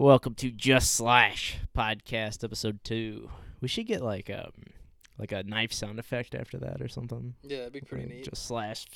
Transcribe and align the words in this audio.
Welcome 0.00 0.36
to 0.36 0.52
Just 0.52 0.94
Slash 0.94 1.58
podcast 1.76 2.44
episode 2.44 2.84
two. 2.84 3.30
We 3.60 3.66
should 3.66 3.88
get 3.88 4.00
like 4.00 4.30
um 4.30 4.52
like 5.18 5.32
a 5.32 5.42
knife 5.42 5.72
sound 5.72 5.98
effect 5.98 6.36
after 6.36 6.56
that 6.58 6.80
or 6.80 6.86
something. 6.86 7.34
Yeah, 7.42 7.62
it'd 7.62 7.72
be 7.72 7.80
pretty 7.80 8.04
Like, 8.04 8.14
neat. 8.14 8.24
Just 8.30 8.46
slash. 8.46 8.86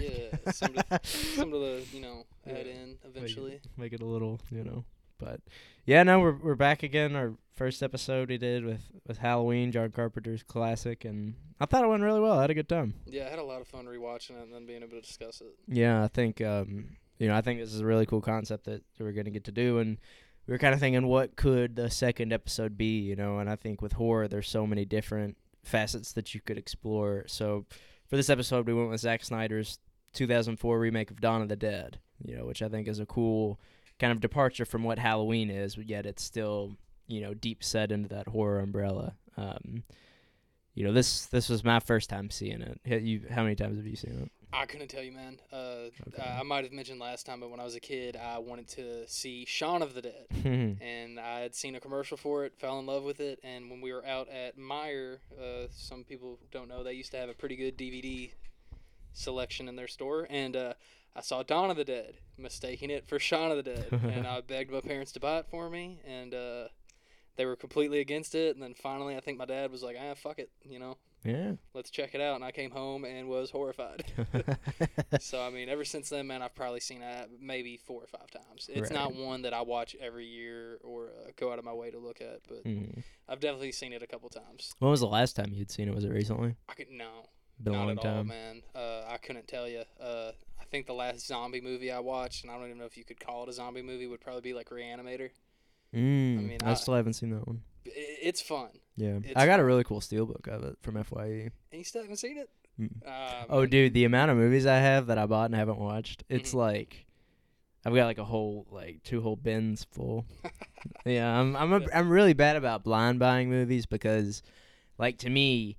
Yeah, 0.00 0.28
some 0.50 0.72
to, 0.90 1.00
some 1.02 1.50
to 1.50 1.58
the 1.58 1.84
you 1.92 2.00
know 2.00 2.24
add 2.46 2.64
Yeah. 2.66 2.72
in 2.72 2.98
eventually. 3.04 3.60
Make 3.76 3.92
it 3.92 4.00
a 4.00 4.06
little, 4.06 4.40
you 4.50 4.64
know. 4.64 4.86
But 5.18 5.40
yeah, 5.84 6.02
no, 6.02 6.18
we're 6.20 6.38
we're 6.42 6.54
back 6.54 6.82
again. 6.82 7.14
Our 7.14 7.34
first 7.54 7.82
episode 7.82 8.30
we 8.30 8.38
did 8.38 8.64
with 8.64 8.80
with 9.06 9.18
Halloween, 9.18 9.70
John 9.70 9.90
Carpenter's 9.90 10.42
classic, 10.42 11.04
and 11.04 11.34
I 11.60 11.66
thought 11.66 11.84
it 11.84 11.88
went 11.88 12.02
really 12.02 12.20
well. 12.20 12.38
I 12.38 12.40
had 12.40 12.50
a 12.50 12.54
good 12.54 12.70
time. 12.70 12.94
Yeah, 13.04 13.26
I 13.26 13.28
had 13.28 13.38
a 13.38 13.44
lot 13.44 13.60
of 13.60 13.68
fun 13.68 13.84
rewatching 13.84 14.30
it 14.38 14.44
and 14.44 14.54
then 14.54 14.64
being 14.64 14.82
able 14.82 14.92
to 14.96 15.02
discuss 15.02 15.42
it. 15.42 15.48
Yeah, 15.68 16.02
I 16.02 16.08
think 16.08 16.40
um, 16.40 16.96
you 17.22 17.28
know, 17.28 17.36
I 17.36 17.40
think 17.40 17.60
this 17.60 17.72
is 17.72 17.80
a 17.80 17.86
really 17.86 18.04
cool 18.04 18.20
concept 18.20 18.64
that 18.64 18.82
we're 18.98 19.12
gonna 19.12 19.30
get 19.30 19.44
to 19.44 19.52
do, 19.52 19.78
and 19.78 19.96
we 20.44 20.52
were 20.52 20.58
kind 20.58 20.74
of 20.74 20.80
thinking, 20.80 21.06
what 21.06 21.36
could 21.36 21.76
the 21.76 21.88
second 21.88 22.32
episode 22.32 22.76
be? 22.76 22.98
You 22.98 23.14
know, 23.14 23.38
and 23.38 23.48
I 23.48 23.54
think 23.54 23.80
with 23.80 23.92
horror, 23.92 24.26
there's 24.26 24.48
so 24.48 24.66
many 24.66 24.84
different 24.84 25.36
facets 25.62 26.12
that 26.14 26.34
you 26.34 26.40
could 26.40 26.58
explore. 26.58 27.22
So 27.28 27.64
for 28.08 28.16
this 28.16 28.28
episode, 28.28 28.66
we 28.66 28.74
went 28.74 28.90
with 28.90 29.00
Zack 29.00 29.24
Snyder's 29.24 29.78
2004 30.14 30.80
remake 30.80 31.12
of 31.12 31.20
Dawn 31.20 31.42
of 31.42 31.48
the 31.48 31.54
Dead. 31.54 32.00
You 32.26 32.36
know, 32.36 32.44
which 32.44 32.60
I 32.60 32.68
think 32.68 32.88
is 32.88 32.98
a 32.98 33.06
cool 33.06 33.60
kind 34.00 34.10
of 34.10 34.18
departure 34.18 34.64
from 34.64 34.82
what 34.82 34.98
Halloween 34.98 35.48
is, 35.48 35.76
but 35.76 35.88
yet 35.88 36.06
it's 36.06 36.24
still 36.24 36.76
you 37.06 37.20
know 37.20 37.34
deep 37.34 37.62
set 37.62 37.92
into 37.92 38.08
that 38.08 38.26
horror 38.26 38.58
umbrella. 38.58 39.14
Um, 39.36 39.84
you 40.74 40.82
know, 40.82 40.92
this 40.92 41.26
this 41.26 41.48
was 41.48 41.62
my 41.62 41.78
first 41.78 42.10
time 42.10 42.30
seeing 42.30 42.62
it. 42.62 42.80
You, 43.00 43.26
how 43.30 43.44
many 43.44 43.54
times 43.54 43.76
have 43.76 43.86
you 43.86 43.94
seen 43.94 44.22
it? 44.22 44.32
I 44.52 44.66
couldn't 44.66 44.88
tell 44.88 45.02
you, 45.02 45.12
man. 45.12 45.40
Uh, 45.52 45.56
Okay. 46.08 46.22
I 46.22 46.40
I 46.40 46.42
might 46.42 46.64
have 46.64 46.72
mentioned 46.72 47.00
last 47.00 47.24
time, 47.26 47.40
but 47.40 47.50
when 47.50 47.60
I 47.60 47.64
was 47.64 47.74
a 47.74 47.80
kid, 47.80 48.16
I 48.16 48.38
wanted 48.38 48.68
to 48.68 49.06
see 49.08 49.44
Shaun 49.46 49.80
of 49.82 49.94
the 49.94 50.02
Dead. 50.02 50.26
and 50.80 51.18
I 51.18 51.40
had 51.40 51.54
seen 51.54 51.74
a 51.74 51.80
commercial 51.80 52.16
for 52.16 52.44
it, 52.44 52.52
fell 52.58 52.78
in 52.78 52.86
love 52.86 53.02
with 53.04 53.20
it, 53.20 53.38
and 53.42 53.70
when 53.70 53.80
we 53.80 53.92
were 53.92 54.04
out 54.04 54.28
at 54.28 54.58
Meijer, 54.58 55.18
uh, 55.40 55.66
some 55.70 56.04
people 56.04 56.38
don't 56.50 56.68
know 56.68 56.82
they 56.82 56.92
used 56.92 57.12
to 57.12 57.16
have 57.18 57.28
a 57.28 57.34
pretty 57.34 57.56
good 57.56 57.76
DVD 57.78 58.32
selection 59.12 59.68
in 59.68 59.76
their 59.76 59.88
store, 59.88 60.26
and 60.30 60.56
uh, 60.56 60.74
I 61.14 61.20
saw 61.20 61.42
Dawn 61.42 61.70
of 61.70 61.76
the 61.76 61.84
Dead, 61.84 62.14
mistaking 62.38 62.90
it 62.90 63.06
for 63.06 63.18
Shaun 63.18 63.50
of 63.50 63.56
the 63.58 63.62
Dead, 63.62 63.86
and 63.92 64.26
I 64.26 64.40
begged 64.40 64.70
my 64.72 64.80
parents 64.80 65.12
to 65.12 65.20
buy 65.20 65.38
it 65.38 65.46
for 65.50 65.68
me, 65.70 66.00
and 66.06 66.34
uh, 66.34 66.68
they 67.36 67.46
were 67.46 67.56
completely 67.56 68.00
against 68.00 68.34
it, 68.34 68.54
and 68.54 68.62
then 68.62 68.74
finally 68.74 69.16
I 69.16 69.20
think 69.20 69.38
my 69.38 69.46
dad 69.46 69.70
was 69.70 69.82
like, 69.82 69.96
ah, 70.00 70.14
fuck 70.14 70.38
it, 70.38 70.50
you 70.68 70.78
know, 70.78 70.96
yeah. 71.24 71.52
let's 71.74 71.90
check 71.90 72.14
it 72.14 72.20
out, 72.20 72.36
and 72.36 72.44
I 72.44 72.50
came 72.50 72.70
home 72.70 73.04
and 73.04 73.28
was 73.28 73.50
horrified. 73.50 74.04
So 75.20 75.40
I 75.42 75.50
mean, 75.50 75.68
ever 75.68 75.84
since 75.84 76.08
then, 76.08 76.26
man, 76.26 76.42
I've 76.42 76.54
probably 76.54 76.80
seen 76.80 77.02
it 77.02 77.30
maybe 77.40 77.76
four 77.76 78.02
or 78.02 78.06
five 78.06 78.30
times. 78.30 78.68
It's 78.72 78.90
not 78.90 79.14
one 79.14 79.42
that 79.42 79.54
I 79.54 79.62
watch 79.62 79.94
every 80.00 80.26
year 80.26 80.78
or 80.82 81.06
uh, 81.06 81.30
go 81.36 81.52
out 81.52 81.58
of 81.58 81.64
my 81.64 81.72
way 81.72 81.90
to 81.90 81.98
look 81.98 82.20
at, 82.20 82.40
but 82.48 82.64
mm-hmm. 82.64 83.00
I've 83.28 83.40
definitely 83.40 83.72
seen 83.72 83.92
it 83.92 84.02
a 84.02 84.06
couple 84.06 84.28
times. 84.28 84.74
When 84.78 84.90
was 84.90 85.00
the 85.00 85.06
last 85.06 85.36
time 85.36 85.52
you'd 85.52 85.70
seen 85.70 85.88
it? 85.88 85.94
Was 85.94 86.04
it 86.04 86.10
recently? 86.10 86.56
I 86.68 86.74
could 86.74 86.90
no, 86.90 87.28
Been 87.62 87.74
a 87.74 87.76
not 87.76 87.82
long 87.86 87.90
at 87.90 87.98
all, 87.98 88.04
time. 88.04 88.26
man. 88.26 88.62
Uh, 88.74 89.02
I 89.08 89.16
couldn't 89.18 89.48
tell 89.48 89.68
you. 89.68 89.82
Uh, 90.00 90.32
I 90.60 90.64
think 90.70 90.86
the 90.86 90.94
last 90.94 91.26
zombie 91.26 91.60
movie 91.60 91.92
I 91.92 92.00
watched, 92.00 92.42
and 92.42 92.50
I 92.50 92.56
don't 92.56 92.66
even 92.66 92.78
know 92.78 92.86
if 92.86 92.96
you 92.96 93.04
could 93.04 93.20
call 93.20 93.44
it 93.44 93.48
a 93.48 93.52
zombie 93.52 93.82
movie, 93.82 94.06
would 94.06 94.20
probably 94.20 94.42
be 94.42 94.54
like 94.54 94.70
Reanimator. 94.70 95.30
Mm, 95.94 96.38
I, 96.38 96.42
mean, 96.42 96.58
I- 96.64 96.74
still 96.74 96.94
haven't 96.94 97.14
seen 97.14 97.30
that 97.30 97.46
one. 97.46 97.62
It's 97.84 98.40
fun, 98.40 98.70
Yeah, 99.02 99.18
It's 99.24 99.32
I 99.36 99.46
got 99.46 99.58
a 99.60 99.64
really 99.64 99.84
cool 99.84 100.00
steelbook 100.00 100.46
of 100.48 100.62
it 100.64 100.76
from 100.82 100.96
FYE. 101.02 101.50
and 101.72 101.78
you 101.78 101.84
still 101.84 102.02
haven't 102.02 102.16
seen 102.18 102.38
it. 102.38 102.48
Mm. 102.80 102.90
Uh, 103.06 103.44
Oh, 103.50 103.66
dude, 103.66 103.94
the 103.94 104.04
amount 104.04 104.30
of 104.30 104.36
movies 104.36 104.64
I 104.66 104.76
have 104.76 105.06
that 105.08 105.18
I 105.18 105.26
bought 105.26 105.46
and 105.46 105.54
haven't 105.54 105.78
watched, 105.78 106.24
it's 106.28 106.52
Mhm. 106.52 106.54
like 106.58 107.06
I've 107.84 107.94
got 107.94 108.04
like 108.06 108.18
a 108.18 108.24
whole 108.24 108.66
like 108.70 109.02
two 109.02 109.20
whole 109.20 109.34
bins 109.36 109.84
full. 109.90 110.24
yeah, 111.04 111.28
I'm 111.40 111.56
I'm 111.56 111.72
a. 111.72 111.80
I'm 111.92 112.08
really 112.10 112.32
bad 112.32 112.54
about 112.56 112.84
blind 112.84 113.18
buying 113.18 113.50
movies 113.50 113.86
because, 113.86 114.42
like, 114.98 115.18
to 115.18 115.30
me, 115.30 115.76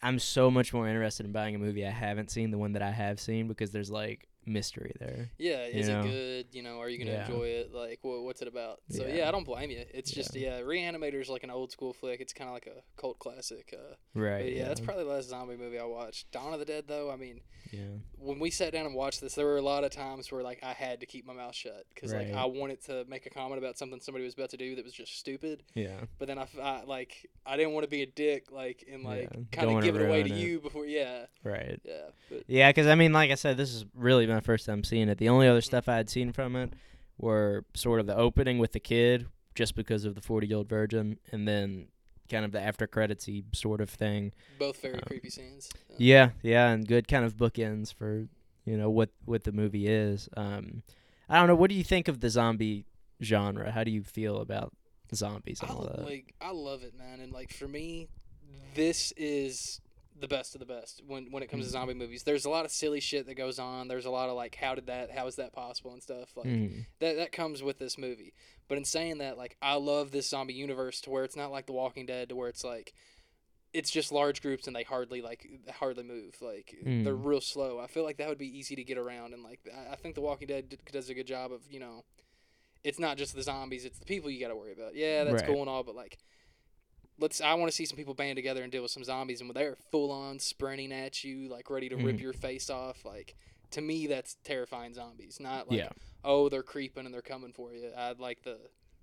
I'm 0.00 0.20
so 0.20 0.48
much 0.48 0.72
more 0.72 0.86
interested 0.86 1.26
in 1.26 1.32
buying 1.32 1.56
a 1.56 1.58
movie 1.58 1.84
I 1.84 1.90
haven't 1.90 2.30
seen 2.30 2.52
than 2.52 2.60
one 2.60 2.72
that 2.74 2.82
I 2.82 2.92
have 2.92 3.18
seen 3.18 3.48
because 3.48 3.72
there's 3.72 3.90
like 3.90 4.27
mystery 4.48 4.92
there. 4.98 5.30
Yeah, 5.38 5.64
is 5.66 5.88
know? 5.88 6.00
it 6.00 6.02
good? 6.10 6.46
You 6.52 6.62
know, 6.62 6.80
are 6.80 6.88
you 6.88 6.98
gonna 6.98 7.12
Yeah. 7.12 7.26
enjoy 7.26 7.44
it? 7.48 7.72
Like, 7.74 8.00
wha 8.02 8.20
what's 8.22 8.42
it 8.42 8.48
about? 8.48 8.80
So 8.90 9.06
Yeah. 9.06 9.14
yeah. 9.16 9.28
I 9.28 9.30
don't 9.30 9.44
blame 9.44 9.70
you. 9.70 9.84
It's 9.92 10.10
just 10.10 10.34
yeah, 10.34 10.60
Reanimator's 10.60 11.28
like 11.28 11.44
an 11.44 11.50
old 11.50 11.70
school 11.72 11.92
flick. 11.92 12.20
It's 12.20 12.32
kind 12.32 12.48
of 12.48 12.54
like 12.54 12.66
a 12.66 12.82
cult 13.00 13.18
classic. 13.18 13.74
Uh, 13.76 13.94
Right. 14.14 14.52
yeah, 14.52 14.66
that's 14.68 14.80
probably 14.80 15.04
the 15.04 15.10
last 15.10 15.28
zombie 15.28 15.56
movie 15.56 15.78
I 15.78 15.84
watched. 15.84 16.30
Dawn 16.32 16.52
of 16.52 16.58
the 16.58 16.64
Dead, 16.64 16.84
though, 16.88 17.10
I 17.10 17.16
mean, 17.16 17.40
yeah. 17.70 17.80
when 18.18 18.38
we 18.38 18.50
sat 18.50 18.72
down 18.72 18.86
and 18.86 18.94
watched 18.94 19.20
this, 19.20 19.34
there 19.34 19.46
were 19.46 19.56
a 19.58 19.62
lot 19.62 19.84
of 19.84 19.90
times 19.90 20.30
where 20.32 20.42
like 20.42 20.62
I 20.62 20.72
had 20.72 21.00
to 21.00 21.06
keep 21.06 21.24
my 21.26 21.32
mouth 21.34 21.54
shut 21.54 21.86
because 21.94 22.12
Right. 22.12 22.28
like 22.28 22.36
I 22.36 22.44
wanted 22.46 22.82
to 22.86 23.04
make 23.08 23.26
a 23.26 23.30
comment 23.30 23.58
about 23.58 23.78
something 23.78 24.00
somebody 24.00 24.24
was 24.24 24.34
about 24.34 24.50
to 24.50 24.56
do 24.56 24.74
that 24.76 24.84
was 24.84 24.94
just 24.94 25.16
stupid, 25.18 25.62
Yeah. 25.74 26.00
but 26.18 26.26
then 26.28 26.38
I, 26.38 26.46
I 26.60 26.82
like 26.84 27.26
I 27.46 27.56
didn't 27.56 27.72
want 27.72 27.84
to 27.84 27.90
be 27.90 28.02
a 28.02 28.06
dick 28.06 28.50
like 28.50 28.84
and 28.90 29.04
like 29.04 29.30
kind 29.52 29.70
of 29.70 29.82
give 29.82 29.96
it 29.96 30.02
away 30.06 30.22
to 30.22 30.28
it. 30.34 30.36
you 30.38 30.60
before 30.60 30.84
yeah 30.86 31.26
Right. 31.42 31.80
yeah 31.84 32.08
but 32.30 32.44
Yeah, 32.46 32.68
because 32.70 32.86
I 32.86 32.94
mean, 32.94 33.12
like 33.12 33.30
I 33.30 33.34
said, 33.36 33.56
this 33.56 33.72
is 33.74 33.84
really 33.94 34.26
my 34.38 34.44
first 34.44 34.66
time 34.66 34.84
seeing 34.84 35.08
it. 35.08 35.18
The 35.18 35.28
only 35.28 35.48
other 35.48 35.60
stuff 35.60 35.88
I 35.88 35.96
had 35.96 36.08
seen 36.08 36.32
from 36.32 36.54
it 36.54 36.72
were 37.18 37.64
sort 37.74 37.98
of 37.98 38.06
the 38.06 38.16
opening 38.16 38.58
with 38.58 38.70
the 38.72 38.78
kid, 38.80 39.26
just 39.56 39.74
because 39.74 40.04
of 40.04 40.14
the 40.14 40.20
forty-year-old 40.20 40.68
virgin, 40.68 41.18
and 41.32 41.46
then 41.48 41.88
kind 42.30 42.44
of 42.44 42.52
the 42.52 42.60
after 42.60 42.86
creditsy 42.86 43.44
sort 43.54 43.80
of 43.80 43.90
thing. 43.90 44.32
both 44.58 44.80
very 44.80 44.94
Um, 44.94 45.00
creepy 45.06 45.30
scenes. 45.30 45.68
Yeah, 45.96 46.30
yeah, 46.42 46.68
and 46.70 46.86
good 46.86 47.08
kind 47.08 47.24
of 47.24 47.36
bookends 47.36 47.92
for 47.92 48.28
you 48.64 48.76
know 48.76 48.90
what 48.90 49.10
what 49.24 49.42
the 49.44 49.52
movie 49.52 49.88
is. 49.88 50.28
Um, 50.36 50.82
I 51.28 51.38
don't 51.38 51.48
know. 51.48 51.56
What 51.56 51.70
do 51.70 51.74
you 51.76 51.84
think 51.84 52.06
of 52.06 52.20
the 52.20 52.30
zombie 52.30 52.84
genre? 53.20 53.72
How 53.72 53.82
do 53.82 53.90
you 53.90 54.02
feel 54.04 54.36
about 54.40 54.72
zombies 55.14 55.60
and 55.60 55.70
I 55.70 55.74
all 55.74 55.82
that? 55.82 56.04
like 56.04 56.34
I 56.40 56.52
love 56.52 56.82
it, 56.84 56.94
man. 56.96 57.18
And 57.20 57.32
like 57.32 57.52
for 57.52 57.66
me, 57.66 58.06
this 58.74 59.12
is 59.16 59.80
the 60.20 60.28
best 60.28 60.54
of 60.54 60.58
the 60.58 60.66
best 60.66 61.02
when 61.06 61.30
when 61.30 61.42
it 61.42 61.48
comes 61.48 61.64
to 61.64 61.68
Mhm. 61.68 61.72
zombie 61.72 61.94
movies. 61.94 62.22
There's 62.24 62.44
a 62.44 62.50
lot 62.50 62.64
of 62.64 62.70
silly 62.70 63.00
shit 63.00 63.26
that 63.26 63.34
goes 63.34 63.58
on. 63.58 63.88
There's 63.88 64.04
a 64.06 64.10
lot 64.10 64.28
of 64.28 64.36
like 64.36 64.54
how 64.56 64.74
did 64.74 64.86
that 64.86 65.10
how 65.12 65.26
is 65.26 65.36
that 65.36 65.52
possible 65.52 65.92
and 65.92 66.02
stuff. 66.02 66.36
Like 66.36 66.46
Mm, 66.46 66.86
that 66.98 67.16
that 67.16 67.32
comes 67.32 67.62
with 67.62 67.78
this 67.78 67.96
movie. 67.98 68.32
But 68.68 68.78
in 68.78 68.84
saying 68.84 69.18
that, 69.18 69.38
like 69.38 69.56
I 69.62 69.74
love 69.74 70.10
this 70.10 70.28
zombie 70.28 70.54
universe 70.54 71.00
to 71.02 71.10
where 71.10 71.24
it's 71.24 71.36
not 71.36 71.50
like 71.50 71.66
The 71.66 71.72
Walking 71.72 72.06
Dead 72.06 72.28
to 72.30 72.36
where 72.36 72.48
it's 72.48 72.64
like 72.64 72.94
it's 73.74 73.90
just 73.90 74.10
large 74.10 74.40
groups 74.40 74.66
and 74.66 74.74
they 74.74 74.82
hardly 74.82 75.20
like 75.20 75.46
hardly 75.74 76.02
move. 76.04 76.40
Like 76.40 76.76
they're 76.82 77.14
Mm. 77.14 77.24
real 77.24 77.40
slow. 77.40 77.78
I 77.78 77.86
feel 77.86 78.02
like 78.02 78.16
that 78.16 78.28
would 78.28 78.38
be 78.38 78.58
easy 78.58 78.74
to 78.76 78.84
get 78.84 78.96
around 78.98 79.34
and 79.34 79.42
like 79.42 79.60
I, 79.90 79.94
think 79.96 80.14
The 80.14 80.20
Walking 80.22 80.48
Dead 80.48 80.68
d- 80.70 80.78
does 80.90 81.10
a 81.10 81.14
good 81.14 81.26
job 81.26 81.52
of 81.52 81.62
you 81.70 81.80
know. 81.80 82.04
It's 82.84 82.98
not 83.00 83.18
just 83.18 83.34
the 83.34 83.42
zombies; 83.42 83.84
it's 83.84 83.98
the 83.98 84.06
people 84.06 84.30
you 84.30 84.40
got 84.40 84.48
to 84.48 84.56
worry 84.56 84.72
about. 84.72 84.94
Yeah, 84.94 85.24
that's 85.24 85.42
Right. 85.42 85.46
cool 85.46 85.60
and 85.60 85.68
all, 85.68 85.82
but 85.82 85.96
like, 85.96 86.16
let's. 87.18 87.40
I 87.40 87.54
want 87.54 87.70
to 87.70 87.74
see 87.76 87.84
some 87.84 87.96
people 87.96 88.14
band 88.14 88.36
together 88.36 88.62
and 88.62 88.70
deal 88.72 88.82
with 88.82 88.90
some 88.90 89.04
zombies, 89.04 89.40
and 89.40 89.48
when 89.48 89.54
they're 89.54 89.76
full 89.90 90.10
on 90.10 90.38
sprinting 90.38 90.92
at 90.92 91.24
you, 91.24 91.48
like 91.48 91.70
ready 91.70 91.88
to 91.88 91.96
rip 91.96 92.16
Mhm. 92.16 92.20
your 92.20 92.32
face 92.32 92.70
off. 92.70 93.04
Like, 93.04 93.36
to 93.72 93.80
me, 93.80 94.06
that's 94.06 94.36
terrifying 94.44 94.94
zombies. 94.94 95.38
Not 95.40 95.68
like, 95.70 95.78
yeah, 95.78 95.88
oh, 96.24 96.48
they're 96.48 96.62
creeping 96.62 97.04
and 97.04 97.12
they're 97.14 97.22
coming 97.22 97.52
for 97.52 97.72
you. 97.72 97.90
I 97.96 98.12
like 98.18 98.42
the, 98.42 98.58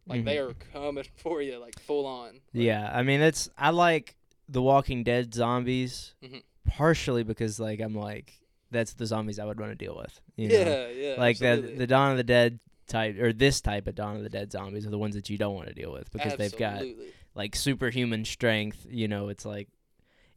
like 0.07 0.25
they 0.25 0.35
Mhm. 0.37 0.49
are 0.49 0.53
coming 0.73 1.03
for 1.17 1.41
you, 1.41 1.57
like 1.57 1.79
full 1.81 2.05
on. 2.05 2.33
Like, 2.33 2.41
yeah. 2.53 2.91
I 2.93 3.03
mean, 3.03 3.21
it's 3.21 3.49
I 3.57 3.69
like 3.71 4.15
the 4.47 4.61
Walking 4.61 5.03
Dead 5.03 5.33
zombies 5.33 6.13
Mhm. 6.23 6.43
partially 6.67 7.23
because 7.23 7.59
like 7.59 7.79
I'm 7.79 7.95
like 7.95 8.33
that's 8.71 8.93
the 8.93 9.05
zombies 9.05 9.39
I 9.39 9.45
would 9.45 9.59
want 9.59 9.71
to 9.71 9.75
deal 9.85 9.95
with. 9.95 10.19
You 10.35 10.49
know? 10.49 10.55
Yeah, 10.55 10.87
yeah. 10.89 11.15
like 11.17 11.37
the 11.37 11.47
absolutely. 11.47 11.77
the 11.77 11.87
Dawn 11.87 12.11
of 12.11 12.17
the 12.17 12.23
Dead 12.23 12.59
type 12.87 13.17
or 13.19 13.31
this 13.33 13.61
type 13.61 13.87
of 13.87 13.95
Dawn 13.95 14.17
of 14.17 14.23
the 14.23 14.29
Dead 14.29 14.51
zombies 14.51 14.85
are 14.85 14.89
the 14.89 14.97
ones 14.97 15.15
that 15.15 15.29
you 15.29 15.37
don't 15.37 15.55
want 15.55 15.67
to 15.69 15.73
deal 15.73 15.91
with 15.91 16.11
because 16.11 16.35
they've 16.35 16.55
got 16.57 16.73
Absolutely. 16.73 17.07
Like 17.35 17.55
superhuman 17.55 18.25
strength. 18.25 18.85
You 18.89 19.07
know, 19.07 19.29
it's 19.29 19.45
like, 19.45 19.67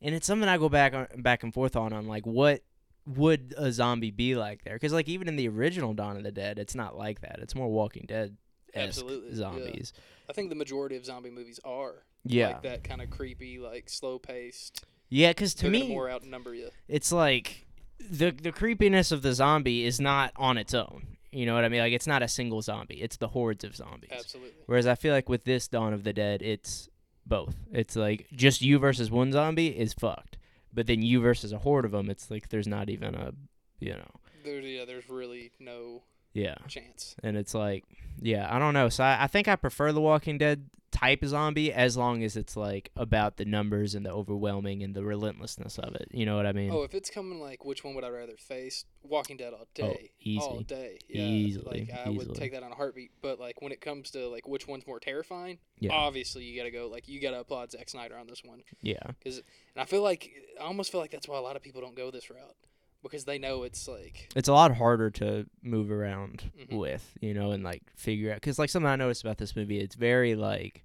and 0.02 0.14
it's 0.14 0.26
something 0.26 0.48
I 0.48 0.58
go 0.58 0.68
back 0.68 0.94
on 0.94 1.06
back 1.22 1.42
and 1.42 1.54
forth 1.54 1.76
on 1.76 1.92
on 1.92 2.06
like 2.06 2.26
what 2.26 2.62
would 3.06 3.54
a 3.56 3.72
zombie 3.72 4.10
be 4.10 4.34
like 4.36 4.64
there? 4.64 4.74
Because 4.74 4.92
like 4.92 5.08
even 5.08 5.28
in 5.28 5.36
the 5.36 5.48
original 5.48 5.94
Dawn 5.94 6.16
of 6.16 6.24
the 6.24 6.32
Dead, 6.32 6.58
it's 6.58 6.74
not 6.74 6.96
like 6.96 7.20
that. 7.22 7.38
It's 7.40 7.54
more 7.54 7.68
Walking 7.68 8.04
Dead. 8.06 8.36
Absolutely, 8.74 9.30
yeah. 9.30 9.36
zombies. 9.36 9.92
I 10.28 10.34
think 10.34 10.50
the 10.50 10.54
majority 10.54 10.96
of 10.96 11.04
zombie 11.06 11.30
movies 11.30 11.58
are 11.64 12.04
Yeah, 12.24 12.48
like 12.48 12.62
that 12.62 12.84
kind 12.84 13.00
of 13.00 13.08
creepy, 13.08 13.58
like 13.58 13.88
slow 13.88 14.18
paced. 14.18 14.84
yeah. 15.08 15.30
Because 15.30 15.54
to 15.54 15.70
me, 15.70 15.88
more 15.88 16.10
outnumber 16.10 16.54
you. 16.54 16.68
it's 16.86 17.10
like 17.10 17.66
the 18.10 18.30
the 18.30 18.52
creepiness 18.52 19.10
of 19.10 19.22
the 19.22 19.32
zombie 19.32 19.84
is 19.86 19.98
not 20.00 20.32
on 20.36 20.58
its 20.58 20.74
own. 20.74 21.16
You 21.32 21.46
know 21.46 21.54
what 21.54 21.64
I 21.64 21.68
mean? 21.70 21.80
Like 21.80 21.92
it's 21.94 22.06
not 22.06 22.22
a 22.22 22.28
single 22.28 22.60
zombie. 22.62 22.96
It's 23.02 23.16
the 23.16 23.28
hordes 23.28 23.64
of 23.64 23.74
zombies. 23.74 24.10
Absolutely. 24.12 24.52
Whereas 24.66 24.86
I 24.86 24.94
feel 24.94 25.14
like 25.14 25.28
with 25.30 25.44
this 25.44 25.66
Dawn 25.68 25.92
of 25.94 26.04
the 26.04 26.12
Dead, 26.12 26.42
it's 26.42 26.87
both. 27.28 27.56
It's 27.72 27.96
like 27.96 28.26
just 28.32 28.62
you 28.62 28.78
versus 28.78 29.10
one 29.10 29.32
zombie 29.32 29.68
is 29.68 29.92
fucked, 29.92 30.36
but 30.72 30.86
then 30.86 31.02
you 31.02 31.20
versus 31.20 31.52
a 31.52 31.58
horde 31.58 31.84
of 31.84 31.92
them, 31.92 32.08
it's 32.10 32.30
like 32.30 32.48
there's 32.48 32.66
not 32.68 32.88
even 32.88 33.14
a, 33.14 33.32
you 33.80 33.92
know, 33.92 34.10
There, 34.44 34.60
yeah, 34.60 34.84
there's 34.84 35.08
really 35.08 35.52
no 35.60 36.02
yeah. 36.32 36.56
chance. 36.66 37.14
And 37.22 37.36
it's 37.36 37.54
like, 37.54 37.84
yeah, 38.20 38.52
I 38.54 38.58
don't 38.58 38.74
know. 38.74 38.88
So 38.88 39.04
I, 39.04 39.24
I 39.24 39.26
think 39.26 39.48
I 39.48 39.56
prefer 39.56 39.92
the 39.92 40.00
Walking 40.00 40.38
Dead 40.38 40.68
type 41.00 41.22
of 41.22 41.28
zombie 41.28 41.72
as 41.72 41.96
long 41.96 42.22
as 42.22 42.36
it's 42.36 42.56
like 42.56 42.90
about 42.96 43.36
the 43.36 43.44
numbers 43.44 43.94
and 43.94 44.04
the 44.04 44.10
overwhelming 44.12 44.82
and 44.82 44.94
the 44.94 45.04
relentlessness 45.04 45.78
of 45.78 45.94
it. 45.94 46.08
You 46.12 46.26
know 46.26 46.36
what 46.36 46.46
I 46.46 46.52
mean? 46.52 46.70
Oh, 46.72 46.82
if 46.82 46.94
it's 46.94 47.10
coming 47.10 47.40
like 47.40 47.64
which 47.64 47.84
one 47.84 47.94
would 47.94 48.04
I 48.04 48.08
rather 48.08 48.36
face? 48.36 48.84
Walking 49.02 49.36
Dead 49.36 49.52
all 49.52 49.66
day. 49.74 50.10
Oh, 50.12 50.16
easy. 50.20 50.40
All 50.40 50.60
day. 50.60 50.98
Yeah. 51.08 51.22
Easily, 51.22 51.88
Like 51.90 52.06
I 52.06 52.10
would 52.10 52.34
take 52.34 52.52
that 52.52 52.62
on 52.62 52.72
a 52.72 52.74
heartbeat. 52.74 53.12
But 53.22 53.38
like 53.38 53.62
when 53.62 53.72
it 53.72 53.80
comes 53.80 54.10
to 54.12 54.28
like 54.28 54.46
which 54.48 54.66
one's 54.66 54.86
more 54.86 55.00
terrifying, 55.00 55.58
Yeah. 55.78 55.92
obviously 55.92 56.44
you 56.44 56.56
gotta 56.58 56.70
go 56.70 56.88
like 56.88 57.08
you 57.08 57.20
gotta 57.20 57.40
applaud 57.40 57.70
Zack 57.72 57.88
Snyder 57.88 58.16
on 58.16 58.26
this 58.26 58.42
one. 58.44 58.62
yeah. 58.82 58.98
Because 59.18 59.38
and 59.38 59.82
I 59.82 59.84
feel 59.84 60.02
like 60.02 60.30
I 60.60 60.64
almost 60.64 60.90
feel 60.90 61.00
like 61.00 61.10
that's 61.10 61.28
why 61.28 61.38
a 61.38 61.42
lot 61.42 61.56
of 61.56 61.62
people 61.62 61.80
don't 61.80 61.94
go 61.96 62.10
this 62.10 62.28
route. 62.30 62.56
Because 63.00 63.24
they 63.24 63.38
know 63.38 63.62
it's 63.62 63.86
like 63.86 64.28
It's 64.34 64.48
a 64.48 64.52
lot 64.52 64.74
harder 64.74 65.08
to 65.12 65.46
move 65.62 65.90
around 65.92 66.50
Mhm. 66.58 66.78
with, 66.78 67.16
you 67.20 67.32
know, 67.32 67.52
and 67.52 67.62
like 67.62 67.82
figure 67.94 68.32
out 68.32 68.42
cuz 68.42 68.58
like 68.58 68.70
something 68.70 68.88
I 68.90 68.96
noticed 68.96 69.22
about 69.22 69.38
this 69.38 69.54
movie, 69.54 69.78
it's 69.78 69.94
very 69.94 70.34
like 70.34 70.84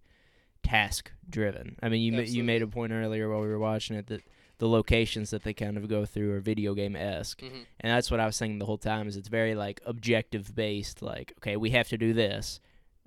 task 0.64 1.12
driven. 1.30 1.76
I 1.84 1.90
mean, 1.90 2.02
you 2.02 2.12
ma- 2.14 2.20
you 2.20 2.44
made 2.44 2.62
a 2.62 2.68
point 2.68 2.92
earlier 2.92 3.30
while 3.30 3.42
we 3.42 3.48
were 3.48 3.60
watching 3.60 3.96
it 3.96 4.08
that 4.08 4.22
the 4.60 4.68
locations 4.70 5.30
that 5.32 5.44
they 5.44 5.54
kind 5.54 5.78
of 5.78 5.88
go 5.90 6.06
through 6.06 6.32
are 6.34 6.40
video 6.40 6.74
game 6.74 6.96
esque. 6.96 7.42
mhm. 7.42 7.66
And 7.82 7.92
that's 7.92 8.10
what 8.10 8.20
I 8.20 8.26
was 8.26 8.36
saying 8.36 8.60
the 8.60 8.66
whole 8.66 8.78
time 8.78 9.08
is 9.08 9.18
it's 9.18 9.28
very 9.28 9.56
like 9.56 9.82
objective 9.86 10.56
based 10.56 11.02
like 11.02 11.34
okay, 11.40 11.58
we 11.58 11.72
have 11.72 11.90
to 11.90 11.98
do 11.98 12.14
this. 12.14 12.60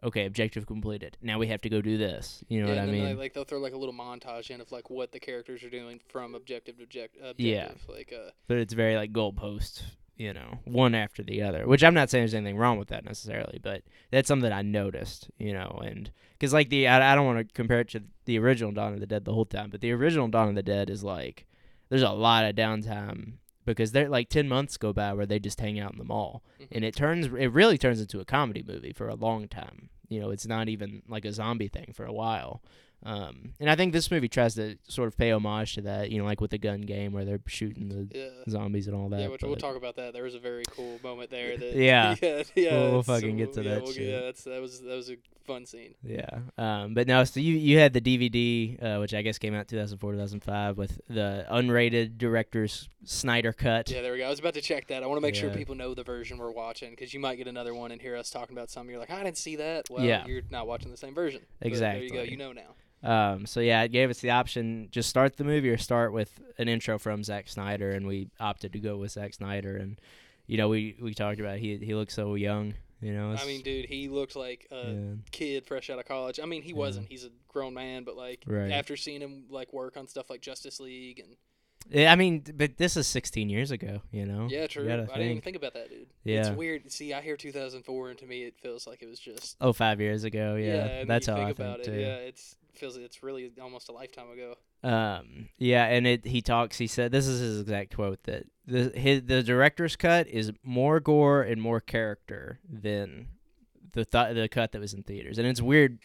Okay, 0.04 0.26
objective 0.26 0.66
completed. 0.66 1.16
Now 1.22 1.38
we 1.38 1.46
have 1.48 1.62
to 1.62 1.70
go 1.70 1.80
do 1.80 1.96
this. 1.96 2.44
You 2.48 2.60
know 2.60 2.68
yeah, 2.68 2.74
what 2.74 2.82
I 2.82 2.92
mean? 2.92 3.04
they, 3.04 3.14
like 3.14 3.32
they'll 3.32 3.44
throw 3.44 3.58
like 3.58 3.72
a 3.72 3.78
little 3.78 3.94
montage 3.94 4.50
in 4.50 4.60
of 4.60 4.70
like 4.70 4.90
what 4.90 5.10
the 5.10 5.18
characters 5.18 5.64
are 5.64 5.70
doing 5.70 6.00
from 6.08 6.34
objective 6.34 6.76
to 6.76 6.82
object, 6.82 7.16
objective. 7.16 7.82
Yeah. 7.88 7.94
Like 7.94 8.12
uh 8.12 8.30
but 8.46 8.58
it's 8.58 8.74
very 8.74 8.96
like 8.96 9.12
goalpost, 9.12 9.82
you 10.16 10.32
know, 10.32 10.58
one 10.64 10.94
after 10.94 11.22
the 11.22 11.42
other. 11.42 11.66
Which 11.66 11.84
I'm 11.84 11.94
not 11.94 12.10
saying 12.10 12.22
there's 12.22 12.34
anything 12.34 12.56
wrong 12.56 12.78
with 12.78 12.88
that 12.88 13.04
necessarily, 13.04 13.60
but 13.62 13.82
that's 14.10 14.28
something 14.28 14.48
that 14.48 14.56
I 14.56 14.62
noticed, 14.62 15.30
you 15.38 15.52
know, 15.52 15.80
and 15.84 16.10
because 16.32 16.52
like 16.52 16.68
the 16.68 16.88
I, 16.88 17.12
I 17.12 17.14
don't 17.14 17.26
want 17.26 17.46
to 17.46 17.54
compare 17.54 17.80
it 17.80 17.88
to 17.90 18.02
the 18.24 18.38
original 18.38 18.72
Dawn 18.72 18.94
of 18.94 19.00
the 19.00 19.06
Dead 19.06 19.24
the 19.24 19.34
whole 19.34 19.44
time, 19.44 19.70
but 19.70 19.80
the 19.80 19.92
original 19.92 20.28
Dawn 20.28 20.48
of 20.48 20.54
the 20.54 20.62
Dead 20.62 20.90
is 20.90 21.04
like 21.04 21.46
there's 21.88 22.02
a 22.02 22.10
lot 22.10 22.44
of 22.44 22.56
downtime 22.56 23.34
because 23.64 23.92
they're 23.92 24.08
like 24.08 24.28
10 24.28 24.48
months 24.48 24.76
go 24.76 24.92
by 24.92 25.12
where 25.12 25.26
they 25.26 25.38
just 25.38 25.60
hang 25.60 25.78
out 25.78 25.92
in 25.92 25.98
the 25.98 26.04
mall 26.04 26.42
mhm. 26.60 26.68
and 26.72 26.84
it 26.84 26.94
turns 26.94 27.26
it 27.26 27.52
really 27.52 27.76
turns 27.76 28.00
into 28.00 28.20
a 28.20 28.24
comedy 28.24 28.64
movie 28.66 28.92
for 28.92 29.08
a 29.08 29.14
long 29.14 29.48
time 29.48 29.90
you 30.08 30.20
know 30.20 30.30
it's 30.30 30.46
not 30.46 30.68
even 30.68 31.02
like 31.08 31.24
a 31.24 31.32
zombie 31.32 31.68
thing 31.68 31.92
for 31.94 32.04
a 32.04 32.12
while 32.12 32.62
um, 33.04 33.52
and 33.60 33.68
i 33.70 33.76
think 33.76 33.92
this 33.92 34.10
movie 34.10 34.28
tries 34.28 34.54
to 34.54 34.76
sort 34.88 35.06
of 35.06 35.16
pay 35.16 35.30
homage 35.30 35.74
to 35.74 35.82
that 35.82 36.10
you 36.10 36.18
know 36.18 36.24
like 36.24 36.40
with 36.40 36.50
the 36.50 36.58
gun 36.58 36.80
game 36.80 37.12
where 37.12 37.24
they're 37.24 37.40
shooting 37.46 37.88
the 37.88 38.08
yeah. 38.18 38.28
zombies 38.48 38.86
and 38.86 38.96
all 38.96 39.08
that 39.08 39.20
Yeah, 39.20 39.28
which 39.28 39.42
we'll 39.42 39.56
talk 39.56 39.76
about 39.76 39.96
that. 39.96 40.12
There 40.12 40.22
was 40.24 40.34
a 40.34 40.38
very 40.40 40.64
cool 40.70 40.98
moment 41.02 41.30
there. 41.30 41.56
That 41.56 41.74
Yeah. 41.76 42.14
yeah, 42.22 42.42
yeah. 42.54 42.72
We'll- 42.72 42.92
we'll 42.92 43.02
fucking 43.02 43.36
get 43.36 43.52
to 43.54 43.62
yeah, 43.62 43.74
that 43.74 43.82
we'll 43.82 43.92
shit. 43.92 44.08
Yeah, 44.08 44.20
that's 44.20 44.44
that 44.44 44.60
was 44.60 44.80
that 44.80 44.94
was 44.94 45.10
a 45.10 45.16
fun 45.46 45.66
scene. 45.66 45.94
Yeah. 46.02 46.26
Um, 46.58 46.94
but 46.94 47.06
no, 47.06 47.22
so 47.24 47.40
you 47.40 47.54
you 47.54 47.78
had 47.78 47.92
the 47.92 48.00
DVD, 48.00 48.82
uh, 48.82 48.98
which 49.00 49.14
I 49.14 49.22
guess 49.22 49.38
came 49.38 49.54
out 49.54 49.68
2004, 49.68 50.12
2005, 50.12 50.76
with 50.76 51.00
the 51.08 51.46
unrated 51.50 52.18
director's 52.18 52.88
Snyder 53.04 53.52
cut. 53.52 53.90
Yeah, 53.90 54.02
there 54.02 54.12
we 54.12 54.18
go. 54.18 54.26
I 54.26 54.30
was 54.30 54.40
about 54.40 54.54
to 54.54 54.60
check 54.62 54.88
that. 54.88 55.02
I 55.02 55.06
want 55.06 55.18
to 55.18 55.22
make 55.22 55.34
sure 55.36 55.50
people 55.50 55.74
know 55.76 55.94
the 55.94 56.02
version 56.02 56.38
we're 56.38 56.50
watching 56.50 56.90
because 56.90 57.14
you 57.14 57.20
might 57.20 57.36
get 57.36 57.46
another 57.46 57.74
one 57.74 57.92
and 57.92 58.00
hear 58.00 58.16
us 58.16 58.30
talking 58.30 58.56
about 58.56 58.70
something. 58.70 58.90
You're 58.90 58.98
like, 59.00 59.10
I 59.10 59.22
didn't 59.22 59.38
see 59.38 59.56
that. 59.56 59.88
Well, 59.90 60.04
Yeah. 60.04 60.26
you're 60.26 60.42
not 60.50 60.66
watching 60.66 60.90
the 60.90 60.96
same 60.96 61.14
version. 61.14 61.42
But 61.60 61.70
there 61.72 61.96
you 62.02 62.10
go. 62.10 62.16
Exactly. 62.16 62.30
You 62.30 62.36
know 62.36 62.52
now. 62.52 62.74
Um, 63.06 63.46
so 63.46 63.60
yeah, 63.60 63.82
it 63.82 63.92
gave 63.92 64.10
us 64.10 64.18
the 64.20 64.30
option 64.30 64.88
just 64.90 65.08
start 65.08 65.36
the 65.36 65.44
movie 65.44 65.70
or 65.70 65.78
start 65.78 66.12
with 66.12 66.40
an 66.58 66.68
intro 66.68 66.98
from 66.98 67.22
Zack 67.22 67.48
Snyder, 67.48 67.90
and 67.92 68.06
we 68.06 68.28
opted 68.40 68.72
to 68.72 68.78
go 68.80 68.96
with 68.96 69.12
Zack 69.12 69.34
Snyder. 69.34 69.76
And 69.76 69.98
you 70.46 70.56
know, 70.56 70.68
we 70.68 70.96
we 71.00 71.14
talked 71.14 71.40
about 71.40 71.58
he 71.58 71.76
he 71.76 71.94
looks 71.94 72.14
so 72.14 72.34
young. 72.34 72.74
You 73.02 73.12
know, 73.12 73.36
I 73.38 73.44
mean, 73.46 73.60
dude, 73.62 73.84
he 73.86 74.08
looked 74.08 74.36
like 74.36 74.66
a 74.72 74.90
yeah, 74.90 75.14
kid 75.30 75.66
fresh 75.66 75.90
out 75.90 75.98
of 75.98 76.06
college. 76.06 76.40
I 76.42 76.46
mean, 76.46 76.62
he 76.62 76.70
Yeah. 76.70 76.76
wasn't. 76.76 77.08
He's 77.08 77.24
a 77.26 77.30
grown 77.48 77.74
man, 77.74 78.04
but 78.04 78.16
like 78.16 78.42
Right. 78.46 78.70
after 78.72 78.96
seeing 78.96 79.20
him 79.20 79.44
like 79.50 79.72
work 79.74 79.96
on 79.98 80.08
stuff 80.08 80.30
like 80.30 80.40
Justice 80.40 80.80
League 80.80 81.18
and 81.20 81.36
Yeah, 81.90 82.10
I 82.10 82.16
mean, 82.16 82.42
but 82.54 82.78
this 82.78 82.96
is 82.96 83.06
16 83.06 83.50
years 83.50 83.70
ago. 83.70 84.00
You 84.10 84.24
know. 84.24 84.48
yeah, 84.50 84.66
true. 84.66 84.84
I 84.84 84.88
gotta 84.88 85.02
didn't 85.02 85.20
even 85.20 85.32
think. 85.34 85.44
think 85.44 85.56
about 85.56 85.74
that, 85.74 85.90
dude. 85.90 86.06
Yeah. 86.24 86.40
It's 86.48 86.56
weird. 86.56 86.90
See, 86.90 87.12
I 87.12 87.20
hear 87.20 87.36
2004, 87.36 88.08
and 88.10 88.18
to 88.18 88.26
me, 88.26 88.44
it 88.44 88.54
feels 88.62 88.86
like 88.86 89.02
it 89.02 89.06
was 89.06 89.20
just 89.20 89.56
Oh, 89.60 89.74
five 89.74 90.00
years 90.00 90.24
ago. 90.24 90.56
Yeah, 90.56 90.86
then 90.88 91.06
that's 91.06 91.26
how 91.26 91.34
think 91.36 91.48
I 91.48 91.50
about 91.50 91.76
think 91.84 91.88
it. 91.88 91.90
too. 91.92 92.00
Yeah, 92.00 92.16
it's 92.16 92.56
feels 92.78 92.96
like 92.96 93.04
it's 93.04 93.22
really 93.22 93.50
almost 93.60 93.88
a 93.88 93.92
lifetime 93.92 94.30
ago. 94.30 94.54
Um, 94.82 95.48
yeah, 95.58 95.86
and 95.86 96.06
it 96.06 96.26
he 96.26 96.40
talks. 96.42 96.78
He 96.78 96.86
said 96.86 97.12
this 97.12 97.26
is 97.26 97.40
his 97.40 97.60
exact 97.60 97.94
quote 97.94 98.22
that 98.24 98.44
the 98.66 98.90
his, 98.94 99.22
the 99.22 99.42
director's 99.42 99.96
cut 99.96 100.28
is 100.28 100.52
more 100.62 101.00
gore 101.00 101.42
and 101.42 101.60
more 101.60 101.80
character 101.80 102.60
than 102.68 103.28
the 103.92 104.04
th- 104.04 104.34
the 104.34 104.48
cut 104.48 104.72
that 104.72 104.80
was 104.80 104.94
in 104.94 105.02
theaters, 105.02 105.38
and 105.38 105.46
it's 105.46 105.62
weird. 105.62 105.98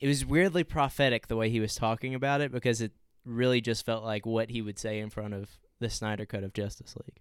It 0.00 0.06
was 0.06 0.24
weirdly 0.24 0.62
prophetic 0.62 1.26
the 1.26 1.36
way 1.36 1.50
he 1.50 1.60
was 1.60 1.74
talking 1.74 2.14
about 2.14 2.40
it 2.40 2.52
because 2.52 2.80
it 2.80 2.92
really 3.24 3.60
just 3.60 3.84
felt 3.84 4.04
like 4.04 4.24
what 4.24 4.50
he 4.50 4.62
would 4.62 4.78
say 4.78 5.00
in 5.00 5.10
front 5.10 5.34
of 5.34 5.58
the 5.80 5.90
Snyder 5.90 6.24
cut 6.24 6.44
of 6.44 6.52
Justice 6.52 6.94
League. 6.96 7.20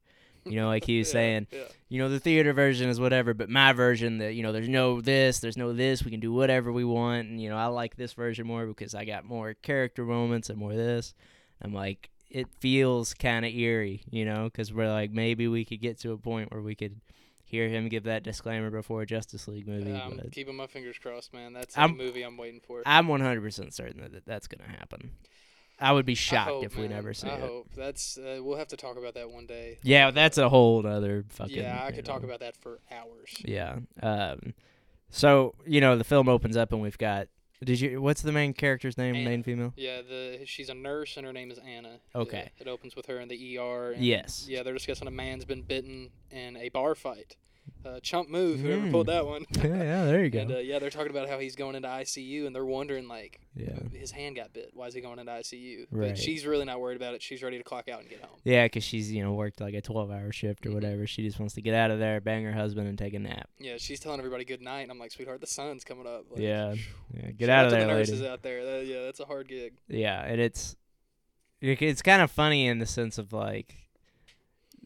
You 0.50 0.56
know, 0.58 0.68
like 0.68 0.84
he 0.86 1.00
was 1.00 1.08
Yeah, 1.10 1.14
saying, 1.14 1.48
yeah. 1.52 1.64
you 1.90 2.00
know, 2.00 2.10
the 2.10 2.20
theater 2.20 2.54
version 2.54 2.90
is 2.90 3.00
whatever, 3.00 3.34
but 3.34 3.50
my 3.50 3.74
version, 3.74 4.18
that 4.20 4.34
you 4.34 4.44
know, 4.44 4.52
there's 4.52 4.70
no 4.70 5.02
this, 5.02 5.40
there's 5.40 5.58
no 5.58 5.74
this, 5.74 6.04
we 6.04 6.12
can 6.12 6.20
do 6.20 6.32
whatever 6.34 6.72
we 6.72 6.84
want, 6.84 7.28
and 7.28 7.42
you 7.42 7.50
know, 7.50 7.58
I 7.58 7.66
like 7.68 7.96
this 7.96 8.14
version 8.14 8.48
more 8.48 8.66
because 8.66 8.96
I 8.96 9.06
got 9.06 9.26
more 9.26 9.54
character 9.54 10.04
moments 10.06 10.50
and 10.50 10.58
more 10.58 10.74
this. 10.74 11.14
I'm 11.62 11.74
like, 11.74 12.10
it 12.30 12.48
feels 12.60 13.14
kind 13.14 13.46
of 13.46 13.54
eerie, 13.54 14.04
you 14.10 14.26
know, 14.26 14.46
because 14.46 14.74
we're 14.74 14.92
like, 14.92 15.12
maybe 15.12 15.48
we 15.48 15.66
could 15.66 15.82
get 15.82 16.00
to 16.02 16.12
a 16.12 16.18
point 16.18 16.52
where 16.52 16.62
we 16.62 16.76
could 16.76 17.00
hear 17.46 17.70
him 17.70 17.88
give 17.88 18.04
that 18.04 18.24
disclaimer 18.24 18.70
before 18.70 19.04
a 19.04 19.06
Justice 19.06 19.48
League 19.48 19.66
movie. 19.68 19.92
Yeah, 19.92 20.06
I'm 20.06 20.20
keeping 20.32 20.56
my 20.58 20.68
fingers 20.68 20.98
crossed, 20.98 21.34
man. 21.34 21.54
That's 21.54 21.78
a 21.78 21.88
movie 21.88 22.24
I'm 22.24 22.36
waiting 22.38 22.60
for. 22.60 22.84
I'm 22.86 23.08
100% 23.08 23.74
certain 23.74 24.02
that 24.12 24.26
that's 24.26 24.48
gonna 24.48 24.70
happen. 24.70 25.12
I 25.80 25.92
would 25.92 26.06
be 26.06 26.16
shocked 26.16 26.50
hope, 26.50 26.66
if 26.66 26.76
we 26.76 26.84
man. 26.84 26.92
never 26.92 27.14
see 27.14 27.28
it. 27.28 27.32
I 27.32 27.36
it. 27.36 27.42
hope 27.42 27.68
that's. 27.76 28.18
Uh, 28.18 28.40
we'll 28.42 28.58
have 28.58 28.70
to 28.70 28.78
talk 28.78 28.98
about 28.98 29.14
that 29.16 29.30
one 29.30 29.46
day. 29.46 29.78
Yeah, 29.84 30.12
that's 30.12 30.38
a 30.38 30.50
whole 30.50 30.86
other 30.86 31.26
fucking. 31.30 31.56
yeah, 31.56 31.84
I 31.84 31.92
could 31.92 32.06
talk 32.06 32.24
about 32.24 32.40
that 32.40 32.56
for 32.58 32.80
hours. 32.92 33.36
Yeah. 33.46 33.78
Um, 34.02 34.54
so 35.10 35.54
you 35.66 35.80
know 35.82 35.98
the 35.98 36.04
film 36.04 36.28
opens 36.30 36.58
up 36.58 36.72
and 36.72 36.82
we've 36.82 36.98
got. 36.98 37.28
Did 37.64 37.80
you? 37.80 38.00
What's 38.02 38.22
the 38.22 38.32
main 38.32 38.54
character's 38.54 38.98
name? 39.00 39.16
Anna. 39.16 39.30
Main 39.30 39.42
female. 39.44 39.74
Yeah, 39.76 40.02
the 40.04 40.42
she's 40.46 40.70
a 40.70 40.76
nurse 40.76 41.18
and 41.18 41.26
her 41.26 41.34
name 41.34 41.50
is 41.50 41.58
Anna. 41.58 42.00
Okay. 42.14 42.52
It, 42.60 42.68
it 42.68 42.68
opens 42.68 42.96
with 42.96 43.08
her 43.08 43.20
in 43.20 43.28
the 43.30 43.58
ER. 43.58 43.94
And 43.94 44.04
Yes. 44.06 44.46
Yeah, 44.48 44.62
they're 44.62 44.76
discussing 44.76 45.08
a 45.08 45.12
man's 45.12 45.44
been 45.44 45.64
bitten 45.64 46.10
in 46.30 46.56
a 46.58 46.70
bar 46.70 46.94
fight. 46.94 47.36
Uh, 47.86 48.00
chump 48.02 48.28
move, 48.30 48.60
whoever 48.60 48.82
Mm. 48.82 48.92
pulled 48.92 49.08
that 49.08 49.26
one. 49.26 49.46
yeah, 49.52 49.66
yeah, 49.68 50.06
there 50.06 50.24
you 50.24 50.30
go. 50.32 50.40
And 50.40 50.52
uh, 50.52 50.58
yeah, 50.58 50.80
they're 50.80 50.90
talking 50.90 51.10
about 51.12 51.30
how 51.30 51.40
he's 51.40 51.56
going 51.56 51.76
into 51.76 51.88
ICU, 51.88 52.46
and 52.46 52.54
they're 52.54 52.66
wondering 52.66 53.08
like, 53.08 53.40
yeah. 53.56 53.80
his 53.94 54.12
hand 54.12 54.36
got 54.36 54.52
bit. 54.52 54.72
Why 54.74 54.88
is 54.88 54.94
he 54.94 55.00
going 55.02 55.20
into 55.20 55.32
ICU? 55.32 55.86
Right. 55.90 56.10
But 56.10 56.18
she's 56.18 56.46
really 56.46 56.66
not 56.66 56.82
worried 56.82 56.98
about 56.98 57.14
it. 57.16 57.22
She's 57.22 57.42
ready 57.42 57.58
to 57.58 57.64
clock 57.64 57.88
out 57.88 58.02
and 58.02 58.10
get 58.10 58.20
home. 58.22 58.38
Yeah, 58.44 58.66
because 58.66 58.84
she's 58.84 59.12
you 59.12 59.24
know 59.24 59.34
worked 59.34 59.62
like 59.62 59.74
a 59.74 59.82
twelve 59.82 60.12
hour 60.12 60.32
shift 60.34 60.66
or 60.66 60.72
Mhm. 60.72 60.74
whatever. 60.74 61.08
She 61.08 61.24
just 61.24 61.40
wants 61.40 61.54
to 61.56 61.62
get 61.62 61.74
out 61.74 61.92
of 61.92 62.00
there, 62.00 62.20
bang 62.20 62.44
her 62.44 62.52
husband, 62.52 62.88
and 62.90 62.98
take 62.98 63.14
a 63.14 63.20
nap. 63.20 63.50
Yeah, 63.60 63.76
she's 63.78 64.00
telling 64.00 64.20
everybody 64.20 64.44
good 64.44 64.62
night, 64.62 64.82
and 64.82 64.92
I'm 64.92 65.00
like, 65.00 65.12
sweetheart, 65.12 65.40
the 65.40 65.48
sun's 65.48 65.84
coming 65.86 66.08
up. 66.08 66.26
Like, 66.32 66.42
yeah, 66.42 66.76
yeah. 67.14 67.32
Get 67.32 67.50
out 67.50 67.66
of 67.66 67.72
there, 67.72 67.82
the 67.82 67.88
lady. 67.88 68.00
nurses 68.12 68.22
out 68.24 68.42
there. 68.42 68.66
That- 68.66 68.86
yeah, 68.86 69.04
that's 69.04 69.20
a 69.22 69.26
hard 69.26 69.48
gig. 69.48 69.74
Yeah, 69.88 70.24
and 70.26 70.42
it's 70.42 70.76
it's 71.62 72.02
kind 72.02 72.22
of 72.22 72.30
funny 72.30 72.68
in 72.68 72.80
the 72.80 72.86
sense 72.86 73.18
of 73.18 73.32
like 73.34 73.76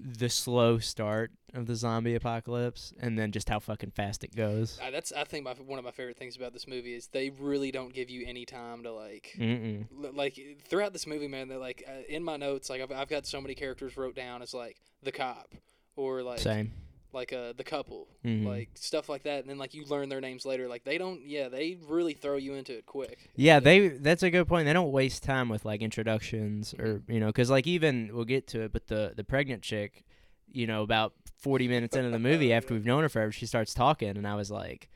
the 0.03 0.29
slow 0.29 0.79
start 0.79 1.31
of 1.53 1.67
the 1.67 1.75
zombie 1.75 2.15
apocalypse, 2.15 2.93
and 2.99 3.17
then 3.19 3.31
just 3.31 3.49
how 3.49 3.59
fucking 3.59 3.91
fast 3.91 4.23
it 4.23 4.35
goes. 4.35 4.79
Uh, 4.81 4.89
that's 4.91 5.11
I 5.11 5.23
think 5.25 5.45
my 5.45 5.53
one 5.53 5.77
of 5.79 5.85
my 5.85 5.91
favorite 5.91 6.17
things 6.17 6.35
about 6.35 6.53
this 6.53 6.67
movie 6.67 6.93
is 6.95 7.07
they 7.07 7.29
really 7.29 7.71
don't 7.71 7.93
give 7.93 8.09
you 8.09 8.25
any 8.25 8.45
time 8.45 8.83
to 8.83 8.91
like. 8.91 9.35
L- 9.39 10.11
Like 10.13 10.39
throughout 10.67 10.93
this 10.93 11.05
movie, 11.05 11.27
man, 11.27 11.47
they're 11.47 11.57
like 11.57 11.83
uh, 11.87 12.01
in 12.09 12.23
my 12.23 12.37
notes. 12.37 12.69
Like 12.69 12.81
I've, 12.81 12.91
I've 12.91 13.09
got 13.09 13.25
so 13.25 13.41
many 13.41 13.53
characters 13.55 13.97
wrote 13.97 14.15
down 14.15 14.41
as 14.41 14.53
like 14.53 14.77
the 15.03 15.11
cop 15.11 15.53
or 15.95 16.23
like 16.23 16.39
Same. 16.39 16.71
Like 17.13 17.33
uh 17.33 17.53
the 17.55 17.63
couple, 17.63 18.07
Mhm. 18.25 18.45
like 18.45 18.69
stuff 18.75 19.09
like 19.09 19.23
that. 19.23 19.39
And 19.41 19.49
then 19.49 19.57
like 19.57 19.73
you 19.73 19.85
learn 19.85 20.09
their 20.09 20.21
names 20.21 20.45
later. 20.45 20.67
Like 20.67 20.83
they 20.83 20.97
don't, 20.97 21.21
yeah, 21.25 21.49
they 21.49 21.77
really 21.87 22.13
throw 22.13 22.37
you 22.37 22.53
into 22.55 22.77
it 22.77 22.85
quick. 22.85 23.29
Yeah, 23.35 23.59
they 23.59 23.89
that's 23.89 24.23
a 24.23 24.29
good 24.29 24.47
point. 24.47 24.65
They 24.65 24.73
don't 24.73 24.91
waste 24.91 25.23
time 25.23 25.49
with 25.49 25.65
like 25.65 25.81
introductions 25.81 26.73
or 26.77 26.85
Mm-hmm. 26.99 27.11
you 27.11 27.19
know, 27.19 27.27
because 27.27 27.49
like 27.49 27.67
even 27.67 28.11
we'll 28.13 28.25
get 28.25 28.47
to 28.47 28.61
it, 28.61 28.73
but 28.73 28.87
the 28.87 29.13
the 29.15 29.23
pregnant 29.23 29.61
chick, 29.63 30.03
you 30.51 30.67
know, 30.67 30.81
about 30.83 31.13
forty 31.37 31.67
minutes 31.67 31.95
into 31.95 32.09
the 32.11 32.19
movie 32.29 32.53
after 32.53 32.73
Yeah. 32.73 32.79
we've 32.79 32.85
known 32.85 33.03
her 33.03 33.09
forever, 33.09 33.31
she 33.31 33.45
starts 33.45 33.73
talking, 33.73 34.09
and 34.17 34.27
I 34.27 34.35
was 34.35 34.51
like, 34.51 34.89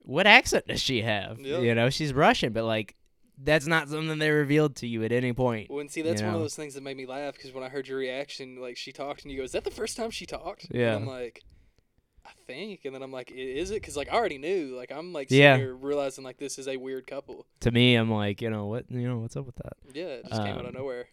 "What 0.00 0.26
accent 0.26 0.66
does 0.66 0.80
she 0.80 1.02
have?" 1.02 1.40
Yeah. 1.40 1.58
You 1.58 1.74
know, 1.74 1.90
she's 1.90 2.12
Russian, 2.12 2.52
but 2.52 2.64
like 2.64 2.94
that's 3.42 3.66
not 3.66 3.88
something 3.88 4.18
they 4.18 4.30
revealed 4.30 4.76
to 4.76 4.86
you 4.86 5.02
at 5.04 5.12
any 5.12 5.32
point. 5.32 5.70
Well, 5.70 5.80
and 5.80 5.90
see, 5.90 6.02
that's 6.02 6.20
You 6.20 6.26
one 6.26 6.36
of 6.36 6.40
those 6.40 6.54
things 6.56 6.74
that 6.74 6.82
made 6.82 6.96
me 6.96 7.06
laugh 7.06 7.34
because 7.34 7.52
when 7.52 7.64
I 7.64 7.68
heard 7.68 7.88
your 7.88 7.98
reaction, 7.98 8.56
like 8.60 8.76
she 8.76 8.92
talked 8.92 9.22
and 9.22 9.30
you 9.32 9.38
go, 9.38 9.44
"Is 9.44 9.52
that 9.52 9.64
the 9.64 9.70
first 9.70 9.96
time 9.96 10.10
she 10.10 10.26
talked?" 10.26 10.66
Yeah. 10.70 10.94
And 10.94 11.04
I'm 11.04 11.06
like, 11.06 11.42
"I 12.24 12.30
think," 12.46 12.84
and 12.84 12.94
then 12.94 13.02
I'm 13.02 13.12
like, 13.12 13.30
"Is 13.30 13.70
it?" 13.70 13.74
Because 13.82 13.96
like 13.96 14.08
I 14.12 14.16
already 14.16 14.38
knew. 14.38 14.74
Like 14.76 14.92
I'm 14.92 15.12
like 15.12 15.30
Yeah. 15.30 15.56
realizing 15.56 16.24
like 16.24 16.38
this 16.38 16.58
is 16.58 16.68
a 16.68 16.76
weird 16.76 17.06
couple. 17.06 17.46
To 17.60 17.70
me, 17.70 17.94
I'm 17.96 18.10
like, 18.10 18.40
you 18.42 18.50
know 18.50 18.66
what, 18.66 18.84
you 18.90 19.08
know, 19.08 19.18
what's 19.18 19.36
up 19.36 19.46
with 19.46 19.56
that? 19.56 19.74
Yeah, 19.92 20.04
it 20.04 20.26
just 20.28 20.42
came 20.42 20.54
out 20.54 20.60
of 20.60 20.66
Um, 20.68 20.74
nowhere. 20.74 21.08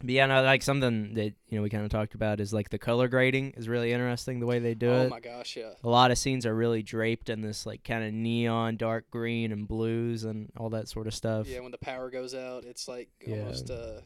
But 0.00 0.10
yeah, 0.10 0.26
no, 0.26 0.42
like 0.42 0.62
something 0.62 1.14
that 1.14 1.32
you 1.48 1.56
know 1.58 1.62
we 1.62 1.70
kind 1.70 1.84
of 1.84 1.90
talked 1.90 2.14
about 2.14 2.40
is 2.40 2.52
like 2.52 2.70
the 2.70 2.78
color 2.78 3.08
grading 3.08 3.52
is 3.52 3.68
really 3.68 3.92
interesting 3.92 4.40
the 4.40 4.46
way 4.46 4.58
they 4.58 4.74
do 4.74 4.90
oh 4.90 5.00
it. 5.02 5.06
Oh 5.06 5.08
my 5.08 5.20
gosh, 5.20 5.56
yeah. 5.56 5.70
A 5.82 5.88
lot 5.88 6.10
of 6.10 6.18
scenes 6.18 6.44
are 6.46 6.54
really 6.54 6.82
draped 6.82 7.28
in 7.30 7.40
this 7.40 7.64
like 7.66 7.84
kind 7.84 8.04
of 8.04 8.12
neon, 8.12 8.76
dark 8.76 9.10
green 9.10 9.52
and 9.52 9.66
blues 9.68 10.24
and 10.24 10.50
all 10.56 10.70
that 10.70 10.88
sort 10.88 11.06
of 11.06 11.14
stuff. 11.14 11.46
Yeah, 11.46 11.60
when 11.60 11.72
the 11.72 11.78
power 11.78 12.10
goes 12.10 12.34
out, 12.34 12.64
it's 12.64 12.88
like 12.88 13.08
Yeah. 13.26 13.34
almost 13.36 13.70
uh 13.70 14.00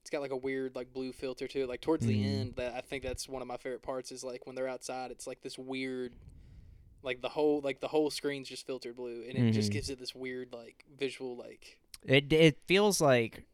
it's 0.00 0.10
got 0.10 0.22
like 0.22 0.30
a 0.30 0.36
weird 0.36 0.74
like 0.74 0.92
blue 0.92 1.12
filter 1.12 1.46
to 1.46 1.60
it. 1.62 1.68
Like 1.68 1.82
towards 1.82 2.06
the 2.06 2.14
Mhm. 2.16 2.24
end, 2.40 2.54
that 2.56 2.74
I 2.74 2.80
think 2.80 3.02
that's 3.02 3.28
one 3.28 3.42
of 3.42 3.48
my 3.48 3.58
favorite 3.58 3.82
parts 3.82 4.10
is 4.10 4.24
like 4.24 4.46
when 4.46 4.56
they're 4.56 4.68
outside, 4.68 5.10
it's 5.10 5.26
like 5.26 5.42
this 5.42 5.58
weird 5.58 6.14
like 7.02 7.20
the 7.22 7.28
whole 7.28 7.60
like 7.60 7.80
the 7.80 7.88
whole 7.88 8.10
screen's 8.10 8.48
just 8.48 8.66
filtered 8.66 8.96
blue 8.96 9.22
and 9.28 9.36
it 9.38 9.52
just 9.52 9.70
Mhm. 9.70 9.74
gives 9.74 9.88
it 9.90 9.98
this 10.00 10.14
weird 10.16 10.52
like 10.52 10.84
visual 10.98 11.36
like 11.36 11.78
It 12.04 12.32
it 12.32 12.58
feels 12.66 13.00
like 13.00 13.44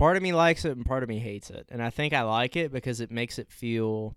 part 0.00 0.16
of 0.16 0.22
me 0.22 0.32
likes 0.32 0.64
it 0.64 0.74
and 0.74 0.84
part 0.86 1.02
of 1.02 1.08
me 1.10 1.18
hates 1.18 1.50
it. 1.50 1.66
And 1.70 1.82
I 1.82 1.90
think 1.90 2.14
I 2.14 2.22
like 2.22 2.56
it 2.56 2.72
because 2.72 3.00
it 3.00 3.10
makes 3.10 3.38
it 3.38 3.52
feel 3.52 4.16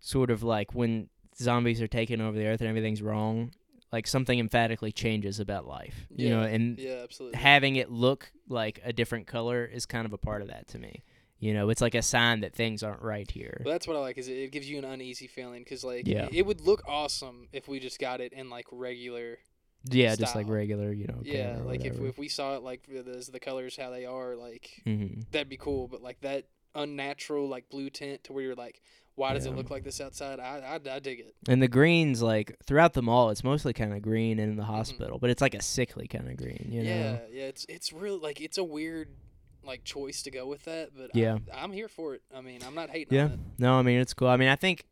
sort 0.00 0.28
of 0.28 0.42
like 0.42 0.74
when 0.74 1.08
zombies 1.38 1.80
are 1.80 1.86
taking 1.86 2.20
over 2.20 2.36
the 2.36 2.46
earth 2.46 2.60
and 2.60 2.68
everything's 2.68 3.00
wrong, 3.00 3.52
like 3.92 4.08
something 4.08 4.40
emphatically 4.40 4.90
changes 4.90 5.38
about 5.38 5.68
life. 5.68 6.08
You 6.10 6.30
know, 6.30 6.42
and 6.42 6.78
yeah, 6.80 7.00
absolutely. 7.04 7.38
having 7.38 7.76
it 7.76 7.92
look 7.92 8.32
like 8.48 8.80
a 8.84 8.92
different 8.92 9.28
color 9.28 9.64
is 9.64 9.86
kind 9.86 10.04
of 10.04 10.12
a 10.12 10.18
part 10.18 10.42
of 10.42 10.48
that 10.48 10.66
to 10.68 10.80
me. 10.80 11.04
You 11.38 11.54
know, 11.54 11.68
it's 11.68 11.80
like 11.80 11.94
a 11.94 12.02
sign 12.02 12.40
that 12.40 12.52
things 12.52 12.82
aren't 12.82 13.02
right 13.02 13.30
here. 13.30 13.60
But 13.62 13.70
that's 13.70 13.86
what 13.86 13.96
I 13.96 14.00
like 14.00 14.18
is 14.18 14.28
it, 14.28 14.50
gives 14.50 14.68
you 14.68 14.78
an 14.78 14.84
uneasy 14.84 15.28
feeling 15.28 15.62
because 15.62 15.84
like 15.84 16.08
Yeah. 16.08 16.28
it 16.32 16.44
would 16.44 16.60
look 16.60 16.82
awesome 16.88 17.48
if 17.52 17.68
we 17.68 17.78
just 17.78 18.00
got 18.00 18.20
it 18.20 18.32
in 18.32 18.50
like 18.50 18.66
regular 18.72 19.38
yeah, 19.90 20.14
just 20.16 20.34
like 20.34 20.48
regular, 20.48 20.92
you 20.92 21.06
know. 21.06 21.18
yeah 21.22 21.58
like 21.64 21.84
if, 21.84 21.92
whatever. 21.92 22.08
if 22.08 22.18
we 22.18 22.28
saw 22.28 22.56
it 22.56 22.62
like 22.62 22.86
the, 22.86 23.28
the 23.32 23.40
colors 23.40 23.76
how 23.76 23.90
they 23.90 24.04
are 24.06 24.34
like 24.36 24.82
mm-hmm. 24.86 25.20
that'd 25.30 25.48
be 25.48 25.56
cool. 25.56 25.88
But 25.88 26.02
like 26.02 26.20
that 26.22 26.46
unnatural 26.74 27.48
like 27.48 27.68
blue 27.68 27.90
tint 27.90 28.24
to 28.24 28.32
where 28.32 28.42
you're 28.42 28.54
like, 28.54 28.80
why 29.14 29.32
does 29.34 29.46
Yeah. 29.46 29.52
it 29.52 29.56
look 29.56 29.70
like 29.70 29.84
this 29.84 30.00
outside? 30.00 30.40
I 30.40 30.58
I, 30.86 30.94
I 30.94 30.98
dig 30.98 31.20
it. 31.20 31.34
And 31.48 31.62
the 31.62 31.68
greens, 31.68 32.22
like 32.22 32.56
throughout 32.66 32.94
the 32.94 33.02
mall, 33.02 33.30
it's 33.30 33.44
mostly 33.44 33.72
kind 33.72 33.92
of 33.92 34.02
green 34.02 34.38
in 34.38 34.50
Mm-hmm. 34.50 34.58
the 34.58 34.64
hospital, 34.64 35.18
but 35.18 35.30
it's 35.30 35.40
like 35.42 35.54
a 35.54 35.62
sickly 35.62 36.08
kind 36.08 36.28
of 36.28 36.36
green. 36.36 36.68
You 36.70 36.82
know. 36.82 36.90
Yeah, 36.90 37.18
yeah. 37.30 37.44
It's 37.44 37.66
it's 37.68 37.92
really 37.92 38.18
like 38.18 38.40
it's 38.40 38.58
a 38.58 38.64
weird 38.64 39.08
like 39.62 39.82
choice 39.84 40.22
to 40.22 40.30
go 40.30 40.46
with 40.46 40.64
that, 40.64 40.90
but 40.96 41.10
Yeah. 41.14 41.38
I, 41.54 41.62
I'm 41.62 41.72
here 41.72 41.88
for 41.88 42.14
it. 42.14 42.22
I 42.34 42.40
mean, 42.42 42.60
I'm 42.66 42.74
not 42.74 42.90
hating 42.90 43.14
Yeah. 43.16 43.28
No, 43.58 43.74
I 43.74 43.82
mean 43.82 44.00
it's 44.00 44.12
cool. 44.14 44.28
I 44.28 44.36
mean 44.36 44.48
I 44.48 44.56
think 44.56 44.84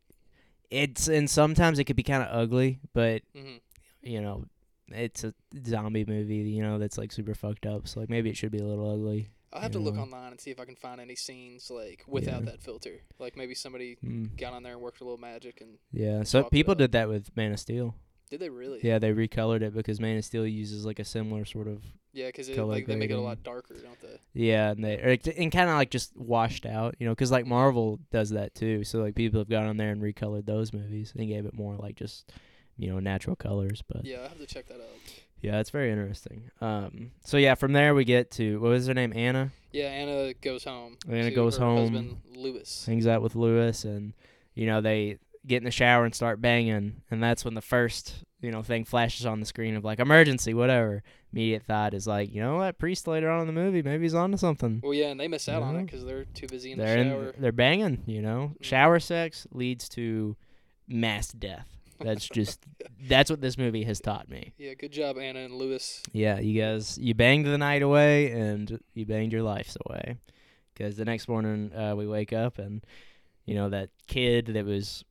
it's 0.71 1.07
and 1.07 1.29
sometimes 1.29 1.77
it 1.77 1.83
could 1.83 1.95
be 1.95 2.03
kind 2.03 2.23
of 2.23 2.29
ugly, 2.31 2.79
but 2.93 3.21
hmm 3.35 3.57
you 4.05 4.19
know, 4.19 4.43
it's 4.89 5.23
a 5.23 5.33
zombie 5.65 6.05
movie. 6.05 6.35
You 6.37 6.63
know, 6.63 6.79
that's 6.79 6.97
like 6.97 7.11
super 7.11 7.33
fucked 7.35 7.65
up. 7.65 7.87
So 7.87 7.99
like 7.99 8.09
maybe 8.09 8.29
it 8.29 8.37
should 8.37 8.51
be 8.51 8.59
a 8.59 8.65
little 8.65 8.89
ugly. 8.91 9.29
I'll 9.51 9.61
have 9.61 9.71
to 9.73 9.79
look 9.79 9.97
online 9.97 10.31
and 10.31 10.41
see 10.41 10.49
if 10.49 10.59
I 10.59 10.65
can 10.65 10.75
find 10.75 10.99
any 10.99 11.15
scenes 11.15 11.69
like 11.69 12.03
without 12.07 12.41
Yeah. 12.43 12.51
that 12.51 12.61
filter. 12.63 13.01
Like 13.19 13.37
maybe 13.37 13.53
somebody 13.53 13.97
Mm. 14.03 14.35
got 14.35 14.53
on 14.53 14.63
there 14.63 14.73
and 14.73 14.81
worked 14.81 14.99
a 15.01 15.03
little 15.03 15.19
magic 15.19 15.61
and 15.61 15.77
Yeah. 15.91 16.23
So 16.23 16.43
people 16.43 16.73
did 16.73 16.91
that 16.93 17.07
with 17.07 17.35
Man 17.37 17.51
of 17.53 17.59
Steel. 17.59 17.95
did 18.31 18.39
they 18.39 18.49
really? 18.49 18.79
Yeah, 18.81 18.97
they 18.97 19.13
recolored 19.13 19.61
it 19.61 19.75
because 19.75 19.99
Man 19.99 20.17
of 20.17 20.25
Steel 20.25 20.47
uses 20.47 20.85
like 20.87 20.97
a 20.97 21.05
similar 21.05 21.45
sort 21.45 21.67
of 21.67 21.83
Yeah, 22.13 22.27
because 22.29 22.49
like 22.49 22.87
they 22.87 22.95
make 22.95 23.11
it 23.11 23.13
a 23.13 23.21
lot 23.21 23.43
darker, 23.43 23.75
don't 23.75 23.99
they? 24.01 24.19
Yeah, 24.33 24.71
and 24.71 24.83
they 24.83 24.95
or, 24.97 25.17
and 25.37 25.51
kind 25.51 25.69
of 25.69 25.75
like 25.75 25.91
just 25.91 26.17
washed 26.17 26.65
out, 26.65 26.95
you 26.97 27.05
know, 27.05 27.11
because 27.11 27.29
like 27.31 27.45
Marvel 27.45 27.99
does 28.11 28.31
that 28.31 28.55
too. 28.55 28.83
So 28.83 29.01
like 29.03 29.13
people 29.13 29.39
have 29.39 29.49
gone 29.49 29.67
on 29.67 29.77
there 29.77 29.91
and 29.91 30.01
recolored 30.01 30.47
those 30.47 30.73
movies 30.73 31.13
and 31.15 31.27
gave 31.27 31.45
it 31.45 31.53
more 31.53 31.75
like 31.75 31.95
just 31.95 32.31
you 32.77 32.89
know 32.89 32.99
natural 32.99 33.35
colors. 33.35 33.81
But 33.87 34.05
yeah, 34.05 34.19
I 34.19 34.27
have 34.29 34.37
to 34.39 34.45
check 34.45 34.67
that 34.67 34.75
out. 34.75 34.99
Yeah, 35.41 35.59
it's 35.59 35.71
very 35.71 35.91
interesting. 35.91 36.49
Um, 36.61 37.11
so 37.25 37.35
yeah, 37.37 37.55
from 37.55 37.73
there 37.73 37.93
we 37.93 38.05
get 38.05 38.31
to 38.31 38.59
what 38.61 38.69
was 38.69 38.87
her 38.87 38.93
name, 38.93 39.11
Anna, 39.13 39.51
Yeah, 39.73 39.87
Anna 39.87 40.33
goes 40.35 40.63
home. 40.63 40.97
Anna 41.09 41.31
goes 41.31 41.57
her 41.57 41.65
home. 41.65 41.79
Husband 41.79 42.17
Lewis. 42.35 42.85
hangs 42.85 43.07
out 43.07 43.21
with 43.21 43.35
Lewis, 43.35 43.83
and 43.83 44.13
you 44.55 44.65
know 44.65 44.79
they 44.81 45.17
get 45.45 45.57
in 45.57 45.65
the 45.65 45.71
shower 45.71 46.05
and 46.05 46.15
start 46.15 46.39
banging, 46.39 47.01
and 47.11 47.21
that's 47.21 47.43
when 47.43 47.55
the 47.55 47.61
first 47.61 48.23
you 48.41 48.51
know 48.51 48.63
thing 48.63 48.85
flashes 48.85 49.25
on 49.25 49.41
the 49.41 49.45
screen 49.45 49.75
of 49.75 49.83
like 49.83 49.99
emergency, 49.99 50.53
whatever. 50.53 51.03
Immediate 51.33 51.63
thought 51.63 51.95
is 51.95 52.05
like, 52.05 52.31
you 52.31 52.39
know 52.39 52.57
what, 52.57 52.77
priest 52.77 53.07
later 53.07 53.27
on 53.29 53.41
in 53.41 53.47
the 53.47 53.53
movie, 53.53 53.81
maybe 53.81 54.03
he's 54.03 54.13
onto 54.13 54.37
something. 54.37 54.81
Well, 54.83 54.93
yeah, 54.93 55.07
and 55.07 55.19
they 55.19 55.27
miss 55.27 55.49
out 55.49 55.63
on 55.63 55.75
it 55.77 55.85
because 55.87 56.05
they're 56.05 56.25
too 56.25 56.45
busy 56.45 56.71
in 56.71 56.77
they're 56.77 57.03
the 57.03 57.09
shower. 57.09 57.29
in, 57.31 57.41
they're 57.41 57.51
banging, 57.51 58.03
you 58.05 58.21
know. 58.21 58.51
Mhm. 58.59 58.63
Shower 58.63 58.99
sex 58.99 59.47
leads 59.51 59.89
to 59.89 60.37
mass 60.87 61.31
death. 61.31 61.72
That's 62.03 62.27
just 62.27 62.65
that's 63.07 63.29
what 63.29 63.41
this 63.41 63.57
movie 63.57 63.83
has 63.83 63.99
taught 63.99 64.29
me. 64.29 64.53
Yeah, 64.57 64.73
good 64.73 64.91
job, 64.91 65.17
Anna 65.17 65.39
and 65.39 65.53
Lewis. 65.55 66.01
Yeah, 66.11 66.39
you 66.39 66.61
guys, 66.61 66.97
you 66.97 67.13
banged 67.13 67.45
the 67.45 67.57
night 67.57 67.81
away 67.81 68.31
and 68.31 68.79
you 68.93 69.05
banged 69.05 69.31
your 69.31 69.43
lives 69.43 69.77
away. 69.87 70.17
Because 70.73 70.97
the 70.97 71.05
next 71.05 71.27
morning 71.27 71.71
uh, 71.73 71.95
we 71.95 72.07
wake 72.07 72.33
up 72.33 72.57
and 72.57 72.85
you 73.45 73.55
know 73.55 73.69
that 73.69 73.89
kid 74.07 74.47
that 74.47 74.65
was 74.65 75.03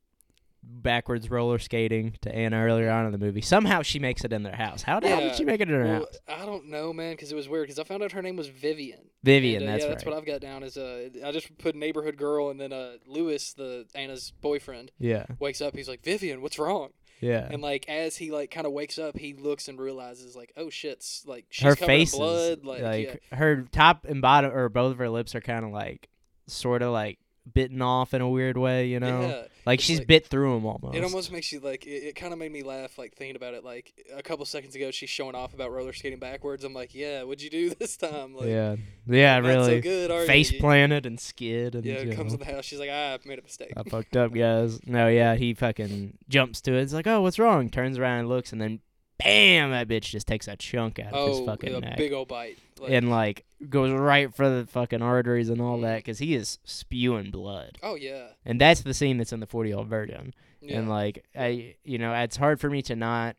backwards 0.63 1.29
roller 1.29 1.59
skating 1.59 2.15
to 2.21 2.33
Anna 2.33 2.57
earlier 2.63 2.89
on 2.89 3.05
in 3.05 3.11
the 3.11 3.17
movie. 3.17 3.41
Somehow 3.41 3.81
she 3.81 3.99
makes 3.99 4.23
it 4.23 4.33
in 4.33 4.43
their 4.43 4.55
house. 4.55 4.81
How 4.83 4.99
Yeah, 5.01 5.19
did 5.19 5.35
she 5.35 5.45
make 5.45 5.61
it 5.61 5.69
in 5.69 5.75
her 5.75 5.83
Well, 5.83 5.93
house? 5.99 6.17
I 6.27 6.45
don't 6.45 6.67
know, 6.67 6.91
man, 6.93 7.13
because 7.13 7.31
it 7.31 7.35
was 7.35 7.47
weird. 7.47 7.63
Because 7.67 7.79
I 7.79 7.83
found 7.83 8.03
out 8.03 8.11
her 8.11 8.21
name 8.21 8.35
was 8.35 8.47
Vivian. 8.47 8.99
Vivian, 9.23 9.63
And, 9.63 9.69
uh, 9.69 9.73
that's 9.73 9.83
yeah, 9.83 9.87
right. 9.87 9.93
that's 9.95 10.05
what 10.05 10.15
I've 10.15 10.25
got 10.25 10.41
down. 10.41 10.63
Is 10.63 10.77
uh, 10.77 11.09
I 11.23 11.31
just 11.31 11.57
put 11.57 11.75
neighborhood 11.75 12.17
girl, 12.17 12.49
and 12.49 12.59
then 12.59 12.73
uh, 12.73 12.93
Lewis, 13.07 13.53
the 13.53 13.85
Anna's 13.95 14.31
boyfriend, 14.41 14.91
yeah, 14.99 15.25
wakes 15.39 15.61
up. 15.61 15.75
He's 15.75 15.87
like, 15.87 16.03
Vivian, 16.03 16.41
what's 16.41 16.59
wrong? 16.59 16.89
yeah. 17.21 17.47
And 17.49 17.61
like 17.61 17.87
as 17.87 18.17
he 18.17 18.31
like 18.31 18.51
kind 18.51 18.67
of 18.67 18.73
wakes 18.73 18.97
up, 18.99 19.17
he 19.17 19.33
looks 19.33 19.69
and 19.69 19.79
realizes 19.79 20.35
like, 20.35 20.51
oh 20.57 20.69
shit's 20.69 21.23
like 21.25 21.45
she's 21.49 21.63
her 21.63 21.75
covered 21.75 21.85
face 21.85 22.13
in 22.13 22.19
blood. 22.19 22.65
Like, 22.65 22.81
like 22.81 23.21
yeah. 23.31 23.37
her 23.37 23.61
top 23.71 24.05
and 24.05 24.21
bottom 24.21 24.51
or 24.51 24.67
both 24.67 24.91
of 24.91 24.97
her 24.97 25.09
lips 25.09 25.33
are 25.33 25.39
kind 25.41 25.63
of 25.63 25.71
like 25.71 26.09
sort 26.47 26.81
of 26.81 26.91
like 26.91 27.19
bitten 27.51 27.81
off 27.81 28.13
in 28.13 28.21
a 28.21 28.29
weird 28.29 28.57
way, 28.57 28.87
you 28.87 28.99
know? 28.99 29.21
yeah. 29.21 29.43
like 29.65 29.79
she's 29.79 29.99
like- 29.99 30.07
bit 30.07 30.27
through 30.27 30.53
them 30.53 30.65
almost. 30.65 30.95
It 30.95 31.03
almost 31.03 31.31
makes 31.31 31.51
you 31.51 31.59
like 31.59 31.85
it, 31.85 32.03
it 32.03 32.15
kind 32.15 32.31
of 32.33 32.39
made 32.39 32.51
me 32.51 32.63
laugh 32.63 32.97
like 32.97 33.13
thinking 33.15 33.35
about 33.35 33.53
it 33.53 33.63
like 33.63 33.93
a 34.15 34.21
couple 34.23 34.45
seconds 34.45 34.75
ago 34.75 34.91
she's 34.91 35.09
showing 35.09 35.35
off 35.35 35.53
about 35.53 35.71
roller 35.71 35.93
skating 35.93 36.19
backwards 36.19 36.63
I'm 36.63 36.73
like 36.73 36.95
yeah 36.95 37.23
what'd 37.23 37.41
you 37.41 37.49
do 37.49 37.69
this 37.79 37.97
time 37.97 38.35
like 38.35 38.47
yeah, 38.47 38.75
yeah, 39.07 39.37
really. 39.39 39.77
so 39.77 39.81
good 39.81 40.27
Face 40.27 40.51
you? 40.51 40.59
planted 40.59 41.05
and 41.05 41.19
skid 41.19 41.75
and 41.75 41.85
yeah 41.85 41.99
you 42.01 42.15
comes 42.15 42.33
know. 42.33 42.39
in 42.39 42.47
the 42.47 42.53
house 42.53 42.65
she's 42.65 42.79
like 42.79 42.89
ah 42.91 43.13
I've 43.13 43.25
made 43.25 43.39
a 43.39 43.43
mistake 43.43 43.73
I 43.75 43.83
fucked 43.83 44.15
up, 44.15 44.33
guys. 44.33 44.79
No, 44.85 45.07
yeah, 45.07 45.35
he 45.35 45.53
fucking 45.53 46.17
jumps 46.29 46.61
to 46.61 46.73
it. 46.73 46.81
It's 46.81 46.93
like, 46.93 47.07
oh, 47.07 47.21
what's 47.21 47.39
wrong? 47.39 47.69
Turns 47.69 47.97
around 47.97 48.19
and 48.19 48.29
looks, 48.29 48.51
and 48.51 48.61
then, 48.61 48.79
bam, 49.17 49.71
that 49.71 49.87
bitch 49.87 50.03
just 50.03 50.27
takes 50.27 50.47
a 50.47 50.55
chunk 50.55 50.99
out 50.99 51.13
of 51.13 51.29
his 51.29 51.39
oh 51.39 51.45
fucking 51.45 51.73
a 51.75 51.79
neck, 51.79 51.97
big 51.97 52.13
old 52.13 52.27
bite 52.27 52.57
and 52.91 53.09
like 53.09 53.45
goes 53.69 53.91
right 53.91 54.33
for 54.33 54.49
the 54.49 54.65
fucking 54.67 55.01
arteries 55.01 55.49
and 55.49 55.61
all 55.61 55.79
that, 55.81 55.97
because 55.97 56.19
he 56.19 56.35
is 56.35 56.59
spewing 56.63 57.31
blood. 57.31 57.77
oh 57.83 57.95
yeah 57.95 58.27
And 58.45 58.59
that's 58.59 58.81
the 58.81 58.93
scene 58.93 59.17
that's 59.17 59.31
in 59.33 59.39
the 59.39 59.47
forty 59.47 59.69
year 59.69 59.77
old 59.79 59.87
virgin. 59.87 60.33
yeah 60.61 60.77
And 60.79 60.89
like, 60.89 61.23
I, 61.37 61.75
you 61.83 61.97
know, 61.97 62.13
it's 62.13 62.37
hard 62.37 62.59
for 62.59 62.69
me 62.69 62.81
to 62.83 62.95
not, 62.95 63.35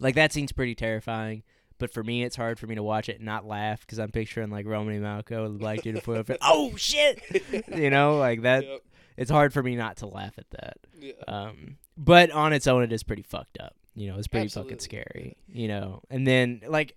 like, 0.00 0.14
that 0.16 0.32
scene's 0.32 0.52
pretty 0.52 0.74
terrifying. 0.74 1.42
But 1.78 1.92
for 1.92 2.04
me, 2.04 2.22
it's 2.22 2.36
hard 2.36 2.58
for 2.60 2.68
me 2.68 2.76
to 2.76 2.82
watch 2.84 3.08
it 3.08 3.16
and 3.16 3.24
not 3.24 3.44
laugh 3.44 3.80
because 3.80 3.98
I'm 3.98 4.12
picturing 4.12 4.48
like 4.48 4.64
Romany 4.64 5.00
Malco, 5.00 5.52
the 5.52 5.58
black 5.58 5.82
dude 5.82 6.02
full. 6.02 6.22
Oh 6.40 6.76
shit! 6.76 7.20
You 7.76 7.90
know, 7.90 8.16
like 8.18 8.42
that. 8.42 8.64
Yep. 8.64 8.80
It's 9.16 9.30
hard 9.30 9.52
for 9.52 9.62
me 9.62 9.74
not 9.76 9.96
to 9.98 10.06
laugh 10.06 10.34
at 10.38 10.48
that. 10.50 10.76
yeah 10.98 11.12
Um, 11.26 11.76
but 11.96 12.30
on 12.30 12.52
its 12.52 12.66
own, 12.68 12.84
it 12.84 12.92
is 12.92 13.02
pretty 13.02 13.22
fucked 13.22 13.58
up. 13.60 13.74
You 13.96 14.08
know, 14.10 14.18
it's 14.18 14.28
pretty 14.28 14.48
fucking 14.48 14.72
Absolutely, 14.72 15.02
scary. 15.04 15.36
You 15.48 15.68
know, 15.68 16.02
and 16.10 16.24
then 16.26 16.62
like, 16.66 16.96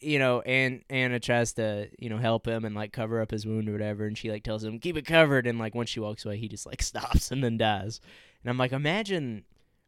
you 0.00 0.18
know, 0.18 0.40
and 0.42 0.82
Anna 0.90 1.20
tries 1.20 1.52
to 1.54 1.88
you 1.98 2.08
know 2.08 2.18
help 2.18 2.46
him 2.46 2.64
and 2.64 2.74
like 2.74 2.92
cover 2.92 3.20
up 3.20 3.30
his 3.30 3.46
wound 3.46 3.68
or 3.68 3.72
whatever, 3.72 4.06
and 4.06 4.16
she 4.16 4.30
like 4.30 4.42
tells 4.44 4.64
him 4.64 4.78
keep 4.78 4.96
it 4.96 5.06
covered, 5.06 5.46
and 5.46 5.58
like 5.58 5.74
once 5.74 5.90
she 5.90 6.00
walks 6.00 6.24
away, 6.24 6.36
he 6.38 6.48
just 6.48 6.66
like 6.66 6.82
stops 6.90 7.30
and 7.30 7.42
then 7.44 7.56
dies. 7.58 8.00
And 8.42 8.50
I'm 8.50 8.58
like, 8.58 8.72
imagine 8.72 9.44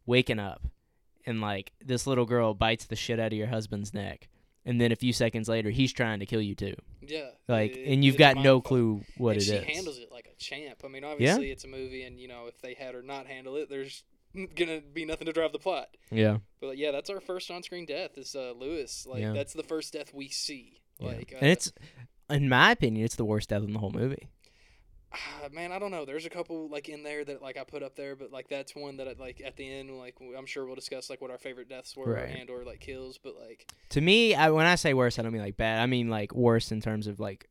waking 0.07 0.39
up 0.39 0.63
and 1.25 1.41
like 1.41 1.73
this 1.85 2.07
little 2.07 2.27
girl 2.27 2.53
bites 2.55 2.85
the 2.87 2.97
shit 2.97 3.19
out 3.21 3.33
of 3.33 3.39
your 3.39 3.47
husband's 3.49 3.95
neck. 3.95 4.29
And 4.65 4.81
then 4.81 4.93
a 4.93 4.97
few 4.97 5.13
seconds 5.13 5.49
later, 5.49 5.71
he's 5.71 5.93
trying 5.93 6.21
to 6.21 6.27
kill 6.27 6.41
you 6.43 6.55
too. 6.55 6.75
yeah 7.01 7.31
Like, 7.49 7.77
it- 7.77 7.93
and 7.93 8.05
you've 8.05 8.17
got 8.17 8.37
no 8.37 8.61
clue 8.61 9.03
what 9.17 9.33
and 9.33 9.43
it 9.43 9.45
she 9.47 9.53
is. 9.55 9.65
handles 9.65 9.99
it 9.99 10.13
like 10.13 10.27
a 10.33 10.37
champ 10.37 10.83
I 10.85 10.89
mean 10.89 11.03
obviously 11.05 11.51
it's 11.51 11.65
a 11.65 11.69
movie 11.69 12.03
and 12.05 12.21
you 12.21 12.29
know 12.29 12.45
if 12.49 12.61
they 12.61 12.75
had 12.75 12.95
her 12.95 13.03
not 13.03 13.27
handle 13.27 13.57
it 13.57 13.69
there's 13.71 14.05
gonna 14.57 14.81
be 14.81 15.05
nothing 15.05 15.27
to 15.27 15.33
drive 15.33 15.53
the 15.53 15.59
plot 15.59 15.89
Yeah. 16.11 16.39
But 16.61 16.69
like, 16.69 16.79
yeah, 16.79 16.91
that's 16.91 17.11
our 17.11 17.21
first 17.21 17.51
on-screen 17.51 17.87
death. 17.87 18.17
Is 18.17 18.35
uh, 18.35 18.53
Lewis? 18.57 19.07
Like 19.09 19.21
Yeah. 19.21 19.33
that's 19.33 19.53
the 19.53 19.63
first 19.63 19.93
death 19.93 20.13
we 20.15 20.29
see. 20.29 20.81
Yeah. 20.99 21.09
Like, 21.09 21.33
uh, 21.35 21.39
and 21.41 21.51
it's, 21.51 21.73
in 22.31 22.49
my 22.49 22.71
opinion, 22.73 23.05
it's 23.05 23.17
the 23.17 23.25
worst 23.25 23.49
death 23.49 23.63
in 23.63 23.73
the 23.73 23.79
whole 23.79 23.91
movie. 23.91 24.29
ah, 25.13 25.49
man, 25.53 25.73
I 25.73 25.79
don't 25.79 25.91
know. 25.91 26.05
There's 26.07 26.25
a 26.25 26.31
couple 26.31 26.69
like 26.71 26.89
in 26.89 27.03
there 27.03 27.25
that 27.25 27.43
like 27.43 27.59
I 27.59 27.65
put 27.65 27.83
up 27.83 27.97
there, 27.97 28.17
but 28.17 28.31
like 28.33 28.49
that's 28.49 28.75
one 28.75 28.97
that 28.99 29.09
I, 29.09 29.15
like 29.19 29.43
at 29.45 29.57
the 29.57 29.71
end, 29.71 29.91
like 29.99 30.17
I'm 30.37 30.47
sure 30.47 30.65
we'll 30.65 30.75
discuss 30.75 31.11
like 31.11 31.21
what 31.21 31.31
our 31.31 31.39
favorite 31.39 31.69
deaths 31.69 31.97
were 31.97 32.15
Right. 32.15 32.29
and 32.41 32.49
or 32.49 32.65
like 32.65 32.81
kills. 32.81 33.19
But 33.23 33.35
like, 33.39 33.67
To 33.91 34.01
me, 34.01 34.35
I, 34.35 34.51
when 34.51 34.65
I 34.67 34.77
say 34.77 34.95
worse, 34.95 35.19
I 35.19 35.23
don't 35.23 35.33
mean 35.33 35.43
like 35.43 35.57
bad. 35.59 35.81
I 35.83 35.87
mean 35.87 36.09
like 36.09 36.35
worse 36.35 36.73
in 36.73 36.81
terms 36.81 37.07
of 37.07 37.21
like 37.21 37.49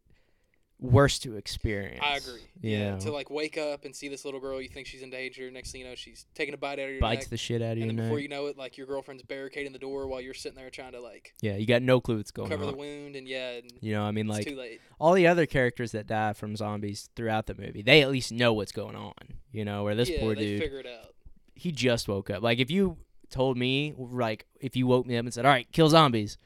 worse 0.81 1.19
to 1.19 1.35
experience. 1.37 2.01
I 2.03 2.17
agree. 2.17 2.41
You 2.59 2.77
Yeah, 2.77 2.97
to 2.97 3.11
like 3.11 3.29
wake 3.29 3.57
up 3.57 3.85
and 3.85 3.95
see 3.95 4.09
this 4.09 4.25
little 4.25 4.39
girl, 4.39 4.59
you 4.59 4.67
think 4.67 4.87
she's 4.87 5.01
in 5.03 5.09
danger. 5.11 5.49
Next 5.51 5.71
thing 5.71 5.81
you 5.81 5.87
know, 5.87 5.95
she's 5.95 6.25
taking 6.33 6.53
a 6.53 6.57
bite 6.57 6.79
out 6.79 6.85
of 6.85 6.91
your 6.91 6.99
bites 6.99 7.25
neck. 7.25 7.29
the 7.29 7.37
shit 7.37 7.61
out 7.61 7.73
of 7.73 7.77
you. 7.77 7.83
and 7.83 7.91
your 7.91 7.95
then 7.95 7.95
neck. 7.97 8.05
before 8.05 8.19
you 8.19 8.27
know 8.27 8.47
it, 8.47 8.57
like 8.57 8.77
your 8.77 8.87
girlfriend's 8.87 9.23
barricading 9.23 9.71
the 9.73 9.79
door 9.79 10.07
while 10.07 10.19
you're 10.19 10.33
sitting 10.33 10.57
there 10.57 10.69
trying 10.71 10.91
to 10.93 10.99
like 10.99 11.33
yeah, 11.41 11.55
you 11.55 11.65
got 11.67 11.81
no 11.83 12.01
clue 12.01 12.17
what's 12.17 12.31
going 12.31 12.49
cover 12.49 12.63
on. 12.63 12.69
Cover 12.71 12.77
the 12.77 12.81
wound, 12.81 13.15
and 13.15 13.27
yeah, 13.27 13.51
and 13.51 13.71
You 13.79 13.93
know, 13.93 14.03
I 14.03 14.11
mean, 14.11 14.27
like 14.27 14.45
too 14.45 14.55
late. 14.55 14.81
all 14.99 15.13
the 15.13 15.27
other 15.27 15.45
characters 15.45 15.91
that 15.91 16.07
die 16.07 16.33
from 16.33 16.55
zombies 16.55 17.09
throughout 17.15 17.45
the 17.45 17.55
movie, 17.55 17.81
they 17.83 18.01
at 18.01 18.09
least 18.09 18.31
know 18.31 18.51
what's 18.53 18.71
going 18.71 18.95
on. 18.95 19.13
You 19.51 19.63
know, 19.65 19.83
where 19.83 19.95
this 19.95 20.09
yeah, 20.09 20.19
poor 20.19 20.33
dude, 20.35 20.61
figure 20.61 20.79
it 20.79 20.87
out. 20.87 21.13
he 21.53 21.71
just 21.71 22.07
woke 22.07 22.29
up. 22.29 22.41
Like 22.41 22.57
if 22.59 22.71
you 22.71 22.97
told 23.29 23.57
me, 23.57 23.93
like 23.97 24.45
if 24.59 24.75
you 24.75 24.87
woke 24.87 25.05
me 25.05 25.15
up 25.17 25.25
and 25.25 25.33
said, 25.33 25.45
"All 25.45 25.51
right, 25.51 25.67
kill 25.71 25.89
zombies," 25.89 26.37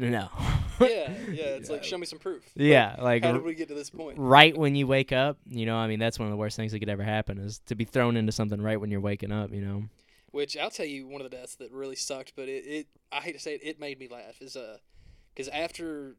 no. 0.00 0.28
yeah, 0.80 1.12
yeah. 1.30 1.44
It's 1.56 1.68
like 1.70 1.84
show 1.84 1.98
me 1.98 2.06
some 2.06 2.18
proof. 2.18 2.50
Yeah, 2.56 2.96
like 2.98 3.22
how 3.22 3.32
did 3.32 3.42
we 3.42 3.54
get 3.54 3.68
to 3.68 3.74
this 3.74 3.90
point? 3.90 4.18
right 4.18 4.56
when 4.56 4.74
you 4.74 4.86
wake 4.86 5.12
up, 5.12 5.38
you 5.46 5.66
know, 5.66 5.76
I 5.76 5.86
mean, 5.86 5.98
that's 5.98 6.18
one 6.18 6.26
of 6.26 6.32
the 6.32 6.36
worst 6.38 6.56
things 6.56 6.72
that 6.72 6.78
could 6.78 6.88
ever 6.88 7.02
happen 7.02 7.38
is 7.38 7.60
to 7.66 7.74
be 7.74 7.84
thrown 7.84 8.16
into 8.16 8.32
something 8.32 8.60
right 8.60 8.80
when 8.80 8.90
you're 8.90 9.00
waking 9.00 9.30
up. 9.32 9.52
You 9.52 9.60
know. 9.60 9.82
Which 10.32 10.56
I'll 10.56 10.70
tell 10.70 10.86
you, 10.86 11.06
one 11.06 11.20
of 11.20 11.30
the 11.30 11.36
deaths 11.36 11.56
that 11.56 11.72
really 11.72 11.96
sucked, 11.96 12.34
but 12.36 12.48
it, 12.48 12.64
it 12.64 12.86
I 13.12 13.20
hate 13.20 13.32
to 13.32 13.40
say 13.40 13.54
it, 13.54 13.60
it 13.64 13.80
made 13.80 13.98
me 13.98 14.08
laugh. 14.08 14.40
Is 14.40 14.56
uh, 14.56 14.78
because 15.34 15.48
after, 15.48 16.16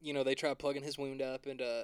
you 0.00 0.12
know, 0.14 0.24
they 0.24 0.34
try 0.34 0.52
plugging 0.54 0.82
his 0.82 0.96
wound 0.98 1.20
up, 1.22 1.46
and 1.46 1.60
uh, 1.60 1.82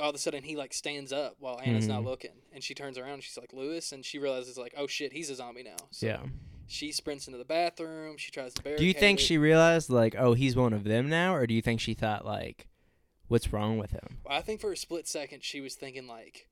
all 0.00 0.08
of 0.10 0.14
a 0.16 0.18
sudden 0.18 0.42
he 0.42 0.56
like 0.56 0.72
stands 0.72 1.12
up 1.12 1.36
while 1.38 1.60
Anna's 1.62 1.86
not 1.86 2.02
Mhm. 2.02 2.06
looking, 2.06 2.30
and 2.52 2.64
she 2.64 2.74
turns 2.74 2.98
around, 2.98 3.12
and 3.14 3.22
she's 3.22 3.36
like 3.38 3.52
Lewis, 3.52 3.92
and 3.92 4.04
she 4.04 4.18
realizes 4.18 4.56
like, 4.56 4.74
oh 4.76 4.86
shit, 4.86 5.12
he's 5.12 5.30
a 5.30 5.34
zombie 5.34 5.62
now. 5.62 5.76
So 5.90 6.06
yeah. 6.06 6.20
She 6.66 6.92
sprints 6.92 7.26
into 7.26 7.38
the 7.38 7.44
bathroom. 7.44 8.16
She 8.16 8.30
tries 8.30 8.54
to 8.54 8.62
barricade. 8.62 8.80
Do 8.80 8.86
you 8.86 8.94
think 8.94 9.18
it. 9.20 9.22
she 9.22 9.38
realized 9.38 9.90
like, 9.90 10.14
oh, 10.18 10.34
he's 10.34 10.56
one 10.56 10.72
of 10.72 10.84
them 10.84 11.08
now, 11.08 11.34
or 11.34 11.46
do 11.46 11.54
you 11.54 11.62
think 11.62 11.80
she 11.80 11.94
thought 11.94 12.24
like, 12.24 12.68
what's 13.28 13.52
wrong 13.52 13.78
with 13.78 13.90
him? 13.90 14.18
I 14.28 14.40
think 14.40 14.60
for 14.60 14.72
a 14.72 14.76
split 14.76 15.06
second 15.08 15.42
she 15.44 15.60
was 15.60 15.74
thinking 15.74 16.06
like, 16.06 16.48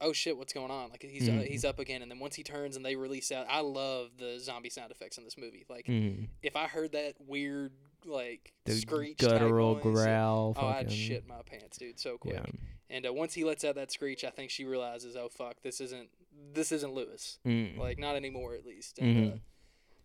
"Oh 0.00 0.12
shit, 0.12 0.36
what's 0.36 0.52
going 0.52 0.70
on?" 0.70 0.90
Like 0.90 1.02
he's 1.02 1.28
uh, 1.28 1.32
Mhm. 1.32 1.46
he's 1.48 1.64
up 1.64 1.78
again, 1.78 2.02
and 2.02 2.10
then 2.10 2.18
once 2.18 2.34
he 2.34 2.42
turns 2.42 2.76
and 2.76 2.84
they 2.84 2.96
release 2.96 3.30
out, 3.32 3.46
I 3.48 3.60
love 3.60 4.10
the 4.18 4.38
zombie 4.38 4.70
sound 4.70 4.90
effects 4.90 5.16
in 5.18 5.24
this 5.24 5.36
movie. 5.38 5.64
Like 5.68 5.86
Mm. 5.86 6.28
if 6.42 6.56
I 6.56 6.66
heard 6.66 6.92
that 6.92 7.14
weird 7.26 7.72
like 8.04 8.52
The 8.66 8.72
screech 8.74 9.18
guttural 9.18 9.74
noise, 9.74 9.82
growl. 9.82 10.54
oh, 10.56 10.66
I'd 10.66 10.84
fucking- 10.84 10.90
shit 10.90 11.26
my 11.26 11.42
pants, 11.46 11.76
dude, 11.78 11.98
so 11.98 12.18
quick. 12.18 12.34
Yeah. 12.34 12.44
And 12.88 13.06
uh, 13.06 13.12
once 13.12 13.34
he 13.34 13.44
lets 13.44 13.64
out 13.64 13.74
that 13.74 13.90
screech, 13.92 14.24
I 14.24 14.30
think 14.30 14.50
she 14.50 14.64
realizes, 14.64 15.16
"Oh 15.16 15.28
fuck, 15.28 15.62
this 15.62 15.80
isn't 15.80 16.08
this 16.54 16.70
isn't 16.72 16.94
Lewis. 16.94 17.38
Mm. 17.46 17.78
Like 17.78 17.98
not 17.98 18.16
anymore, 18.16 18.54
at 18.54 18.64
least." 18.66 18.98
And 18.98 19.16
uh, 19.16 19.34
Mhm. 19.34 19.40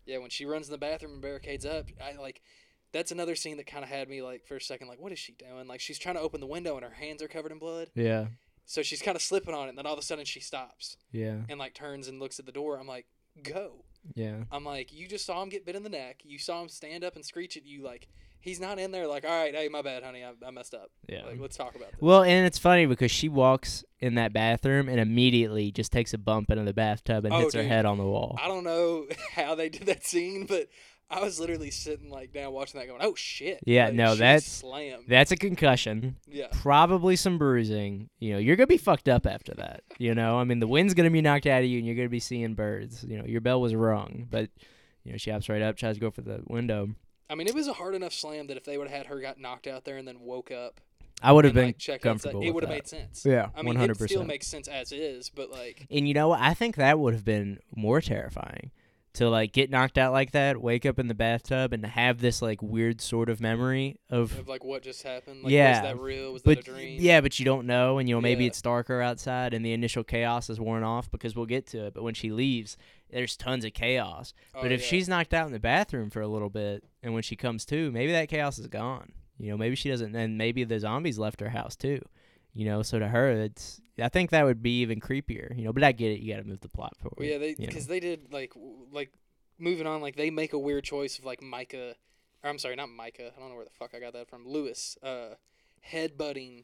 yeah, 0.06 0.18
when 0.18 0.30
she 0.30 0.46
runs 0.46 0.68
in 0.68 0.72
the 0.72 0.78
bathroom 0.78 1.14
and 1.14 1.22
barricades 1.22 1.66
up, 1.66 1.88
I 2.04 2.14
like. 2.14 2.42
That's 2.94 3.14
another 3.14 3.36
scene 3.36 3.56
that 3.56 3.68
kind 3.68 3.86
of 3.86 3.90
had 3.90 4.10
me 4.10 4.22
like 4.22 4.46
for 4.46 4.58
a 4.58 4.62
second, 4.62 4.90
like, 4.90 5.00
what 5.00 5.14
is 5.14 5.20
she 5.20 5.32
doing? 5.32 5.66
Like 5.66 5.80
she's 5.80 5.98
trying 5.98 6.16
to 6.16 6.22
open 6.22 6.42
the 6.42 6.46
window 6.46 6.76
and 6.76 6.84
her 6.84 6.92
hands 6.92 7.22
are 7.22 7.30
covered 7.30 7.54
in 7.54 7.58
blood. 7.60 7.90
yeah. 7.96 8.26
So 8.66 8.82
she's 8.84 9.02
kind 9.02 9.16
of 9.16 9.22
slipping 9.22 9.54
on 9.54 9.68
it, 9.68 9.70
and 9.70 9.78
then 9.78 9.86
all 9.86 9.94
of 9.94 10.00
a 10.00 10.02
sudden 10.02 10.24
she 10.26 10.40
stops 10.42 10.98
Yeah. 11.14 11.38
and 11.50 11.58
like 11.58 11.74
turns 11.74 12.08
and 12.10 12.20
looks 12.20 12.38
at 12.40 12.46
the 12.46 12.52
door. 12.52 12.78
I'm 12.80 12.88
like, 12.88 13.06
go. 13.44 13.86
Yeah. 14.14 14.44
I'm 14.52 14.64
like, 14.66 14.92
you 14.94 15.08
just 15.08 15.26
saw 15.26 15.42
him 15.42 15.48
get 15.50 15.66
bit 15.66 15.76
in 15.76 15.84
the 15.84 15.90
neck. 15.90 16.22
You 16.26 16.38
saw 16.38 16.62
him 16.62 16.68
stand 16.70 17.04
up 17.06 17.16
and 17.16 17.24
screech 17.26 17.56
at 17.56 17.66
you. 17.66 17.82
Like 17.84 18.08
he's 18.42 18.60
not 18.60 18.78
in 18.80 18.92
there. 18.92 19.08
Like, 19.08 19.24
all 19.26 19.32
right, 19.32 19.54
hey, 19.56 19.70
my 19.70 19.82
bad, 19.82 20.04
honey, 20.04 20.24
I, 20.24 20.34
I 20.46 20.52
messed 20.52 20.74
up. 20.74 20.90
Yeah. 21.08 21.24
Like, 21.26 21.40
let's 21.40 21.56
talk 21.58 21.76
about 21.76 21.92
this. 21.92 22.02
Well, 22.02 22.24
and 22.24 22.46
it's 22.46 22.58
funny 22.58 22.86
because 22.86 23.12
she 23.12 23.30
walks 23.30 23.84
in 24.00 24.16
that 24.16 24.34
bathroom 24.34 24.90
and 24.90 25.00
immediately 25.00 25.72
just 25.72 25.92
takes 25.92 26.14
a 26.14 26.18
bump 26.18 26.50
into 26.52 26.64
the 26.64 26.74
bathtub 26.74 27.26
and 27.26 27.34
Oh, 27.34 27.40
hits 27.40 27.54
her 27.56 27.64
head 27.64 27.86
on 27.86 27.98
the 27.98 28.04
wall. 28.06 28.38
I 28.42 28.48
don't 28.48 28.64
know 28.64 29.06
how 29.36 29.56
they 29.56 29.70
did 29.70 29.84
that 29.88 30.06
scene, 30.06 30.46
but 30.48 30.68
I 31.10 31.20
was 31.22 31.40
literally 31.42 31.72
sitting 31.72 32.10
like 32.10 32.32
down 32.32 32.54
watching 32.54 32.80
that, 32.80 32.88
going, 32.88 33.02
oh 33.04 33.16
shit. 33.16 33.60
Yeah, 33.66 33.88
Like, 33.88 33.96
no, 33.96 34.16
that's- 34.16 34.46
slammed. 34.46 35.04
That's 35.10 35.32
a 35.32 35.36
concussion, 35.36 36.16
yeah. 36.26 36.48
probably 36.52 37.16
some 37.18 37.38
bruising. 37.38 38.10
You 38.20 38.34
know, 38.34 38.40
you're 38.40 38.56
gonna 38.56 38.68
be 38.68 38.78
fucked 38.78 39.10
up 39.10 39.28
after 39.28 39.54
that. 39.56 39.84
You 40.00 40.16
know, 40.16 40.40
I 40.40 40.46
mean, 40.46 40.60
the 40.62 40.68
wind's 40.68 40.94
gonna 40.94 41.12
be 41.12 41.22
knocked 41.22 41.48
out 41.48 41.64
of 41.64 41.70
you, 41.70 41.78
and 41.80 41.86
you're 41.86 41.98
gonna 41.98 42.08
be 42.10 42.22
seeing 42.22 42.54
birds. 42.54 43.04
You 43.04 43.18
know, 43.20 43.26
your 43.26 43.42
bell 43.42 43.60
was 43.60 43.76
rung, 43.76 44.28
but 44.32 44.50
you 45.04 45.12
know, 45.12 45.18
she 45.18 45.32
hops 45.32 45.50
right 45.50 45.62
up, 45.62 45.76
tries 45.76 45.96
to 45.96 46.00
go 46.02 46.12
for 46.12 46.22
the 46.22 46.44
window. 46.48 46.90
I 47.32 47.36
mean, 47.36 47.48
it 47.48 47.56
was 47.56 47.68
a 47.68 47.74
hard 47.74 47.96
enough 47.96 48.14
slam 48.14 48.48
that 48.48 48.58
if 48.58 48.66
they 48.66 48.78
would 48.78 48.90
have 48.90 48.98
had 48.98 49.06
her 49.08 49.22
got 49.22 49.40
knocked 49.40 49.66
out 49.66 49.86
there 49.86 49.96
and 49.96 50.06
then 50.06 50.20
woke 50.20 50.52
up, 50.52 50.82
I 51.24 51.32
would 51.32 51.46
have 51.46 51.54
been 51.54 51.68
like, 51.68 51.76
outside, 51.76 52.02
comfortable. 52.02 52.44
it 52.44 52.50
would 52.52 52.64
have 52.64 52.70
made 52.70 52.88
sense. 52.88 53.26
Yeah, 53.26 53.50
I 53.56 53.60
mean, 53.60 53.68
one 53.68 53.76
hundred 53.78 54.02
it 54.02 54.10
still 54.10 54.26
makes 54.26 54.48
sense 54.48 54.68
as 54.68 54.92
is, 54.92 55.30
but 55.30 55.50
like, 55.50 55.88
And 55.90 56.08
you 56.08 56.14
know, 56.14 56.30
what? 56.30 56.42
I 56.42 56.54
think 56.54 56.76
that 56.76 57.00
would 57.00 57.14
have 57.14 57.24
been 57.24 57.60
more 57.74 58.02
terrifying 58.02 58.72
to 59.14 59.30
like 59.30 59.52
get 59.52 59.70
knocked 59.70 59.98
out 59.98 60.14
like 60.14 60.32
that, 60.32 60.62
wake 60.62 60.86
up 60.86 60.98
in 60.98 61.08
the 61.08 61.14
bathtub, 61.14 61.74
and 61.74 61.86
have 61.86 62.20
this 62.22 62.42
like 62.42 62.62
weird 62.62 63.02
sort 63.02 63.30
of 63.30 63.42
memory 63.42 64.00
of. 64.10 64.38
of 64.40 64.48
like 64.48 64.64
what 64.64 64.84
just 64.84 65.04
happened. 65.04 65.44
Like, 65.44 65.52
Yeah, 65.52 65.82
was 65.82 65.90
that 65.98 66.02
real? 66.02 66.32
Was 66.34 66.42
But 66.44 66.60
that 66.64 66.68
a 66.68 66.72
dream? 66.72 66.98
yeah, 67.02 67.20
but 67.22 67.38
you 67.38 67.44
don't 67.46 67.68
know, 67.68 67.98
and 67.98 68.08
you 68.08 68.16
know 68.16 68.22
maybe 68.22 68.46
Yeah. 68.46 68.50
it's 68.50 68.62
darker 68.62 69.02
outside, 69.02 69.54
and 69.54 69.66
the 69.66 69.74
initial 69.74 70.04
chaos 70.04 70.50
is 70.50 70.60
worn 70.60 70.84
off 70.84 71.12
because 71.12 71.36
we'll 71.36 71.46
get 71.46 71.68
to 71.68 71.88
it. 71.88 71.94
But 71.94 72.04
when 72.04 72.14
she 72.14 72.32
leaves, 72.32 72.78
there's 73.10 73.36
tons 73.36 73.66
of 73.66 73.74
chaos. 73.74 74.34
Oh, 74.56 74.62
but 74.62 74.72
if 74.72 74.80
yeah. 74.82 74.88
she's 74.88 75.10
knocked 75.10 75.34
out 75.34 75.46
in 75.48 75.52
the 75.52 75.60
bathroom 75.60 76.10
for 76.10 76.22
a 76.22 76.28
little 76.28 76.50
bit, 76.50 76.84
and 77.04 77.14
when 77.14 77.24
she 77.24 77.36
comes 77.36 77.66
to, 77.66 77.92
maybe 77.92 78.12
that 78.14 78.30
chaos 78.30 78.58
is 78.60 78.68
gone. 78.68 79.12
You 79.38 79.50
know, 79.52 79.58
maybe 79.58 79.76
she 79.76 79.90
doesn't, 79.90 80.16
and 80.16 80.38
maybe 80.38 80.64
the 80.64 80.80
zombies 80.80 81.18
left 81.20 81.42
her 81.42 81.50
house 81.50 81.76
too. 81.76 82.00
You 82.54 82.64
know, 82.66 82.82
so 82.82 83.00
to 83.00 83.08
her, 83.10 83.30
it's. 83.32 83.81
I 84.00 84.10
think 84.10 84.30
that 84.32 84.46
would 84.46 84.62
be 84.64 84.80
even 84.82 85.00
creepier. 85.00 85.56
You 85.58 85.66
know, 85.66 85.74
but 85.74 85.84
I 85.84 85.92
get 85.92 86.12
it. 86.12 86.20
You 86.22 86.34
got 86.34 86.42
to 86.42 86.48
move 86.48 86.62
the 86.62 86.70
plot 86.70 86.96
forward. 86.98 87.18
Well, 87.20 87.28
yeah, 87.28 87.38
they 87.38 87.56
because 87.56 87.88
they 87.88 88.00
did 88.00 88.32
like 88.32 88.54
w- 88.54 88.88
like 88.92 89.12
moving 89.60 89.88
on. 89.88 90.02
Like 90.02 90.16
they 90.16 90.30
make 90.30 90.54
a 90.54 90.60
weird 90.60 90.84
choice 90.84 91.20
of 91.20 91.26
like 91.26 91.42
Micah, 91.42 91.96
or 92.44 92.50
I'm 92.50 92.58
sorry, 92.60 92.76
not 92.76 92.90
Micah. 92.90 93.32
I 93.36 93.40
don't 93.40 93.50
know 93.50 93.56
where 93.56 93.66
the 93.66 93.72
fuck 93.72 93.92
I 93.96 94.00
got 94.00 94.14
that 94.14 94.30
from. 94.30 94.48
Lewis, 94.48 94.98
uh, 95.04 95.36
headbutting 95.92 96.64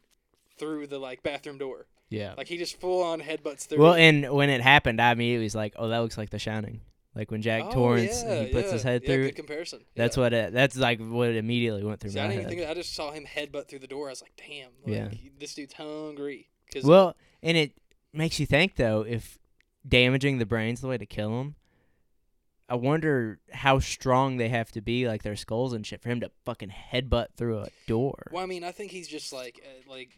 through 0.57 0.87
the 0.87 0.99
like 0.99 1.23
bathroom 1.23 1.57
door. 1.57 1.87
Yeah. 2.09 2.33
Like 2.37 2.47
he 2.47 2.57
just 2.57 2.79
full 2.79 3.03
on 3.03 3.21
headbutts 3.21 3.67
through. 3.67 3.79
Well, 3.79 3.93
and 3.93 4.31
when 4.31 4.49
it 4.49 4.61
happened, 4.61 5.01
I 5.01 5.11
immediately 5.11 5.43
was 5.45 5.55
like, 5.55 5.73
"Oh, 5.77 5.89
that 5.89 5.97
looks 5.99 6.17
like 6.17 6.29
The 6.29 6.39
Shining." 6.39 6.81
Like 7.15 7.31
when 7.31 7.41
Jack 7.41 7.63
Oh, 7.65 7.71
Torrance 7.71 8.23
yeah, 8.23 8.43
he 8.43 8.51
puts 8.51 8.67
yeah, 8.67 8.73
his 8.73 8.83
head 8.83 9.01
yeah, 9.03 9.07
through. 9.13 9.25
Good 9.27 9.35
comparison. 9.35 9.79
That's 9.95 10.15
what 10.15 10.33
it. 10.33 10.53
That's 10.53 10.77
like 10.77 10.99
what 10.99 11.31
immediately 11.31 11.83
went 11.83 11.99
through 11.99 12.11
See, 12.11 12.19
I 12.19 12.23
my 12.23 12.29
didn't 12.29 12.43
head. 12.49 12.57
think. 12.59 12.69
I 12.69 12.73
just 12.75 12.93
saw 12.93 13.11
him 13.11 13.25
headbutt 13.25 13.67
through 13.67 13.79
the 13.79 13.87
door. 13.87 14.07
I 14.07 14.11
was 14.11 14.21
like, 14.21 14.33
damn. 14.37 14.69
Like, 14.85 15.11
Yeah. 15.13 15.29
This 15.39 15.55
dude's 15.55 15.73
hungry. 15.73 16.49
Cause 16.81 16.89
Well, 16.89 17.15
and 17.43 17.57
it 17.57 17.71
makes 18.13 18.39
you 18.39 18.45
think 18.45 18.75
though 18.75 19.01
if 19.07 19.37
damaging 19.87 20.37
the 20.37 20.45
brain's 20.45 20.81
the 20.81 20.87
way 20.87 20.97
to 20.97 21.05
kill 21.05 21.39
him. 21.41 21.55
I 22.69 22.75
wonder 22.75 23.39
how 23.53 23.79
strong 23.79 24.35
they 24.35 24.49
have 24.49 24.71
to 24.73 24.81
be, 24.81 25.07
like 25.07 25.23
their 25.23 25.37
skulls 25.37 25.71
and 25.71 25.85
shit, 25.87 26.01
for 26.01 26.09
him 26.09 26.19
to 26.19 26.31
fucking 26.43 26.73
headbutt 26.91 27.27
through 27.37 27.59
a 27.59 27.67
door. 27.87 28.27
Well, 28.33 28.43
I 28.43 28.45
mean, 28.45 28.65
I 28.65 28.73
think 28.73 28.91
he's 28.91 29.07
just 29.07 29.31
like 29.31 29.61
uh, 29.63 29.89
like 29.89 30.09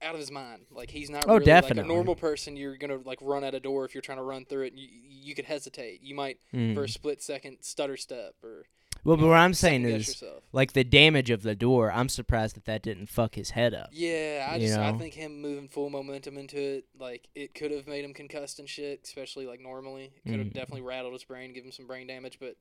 out 0.00 0.14
of 0.14 0.20
his 0.20 0.30
mind. 0.30 0.66
Like 0.70 0.90
he's 0.90 1.10
not 1.10 1.24
Oh, 1.26 1.38
really 1.38 1.50
like 1.50 1.70
a 1.72 1.74
normal 1.82 2.14
person. 2.14 2.56
You're 2.56 2.76
gonna 2.76 2.98
like 3.04 3.18
run 3.20 3.42
at 3.42 3.52
a 3.52 3.58
door 3.58 3.84
if 3.84 3.94
you're 3.94 4.02
trying 4.02 4.18
to 4.18 4.22
run 4.24 4.44
through 4.44 4.66
it. 4.66 4.74
And 4.74 4.78
you 4.78 4.88
you 4.92 5.34
could 5.34 5.46
hesitate. 5.46 6.02
You 6.02 6.14
might 6.14 6.38
Mm. 6.54 6.74
for 6.74 6.84
a 6.84 6.88
split 6.88 7.20
second 7.22 7.58
stutter 7.62 7.96
step 7.96 8.34
or. 8.42 8.66
Well, 9.04 9.16
but 9.18 9.26
what 9.28 9.36
I'm 9.36 9.52
saying 9.54 9.84
is, 9.84 10.08
yourself. 10.08 10.42
like 10.52 10.72
the 10.72 10.82
damage 10.84 11.28
of 11.30 11.42
the 11.42 11.54
door. 11.54 11.92
I'm 11.92 12.08
surprised 12.08 12.56
that 12.56 12.64
that 12.64 12.82
didn't 12.82 13.06
fuck 13.10 13.34
his 13.34 13.50
head 13.50 13.74
up. 13.74 13.90
Yeah, 13.92 14.48
I 14.50 14.58
just 14.58 14.78
I 14.78 14.92
think 14.96 15.12
him 15.14 15.42
moving 15.42 15.68
full 15.68 15.90
momentum 15.90 16.38
into 16.38 16.56
it, 16.58 16.86
like 16.98 17.28
it 17.34 17.54
could 17.54 17.70
have 17.70 17.86
made 17.86 18.04
him 18.04 18.14
concussed 18.14 18.58
and 18.58 18.68
shit, 18.68 19.00
especially 19.04 19.46
like 19.46 19.60
normally. 19.60 20.12
It 20.24 20.30
could 20.30 20.38
have 20.38 20.48
Mhm. 20.48 20.52
definitely 20.54 20.82
rattled 20.82 21.12
his 21.12 21.24
brain, 21.24 21.52
give 21.52 21.64
him 21.64 21.72
some 21.72 21.86
brain 21.86 22.06
damage, 22.06 22.38
but 22.40 22.56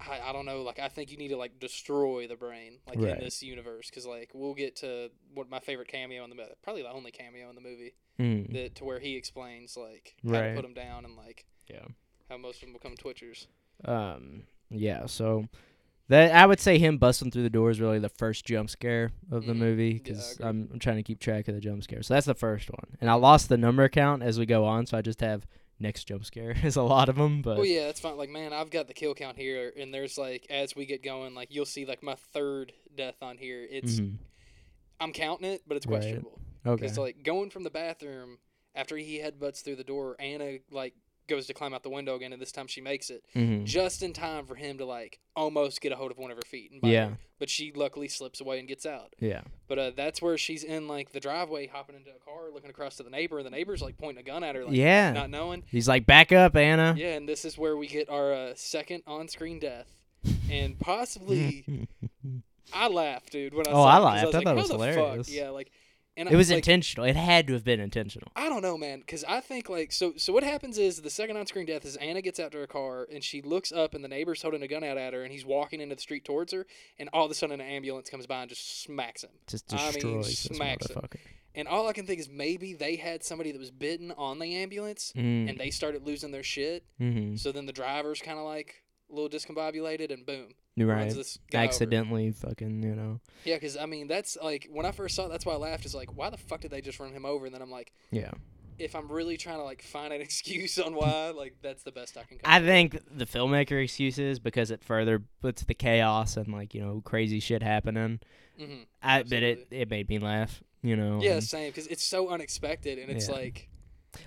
I, 0.00 0.20
I 0.28 0.32
don't 0.32 0.46
know. 0.46 0.62
Like 0.62 0.78
I 0.78 0.88
think 0.88 1.10
you 1.10 1.16
need 1.16 1.28
to 1.28 1.36
like 1.36 1.58
destroy 1.58 2.28
the 2.28 2.36
brain, 2.36 2.78
like 2.86 2.98
Right. 2.98 3.14
in 3.18 3.20
this 3.24 3.42
universe, 3.42 3.88
because 3.90 4.06
like 4.06 4.30
we'll 4.34 4.54
get 4.54 4.76
to 4.76 5.10
what 5.34 5.48
my 5.50 5.58
favorite 5.58 5.88
cameo 5.88 6.22
in 6.24 6.30
the 6.30 6.36
probably 6.62 6.82
the 6.82 6.90
only 6.92 7.10
cameo 7.10 7.48
in 7.48 7.54
the 7.54 7.60
movie 7.60 7.94
Mm. 8.18 8.52
that 8.52 8.74
to 8.76 8.84
where 8.84 8.98
he 9.00 9.16
explains 9.16 9.76
like 9.76 10.14
how 10.24 10.32
to 10.40 10.52
put 10.54 10.64
him 10.64 10.74
down 10.74 11.04
and 11.04 11.16
like 11.16 11.46
Yeah. 11.68 11.86
how 12.28 12.36
most 12.36 12.56
of 12.62 12.68
them 12.68 12.72
become 12.74 12.94
twitchers. 12.96 13.46
Um. 13.84 14.42
Yeah. 14.70 15.06
So 15.06 15.46
that 16.08 16.32
I 16.34 16.46
would 16.46 16.60
say 16.60 16.78
him 16.78 16.98
busting 16.98 17.30
through 17.30 17.42
the 17.42 17.50
door 17.50 17.70
is 17.70 17.80
really 17.80 17.98
the 17.98 18.08
first 18.08 18.44
jump 18.46 18.70
scare 18.70 19.10
of 19.30 19.44
the 19.46 19.52
Mhm. 19.52 19.56
movie 19.58 19.92
because 19.94 20.34
agree. 20.34 20.46
I'm, 20.48 20.68
I'm 20.72 20.78
trying 20.78 20.96
to 20.96 21.02
keep 21.02 21.20
track 21.20 21.48
of 21.48 21.54
the 21.54 21.60
jump 21.60 21.82
scare. 21.82 22.02
So 22.02 22.14
that's 22.14 22.26
the 22.26 22.34
first 22.34 22.70
one, 22.70 22.96
and 23.00 23.10
I 23.10 23.14
lost 23.14 23.48
the 23.48 23.58
number 23.58 23.88
count 23.88 24.22
as 24.22 24.38
we 24.38 24.46
go 24.46 24.64
on, 24.64 24.86
so 24.86 24.96
I 24.96 25.02
just 25.02 25.20
have 25.20 25.46
next 25.80 26.04
jump 26.04 26.24
scare. 26.24 26.50
is 26.64 26.76
a 26.76 26.82
lot 26.82 27.08
of 27.08 27.16
them, 27.16 27.42
but 27.42 27.56
Well, 27.58 27.66
yeah, 27.66 27.86
that's 27.86 28.00
fine. 28.00 28.16
Like, 28.16 28.30
man, 28.30 28.52
I've 28.52 28.70
got 28.70 28.88
the 28.88 28.94
kill 28.94 29.14
count 29.14 29.36
here, 29.36 29.72
and 29.78 29.92
there's 29.92 30.16
like 30.18 30.46
as 30.50 30.74
we 30.74 30.86
get 30.86 31.02
going, 31.02 31.34
like 31.34 31.48
you'll 31.54 31.66
see 31.66 31.84
like 31.84 32.02
my 32.02 32.14
third 32.32 32.72
death 32.96 33.16
on 33.22 33.36
here. 33.36 33.66
It's 33.70 34.00
mm-hmm. 34.00 34.16
I'm 35.00 35.12
counting 35.12 35.48
it, 35.50 35.62
but 35.66 35.76
it's 35.76 35.86
Right. 35.86 36.00
questionable. 36.00 36.38
okay. 36.66 36.80
Because 36.82 36.98
like 36.98 37.22
going 37.22 37.50
from 37.50 37.64
the 37.64 37.70
bathroom 37.70 38.38
after 38.74 38.96
he 38.96 39.18
headbutts 39.20 39.62
through 39.62 39.76
the 39.76 39.84
door, 39.84 40.16
Anna 40.18 40.58
like 40.70 40.94
goes 41.28 41.46
to 41.46 41.54
climb 41.54 41.72
out 41.74 41.82
the 41.82 41.90
window 41.90 42.14
again, 42.16 42.32
and 42.32 42.40
this 42.42 42.50
time 42.52 42.66
she 42.66 42.80
makes 42.80 43.10
it 43.10 43.22
Mhm. 43.36 43.64
just 43.64 44.02
in 44.02 44.12
time 44.12 44.46
for 44.46 44.54
him 44.56 44.78
to 44.78 44.84
like 44.84 45.20
almost 45.36 45.80
get 45.80 45.92
a 45.92 45.96
hold 45.96 46.10
of 46.10 46.18
one 46.18 46.30
of 46.30 46.36
her 46.36 46.42
feet. 46.46 46.72
And 46.72 46.80
Yeah. 46.90 47.10
her. 47.10 47.18
But 47.38 47.48
she 47.50 47.70
luckily 47.70 48.08
slips 48.08 48.40
away 48.40 48.58
and 48.58 48.66
gets 48.66 48.84
out. 48.84 49.14
Yeah. 49.20 49.42
But 49.68 49.78
uh, 49.78 49.90
that's 49.90 50.20
where 50.20 50.36
she's 50.36 50.64
in 50.64 50.88
like 50.88 51.12
the 51.12 51.20
driveway, 51.20 51.68
hopping 51.68 51.94
into 51.94 52.10
a 52.10 52.18
car, 52.18 52.50
looking 52.52 52.70
across 52.70 52.96
to 52.96 53.02
the 53.04 53.10
neighbor, 53.10 53.38
and 53.38 53.46
the 53.46 53.50
neighbor's 53.50 53.80
like 53.82 53.96
pointing 53.96 54.20
a 54.20 54.26
gun 54.26 54.42
at 54.42 54.54
her, 54.56 54.64
like 54.64 54.74
Yeah. 54.74 55.12
not 55.12 55.30
knowing. 55.30 55.62
He's 55.70 55.86
like, 55.86 56.04
back 56.06 56.32
up, 56.32 56.56
Anna. 56.56 56.94
Yeah, 56.98 57.14
and 57.14 57.28
this 57.28 57.44
is 57.44 57.56
where 57.56 57.76
we 57.76 57.86
get 57.86 58.08
our 58.08 58.32
uh, 58.32 58.52
second 58.56 59.02
on-screen 59.06 59.60
death, 59.60 59.86
and 60.50 60.78
possibly 60.80 61.86
I 62.72 62.88
laughed, 62.88 63.30
dude. 63.32 63.54
When 63.54 63.66
I 63.66 63.70
Oh, 63.70 63.74
saw 63.74 63.84
I 63.86 63.98
laughed. 63.98 64.18
I 64.20 64.24
like, 64.24 64.32
thought 64.32 64.42
it 64.42 64.46
"How 64.48 64.54
was 64.54 64.68
the 64.68 64.78
fuck?" 64.78 64.94
hilarious. 64.94 65.30
Yeah, 65.30 65.50
like, 65.50 65.70
and 66.18 66.28
It 66.30 66.36
was 66.36 66.50
like, 66.50 66.58
intentional. 66.58 67.06
It 67.06 67.16
had 67.16 67.46
to 67.46 67.54
have 67.54 67.64
been 67.64 67.80
intentional. 67.80 68.30
I 68.36 68.48
don't 68.50 68.60
know, 68.60 68.76
man, 68.76 69.00
because 69.00 69.24
I 69.24 69.40
think 69.40 69.70
like 69.70 69.92
so. 69.92 70.12
So 70.18 70.32
what 70.34 70.42
happens 70.42 70.76
is 70.76 71.00
the 71.00 71.08
second 71.10 71.36
on-screen 71.38 71.64
death 71.64 71.84
is 71.86 71.96
Anna 71.96 72.20
gets 72.20 72.38
out 72.38 72.52
to 72.52 72.58
her 72.58 72.66
car 72.66 73.06
and 73.10 73.24
she 73.24 73.40
looks 73.40 73.72
up 73.72 73.94
and 73.94 74.04
the 74.04 74.08
neighbor's 74.08 74.42
holding 74.42 74.62
a 74.62 74.68
gun 74.68 74.84
out 74.84 74.98
at 74.98 75.14
her 75.14 75.22
and 75.22 75.32
he's 75.32 75.46
walking 75.46 75.80
into 75.80 75.94
the 75.94 76.00
street 76.02 76.24
towards 76.24 76.52
her 76.52 76.66
and 76.98 77.08
all 77.12 77.24
of 77.24 77.30
a 77.30 77.34
sudden 77.34 77.60
an 77.60 77.66
ambulance 77.66 78.10
comes 78.10 78.26
by 78.26 78.40
and 78.42 78.48
just 78.50 78.82
smacks 78.82 79.22
him. 79.24 79.30
Just 79.46 79.72
I 79.72 79.76
mean, 79.76 79.92
destroys 79.92 80.26
this 80.26 80.56
smacks 80.56 80.86
him. 80.90 81.00
And 81.54 81.66
all 81.66 81.88
I 81.88 81.92
can 81.92 82.06
think 82.06 82.20
is 82.20 82.28
maybe 82.28 82.74
they 82.74 82.96
had 82.96 83.24
somebody 83.24 83.50
that 83.52 83.58
was 83.58 83.70
bitten 83.70 84.12
on 84.16 84.38
the 84.38 84.54
ambulance 84.56 85.12
Mm. 85.16 85.48
and 85.50 85.58
they 85.58 85.70
started 85.70 86.06
losing 86.06 86.30
their 86.30 86.42
shit. 86.42 86.84
mm-hmm. 87.00 87.36
So 87.36 87.52
then 87.52 87.66
the 87.66 87.72
driver's 87.72 88.20
kind 88.20 88.38
of 88.38 88.44
like 88.44 88.82
a 89.10 89.14
little 89.14 89.28
discombobulated 89.30 90.12
and 90.12 90.24
boom, 90.26 90.48
right. 90.76 91.10
this 91.12 91.38
guy 91.50 91.60
over. 91.60 91.68
Accidentally, 91.68 92.30
fucking, 92.32 92.82
you 92.82 92.94
know. 92.94 93.20
Yeah, 93.44 93.56
because 93.56 93.76
I 93.76 93.86
mean 93.86 94.06
that's 94.08 94.36
like 94.42 94.68
when 94.70 94.86
I 94.86 94.92
first 94.92 95.14
saw 95.14 95.26
it, 95.26 95.30
that's 95.30 95.46
why 95.46 95.54
I 95.54 95.56
laughed. 95.56 95.84
Is 95.86 95.94
like 95.94 96.14
why 96.16 96.30
the 96.30 96.36
fuck 96.36 96.60
did 96.60 96.70
they 96.70 96.80
just 96.80 97.00
run 97.00 97.12
him 97.12 97.24
over? 97.24 97.46
And 97.46 97.54
then 97.54 97.62
I'm 97.62 97.70
like, 97.70 97.92
Yeah. 98.10 98.30
if 98.78 98.94
I'm 98.94 99.10
really 99.10 99.36
trying 99.36 99.56
to 99.58 99.64
like 99.64 99.82
find 99.82 100.12
an 100.12 100.20
excuse 100.28 100.78
on 100.78 100.94
why, 100.94 101.30
like 101.30 101.54
that's 101.62 101.82
the 101.82 101.92
best 101.92 102.16
I 102.16 102.24
can. 102.24 102.38
Come 102.38 102.52
I 102.52 102.58
with. 102.60 102.68
think 102.68 102.98
the 103.16 103.24
filmmaker 103.26 103.82
excuses 103.82 104.38
because 104.38 104.70
it 104.70 104.84
further 104.84 105.22
puts 105.40 105.62
the 105.64 105.74
chaos 105.74 106.36
and 106.36 106.52
like 106.52 106.74
you 106.74 106.80
know 106.80 107.00
crazy 107.04 107.40
shit 107.40 107.62
happening. 107.62 108.20
Mhm. 108.60 108.86
I 109.02 109.22
but 109.22 109.42
it 109.42 109.68
it 109.70 109.88
made 109.90 110.08
me 110.08 110.18
laugh. 110.18 110.62
You 110.82 110.96
know. 110.96 111.20
Yeah, 111.22 111.34
and- 111.34 111.44
same. 111.44 111.70
Because 111.70 111.86
it's 111.88 112.04
so 112.04 112.28
unexpected, 112.28 112.98
and 112.98 113.10
it's 113.10 113.28
Yeah. 113.28 113.34
like, 113.34 113.68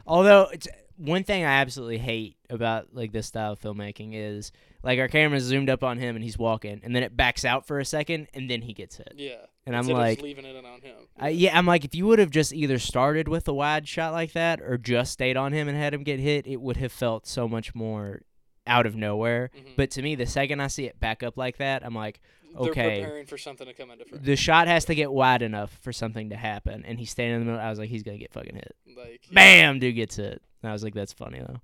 Although 0.05 0.47
it's 0.51 0.67
one 0.97 1.23
thing 1.23 1.43
I 1.43 1.53
absolutely 1.61 1.97
hate 1.97 2.37
about 2.49 2.93
like 2.93 3.11
this 3.11 3.27
style 3.27 3.53
of 3.53 3.59
filmmaking 3.61 4.11
is 4.13 4.51
like 4.83 4.99
our 4.99 5.07
camera's 5.07 5.43
zoomed 5.43 5.69
up 5.69 5.83
on 5.83 5.97
him 5.97 6.15
and 6.15 6.23
he's 6.23 6.37
walking 6.37 6.81
and 6.83 6.95
then 6.95 7.03
it 7.03 7.15
backs 7.15 7.45
out 7.45 7.67
for 7.67 7.79
a 7.79 7.85
second 7.85 8.27
and 8.33 8.49
then 8.49 8.61
he 8.63 8.73
gets 8.73 8.97
hit. 8.97 9.13
yeah. 9.17 9.35
And 9.63 9.75
I'm 9.77 9.85
like, 9.87 10.23
leaving 10.23 10.43
it 10.45 10.55
on 10.65 10.81
him. 10.81 10.95
I, 11.19 11.29
yeah, 11.29 11.55
I'm 11.55 11.67
like, 11.67 11.85
if 11.85 11.93
you 11.93 12.07
would 12.07 12.17
have 12.17 12.31
just 12.31 12.51
either 12.51 12.79
started 12.79 13.27
with 13.27 13.47
a 13.47 13.53
wide 13.53 13.87
shot 13.87 14.11
like 14.11 14.33
that 14.33 14.59
or 14.59 14.79
just 14.79 15.11
stayed 15.13 15.37
on 15.37 15.53
him 15.53 15.67
and 15.67 15.77
had 15.77 15.93
him 15.93 16.01
get 16.03 16.19
hit, 16.19 16.47
it 16.47 16.59
would 16.59 16.77
have 16.77 16.91
felt 16.91 17.27
so 17.27 17.47
much 17.47 17.75
more 17.75 18.21
out 18.65 18.87
of 18.87 18.95
nowhere. 18.95 19.51
Mhm. 19.55 19.75
But 19.77 19.91
to 19.91 20.01
me, 20.01 20.15
the 20.15 20.25
second 20.25 20.61
I 20.61 20.67
see 20.67 20.85
it 20.85 20.99
back 20.99 21.21
up 21.21 21.37
like 21.37 21.57
that, 21.57 21.85
I'm 21.85 21.93
like, 21.93 22.21
They're 22.53 22.69
okay. 22.71 23.01
preparing 23.01 23.25
for 23.27 23.37
something 23.37 23.67
to 23.67 23.73
come 23.73 23.91
into 23.91 24.05
frame. 24.05 24.21
the 24.23 24.35
shot 24.35 24.67
has 24.67 24.85
to 24.85 24.95
get 24.95 25.11
wide 25.11 25.43
enough 25.43 25.77
for 25.83 25.93
something 25.93 26.31
to 26.31 26.35
happen. 26.37 26.83
And 26.83 26.97
he's 26.97 27.11
standing 27.11 27.35
in 27.35 27.39
the 27.41 27.51
middle. 27.51 27.63
I 27.63 27.69
was 27.69 27.77
like, 27.77 27.89
he's 27.89 28.01
gonna 28.01 28.17
get 28.17 28.33
fucking 28.33 28.55
hit. 28.55 28.75
Like, 28.97 29.21
yeah, 29.29 29.35
Bam, 29.35 29.77
dude 29.77 29.93
gets 29.95 30.15
hit. 30.15 30.41
And 30.63 30.69
I 30.71 30.73
was 30.73 30.83
like, 30.83 30.95
that's 30.95 31.13
funny 31.13 31.37
though. 31.39 31.61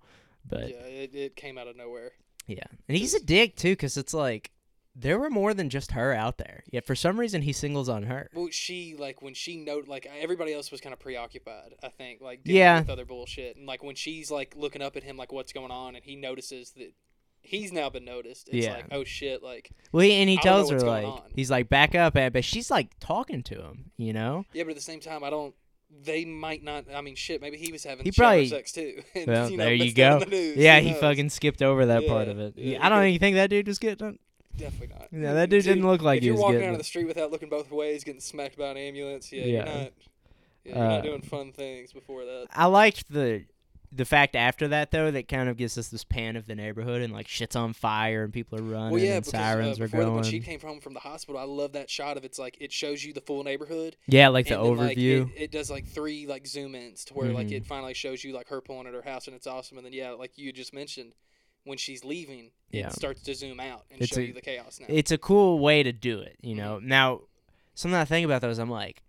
But 0.47 0.69
Yeah, 0.69 0.75
it, 0.86 1.15
it 1.15 1.36
came 1.36 1.58
out 1.58 1.67
of 1.67 1.75
nowhere. 1.75 2.12
Yeah, 2.48 2.64
and 2.88 2.98
he's 2.98 3.14
a 3.14 3.24
dick 3.24 3.56
too, 3.56 3.74
because 3.74 3.98
it's 3.98 4.14
like 4.14 4.52
there 5.00 5.20
were 5.20 5.30
more 5.30 5.54
than 5.54 5.70
just 5.70 5.92
her 5.92 6.12
out 6.14 6.40
there. 6.40 6.64
Yet 6.72 6.84
for 6.86 6.96
some 6.96 7.20
reason 7.20 7.44
he 7.44 7.54
singles 7.54 7.88
on 7.88 8.04
her. 8.04 8.30
Well, 8.34 8.48
she 8.50 8.96
like 8.98 9.22
when 9.22 9.36
she 9.36 9.58
note 9.58 9.88
like 9.88 10.08
everybody 10.20 10.54
else 10.54 10.72
was 10.72 10.82
kind 10.82 10.92
of 10.94 11.00
preoccupied. 11.00 11.76
I 11.84 11.90
think 11.90 12.20
like 12.22 12.44
dealing 12.44 12.58
Yeah. 12.62 12.80
with 12.80 12.90
other 12.90 13.06
bullshit, 13.06 13.58
and 13.58 13.66
like 13.68 13.84
when 13.84 13.96
she's 13.96 14.32
like 14.32 14.56
looking 14.56 14.82
up 14.82 14.96
at 14.96 15.04
him 15.04 15.16
like 15.18 15.32
what's 15.32 15.54
going 15.54 15.72
on, 15.72 15.96
and 15.96 16.04
he 16.04 16.16
notices 16.16 16.72
that 16.72 16.94
he's 17.42 17.72
now 17.72 17.90
been 17.90 18.06
noticed. 18.06 18.50
It's 18.50 18.66
Yeah. 18.66 18.74
like 18.74 18.88
oh 18.92 19.04
shit, 19.04 19.44
like 19.44 19.70
Well, 19.92 20.02
and 20.04 20.30
he 20.30 20.38
I 20.40 20.42
don't 20.42 20.46
know 20.46 20.52
tells 20.70 20.72
her 20.72 20.80
like 20.88 21.06
on. 21.06 21.22
he's 21.36 21.52
like 21.52 21.70
back 21.70 21.94
up, 21.94 22.16
and 22.18 22.34
but 22.34 22.44
she's 22.44 22.72
like 22.72 22.90
talking 23.00 23.44
to 23.44 23.56
him, 23.62 23.92
you 23.98 24.14
know. 24.14 24.46
yeah, 24.54 24.64
but 24.64 24.72
at 24.72 24.76
the 24.78 24.82
same 24.82 25.00
time, 25.00 25.24
I 25.24 25.30
don't. 25.30 25.54
They 26.04 26.26
might 26.26 26.63
not. 26.63 26.86
I 26.93 27.02
mean, 27.02 27.15
shit. 27.15 27.41
Maybe 27.41 27.58
he 27.58 27.71
was 27.71 27.84
having 27.84 28.04
He 28.06 28.12
probably- 28.12 28.47
sex 28.47 28.71
too. 28.71 29.02
and, 29.15 29.28
Well, 29.28 29.50
you 29.50 29.58
know, 29.58 29.63
there 29.65 29.73
you 29.73 29.86
missed 29.86 29.97
it 29.97 30.04
on 30.04 30.19
go. 30.19 30.26
the 30.26 30.32
news. 30.32 30.58
Yeah, 30.58 30.80
he 30.80 30.91
knows? 30.91 31.00
fucking 31.00 31.30
skipped 31.30 31.62
over 31.62 31.86
that 31.88 32.08
part 32.08 32.28
of 32.28 32.39
it. 32.39 32.54
yeah, 32.58 32.73
Yeah, 32.73 32.86
I 32.86 32.89
don't 32.89 33.06
even 33.06 33.19
think 33.19 33.36
that 33.36 33.50
dude 33.50 33.67
was 33.67 33.80
getting. 33.80 34.19
Definitely 34.56 34.95
not. 34.95 35.08
Yeah, 35.12 35.34
that 35.34 35.50
dude 35.50 35.63
didn't 35.63 35.86
look 35.88 36.02
like 36.02 36.17
if 36.17 36.23
he 36.23 36.28
you're 36.28 36.36
was 36.36 36.41
walking 36.41 36.56
getting 36.56 36.67
down 36.69 36.76
it. 36.76 36.78
the 36.80 36.84
street 36.84 37.06
without 37.08 37.32
looking 37.32 37.47
both 37.50 37.71
ways, 37.71 38.04
getting 38.04 38.21
smacked 38.21 38.58
by 38.58 38.67
an 38.69 38.78
ambulance, 38.78 39.32
yeah, 39.32 39.43
Yeah. 39.43 39.47
you're 39.47 39.65
not. 39.65 39.76
Yeah, 39.76 39.89
you're 40.65 40.78
Uh, 40.78 40.88
not 40.95 41.04
doing 41.04 41.21
fun 41.21 41.52
things 41.54 41.93
before 41.93 42.26
that. 42.26 42.47
I 42.52 42.65
liked 42.65 43.12
the 43.12 43.45
the 43.91 44.04
fact 44.06 44.36
after 44.36 44.67
that 44.67 44.91
though 44.91 45.10
that 45.12 45.28
kind 45.30 45.47
of 45.47 45.56
gives 45.58 45.78
us 45.78 45.88
this 45.88 46.04
pan 46.04 46.36
of 46.36 46.45
the 46.45 46.54
neighborhood 46.56 47.02
and 47.02 47.13
like 47.13 47.28
shit's 47.28 47.56
on 47.56 47.71
fire 47.73 48.23
and 48.26 48.34
people 48.34 48.60
are 48.60 48.62
running 48.62 48.91
Well, 48.91 49.02
yeah, 49.02 49.15
and 49.15 49.26
because 49.26 49.39
sirens 49.39 49.80
uh, 49.80 49.84
are 49.84 49.88
before 49.88 50.02
going. 50.02 50.15
when 50.15 50.23
she 50.26 50.39
came 50.41 50.60
home 50.60 50.82
from 50.82 50.93
the 50.93 51.00
hospital, 51.00 51.39
I 51.39 51.45
love 51.45 51.71
that 51.73 51.89
shot 51.89 52.17
of 52.17 52.26
it's 52.26 52.38
like 52.38 52.58
it 52.60 52.71
shows 52.73 53.04
you 53.06 53.13
the 53.13 53.21
full 53.21 53.43
neighborhood. 53.43 53.95
yeah, 54.08 54.28
like 54.28 54.47
the 54.47 54.56
then, 54.58 54.76
like, 54.76 54.97
overview. 54.97 55.32
it, 55.36 55.41
it 55.43 55.52
does 55.52 55.71
like 55.71 55.86
three 55.88 56.28
like 56.28 56.45
zoom 56.45 56.76
ins 56.76 57.06
to 57.06 57.13
where 57.13 57.32
like 57.32 57.47
Mhm. 57.47 57.52
it 57.54 57.65
finally 57.65 57.93
shows 57.93 58.23
you 58.23 58.34
like 58.34 58.50
her 58.50 58.60
pulling 58.62 58.88
at 58.88 58.93
her 58.93 59.02
house 59.02 59.28
and 59.28 59.36
it's 59.36 59.47
awesome. 59.47 59.78
And 59.78 59.86
then 59.86 59.93
yeah, 59.93 60.12
like 60.12 60.38
you 60.38 60.52
just 60.52 60.73
mentioned, 60.73 61.13
when 61.63 61.78
she's 61.78 62.04
leaving, 62.04 62.52
Yeah. 62.71 62.88
it 62.88 62.93
starts 62.93 63.21
to 63.23 63.36
zoom 63.36 63.60
out 63.60 63.86
and 63.91 64.02
It's 64.02 64.13
show 64.13 64.19
a- 64.21 64.26
you 64.26 64.34
the 64.34 64.41
chaos 64.41 64.80
now. 64.80 64.88
it's 64.89 65.12
a 65.12 65.17
cool 65.17 65.60
way 65.60 65.84
to 65.84 65.91
do 65.93 66.19
it, 66.19 66.36
you 66.41 66.52
Mm-hmm. 66.56 66.60
know. 66.60 66.80
Now, 66.80 67.21
something 67.73 67.95
I 67.97 68.06
think 68.06 68.26
about 68.26 68.41
those, 68.41 68.58
I'm 68.60 68.69
like, 68.69 69.02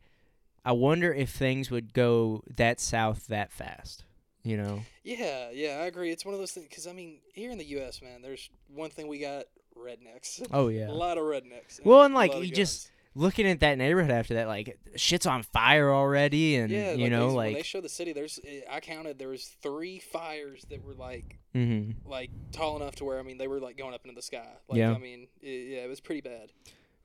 I 0.64 0.72
wonder 0.72 1.12
if 1.14 1.30
things 1.30 1.70
would 1.70 1.94
go 1.94 2.42
that 2.56 2.78
south 2.80 3.26
that 3.28 3.50
fast, 3.52 4.04
you 4.42 4.56
know. 4.56 4.82
yeah, 5.04 5.50
yeah, 5.52 5.80
I 5.82 5.86
agree. 5.86 6.10
It's 6.10 6.24
one 6.24 6.34
of 6.34 6.40
those 6.40 6.52
things 6.52 6.66
because 6.68 6.86
I 6.86 6.92
mean, 6.92 7.18
here 7.34 7.50
in 7.50 7.58
the 7.58 7.64
U.S., 7.66 8.00
man, 8.02 8.22
there's 8.22 8.50
one 8.68 8.90
thing 8.90 9.08
we 9.08 9.18
got 9.18 9.44
rednecks. 9.76 10.46
Oh 10.52 10.68
yeah. 10.68 10.88
A 10.90 10.92
lot 10.92 11.18
of 11.18 11.24
rednecks. 11.24 11.84
Well, 11.84 12.02
and, 12.02 12.14
like, 12.14 12.34
you 12.34 12.50
just- 12.50 12.90
Looking 13.14 13.48
at 13.48 13.60
that 13.60 13.78
neighborhood 13.78 14.12
after 14.12 14.34
that, 14.34 14.46
like 14.46 14.78
shit's 14.94 15.26
on 15.26 15.42
fire 15.42 15.92
already, 15.92 16.54
and 16.54 16.70
yeah, 16.70 16.92
you 16.92 17.04
like, 17.04 17.10
know, 17.10 17.26
these- 17.28 17.36
when 17.36 17.46
they 17.46 17.54
like, 17.54 17.64
show 17.64 17.80
the 17.80 17.88
city, 17.88 18.12
there's 18.12 18.38
eh, 18.46 18.60
I 18.70 18.78
counted 18.78 19.18
there 19.18 19.30
was 19.30 19.56
three 19.60 19.98
fires 19.98 20.64
that 20.70 20.84
were 20.84 20.94
like 20.94 21.38
mm-hmm. 21.52 22.08
like 22.08 22.30
tall 22.52 22.76
enough 22.76 22.94
to 22.96 23.04
where 23.04 23.18
I 23.18 23.22
mean 23.22 23.38
they 23.38 23.48
were 23.48 23.58
like 23.58 23.76
going 23.76 23.92
up 23.92 24.04
into 24.04 24.14
the 24.14 24.22
sky. 24.22 24.46
Like 24.68 24.78
Yeah. 24.78 24.92
I 24.92 24.98
mean, 24.98 25.26
i 25.42 25.46
yeah, 25.46 25.78
it 25.78 25.88
was 25.88 25.98
pretty 25.98 26.20
bad. 26.20 26.52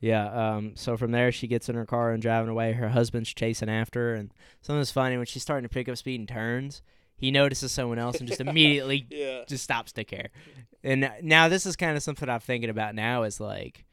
yeah. 0.02 0.56
Um. 0.56 0.74
So 0.76 0.98
from 0.98 1.12
there, 1.12 1.32
she 1.32 1.48
gets 1.48 1.68
in 1.68 1.74
her 1.76 1.86
car 1.86 2.12
and 2.12 2.22
driving 2.22 2.50
away. 2.50 2.74
Her 2.74 2.90
husband's 2.90 3.34
chasing 3.34 3.70
after, 3.70 4.10
her, 4.10 4.14
and 4.14 4.32
something's 4.62 4.92
funny 4.92 5.18
when 5.18 5.26
she's 5.26 5.42
starting 5.42 5.68
to 5.68 5.74
pick 5.74 5.90
up 5.90 5.98
speed 5.98 6.20
and 6.20 6.30
turns. 6.30 6.84
He 7.24 7.32
notices 7.32 7.72
someone 7.72 8.00
else 8.00 8.20
and 8.20 8.28
just 8.28 8.42
immediately 8.48 9.08
Yeah. 9.10 9.46
just 9.48 9.64
stops 9.64 9.94
to 9.94 10.04
care. 10.04 10.28
And 10.84 11.10
now 11.22 11.48
this 11.48 11.66
is 11.66 11.78
kind 11.78 11.96
of 11.96 12.04
something 12.04 12.28
I'm 12.28 12.42
thinking 12.42 12.70
about 12.70 12.96
now 12.96 13.24
is 13.24 13.40
like, 13.40 13.86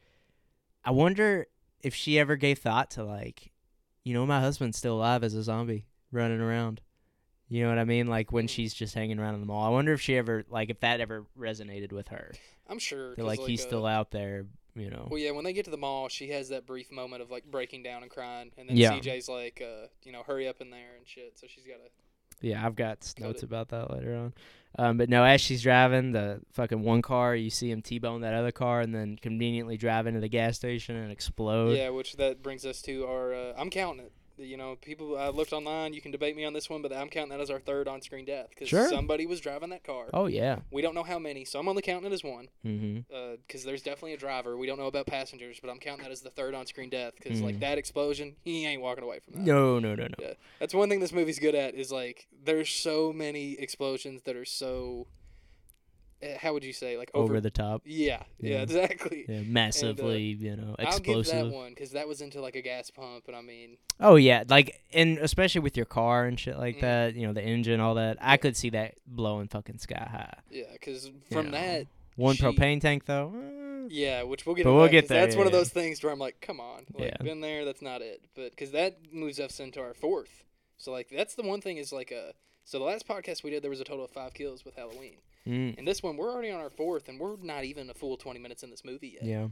I 0.83 0.91
wonder 0.91 1.47
if 1.79 1.95
she 1.95 2.19
ever 2.19 2.35
gave 2.35 2.59
thought 2.59 2.91
to 2.91 3.05
like, 3.05 3.53
you 4.03 4.13
know, 4.13 4.25
my 4.25 4.41
husband's 4.41 4.77
still 4.77 4.95
alive 4.97 5.23
as 5.23 5.33
a 5.33 5.43
zombie 5.43 5.85
running 6.11 6.41
around. 6.41 6.81
You 7.47 7.63
know 7.63 7.69
what 7.69 7.77
I 7.79 7.85
mean? 7.85 8.07
Like 8.07 8.33
when 8.33 8.47
Mm. 8.47 8.49
she's 8.49 8.73
just 8.73 8.95
hanging 8.95 9.17
around 9.17 9.35
in 9.35 9.39
the 9.39 9.45
mall. 9.47 9.63
I 9.65 9.69
wonder 9.69 9.93
if 9.93 10.01
she 10.01 10.17
ever 10.17 10.43
like 10.49 10.69
if 10.69 10.81
that 10.81 10.99
ever 10.99 11.25
resonated 11.39 11.93
with 11.93 12.09
her. 12.09 12.33
I'm 12.67 12.79
sure. 12.79 13.11
That 13.11 13.15
'cause, 13.15 13.25
like, 13.25 13.39
he's 13.47 13.61
uh, 13.63 13.67
still 13.67 13.85
out 13.85 14.11
there. 14.11 14.45
You 14.75 14.89
know. 14.89 15.07
Well, 15.09 15.19
yeah, 15.21 15.31
when 15.31 15.45
they 15.45 15.53
get 15.53 15.63
to 15.65 15.71
the 15.71 15.77
mall, 15.77 16.09
she 16.09 16.29
has 16.31 16.49
that 16.49 16.65
brief 16.65 16.91
moment 16.91 17.21
of 17.21 17.31
like 17.31 17.45
breaking 17.45 17.83
down 17.83 18.03
and 18.03 18.11
crying, 18.11 18.51
and 18.57 18.67
then 18.67 18.75
Yeah. 18.75 18.91
CJ's 18.99 19.29
like, 19.29 19.61
uh, 19.65 19.87
you 20.03 20.11
know, 20.11 20.23
hurry 20.23 20.49
up 20.49 20.59
in 20.59 20.69
there 20.69 20.95
and 20.97 21.07
shit. 21.07 21.39
So 21.39 21.47
she's 21.47 21.65
got 21.65 21.75
to. 21.75 21.89
Yeah, 22.41 22.65
I've 22.65 22.75
got 22.75 23.13
notes 23.19 23.43
about 23.43 23.69
that 23.69 23.91
later 23.91 24.15
on. 24.15 24.33
Um, 24.79 24.97
but 24.97 25.09
no, 25.09 25.23
as 25.23 25.41
she's 25.41 25.61
driving 25.61 26.11
the 26.11 26.39
fucking 26.53 26.81
one 26.81 27.01
car, 27.01 27.35
you 27.35 27.49
see 27.49 27.69
him 27.69 27.81
t-bone 27.81 28.21
that 28.21 28.33
other 28.33 28.51
car, 28.51 28.79
and 28.79 28.95
then 28.95 29.17
conveniently 29.21 29.77
drive 29.77 30.07
into 30.07 30.21
the 30.21 30.29
gas 30.29 30.55
station 30.55 30.95
and 30.95 31.11
explode. 31.11 31.77
Yeah, 31.77 31.89
which 31.89 32.13
that 32.13 32.41
brings 32.41 32.65
us 32.65 32.81
to 32.83 33.05
our. 33.05 33.33
Uh, 33.33 33.53
I'm 33.57 33.69
counting 33.69 34.05
it. 34.05 34.13
You 34.37 34.57
know, 34.57 34.75
people. 34.81 35.17
I 35.17 35.29
looked 35.29 35.53
online. 35.53 35.93
You 35.93 36.01
can 36.01 36.11
debate 36.11 36.35
me 36.35 36.45
on 36.45 36.53
this 36.53 36.69
one, 36.69 36.81
but 36.81 36.91
I'm 36.93 37.09
counting 37.09 37.29
that 37.31 37.39
as 37.41 37.49
our 37.49 37.59
third 37.59 37.87
on-screen 37.87 38.25
death 38.25 38.47
because 38.49 38.67
Sure. 38.69 38.89
somebody 38.89 39.25
was 39.25 39.39
driving 39.39 39.69
that 39.69 39.83
car. 39.83 40.07
Oh 40.13 40.25
yeah. 40.27 40.59
We 40.71 40.81
don't 40.81 40.95
know 40.95 41.03
how 41.03 41.19
many, 41.19 41.45
so 41.45 41.59
I'm 41.59 41.67
only 41.67 41.81
counting 41.81 42.11
it 42.11 42.13
as 42.13 42.23
one. 42.23 42.47
Mm-hmm. 42.65 43.35
because 43.47 43.63
there's 43.63 43.81
definitely 43.83 44.13
a 44.13 44.17
driver. 44.17 44.57
We 44.57 44.67
don't 44.67 44.77
know 44.79 44.87
about 44.87 45.05
passengers, 45.07 45.59
but 45.61 45.69
I'm 45.69 45.77
counting 45.79 46.03
that 46.03 46.11
as 46.11 46.21
the 46.21 46.29
third 46.29 46.53
on-screen 46.55 46.89
death 46.89 47.13
because 47.21 47.41
like 47.41 47.55
Mhm. 47.57 47.59
that 47.61 47.77
explosion, 47.77 48.35
he 48.43 48.65
ain't 48.65 48.81
walking 48.81 49.03
away 49.03 49.19
from 49.19 49.33
that. 49.33 49.39
No, 49.41 49.79
no, 49.79 49.95
no, 49.95 50.03
no. 50.05 50.15
Yeah, 50.19 50.33
that's 50.59 50.73
one 50.73 50.89
thing 50.89 50.99
this 50.99 51.11
movie's 51.13 51.39
good 51.39 51.55
at 51.55 51.75
is 51.75 51.91
like 51.91 52.27
there's 52.43 52.69
so 52.69 53.11
many 53.13 53.53
explosions 53.59 54.21
that 54.23 54.35
are 54.35 54.45
so. 54.45 55.07
Eh, 56.21 56.37
How 56.39 56.53
would 56.53 56.63
you 56.63 56.73
say 56.73 56.97
like 56.97 57.11
over? 57.13 57.33
Over 57.33 57.41
the 57.41 57.49
top. 57.51 57.81
yeah, 57.85 58.23
yeah, 58.39 58.51
Yeah. 58.57 58.61
exactly. 58.61 59.25
Yeah, 59.27 59.41
massively, 59.41 60.21
you 60.23 60.55
know, 60.55 60.75
explosive. 60.79 61.33
I'll 61.35 61.43
give 61.43 61.51
that 61.51 61.55
one 61.57 61.69
because 61.69 61.91
that 61.91 62.07
was 62.07 62.21
into 62.21 62.41
like 62.41 62.55
a 62.55 62.61
gas 62.61 62.89
pump, 62.89 63.25
and 63.27 63.35
I 63.35 63.41
mean, 63.41 63.77
Oh 63.99 64.15
yeah, 64.15 64.43
like 64.49 64.81
and 64.93 65.17
especially 65.19 65.61
with 65.61 65.75
your 65.77 65.85
car 65.85 66.25
and 66.25 66.39
shit 66.39 66.57
like 66.57 66.77
Mm. 66.77 66.81
that, 66.81 67.15
you 67.15 67.27
know, 67.27 67.33
the 67.33 67.41
engine, 67.43 67.79
all 67.79 67.95
that. 67.95 68.17
I 68.21 68.37
could 68.37 68.55
see 68.57 68.69
that 68.71 68.95
blowing 69.07 69.47
fucking 69.47 69.79
sky 69.79 70.07
high. 70.11 70.33
yeah, 70.49 70.65
because 70.73 71.09
from 71.31 71.47
know. 71.47 71.51
that, 71.51 71.87
One 72.17 72.35
She- 72.35 72.43
propane 72.43 72.81
tank 72.81 73.05
though. 73.05 73.33
eh, 73.35 73.87
yeah, 73.89 74.23
which 74.23 74.45
we'll 74.45 74.55
get. 74.55 74.65
But 74.65 74.73
we'll 74.73 74.83
that, 74.83 74.91
get 74.91 75.07
there, 75.07 75.21
That's 75.25 75.35
one 75.35 75.47
of 75.47 75.53
yeah. 75.53 75.59
those 75.59 75.69
things 75.69 76.03
where 76.03 76.11
I'm 76.13 76.19
like, 76.19 76.39
come 76.41 76.59
on, 76.59 76.85
like 76.93 77.13
Yeah. 77.19 77.23
been 77.23 77.41
there. 77.41 77.65
That's 77.65 77.81
not 77.81 78.01
it, 78.01 78.21
but 78.35 78.51
because 78.51 78.71
that 78.71 78.97
moves 79.13 79.39
us 79.39 79.59
into 79.59 79.79
our 79.79 79.93
fourth. 79.93 80.43
So 80.77 80.91
like 80.91 81.09
that's 81.09 81.35
the 81.35 81.43
one 81.43 81.61
thing 81.61 81.77
is 81.77 81.91
like 81.91 82.11
a. 82.11 82.33
So 82.63 82.77
the 82.79 82.85
last 82.85 83.07
podcast 83.07 83.43
we 83.43 83.49
did, 83.49 83.63
there 83.63 83.71
was 83.71 83.79
a 83.81 83.83
total 83.83 84.05
of 84.05 84.11
five 84.11 84.33
kills 84.35 84.63
with 84.63 84.75
Halloween. 84.75 85.17
Mm, 85.47 85.77
And 85.77 85.87
this 85.87 86.03
one, 86.03 86.17
we're 86.17 86.31
already 86.31 86.51
on 86.51 86.59
our 86.59 86.69
fourth, 86.69 87.09
and 87.09 87.19
we're 87.19 87.35
not 87.41 87.63
even 87.63 87.89
a 87.89 87.93
full 87.93 88.17
20 88.17 88.39
minutes 88.39 88.63
in 88.63 88.69
this 88.69 88.83
movie 88.85 89.17
yet. 89.19 89.23
yeah. 89.23 89.47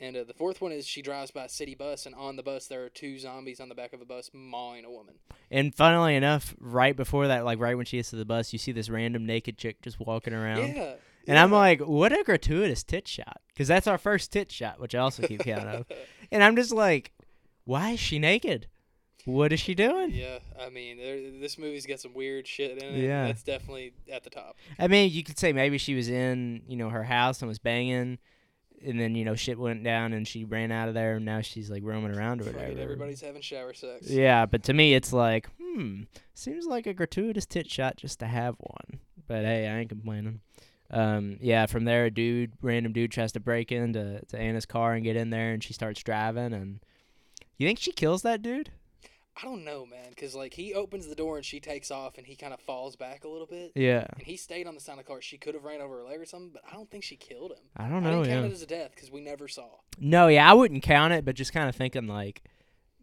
And 0.00 0.16
uh, 0.16 0.22
the 0.22 0.32
fourth 0.34 0.60
one 0.60 0.70
is 0.70 0.86
she 0.86 1.02
drives 1.02 1.32
by 1.32 1.46
a 1.46 1.48
city 1.48 1.74
bus, 1.74 2.06
and 2.06 2.14
on 2.14 2.36
the 2.36 2.42
bus 2.44 2.66
there 2.68 2.84
are 2.84 2.88
two 2.88 3.18
zombies 3.18 3.58
on 3.58 3.68
the 3.68 3.74
back 3.74 3.92
of 3.92 4.00
a 4.00 4.04
bus 4.04 4.30
mauling 4.32 4.84
a 4.84 4.90
woman. 4.90 5.14
And 5.50 5.74
funnily 5.74 6.14
enough, 6.14 6.54
right 6.60 6.94
before 6.96 7.26
that, 7.26 7.44
like 7.44 7.58
right 7.58 7.76
when 7.76 7.84
she 7.84 7.96
gets 7.96 8.10
to 8.10 8.16
the 8.16 8.24
bus, 8.24 8.52
you 8.52 8.60
see 8.60 8.70
this 8.70 8.88
random 8.88 9.26
naked 9.26 9.58
chick 9.58 9.82
just 9.82 9.98
walking 9.98 10.34
around. 10.34 10.76
Yeah. 10.76 10.94
And 11.26 11.36
I'm 11.36 11.50
like, 11.50 11.80
what 11.80 12.12
a 12.12 12.22
gratuitous 12.22 12.84
tit 12.84 13.08
shot. 13.08 13.40
Because 13.48 13.66
that's 13.66 13.88
our 13.88 13.98
first 13.98 14.30
tit 14.32 14.52
shot, 14.52 14.80
which 14.80 14.94
I 14.94 14.98
also 15.00 15.26
keep 15.26 15.40
count 15.40 15.68
of. 15.68 15.86
and 16.30 16.44
I'm 16.44 16.54
just 16.54 16.70
like, 16.72 17.12
why 17.64 17.90
is 17.90 18.00
she 18.00 18.20
naked? 18.20 18.68
What 19.28 19.52
is 19.52 19.60
she 19.60 19.74
doing? 19.74 20.10
Yeah, 20.10 20.38
I 20.58 20.70
mean, 20.70 20.96
this 21.40 21.58
movie's 21.58 21.84
got 21.84 22.00
some 22.00 22.14
weird 22.14 22.46
shit 22.46 22.82
in 22.82 22.94
it. 22.94 23.04
Yeah. 23.04 23.26
that's 23.26 23.42
definitely 23.42 23.92
at 24.10 24.24
the 24.24 24.30
top. 24.30 24.56
I 24.78 24.88
mean, 24.88 25.10
you 25.12 25.22
could 25.22 25.38
say 25.38 25.52
maybe 25.52 25.76
she 25.76 25.94
was 25.94 26.08
in, 26.08 26.62
you 26.66 26.76
know, 26.76 26.88
her 26.88 27.02
house 27.04 27.42
and 27.42 27.48
was 27.48 27.58
banging, 27.58 28.18
and 28.82 28.98
then 28.98 29.14
you 29.14 29.24
know 29.26 29.34
shit 29.34 29.58
went 29.58 29.84
down 29.84 30.12
and 30.14 30.26
she 30.26 30.44
ran 30.44 30.72
out 30.72 30.88
of 30.88 30.94
there, 30.94 31.16
and 31.16 31.26
now 31.26 31.42
she's 31.42 31.70
like 31.70 31.82
roaming 31.84 32.16
around 32.16 32.40
or 32.40 32.44
Fuck 32.44 32.54
it, 32.54 32.58
whatever. 32.60 32.80
everybody's 32.80 33.20
having 33.20 33.42
shower 33.42 33.74
sex. 33.74 34.08
Yeah, 34.08 34.46
but 34.46 34.62
to 34.64 34.72
me, 34.72 34.94
it's 34.94 35.12
like, 35.12 35.48
hmm, 35.60 36.04
seems 36.32 36.64
like 36.66 36.86
a 36.86 36.94
gratuitous 36.94 37.44
tit 37.44 37.70
shot 37.70 37.96
just 37.98 38.20
to 38.20 38.26
have 38.26 38.56
one. 38.58 39.00
But 39.26 39.44
hey, 39.44 39.68
I 39.68 39.80
ain't 39.80 39.90
complaining. 39.90 40.40
Um, 40.90 41.36
yeah, 41.42 41.66
from 41.66 41.84
there, 41.84 42.06
a 42.06 42.10
dude, 42.10 42.52
random 42.62 42.94
dude, 42.94 43.10
tries 43.12 43.32
to 43.32 43.40
break 43.40 43.70
into 43.72 44.22
to 44.28 44.38
Anna's 44.38 44.64
car 44.64 44.94
and 44.94 45.04
get 45.04 45.16
in 45.16 45.28
there, 45.28 45.52
and 45.52 45.62
she 45.62 45.74
starts 45.74 46.02
driving. 46.02 46.54
And 46.54 46.80
you 47.58 47.66
think 47.66 47.78
she 47.78 47.92
kills 47.92 48.22
that 48.22 48.40
dude? 48.40 48.70
I 49.40 49.44
don't 49.44 49.64
know, 49.64 49.86
man, 49.86 50.08
because 50.10 50.34
like 50.34 50.52
he 50.54 50.74
opens 50.74 51.06
the 51.06 51.14
door 51.14 51.36
and 51.36 51.44
she 51.46 51.60
takes 51.60 51.90
off 51.92 52.18
and 52.18 52.26
he 52.26 52.34
kind 52.34 52.52
of 52.52 52.60
falls 52.60 52.96
back 52.96 53.22
a 53.24 53.28
little 53.28 53.46
bit. 53.46 53.70
Yeah, 53.76 54.06
And 54.16 54.26
he 54.26 54.36
stayed 54.36 54.66
on 54.66 54.74
the 54.74 54.80
side 54.80 54.92
of 54.92 54.98
the 54.98 55.04
car. 55.04 55.20
She 55.22 55.38
could 55.38 55.54
have 55.54 55.62
ran 55.64 55.80
over 55.80 55.98
her 55.98 56.02
leg 56.04 56.20
or 56.20 56.26
something, 56.26 56.50
but 56.52 56.62
I 56.68 56.74
don't 56.74 56.90
think 56.90 57.04
she 57.04 57.14
killed 57.16 57.52
him. 57.52 57.58
I 57.76 57.88
don't 57.88 58.04
I 58.04 58.10
know. 58.10 58.22
didn't 58.24 58.34
count 58.34 58.44
Yeah, 58.46 58.50
it 58.50 58.52
as 58.54 58.62
a 58.62 58.66
death 58.66 58.90
because 58.94 59.10
we 59.12 59.20
never 59.20 59.46
saw. 59.46 59.68
no, 60.00 60.26
yeah, 60.26 60.50
I 60.50 60.54
wouldn't 60.54 60.82
count 60.82 61.12
it, 61.12 61.24
but 61.24 61.36
just 61.36 61.52
kind 61.52 61.68
of 61.68 61.76
thinking 61.76 62.08
like, 62.08 62.42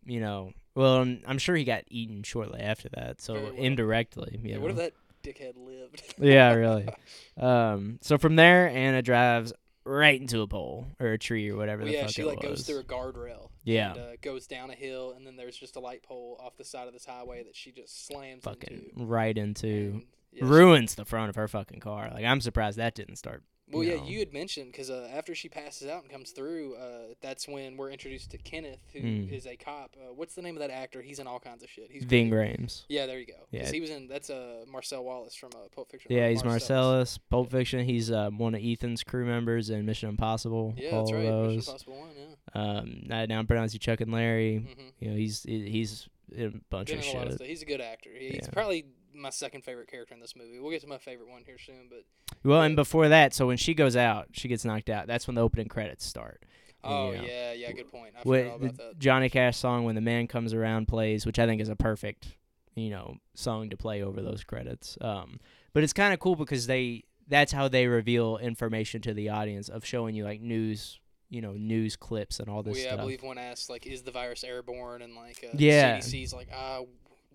you 0.05 0.19
know, 0.19 0.51
well, 0.75 0.95
I'm, 0.97 1.21
I'm 1.25 1.37
sure 1.37 1.55
he 1.55 1.63
got 1.63 1.83
eaten 1.87 2.21
shortly 2.23 2.59
after 2.59 2.89
that, 2.95 3.21
so 3.21 3.35
well. 3.35 3.53
indirectly. 3.55 4.37
Yeah, 4.43 4.55
know. 4.55 4.61
what 4.61 4.71
if 4.71 4.77
that 4.77 4.93
dickhead 5.23 5.53
lived? 5.55 6.03
yeah, 6.19 6.51
really. 6.53 6.87
Um, 7.37 7.99
so 8.01 8.17
from 8.17 8.35
there, 8.37 8.69
Anna 8.69 9.01
drives 9.01 9.51
right 9.85 10.19
into 10.19 10.41
a 10.41 10.47
pole 10.47 10.87
or 10.99 11.13
a 11.13 11.17
tree 11.17 11.49
or 11.49 11.55
whatever 11.57 11.83
Well, 11.83 11.91
the 11.91 11.97
yeah, 11.97 12.01
fuck 12.05 12.11
she 12.11 12.21
it 12.23 12.25
like 12.27 12.41
was. 12.41 12.49
goes 12.49 12.65
through 12.67 12.79
a 12.79 12.83
guardrail. 12.83 13.49
Yeah. 13.63 13.91
And, 13.91 13.99
uh, 13.99 14.07
goes 14.21 14.47
down 14.47 14.69
a 14.71 14.75
hill, 14.75 15.13
and 15.15 15.25
then 15.25 15.35
there's 15.35 15.55
just 15.57 15.75
a 15.75 15.79
light 15.79 16.03
pole 16.03 16.39
off 16.43 16.57
the 16.57 16.63
side 16.65 16.87
of 16.87 16.93
this 16.93 17.05
highway 17.05 17.43
that 17.43 17.55
she 17.55 17.71
just 17.71 18.07
slams 18.07 18.43
fucking 18.43 18.89
into. 18.95 19.05
right 19.05 19.37
into 19.37 19.67
And, 19.67 20.05
yeah, 20.31 20.39
she- 20.39 20.45
ruins 20.45 20.95
the 20.95 21.05
front 21.05 21.29
of 21.29 21.35
her 21.35 21.47
fucking 21.47 21.79
car. 21.79 22.09
Like 22.13 22.25
I'm 22.25 22.41
surprised 22.41 22.77
that 22.77 22.95
didn't 22.95 23.15
start. 23.17 23.43
Well, 23.71 23.83
yeah, 23.83 23.95
know. 23.95 24.05
you 24.05 24.19
had 24.19 24.31
mentioned 24.31 24.71
because 24.71 24.91
uh, 24.91 25.09
after 25.11 25.33
she 25.33 25.49
passes 25.49 25.87
out 25.87 26.03
and 26.03 26.11
comes 26.11 26.29
through, 26.31 26.75
uh, 26.75 27.13
that's 27.21 27.47
when 27.47 27.77
we're 27.77 27.89
introduced 27.89 28.29
to 28.31 28.37
Kenneth, 28.37 28.79
who 28.93 28.99
is 28.99 29.45
Mm. 29.45 29.53
a 29.53 29.55
cop. 29.57 29.95
Uh, 29.99 30.13
what's 30.13 30.35
the 30.35 30.41
name 30.43 30.55
of 30.55 30.61
that 30.61 30.69
actor? 30.69 31.01
He's 31.01 31.17
in 31.17 31.25
all 31.25 31.39
kinds 31.39 31.63
of 31.63 31.69
shit. 31.69 31.89
He's 31.91 32.03
Ving 32.03 32.29
great. 32.29 32.59
Rhames. 32.59 32.83
Yeah, 32.89 33.07
there 33.07 33.17
you 33.17 33.25
go. 33.25 33.33
Yeah. 33.49 33.71
He 33.71 33.81
was 33.81 33.89
in. 33.89 34.07
That's 34.07 34.29
uh, 34.29 34.65
Marcel 34.71 35.03
Wallace 35.03 35.33
from 35.35 35.49
uh, 35.55 35.67
Pulp 35.73 35.89
Fiction. 35.89 36.11
Yeah, 36.11 36.29
he's 36.29 36.43
Marcellus. 36.43 36.69
Marcellus. 36.69 37.17
Pulp 37.29 37.49
Fiction. 37.51 37.85
He's 37.85 38.11
um, 38.11 38.37
one 38.37 38.53
of 38.53 38.61
Ethan's 38.63 39.03
crew 39.03 39.25
members 39.25 39.69
in 39.71 39.83
Mission 39.85 40.09
Impossible. 40.09 40.75
Yeah, 40.77 40.91
all 40.91 40.99
that's 40.99 41.11
of 41.11 41.17
right. 41.17 41.47
Mission. 41.55 41.59
Impossible 41.71 41.99
One. 41.99 42.09
Yeah. 42.15 42.61
Um, 42.61 43.01
I 43.11 43.25
now 43.25 43.41
pronounce 43.43 43.73
you 43.73 43.79
Chuck 43.79 43.99
and 44.01 44.11
Larry. 44.13 44.67
Mm-hmm. 44.69 44.87
You 44.99 45.09
know, 45.09 45.17
he's 45.17 45.41
he's 45.43 46.07
in 46.31 46.45
a 46.45 46.51
bunch 46.69 46.89
Been 46.89 46.99
of 46.99 47.05
in 47.05 47.11
a 47.11 47.17
lot 47.17 47.23
of 47.27 47.31
shit. 47.31 47.37
stuff. 47.39 47.47
He's 47.47 47.61
a 47.63 47.65
good 47.65 47.81
actor. 47.81 48.11
He's 48.17 48.35
Yeah. 48.43 48.49
probably 48.51 48.85
my 49.15 49.29
second 49.29 49.63
favorite 49.63 49.87
character 49.89 50.13
in 50.13 50.19
this 50.19 50.35
movie. 50.35 50.59
We'll 50.59 50.71
get 50.71 50.81
to 50.81 50.87
my 50.87 50.97
favorite 50.97 51.29
one 51.29 51.43
here 51.45 51.57
soon, 51.57 51.87
but 51.89 52.03
Well, 52.43 52.59
Yeah. 52.59 52.65
and 52.65 52.75
before 52.75 53.07
that, 53.09 53.33
so 53.33 53.47
when 53.47 53.57
she 53.57 53.73
goes 53.73 53.95
out, 53.95 54.29
she 54.33 54.47
gets 54.47 54.65
knocked 54.65 54.89
out. 54.89 55.07
That's 55.07 55.27
when 55.27 55.35
the 55.35 55.41
opening 55.41 55.67
credits 55.67 56.05
start. 56.05 56.43
Oh 56.83 57.11
you 57.11 57.17
know, 57.17 57.23
yeah, 57.23 57.53
yeah, 57.53 57.71
good 57.71 57.91
point. 57.91 58.13
I 58.15 58.21
What 58.23 58.39
forgot 58.41 58.51
all 58.51 58.59
the 58.59 58.67
that. 58.73 58.99
Johnny 58.99 59.29
Cash 59.29 59.57
song 59.57 59.85
"When 59.85 59.95
the 59.95 60.01
Man 60.01 60.27
Comes 60.27 60.53
Around" 60.53 60.87
plays, 60.87 61.25
which 61.25 61.39
I 61.39 61.47
think 61.47 61.59
is 61.59 61.69
a 61.69 61.75
perfect, 61.75 62.35
you 62.75 62.91
know, 62.91 63.17
song 63.33 63.69
to 63.71 63.77
play 63.77 64.03
over 64.03 64.21
those 64.21 64.43
credits. 64.43 64.95
Um, 65.01 65.39
but 65.73 65.83
it's 65.83 65.93
kind 65.93 66.13
of 66.13 66.19
cool 66.19 66.35
because 66.35 66.67
they 66.67 67.03
that's 67.27 67.51
how 67.51 67.67
they 67.67 67.87
reveal 67.87 68.37
information 68.37 69.01
to 69.01 69.13
the 69.15 69.29
audience 69.29 69.67
of 69.67 69.83
showing 69.83 70.13
you 70.13 70.23
like 70.23 70.41
news, 70.41 70.99
you 71.31 71.41
know, 71.41 71.53
news 71.53 71.95
clips 71.95 72.39
and 72.39 72.47
all 72.49 72.57
Well, 72.57 72.63
this 72.73 72.83
yeah, 72.83 72.89
I 72.89 72.93
stuff. 72.93 72.99
believe 72.99 73.23
one 73.23 73.39
asked 73.39 73.67
like, 73.67 73.87
"Is 73.87 74.03
the 74.03 74.11
virus 74.11 74.43
airborne?" 74.43 75.01
And 75.01 75.15
like, 75.15 75.43
uh, 75.43 75.57
Yeah. 75.57 75.97
CDC's 75.97 76.35
like, 76.35 76.49
"Ah, 76.53 76.81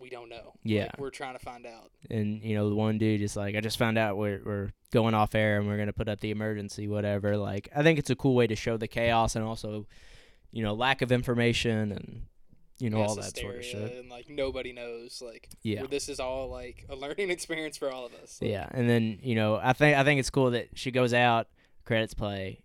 we 0.00 0.08
don't 0.10 0.28
know. 0.28 0.54
Yeah. 0.64 0.82
like, 0.84 0.98
we're 0.98 1.10
trying 1.10 1.34
to 1.34 1.38
find 1.44 1.66
out." 1.66 1.90
and 2.10 2.42
you 2.42 2.54
know, 2.54 2.68
the 2.68 2.74
one 2.74 2.98
dude 2.98 3.22
is 3.22 3.36
like, 3.36 3.54
"I 3.56 3.60
just 3.60 3.78
found 3.78 3.98
out 3.98 4.16
we're 4.16 4.40
we're 4.44 4.70
going 4.92 5.14
off 5.14 5.34
air 5.34 5.58
and 5.58 5.68
we're 5.68 5.76
gonna 5.78 5.92
put 5.92 6.08
up 6.08 6.20
the 6.20 6.30
emergency, 6.30 6.88
whatever." 6.88 7.36
Like, 7.36 7.68
I 7.74 7.82
think 7.82 7.98
it's 7.98 8.10
a 8.10 8.16
cool 8.16 8.34
way 8.34 8.46
to 8.46 8.56
show 8.56 8.76
the 8.76 8.88
chaos 8.88 9.36
and 9.36 9.44
also, 9.44 9.86
you 10.52 10.62
know, 10.62 10.74
lack 10.74 11.02
of 11.02 11.12
information 11.12 11.92
and 11.92 12.22
you 12.78 12.88
know 12.88 12.98
mass 13.00 13.08
all 13.10 13.16
that 13.16 13.36
sort 13.36 13.56
of 13.56 13.64
shit. 13.64 13.92
And 13.98 14.08
like 14.08 14.28
nobody 14.30 14.72
knows. 14.72 15.20
Like, 15.24 15.50
Yeah. 15.62 15.80
where 15.80 15.88
this 15.88 16.08
is 16.08 16.18
all 16.18 16.48
like 16.48 16.86
a 16.88 16.96
learning 16.96 17.30
experience 17.36 17.76
for 17.76 17.90
all 17.92 18.06
of 18.06 18.14
us. 18.14 18.38
Like, 18.40 18.50
Yeah, 18.50 18.68
and 18.70 18.88
then 18.88 19.18
you 19.22 19.34
know, 19.34 19.56
I 19.62 19.74
think 19.74 19.96
I 19.96 20.02
think 20.04 20.18
it's 20.18 20.30
cool 20.30 20.50
that 20.52 20.68
she 20.74 20.90
goes 20.90 21.12
out, 21.12 21.48
credits 21.84 22.14
play, 22.14 22.62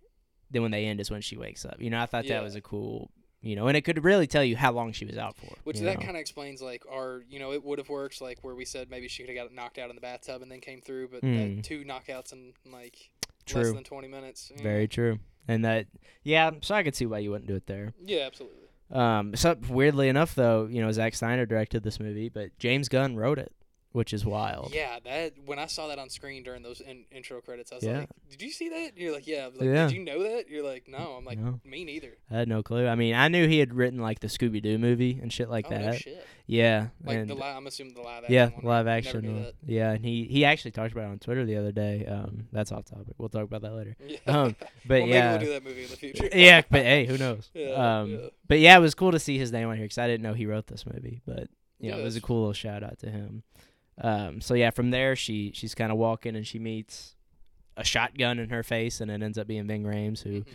then 0.50 0.62
when 0.62 0.70
they 0.70 0.86
end 0.86 1.00
is 1.00 1.10
when 1.10 1.20
she 1.20 1.36
wakes 1.36 1.64
up. 1.66 1.80
You 1.80 1.90
know, 1.90 2.00
I 2.00 2.06
thought 2.06 2.24
Yeah. 2.24 2.34
that 2.36 2.44
was 2.44 2.54
a 2.54 2.62
cool, 2.62 3.10
you 3.46 3.56
know, 3.56 3.68
and 3.68 3.76
it 3.76 3.82
could 3.82 4.02
really 4.04 4.26
tell 4.26 4.44
you 4.44 4.56
how 4.56 4.72
long 4.72 4.92
she 4.92 5.04
was 5.04 5.16
out 5.16 5.36
for. 5.36 5.54
Which 5.64 5.78
that 5.80 5.98
kind 6.00 6.10
of 6.10 6.16
explains 6.16 6.60
like 6.60 6.84
our, 6.90 7.22
you 7.28 7.38
know, 7.38 7.52
it 7.52 7.64
would 7.64 7.78
have 7.78 7.88
worked 7.88 8.20
like 8.20 8.38
where 8.42 8.54
we 8.54 8.64
said 8.64 8.90
maybe 8.90 9.08
she 9.08 9.22
could 9.24 9.36
have 9.36 9.48
got 9.48 9.54
knocked 9.54 9.78
out 9.78 9.90
in 9.90 9.96
the 9.96 10.02
bathtub 10.02 10.42
and 10.42 10.50
then 10.50 10.60
came 10.60 10.80
through, 10.80 11.08
but 11.08 11.22
Mm. 11.22 11.56
that 11.56 11.64
two 11.64 11.84
knockouts 11.84 12.32
in 12.32 12.52
like 12.70 13.10
less 13.52 13.64
true, 13.64 13.72
than 13.72 13.84
twenty 13.84 14.08
minutes. 14.08 14.50
mm. 14.54 14.62
very 14.62 14.88
true, 14.88 15.18
and 15.48 15.64
that 15.64 15.86
yeah, 16.22 16.50
so 16.62 16.74
I 16.74 16.82
could 16.82 16.94
see 16.96 17.06
why 17.06 17.18
you 17.18 17.30
wouldn't 17.30 17.48
do 17.48 17.54
it 17.54 17.66
there. 17.66 17.94
Yeah, 18.04 18.26
absolutely. 18.26 18.58
Um, 18.90 19.34
so 19.34 19.56
weirdly 19.68 20.08
enough, 20.08 20.34
though, 20.36 20.66
you 20.66 20.80
know, 20.80 20.92
Zack 20.92 21.14
Snyder 21.14 21.44
directed 21.46 21.82
this 21.82 21.98
movie, 21.98 22.28
but 22.28 22.56
James 22.58 22.88
Gunn 22.88 23.16
wrote 23.16 23.38
it, 23.38 23.52
which 23.96 24.12
is 24.12 24.26
wild. 24.26 24.72
Yeah, 24.74 24.98
that 25.04 25.32
when 25.46 25.58
I 25.58 25.64
saw 25.66 25.88
that 25.88 25.98
on 25.98 26.10
screen 26.10 26.42
during 26.42 26.62
those 26.62 26.80
in, 26.82 27.04
intro 27.10 27.40
credits, 27.40 27.72
I 27.72 27.76
was 27.76 27.84
Yeah. 27.84 28.00
like, 28.00 28.08
"Did 28.30 28.42
you 28.42 28.50
see 28.50 28.68
that?" 28.68 28.90
You're 28.98 29.12
like, 29.12 29.26
"Yeah." 29.26 29.44
I 29.44 29.48
was 29.48 29.56
like, 29.56 29.66
Yeah. 29.68 29.86
Did 29.88 29.96
you 29.96 30.04
know 30.04 30.22
that? 30.22 30.50
You're 30.50 30.62
like, 30.64 30.86
"No." 30.86 31.14
I'm 31.18 31.24
like, 31.24 31.38
No. 31.38 31.60
"Me 31.64 31.82
neither." 31.84 32.18
I 32.30 32.36
had 32.36 32.48
no 32.48 32.62
clue. 32.62 32.86
I 32.86 32.94
mean, 32.94 33.14
I 33.14 33.28
knew 33.28 33.48
he 33.48 33.58
had 33.58 33.72
written 33.72 33.98
like 33.98 34.20
the 34.20 34.26
Scooby 34.26 34.60
Doo 34.62 34.76
movie 34.76 35.18
and 35.22 35.32
shit 35.32 35.48
like 35.48 35.64
oh 35.68 35.70
that. 35.70 35.80
no 35.86 35.92
shit! 35.94 36.26
Yeah, 36.46 36.88
Like 37.04 37.16
and 37.16 37.30
the 37.30 37.34
li- 37.34 37.42
I'm 37.42 37.66
assuming 37.66 37.94
the 37.94 38.02
live 38.02 38.18
action. 38.24 38.34
Yeah, 38.34 38.50
one, 38.50 38.64
live 38.64 38.86
action. 38.86 39.34
one. 39.42 39.52
Yeah, 39.66 39.92
and 39.92 40.04
he 40.04 40.24
he 40.24 40.44
actually 40.44 40.72
talked 40.72 40.92
about 40.92 41.04
it 41.04 41.10
on 41.12 41.18
Twitter 41.18 41.44
the 41.46 41.56
other 41.56 41.72
day. 41.72 42.04
Um, 42.06 42.48
that's 42.52 42.70
off 42.72 42.84
topic. 42.84 43.14
We'll 43.16 43.30
talk 43.30 43.44
about 43.44 43.62
that 43.62 43.72
later. 43.74 43.96
Yeah. 44.06 44.18
Um, 44.26 44.56
But 44.86 45.00
well, 45.02 45.08
yeah, 45.08 45.32
maybe 45.32 45.46
we'll 45.46 45.46
do 45.46 45.52
that 45.60 45.64
movie 45.64 45.84
in 45.84 45.90
the 45.90 45.96
future. 45.96 46.28
yeah, 46.34 46.60
but 46.70 46.82
hey, 46.82 47.06
who 47.06 47.16
knows? 47.18 47.48
Yeah, 47.54 48.00
um, 48.00 48.10
yeah. 48.10 48.18
but 48.46 48.58
yeah, 48.60 48.76
it 48.76 48.80
was 48.80 48.94
cool 48.94 49.12
to 49.12 49.18
see 49.18 49.38
his 49.38 49.50
name 49.52 49.68
on 49.68 49.76
here 49.76 49.86
because 49.86 49.98
I 49.98 50.06
didn't 50.06 50.22
know 50.22 50.34
he 50.34 50.44
wrote 50.46 50.66
this 50.66 50.84
movie. 50.86 51.22
But 51.26 51.48
you 51.80 51.90
know, 51.90 51.96
Yeah, 51.96 52.02
it 52.02 52.04
was 52.04 52.16
a 52.16 52.20
cool 52.20 52.40
little 52.40 52.52
shout 52.52 52.82
out 52.84 52.98
to 53.00 53.10
him. 53.10 53.42
Um, 54.00 54.40
so 54.40 54.54
yeah, 54.54 54.70
from 54.70 54.90
there 54.90 55.16
she 55.16 55.52
she's 55.54 55.74
kind 55.74 55.90
of 55.90 55.98
walking 55.98 56.36
and 56.36 56.46
she 56.46 56.58
meets 56.58 57.14
a 57.76 57.84
shotgun 57.84 58.38
in 58.38 58.50
her 58.50 58.62
face, 58.62 59.00
and 59.00 59.10
it 59.10 59.22
ends 59.22 59.38
up 59.38 59.46
being 59.46 59.66
Ving 59.66 59.84
Rhames, 59.84 60.22
who 60.22 60.42
Mhm. 60.42 60.46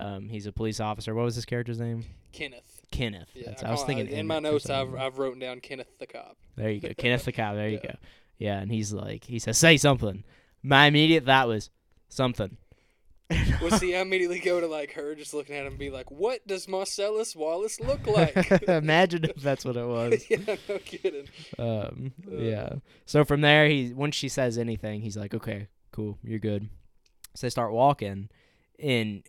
um, 0.00 0.28
he's 0.28 0.46
a 0.46 0.52
police 0.52 0.80
officer. 0.80 1.14
What 1.14 1.24
was 1.24 1.34
his 1.34 1.44
character's 1.44 1.80
name? 1.80 2.04
Kenneth. 2.32 2.82
Kenneth. 2.92 3.30
Yeah, 3.34 3.44
That's- 3.46 3.62
I 3.64 3.70
was 3.70 3.82
thinking 3.84 4.08
in 4.08 4.26
my 4.26 4.38
notes. 4.38 4.68
I've. 4.70 4.94
I've 4.94 5.18
written 5.18 5.38
down 5.38 5.60
Kenneth 5.60 5.98
the 5.98 6.06
cop. 6.06 6.36
There 6.56 6.70
you 6.70 6.80
go. 6.80 6.88
Kenneth 6.96 7.24
the 7.24 7.32
cop. 7.32 7.54
There 7.54 7.68
you 7.68 7.80
go. 7.80 7.94
Yeah, 8.38 8.60
and 8.60 8.70
he's 8.70 8.92
like, 8.92 9.24
he 9.24 9.38
says, 9.40 9.58
say 9.58 9.76
something. 9.76 10.22
My 10.62 10.86
immediate 10.86 11.24
thought 11.24 11.48
was 11.48 11.70
something. 12.08 12.56
Well, 13.60 13.72
see, 13.78 13.94
I 13.96 14.00
immediately 14.00 14.38
go 14.38 14.60
to 14.60 14.66
like 14.68 14.92
her, 14.92 15.14
just 15.16 15.34
looking 15.34 15.56
at 15.56 15.62
him, 15.62 15.72
and 15.72 15.78
be 15.78 15.90
like, 15.90 16.10
"What 16.10 16.46
does 16.46 16.68
Marcellus 16.68 17.34
Wallace 17.34 17.80
look 17.80 18.06
like?" 18.06 18.50
Imagine 18.68 19.24
if 19.24 19.36
that's 19.42 19.64
what 19.64 19.76
it 19.76 19.86
was. 19.86 20.24
yeah, 20.30 20.56
no 20.68 20.78
kidding. 20.78 21.28
Um, 21.58 22.12
Uh. 22.30 22.36
yeah. 22.36 22.68
So 23.04 23.24
from 23.24 23.40
there, 23.40 23.68
he 23.68 23.92
once 23.92 24.14
she 24.14 24.28
says 24.28 24.56
anything, 24.58 25.00
he's 25.02 25.16
like, 25.16 25.34
okay, 25.34 25.66
cool, 25.90 26.18
you're 26.22 26.38
good. 26.38 26.68
So 27.34 27.46
they 27.46 27.50
start 27.50 27.72
walking, 27.72 28.28
and 28.78 29.24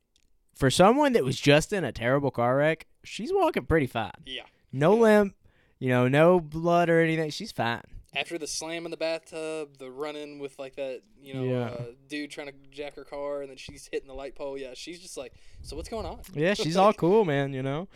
for 0.56 0.70
someone 0.70 1.14
that 1.14 1.24
was 1.26 1.40
just 1.40 1.74
in 1.74 1.84
a 1.84 1.92
terrible 1.92 2.32
car 2.32 2.58
wreck, 2.58 2.86
she's 3.04 3.32
walking 3.34 3.66
pretty 3.66 3.88
fine. 3.88 4.12
Yeah. 4.26 4.44
No 4.72 4.94
limp, 4.96 5.36
you 5.80 5.90
know, 5.90 6.08
no 6.08 6.40
blood 6.40 6.90
or 6.90 7.02
anything. 7.02 7.32
She's 7.32 7.52
fine. 7.52 7.82
After 8.16 8.38
the 8.40 8.48
slam 8.48 8.86
in 8.86 8.92
the 8.92 8.98
bathtub, 8.98 9.78
the 9.78 9.92
running 9.92 10.40
with 10.40 10.58
like 10.58 10.76
that, 10.78 11.02
you 11.22 11.34
know, 11.36 11.44
Yeah. 11.44 11.66
uh, 11.70 11.86
dude 12.08 12.32
trying 12.32 12.48
to 12.48 12.54
jack 12.72 12.96
her 12.96 13.04
car, 13.04 13.42
and 13.42 13.50
then 13.52 13.58
she's 13.58 13.88
hitting 13.92 14.08
the 14.08 14.16
light 14.16 14.36
pole. 14.36 14.58
Yeah, 14.58 14.74
she's 14.74 15.00
just 15.00 15.16
like, 15.16 15.34
"So 15.62 15.76
what's 15.76 15.90
going 15.90 16.06
on?" 16.08 16.22
Yeah, 16.34 16.56
she's 16.56 16.76
all 16.76 16.94
cool, 17.06 17.24
man. 17.24 17.54
You 17.54 17.62
know, 17.62 17.88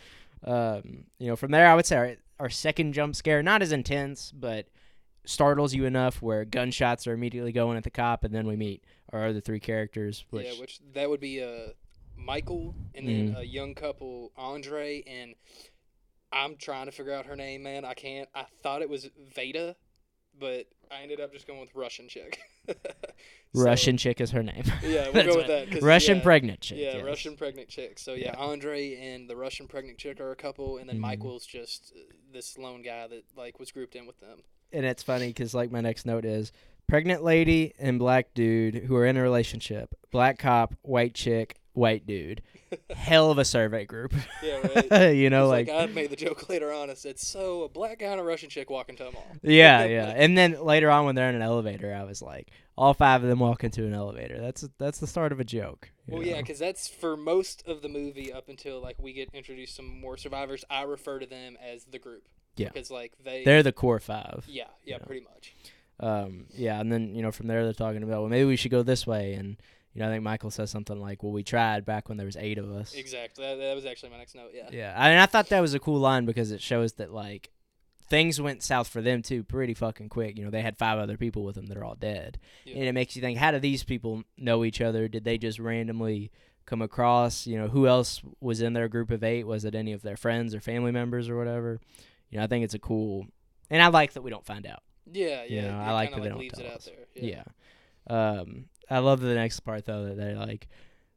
um, 0.44 1.06
you 1.18 1.26
know. 1.26 1.36
From 1.36 1.50
there, 1.50 1.66
I 1.66 1.74
would 1.74 1.86
say 1.86 1.96
our, 1.96 2.16
our 2.38 2.48
second 2.50 2.92
jump 2.92 3.16
scare, 3.16 3.42
not 3.42 3.60
as 3.60 3.72
intense, 3.72 4.30
but 4.32 4.68
startles 5.24 5.74
you 5.74 5.84
enough 5.84 6.20
where 6.22 6.44
gunshots 6.44 7.06
are 7.06 7.12
immediately 7.12 7.50
going 7.52 7.76
at 7.76 7.82
the 7.82 7.90
cop, 7.90 8.22
and 8.24 8.32
then 8.34 8.46
we 8.46 8.54
meet 8.56 8.84
our 9.12 9.26
other 9.28 9.40
three 9.40 9.60
characters. 9.60 10.24
Which, 10.30 10.46
Yeah, 10.46 10.60
which 10.60 10.78
that 10.92 11.10
would 11.10 11.20
be 11.20 11.42
uh, 11.42 11.70
Michael, 12.16 12.74
and 12.94 13.08
then 13.08 13.30
Mhm. 13.34 13.38
a 13.40 13.44
young 13.44 13.74
couple, 13.74 14.30
Andre, 14.36 15.02
and 15.06 15.34
I'm 16.30 16.56
trying 16.56 16.86
to 16.86 16.92
figure 16.92 17.12
out 17.12 17.26
her 17.26 17.36
name, 17.36 17.62
man. 17.62 17.84
I 17.84 17.94
can't. 17.94 18.28
I 18.34 18.44
thought 18.62 18.82
it 18.82 18.88
was 18.88 19.08
Veda, 19.34 19.76
but 20.38 20.66
I 20.90 21.02
ended 21.02 21.20
up 21.20 21.32
just 21.32 21.46
going 21.46 21.60
with 21.60 21.74
Russian 21.74 22.08
chick. 22.08 22.40
So, 23.56 23.62
Russian 23.62 23.96
chick 23.96 24.20
is 24.20 24.32
her 24.32 24.42
name. 24.42 24.64
Yeah, 24.82 25.10
we'll 25.10 25.26
go 25.32 25.36
with 25.36 25.46
that. 25.46 25.70
'cause, 25.70 25.80
Russian 25.80 26.16
yeah, 26.16 26.22
pregnant 26.24 26.60
chick. 26.60 26.76
Yeah, 26.76 26.96
yes. 26.96 27.04
Russian 27.04 27.36
pregnant 27.36 27.68
chick. 27.68 28.00
So 28.00 28.14
yeah, 28.14 28.34
Andre 28.36 28.96
and 28.96 29.30
the 29.30 29.36
Russian 29.36 29.68
pregnant 29.68 29.96
chick 29.96 30.18
are 30.20 30.32
a 30.32 30.36
couple, 30.36 30.78
and 30.78 30.88
then 30.88 30.96
Mhm. 30.96 31.02
Michael's 31.02 31.46
just 31.46 31.92
uh, 31.94 32.00
this 32.32 32.58
lone 32.58 32.82
guy 32.82 33.06
that 33.06 33.22
like 33.36 33.60
was 33.60 33.70
grouped 33.70 33.94
in 33.94 34.06
with 34.08 34.18
them. 34.18 34.40
And 34.72 34.84
it's 34.84 35.04
funny 35.04 35.28
because 35.28 35.54
like 35.54 35.70
my 35.70 35.80
next 35.80 36.04
note 36.04 36.24
is 36.24 36.50
pregnant 36.88 37.22
lady 37.22 37.74
and 37.78 37.96
black 37.96 38.34
dude 38.34 38.74
who 38.74 38.96
are 38.96 39.06
in 39.06 39.16
a 39.16 39.22
relationship. 39.22 39.94
Black 40.10 40.36
cop, 40.40 40.74
white 40.82 41.14
chick, 41.14 41.54
white 41.74 42.06
dude, 42.06 42.40
hell 42.90 43.30
of 43.30 43.38
a 43.38 43.44
survey 43.44 43.84
group. 43.84 44.14
Yeah, 44.42 44.60
right. 44.90 45.14
you 45.14 45.28
know, 45.28 45.52
It's 45.52 45.68
like, 45.68 45.90
I 45.90 45.92
made 45.92 46.10
the 46.10 46.16
joke 46.16 46.48
later 46.48 46.72
on. 46.72 46.90
I 46.90 46.94
said, 46.94 47.18
"So 47.18 47.64
a 47.64 47.68
black 47.68 47.98
guy 47.98 48.06
and 48.06 48.20
a 48.20 48.24
Russian 48.24 48.48
chick 48.48 48.70
walk 48.70 48.88
into 48.88 49.06
a 49.06 49.12
mall." 49.12 49.26
yeah, 49.42 49.84
yeah. 49.84 50.12
And 50.16 50.38
then 50.38 50.64
later 50.64 50.90
on, 50.90 51.04
when 51.04 51.14
they're 51.14 51.28
in 51.28 51.34
an 51.34 51.42
elevator, 51.42 51.94
I 51.94 52.04
was 52.04 52.22
like, 52.22 52.50
all 52.76 52.94
five 52.94 53.22
of 53.22 53.28
them 53.28 53.40
walk 53.40 53.64
into 53.64 53.84
an 53.84 53.92
elevator. 53.92 54.40
That's 54.40 54.66
that's 54.78 54.98
the 54.98 55.06
start 55.06 55.32
of 55.32 55.40
a 55.40 55.44
joke. 55.44 55.90
Well, 56.06 56.22
yeah, 56.22 56.40
because 56.40 56.58
that's 56.58 56.88
for 56.88 57.16
most 57.16 57.66
of 57.66 57.82
the 57.82 57.88
movie 57.88 58.32
up 58.32 58.48
until 58.48 58.80
like 58.80 58.96
we 58.98 59.12
get 59.12 59.28
introduced 59.32 59.76
some 59.76 60.00
more 60.00 60.16
survivors. 60.16 60.64
I 60.70 60.82
refer 60.82 61.18
to 61.18 61.26
them 61.26 61.56
as 61.62 61.84
the 61.84 61.98
group. 61.98 62.28
Yeah. 62.56 62.68
Because 62.72 62.90
like 62.90 63.12
they. 63.24 63.44
they're 63.44 63.62
the 63.64 63.72
core 63.72 63.98
five. 63.98 64.44
yeah, 64.48 64.64
yeah, 64.84 64.98
know. 64.98 65.04
pretty 65.06 65.24
much. 65.24 65.56
Um, 66.00 66.46
yeah, 66.50 66.80
and 66.80 66.92
then 66.92 67.14
you 67.14 67.22
know 67.22 67.30
from 67.30 67.46
there 67.46 67.64
they're 67.64 67.72
talking 67.72 68.02
about 68.02 68.20
well 68.20 68.28
maybe 68.28 68.46
we 68.46 68.56
should 68.56 68.70
go 68.70 68.82
this 68.82 69.06
way, 69.06 69.34
and 69.34 69.56
you 69.94 70.00
know 70.00 70.08
I 70.08 70.12
think 70.12 70.22
Michael 70.24 70.50
says 70.50 70.70
something 70.70 71.00
like, 71.00 71.22
well 71.22 71.32
we 71.32 71.42
tried 71.42 71.84
back 71.86 72.08
when 72.08 72.18
there 72.18 72.26
was 72.26 72.36
eight 72.36 72.58
of 72.58 72.70
us. 72.70 72.92
Exactly. 72.94 73.44
That, 73.44 73.56
that 73.56 73.74
was 73.74 73.86
actually 73.86 74.10
my 74.10 74.18
next 74.18 74.34
note. 74.34 74.50
Yeah. 74.52 74.68
Yeah, 74.70 74.94
I 74.96 75.08
mean 75.10 75.18
I 75.18 75.26
thought 75.26 75.48
that 75.48 75.60
was 75.60 75.74
a 75.74 75.78
cool 75.80 75.98
line 76.00 76.26
because 76.26 76.50
it 76.50 76.60
shows 76.60 76.94
that 76.94 77.12
like 77.12 77.50
things 78.10 78.38
went 78.40 78.62
south 78.62 78.86
for 78.88 79.00
them 79.00 79.22
too 79.22 79.42
pretty 79.42 79.72
fucking 79.74 80.08
quick. 80.10 80.36
You 80.36 80.44
know 80.44 80.50
they 80.50 80.62
had 80.62 80.76
five 80.76 80.98
other 80.98 81.16
people 81.16 81.44
with 81.44 81.54
them 81.54 81.66
that 81.66 81.76
are 81.78 81.84
all 81.84 81.94
dead, 81.94 82.38
Yeah. 82.64 82.74
and 82.76 82.84
it 82.84 82.92
makes 82.92 83.16
you 83.16 83.22
think 83.22 83.38
how 83.38 83.50
do 83.50 83.58
these 83.58 83.82
people 83.84 84.24
know 84.36 84.64
each 84.64 84.80
other? 84.80 85.08
Did 85.08 85.24
they 85.24 85.38
just 85.38 85.58
randomly 85.58 86.30
come 86.66 86.82
across? 86.82 87.46
You 87.46 87.58
know 87.58 87.68
who 87.68 87.86
else 87.86 88.20
was 88.40 88.60
in 88.60 88.72
their 88.74 88.88
group 88.88 89.10
of 89.10 89.24
eight? 89.24 89.44
Was 89.46 89.64
it 89.64 89.74
any 89.74 89.92
of 89.92 90.02
their 90.02 90.16
friends 90.16 90.54
or 90.54 90.60
family 90.60 90.92
members 90.92 91.28
or 91.28 91.36
whatever? 91.36 91.80
You 92.30 92.38
know 92.38 92.44
I 92.44 92.46
think 92.46 92.64
it's 92.64 92.74
a 92.74 92.78
cool, 92.78 93.26
and 93.70 93.80
I 93.82 93.86
like 93.88 94.12
that 94.14 94.22
we 94.22 94.30
don't 94.30 94.44
find 94.46 94.66
out. 94.66 94.82
Yeah, 95.10 95.26
yeah. 95.26 95.42
You 95.44 95.56
yeah. 95.56 95.70
know, 95.70 95.78
I 95.78 95.92
like 95.92 96.14
that 96.14 96.22
they 96.22 96.28
don't 96.28 96.48
tell 96.48 96.66
out 96.66 96.72
us. 96.76 96.84
there. 97.14 97.22
Yeah. 97.22 97.44
Um, 98.06 98.66
I 98.90 98.98
love 98.98 99.20
the 99.20 99.34
next 99.34 99.60
part 99.60 99.84
though 99.84 100.04
that 100.06 100.16
they're 100.16 100.36
like, 100.36 100.68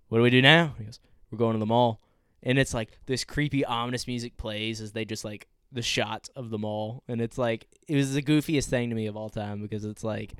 "What 0.09 0.19
do 0.19 0.23
we 0.23 0.29
do 0.29 0.41
now?" 0.41 0.75
He 0.77 0.85
goes, 0.85 0.99
"We're 1.31 1.37
going 1.37 1.53
to 1.53 1.59
the 1.59 1.65
mall," 1.65 2.01
and 2.43 2.57
it's 2.57 2.73
like 2.73 2.97
this 3.05 3.23
creepy, 3.23 3.65
ominous 3.65 4.07
music 4.07 4.37
plays 4.37 4.81
as 4.81 4.91
they 4.91 5.05
just 5.05 5.25
like 5.25 5.47
the 5.71 5.81
shot 5.81 6.29
of 6.35 6.49
the 6.49 6.57
mall, 6.57 7.03
and 7.07 7.21
it's 7.21 7.37
like 7.37 7.67
it 7.87 7.95
was 7.95 8.13
the 8.13 8.21
goofiest 8.21 8.67
thing 8.67 8.89
to 8.89 8.95
me 8.95 9.07
of 9.07 9.17
all 9.17 9.29
time 9.29 9.61
because 9.61 9.85
it's 9.85 10.03
like. 10.03 10.33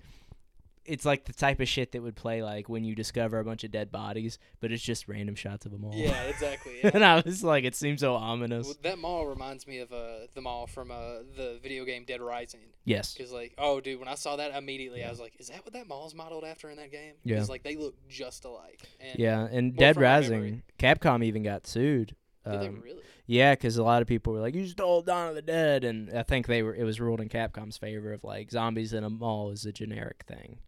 It's 0.87 1.05
like 1.05 1.25
the 1.25 1.33
type 1.33 1.59
of 1.59 1.67
shit 1.67 1.91
that 1.91 2.01
would 2.01 2.15
play 2.15 2.41
like 2.41 2.69
when 2.69 2.83
you 2.83 2.95
discover 2.95 3.39
a 3.39 3.43
bunch 3.43 3.63
of 3.63 3.71
dead 3.71 3.91
bodies, 3.91 4.39
but 4.59 4.71
it's 4.71 4.81
just 4.81 5.07
random 5.07 5.35
shots 5.35 5.65
of 5.65 5.73
a 5.73 5.77
mall. 5.77 5.93
Yeah, 5.93 6.19
exactly. 6.29 6.79
Yeah. 6.83 6.91
and 6.93 7.03
I 7.03 7.21
was 7.25 7.43
like, 7.43 7.63
it 7.63 7.75
seems 7.75 7.99
so 8.01 8.15
ominous. 8.15 8.65
Well, 8.67 8.75
that 8.83 8.97
mall 8.97 9.27
reminds 9.27 9.67
me 9.67 9.79
of 9.79 9.91
uh, 9.91 10.27
the 10.33 10.41
mall 10.41 10.65
from 10.67 10.91
uh, 10.91 11.19
the 11.35 11.59
video 11.61 11.85
game 11.85 12.05
Dead 12.05 12.21
Rising. 12.21 12.61
Yes. 12.85 13.13
Because 13.13 13.31
like, 13.31 13.53
oh, 13.57 13.81
dude, 13.81 13.99
when 13.99 14.07
I 14.07 14.15
saw 14.15 14.37
that 14.37 14.55
immediately, 14.55 14.99
Yeah. 15.01 15.07
I 15.07 15.09
was 15.11 15.19
like, 15.19 15.33
is 15.39 15.49
that 15.49 15.65
what 15.65 15.73
that 15.73 15.87
mall's 15.87 16.15
modeled 16.15 16.43
after 16.45 16.69
in 16.69 16.77
that 16.77 16.91
game? 16.91 17.13
Yeah. 17.23 17.35
Because 17.35 17.49
like 17.49 17.63
they 17.63 17.75
look 17.75 17.95
just 18.07 18.45
alike. 18.45 18.81
And, 18.99 19.19
Yeah, 19.19 19.47
and 19.51 19.75
Dead 19.75 19.97
Rising, 19.97 20.63
Capcom 20.79 21.23
even 21.23 21.43
got 21.43 21.67
sued. 21.67 22.15
Did 22.49 22.61
they 22.61 22.67
Um, 22.67 22.81
really? 22.81 23.01
Yeah, 23.25 23.53
because 23.55 23.75
a 23.75 23.83
lot 23.83 24.01
of 24.01 24.07
people 24.07 24.31
were 24.31 24.39
like, 24.39 24.55
"You 24.55 24.65
stole 24.67 25.01
Dawn 25.01 25.27
of 25.27 25.35
the 25.35 25.41
Dead," 25.41 25.83
and 25.83 26.09
I 26.17 26.23
think 26.23 26.47
they 26.47 26.63
were. 26.63 26.73
It 26.73 26.85
was 26.85 27.01
ruled 27.01 27.19
in 27.19 27.27
Capcom's 27.27 27.75
favor 27.75 28.13
of 28.13 28.23
like 28.23 28.49
zombies 28.49 28.93
in 28.93 29.03
a 29.03 29.09
mall 29.09 29.51
is 29.51 29.65
a 29.65 29.73
generic 29.73 30.23
thing. 30.25 30.59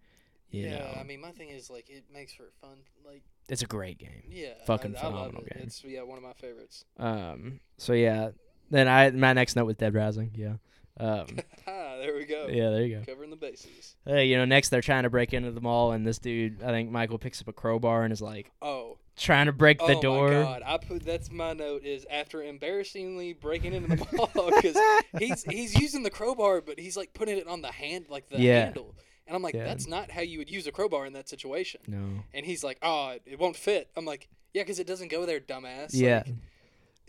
You 0.52 0.64
yeah, 0.64 0.80
know? 0.80 0.98
I 1.00 1.04
mean, 1.04 1.22
my 1.22 1.32
thing 1.32 1.50
is 1.50 1.70
like 1.70 1.90
it 1.90 2.06
makes 2.14 2.34
for 2.34 2.46
fun. 2.62 2.78
Like, 3.06 3.22
it's 3.48 3.62
a 3.62 3.68
great 3.68 3.98
game. 4.00 4.24
yeah, 4.30 4.54
Fucking 4.66 4.96
I, 4.96 5.00
I 5.00 5.02
phenomenal 5.04 5.44
it. 5.46 5.54
game. 5.54 5.64
It's 5.66 5.84
yeah, 5.84 6.02
one 6.04 6.18
of 6.18 6.24
my 6.24 6.34
favorites. 6.34 6.86
Um. 6.98 7.60
So 7.78 7.94
yeah, 7.94 8.30
then 8.70 8.88
I 8.88 9.12
my 9.12 9.34
next 9.34 9.56
note 9.56 9.66
was 9.66 9.76
Dead 9.76 9.94
Rising. 9.94 10.32
Yeah. 10.36 10.54
Um. 11.00 11.28
ah, 11.68 11.96
there 12.00 12.16
we 12.16 12.26
go. 12.26 12.48
yeah. 12.50 12.70
There 12.72 12.84
you 12.86 12.98
go. 13.00 13.06
Covering 13.06 13.30
the 13.30 13.36
bases. 13.38 13.96
Hey, 14.06 14.26
you 14.26 14.38
know, 14.38 14.46
next 14.46 14.70
they're 14.70 14.82
trying 14.82 15.04
to 15.04 15.10
break 15.10 15.34
into 15.34 15.52
the 15.52 15.62
mall, 15.62 15.92
and 15.94 16.06
this 16.06 16.18
dude, 16.20 16.62
I 16.64 16.68
think 16.68 16.90
Michael 16.92 17.18
picks 17.20 17.40
up 17.42 17.48
a 17.48 17.54
crowbar 17.54 18.04
and 18.04 18.12
is 18.12 18.22
like 18.22 18.52
Oh, 18.62 18.98
trying 19.16 19.46
to 19.46 19.54
break 19.54 19.80
the 19.80 20.00
door." 20.02 20.28
oh 20.34 20.44
my 20.44 20.44
god! 20.60 20.64
I 20.66 20.78
put 20.78 21.04
that's 21.06 21.32
my 21.32 21.54
note 21.54 21.84
is 21.86 22.06
after 22.12 22.42
embarrassingly 22.44 23.34
breaking 23.34 23.74
into 23.74 23.96
the 23.96 24.06
mall 24.18 24.52
because 24.56 24.78
he's 25.20 25.44
he's 25.44 25.80
using 25.80 26.04
the 26.04 26.10
crowbar, 26.10 26.62
but 26.62 26.80
he's 26.80 26.98
like 26.98 27.14
putting 27.14 27.38
it 27.38 27.48
on 27.48 27.62
the 27.62 27.72
hand, 27.72 28.06
like 28.10 28.28
the 28.30 28.40
Yeah. 28.40 28.66
handle, 28.66 28.94
and 29.30 29.36
I'm 29.36 29.42
like, 29.44 29.54
Yeah. 29.54 29.64
that's 29.64 29.88
not 29.88 30.10
how 30.12 30.22
you 30.22 30.40
would 30.40 30.50
use 30.50 30.68
a 30.68 30.72
crowbar 30.72 31.06
in 31.06 31.14
that 31.14 31.30
situation. 31.30 31.80
No. 31.88 32.24
And 32.34 32.46
he's 32.46 32.64
like, 32.64 32.80
oh, 32.82 33.16
it 33.26 33.40
won't 33.40 33.56
fit. 33.56 33.88
I'm 33.96 34.04
like, 34.04 34.28
yeah, 34.54 34.64
because 34.64 34.80
it 34.80 34.88
doesn't 34.88 35.10
go 35.12 35.26
there, 35.28 35.40
dumbass. 35.40 35.92
Yeah. 35.94 36.24
Like, 36.26 36.36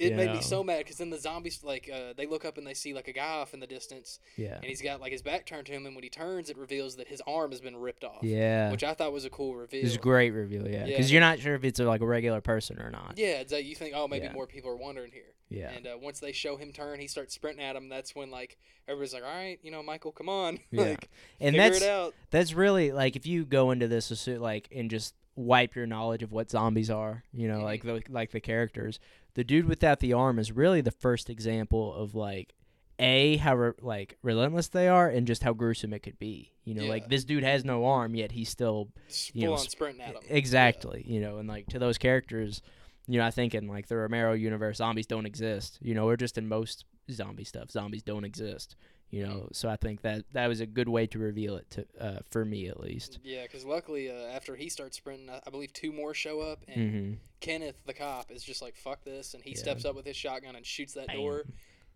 it 0.00 0.16
made 0.16 0.32
me 0.32 0.40
so 0.40 0.64
mad 0.64 0.78
because 0.78 0.96
then 0.96 1.10
the 1.10 1.18
zombies 1.18 1.62
like 1.62 1.90
uh, 1.92 2.14
they 2.16 2.26
look 2.26 2.44
up 2.44 2.58
and 2.58 2.66
they 2.66 2.74
see 2.74 2.94
like 2.94 3.08
a 3.08 3.12
guy 3.12 3.28
off 3.34 3.54
in 3.54 3.60
the 3.60 3.66
distance, 3.66 4.18
Yeah. 4.36 4.54
and 4.56 4.64
he's 4.64 4.82
got 4.82 5.00
like 5.00 5.12
his 5.12 5.22
back 5.22 5.46
turned 5.46 5.66
to 5.66 5.72
him, 5.72 5.86
and 5.86 5.94
when 5.94 6.02
he 6.04 6.10
turns, 6.10 6.50
it 6.50 6.56
reveals 6.58 6.96
that 6.96 7.08
his 7.08 7.20
arm 7.26 7.50
has 7.50 7.60
been 7.60 7.76
ripped 7.76 8.04
off. 8.04 8.22
Yeah. 8.22 8.70
Which 8.70 8.82
I 8.84 8.94
thought 8.94 9.12
was 9.12 9.24
a 9.24 9.30
cool 9.30 9.54
reveal. 9.54 9.80
It 9.80 9.84
was 9.84 9.94
a 9.96 9.98
great 9.98 10.30
reveal, 10.30 10.66
yeah. 10.68 10.80
Yeah. 10.80 10.86
Because 10.86 11.12
you're 11.12 11.20
not 11.20 11.38
sure 11.40 11.54
if 11.54 11.64
it's 11.64 11.78
a, 11.80 11.84
like 11.84 12.00
a 12.00 12.06
regular 12.06 12.40
person 12.40 12.80
or 12.80 12.90
not. 12.90 13.14
Yeah, 13.16 13.40
it's 13.40 13.52
like 13.52 13.64
you 13.64 13.74
think, 13.74 13.94
oh, 13.94 14.08
maybe 14.08 14.26
Yeah. 14.26 14.32
more 14.32 14.46
people 14.46 14.70
are 14.70 14.76
wondering 14.76 15.12
here. 15.12 15.34
Yeah. 15.48 15.70
And 15.70 15.86
uh, 15.86 15.96
once 16.00 16.20
they 16.20 16.32
show 16.32 16.56
him 16.56 16.72
turn, 16.72 17.00
he 17.00 17.08
starts 17.08 17.34
sprinting 17.34 17.64
at 17.64 17.74
him. 17.76 17.88
That's 17.88 18.14
when 18.14 18.30
like 18.30 18.56
everybody's 18.86 19.12
like, 19.14 19.24
all 19.24 19.28
right, 19.34 19.58
you 19.62 19.70
know, 19.70 19.82
Michael, 19.82 20.12
come 20.12 20.28
on, 20.28 20.60
Yeah. 20.70 20.82
like 20.82 21.08
and 21.40 21.54
figure 21.56 21.70
that's 21.70 21.82
it 21.82 21.88
out. 21.90 22.14
that's 22.30 22.54
really 22.54 22.92
like 22.92 23.16
if 23.16 23.26
you 23.26 23.44
go 23.44 23.70
into 23.72 23.88
this 23.88 24.26
like 24.28 24.68
and 24.74 24.88
just 24.90 25.14
wipe 25.36 25.74
your 25.74 25.86
knowledge 25.86 26.22
of 26.22 26.30
what 26.32 26.50
zombies 26.50 26.90
are, 26.90 27.24
you 27.32 27.48
know, 27.48 27.58
Mhm. 27.60 27.62
like 27.64 27.82
the 27.82 28.02
like 28.08 28.30
the 28.30 28.40
characters. 28.40 29.00
The 29.35 29.45
dude 29.45 29.66
without 29.66 30.01
the 30.01 30.12
arm 30.12 30.38
is 30.38 30.53
really 30.53 30.81
the 30.81 30.90
first 30.90 31.31
example 31.31 31.95
of 31.95 32.14
like 32.14 32.55
a 32.99 33.37
how 33.38 33.57
re- 33.57 33.73
like 33.81 34.19
relentless 34.23 34.69
they 34.69 34.87
are 34.88 35.09
and 35.09 35.27
just 35.27 35.43
how 35.43 35.53
gruesome 35.55 35.93
it 35.95 36.01
could 36.01 36.19
be. 36.19 36.53
You 36.64 36.75
know, 36.75 36.83
Yeah. 36.83 36.90
like 36.90 37.09
this 37.09 37.25
dude 37.25 37.43
has 37.45 37.64
no 37.64 37.87
arm 37.87 38.14
yet 38.14 38.33
he's 38.33 38.51
still 38.51 38.88
you 39.33 39.43
know, 39.43 39.57
full 39.57 39.59
on 39.64 39.69
sprinting 39.71 40.03
at 40.03 40.14
him. 40.16 40.23
exactly, 40.29 41.05
you 41.07 41.21
know, 41.21 41.38
and 41.38 41.49
like 41.49 41.66
to 41.69 41.79
those 41.79 41.97
characters, 41.99 42.61
you 43.07 43.19
know, 43.19 43.25
I 43.27 43.31
think 43.31 43.55
in 43.55 43.66
like 43.69 43.87
the 43.88 43.97
Romero 43.97 44.35
universe, 44.35 44.77
zombies 44.79 45.07
don't 45.07 45.27
exist. 45.27 45.79
You 45.81 45.95
know, 45.95 46.07
or 46.09 46.16
just 46.16 46.37
in 46.37 46.47
most 46.49 46.85
zombie 47.11 47.45
stuff, 47.45 47.71
zombies 47.71 48.03
don't 48.03 48.25
exist. 48.25 48.77
You 49.11 49.27
know, 49.27 49.49
so 49.53 49.68
I 49.68 49.75
think 49.75 50.03
that 50.03 50.25
that 50.35 50.46
was 50.46 50.61
a 50.61 50.66
good 50.66 50.88
way 50.88 51.07
to 51.09 51.18
reveal 51.18 51.57
it 51.57 51.68
to 51.70 51.87
uh, 52.01 52.18
for 52.31 52.44
me 52.44 52.68
at 52.68 52.79
least. 52.79 53.18
Yeah, 53.25 53.42
because 53.42 53.64
luckily 53.64 54.09
uh, 54.09 54.14
after 54.29 54.55
he 54.55 54.68
starts 54.68 54.96
sprinting, 54.99 55.29
I, 55.29 55.40
I 55.44 55.51
believe 55.51 55.73
two 55.73 55.90
more 55.92 56.14
show 56.14 56.40
up, 56.40 56.62
and 56.68 56.81
Mm-hmm. 56.81 57.12
Kenneth 57.40 57.75
the 57.87 57.94
cop 57.94 58.31
is 58.31 58.44
just 58.44 58.62
like 58.62 58.77
fuck 58.77 59.03
this, 59.05 59.35
and 59.35 59.42
he 59.42 59.51
Yeah. 59.51 59.57
steps 59.57 59.85
up 59.85 59.96
with 59.96 60.07
his 60.07 60.14
shotgun 60.16 60.55
and 60.55 60.64
shoots 60.64 60.94
that 60.94 61.09
door, 61.12 61.44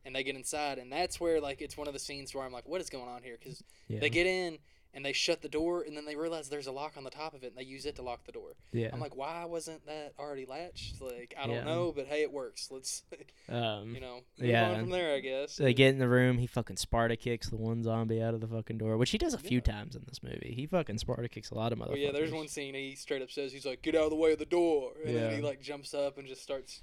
and 0.05 0.17
they 0.17 0.25
get 0.25 0.35
inside, 0.35 0.79
and 0.79 0.91
that's 0.91 1.21
where 1.21 1.41
like 1.41 1.63
it's 1.63 1.77
one 1.77 1.87
of 1.87 1.93
the 1.93 2.01
scenes 2.01 2.35
where 2.35 2.45
I'm 2.45 2.53
like, 2.53 2.67
what 2.67 2.81
is 2.81 2.91
going 2.91 3.09
on 3.09 3.23
here? 3.23 3.37
Because 3.39 3.63
Yeah. 3.87 4.01
they 4.01 4.11
get 4.11 4.27
in 4.27 4.59
and 4.95 5.05
they 5.05 5.13
shut 5.13 5.43
the 5.43 5.49
door, 5.49 5.83
and 5.83 5.97
then 5.97 6.05
they 6.07 6.15
realize 6.17 6.49
there's 6.49 6.67
a 6.69 6.73
lock 6.73 6.93
on 6.97 7.05
the 7.05 7.11
top 7.11 7.35
of 7.35 7.43
it, 7.43 7.49
and 7.49 7.57
they 7.57 7.65
use 7.65 7.85
it 7.85 7.97
to 7.97 8.03
lock 8.03 8.25
the 8.25 8.33
door. 8.33 8.55
yeah. 8.73 8.91
I'm 8.93 9.01
like, 9.01 9.17
why 9.17 9.45
wasn't 9.45 9.85
that 9.87 10.13
already 10.19 10.47
latched? 10.47 11.01
Like, 11.01 11.35
I 11.39 11.47
don't 11.47 11.57
Yeah. 11.57 11.65
know, 11.65 11.93
but 11.95 12.07
hey, 12.07 12.23
it 12.23 12.33
works. 12.33 12.69
Let's, 12.71 13.03
um, 13.49 13.95
you 13.95 14.01
know, 14.01 14.21
yeah. 14.37 14.71
on 14.71 14.81
from 14.81 14.91
there, 14.91 15.15
I 15.15 15.21
guess. 15.21 15.57
they 15.57 15.75
get 15.75 15.89
in 15.91 15.99
the 15.99 16.09
room. 16.09 16.39
He 16.39 16.47
fucking 16.47 16.77
Sparta 16.77 17.17
kicks 17.17 17.49
the 17.51 17.57
one 17.57 17.83
zombie 17.83 18.23
out 18.23 18.35
of 18.35 18.41
the 18.41 18.47
fucking 18.49 18.79
door, 18.79 18.97
which 18.97 19.11
he 19.11 19.19
does 19.19 19.35
a 19.35 19.39
few 19.39 19.61
times 19.61 19.97
in 19.97 20.03
this 20.07 20.23
movie. 20.23 20.55
He 20.57 20.67
fucking 20.67 20.99
Sparta 20.99 21.29
kicks 21.29 21.51
a 21.51 21.55
lot 21.55 21.73
of 21.73 21.79
motherfuckers. 21.79 21.89
Well, 21.89 21.99
yeah, 21.99 22.13
there's 22.13 22.33
one 22.33 22.49
scene 22.49 22.75
he 22.75 22.95
straight 22.95 23.23
up 23.23 23.31
says 23.31 23.53
he's 23.53 23.67
like, 23.67 23.83
"Get 23.83 23.95
out 23.95 24.05
of 24.05 24.11
the 24.11 24.17
way 24.17 24.33
of 24.33 24.39
the 24.39 24.45
door," 24.47 24.93
and 25.05 25.15
then 25.17 25.35
he 25.35 25.43
like 25.43 25.61
jumps 25.61 25.93
up 25.95 26.19
and 26.19 26.27
just 26.29 26.43
starts 26.43 26.83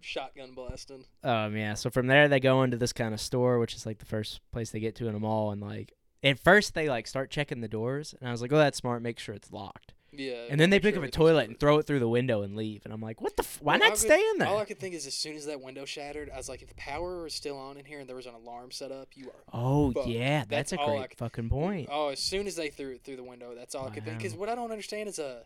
shotgun 0.00 0.52
blasting. 0.52 1.04
Um, 1.24 1.56
yeah. 1.56 1.74
So 1.74 1.90
from 1.90 2.06
there, 2.06 2.28
they 2.28 2.40
go 2.40 2.62
into 2.62 2.76
this 2.76 2.92
kind 2.92 3.12
of 3.14 3.20
store, 3.20 3.58
which 3.58 3.74
is 3.74 3.84
like 3.86 3.98
the 3.98 4.04
first 4.06 4.40
place 4.52 4.70
they 4.70 4.80
get 4.80 4.94
to 4.96 5.08
in 5.08 5.14
a 5.14 5.18
mall, 5.18 5.50
and 5.50 5.60
like 5.60 5.92
at 6.22 6.38
first 6.38 6.74
they 6.74 6.88
like 6.88 7.06
start 7.06 7.30
checking 7.30 7.60
the 7.60 7.68
doors, 7.68 8.14
and 8.18 8.28
I 8.28 8.32
was 8.32 8.42
like, 8.42 8.52
oh, 8.52 8.58
that's 8.58 8.78
smart. 8.78 9.02
Make 9.02 9.18
sure 9.18 9.34
it's 9.34 9.52
locked. 9.52 9.94
Yeah. 10.10 10.46
And 10.48 10.58
then 10.58 10.70
they 10.70 10.80
pick 10.80 10.94
sure 10.94 11.02
up 11.04 11.08
a 11.08 11.12
toilet 11.12 11.48
and 11.48 11.60
throw 11.60 11.78
it 11.78 11.86
through 11.86 11.98
the 12.00 12.08
window 12.08 12.42
and 12.42 12.56
leave, 12.56 12.80
and 12.84 12.92
I'm 12.94 13.00
like, 13.00 13.20
what 13.20 13.36
the? 13.36 13.42
F- 13.42 13.58
why 13.60 13.74
Well, 13.74 13.80
not 13.80 13.90
could- 13.90 13.98
stay 13.98 14.20
in 14.32 14.38
there? 14.38 14.48
All 14.48 14.58
I 14.58 14.64
could 14.64 14.78
think 14.80 14.94
is 14.94 15.06
as 15.06 15.14
soon 15.14 15.36
as 15.36 15.44
that 15.46 15.60
window 15.60 15.84
shattered, 15.84 16.30
I 16.32 16.36
was 16.38 16.48
like, 16.48 16.62
if 16.62 16.68
the 16.68 16.74
power 16.76 17.22
was 17.22 17.34
still 17.34 17.58
on 17.58 17.76
in 17.76 17.84
here 17.84 18.00
and 18.00 18.08
there 18.08 18.16
was 18.16 18.26
an 18.26 18.34
alarm 18.34 18.70
set 18.70 18.90
up, 18.90 19.08
you 19.14 19.26
are. 19.28 19.44
oh 19.52 19.92
fuck. 19.92 20.06
yeah, 20.06 20.44
That's 20.48 20.70
that's, 20.70 20.72
a 20.72 20.76
great 20.86 21.10
could- 21.10 21.18
fucking 21.18 21.50
point. 21.50 21.88
Oh, 21.92 22.08
as 22.08 22.20
soon 22.20 22.46
as 22.46 22.56
they 22.56 22.70
threw 22.70 22.92
it 22.92 23.04
through 23.04 23.16
the 23.16 23.22
window, 23.22 23.54
that's 23.54 23.74
all 23.74 23.86
I 23.86 23.90
could 23.90 24.04
think. 24.06 24.18
Because 24.18 24.34
what 24.34 24.48
I 24.48 24.54
don't 24.54 24.72
understand 24.72 25.08
is 25.10 25.18
uh, 25.18 25.42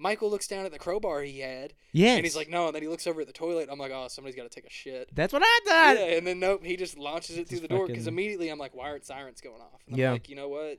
Michael 0.00 0.30
looks 0.30 0.48
down 0.48 0.64
at 0.64 0.72
the 0.72 0.78
crowbar 0.78 1.20
he 1.22 1.40
had, 1.40 1.74
Yes. 1.92 2.16
and 2.16 2.24
he's 2.24 2.34
like, 2.34 2.48
no, 2.48 2.66
and 2.66 2.74
then 2.74 2.82
he 2.82 2.88
looks 2.88 3.06
over 3.06 3.20
at 3.20 3.26
the 3.26 3.32
toilet. 3.32 3.68
I'm 3.70 3.78
like, 3.78 3.92
oh, 3.94 4.08
somebody's 4.08 4.34
got 4.34 4.44
to 4.44 4.48
take 4.48 4.66
a 4.66 4.70
shit. 4.70 5.08
that's 5.14 5.32
what 5.32 5.42
I 5.44 5.58
thought. 5.66 5.96
yeah, 5.98 6.16
and 6.16 6.26
then 6.26 6.40
nope, 6.40 6.64
he 6.64 6.76
just 6.76 6.96
launches 6.98 7.36
it 7.36 7.46
through 7.48 7.58
Just 7.58 7.62
the 7.62 7.68
door 7.68 7.86
because 7.86 8.04
fucking- 8.04 8.14
immediately 8.14 8.48
I'm 8.48 8.58
like, 8.58 8.74
why 8.74 8.88
aren't 8.88 9.04
sirens 9.06 9.40
going 9.42 9.60
off? 9.60 9.80
And 9.86 9.94
I'm 9.94 10.00
Yeah. 10.00 10.12
like, 10.12 10.28
you 10.30 10.36
know 10.36 10.48
what? 10.48 10.78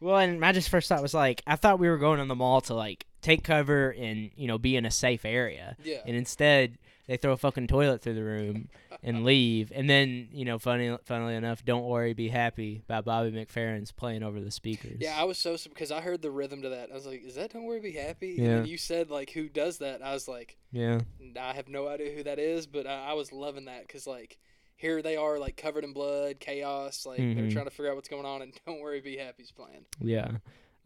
Well, 0.00 0.16
and 0.18 0.38
my 0.40 0.52
just 0.52 0.68
first 0.68 0.88
thought 0.88 1.02
was 1.02 1.14
like, 1.14 1.42
I 1.46 1.56
thought 1.56 1.78
we 1.78 1.88
were 1.88 1.98
going 1.98 2.20
in 2.20 2.28
the 2.28 2.34
mall 2.34 2.60
to 2.62 2.74
like 2.74 3.06
take 3.22 3.44
cover 3.44 3.90
and 3.98 4.30
you 4.36 4.46
know 4.46 4.56
be 4.58 4.76
in 4.76 4.84
a 4.86 4.90
safe 4.90 5.24
area, 5.24 5.76
Yeah. 5.82 5.98
and 6.06 6.14
instead 6.16 6.78
they 7.10 7.16
throw 7.16 7.32
a 7.32 7.36
fucking 7.36 7.66
toilet 7.66 8.00
through 8.02 8.14
the 8.14 8.22
room 8.22 8.68
and 9.02 9.24
leave. 9.24 9.72
And 9.74 9.90
then 9.90 10.28
you 10.32 10.44
know, 10.44 10.60
funny, 10.60 10.96
funnily 11.04 11.34
enough, 11.34 11.64
"Don't 11.64 11.84
Worry, 11.84 12.12
Be 12.14 12.28
Happy" 12.28 12.82
by 12.86 13.00
Bobby 13.00 13.32
McFerrin's 13.32 13.90
playing 13.90 14.22
over 14.22 14.40
the 14.40 14.52
speakers. 14.52 14.98
Yeah, 15.00 15.20
I 15.20 15.24
was 15.24 15.36
so 15.36 15.56
because 15.68 15.90
I 15.90 16.00
heard 16.00 16.22
the 16.22 16.30
rhythm 16.30 16.62
to 16.62 16.68
that. 16.68 16.90
I 16.90 16.94
was 16.94 17.06
like, 17.06 17.24
"Is 17.24 17.34
that 17.34 17.52
Don't 17.52 17.64
Worry, 17.64 17.80
Be 17.80 17.92
Happy?" 17.92 18.36
Yeah. 18.38 18.58
And 18.58 18.68
you 18.68 18.78
said 18.78 19.10
like, 19.10 19.30
"Who 19.30 19.48
does 19.48 19.78
that?" 19.78 20.02
I 20.02 20.14
was 20.14 20.28
like, 20.28 20.56
yeah, 20.70 21.00
I 21.38 21.52
have 21.54 21.68
no 21.68 21.88
idea 21.88 22.14
who 22.14 22.22
that 22.22 22.38
is, 22.38 22.66
but 22.68 22.86
I, 22.86 23.08
I 23.10 23.12
was 23.14 23.32
loving 23.32 23.64
that 23.64 23.82
because 23.88 24.06
like 24.06 24.38
here 24.76 25.02
they 25.02 25.16
are 25.16 25.38
like 25.40 25.56
covered 25.56 25.82
in 25.82 25.92
blood, 25.92 26.38
chaos, 26.38 27.04
like 27.04 27.18
they're 27.18 27.26
Mhm. 27.26 27.52
trying 27.52 27.64
to 27.66 27.70
figure 27.72 27.90
out 27.90 27.96
what's 27.96 28.08
going 28.08 28.24
on, 28.24 28.40
and 28.40 28.52
Don't 28.66 28.80
Worry, 28.80 29.00
Be 29.00 29.16
Happy's 29.16 29.50
playing. 29.50 29.84
yeah. 30.00 30.30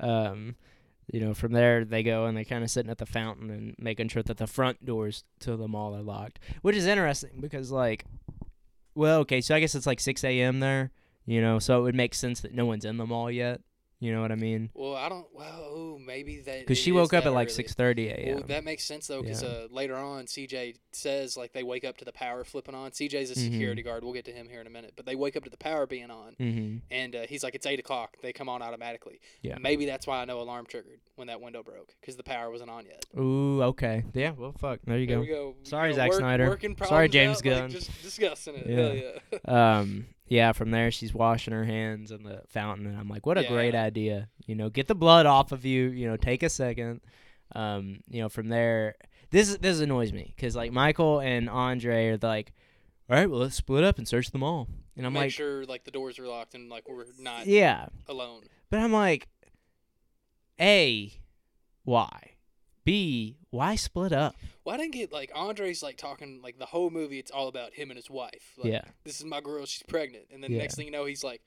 Um, 0.00 0.56
you 1.12 1.20
know, 1.20 1.34
from 1.34 1.52
there 1.52 1.84
they 1.84 2.02
go 2.02 2.26
and 2.26 2.36
they 2.36 2.44
kind 2.44 2.64
of 2.64 2.70
sitting 2.70 2.90
at 2.90 2.98
the 2.98 3.06
fountain 3.06 3.50
and 3.50 3.74
making 3.78 4.08
sure 4.08 4.22
that 4.22 4.38
the 4.38 4.46
front 4.46 4.84
doors 4.84 5.24
to 5.40 5.56
the 5.56 5.68
mall 5.68 5.94
are 5.94 6.02
locked, 6.02 6.38
which 6.62 6.76
is 6.76 6.86
interesting 6.86 7.40
because 7.40 7.70
like, 7.70 8.04
well, 8.94 9.20
okay, 9.20 9.40
so 9.40 9.54
I 9.54 9.60
guess 9.60 9.74
it's 9.74 9.86
like 9.86 10.00
6 10.00 10.24
a.m. 10.24 10.60
there, 10.60 10.90
you 11.26 11.40
know, 11.40 11.58
so 11.58 11.80
it 11.80 11.82
would 11.82 11.94
make 11.94 12.14
sense 12.14 12.40
that 12.40 12.54
no 12.54 12.64
one's 12.64 12.84
in 12.84 12.96
the 12.96 13.06
mall 13.06 13.30
yet. 13.30 13.60
You 14.04 14.12
know 14.12 14.20
what 14.20 14.32
I 14.32 14.34
mean? 14.34 14.68
Well, 14.74 14.96
I 14.96 15.08
don't. 15.08 15.26
Well, 15.32 15.60
ooh, 15.74 15.98
maybe 15.98 16.40
that. 16.40 16.60
Because 16.60 16.76
she 16.76 16.92
woke 16.92 17.14
up 17.14 17.24
at 17.24 17.32
like 17.32 17.48
6:30 17.48 18.10
a.m. 18.10 18.34
Well, 18.34 18.44
that 18.48 18.62
makes 18.62 18.84
sense 18.84 19.06
though, 19.06 19.22
because 19.22 19.42
Yeah. 19.42 19.48
uh, 19.48 19.66
later 19.70 19.96
on, 19.96 20.26
CJ 20.26 20.74
says 20.92 21.38
like 21.38 21.54
they 21.54 21.62
wake 21.62 21.84
up 21.86 21.96
to 21.96 22.04
the 22.04 22.12
power 22.12 22.44
flipping 22.44 22.74
on. 22.74 22.90
CJ's 22.90 23.30
a 23.30 23.34
security 23.34 23.80
guard. 23.80 24.04
We'll 24.04 24.12
get 24.12 24.26
to 24.26 24.30
him 24.32 24.50
here 24.50 24.60
in 24.60 24.66
a 24.66 24.70
minute, 24.70 24.92
but 24.94 25.06
they 25.06 25.14
wake 25.16 25.36
up 25.36 25.44
to 25.44 25.50
the 25.50 25.56
power 25.56 25.86
being 25.86 26.10
on, 26.10 26.36
mm-hmm. 26.38 26.76
and 26.90 27.16
uh, 27.16 27.22
he's 27.26 27.42
like, 27.42 27.54
"It's 27.54 27.64
eight 27.64 27.78
o'clock." 27.78 28.18
They 28.22 28.34
come 28.34 28.50
on 28.50 28.60
automatically. 28.60 29.20
Yeah. 29.40 29.56
Maybe 29.58 29.86
that's 29.86 30.06
why 30.06 30.20
I 30.20 30.26
know 30.26 30.38
alarm 30.42 30.66
triggered 30.66 31.00
when 31.16 31.28
that 31.28 31.40
window 31.40 31.62
broke, 31.62 31.94
because 32.02 32.16
the 32.16 32.24
power 32.24 32.50
wasn't 32.50 32.68
on 32.68 32.84
yet. 32.84 33.06
Ooh, 33.18 33.62
okay. 33.62 34.04
Yeah, 34.12 34.32
well, 34.36 34.52
fuck. 34.52 34.80
There 34.84 34.98
you 34.98 35.06
There 35.06 35.20
go. 35.20 35.24
go. 35.24 35.54
You 35.62 35.66
Sorry, 35.70 35.90
know, 35.90 35.96
Zack 35.96 36.10
work- 36.10 36.18
Snyder. 36.18 36.58
Sorry, 36.84 37.08
James 37.08 37.38
out, 37.38 37.44
like, 37.46 37.54
Gunn. 37.60 37.70
just 37.70 38.02
discussing 38.02 38.56
it. 38.56 38.66
Yeah. 38.66 38.76
Hell 38.76 39.40
yeah. 39.46 39.78
um 39.80 40.06
yeah 40.26 40.52
from 40.52 40.70
there 40.70 40.90
she's 40.90 41.12
washing 41.12 41.52
her 41.52 41.64
hands 41.64 42.10
in 42.10 42.22
the 42.22 42.42
fountain 42.48 42.86
and 42.86 42.98
i'm 42.98 43.08
like 43.08 43.26
what 43.26 43.38
a 43.38 43.44
great 43.44 43.74
idea. 43.74 44.28
You 44.46 44.54
know 44.54 44.68
get 44.70 44.88
the 44.88 44.94
blood 44.94 45.26
off 45.26 45.52
of 45.52 45.64
you 45.64 45.88
you 45.88 46.06
know 46.06 46.16
take 46.16 46.42
a 46.42 46.48
second. 46.48 47.00
Um 47.54 48.00
you 48.08 48.22
know 48.22 48.28
from 48.28 48.48
there 48.48 48.96
this 49.30 49.56
this 49.58 49.80
annoys 49.80 50.12
me 50.12 50.32
because 50.34 50.54
like 50.54 50.72
michael 50.72 51.20
and 51.20 51.50
andre 51.50 52.10
are 52.10 52.18
like 52.22 52.52
all 53.10 53.16
right 53.16 53.28
well 53.28 53.40
let's 53.40 53.56
split 53.56 53.84
up 53.84 53.98
and 53.98 54.06
search 54.08 54.30
them 54.30 54.42
all 54.42 54.68
and 54.96 55.04
i'm 55.06 55.12
Make 55.12 55.22
like 55.22 55.30
sure 55.32 55.64
like 55.64 55.84
the 55.84 55.90
doors 55.90 56.18
are 56.18 56.26
locked 56.26 56.54
and 56.54 56.70
like 56.70 56.88
we're 56.88 57.04
not 57.18 57.46
yeah. 57.46 57.86
alone. 58.06 58.42
but 58.70 58.80
i'm 58.80 58.92
like 58.92 59.28
a 60.60 61.12
why 61.84 62.33
b 62.84 63.36
why 63.50 63.74
split 63.76 64.12
up 64.12 64.34
Well, 64.64 64.74
I 64.74 64.78
didn't 64.78 64.92
get 64.94 65.12
like 65.12 65.30
Andre's 65.34 65.82
like 65.82 65.96
talking 65.96 66.40
like 66.42 66.58
the 66.58 66.66
whole 66.66 66.90
movie. 66.90 67.18
It's 67.18 67.30
all 67.30 67.48
about 67.48 67.74
him 67.74 67.90
and 67.90 67.96
his 67.96 68.10
wife. 68.10 68.52
Like, 68.58 68.72
yeah 68.72 68.82
This 69.04 69.18
is 69.18 69.24
my 69.24 69.40
girl. 69.40 69.64
She's 69.66 69.82
pregnant. 69.82 70.26
And 70.32 70.42
then 70.42 70.52
Yeah. 70.52 70.58
next 70.58 70.74
thing 70.76 70.86
you 70.86 70.92
know, 70.92 71.04
he's 71.04 71.24
like, 71.24 71.42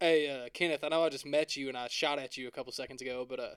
"Hey, 0.00 0.28
uh, 0.28 0.48
Kenneth, 0.52 0.84
I 0.84 0.88
know 0.88 1.04
I 1.04 1.08
just 1.08 1.26
met 1.26 1.56
you 1.56 1.68
and 1.68 1.76
I 1.76 1.88
shot 1.88 2.18
at 2.18 2.36
you 2.36 2.48
a 2.48 2.50
couple 2.50 2.72
seconds 2.72 3.00
ago, 3.02 3.26
but 3.28 3.40
uh, 3.40 3.54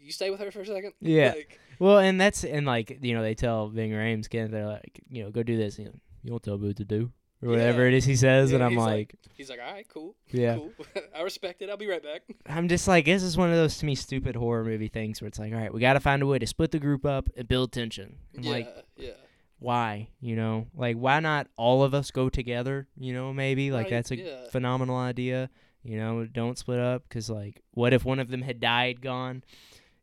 you 0.00 0.12
stay 0.12 0.30
with 0.30 0.40
her 0.40 0.50
for 0.50 0.60
a 0.60 0.66
second. 0.66 0.92
Yeah. 1.00 1.32
Like, 1.36 1.58
well 1.78 1.98
and 1.98 2.20
that's 2.20 2.44
and 2.44 2.66
like 2.66 2.98
you 3.02 3.14
know 3.14 3.22
they 3.22 3.34
tell 3.34 3.68
Ving 3.68 3.90
Rhames 3.90 4.28
Ken 4.30 4.50
they're 4.50 4.66
like 4.66 5.00
you 5.08 5.22
know 5.24 5.30
go 5.30 5.42
do 5.42 5.56
this 5.56 5.78
you, 5.78 5.86
know, 5.86 5.94
you 6.22 6.30
don't 6.30 6.42
tell 6.42 6.58
me 6.58 6.68
what 6.68 6.76
to 6.76 6.84
do 6.84 7.10
or 7.42 7.48
whatever 7.50 7.82
Yeah. 7.82 7.88
it 7.88 7.94
is 7.94 8.04
he 8.04 8.16
says 8.16 8.50
Yeah, 8.50 8.56
and 8.56 8.64
i'm 8.64 8.74
like- 8.76 9.12
like 9.12 9.14
he's 9.34 9.50
like, 9.50 9.58
"All 9.64 9.72
right, 9.72 9.86
cool, 9.88 10.14
yeah 10.30 10.56
cool. 10.56 10.72
I 11.16 11.22
respect 11.22 11.62
it. 11.62 11.68
I'll 11.70 11.76
be 11.76 11.88
right 11.88 12.02
back." 12.02 12.22
I'm 12.46 12.68
just 12.68 12.86
like, 12.86 13.06
this 13.06 13.22
is 13.22 13.36
one 13.36 13.50
of 13.50 13.56
those 13.56 13.76
to 13.78 13.86
me 13.86 13.94
stupid 13.96 14.36
horror 14.36 14.64
movie 14.64 14.88
things 14.88 15.20
where 15.20 15.26
it's 15.28 15.38
like, 15.38 15.52
all 15.52 15.58
right, 15.58 15.72
we 15.74 15.80
got 15.80 15.94
to 15.94 16.00
find 16.00 16.22
a 16.22 16.26
way 16.26 16.38
to 16.38 16.46
split 16.46 16.70
the 16.70 16.78
group 16.78 17.04
up 17.04 17.28
and 17.36 17.48
build 17.48 17.72
tension. 17.72 18.16
I'm 18.36 18.44
yeah, 18.44 18.50
like, 18.50 18.86
yeah. 18.96 19.10
why? 19.58 20.08
You 20.20 20.36
know, 20.36 20.66
like 20.76 20.96
why 20.96 21.18
not 21.20 21.48
all 21.56 21.82
of 21.82 21.92
us 21.94 22.10
go 22.12 22.28
together? 22.28 22.86
You 22.96 23.12
know, 23.14 23.32
maybe 23.32 23.70
like 23.72 23.84
Right, 23.84 23.90
that's 23.90 24.10
a 24.12 24.16
yeah. 24.18 24.48
phenomenal 24.50 24.96
idea. 24.96 25.50
You 25.82 25.96
know, 25.98 26.24
don't 26.26 26.56
split 26.56 26.78
up 26.78 27.02
because 27.08 27.28
like, 27.28 27.60
what 27.72 27.92
if 27.92 28.04
one 28.04 28.20
of 28.20 28.28
them 28.28 28.42
had 28.42 28.60
died, 28.60 29.00
gone? 29.00 29.42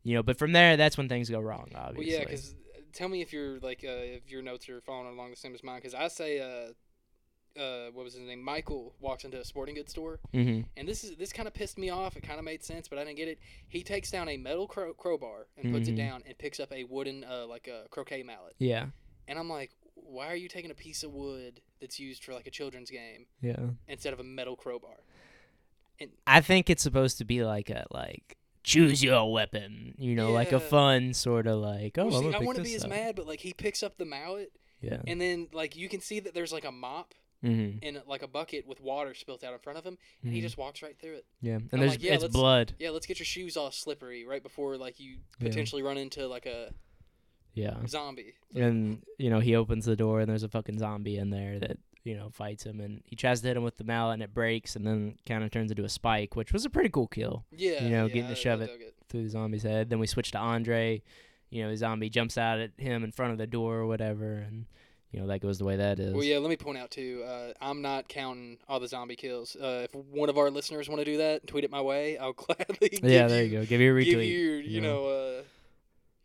You 0.04 0.16
know, 0.16 0.24
but 0.24 0.38
from 0.38 0.52
there, 0.52 0.76
that's 0.76 0.98
when 0.98 1.08
things 1.08 1.30
go 1.30 1.40
wrong. 1.40 1.70
Well, 1.74 1.84
Obviously. 1.90 2.14
yeah, 2.14 2.20
because 2.26 2.56
tell 2.92 3.08
me 3.08 3.22
if 3.22 3.32
you're 3.32 3.60
like 3.60 3.86
uh, 3.88 3.92
if 3.92 4.30
your 4.30 4.42
notes 4.42 4.68
are 4.68 4.82
following 4.82 5.14
along 5.14 5.30
the 5.30 5.38
same 5.38 5.54
as 5.54 5.64
mine. 5.64 5.78
Because 5.78 5.94
I 5.94 6.08
say, 6.10 6.40
uh, 6.42 6.74
uh, 7.58 7.88
what 7.94 8.04
was 8.04 8.14
his 8.14 8.24
name? 8.28 8.42
Michael 8.42 8.94
walks 9.00 9.24
into 9.24 9.40
a 9.40 9.46
sporting 9.46 9.76
goods 9.76 9.92
store, 9.92 10.20
hmm 10.34 10.62
and 10.78 10.88
this 10.88 11.04
is 11.04 11.16
this 11.18 11.32
kind 11.34 11.48
of 11.48 11.54
pissed 11.54 11.78
me 11.78 11.90
off. 11.90 12.16
It 12.18 12.24
kind 12.24 12.40
of 12.40 12.46
made 12.46 12.64
sense, 12.64 12.88
but 12.88 13.00
I 13.00 13.04
didn't 13.04 13.18
get 13.18 13.28
it. 13.28 13.40
He 13.68 13.84
takes 13.84 14.12
down 14.12 14.28
a 14.30 14.38
metal 14.38 14.68
crow- 14.68 14.94
crowbar 14.94 15.48
and 15.58 15.74
puts 15.74 15.88
Mhm. 15.90 15.94
it 15.94 15.96
down, 15.96 16.24
and 16.28 16.38
picks 16.38 16.60
up 16.60 16.72
a 16.72 16.84
wooden 16.84 17.24
uh, 17.24 17.46
like 17.48 17.68
a 17.68 17.88
croquet 17.90 18.24
mallet. 18.24 18.56
yeah, 18.60 18.88
And 19.28 19.38
I'm 19.40 19.50
like, 19.50 19.72
why 19.96 20.28
are 20.28 20.36
you 20.36 20.48
taking 20.50 20.72
a 20.72 20.76
piece 20.76 21.04
of 21.04 21.12
wood 21.14 21.62
that's 21.80 22.00
used 22.00 22.24
for 22.24 22.34
like 22.34 22.48
a 22.48 22.52
children's 22.52 22.90
game 22.90 23.26
yeah. 23.42 23.58
instead 23.88 24.14
of 24.14 24.20
a 24.20 24.24
metal 24.24 24.56
crowbar? 24.56 24.98
I 26.26 26.40
think 26.42 26.70
it's 26.70 26.82
supposed 26.84 27.18
to 27.18 27.26
be 27.26 27.44
like 27.44 27.70
a 27.70 27.86
like 27.92 28.38
choose 28.64 29.04
your 29.04 29.32
weapon. 29.32 29.96
You 29.98 30.16
know, 30.16 30.32
like 30.32 30.52
a 30.54 30.60
fun 30.60 31.14
sort 31.14 31.46
of 31.48 31.60
like. 31.60 31.98
Oh, 31.98 32.08
Well, 32.08 32.22
see, 32.22 32.30
I 32.30 32.38
pick 32.40 32.48
wouldn't 32.48 32.66
be 32.66 32.76
as 32.76 32.88
mad, 32.88 33.16
but 33.16 33.28
like 33.28 33.42
he 33.42 33.54
picks 33.54 33.84
up 33.84 33.98
the 33.98 34.06
mallet, 34.06 34.52
Yeah. 34.82 35.02
and 35.08 35.20
then 35.20 35.48
like 35.52 35.76
you 35.76 35.90
can 35.90 36.00
see 36.00 36.20
that 36.22 36.34
there's 36.34 36.54
like 36.54 36.64
a 36.66 36.72
mop 36.72 37.14
Mm-hmm. 37.44 37.78
in 37.84 38.02
like 38.06 38.22
a 38.22 38.28
bucket 38.28 38.68
with 38.68 38.82
water 38.82 39.14
spilt 39.14 39.44
out 39.46 39.54
in 39.54 39.60
front 39.60 39.80
of 39.80 39.86
him, 39.86 39.98
and 40.24 40.34
he 40.34 40.42
just 40.42 40.58
walks 40.58 40.82
right 40.82 40.98
through 41.00 41.16
it. 41.16 41.26
Yeah, 41.42 41.54
and 41.56 41.70
I'm 41.72 41.80
there's 41.80 41.92
like, 41.92 42.04
yeah, 42.04 42.16
it's 42.16 42.28
blood. 42.28 42.74
Yeah, 42.80 42.90
let's 42.90 43.06
get 43.06 43.18
your 43.20 43.26
shoes 43.26 43.56
all 43.56 43.72
slippery 43.72 44.26
right 44.26 44.44
before 44.44 44.76
like 44.78 45.00
you 45.00 45.20
Yeah. 45.40 45.48
potentially 45.48 45.82
run 45.82 45.98
into 45.98 46.28
like 46.28 46.46
a 46.46 46.74
Yeah, 47.54 47.78
zombie. 47.88 48.34
and 48.56 49.04
you 49.18 49.30
know 49.30 49.40
he 49.40 49.56
opens 49.56 49.86
the 49.86 49.96
door 49.96 50.20
and 50.20 50.30
there's 50.30 50.44
a 50.44 50.50
fucking 50.50 50.80
zombie 50.80 51.18
in 51.18 51.30
there 51.30 51.60
that 51.60 51.78
you 52.04 52.16
know 52.16 52.30
fights 52.30 52.66
him 52.66 52.80
and 52.82 53.02
he 53.06 53.16
tries 53.16 53.42
to 53.42 53.48
hit 53.48 53.58
him 53.58 53.64
with 53.64 53.78
the 53.78 53.84
mallet 53.84 54.16
and 54.16 54.24
it 54.24 54.34
breaks 54.34 54.76
and 54.76 54.86
then 54.86 55.16
kind 55.26 55.44
of 55.44 55.50
turns 55.52 55.72
into 55.72 55.84
a 55.86 55.90
spike, 55.90 56.36
which 56.36 56.52
was 56.54 56.66
a 56.66 56.70
pretty 56.70 56.90
cool 56.90 57.08
kill 57.08 57.46
Yeah, 57.52 57.84
You 57.84 57.90
know, 57.90 58.06
yeah, 58.08 58.14
getting 58.14 58.30
to 58.30 58.36
shove 58.36 58.62
I 58.62 58.66
it. 58.66 58.96
through 59.08 59.24
the 59.24 59.30
zombie's 59.30 59.64
head. 59.64 59.90
Then 59.90 60.00
we 60.00 60.08
switch 60.08 60.32
to 60.32 60.38
Andre. 60.38 61.02
You 61.52 61.64
know, 61.64 61.70
the 61.72 61.78
zombie 61.78 62.10
jumps 62.10 62.38
out 62.38 62.60
at 62.60 62.72
him 62.78 63.04
in 63.04 63.12
front 63.12 63.32
of 63.32 63.38
the 63.40 63.48
door 63.48 63.78
or 63.78 63.88
whatever, 63.88 64.34
and 64.36 64.66
you 65.12 65.20
know 65.20 65.28
that 65.28 65.40
goes 65.42 65.58
the 65.58 65.66
way 65.66 65.76
that 65.78 66.00
is. 66.00 66.14
Well, 66.14 66.24
yeah. 66.24 66.38
Let 66.38 66.50
me 66.50 66.58
point 66.58 66.78
out 66.78 66.92
too. 66.92 67.24
Uh, 67.26 67.54
I'm 67.60 67.82
not 67.82 68.08
counting 68.08 68.58
all 68.68 68.80
the 68.80 68.88
zombie 68.88 69.16
kills. 69.16 69.56
Uh, 69.56 69.86
if 69.86 69.96
one 69.96 70.30
of 70.30 70.38
our 70.38 70.52
listeners 70.52 70.88
want 70.88 71.00
to 71.00 71.06
do 71.06 71.18
that, 71.18 71.48
tweet 71.48 71.64
it 71.64 71.72
my 71.72 71.82
way. 71.82 72.18
I'll 72.18 72.34
gladly. 72.34 73.00
Yeah, 73.02 73.28
there 73.28 73.44
you 73.44 73.60
go. 73.60 73.66
Give 73.66 73.82
you 73.82 73.96
a 73.96 74.00
retweet. 74.00 74.06
Give 74.06 74.24
you, 74.24 74.40
you 74.40 74.58
you 74.58 74.82
know, 74.82 75.08
uh, 75.08 75.42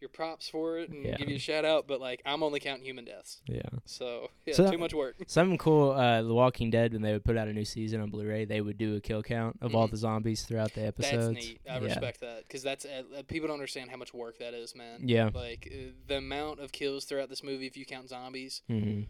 your 0.04 0.10
props 0.10 0.48
for 0.48 0.78
it 0.78 0.90
and 0.90 1.02
Yeah. 1.04 1.16
give 1.16 1.28
you 1.30 1.36
a 1.36 1.38
shout 1.38 1.64
out. 1.64 1.88
But 1.88 1.98
like, 2.00 2.20
I'm 2.26 2.42
only 2.42 2.60
counting 2.60 2.84
human 2.84 3.04
deaths. 3.06 3.40
Yeah. 3.48 3.62
So 3.86 4.28
yeah, 4.46 4.54
So- 4.54 4.70
too 4.70 4.76
much 4.78 4.92
work. 4.92 5.16
Something 5.26 5.56
cool. 5.58 5.92
Uh, 5.92 6.22
The 6.22 6.34
Walking 6.34 6.70
Dead 6.70 6.92
when 6.92 7.00
they 7.02 7.12
would 7.12 7.24
put 7.24 7.36
out 7.38 7.48
a 7.48 7.52
new 7.52 7.64
season 7.64 8.00
on 8.02 8.10
Blu-ray, 8.10 8.44
they 8.44 8.60
would 8.60 8.76
do 8.78 8.96
a 8.96 9.00
kill 9.00 9.22
count 9.22 9.56
of 9.62 9.74
all 9.74 9.88
Mhm. 9.88 9.92
the 9.92 9.96
zombies 9.96 10.42
throughout 10.44 10.74
the 10.74 10.86
episodes. 10.86 11.34
That's 11.34 11.46
neat. 11.46 11.60
I 11.68 11.78
yeah. 11.78 11.84
respect 11.84 12.20
that 12.20 12.42
because 12.46 12.62
that's 12.62 12.84
uh, 12.84 13.02
uh, 13.16 13.22
people 13.22 13.48
don't 13.48 13.54
understand 13.54 13.90
how 13.90 13.96
much 13.96 14.12
work 14.12 14.38
that 14.38 14.52
is, 14.54 14.74
man. 14.76 15.08
Yeah. 15.08 15.30
Like 15.34 15.68
uh, 15.72 15.92
the 16.06 16.18
amount 16.18 16.60
of 16.60 16.70
kills 16.72 17.06
throughout 17.06 17.30
this 17.30 17.42
movie, 17.42 17.66
if 17.66 17.76
you 17.76 17.86
count 17.86 18.08
zombies, 18.10 18.62
hmm 18.68 19.02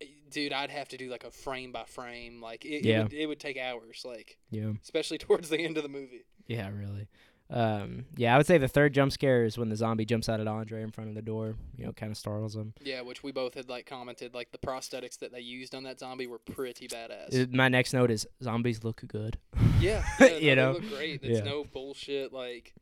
eh, 0.00 0.06
dude, 0.30 0.52
I'd 0.52 0.70
have 0.70 0.88
to 0.88 0.96
do 0.96 1.08
like 1.08 1.24
a 1.24 1.30
frame 1.30 1.72
by 1.72 1.84
frame. 1.84 2.40
Like 2.42 2.64
it, 2.66 2.84
Yeah. 2.84 3.00
it, 3.00 3.02
would, 3.04 3.12
it 3.14 3.26
would 3.26 3.40
take 3.40 3.56
hours. 3.56 4.04
Like 4.04 4.36
Yeah. 4.50 4.72
especially 4.82 5.18
towards 5.26 5.48
the 5.48 5.58
end 5.58 5.76
of 5.78 5.82
the 5.82 5.88
movie. 5.88 6.24
Yeah, 6.48 6.68
really. 6.70 7.06
Um, 7.52 8.06
yeah, 8.16 8.34
I 8.34 8.38
would 8.38 8.46
say 8.46 8.56
the 8.56 8.66
third 8.66 8.94
jump 8.94 9.12
scare 9.12 9.44
is 9.44 9.58
when 9.58 9.68
the 9.68 9.76
zombie 9.76 10.06
jumps 10.06 10.28
out 10.28 10.40
at 10.40 10.48
Andre 10.48 10.82
in 10.82 10.90
front 10.90 11.10
of 11.10 11.14
the 11.16 11.20
door. 11.22 11.54
You 11.76 11.84
know, 11.86 11.92
kind 11.92 12.10
of 12.10 12.16
startles 12.16 12.56
him. 12.56 12.72
Yeah, 12.82 13.02
which 13.02 13.22
we 13.22 13.30
both 13.30 13.54
had 13.54 13.68
like 13.68 13.84
commented. 13.86 14.32
Like 14.34 14.52
the 14.52 14.58
prosthetics 14.58 15.18
that 15.18 15.32
they 15.32 15.40
used 15.40 15.74
on 15.74 15.82
that 15.82 16.00
zombie 16.00 16.26
were 16.26 16.38
pretty 16.38 16.88
badass. 16.88 17.42
Uh, 17.42 17.46
My 17.54 17.68
next 17.68 17.92
note 17.92 18.10
is 18.10 18.26
zombies 18.42 18.82
look 18.84 19.02
good. 19.06 19.36
yeah, 19.80 20.02
yeah 20.18 20.20
no, 20.20 20.26
you 20.26 20.40
they 20.40 20.54
know? 20.54 20.72
look 20.72 20.88
great. 20.88 21.20
It's 21.22 21.38
Yeah. 21.40 21.44
no 21.44 21.64
bullshit 21.64 22.32
like 22.32 22.72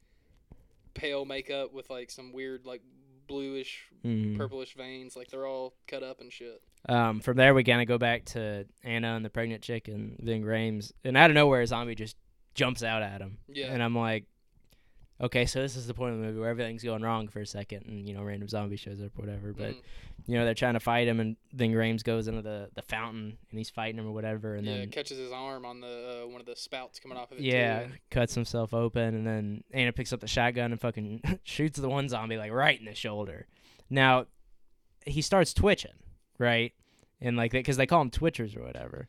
pale 0.94 1.24
makeup 1.24 1.72
with 1.72 1.88
like 1.90 2.10
some 2.10 2.32
weird 2.32 2.64
like 2.66 2.82
bluish, 3.26 3.86
Mhm. 4.04 4.36
purplish 4.36 4.74
veins. 4.74 5.16
Like 5.16 5.28
they're 5.30 5.46
all 5.46 5.74
cut 5.86 6.02
up 6.02 6.20
and 6.20 6.32
shit. 6.32 6.62
Um, 6.88 7.20
from 7.20 7.36
there, 7.36 7.54
we 7.54 7.62
kind 7.64 7.80
of 7.82 7.86
go 7.88 7.98
back 7.98 8.24
to 8.26 8.66
Anna 8.82 9.14
and 9.14 9.24
the 9.24 9.30
pregnant 9.30 9.62
chick 9.62 9.88
and 9.88 10.16
Ving 10.18 10.42
Rhames, 10.42 10.92
and 11.04 11.16
out 11.16 11.30
of 11.30 11.34
nowhere, 11.34 11.60
a 11.60 11.66
zombie 11.66 11.94
just 11.94 12.16
jumps 12.54 12.82
out 12.82 13.02
at 13.02 13.20
him. 13.20 13.38
Yeah. 13.48 13.66
And 13.72 13.82
I'm 13.82 13.94
like, 13.94 14.24
okay, 15.20 15.44
so 15.46 15.60
this 15.60 15.76
is 15.76 15.86
the 15.86 15.94
point 15.94 16.14
of 16.14 16.20
the 16.20 16.26
movie 16.26 16.40
where 16.40 16.48
everything's 16.50 16.82
going 16.82 17.02
wrong 17.02 17.28
for 17.28 17.40
a 17.40 17.46
second, 17.46 17.84
and 17.86 18.08
you 18.08 18.14
know, 18.14 18.22
random 18.22 18.48
zombie 18.48 18.76
shows 18.76 19.00
up, 19.00 19.10
or 19.18 19.22
whatever. 19.26 19.52
But 19.52 19.70
Mm. 19.72 19.82
you 20.26 20.38
know, 20.38 20.44
they're 20.44 20.54
trying 20.54 20.74
to 20.74 20.80
fight 20.80 21.08
him, 21.08 21.20
and 21.20 21.36
then 21.52 21.72
Rhames 21.72 22.02
goes 22.04 22.28
into 22.28 22.42
the 22.42 22.70
the 22.74 22.82
fountain, 22.82 23.36
and 23.50 23.58
he's 23.58 23.70
fighting 23.70 23.98
him 23.98 24.06
or 24.06 24.12
whatever, 24.12 24.54
and 24.54 24.66
yeah, 24.66 24.78
then 24.78 24.90
catches 24.90 25.18
his 25.18 25.32
arm 25.32 25.64
on 25.64 25.80
the 25.80 26.22
uh, 26.24 26.28
one 26.28 26.40
of 26.40 26.46
the 26.46 26.56
spouts 26.56 26.98
coming 27.00 27.18
off 27.18 27.32
of 27.32 27.38
it. 27.38 27.44
yeah, 27.44 27.84
too. 27.86 27.92
cuts 28.10 28.34
himself 28.34 28.72
open, 28.74 29.14
and 29.14 29.26
then 29.26 29.64
Anna 29.72 29.92
picks 29.92 30.12
up 30.12 30.20
the 30.20 30.28
shotgun 30.28 30.72
and 30.72 30.80
fucking 30.80 31.22
shoots 31.44 31.78
the 31.78 31.88
one 31.88 32.08
zombie 32.08 32.36
like 32.36 32.52
right 32.52 32.78
in 32.78 32.86
the 32.86 32.94
shoulder. 32.94 33.46
Now, 33.88 34.26
he 35.06 35.22
starts 35.22 35.52
twitching, 35.54 35.94
right, 36.38 36.72
and 37.20 37.36
like 37.36 37.52
because 37.52 37.76
they 37.76 37.86
call 37.86 38.00
them 38.00 38.10
twitchers 38.10 38.56
or 38.56 38.62
whatever, 38.62 39.08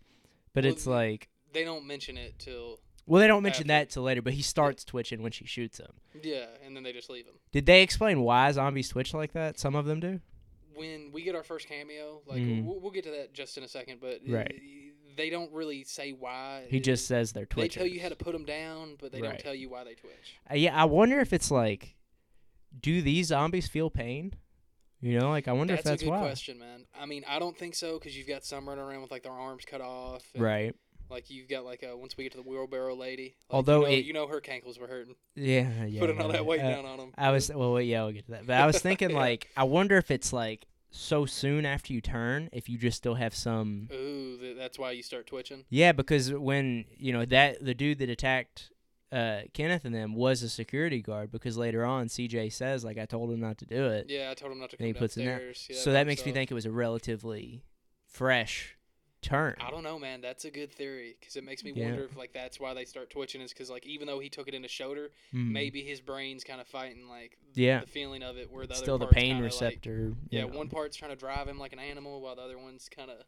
but 0.53 0.64
Well, 0.64 0.74
it's 0.74 0.86
like. 0.88 1.28
They 1.53 1.66
don't 1.66 1.86
mention 1.86 2.18
it 2.18 2.39
till 2.39 2.80
Well, 3.08 3.20
they 3.20 3.28
don't 3.28 3.43
mention 3.43 3.64
After. 3.64 3.86
that 3.86 3.89
till 3.89 4.04
later, 4.04 4.22
but 4.22 4.34
he 4.34 4.41
starts 4.41 4.86
twitching 4.86 5.22
when 5.22 5.32
she 5.32 5.45
shoots 5.45 5.80
him. 5.80 5.91
yeah, 6.24 6.45
and 6.66 6.76
then 6.76 6.84
they 6.84 6.93
just 6.93 7.10
leave 7.10 7.26
him. 7.26 7.34
Did 7.52 7.66
they 7.66 7.82
explain 7.82 8.22
why 8.22 8.52
zombies 8.52 8.89
twitch 8.89 9.14
like 9.14 9.34
that? 9.34 9.60
Some 9.60 9.76
of 9.76 9.86
them 9.86 9.99
do. 9.99 10.20
When 10.76 11.12
we 11.12 11.24
get 11.24 11.36
our 11.36 11.43
first 11.43 11.68
cameo, 11.68 12.22
like 12.26 12.41
Mhm. 12.41 12.64
we'll, 12.66 12.80
we'll 12.80 12.91
get 12.91 13.04
to 13.04 13.12
that 13.12 13.34
just 13.34 13.58
in 13.58 13.64
a 13.64 13.68
second, 13.68 13.99
but 13.99 14.22
Right. 14.28 14.62
they 15.18 15.30
don't 15.30 15.52
really 15.52 15.84
say 15.84 16.12
why. 16.14 16.66
He 16.70 16.78
It- 16.78 16.84
just 16.86 17.06
says 17.08 17.34
they're 17.34 17.45
twitching. 17.45 17.82
they 17.82 17.88
tell 17.89 17.93
you 17.95 18.02
how 18.02 18.10
to 18.10 18.16
put 18.16 18.32
them 18.34 18.45
down, 18.45 18.95
but 18.99 19.12
they 19.12 19.22
Right. 19.22 19.32
don't 19.32 19.39
tell 19.39 19.54
you 19.56 19.70
why 19.70 19.84
they 19.84 19.95
twitch. 19.95 20.38
Uh, 20.49 20.56
yeah, 20.56 20.80
I 20.80 20.86
wonder 20.86 21.20
if 21.20 21.34
it's 21.34 21.52
like, 21.52 21.95
do 22.80 23.02
these 23.02 23.28
zombies 23.28 23.68
feel 23.68 23.89
pain? 23.89 24.34
You 25.02 25.20
know, 25.20 25.30
like 25.30 25.47
I 25.47 25.52
wonder 25.54 25.74
That's, 25.74 25.86
if 25.86 25.89
that's 25.91 26.02
a 26.04 26.06
good 26.06 26.12
why. 26.12 26.20
question, 26.20 26.60
man. 26.60 26.86
I 26.93 27.06
mean, 27.08 27.24
I 27.28 27.39
don't 27.39 27.58
think 27.58 27.76
so 27.76 27.97
because 27.99 28.16
you've 28.16 28.28
got 28.28 28.45
some 28.45 28.70
running 28.70 28.84
around 28.84 29.02
with 29.02 29.12
like 29.12 29.24
their 29.24 29.32
arms 29.34 29.66
cut 29.66 29.82
off. 29.82 30.24
and, 30.36 30.43
Right. 30.43 30.76
Like 31.12 31.30
you've 31.30 31.49
got 31.49 31.66
like 31.66 31.84
uh, 31.84 31.95
once 31.97 32.16
we 32.18 32.24
get 32.24 32.32
to 32.32 32.38
the 32.38 32.43
wheelbarrow 32.49 32.95
lady. 32.95 33.36
Like, 33.49 33.55
Although 33.55 33.82
you 33.82 33.86
know, 33.88 33.91
it- 33.97 34.05
you 34.05 34.14
know 34.14 34.28
her 34.28 34.41
cankles 34.41 34.80
were 34.80 34.88
hurting, 34.88 35.16
Yeah, 35.36 35.84
yeah. 35.86 35.99
putting 35.99 36.20
all 36.22 36.30
that 36.30 36.45
weight 36.45 36.62
Uh, 36.62 36.72
down 36.72 36.86
on 36.86 36.97
them. 36.97 37.12
I 37.18 37.32
was 37.32 37.51
well, 37.53 37.80
yeah, 37.82 38.03
we'll 38.03 38.14
get 38.14 38.26
to 38.26 38.32
that. 38.32 38.47
But 38.47 38.55
I 38.62 38.66
was 38.66 38.80
thinking 38.88 39.12
Yeah. 39.12 39.18
like, 39.18 39.49
I 39.57 39.64
wonder 39.66 39.97
if 39.97 40.09
it's 40.09 40.32
like 40.34 40.66
so 40.89 41.26
soon 41.26 41.66
after 41.66 41.93
you 41.93 42.01
turn, 42.01 42.49
if 42.51 42.68
you 42.70 42.78
just 42.78 42.97
still 42.97 43.16
have 43.16 43.34
some. 43.36 43.88
Ooh, 43.93 44.38
th- 44.39 44.57
that's 44.57 44.78
why 44.80 44.91
you 44.91 45.03
start 45.03 45.28
twitching. 45.28 45.66
Yeah, 45.70 45.91
because 45.91 46.34
when 46.34 46.86
you 46.97 47.14
know 47.14 47.26
that 47.26 47.64
the 47.64 47.74
dude 47.74 47.99
that 47.99 48.09
attacked 48.09 48.72
uh, 49.12 49.41
Kenneth 49.53 49.84
and 49.84 49.93
them 49.93 50.16
was 50.16 50.41
a 50.43 50.47
security 50.49 51.01
guard, 51.01 51.32
because 51.32 51.57
later 51.57 51.84
on 51.84 52.07
CJ 52.07 52.51
says 52.53 52.84
like 52.86 52.97
I 52.97 53.05
told 53.05 53.30
him 53.32 53.39
not 53.41 53.57
to 53.57 53.66
do 53.66 53.88
it, 53.88 54.05
Yeah, 54.09 54.30
I 54.32 54.34
told 54.34 54.53
him 54.53 54.59
not 54.59 54.70
to 54.70 54.78
And 54.80 54.88
he 54.88 54.93
puts 54.93 55.18
it 55.18 55.26
down. 55.26 55.39
downstairs. 55.39 55.68
Yeah, 55.70 55.78
so 55.78 55.91
that 55.91 56.07
makes 56.07 56.26
me 56.26 56.32
think 56.32 56.49
it 56.49 56.53
was 56.53 56.66
a 56.66 56.72
relatively 56.72 57.64
fresh 58.07 58.78
turn. 59.22 59.56
I 59.60 59.70
don't 59.72 59.84
know, 59.84 60.00
man. 60.00 60.22
That's 60.22 60.46
a 60.46 60.52
good 60.52 60.72
theory 60.72 61.16
because 61.20 61.36
it 61.36 61.44
makes 61.44 61.64
me 61.64 61.72
Yeah. 61.76 61.86
wonder 61.90 62.04
if 62.06 62.16
like 62.18 62.34
that's 62.34 62.60
why 62.60 62.74
they 62.74 62.86
start 62.86 63.10
twitching 63.10 63.42
is 63.42 63.54
because 63.54 63.70
like 63.70 63.86
even 63.86 64.08
though 64.08 64.20
he 64.20 64.30
took 64.30 64.48
it 64.48 64.54
in 64.54 64.64
his 64.64 64.72
shoulder, 64.72 65.12
Mm. 65.34 65.52
maybe 65.52 65.84
his 65.84 66.02
brain's 66.02 66.44
kind 66.44 66.60
of 66.60 66.68
fighting 66.68 67.08
like 67.08 67.38
Yeah. 67.54 67.82
the 67.82 67.88
feeling 67.88 68.24
of 68.24 68.38
it 68.38 68.52
where 68.52 68.66
the 68.68 68.76
still 68.76 68.96
other 68.96 69.06
the 69.06 69.12
pain 69.14 69.36
kinda, 69.36 69.44
like- 69.44 69.52
receptor. 69.54 70.16
yeah, 70.30 70.42
know. 70.42 70.48
one 70.58 70.70
part's 70.70 70.98
trying 70.98 71.12
to 71.12 71.18
drive 71.18 71.48
him 71.48 71.60
like 71.60 71.74
an 71.74 71.80
animal 71.80 72.22
while 72.22 72.36
the 72.36 72.42
other 72.42 72.58
one's 72.58 72.90
kind 72.90 73.12
of 73.12 73.24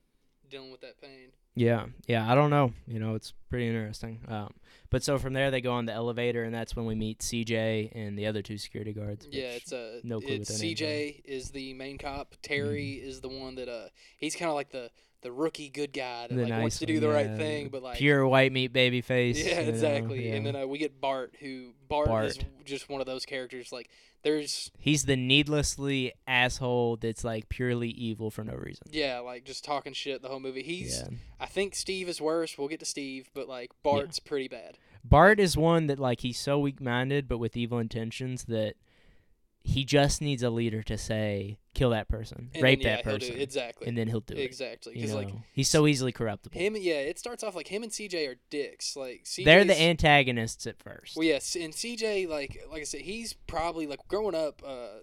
dealing 0.50 0.72
with 0.72 0.82
that 0.82 1.00
pain. 1.02 1.32
Yeah, 1.56 1.86
yeah, 2.08 2.30
I 2.32 2.34
don't 2.36 2.50
know. 2.50 2.74
You 2.88 3.00
know, 3.00 3.14
it's 3.16 3.32
pretty 3.50 3.68
interesting. 3.68 4.22
Um, 4.28 4.54
but 4.90 5.04
so 5.04 5.18
from 5.20 5.34
there 5.34 5.52
they 5.52 5.62
go 5.62 5.72
on 5.72 5.86
the 5.86 5.94
elevator, 5.94 6.44
and 6.44 6.54
that's 6.54 6.76
when 6.76 6.86
we 6.88 6.96
meet 6.96 7.20
CJ 7.22 7.92
and 7.94 8.18
the 8.18 8.26
other 8.26 8.42
two 8.42 8.58
security 8.58 8.92
guards. 8.92 9.28
Yeah, 9.32 9.52
it's 9.52 9.72
uh, 9.72 10.00
no 10.04 10.20
clue 10.20 10.36
it's 10.36 10.50
their 10.50 10.58
names 10.68 10.82
are. 10.82 10.86
CJ 10.86 11.22
is 11.26 11.52
the 11.52 11.74
main 11.74 11.98
cop. 12.00 12.36
Terry 12.42 12.98
Mm-hmm. 13.00 13.08
is 13.10 13.22
the 13.22 13.30
one 13.30 13.56
that 13.56 13.70
uh, 13.70 13.90
he's 14.18 14.36
kind 14.36 14.50
of 14.50 14.56
like 14.56 14.72
the 14.72 14.90
the 15.24 15.32
rookie 15.32 15.70
good 15.70 15.92
guy 15.94 16.28
that 16.28 16.36
the 16.36 16.42
like 16.42 16.50
nice 16.50 16.62
wants 16.62 16.80
to 16.80 16.86
do 16.86 16.96
one, 16.96 17.02
the 17.02 17.10
right 17.10 17.30
yeah, 17.30 17.38
thing, 17.38 17.70
but 17.70 17.82
like 17.82 17.98
pure 17.98 18.28
white 18.28 18.52
meat 18.52 18.72
baby 18.72 19.02
face. 19.02 19.44
Yeah, 19.44 19.60
exactly. 19.62 20.30
And 20.32 20.46
then 20.46 20.56
uh, 20.56 20.68
we 20.68 20.78
get 20.78 21.02
Bart, 21.02 21.34
who 21.40 21.72
Bart, 21.88 22.26
is 22.26 22.40
just 22.66 22.90
one 22.90 23.02
of 23.02 23.08
those 23.08 23.26
characters. 23.26 23.72
Like, 23.72 23.90
there's 24.22 24.72
he's 24.78 25.06
the 25.06 25.16
needlessly 25.16 26.14
asshole 26.28 26.98
that's 26.98 27.24
like 27.24 27.50
purely 27.50 27.90
evil 27.90 28.30
for 28.30 28.44
no 28.44 28.54
reason. 28.54 28.88
yeah, 28.92 29.20
like 29.20 29.46
just 29.46 29.66
talking 29.66 29.94
shit 29.94 30.22
the 30.22 30.28
whole 30.28 30.40
movie. 30.40 30.64
He's 30.64 31.00
yeah. 31.02 31.18
I 31.40 31.46
think 31.46 31.76
Steve 31.76 32.08
is 32.08 32.22
worse. 32.22 32.58
We'll 32.58 32.68
get 32.68 32.80
to 32.82 32.86
Steve, 32.86 33.30
but 33.34 33.48
like 33.48 33.72
Bart's 33.82 34.20
pretty 34.20 34.48
bad. 34.48 34.78
Bart 35.04 35.40
is 35.40 35.58
one 35.58 35.88
that 35.88 36.00
like 36.00 36.22
he's 36.22 36.40
so 36.40 36.60
weak-minded 36.60 37.28
but 37.28 37.38
with 37.38 37.58
evil 37.58 37.80
intentions 37.80 38.46
that 38.46 38.76
he 39.64 39.86
just 39.86 40.22
needs 40.22 40.44
a 40.44 40.50
leader 40.50 40.84
to 40.84 40.98
say 40.98 41.58
kill 41.74 41.92
that 41.92 42.08
person, 42.10 42.50
And 42.54 42.62
rape 42.62 42.82
then, 42.82 42.88
yeah, 42.90 42.96
that 42.98 43.06
he'll 43.06 43.18
do 43.18 43.28
person, 43.28 43.42
exactly, 43.42 43.88
and 43.88 43.98
then 43.98 44.08
he'll 44.08 44.20
do 44.20 44.36
exactly. 44.36 44.44
it. 44.44 44.46
exactly 44.46 44.94
Because 44.94 45.14
like 45.16 45.30
he's 45.54 45.70
so 45.70 45.88
easily 45.88 46.12
corruptible. 46.12 46.60
him, 46.60 46.76
yeah, 46.78 46.96
it 46.96 47.18
starts 47.18 47.44
off 47.44 47.56
like 47.56 47.68
him 47.70 47.82
and 47.84 47.92
CJ 47.92 48.28
are 48.30 48.36
dicks. 48.50 48.96
Like 48.96 49.24
CJ's, 49.24 49.46
They're 49.46 49.64
the 49.64 49.82
antagonists 49.82 50.68
at 50.68 50.82
first. 50.84 51.16
Well, 51.16 51.26
yes, 51.26 51.56
and 51.56 51.74
CJ, 51.74 52.28
like 52.28 52.62
like 52.70 52.82
I 52.82 52.86
said, 52.86 53.02
he's 53.02 53.34
probably 53.34 53.88
like 53.88 54.00
growing 54.08 54.36
up. 54.36 54.62
uh 54.66 55.00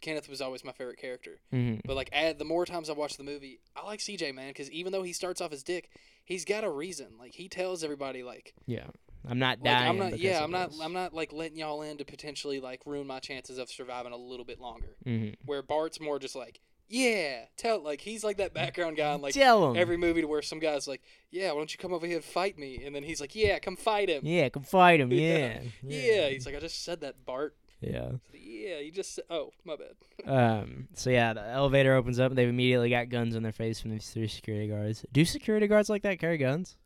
Kenneth 0.00 0.28
was 0.28 0.40
always 0.40 0.64
my 0.64 0.70
favorite 0.72 0.98
character. 0.98 1.40
hmm 1.50 1.76
But 1.84 1.96
like, 1.96 2.08
add 2.12 2.38
the 2.38 2.44
more 2.44 2.64
times 2.64 2.88
I 2.88 2.92
watch 2.92 3.16
the 3.16 3.24
movie, 3.24 3.58
I 3.76 3.84
like 3.84 3.98
CJ 4.00 4.32
man 4.34 4.48
because 4.50 4.70
even 4.70 4.92
though 4.92 5.02
he 5.02 5.12
starts 5.12 5.40
off 5.40 5.52
as 5.52 5.62
dick, 5.64 5.90
he's 6.24 6.44
got 6.44 6.62
a 6.64 6.70
reason. 6.70 7.08
Like 7.18 7.34
he 7.34 7.48
tells 7.48 7.82
everybody 7.82 8.22
like, 8.22 8.54
Yeah, 8.64 8.86
I'm 9.28 9.38
not 9.38 9.58
like 9.60 9.64
dying. 9.64 9.88
I'm 9.88 9.98
not, 9.98 10.18
yeah, 10.18 10.42
I'm 10.42 10.50
not, 10.50 10.70
this. 10.70 10.80
I'm 10.80 10.92
not 10.92 11.12
like 11.14 11.32
letting 11.32 11.58
y'all 11.58 11.82
in 11.82 11.98
to 11.98 12.04
potentially 12.04 12.60
like 12.60 12.80
ruin 12.86 13.06
my 13.06 13.18
chances 13.20 13.58
of 13.58 13.68
surviving 13.70 14.12
a 14.12 14.16
little 14.16 14.44
bit 14.44 14.60
longer. 14.60 14.96
Mhm. 15.06 15.34
Where 15.44 15.62
Bart's 15.62 16.00
more 16.00 16.18
just 16.18 16.34
like, 16.36 16.60
yeah, 16.90 17.40
tell 17.58 17.80
like 17.82 18.00
he's 18.00 18.24
like 18.24 18.38
that 18.38 18.54
background 18.54 18.96
guy 18.96 19.14
in 19.14 19.20
like 19.20 19.34
Tell 19.34 19.70
him. 19.70 19.76
every 19.76 19.98
movie 19.98 20.22
to 20.22 20.26
where 20.26 20.40
some 20.40 20.58
guy's 20.58 20.88
like, 20.88 21.02
yeah, 21.30 21.52
why 21.52 21.58
don't 21.58 21.70
you 21.72 21.78
come 21.78 21.92
over 21.92 22.06
here 22.06 22.16
and 22.16 22.24
fight 22.24 22.58
me? 22.58 22.82
And 22.84 22.94
then 22.94 23.02
he's 23.02 23.20
like, 23.20 23.34
yeah, 23.36 23.58
come 23.58 23.76
fight 23.76 24.08
him. 24.08 24.22
yeah, 24.24 24.48
come 24.48 24.62
fight 24.62 25.00
him. 25.00 25.12
Yeah. 25.12 25.60
Yeah, 25.82 26.12
Yeah, 26.22 26.28
he's 26.30 26.46
like, 26.46 26.54
I 26.56 26.60
just 26.60 26.82
said 26.84 27.02
that, 27.02 27.26
Bart. 27.26 27.54
yeah. 27.80 28.12
Yeah, 28.32 28.78
you 28.78 28.90
just 28.90 29.14
said, 29.14 29.24
oh, 29.30 29.50
my 29.64 29.76
bad. 29.76 29.94
Um. 30.26 30.88
So 30.94 31.10
yeah, 31.10 31.32
the 31.34 31.42
elevator 31.46 31.94
opens 31.94 32.18
up, 32.18 32.30
and 32.30 32.38
they've 32.38 32.48
immediately 32.48 32.90
got 32.90 33.08
guns 33.08 33.34
in 33.36 33.42
their 33.42 33.52
face 33.52 33.80
from 33.80 33.90
these 33.92 34.08
three 34.10 34.26
security 34.26 34.66
guards. 34.68 35.04
Do 35.12 35.24
security 35.24 35.66
guards 35.68 35.88
like 35.90 36.02
that 36.02 36.18
carry 36.18 36.38
guns? 36.38 36.76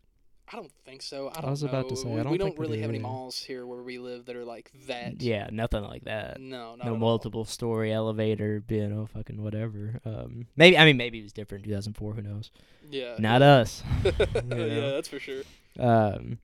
I 0.53 0.57
don't 0.57 0.72
think 0.84 1.03
so. 1.03 1.28
I 1.28 1.38
I 1.38 1.40
don't 1.43 1.51
was 1.51 1.62
know. 1.62 1.68
about 1.70 1.88
to 1.88 1.97
say, 1.97 2.09
I 2.09 2.14
we, 2.16 2.22
don't 2.22 2.32
we 2.32 2.38
don't 2.38 2.59
really 2.59 2.76
do 2.76 2.82
have 2.82 2.90
any 2.90 2.99
malls 2.99 3.38
here 3.38 3.66
where 3.66 3.82
we 3.82 3.99
live 3.99 4.26
that 4.26 4.36
are 4.36 4.45
like 4.45 4.70
that. 4.86 5.22
Yeah, 5.22 5.49
nothing 5.51 5.82
like 5.84 6.05
that. 6.05 6.40
No, 6.40 6.74
not 6.74 6.78
no 6.78 6.84
at 6.84 6.88
all. 6.93 6.97
multiple 6.99 7.45
story 7.45 7.93
elevator, 7.93 8.62
you 8.68 8.86
know, 8.88 9.07
fucking 9.07 9.43
whatever. 9.43 10.01
Um, 10.05 10.47
maybe 10.57 10.76
I 10.76 10.84
mean 10.84 10.97
maybe 10.99 11.20
it 11.20 11.22
was 11.22 11.32
different 11.32 11.64
in 11.64 11.70
2004. 11.70 12.14
Who 12.14 12.22
knows? 12.22 12.51
Yeah. 12.90 13.14
Not 13.18 13.40
us. 13.40 13.82
yeah, 14.05 14.11
that's 14.53 15.09
for 15.09 15.18
sure. 15.20 15.43
Um, 15.78 16.38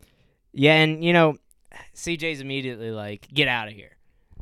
yeah, 0.53 0.75
and 0.75 1.05
you 1.05 1.13
know, 1.13 1.37
CJ's 1.95 2.41
immediately 2.41 2.91
like, 2.91 3.29
"Get 3.33 3.49
out 3.49 3.69
of 3.69 3.75
here." 3.75 3.97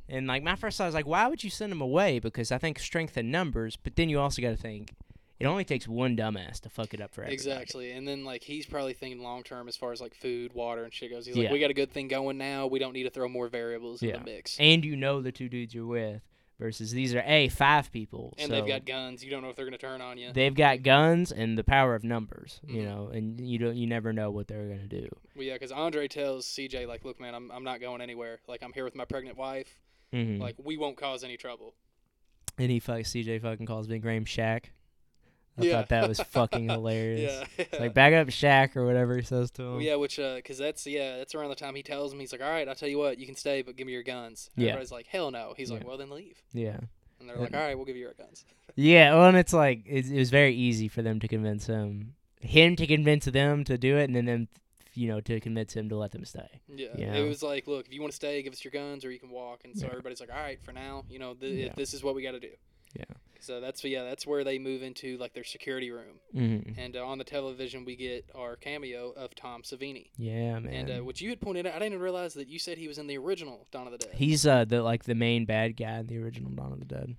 And 0.09 0.29
like 0.29 0.45
my 0.45 0.55
first 0.55 0.79
thought 0.79 0.85
was 0.87 0.95
like, 0.95 1.07
"Why 1.09 1.27
would 1.27 1.43
you 1.43 1.51
send 1.51 1.73
him 1.73 1.81
away?" 1.81 2.21
Because 2.21 2.53
I 2.53 2.59
think 2.59 2.79
strength 2.79 3.17
in 3.17 3.33
numbers, 3.33 3.75
but 3.77 3.97
then 3.97 4.09
you 4.09 4.21
also 4.21 4.41
got 4.41 4.51
to 4.51 4.57
think 4.57 4.93
it 5.39 5.47
only 5.47 5.65
takes 5.65 5.87
one 5.87 6.17
dumbass 6.17 6.61
to 6.61 6.69
fuck 6.71 6.95
it 6.95 7.01
up 7.01 7.13
for 7.15 7.23
everybody. 7.23 7.35
Exactly. 7.35 7.93
And 7.93 8.07
then 8.09 8.25
like 8.25 8.43
he's 8.43 8.67
probably 8.67 8.95
thinking 8.95 9.23
long 9.23 9.43
term 9.43 9.69
as 9.69 9.77
far 9.77 9.93
as 9.93 10.01
like 10.01 10.15
food, 10.15 10.53
water, 10.55 10.85
and 10.85 10.93
shit 10.95 11.11
goes. 11.11 11.27
He's 11.27 11.37
Yeah. 11.37 11.45
like, 11.45 11.53
we 11.53 11.59
got 11.61 11.71
a 11.71 11.75
good 11.75 11.91
thing 11.93 12.09
going 12.09 12.39
now. 12.39 12.67
We 12.67 12.79
don't 12.79 12.93
need 12.93 13.05
to 13.05 13.11
throw 13.11 13.29
more 13.29 13.49
variables 13.49 14.03
Yeah. 14.03 14.15
in 14.17 14.21
the 14.25 14.31
mix. 14.31 14.57
And 14.59 14.85
you 14.85 14.97
know 14.97 15.21
the 15.21 15.33
two 15.33 15.49
dudes 15.49 15.75
you're 15.75 15.87
with 15.87 16.23
versus 16.59 16.91
these 16.91 17.15
are 17.15 17.23
a 17.27 17.49
five 17.51 17.93
people. 17.93 18.33
And 18.39 18.49
so 18.49 18.55
they've 18.55 18.67
got 18.67 18.87
guns. 18.87 19.23
You 19.23 19.31
don't 19.31 19.43
know 19.43 19.51
if 19.51 19.57
they're 19.57 19.67
gonna 19.67 19.77
turn 19.77 20.01
on 20.01 20.17
you. 20.17 20.33
they've 20.33 20.55
got 20.55 20.83
guns 20.83 21.31
and 21.33 21.59
the 21.59 21.65
power 21.65 21.95
of 21.95 22.03
numbers. 22.03 22.61
You 22.67 22.81
Mhm. 22.81 22.85
know, 22.85 23.09
and 23.13 23.39
you 23.47 23.59
don't 23.59 23.77
you 23.77 23.87
never 23.87 24.15
know 24.15 24.31
what 24.31 24.49
they're 24.49 24.69
gonna 24.69 24.87
do. 24.89 25.09
Well, 25.35 25.45
yeah, 25.45 25.53
because 25.53 25.71
Andre 25.71 26.09
tells 26.09 26.47
CJ 26.47 26.87
like, 26.87 27.05
look, 27.05 27.21
man, 27.21 27.35
I'm 27.35 27.51
I'm 27.53 27.63
not 27.65 27.81
going 27.83 28.01
anywhere. 28.01 28.41
Like 28.49 28.63
I'm 28.63 28.73
here 28.73 28.85
with 28.85 28.95
my 28.95 29.05
pregnant 29.05 29.37
wife. 29.37 29.79
Mm-hmm. 30.15 30.41
Like 30.41 30.55
we 30.63 30.79
won't 30.79 30.97
cause 30.97 31.23
any 31.25 31.37
trouble. 31.37 31.75
and 32.59 32.71
he 32.71 32.81
fuck 32.81 33.01
CJ 33.05 33.39
fucking 33.43 33.67
calls 33.67 33.87
Ving 33.87 34.01
Rhames 34.01 34.25
Shaq. 34.29 34.71
I 35.59 35.63
Yeah. 35.65 35.73
thought 35.73 35.89
that 35.91 36.09
was 36.09 36.21
fucking 36.31 36.69
hilarious. 36.69 37.33
Yeah. 37.57 37.65
It's 37.71 37.81
like 37.81 37.95
back 37.95 38.13
up 38.13 38.29
Shaq 38.29 38.77
or 38.77 38.85
whatever 38.85 39.17
he 39.17 39.23
says 39.23 39.51
to 39.53 39.63
him. 39.63 39.81
Yeah, 39.81 39.95
which 39.97 40.19
uh, 40.19 40.41
cause 40.43 40.59
that's 40.59 40.87
yeah, 40.87 41.17
that's 41.17 41.35
around 41.35 41.49
the 41.51 41.55
time 41.57 41.75
he 41.75 41.83
tells 41.83 42.13
him 42.13 42.21
he's 42.21 42.33
like, 42.33 42.43
all 42.43 42.51
right, 42.51 42.69
I'll 42.69 42.75
tell 42.75 42.89
you 42.89 42.99
what, 42.99 43.19
you 43.19 43.27
can 43.27 43.37
stay, 43.37 43.63
but 43.63 43.77
give 43.77 43.87
me 43.87 43.93
your 43.93 44.03
guns. 44.03 44.51
And 44.57 44.65
Yeah. 44.65 44.71
Everybody's 44.73 44.93
like, 44.93 45.07
hell 45.07 45.31
no. 45.31 45.55
He's 45.57 45.71
like, 45.71 45.87
well 45.87 45.97
then 45.97 46.11
leave. 46.11 46.43
Yeah. 46.53 46.79
And 47.21 47.29
they're 47.29 47.37
like, 47.37 47.55
all 47.55 47.61
right, 47.61 47.75
we'll 47.75 47.87
give 47.87 47.97
you 47.97 48.07
our 48.09 48.15
guns. 48.15 48.45
Yeah, 48.79 49.15
well, 49.15 49.29
and 49.29 49.39
it's 49.39 49.55
like 49.55 49.85
it, 49.87 50.11
it 50.11 50.19
was 50.19 50.29
very 50.29 50.55
easy 50.55 50.87
for 50.89 51.01
them 51.01 51.19
to 51.21 51.29
convince 51.29 51.65
him, 51.67 52.15
him 52.43 52.77
to 52.77 52.87
convince 52.87 53.25
them 53.25 53.65
to 53.65 53.79
do 53.79 53.97
it, 53.97 54.05
and 54.05 54.15
then 54.15 54.27
them, 54.27 54.49
you 54.93 55.09
know, 55.09 55.23
to 55.23 55.41
convince 55.41 55.73
him 55.73 55.89
to 55.89 55.97
let 55.97 56.11
them 56.13 56.27
stay. 56.27 56.61
Yeah. 56.69 56.89
Yeah. 56.95 57.15
It 57.15 57.27
was 57.27 57.43
like, 57.43 57.67
look, 57.67 57.87
if 57.87 57.95
you 57.95 58.03
want 58.03 58.13
to 58.13 58.17
stay, 58.17 58.43
give 58.43 58.53
us 58.53 58.63
your 58.63 58.73
guns, 58.73 59.03
or 59.03 59.11
you 59.11 59.19
can 59.19 59.31
walk. 59.31 59.61
And 59.65 59.75
so 59.75 59.87
Yeah. 59.87 59.93
everybody's 59.93 60.21
like, 60.21 60.29
all 60.31 60.37
right, 60.43 60.63
for 60.63 60.73
now, 60.73 61.05
you 61.09 61.19
know, 61.19 61.33
th- 61.33 61.53
Yeah. 61.69 61.73
this 61.75 61.95
is 61.95 62.03
what 62.05 62.15
we 62.15 62.23
got 62.23 62.33
to 62.33 62.41
do. 62.41 62.51
Yeah. 62.99 63.05
So 63.41 63.61
that's 63.61 63.85
yeah, 63.85 64.03
that's 64.03 64.27
where 64.27 64.43
they 64.43 64.59
move 64.59 64.83
into 64.83 65.17
like 65.19 65.33
their 65.35 65.45
security 65.45 65.91
room, 65.91 66.19
Mm-hmm. 66.35 66.81
and 66.81 66.97
uh, 66.97 67.07
on 67.07 67.19
the 67.19 67.25
television 67.25 67.85
we 67.85 67.95
get 67.95 68.25
our 68.35 68.57
cameo 68.57 69.13
of 69.17 69.35
Tom 69.37 69.63
Savini. 69.63 70.11
Yeah, 70.17 70.59
man. 70.59 70.73
And 70.75 70.91
uh, 70.91 71.05
what 71.05 71.21
you 71.21 71.29
had 71.31 71.41
pointed 71.41 71.67
out, 71.67 71.75
I 71.75 71.79
didn't 71.79 71.93
even 71.93 72.03
realize 72.03 72.35
that 72.35 72.49
you 72.49 72.59
said 72.59 72.77
he 72.79 72.89
was 72.89 72.99
in 72.99 73.07
the 73.07 73.19
original 73.19 73.67
Dawn 73.71 73.87
of 73.87 73.93
the 73.93 73.99
Dead. 73.99 74.15
He's 74.15 74.47
uh 74.47 74.65
the 74.65 74.83
like 74.83 75.05
the 75.05 75.15
main 75.15 75.45
bad 75.45 75.77
guy 75.77 75.99
in 75.99 76.07
the 76.09 76.19
original 76.19 76.51
Dawn 76.51 76.73
of 76.73 76.81
the 76.81 76.87
Dead. 76.87 77.15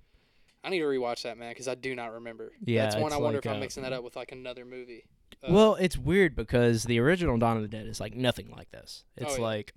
I 0.64 0.70
need 0.70 0.80
to 0.80 0.84
rewatch 0.86 1.22
that 1.22 1.38
man 1.38 1.52
because 1.52 1.68
I 1.68 1.76
do 1.76 1.94
not 1.94 2.12
remember. 2.12 2.52
Yeah, 2.64 2.82
that's 2.82 2.96
one 2.96 3.12
I 3.12 3.16
wonder 3.16 3.38
like, 3.38 3.46
if 3.46 3.50
I'm 3.52 3.56
uh, 3.58 3.60
mixing 3.60 3.84
that 3.84 3.92
up 3.94 4.02
with 4.04 4.16
like 4.16 4.32
another 4.32 4.64
movie. 4.66 5.04
Uh, 5.42 5.52
well, 5.52 5.74
it's 5.76 5.96
weird 5.96 6.34
because 6.34 6.82
the 6.84 6.98
original 6.98 7.38
Dawn 7.38 7.56
of 7.56 7.62
the 7.62 7.68
Dead 7.68 7.86
is 7.86 8.00
like 8.00 8.14
nothing 8.14 8.50
like 8.50 8.70
this. 8.72 9.04
It's 9.16 9.34
Oh, 9.34 9.36
yeah. 9.36 9.42
like, 9.42 9.72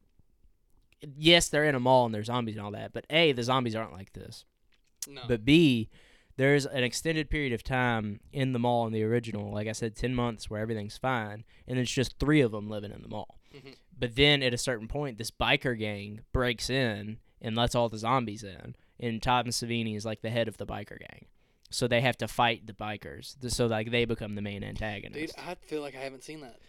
yes, 1.18 1.50
they're 1.50 1.66
in 1.66 1.76
a 1.76 1.80
mall 1.80 2.06
and 2.06 2.14
there's 2.14 2.26
zombies 2.28 2.56
and 2.56 2.66
all 2.66 2.72
that, 2.72 2.94
but 2.94 3.06
a 3.10 3.32
the 3.32 3.44
zombies 3.44 3.76
aren't 3.76 3.94
like 3.94 4.14
this. 4.14 4.46
No. 5.08 5.22
But 5.28 5.46
B, 5.46 5.90
there's 6.38 6.66
an 6.66 6.84
extended 6.84 7.30
period 7.30 7.54
of 7.54 7.64
time 7.64 8.20
in 8.32 8.54
the 8.54 8.60
mall 8.60 8.88
in 8.88 8.94
the 8.94 9.04
original, 9.04 9.52
like 9.52 9.68
I 9.68 9.74
said, 9.74 9.96
10 9.96 10.16
months 10.16 10.50
where 10.50 10.62
everything's 10.62 10.98
fine, 10.98 11.44
and 11.68 11.78
it's 11.78 11.92
just 11.92 12.20
three 12.20 12.42
of 12.42 12.52
them 12.52 12.70
living 12.70 12.92
in 12.92 13.02
the 13.02 13.10
mall. 13.10 13.40
Mhm. 13.54 13.76
But 13.98 14.16
then 14.16 14.42
at 14.42 14.54
a 14.54 14.58
certain 14.58 14.88
point, 14.88 15.18
this 15.18 15.32
biker 15.32 15.78
gang 15.78 16.22
breaks 16.32 16.70
in 16.70 17.20
and 17.42 17.56
lets 17.56 17.76
all 17.76 17.90
the 17.90 17.98
zombies 17.98 18.44
in, 18.44 18.76
and 19.00 19.22
Tom 19.22 19.48
Savini 19.48 19.96
is 19.96 20.06
like 20.06 20.22
the 20.22 20.30
head 20.30 20.48
of 20.48 20.58
the 20.58 20.66
biker 20.66 21.00
gang. 21.00 21.26
So 21.70 21.88
they 21.88 22.02
have 22.02 22.18
to 22.18 22.28
fight 22.28 22.68
the 22.68 22.74
bikers, 22.74 23.36
so 23.52 23.66
like 23.68 23.92
they 23.92 24.06
become 24.06 24.36
the 24.36 24.42
main 24.42 24.64
antagonist. 24.64 25.36
Dude. 25.36 25.46
I 25.46 25.56
feel 25.56 25.82
like 25.82 25.96
I 25.96 26.00
haven't 26.00 26.24
seen 26.24 26.42
that. 26.42 26.60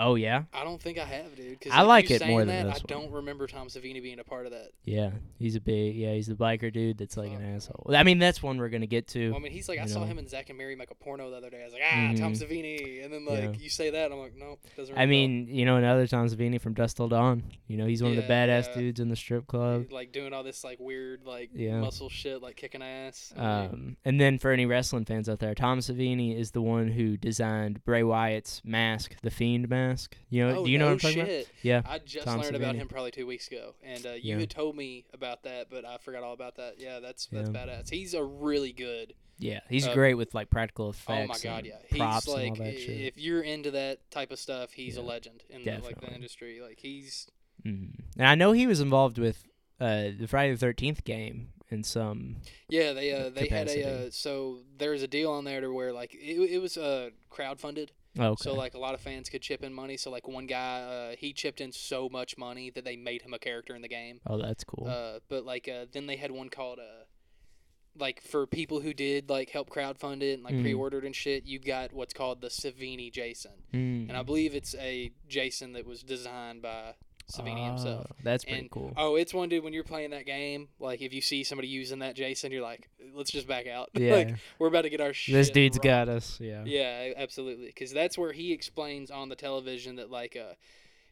Oh 0.00 0.14
yeah, 0.14 0.44
I 0.52 0.62
don't 0.64 0.80
think 0.80 0.96
I 0.98 1.04
have, 1.04 1.34
dude. 1.34 1.60
'cause, 1.60 1.72
I 1.74 1.82
like 1.82 2.10
it 2.10 2.24
more 2.26 2.40
than 2.44 2.48
that, 2.48 2.72
this 2.74 2.82
I 2.88 2.94
one. 2.94 3.02
don't 3.04 3.12
remember 3.12 3.46
Tom 3.48 3.66
Savini 3.68 4.00
being 4.02 4.20
a 4.20 4.24
part 4.24 4.46
of 4.46 4.52
that. 4.52 4.68
yeah, 4.84 5.10
he's 5.38 5.56
a 5.56 5.60
big 5.60 5.96
yeah, 5.96 6.12
he's 6.14 6.26
the 6.28 6.34
biker 6.34 6.72
dude 6.72 6.98
that's 6.98 7.16
like 7.16 7.32
an 7.32 7.42
asshole. 7.42 7.86
I 7.94 8.04
mean, 8.04 8.18
that's 8.18 8.42
one 8.42 8.58
we're 8.58 8.68
gonna 8.68 8.86
get 8.86 9.08
to. 9.08 9.30
Well, 9.30 9.38
I 9.40 9.42
mean, 9.42 9.52
he's 9.52 9.68
like, 9.68 9.78
I 9.80 9.82
you 9.82 9.88
saw 9.88 10.04
him 10.04 10.18
and 10.18 10.28
Zack 10.28 10.50
and 10.50 10.58
Miri 10.58 10.76
make 10.76 10.90
a 10.90 10.94
porno 10.94 11.30
the 11.30 11.36
other 11.36 11.50
day. 11.50 11.62
I 11.62 11.64
was 11.64 11.72
like, 11.72 11.82
ah, 11.84 12.12
Tom 12.16 12.32
Mhm. 12.32 12.42
Savini. 12.42 13.04
And 13.04 13.12
then, 13.12 13.24
like, 13.24 13.38
Yeah. 13.42 13.52
you 13.58 13.68
say 13.68 13.90
that, 13.90 14.04
and 14.06 14.14
I'm 14.14 14.20
like, 14.20 14.36
no, 14.36 14.58
doesn't 14.76 14.94
ring 14.94 15.02
I 15.02 15.06
mean, 15.06 15.48
you 15.48 15.64
know, 15.64 15.76
another 15.76 16.06
Tom 16.06 16.28
Savini 16.28 16.60
from 16.60 16.74
Dusk 16.74 16.96
Till 16.96 17.08
Dawn. 17.08 17.42
You 17.66 17.76
know, 17.76 17.86
he's 17.86 18.02
one 18.02 18.12
of 18.12 18.16
the 18.16 18.22
badass 18.22 18.68
Yeah. 18.68 18.74
dudes 18.76 19.00
in 19.00 19.08
the 19.08 19.16
strip 19.16 19.46
club. 19.48 19.86
like 19.90 20.12
doing 20.12 20.32
all 20.32 20.42
this 20.44 20.62
like 20.62 20.78
weird 20.78 21.24
like 21.24 21.50
Yeah. 21.54 21.80
muscle 21.80 22.08
shit, 22.08 22.40
like 22.40 22.54
kicking 22.56 22.82
ass. 22.82 23.32
I'm 23.36 23.42
like, 23.42 23.72
Um, 23.72 23.96
and 24.04 24.20
then 24.20 24.38
for 24.38 24.52
any 24.52 24.64
wrestling 24.66 25.04
fans 25.06 25.28
out 25.28 25.40
there, 25.40 25.54
Tom 25.56 25.80
Savini 25.80 26.36
is 26.36 26.52
the 26.52 26.62
one 26.62 26.88
who 26.88 27.16
designed 27.16 27.82
Bray 27.84 28.02
Wyatt's 28.04 28.62
mask, 28.64 29.16
the 29.22 29.30
Fiend 29.30 29.68
mask. 29.68 29.87
Mask. 29.88 30.16
You 30.30 30.46
know, 30.46 30.58
oh, 30.60 30.64
do 30.64 30.70
you 30.70 30.78
know 30.78 30.86
no 30.86 30.94
what 30.94 31.04
I'm 31.04 31.10
talking 31.14 31.26
shit. 31.26 31.44
about? 31.46 31.54
Yeah. 31.62 31.82
I 31.86 31.98
just 31.98 32.26
Tom 32.26 32.40
learned 32.40 32.56
about 32.56 32.74
him 32.74 32.88
probably 32.88 33.10
two 33.10 33.26
weeks 33.26 33.48
ago, 33.48 33.74
and 33.82 34.04
uh, 34.06 34.10
you 34.12 34.34
Yeah. 34.34 34.38
had 34.40 34.50
told 34.50 34.76
me 34.76 35.04
about 35.12 35.42
that, 35.44 35.68
but 35.70 35.84
I 35.84 35.98
forgot 35.98 36.22
all 36.22 36.32
about 36.34 36.56
that. 36.56 36.74
Yeah, 36.78 37.00
that's 37.00 37.26
that's 37.26 37.48
Yeah. 37.50 37.54
badass. 37.66 37.90
He's 37.90 38.14
a 38.14 38.22
really 38.24 38.72
good. 38.72 39.14
Yeah, 39.40 39.60
he's 39.68 39.86
Uh, 39.86 39.94
great 39.94 40.14
with 40.14 40.34
like 40.34 40.50
practical 40.50 40.90
effects. 40.90 41.08
Oh 41.10 41.26
my 41.26 41.38
god, 41.38 41.58
and 41.58 41.66
yeah. 41.68 41.78
He's 41.88 41.98
props 41.98 42.26
like, 42.28 42.48
and 42.48 42.58
all 42.58 42.64
that 42.66 42.78
shit. 42.80 43.00
if 43.00 43.18
you're 43.18 43.42
into 43.42 43.70
that 43.70 44.10
type 44.10 44.32
of 44.32 44.38
stuff, 44.38 44.72
he's 44.72 44.96
a 44.96 45.02
legend 45.02 45.44
in 45.48 45.62
the, 45.64 45.78
like 45.78 46.00
the 46.00 46.12
industry. 46.12 46.60
Like 46.60 46.80
he's 46.80 47.28
Mhm. 47.64 47.90
And 48.16 48.26
I 48.26 48.34
know 48.36 48.52
he 48.52 48.66
was 48.66 48.80
involved 48.80 49.18
with 49.18 49.44
uh, 49.80 50.10
the 50.18 50.26
Friday 50.28 50.52
the 50.52 50.58
Thirteenth 50.58 51.04
game 51.04 51.52
in 51.70 51.84
some. 51.84 52.36
yeah. 52.68 52.92
They 52.92 53.12
uh 53.12 53.28
they 53.30 53.46
had 53.46 53.68
a 53.68 54.06
uh, 54.06 54.10
so 54.10 54.62
there's 54.76 55.02
a 55.02 55.08
deal 55.08 55.30
on 55.30 55.44
there 55.44 55.60
to 55.60 55.72
where 55.72 55.92
like 55.92 56.14
it, 56.14 56.38
it 56.50 56.58
was 56.58 56.76
uh 56.76 57.10
crowdfunded. 57.30 57.90
Oh, 58.18 58.28
okay. 58.30 58.44
So 58.44 58.54
like 58.54 58.74
a 58.74 58.78
lot 58.78 58.94
of 58.94 59.00
fans 59.00 59.28
could 59.28 59.42
chip 59.42 59.62
in 59.62 59.72
money. 59.74 59.96
So 59.96 60.10
like 60.10 60.26
one 60.28 60.46
guy, 60.46 60.80
uh, 60.80 61.16
he 61.18 61.32
chipped 61.32 61.60
in 61.60 61.72
so 61.72 62.08
much 62.08 62.36
money 62.38 62.70
that 62.70 62.84
they 62.84 62.96
made 62.96 63.22
him 63.22 63.34
a 63.34 63.38
character 63.38 63.74
in 63.74 63.82
the 63.82 63.88
game. 63.88 64.20
oh, 64.26 64.38
that's 64.38 64.64
cool. 64.64 64.86
Uh, 64.88 65.18
but 65.28 65.44
like 65.44 65.68
uh, 65.68 65.86
then 65.92 66.06
they 66.06 66.16
had 66.16 66.30
one 66.30 66.48
called 66.48 66.78
uh, 66.78 67.04
like 67.96 68.20
for 68.22 68.46
people 68.46 68.80
who 68.80 68.94
did 68.94 69.28
like 69.28 69.50
help 69.50 69.70
crowdfund 69.70 70.22
it 70.22 70.34
and 70.34 70.42
like 70.44 70.54
Mhm. 70.54 70.62
pre-ordered 70.62 71.04
and 71.04 71.14
shit. 71.16 71.44
You 71.44 71.58
got 71.58 71.92
what's 71.92 72.14
called 72.14 72.40
the 72.40 72.48
Savini 72.48 73.12
Jason, 73.12 73.64
Mm. 73.72 74.08
and 74.08 74.16
I 74.16 74.22
believe 74.22 74.54
it's 74.54 74.74
a 74.76 75.10
Jason 75.28 75.72
that 75.72 75.84
was 75.86 76.02
designed 76.02 76.62
by 76.62 76.94
Savini 77.30 77.66
himself. 77.66 78.06
Oh, 78.10 78.14
That's 78.22 78.44
pretty 78.44 78.60
And- 78.60 78.70
cool. 78.70 78.92
Oh, 78.96 79.16
it's 79.16 79.34
one 79.34 79.48
dude. 79.48 79.62
When 79.62 79.72
you're 79.74 79.84
playing 79.84 80.10
that 80.10 80.24
game, 80.26 80.68
like 80.80 81.02
if 81.02 81.12
you 81.12 81.20
see 81.20 81.44
somebody 81.44 81.68
using 81.68 81.98
that 81.98 82.14
Jason, 82.16 82.52
you're 82.52 82.62
like, 82.62 82.88
let's 83.14 83.30
just 83.30 83.46
back 83.46 83.66
out. 83.66 83.90
yeah, 83.94 84.14
like 84.14 84.34
we're 84.58 84.68
about 84.68 84.82
to 84.82 84.90
get 84.90 85.00
our 85.00 85.12
shit. 85.12 85.34
this 85.34 85.50
dude's 85.50 85.76
rocked. 85.76 85.84
got 85.84 86.08
us. 86.08 86.38
Yeah. 86.40 86.62
Yeah, 86.64 87.12
absolutely. 87.16 87.66
Because 87.66 87.92
that's 87.92 88.16
where 88.16 88.32
he 88.32 88.52
explains 88.52 89.10
on 89.10 89.28
the 89.28 89.36
television 89.36 89.96
that 89.96 90.10
like 90.10 90.36
uh, 90.36 90.54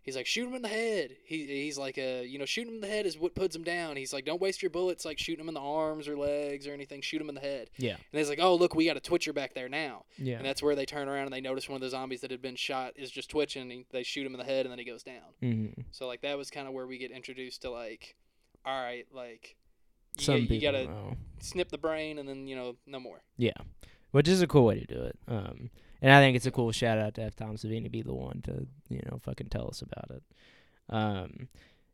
he's 0.06 0.16
like 0.16 0.24
shoot 0.26 0.46
him 0.48 0.54
in 0.54 0.62
the 0.62 0.68
head. 0.68 1.16
He 1.24 1.44
he's 1.46 1.76
like 1.76 1.98
uh, 1.98 2.22
you 2.22 2.38
know 2.38 2.46
shoot 2.46 2.66
him 2.66 2.76
in 2.76 2.80
the 2.80 2.86
head 2.86 3.04
is 3.04 3.18
what 3.18 3.34
puts 3.34 3.54
him 3.54 3.62
down. 3.64 3.96
He's 3.96 4.14
like 4.14 4.24
don't 4.24 4.40
waste 4.40 4.62
your 4.62 4.70
bullets 4.70 5.04
like 5.04 5.18
shooting 5.18 5.42
him 5.44 5.48
in 5.48 5.54
the 5.54 5.60
arms 5.60 6.08
or 6.08 6.16
legs 6.16 6.66
or 6.66 6.72
anything. 6.72 7.02
Shoot 7.02 7.20
him 7.20 7.28
in 7.28 7.34
the 7.34 7.40
head. 7.42 7.68
Yeah. 7.76 7.92
And 7.96 8.18
he's 8.18 8.30
like 8.30 8.38
oh 8.40 8.54
look 8.54 8.74
we 8.74 8.86
got 8.86 8.96
a 8.96 9.00
twitcher 9.00 9.34
back 9.34 9.52
there 9.52 9.68
now. 9.68 10.04
Yeah. 10.16 10.36
And 10.36 10.46
that's 10.46 10.62
where 10.62 10.74
they 10.74 10.86
turn 10.86 11.08
around 11.08 11.24
and 11.24 11.32
they 11.34 11.42
notice 11.42 11.68
one 11.68 11.76
of 11.76 11.82
the 11.82 11.90
zombies 11.90 12.22
that 12.22 12.30
had 12.30 12.40
been 12.40 12.56
shot 12.56 12.92
is 12.96 13.10
just 13.10 13.28
twitching. 13.28 13.62
And 13.62 13.70
he, 13.72 13.86
they 13.90 14.02
shoot 14.02 14.24
him 14.24 14.32
in 14.32 14.38
the 14.38 14.44
head 14.46 14.64
and 14.64 14.70
then 14.72 14.78
he 14.78 14.84
goes 14.86 15.02
down. 15.02 15.22
hmm 15.42 15.66
So 15.90 16.06
like 16.06 16.22
that 16.22 16.38
was 16.38 16.50
kind 16.50 16.66
of 16.66 16.72
where 16.72 16.86
we 16.86 16.96
get 16.96 17.10
introduced 17.10 17.60
to 17.62 17.70
like, 17.70 18.16
all 18.64 18.80
right 18.82 19.06
like. 19.12 19.56
You, 20.18 20.24
Some 20.24 20.40
get- 20.46 20.50
you 20.52 20.60
gotta 20.62 20.84
know. 20.86 21.16
snip 21.40 21.68
the 21.68 21.76
brain 21.76 22.18
and 22.18 22.26
then 22.26 22.46
you 22.46 22.56
know 22.56 22.76
no 22.86 22.98
more. 22.98 23.20
Yeah, 23.36 23.52
which 24.12 24.28
is 24.28 24.40
a 24.40 24.46
cool 24.46 24.64
way 24.64 24.80
to 24.80 24.86
do 24.86 25.02
it. 25.02 25.18
Um, 25.28 25.68
and 26.06 26.14
I 26.14 26.20
think 26.20 26.36
it's 26.36 26.46
a 26.46 26.52
cool 26.52 26.70
shout 26.70 26.98
out 26.98 27.14
to 27.14 27.22
have 27.22 27.34
Tom 27.34 27.56
Savini 27.56 27.90
be 27.90 28.00
the 28.00 28.14
one 28.14 28.40
to 28.42 28.68
you 28.88 29.02
know 29.10 29.18
fucking 29.18 29.48
tell 29.48 29.66
us 29.66 29.82
about 29.82 30.08
it. 30.12 30.22
Um, 30.88 31.48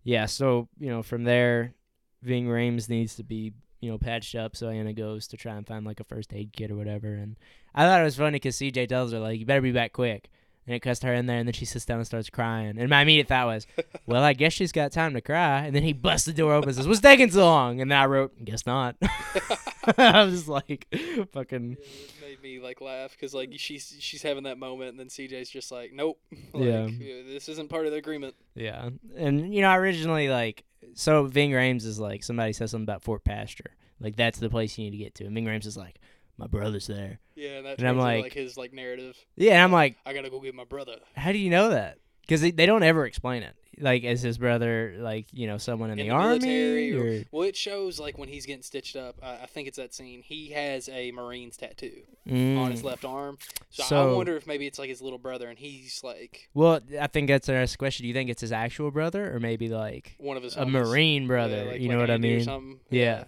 yeah, 0.04 0.26
so 0.26 0.68
you 0.78 0.90
know 0.90 1.02
from 1.02 1.24
there, 1.24 1.72
Ving 2.20 2.46
Rhames 2.46 2.90
needs 2.90 3.16
to 3.16 3.22
be 3.22 3.54
you 3.80 3.90
know 3.90 3.96
patched 3.96 4.34
up. 4.34 4.54
So 4.54 4.68
Anna 4.68 4.92
goes 4.92 5.26
to 5.28 5.38
try 5.38 5.54
and 5.56 5.66
find 5.66 5.86
like 5.86 5.98
a 5.98 6.04
first 6.04 6.34
aid 6.34 6.52
kit 6.52 6.70
or 6.70 6.76
whatever. 6.76 7.14
And 7.14 7.38
I 7.74 7.86
thought 7.86 8.02
it 8.02 8.04
was 8.04 8.18
funny 8.18 8.36
because 8.36 8.56
CJ 8.58 8.86
tells 8.90 9.12
her 9.12 9.18
like 9.18 9.40
you 9.40 9.46
better 9.46 9.62
be 9.62 9.72
back 9.72 9.94
quick. 9.94 10.28
And 10.66 10.76
it 10.76 10.80
cuts 10.80 11.02
her 11.02 11.12
in 11.12 11.26
there, 11.26 11.38
and 11.38 11.48
then 11.48 11.54
she 11.54 11.64
sits 11.64 11.86
down 11.86 11.96
and 11.96 12.06
starts 12.06 12.30
crying. 12.30 12.78
And 12.78 12.88
my 12.88 13.02
immediate 13.02 13.26
thought 13.26 13.46
was, 13.46 13.66
"Well, 14.06 14.22
I 14.22 14.32
guess 14.32 14.52
she's 14.52 14.70
got 14.70 14.92
time 14.92 15.14
to 15.14 15.20
cry." 15.20 15.64
And 15.64 15.74
then 15.74 15.82
he 15.82 15.92
busts 15.92 16.26
the 16.26 16.32
door 16.32 16.52
open 16.52 16.68
and 16.68 16.76
says, 16.76 16.86
"What's 16.86 17.00
taking 17.00 17.30
so 17.30 17.44
long?" 17.46 17.80
And 17.80 17.90
then 17.90 17.98
I 17.98 18.04
wrote, 18.06 18.32
"Guess 18.44 18.64
not." 18.66 18.94
I 19.98 20.22
was 20.22 20.48
like, 20.48 20.86
"Fucking 21.32 21.78
Yeah, 21.78 21.86
it 21.86 22.20
made 22.20 22.22
me 22.43 22.59
like 22.61 22.80
laugh 22.80 23.12
because 23.12 23.32
like 23.34 23.53
she's 23.57 23.95
she's 24.01 24.22
having 24.22 24.45
that 24.45 24.59
moment 24.59 24.90
and 24.90 25.01
then 25.01 25.09
CJ's 25.09 25.49
just 25.51 25.70
like 25.72 25.93
nope 25.93 26.18
like, 26.53 26.64
Yeah. 26.64 26.88
this 27.26 27.49
isn't 27.49 27.68
part 27.70 27.86
of 27.86 27.93
the 27.93 27.99
agreement 27.99 28.34
Yeah, 28.55 28.90
and 29.16 29.55
you 29.55 29.61
know, 29.62 29.72
originally 29.74 30.28
like 30.28 30.64
so 30.95 31.24
Ving 31.24 31.51
Rhames 31.53 31.84
is 31.84 31.99
like 32.01 32.24
somebody 32.24 32.53
says 32.53 32.70
something 32.72 32.84
about 32.84 33.03
Fort 33.05 33.24
Pastor, 33.24 33.70
like 34.01 34.16
that's 34.16 34.38
the 34.38 34.51
place 34.51 34.76
you 34.76 34.84
need 34.84 34.90
to 34.90 34.97
get 35.05 35.14
to. 35.16 35.24
And 35.24 35.34
Ving 35.34 35.45
Rhames 35.47 35.64
is 35.66 35.76
like, 35.76 36.01
my 36.36 36.47
brother's 36.47 36.86
there. 36.88 37.20
yeah 37.36 37.59
and 37.59 37.66
And 37.66 37.88
I'm 37.88 37.99
like- 37.99 38.22
like 38.24 38.32
his 38.32 38.57
like 38.57 38.72
narrative 38.72 39.16
Yeah, 39.36 39.53
and 39.55 39.62
I'm 39.62 39.72
like, 39.72 39.97
I 40.05 40.12
gotta 40.12 40.30
go 40.30 40.40
get 40.40 40.55
my 40.55 40.64
brother 40.64 40.97
how 41.14 41.32
do 41.32 41.38
you 41.38 41.51
know 41.51 41.70
that? 41.70 41.99
Because 42.22 42.40
they, 42.40 42.51
they 42.51 42.66
don't 42.66 42.82
ever 42.82 43.05
explain 43.07 43.43
it. 43.43 43.55
Like, 43.79 44.05
is 44.05 44.20
his 44.23 44.37
brother 44.39 44.95
like 44.99 45.27
you 45.33 45.47
know 45.47 45.57
someone 45.59 45.91
in, 45.91 45.99
In 45.99 46.07
the, 46.07 46.12
the 46.12 46.18
army? 46.18 46.93
or- 46.93 47.20
or- 47.20 47.25
well 47.31 47.49
it 47.49 47.57
shows 47.57 47.99
like 47.99 48.18
when 48.18 48.29
he's 48.29 48.45
getting 48.47 48.62
stitched 48.62 48.97
up 48.97 49.16
I, 49.23 49.43
I 49.43 49.47
think 49.47 49.66
it's 49.68 49.79
that 49.79 49.95
scene 49.95 50.23
he 50.23 50.51
has 50.51 50.89
a 50.89 51.11
Marines 51.12 51.57
tattoo 51.57 52.03
Mm. 52.29 52.57
on 52.59 52.70
his 52.70 52.85
left 52.85 53.05
arm 53.05 53.39
so, 53.70 54.12
I 54.12 54.16
wonder 54.16 54.37
if 54.37 54.47
maybe 54.47 54.66
it's 54.66 54.79
like 54.79 54.89
his 54.91 55.01
little 55.03 55.18
brother 55.18 55.49
and 55.49 55.59
he's 55.59 56.03
like 56.05 56.49
Well, 56.55 56.81
I 57.01 57.07
think 57.09 57.29
that's 57.29 57.47
the 57.47 57.55
next 57.55 57.77
question. 57.77 58.05
Do 58.05 58.09
you 58.09 58.14
think 58.14 58.31
it's 58.31 58.43
his 58.43 58.53
actual 58.53 58.91
brother, 58.91 59.35
or 59.35 59.41
maybe 59.41 59.68
like 59.68 60.14
one 60.18 60.37
of 60.37 60.43
his 60.43 60.57
a. 60.57 60.64
Marine 60.66 61.23
Yeah, 61.23 61.27
brother? 61.29 61.64
like- 61.64 61.81
you 61.81 61.89
like 61.89 61.95
know 61.97 62.01
what 62.01 62.11
I 62.11 62.14
Andy 62.14 62.45
mean? 62.47 62.79
Yeah. 62.91 63.25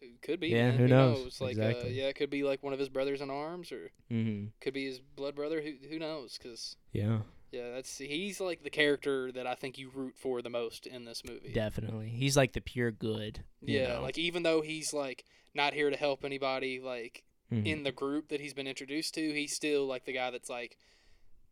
It 0.00 0.22
could 0.22 0.40
be 0.40 0.48
Yeah, 0.48 0.70
man. 0.70 0.78
who 0.78 0.88
knows? 0.88 1.40
like 1.40 1.58
uh, 1.58 1.62
Exactly. 1.62 1.92
yeah 2.00 2.04
it 2.06 2.14
could 2.16 2.30
be 2.30 2.42
like 2.44 2.62
one 2.62 2.72
of 2.72 2.78
his 2.78 2.88
brothers 2.88 3.20
in 3.20 3.30
arms 3.30 3.72
or 3.72 3.90
Mm-hmm. 4.12 4.46
could 4.60 4.74
be 4.74 4.86
his 4.86 5.00
blood 5.00 5.34
brother 5.34 5.60
who 5.60 5.72
who 5.90 5.98
knows 5.98 6.38
because 6.38 6.76
Yeah, 6.92 7.18
Yeah, 7.50 7.70
that's 7.70 7.96
he's 7.98 8.40
like 8.40 8.62
the 8.62 8.70
character 8.70 9.32
that 9.32 9.46
I 9.46 9.54
think 9.54 9.78
you 9.78 9.90
root 9.94 10.14
for 10.16 10.42
the 10.42 10.50
most 10.50 10.86
in 10.86 11.04
this 11.04 11.22
movie. 11.24 11.52
definitely. 11.52 12.08
He's 12.10 12.36
like 12.36 12.52
the 12.52 12.60
pure 12.60 12.90
good. 12.90 13.44
you 13.62 13.78
Yeah, 13.80 13.94
know? 13.94 14.02
like 14.02 14.18
even 14.18 14.42
though 14.42 14.60
he's 14.60 14.92
like 14.92 15.24
not 15.54 15.72
here 15.72 15.88
to 15.90 15.96
help 15.96 16.24
anybody 16.24 16.78
like 16.80 17.24
Mhm. 17.50 17.66
in 17.66 17.82
the 17.82 17.92
group 17.92 18.28
that 18.28 18.40
he's 18.40 18.52
been 18.52 18.66
introduced 18.66 19.14
to, 19.14 19.32
he's 19.32 19.54
still 19.54 19.86
like 19.86 20.04
the 20.04 20.12
guy 20.12 20.30
that's 20.30 20.50
like 20.50 20.76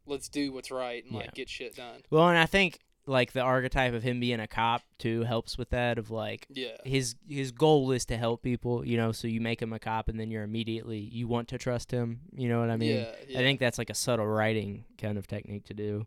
let's 0.07 0.29
do 0.29 0.53
what's 0.53 0.71
right 0.71 1.03
and 1.05 1.13
Yeah. 1.15 1.21
like 1.21 1.35
get 1.35 1.49
shit 1.49 1.75
done. 1.75 2.03
Well, 2.11 2.29
and 2.29 2.39
I 2.39 2.47
think 2.47 2.79
like 3.07 3.33
the 3.33 3.41
archetype 3.41 3.95
of 3.95 4.03
him 4.03 4.21
being 4.21 4.41
a 4.41 4.47
cop 4.47 4.83
too 4.99 5.23
helps 5.23 5.57
with 5.57 5.71
that. 5.71 5.99
Of 5.99 6.11
like 6.11 6.47
Yeah. 6.51 6.77
his 6.85 7.15
his 7.29 7.53
goal 7.53 7.93
is 7.93 8.05
to 8.07 8.17
help 8.17 8.43
people, 8.43 8.85
you 8.87 8.97
know. 8.97 9.13
So 9.13 9.29
you 9.29 9.41
make 9.41 9.63
him 9.63 9.73
a 9.73 9.79
cop, 9.79 10.09
and 10.09 10.19
then 10.19 10.31
you're 10.31 10.43
immediately 10.43 10.99
you 10.99 11.29
want 11.29 11.49
to 11.49 11.59
trust 11.59 11.91
him. 11.91 12.21
You 12.35 12.49
know 12.49 12.61
what 12.61 12.71
I 12.71 12.77
mean? 12.77 12.97
yeah, 12.97 13.13
yeah. 13.29 13.39
I 13.39 13.43
think 13.43 13.61
that's 13.61 13.79
like 13.79 13.91
a 13.91 13.95
subtle 13.95 14.27
writing 14.27 14.85
kind 14.99 15.19
of 15.19 15.27
technique 15.27 15.65
to 15.67 15.75
do. 15.75 16.07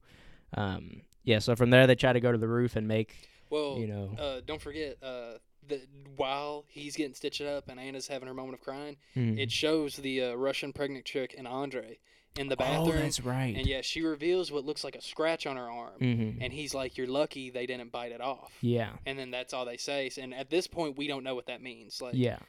Um, 0.54 1.02
yeah. 1.24 1.40
So 1.40 1.56
from 1.56 1.70
there, 1.70 1.88
they 1.88 1.96
try 1.96 2.14
to 2.14 2.20
go 2.20 2.32
to 2.32 2.38
the 2.38 2.48
roof 2.48 2.76
and 2.76 2.88
make 2.88 3.16
well, 3.50 3.78
you 3.78 3.88
know. 3.88 4.16
uh, 4.20 4.42
don't 4.46 4.62
forget 4.62 4.98
uh, 5.02 5.38
that 5.68 5.88
while 6.16 6.66
he's 6.68 6.96
getting 6.96 7.14
stitched 7.14 7.42
up 7.42 7.70
and 7.70 7.80
Anna's 7.80 8.08
having 8.08 8.28
her 8.28 8.34
moment 8.34 8.56
of 8.56 8.62
crying, 8.62 8.98
mm. 9.16 9.40
it 9.40 9.52
shows 9.52 9.96
the 9.96 10.24
uh, 10.24 10.34
Russian 10.34 10.74
pregnant 10.74 11.06
chick 11.06 11.36
and 11.38 11.48
Andre 11.48 12.00
in 12.38 12.48
the 12.48 12.56
oh, 12.56 12.58
bathroom, 12.58 13.02
that's 13.04 13.20
right. 13.22 13.56
and 13.56 13.66
yeah, 13.66 13.82
she 13.82 14.02
reveals 14.02 14.52
what 14.52 14.66
looks 14.66 14.84
like 14.84 14.96
a 14.96 15.02
scratch 15.02 15.46
on 15.46 15.58
her 15.58 15.70
arm, 15.70 16.00
mm-hmm. 16.00 16.42
and 16.42 16.54
he's 16.54 16.74
like, 16.74 16.98
"You're 16.98 17.08
lucky 17.08 17.50
they 17.50 17.66
didn't 17.66 17.92
bite 17.92 18.12
it 18.12 18.22
off." 18.22 18.52
Yeah. 18.62 18.92
and 19.06 19.18
then 19.18 19.32
that's 19.32 19.54
all 19.54 19.66
they 19.66 19.78
say. 19.78 20.10
And 20.20 20.34
at 20.34 20.50
this 20.50 20.68
point, 20.68 20.98
we 20.98 21.08
don't 21.08 21.24
know 21.24 21.36
what 21.36 21.48
that 21.48 21.62
means. 21.62 22.02
Like, 22.02 22.14
Yeah. 22.16 22.40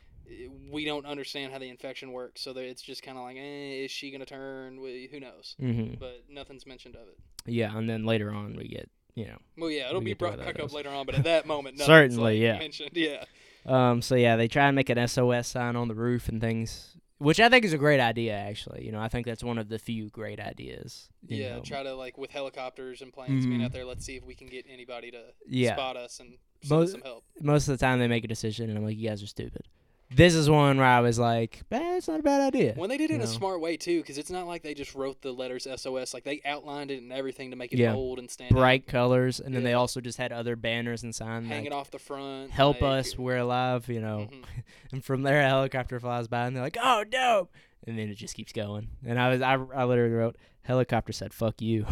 we 0.70 0.84
don't 0.84 1.06
understand 1.06 1.52
how 1.52 1.58
the 1.58 1.68
infection 1.68 2.12
works. 2.12 2.40
So 2.42 2.52
it's 2.56 2.82
just 2.82 3.02
kind 3.02 3.18
of 3.18 3.24
like, 3.24 3.36
eh, 3.36 3.84
is 3.84 3.90
she 3.90 4.10
gonna 4.10 4.26
turn? 4.26 4.76
Who 4.76 5.20
knows? 5.20 5.56
Mm-hmm. 5.60 5.94
But 5.98 6.24
nothing's 6.28 6.66
mentioned 6.66 6.94
of 6.96 7.08
it. 7.08 7.18
Yeah, 7.46 7.76
and 7.76 7.88
then 7.88 8.04
later 8.04 8.30
on 8.30 8.54
we 8.56 8.68
get 8.68 8.88
you 9.14 9.26
know. 9.26 9.38
Well, 9.58 9.70
yeah, 9.70 9.88
it'll 9.88 10.00
We 10.00 10.06
be 10.06 10.10
get 10.12 10.18
to 10.18 10.24
where 10.24 10.36
brought 10.36 10.46
back 10.46 10.60
up 10.60 10.72
later 10.72 10.90
on. 10.90 11.06
But 11.06 11.16
at 11.16 11.24
that 11.24 11.46
moment, 11.46 11.74
nothing's, 11.78 11.86
Certainly, 11.86 12.34
like, 12.34 12.42
yeah. 12.42 12.58
mentioned. 12.58 12.90
Yeah, 12.94 13.24
Um. 13.66 14.02
So 14.02 14.14
yeah, 14.14 14.36
they 14.36 14.48
try 14.48 14.66
and 14.66 14.76
make 14.76 14.88
an 14.88 15.06
SOS 15.06 15.48
sign 15.48 15.76
on 15.76 15.88
the 15.88 15.94
roof 15.94 16.28
and 16.28 16.40
things, 16.40 16.96
which 17.20 17.38
I 17.38 17.48
think 17.48 17.64
is 17.64 17.72
a 17.72 17.78
great 17.78 18.00
idea. 18.00 18.34
Actually, 18.34 18.84
you 18.84 18.92
know, 18.92 19.00
I 19.00 19.08
think 19.08 19.26
that's 19.26 19.44
one 19.44 19.58
of 19.58 19.68
the 19.68 19.78
few 19.78 20.08
great 20.08 20.40
ideas. 20.40 21.08
yeah. 21.28 21.56
know. 21.56 21.62
Try 21.62 21.82
to 21.82 21.94
like 21.94 22.18
with 22.18 22.30
helicopters 22.30 23.02
and 23.02 23.12
planes 23.12 23.46
being 23.46 23.60
Mhm. 23.60 23.64
out 23.66 23.72
there. 23.72 23.84
Let's 23.84 24.04
see 24.04 24.16
if 24.16 24.24
we 24.24 24.34
can 24.34 24.48
get 24.48 24.64
anybody 24.68 25.10
to 25.12 25.22
Yeah. 25.46 25.74
spot 25.74 25.96
us 25.96 26.18
and 26.18 26.38
Most- 26.68 26.92
some 26.92 27.02
help. 27.02 27.24
Most 27.40 27.68
of 27.68 27.78
the 27.78 27.84
time 27.86 27.98
they 27.98 28.08
make 28.08 28.24
a 28.24 28.28
decision, 28.28 28.68
and 28.70 28.76
I'm 28.78 28.84
like, 28.84 28.96
you 28.96 29.08
guys 29.08 29.22
are 29.22 29.26
stupid. 29.26 29.68
This 30.12 30.34
is 30.34 30.50
one 30.50 30.78
where 30.78 30.86
I 30.86 31.00
was 31.00 31.20
like, 31.20 31.62
eh, 31.70 31.96
it's 31.96 32.08
not 32.08 32.18
a 32.18 32.22
bad 32.22 32.40
idea. 32.40 32.72
When 32.74 32.90
they 32.90 32.96
did 32.96 33.10
it 33.10 33.14
in 33.14 33.20
you 33.20 33.24
a 33.24 33.28
smart 33.28 33.60
way 33.60 33.76
too, 33.76 34.00
because 34.00 34.18
it's 34.18 34.30
not 34.30 34.46
like 34.48 34.62
they 34.62 34.74
just 34.74 34.94
wrote 34.96 35.22
the 35.22 35.30
letters 35.32 35.68
SOS. 35.76 36.12
Like 36.12 36.24
they 36.24 36.40
outlined 36.44 36.90
it 36.90 37.00
and 37.00 37.12
everything 37.12 37.50
to 37.50 37.56
make 37.56 37.72
it 37.72 37.78
Yeah. 37.78 37.92
bold 37.92 38.18
and 38.18 38.28
stand 38.28 38.50
out. 38.52 38.58
Bright 38.58 38.86
colors, 38.88 39.38
and 39.38 39.54
then 39.54 39.62
they 39.62 39.74
also 39.74 40.00
just 40.00 40.18
had 40.18 40.32
other 40.32 40.56
banners 40.56 41.04
and 41.04 41.14
signs 41.14 41.46
hanging 41.46 41.70
like, 41.70 41.78
off 41.78 41.90
the 41.92 42.00
front. 42.00 42.50
"Help 42.50 42.80
like- 42.80 43.00
us, 43.06 43.16
we're 43.16 43.36
alive," 43.38 43.88
you 43.88 44.00
know. 44.00 44.28
Mhm. 44.32 44.44
And 44.92 45.04
from 45.04 45.22
there, 45.22 45.40
a 45.42 45.48
helicopter 45.48 46.00
flies 46.00 46.26
by, 46.26 46.46
and 46.46 46.56
they're 46.56 46.64
like, 46.64 46.76
"Oh, 46.82 47.04
dope!" 47.04 47.52
And 47.86 47.96
then 47.96 48.08
it 48.08 48.14
just 48.16 48.34
keeps 48.34 48.52
going. 48.52 48.88
And 49.06 49.20
I 49.20 49.28
was, 49.30 49.40
I, 49.40 49.52
I 49.54 49.84
literally 49.84 50.12
wrote, 50.14 50.36
"Helicopter 50.62 51.12
said, 51.12 51.32
fuck 51.32 51.62
you." 51.62 51.86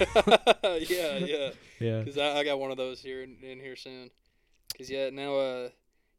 yeah, 0.16 1.16
yeah. 1.18 1.50
yeah. 1.78 1.98
Because 2.00 2.18
I, 2.18 2.38
I 2.38 2.44
got 2.44 2.58
one 2.58 2.72
of 2.72 2.76
those 2.76 3.00
here 3.00 3.22
in, 3.22 3.36
in 3.42 3.60
here 3.60 3.76
soon. 3.76 4.10
Because 4.72 4.90
yeah, 4.90 5.10
now 5.10 5.36
uh, 5.36 5.68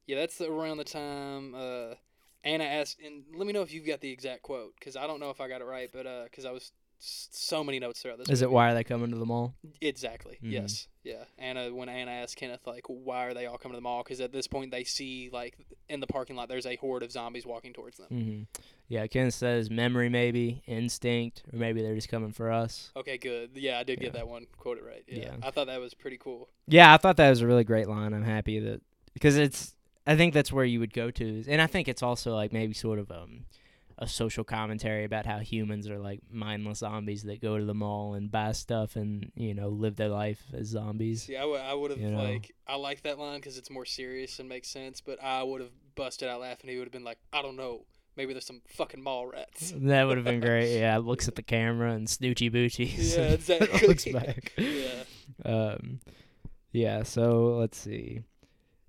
yeah, 0.08 0.18
that's 0.20 0.38
the, 0.38 0.52
around 0.52 0.78
the 0.78 0.84
time 0.84 1.54
uh, 1.56 1.96
Anna 2.44 2.64
asked, 2.64 3.00
and 3.06 3.24
let 3.36 3.46
me 3.48 3.54
know 3.54 3.62
if 3.62 3.74
you've 3.74 3.86
got 3.86 4.02
the 4.02 4.12
exact 4.12 4.42
quote, 4.44 4.74
because 4.80 4.96
I 4.96 5.08
don't 5.08 5.20
know 5.20 5.30
if 5.30 5.40
I 5.42 5.48
got 5.48 5.62
it 5.62 5.66
right, 5.66 5.90
but 5.94 6.06
uh, 6.08 6.24
because 6.26 6.46
I 6.46 6.52
was 6.52 6.72
so 7.04 7.64
many 7.64 7.80
notes 7.80 8.02
throughout 8.02 8.20
this. 8.20 8.30
Is 8.30 8.42
it 8.44 8.52
why 8.52 8.70
are 8.70 8.74
they 8.76 8.84
coming 8.84 9.10
to 9.12 9.18
the 9.18 9.26
mall? 9.26 9.56
Exactly. 9.82 10.34
Mhm. 10.44 10.52
Yes. 10.52 10.88
Yeah. 11.04 11.24
Anna, 11.40 11.74
when 11.74 11.90
Anna 11.90 12.12
asked 12.12 12.36
Kenneth 12.36 12.68
like, 12.68 12.84
why 12.88 13.26
are 13.26 13.34
they 13.34 13.48
all 13.48 13.58
coming 13.58 13.74
to 13.74 13.78
the 13.78 13.82
mall? 13.82 14.04
Because 14.04 14.22
at 14.22 14.32
this 14.32 14.46
point 14.46 14.70
they 14.70 14.84
see 14.84 15.30
like 15.34 15.58
in 15.90 16.00
the 16.00 16.06
parking 16.06 16.36
lot 16.36 16.48
there's 16.48 16.68
a 16.68 16.76
horde 16.76 17.02
of 17.02 17.12
zombies 17.12 17.44
walking 17.44 17.74
towards 17.74 17.98
them. 17.98 18.08
hmm 18.08 18.42
Yeah, 18.88 19.08
Ken 19.08 19.32
says 19.32 19.72
memory, 19.72 20.10
maybe 20.10 20.62
instinct, 20.68 21.42
or 21.52 21.58
maybe 21.58 21.82
they're 21.82 21.96
just 21.96 22.10
coming 22.10 22.32
for 22.34 22.52
us. 22.52 22.92
Okay, 22.96 23.18
good. 23.18 23.52
Yeah, 23.56 23.80
I 23.80 23.84
did 23.84 24.00
get 24.00 24.14
that 24.14 24.28
one 24.28 24.46
quoted 24.58 24.84
right. 24.84 25.04
Yeah. 25.08 25.24
Yeah. 25.24 25.36
I 25.42 25.50
thought 25.50 25.66
that 25.68 25.80
was 25.80 25.96
pretty 25.96 26.18
cool. 26.18 26.50
Yeah, 26.68 26.94
I 26.94 26.98
thought 26.98 27.18
that 27.18 27.32
was 27.32 27.42
a 27.42 27.48
really 27.48 27.64
great 27.64 27.88
line. 27.88 28.14
I'm 28.14 28.24
happy 28.24 28.60
that 28.60 28.82
because 29.14 29.38
it's. 29.38 29.76
I 30.06 30.16
think 30.16 30.34
that's 30.34 30.52
where 30.52 30.66
you 30.66 30.80
would 30.80 30.94
go 30.94 31.12
to, 31.12 31.44
and 31.48 31.62
I 31.62 31.68
think 31.68 31.88
it's 31.88 32.02
also 32.04 32.34
like 32.36 32.52
maybe 32.52 32.74
sort 32.74 33.00
of 33.00 33.12
um, 33.12 33.46
a 34.02 34.08
social 34.08 34.44
commentary 34.44 35.04
about 35.04 35.28
how 35.28 35.38
humans 35.40 35.88
are 35.88 36.00
like 36.00 36.22
mindless 36.32 36.80
zombies 36.80 37.22
that 37.24 37.40
go 37.40 37.60
to 37.60 37.66
the 37.66 37.76
mall 37.76 38.16
and 38.16 38.32
buy 38.32 38.52
stuff 38.52 38.96
and 38.96 39.32
you 39.36 39.54
know 39.54 39.70
live 39.70 39.96
their 39.96 40.10
life 40.10 40.42
as 40.54 40.68
zombies. 40.68 41.24
See, 41.24 41.38
I 41.38 41.46
would 41.46 41.62
I 41.62 41.74
would 41.76 41.92
have 41.92 42.00
You 42.00 42.10
know. 42.10 42.24
like 42.24 42.52
I 42.68 42.76
like 42.78 43.04
that 43.04 43.20
line 43.20 43.38
because 43.40 43.60
it's 43.60 43.70
more 43.70 43.86
serious 43.86 44.40
and 44.40 44.50
makes 44.50 44.70
sense. 44.70 45.02
But 45.02 45.22
I 45.24 45.44
would 45.44 45.62
have 45.62 45.70
busted 45.96 46.28
out 46.28 46.42
laughing. 46.42 46.70
He 46.72 46.78
would 46.78 46.86
have 46.88 46.92
been 46.92 47.04
like, 47.04 47.20
I 47.32 47.44
don't 47.44 47.56
know. 47.56 47.86
Maybe 48.18 48.34
there's 48.34 48.46
some 48.46 48.62
fucking 48.68 49.02
mall 49.02 49.28
rats. 49.28 49.72
That 49.78 50.04
would 50.06 50.18
have 50.18 50.26
been 50.26 50.42
great. 50.42 50.80
Yeah, 50.80 50.98
looks 50.98 51.28
at 51.28 51.36
the 51.36 51.44
camera 51.44 51.92
and 51.94 52.08
snoochie 52.08 52.52
boochies. 52.52 53.16
Yeah, 53.16 53.24
exactly. 53.34 53.88
looks 53.88 54.06
back. 54.06 54.52
yeah. 54.58 55.04
Um, 55.46 56.00
yeah. 56.72 57.04
So 57.04 57.58
let's 57.60 57.78
see. 57.78 58.24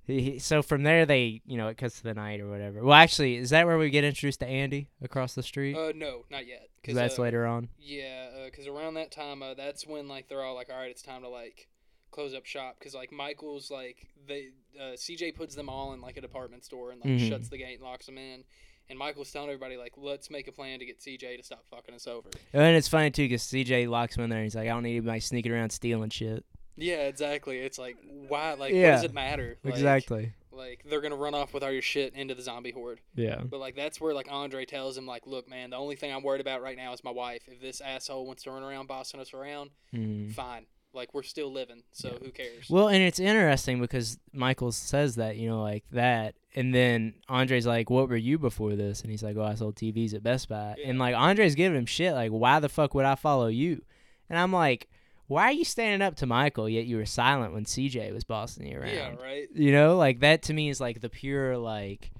He, 0.04 0.22
he, 0.22 0.38
so 0.40 0.62
from 0.62 0.82
there, 0.82 1.06
they 1.06 1.42
you 1.46 1.56
know 1.56 1.68
it 1.68 1.78
cuts 1.78 1.98
to 1.98 2.02
the 2.02 2.14
night 2.14 2.40
or 2.40 2.48
whatever. 2.48 2.82
Well, 2.82 2.94
actually, 2.94 3.36
is 3.36 3.50
that 3.50 3.66
where 3.66 3.78
we 3.78 3.88
get 3.90 4.02
introduced 4.04 4.40
to 4.40 4.46
Andy 4.46 4.88
across 5.00 5.34
the 5.34 5.42
street? 5.42 5.76
Uh, 5.76 5.92
no, 5.94 6.24
not 6.30 6.46
yet. 6.46 6.68
Cause 6.84 6.94
that's 6.96 7.18
uh, 7.18 7.22
later 7.22 7.46
on. 7.46 7.68
Yeah, 7.78 8.46
because 8.46 8.66
around 8.66 8.94
that 8.94 9.12
time, 9.12 9.42
uh, 9.42 9.54
that's 9.54 9.86
when 9.86 10.08
like 10.08 10.28
they're 10.28 10.42
all 10.42 10.54
like, 10.56 10.70
all 10.70 10.76
right, 10.78 10.90
it's 10.90 11.02
time 11.02 11.22
to 11.22 11.28
like 11.28 11.68
close 12.10 12.34
up 12.34 12.44
shop. 12.46 12.76
Because 12.78 12.94
like 12.94 13.12
Michael's 13.12 13.70
like 13.70 14.08
they 14.26 14.48
uh, 14.80 14.94
CJ 14.96 15.36
puts 15.36 15.54
them 15.54 15.68
all 15.68 15.92
in 15.92 16.00
like 16.00 16.16
a 16.16 16.20
department 16.20 16.64
store 16.64 16.90
and 16.90 17.00
like 17.00 17.10
Mhm. 17.14 17.28
shuts 17.28 17.48
the 17.48 17.58
gate 17.58 17.74
and 17.78 17.82
locks 17.84 18.06
them 18.06 18.18
in. 18.18 18.42
And 18.90 18.98
Michael's 18.98 19.30
telling 19.30 19.48
everybody 19.48 19.76
like, 19.76 19.92
let's 19.96 20.28
make 20.28 20.48
a 20.48 20.52
plan 20.52 20.80
to 20.80 20.84
get 20.84 20.98
CJ 21.00 21.36
to 21.36 21.42
stop 21.44 21.64
fucking 21.70 21.94
us 21.94 22.08
over. 22.08 22.28
And 22.52 22.76
it's 22.76 22.88
funny 22.88 23.12
too 23.12 23.22
because 23.24 23.42
CJ 23.42 23.88
locks 23.88 24.16
him 24.16 24.24
in 24.24 24.30
there. 24.30 24.40
and 24.40 24.44
He's 24.46 24.56
like, 24.56 24.66
I 24.66 24.70
don't 24.72 24.82
need 24.82 24.96
anybody 24.96 25.20
sneaking 25.20 25.52
around 25.52 25.70
stealing 25.70 26.10
shit. 26.10 26.44
Yeah, 26.76 27.06
exactly. 27.08 27.58
It's 27.58 27.78
like 27.78 27.96
why? 28.28 28.50
Like, 28.50 28.72
what 28.72 28.80
does 28.80 29.04
it 29.04 29.12
matter? 29.14 29.58
Like, 29.62 29.74
exactly. 29.74 30.32
Like 30.50 30.82
they're 30.88 31.00
gonna 31.00 31.16
run 31.16 31.34
off 31.34 31.54
with 31.54 31.62
all 31.62 31.70
your 31.70 31.82
shit 31.82 32.14
into 32.14 32.34
the 32.34 32.42
zombie 32.42 32.70
horde. 32.72 33.00
Yeah. 33.14 33.40
But 33.42 33.60
like 33.60 33.74
that's 33.76 34.00
where 34.00 34.14
like 34.14 34.28
Andre 34.30 34.64
tells 34.64 34.96
him 34.98 35.06
like, 35.06 35.26
look, 35.26 35.48
man, 35.48 35.70
the 35.70 35.76
only 35.76 35.96
thing 35.96 36.12
I'm 36.12 36.22
worried 36.22 36.40
about 36.42 36.62
right 36.62 36.76
now 36.76 36.92
is 36.92 37.02
my 37.04 37.10
wife. 37.10 37.42
If 37.46 37.60
this 37.60 37.80
asshole 37.80 38.26
wants 38.26 38.42
to 38.44 38.50
run 38.50 38.62
around 38.62 38.86
bossing 38.86 39.20
us 39.20 39.32
around, 39.34 39.70
Mm. 39.94 40.32
fine. 40.34 40.66
Like 40.94 41.14
we're 41.14 41.22
still 41.22 41.50
living, 41.50 41.82
so 41.92 42.10
Yeah. 42.12 42.18
who 42.26 42.30
cares? 42.30 42.68
Well, 42.68 42.88
and 42.88 43.02
it's 43.02 43.18
interesting 43.18 43.80
because 43.80 44.18
Michael 44.34 44.72
says 44.72 45.14
that, 45.16 45.36
you 45.38 45.48
know, 45.48 45.62
like 45.62 45.84
that. 45.92 46.34
And 46.54 46.74
then 46.74 47.14
Andre's 47.30 47.66
like, 47.66 47.88
What 47.88 48.10
were 48.10 48.16
you 48.16 48.38
before 48.38 48.76
this? 48.76 49.00
And 49.00 49.10
he's 49.10 49.22
like, 49.22 49.36
Oh, 49.38 49.42
I 49.42 49.54
sold 49.54 49.76
TVs 49.76 50.12
at 50.12 50.22
Best 50.22 50.50
Buy. 50.50 50.74
Yeah. 50.78 50.88
And 50.88 50.98
like, 50.98 51.14
Andre's 51.16 51.54
giving 51.54 51.78
him 51.78 51.86
shit. 51.86 52.12
Like, 52.12 52.30
why 52.30 52.60
the 52.60 52.68
fuck 52.68 52.92
would 52.94 53.06
I 53.06 53.14
follow 53.14 53.46
you? 53.46 53.82
And 54.28 54.38
I'm 54.38 54.52
like, 54.52 54.86
Why 55.32 55.44
are 55.44 55.52
you 55.52 55.64
standing 55.64 56.06
up 56.06 56.16
to 56.16 56.26
Michael 56.26 56.68
yet 56.68 56.84
you 56.84 56.96
were 56.98 57.06
silent 57.06 57.54
when 57.54 57.64
CJ 57.64 58.12
was 58.12 58.24
bossing 58.24 58.66
you 58.66 58.78
around? 58.78 58.92
yeah, 58.92 59.14
right. 59.22 59.48
You 59.54 59.72
know, 59.72 59.96
like 59.96 60.20
that 60.20 60.42
to 60.42 60.52
me 60.52 60.68
is 60.68 60.80
like 60.80 61.00
the 61.00 61.08
pure, 61.08 61.56
like, 61.56 62.10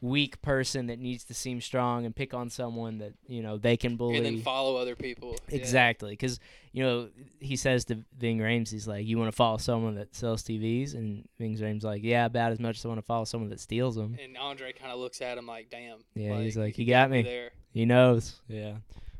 weak 0.00 0.42
person 0.42 0.86
that 0.86 0.98
needs 0.98 1.24
to 1.24 1.34
seem 1.34 1.60
strong 1.60 2.04
and 2.04 2.14
pick 2.14 2.34
on 2.34 2.50
someone 2.50 2.98
that, 2.98 3.12
you 3.28 3.42
know, 3.42 3.56
they 3.56 3.76
can 3.76 3.96
bully. 3.96 4.16
And 4.16 4.26
then 4.26 4.40
follow 4.40 4.76
other 4.76 4.94
people. 4.94 5.36
Exactly, 5.48 6.10
because 6.10 6.40
you 6.72 6.82
know 6.82 7.08
he 7.40 7.56
says 7.56 7.84
to 7.86 8.02
Ving 8.18 8.38
Rhames, 8.38 8.70
he's 8.70 8.86
like, 8.86 9.06
"You 9.06 9.16
want 9.16 9.28
to 9.28 9.36
follow 9.36 9.56
someone 9.58 9.94
that 9.94 10.14
sells 10.14 10.42
TVs?" 10.42 10.94
And 10.94 11.26
Ving 11.38 11.56
Rhames 11.56 11.82
like, 11.84 12.02
"Yeah, 12.02 12.26
about 12.26 12.52
as 12.52 12.60
much 12.60 12.78
as 12.78 12.84
I 12.84 12.88
want 12.88 12.98
to 12.98 13.06
follow 13.06 13.24
someone 13.24 13.50
that 13.50 13.60
steals 13.60 13.94
them." 13.94 14.18
And 14.22 14.36
Andre 14.36 14.72
kind 14.72 14.92
of 14.92 14.98
looks 14.98 15.22
at 15.22 15.38
him 15.38 15.46
like, 15.46 15.70
"Damn." 15.70 15.98
Yeah, 16.14 16.40
he's 16.40 16.56
like, 16.56 16.74
he 16.74 16.82
"You 16.82 16.90
got 16.90 17.10
me." 17.10 17.22
there. 17.22 17.50
He 17.72 17.84
knows, 17.84 18.40
yeah. 18.48 18.76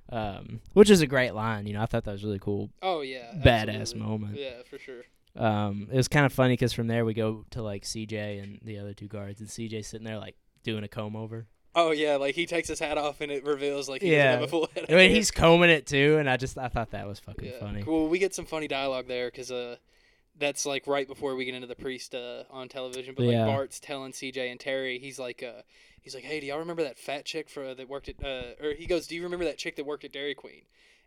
Um, 0.08 0.60
which 0.72 0.88
is 0.90 1.00
a 1.00 1.06
great 1.06 1.32
line, 1.34 1.66
you 1.66 1.72
know. 1.72 1.82
I 1.82 1.86
thought 1.86 2.04
that 2.04 2.12
was 2.12 2.22
really 2.24 2.38
cool, 2.38 2.70
Oh 2.82 3.00
yeah. 3.00 3.32
badass 3.34 3.80
absolutely. 3.80 4.08
moment. 4.08 4.36
Yeah, 4.38 4.62
for 4.68 4.78
sure. 4.78 5.02
Um, 5.34 5.88
it 5.92 5.96
was 5.96 6.08
kind 6.08 6.24
of 6.24 6.32
funny 6.32 6.52
because 6.54 6.72
from 6.72 6.86
there 6.86 7.04
we 7.04 7.12
go 7.12 7.44
to 7.50 7.62
like 7.62 7.82
CJ 7.84 8.42
and 8.42 8.58
the 8.62 8.78
other 8.78 8.94
two 8.94 9.08
guards, 9.08 9.40
and 9.40 9.48
CJ 9.48 9.84
sitting 9.84 10.04
there 10.06 10.18
like 10.18 10.36
doing 10.62 10.84
a 10.84 10.88
comb 10.88 11.16
over. 11.16 11.46
Oh 11.74 11.90
yeah, 11.90 12.16
like 12.16 12.34
he 12.34 12.46
takes 12.46 12.68
his 12.68 12.78
hat 12.78 12.96
off 12.96 13.20
and 13.20 13.30
it 13.30 13.44
reveals 13.44 13.88
like 13.88 14.00
he 14.00 14.12
Yeah. 14.12 14.36
doesn't 14.36 14.40
have 14.40 14.42
a 14.44 14.48
full 14.48 14.68
head. 14.74 14.86
I 14.88 14.94
mean, 14.94 15.10
he's 15.10 15.30
combing 15.30 15.68
it 15.70 15.86
too, 15.86 16.16
and 16.18 16.30
I 16.30 16.36
just 16.38 16.56
I 16.56 16.68
thought 16.68 16.92
that 16.92 17.06
was 17.06 17.18
fucking 17.18 17.44
yeah. 17.50 17.58
funny. 17.60 17.82
Well, 17.82 18.08
we 18.08 18.18
get 18.18 18.34
some 18.34 18.46
funny 18.46 18.66
dialogue 18.68 19.08
there 19.08 19.26
because 19.30 19.50
uh, 19.50 19.76
that's 20.38 20.66
like 20.66 20.86
right 20.86 21.06
before 21.08 21.34
we 21.34 21.44
get 21.44 21.54
into 21.54 21.66
the 21.66 21.74
priest 21.76 22.14
uh, 22.14 22.44
on 22.50 22.68
television. 22.68 23.14
But 23.16 23.24
Yeah. 23.24 23.46
like 23.46 23.54
Bart's 23.56 23.80
telling 23.80 24.12
CJ 24.12 24.50
and 24.50 24.60
Terry, 24.60 24.98
he's 24.98 25.18
like, 25.18 25.42
uh, 25.42 25.62
he's 26.02 26.14
like, 26.14 26.24
hey, 26.24 26.40
do 26.40 26.46
y'all 26.46 26.58
remember 26.58 26.82
that 26.82 26.98
fat 26.98 27.24
chick 27.24 27.48
for 27.48 27.74
that 27.74 27.88
worked 27.88 28.08
at? 28.08 28.22
Uh, 28.22 28.64
or 28.64 28.74
he 28.74 28.86
goes, 28.86 29.06
do 29.06 29.14
you 29.14 29.22
remember 29.22 29.44
that 29.46 29.58
chick 29.58 29.76
that 29.76 29.86
worked 29.86 30.04
at 30.04 30.12
Dairy 30.12 30.34
Queen? 30.34 30.62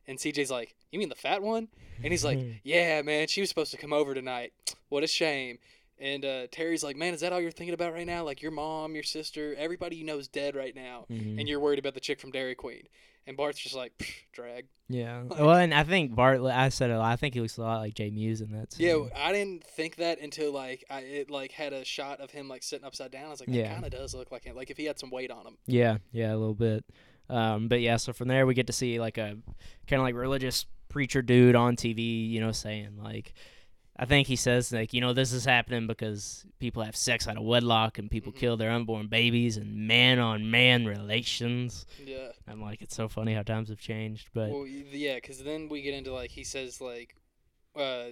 And 0.08 0.18
CJ's 0.18 0.50
like, 0.50 0.76
you 0.92 0.98
mean 1.00 1.10
the 1.10 1.16
fat 1.16 1.42
one? 1.44 1.68
And 2.04 2.12
he's 2.12 2.26
like, 2.26 2.40
yeah, 2.64 3.02
man, 3.04 3.28
she 3.28 3.42
was 3.42 3.50
supposed 3.50 3.72
to 3.72 3.78
come 3.78 3.94
over 3.94 4.14
tonight. 4.14 4.54
What 4.90 5.04
a 5.04 5.08
shame. 5.08 5.60
And 6.02 6.24
uh, 6.26 6.48
Terry's 6.52 6.84
like, 6.84 6.96
man, 6.96 7.14
is 7.14 7.20
that 7.22 7.34
all 7.34 7.42
you're 7.42 7.52
thinking 7.52 7.74
about 7.74 7.94
right 7.94 8.08
now? 8.08 8.24
Like 8.24 8.42
your 8.42 8.52
mom, 8.52 8.94
your 8.96 9.04
sister, 9.04 9.54
everybody 9.58 9.98
you 9.98 10.06
know 10.06 10.18
is 10.18 10.30
dead 10.30 10.56
right 10.56 10.74
now, 10.74 11.06
Mhm. 11.12 11.38
and 11.40 11.48
you're 11.50 11.60
worried 11.60 11.78
about 11.78 11.94
the 11.94 12.00
chick 12.00 12.20
from 12.22 12.32
Dairy 12.32 12.56
Queen. 12.56 12.88
And 13.30 13.38
Bart's 13.38 13.60
just 13.60 13.76
like, 13.76 14.28
drag. 14.34 14.66
Yeah. 14.90 15.22
Like- 15.30 15.40
well, 15.40 15.52
and 15.56 15.72
I 15.74 15.84
think 15.84 16.16
Bart. 16.16 16.42
I 16.42 16.70
said 16.70 16.90
it. 16.90 16.98
I 16.98 17.16
think 17.16 17.36
he 17.36 17.42
looks 17.42 17.58
a 17.58 17.62
lot 17.62 17.78
like 17.80 17.94
Jay 17.94 18.10
Muse 18.10 18.42
in 18.42 18.52
that. 18.54 18.72
Too. 18.72 18.84
Yeah. 18.84 19.24
I 19.24 19.32
didn't 19.32 19.64
think 19.64 19.98
that 19.98 20.20
until 20.20 20.52
like 20.52 20.84
I 20.90 21.02
it 21.02 21.30
like 21.30 21.52
had 21.52 21.72
a 21.72 21.86
shot 21.86 22.20
of 22.22 22.32
him 22.32 22.50
like 22.50 22.64
sitting 22.64 22.86
upside 22.86 23.12
down. 23.12 23.26
I 23.28 23.30
was 23.30 23.40
like, 23.40 23.50
that 23.50 23.56
Yeah. 23.56 23.72
kind 23.72 23.86
of 23.86 23.92
does 23.92 24.16
look 24.16 24.32
like 24.32 24.44
him. 24.44 24.56
Like 24.56 24.72
if 24.72 24.78
he 24.78 24.86
had 24.86 24.98
some 25.00 25.12
weight 25.12 25.30
on 25.32 25.46
him. 25.46 25.58
Yeah. 25.68 26.00
Yeah. 26.12 26.34
A 26.34 26.38
little 26.38 26.56
bit. 26.56 26.84
Um. 27.30 27.68
But 27.68 27.82
yeah. 27.82 27.98
So 27.98 28.12
from 28.14 28.28
there 28.30 28.48
we 28.48 28.56
get 28.56 28.66
to 28.68 28.74
see 28.74 29.00
like 29.00 29.20
a 29.20 29.38
kind 29.88 30.00
of 30.00 30.02
like 30.02 30.16
religious 30.16 30.66
preacher 30.90 31.22
dude 31.22 31.56
on 31.56 31.76
TV. 31.76 32.28
You 32.30 32.42
know, 32.42 32.52
saying 32.52 32.98
like. 33.02 33.34
I 34.02 34.06
think 34.06 34.28
he 34.28 34.38
says 34.38 34.72
like 34.72 34.94
you 34.94 35.02
know 35.02 35.12
this 35.12 35.34
is 35.34 35.44
happening 35.44 35.86
because 35.86 36.46
people 36.60 36.82
have 36.84 36.96
sex 36.96 37.28
out 37.28 37.36
of 37.36 37.44
wedlock 37.44 37.98
and 37.98 38.10
people 38.10 38.32
Mhm. 38.32 38.38
kill 38.38 38.56
their 38.58 38.72
unborn 38.72 39.08
babies 39.08 39.58
and 39.58 39.76
man 39.88 40.20
on 40.20 40.50
man 40.50 40.86
relations. 40.86 41.86
Yeah. 42.04 42.30
I'm 42.48 42.62
like 42.62 42.82
it's 42.82 42.96
so 42.96 43.10
funny 43.10 43.34
how 43.34 43.44
times 43.44 43.68
have 43.70 43.80
changed, 43.80 44.30
but 44.34 44.50
Well, 44.52 44.66
yeah, 44.66 45.16
because 45.16 45.44
then 45.44 45.68
we 45.68 45.82
get 45.82 45.94
into 45.94 46.14
like 46.14 46.32
he 46.32 46.44
says 46.46 46.80
like, 46.80 47.16
uh, 47.76 48.06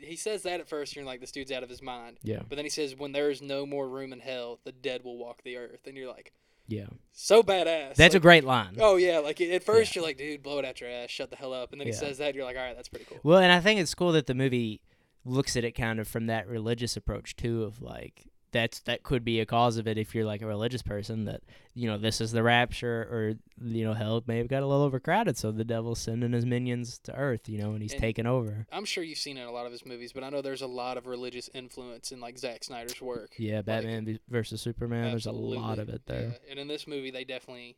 he 0.00 0.16
says 0.16 0.42
that 0.42 0.60
at 0.60 0.68
first, 0.68 0.96
you're 0.96 1.04
like 1.04 1.20
this 1.20 1.30
dude's 1.32 1.52
out 1.52 1.62
of 1.62 1.68
his 1.68 1.82
mind. 1.82 2.18
yeah, 2.22 2.40
But 2.48 2.56
then 2.56 2.64
he 2.64 2.70
says, 2.70 2.96
when 2.96 3.12
there 3.12 3.30
is 3.30 3.40
no 3.40 3.64
more 3.66 3.88
room 3.88 4.12
in 4.12 4.20
hell, 4.20 4.58
the 4.64 4.72
dead 4.72 5.02
will 5.04 5.18
walk 5.18 5.42
the 5.44 5.56
earth, 5.56 5.86
and 5.86 5.96
you're 5.96 6.08
like, 6.08 6.32
yeah. 6.68 6.86
so 7.12 7.42
badass. 7.42 7.94
That's 7.94 8.14
a 8.14 8.20
great 8.20 8.44
line. 8.44 8.76
Oh 8.78 8.96
yeah, 8.96 9.18
like 9.18 9.40
at 9.40 9.62
first 9.64 9.94
Yeah. 9.94 10.00
you're 10.00 10.08
like, 10.08 10.18
dude, 10.18 10.42
blow 10.42 10.58
it 10.58 10.64
out 10.64 10.80
your 10.80 10.90
ass, 10.90 11.10
shut 11.10 11.30
the 11.30 11.36
hell 11.36 11.52
up, 11.52 11.72
and 11.72 11.80
then 11.80 11.86
he 11.86 11.92
says 11.92 12.18
that, 12.18 12.34
you're 12.34 12.44
like, 12.44 12.56
all 12.56 12.62
right, 12.62 12.76
that's 12.76 12.88
pretty 12.88 13.06
cool. 13.06 13.18
Well, 13.22 13.38
and 13.38 13.50
I 13.52 13.60
think 13.60 13.80
it's 13.80 13.94
cool 13.94 14.12
that 14.12 14.26
the 14.26 14.34
movie 14.34 14.80
looks 15.28 15.56
at 15.56 15.64
it 15.64 15.72
kind 15.72 16.00
of 16.00 16.08
from 16.08 16.26
that 16.26 16.48
religious 16.48 16.96
approach 16.96 17.36
too, 17.36 17.62
of 17.64 17.80
like 17.82 18.26
that's 18.50 18.80
that 18.80 19.02
could 19.02 19.24
be 19.26 19.40
a 19.40 19.46
cause 19.46 19.76
of 19.76 19.86
it 19.86 19.98
if 19.98 20.14
you're 20.14 20.24
like 20.24 20.40
a 20.40 20.46
religious 20.46 20.80
person 20.80 21.26
that 21.26 21.42
you 21.74 21.86
know 21.86 21.98
this 21.98 22.18
is 22.18 22.32
the 22.32 22.42
rapture 22.42 23.02
or 23.10 23.34
you 23.62 23.84
know 23.84 23.92
hell 23.92 24.24
may 24.26 24.38
have 24.38 24.48
got 24.48 24.62
a 24.62 24.66
little 24.66 24.82
overcrowded, 24.84 25.36
so 25.36 25.52
the 25.52 25.64
devil's 25.64 25.98
sending 26.00 26.32
his 26.32 26.46
minions 26.46 26.98
to 27.00 27.14
Earth, 27.14 27.46
you 27.48 27.58
know, 27.58 27.72
and 27.72 27.82
he's 27.82 27.92
And- 27.92 28.00
taking 28.00 28.26
over. 28.26 28.66
I'm 28.72 28.86
sure 28.86 29.04
you've 29.04 29.18
seen 29.18 29.36
it 29.36 29.42
in 29.42 29.48
a 29.48 29.52
lot 29.52 29.66
of 29.66 29.72
his 29.72 29.84
movies, 29.84 30.12
but 30.14 30.24
I 30.24 30.30
know 30.30 30.40
there's 30.40 30.62
a 30.62 30.66
lot 30.66 30.96
of 30.96 31.06
religious 31.06 31.50
influence 31.52 32.10
in 32.10 32.20
like 32.20 32.38
Zack 32.38 32.64
Snyder's 32.64 33.00
work. 33.02 33.34
Yeah, 33.38 33.60
Batman 33.60 34.06
v- 34.06 34.20
versus 34.30 34.62
Superman. 34.62 35.10
There's 35.10 35.26
a 35.26 35.32
lot 35.32 35.78
of 35.78 35.88
it 35.90 36.02
there. 36.06 36.22
Yeah. 36.42 36.50
And 36.50 36.58
in 36.58 36.68
this 36.68 36.86
movie, 36.86 37.10
they 37.10 37.24
definitely 37.24 37.76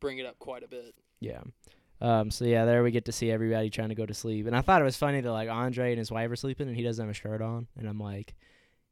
bring 0.00 0.18
it 0.18 0.26
up 0.26 0.38
quite 0.38 0.62
a 0.62 0.68
bit. 0.68 0.94
Yeah. 1.20 1.40
Um, 2.00 2.30
so 2.30 2.44
yeah, 2.44 2.64
there 2.64 2.82
we 2.82 2.90
get 2.90 3.06
to 3.06 3.12
see 3.12 3.30
everybody 3.30 3.70
trying 3.70 3.88
to 3.88 3.94
go 3.94 4.04
to 4.04 4.14
sleep, 4.14 4.46
and 4.46 4.56
I 4.56 4.60
thought 4.60 4.80
it 4.80 4.84
was 4.84 4.96
funny 4.96 5.20
that 5.20 5.32
like 5.32 5.48
Andre 5.48 5.90
and 5.90 5.98
his 5.98 6.10
wife 6.10 6.30
are 6.30 6.36
sleeping, 6.36 6.68
and 6.68 6.76
he 6.76 6.82
doesn't 6.82 7.02
have 7.02 7.10
a 7.10 7.14
shirt 7.14 7.40
on, 7.40 7.66
and 7.78 7.88
I'm 7.88 7.98
like, 7.98 8.34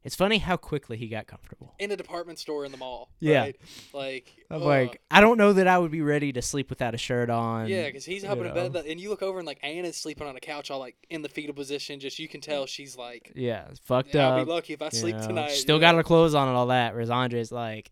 it's 0.03 0.15
funny 0.15 0.37
how 0.37 0.57
quickly 0.57 0.97
he 0.97 1.07
got 1.07 1.27
comfortable. 1.27 1.75
In 1.79 1.89
a 1.91 1.95
department 1.95 2.37
store 2.37 2.65
in 2.65 2.71
the 2.73 2.77
mall. 2.77 3.09
Yeah. 3.21 3.39
Right? 3.39 3.55
Like. 3.93 4.35
I'm 4.51 4.61
uh, 4.61 4.65
like, 4.65 5.01
I 5.09 5.21
don't 5.21 5.37
know 5.37 5.53
that 5.53 5.67
I 5.67 5.77
would 5.77 5.91
be 5.91 6.01
ready 6.01 6.33
to 6.33 6.41
sleep 6.41 6.69
without 6.69 6.93
a 6.93 6.97
shirt 6.97 7.29
on. 7.29 7.67
Yeah, 7.67 7.85
because 7.85 8.03
he's 8.03 8.25
up 8.25 8.37
in 8.37 8.53
bed, 8.53 8.75
and 8.75 8.99
you 8.99 9.09
look 9.09 9.21
over 9.21 9.39
and 9.39 9.47
like 9.47 9.59
Anna's 9.63 9.95
sleeping 9.95 10.27
on 10.27 10.35
a 10.35 10.41
couch, 10.41 10.71
all 10.71 10.79
like 10.79 10.95
in 11.09 11.21
the 11.21 11.29
fetal 11.29 11.55
position. 11.55 12.01
Just 12.01 12.19
you 12.19 12.27
can 12.27 12.41
tell 12.41 12.65
she's 12.65 12.97
like, 12.97 13.31
yeah, 13.35 13.67
fucked 13.83 14.13
"Yeah, 14.13 14.27
I'll 14.27 14.39
up. 14.39 14.45
be 14.45 14.51
lucky 14.51 14.73
if 14.73 14.81
I 14.81 14.89
sleep 14.89 15.15
know, 15.15 15.27
tonight. 15.27 15.51
Still 15.51 15.79
got 15.79 15.91
know? 15.91 15.97
her 15.97 16.03
clothes 16.03 16.35
on 16.35 16.49
and 16.49 16.57
all 16.57 16.67
that. 16.67 16.93
Whereas 16.93 17.09
Andre's 17.09 17.51
like, 17.51 17.91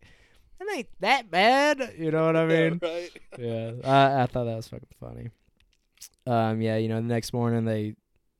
it 0.60 0.76
ain't 0.76 0.88
that 1.00 1.30
bad. 1.30 1.94
You 1.98 2.10
know 2.10 2.26
what 2.26 2.36
I 2.36 2.44
Yeah, 2.48 2.68
mean? 2.70 2.80
right. 2.82 3.10
yeah, 3.38 3.72
I, 3.84 4.22
I 4.22 4.26
thought 4.26 4.44
that 4.44 4.56
was 4.56 4.68
fucking 4.68 4.86
funny. 5.00 5.30
Um, 6.26 6.60
yeah, 6.60 6.76
you 6.76 6.88
know, 6.88 6.96
the 6.96 7.02
next 7.02 7.32
morning 7.32 7.64
they 7.64 7.94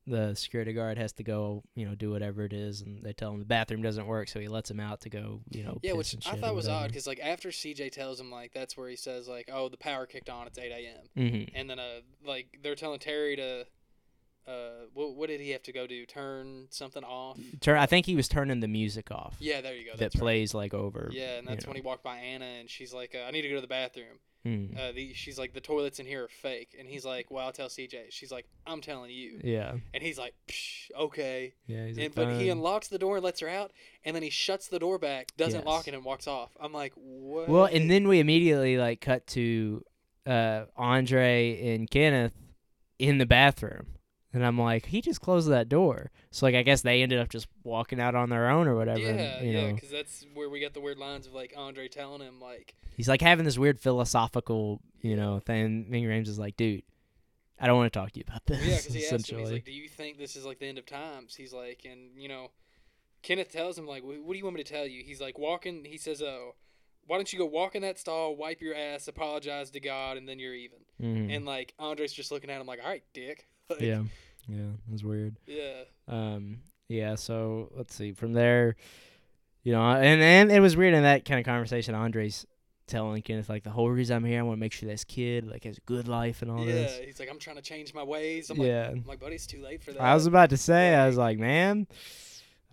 the 0.07 0.35
security 0.35 0.73
guard 0.73 0.99
has 0.99 1.13
to 1.13 1.23
go, 1.23 1.63
you 1.77 1.87
know, 1.89 1.95
do 1.95 2.11
whatever 2.11 2.45
it 2.45 2.53
is, 2.53 2.81
and 2.81 3.05
they 3.05 3.13
tell 3.13 3.31
him 3.31 3.39
the 3.39 3.45
bathroom 3.45 3.83
doesn't 3.83 4.05
work, 4.07 4.27
so 4.29 4.41
he 4.41 4.49
lets 4.49 4.69
him 4.69 4.81
out 4.81 5.01
to 5.03 5.09
go, 5.11 5.41
you 5.51 5.63
know. 5.63 5.79
Yeah, 5.83 5.93
which 5.93 6.17
I 6.27 6.35
thought 6.37 6.57
was 6.57 6.69
odd 6.69 6.89
because 6.89 7.07
like 7.07 7.21
after 7.23 7.51
CJ 7.51 7.93
tells 7.93 8.19
him 8.21 8.31
like 8.31 8.53
that's 8.53 8.77
where 8.77 8.89
he 8.89 8.97
says 8.97 9.29
like 9.29 9.49
oh 9.53 9.69
the 9.69 9.77
power 9.77 10.07
kicked 10.07 10.29
on 10.29 10.47
it's 10.49 10.59
eight 10.59 10.73
a.m. 10.73 11.07
Mhm. 11.17 11.49
and 11.55 11.71
then 11.71 11.79
uh 11.79 12.01
like 12.27 12.59
they're 12.65 12.75
telling 12.75 12.99
Terry 12.99 13.37
to 13.37 13.65
uh 14.47 14.87
what 14.95 15.15
what 15.15 15.29
did 15.29 15.41
he 15.41 15.51
have 15.51 15.63
to 15.65 15.73
go 15.73 15.87
do 15.87 16.05
turn 16.07 16.67
something 16.71 17.05
off? 17.05 17.39
Turn. 17.61 17.79
I 17.79 17.87
think 17.87 18.07
he 18.07 18.17
was 18.17 18.29
turning 18.29 18.61
the 18.61 18.69
music 18.69 19.11
off. 19.11 19.37
Yeah, 19.39 19.61
there 19.61 19.75
you 19.75 19.85
go. 19.85 19.97
that 19.97 20.15
right. 20.15 20.21
plays 20.21 20.55
like 20.55 20.75
over. 20.75 21.09
Yeah, 21.13 21.37
and 21.39 21.45
you 21.45 21.49
that's 21.55 21.67
when 21.67 21.75
know. 21.75 21.81
he 21.83 21.87
walked 21.87 22.03
by 22.05 22.17
Anna 22.17 22.45
and 22.47 22.69
she's 22.71 22.93
like, 22.93 23.15
uh, 23.15 23.25
I 23.27 23.31
need 23.31 23.43
to 23.43 23.49
go 23.49 23.55
to 23.57 23.61
the 23.61 23.67
bathroom. 23.67 24.19
Mm. 24.45 24.77
Uh, 24.77 24.91
the, 24.91 25.15
she's 25.15 25.39
like, 25.39 25.53
the 25.55 25.61
toilets 25.61 26.01
in 26.01 26.07
here 26.07 26.25
are 26.25 26.29
fake, 26.29 26.75
and 26.77 26.89
he's 26.89 27.05
like, 27.05 27.31
Well, 27.31 27.47
I'll 27.47 27.53
tell 27.53 27.69
CJ. 27.69 28.07
She's 28.11 28.33
like, 28.33 28.45
I'm 28.67 28.81
telling 28.81 29.13
you, 29.13 29.39
yeah. 29.45 29.75
and 29.95 30.03
he's 30.03 30.19
like, 30.19 30.35
Psh, 30.49 30.91
Okay. 30.99 31.55
Yeah. 31.69 31.87
He's 31.87 31.97
And, 31.97 32.07
like, 32.09 32.15
but 32.17 32.41
he 32.41 32.49
unlocks 32.49 32.89
the 32.89 32.99
door 32.99 33.19
and 33.19 33.25
lets 33.25 33.39
her 33.39 33.49
out, 33.49 33.71
and 34.05 34.17
then 34.17 34.25
he 34.25 34.31
shuts 34.31 34.67
the 34.67 34.81
door 34.81 34.99
back, 34.99 35.29
doesn't 35.37 35.61
Yes. 35.61 35.65
lock 35.67 35.87
it, 35.87 35.95
and 35.95 36.05
walks 36.05 36.27
off. 36.27 36.51
I'm 36.61 36.73
like, 36.73 36.93
what? 36.97 37.49
Well, 37.49 37.67
and 37.67 37.89
then 37.89 38.09
we 38.09 38.19
immediately 38.19 38.79
like 38.79 39.01
cut 39.01 39.29
to 39.29 39.85
uh 40.27 40.65
Andre 40.77 41.75
and 41.75 41.89
Kenneth 41.89 42.35
in 42.99 43.19
the 43.19 43.27
bathroom. 43.27 43.87
And 44.35 44.45
I'm 44.47 44.59
like, 44.59 44.87
he 44.87 45.03
just 45.03 45.21
closed 45.21 45.49
that 45.51 45.69
door. 45.69 46.11
So 46.31 46.47
like 46.47 46.55
I 46.55 46.63
guess 46.63 46.81
they 46.83 47.03
ended 47.03 47.19
up 47.19 47.29
just 47.29 47.49
walking 47.65 48.01
out 48.01 48.15
on 48.15 48.31
their 48.31 48.49
own 48.49 48.67
or 48.67 48.75
whatever. 48.75 48.99
yeah, 49.01 49.09
and, 49.09 49.47
you 49.47 49.53
yeah, 49.53 49.67
know, 49.69 49.75
because 49.75 49.91
that's 49.91 50.25
where 50.35 50.49
we 50.49 50.61
got 50.61 50.73
the 50.73 50.81
weird 50.81 50.99
lines 50.99 51.27
of 51.27 51.35
like 51.35 51.53
Andre 51.57 51.89
telling 51.89 52.21
him 52.23 52.41
like, 52.41 52.75
he's 52.97 53.09
like 53.09 53.21
having 53.21 53.45
this 53.45 53.59
weird 53.59 53.79
philosophical, 53.79 54.81
you 55.01 55.17
know, 55.17 55.39
thing. 55.41 55.87
Ving 55.91 56.05
Rhames 56.05 56.29
is 56.29 56.39
like, 56.39 56.57
dude, 56.57 56.83
I 57.61 57.67
don't 57.67 57.77
want 57.77 57.93
to 57.93 57.99
talk 57.99 58.13
to 58.13 58.19
you 58.19 58.25
about 58.27 58.47
this. 58.47 58.61
yeah, 58.67 58.77
because 58.77 58.95
he 58.95 59.03
asked 59.05 59.11
him, 59.13 59.17
essentially. 59.17 59.41
he's 59.43 59.53
like, 59.53 59.65
Do 59.65 59.73
you 59.73 59.89
think 59.89 60.19
this 60.19 60.35
is 60.37 60.45
like 60.47 60.59
the 60.59 60.67
end 60.67 60.79
of 60.79 60.87
times? 60.87 61.35
He's 61.35 61.53
like, 61.53 61.83
and 61.85 62.11
you 62.17 62.29
know, 62.29 62.51
Kenneth 63.23 63.53
tells 63.53 63.77
him 63.79 63.87
like, 63.87 64.03
What 64.03 64.33
do 64.33 64.39
you 64.39 64.45
want 64.45 64.57
me 64.57 64.63
to 64.63 64.73
tell 64.73 64.87
you? 64.87 65.03
He's 65.05 65.21
like, 65.21 65.39
walking. 65.39 65.85
He 65.85 65.99
says, 65.99 66.23
Oh. 66.23 66.55
Why 67.09 67.17
don't 67.17 67.33
you 67.33 67.39
go 67.41 67.47
walk 67.47 67.75
in 67.75 67.83
that 67.83 67.99
stall, 67.99 68.37
wipe 68.37 68.61
your 68.61 68.77
ass, 68.77 69.09
apologize 69.09 69.71
to 69.73 69.81
God, 69.81 70.17
and 70.17 70.29
then 70.29 70.39
you're 70.39 70.55
even? 70.55 70.79
Mhm. 71.03 71.35
And 71.35 71.45
like 71.45 71.75
Andre's 71.77 72.13
just 72.13 72.31
looking 72.31 72.49
at 72.49 72.61
him 72.61 72.67
like, 72.69 72.79
all 72.81 72.89
right, 72.89 73.03
dick. 73.13 73.49
Like, 73.71 73.81
yeah, 73.81 74.03
yeah, 74.49 74.65
it 74.87 74.93
was 74.93 75.03
weird. 75.05 75.37
Yeah. 75.47 75.83
Um, 76.09 76.59
yeah. 76.89 77.15
So 77.15 77.71
let's 77.75 77.95
see. 77.95 78.13
From 78.13 78.33
there, 78.35 78.77
you 79.63 79.73
know, 79.73 79.83
and 79.83 80.21
and 80.21 80.53
it 80.53 80.61
was 80.61 80.77
weird 80.77 80.95
in 80.95 81.05
that 81.05 81.25
kind 81.25 81.41
of 81.41 81.47
conversation. 81.47 81.95
Andre's 81.95 82.47
telling 82.87 83.23
Kenneth 83.23 83.49
like 83.49 83.63
the 83.63 83.71
whole 83.71 83.89
reason 83.89 84.17
I'm 84.17 84.25
here, 84.25 84.41
I 84.41 84.43
want 84.43 84.59
to 84.59 84.61
make 84.61 84.73
sure 84.73 84.89
this 84.89 85.05
kid 85.05 85.47
like 85.49 85.65
has 85.65 85.79
a 85.79 85.83
good 85.83 86.09
life 86.09 86.43
and 86.43 86.51
all 86.51 86.61
yeah. 86.61 86.73
this. 86.73 86.99
He's 86.99 87.21
like, 87.21 87.31
I'm 87.31 87.39
trying 87.39 87.57
to 87.57 87.63
change 87.63 87.95
my 87.95 88.03
ways. 88.03 88.51
I'm 88.51 88.59
like, 88.59 88.67
Yeah. 88.69 88.89
I'm 88.91 89.05
like, 89.07 89.21
buddy, 89.21 89.37
it's 89.37 89.47
too 89.47 89.63
late 89.63 89.83
for 89.83 89.93
that. 89.93 90.03
I 90.03 90.15
was 90.15 90.27
about 90.27 90.51
to 90.51 90.57
say, 90.59 90.95
I 90.95 91.07
was 91.07 91.17
like, 91.17 91.39
man, 91.39 91.87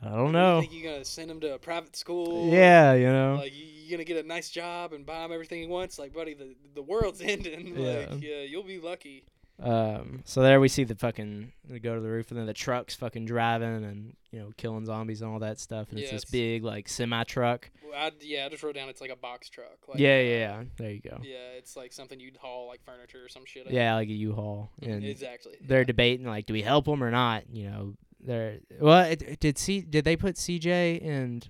I 0.04 0.10
don't 0.10 0.28
You 0.28 0.32
know. 0.34 0.60
think 0.62 0.74
you're 0.74 0.92
gonna 0.92 1.06
send 1.06 1.30
him 1.32 1.40
to 1.42 1.54
a 1.54 1.60
private 1.60 1.96
school? 1.96 2.52
Yeah, 2.52 2.94
you 2.96 3.08
know. 3.08 3.36
Like 3.36 3.54
you- 3.56 3.66
you're 3.66 3.98
gonna 3.98 4.04
get 4.06 4.24
a 4.24 4.28
nice 4.28 4.50
job 4.50 4.94
and 4.94 5.06
buy 5.06 5.24
him 5.26 5.32
everything 5.32 5.62
he 5.62 5.68
wants. 5.68 5.98
Like, 5.98 6.14
buddy, 6.14 6.34
the 6.34 6.56
the 6.76 6.82
world's 6.84 7.22
ending. 7.24 7.76
Yeah. 7.78 8.06
Like, 8.10 8.22
yeah, 8.22 8.42
you'll 8.42 8.64
be 8.64 8.80
lucky. 8.80 9.24
Um, 9.62 10.22
so 10.26 10.42
there 10.42 10.60
we 10.60 10.70
see 10.70 10.86
the 10.86 10.96
fucking 10.96 11.52
we 11.70 11.80
go 11.80 11.96
to 11.96 12.02
the 12.02 12.10
roof 12.10 12.32
and 12.32 12.40
then 12.40 12.46
the 12.46 12.54
truck's 12.54 12.96
fucking 12.96 13.26
driving 13.26 13.84
and 13.84 14.16
you 14.32 14.40
know 14.40 14.52
killing 14.56 14.86
zombies 14.86 15.22
and 15.22 15.30
all 15.30 15.40
that 15.40 15.60
stuff 15.60 15.90
and 15.90 16.00
it's 16.00 16.12
this 16.12 16.24
it's- 16.24 16.32
big 16.32 16.64
like 16.64 16.88
semi 16.88 17.24
truck. 17.26 17.70
Well, 17.90 18.12
yeah, 18.22 18.46
I 18.46 18.50
just 18.50 18.62
wrote 18.64 18.76
down 18.76 18.88
it's 18.88 19.02
like 19.02 19.10
a 19.10 19.16
box 19.16 19.50
truck. 19.50 19.78
Like, 19.88 20.00
yeah, 20.00 20.10
uh, 20.10 20.22
yeah, 20.22 20.38
yeah. 20.38 20.64
There 20.78 20.92
you 20.92 21.02
go. 21.02 21.20
Yeah, 21.24 21.58
it's 21.58 21.76
like 21.76 21.92
something 21.92 22.20
you'd 22.20 22.38
haul 22.38 22.68
like 22.68 22.82
furniture 22.86 23.26
or 23.26 23.30
some 23.30 23.46
shit. 23.46 23.66
I 23.68 23.72
Yeah, 23.72 23.96
like 23.96 24.10
a 24.10 24.14
U-Haul. 24.14 24.70
And 24.82 25.04
exactly. 25.04 25.54
they're 25.62 25.80
yeah. 25.80 25.84
debating 25.86 26.26
like, 26.28 26.46
do 26.46 26.54
we 26.54 26.62
help 26.62 26.86
them 26.86 27.04
or 27.04 27.10
not? 27.12 27.44
You 27.52 27.70
know, 27.70 27.94
they're 28.22 28.60
well. 28.80 29.02
It, 29.06 29.22
it- 29.24 29.40
did 29.40 29.58
C 29.58 29.82
did 29.82 30.06
they 30.06 30.16
put 30.16 30.36
CJ 30.36 31.04
and 31.06 31.50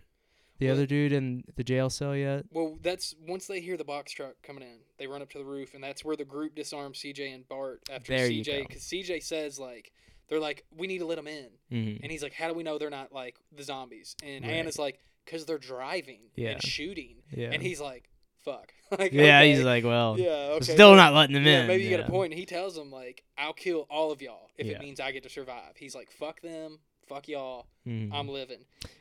the 0.59 0.67
Well, 0.67 0.75
other 0.75 0.85
dude 0.85 1.11
in 1.13 1.43
the 1.55 1.63
jail 1.63 1.89
cell 1.89 2.15
yet? 2.15 2.45
Well, 2.51 2.77
that's 2.81 3.15
once 3.27 3.47
they 3.47 3.59
hear 3.61 3.77
the 3.77 3.83
box 3.83 4.11
truck 4.11 4.35
coming 4.43 4.63
in, 4.63 4.77
they 4.97 5.07
run 5.07 5.21
up 5.21 5.29
to 5.31 5.37
the 5.37 5.45
roof, 5.45 5.73
and 5.73 5.83
that's 5.83 6.03
where 6.05 6.15
the 6.15 6.25
group 6.25 6.55
disarms 6.55 6.99
CJ 6.99 7.33
and 7.33 7.47
Bart 7.47 7.81
after 7.91 8.15
There 8.15 8.29
CJ, 8.29 8.67
because 8.67 8.83
CJ 8.83 9.23
says 9.23 9.59
like, 9.59 9.91
they're 10.27 10.39
like, 10.39 10.63
we 10.75 10.85
need 10.87 10.99
to 10.99 11.05
let 11.05 11.15
them 11.15 11.27
in, 11.27 11.47
Mm-hmm. 11.71 12.03
and 12.03 12.11
he's 12.11 12.21
like, 12.21 12.33
how 12.33 12.47
do 12.47 12.53
we 12.53 12.63
know 12.63 12.77
they're 12.77 12.89
not 12.89 13.11
like 13.11 13.37
the 13.55 13.63
zombies? 13.63 14.15
And 14.23 14.43
Right. 14.45 14.53
Hannah's 14.53 14.77
like, 14.77 14.99
because 15.25 15.45
they're 15.45 15.57
driving 15.57 16.19
Yeah. 16.35 16.51
and 16.51 16.63
shooting, 16.63 17.17
Yeah. 17.35 17.49
and 17.51 17.61
he's 17.63 17.79
like, 17.81 18.09
fuck. 18.43 18.71
like, 18.97 19.11
yeah, 19.11 19.39
okay. 19.39 19.49
he's 19.53 19.63
like, 19.63 19.83
well, 19.83 20.17
yeah, 20.19 20.29
okay. 20.55 20.63
still 20.73 20.89
well, 20.89 20.97
not 20.97 21.13
letting 21.13 21.33
them 21.35 21.45
yeah, 21.45 21.61
in. 21.61 21.67
maybe 21.67 21.83
you 21.83 21.89
yeah. 21.91 21.97
get 21.97 22.07
a 22.07 22.11
point. 22.11 22.31
And 22.31 22.39
he 22.39 22.45
tells 22.45 22.75
them 22.75 22.89
like, 22.91 23.23
I'll 23.37 23.53
kill 23.53 23.85
all 23.89 24.11
of 24.11 24.21
y'all 24.21 24.49
if 24.57 24.65
Yeah. 24.67 24.73
it 24.73 24.81
means 24.81 24.99
I 24.99 25.11
get 25.11 25.23
to 25.23 25.29
survive. 25.29 25.75
He's 25.77 25.93
like, 25.95 26.09
fuck 26.11 26.41
them, 26.41 26.79
fuck 27.09 27.27
y'all, 27.27 27.65
Mhm. 27.85 28.11
I'm 28.13 28.29
living. 28.29 28.59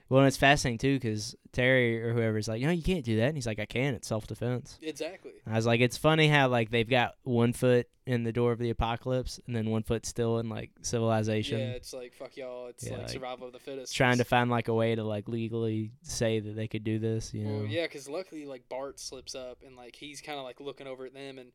Well, 0.08 0.20
and 0.20 0.26
it's 0.28 0.38
fascinating 0.38 0.78
too 0.78 0.96
because 0.96 1.36
Terry 1.52 2.02
or 2.02 2.14
whoever's 2.14 2.48
like, 2.48 2.62
no, 2.62 2.70
you 2.70 2.82
can't 2.82 3.04
do 3.04 3.16
that, 3.18 3.26
and 3.26 3.36
he's 3.36 3.46
like, 3.46 3.58
I 3.58 3.66
can. 3.66 3.94
It's 3.94 4.08
self 4.08 4.26
defense. 4.26 4.78
Exactly. 4.82 5.32
I 5.46 5.54
was 5.54 5.66
like, 5.66 5.80
it's 5.80 5.98
funny 5.98 6.28
how 6.28 6.48
like 6.48 6.70
they've 6.70 6.88
got 6.88 7.14
one 7.22 7.52
foot 7.52 7.86
in 8.06 8.24
the 8.24 8.32
door 8.32 8.52
of 8.52 8.58
the 8.58 8.70
apocalypse 8.70 9.38
and 9.46 9.54
then 9.54 9.68
one 9.68 9.82
foot 9.82 10.06
still 10.06 10.38
in 10.38 10.48
like 10.48 10.70
civilization. 10.80 11.58
Yeah, 11.58 11.66
it's 11.72 11.92
like 11.92 12.14
fuck 12.14 12.36
y'all. 12.38 12.68
It's 12.68 12.84
Yeah, 12.86 12.92
like 12.92 13.00
like, 13.02 13.08
survival 13.10 13.46
of 13.48 13.52
the 13.52 13.58
fittest. 13.58 13.94
Trying 13.94 14.16
to 14.18 14.24
find 14.24 14.50
like 14.50 14.68
a 14.68 14.74
way 14.74 14.94
to 14.94 15.04
like 15.04 15.28
legally 15.28 15.90
say 16.02 16.40
that 16.40 16.56
they 16.56 16.66
could 16.68 16.84
do 16.84 16.98
this, 16.98 17.34
you 17.34 17.44
know? 17.44 17.56
Well, 17.58 17.66
yeah, 17.66 17.82
because 17.84 18.08
luckily, 18.08 18.46
like 18.46 18.66
Bart 18.70 18.98
slips 18.98 19.34
up 19.34 19.58
and 19.64 19.76
like 19.76 19.94
he's 19.96 20.22
kind 20.22 20.38
of 20.38 20.44
like 20.44 20.58
looking 20.60 20.86
over 20.86 21.04
at 21.04 21.12
them, 21.12 21.38
and 21.38 21.52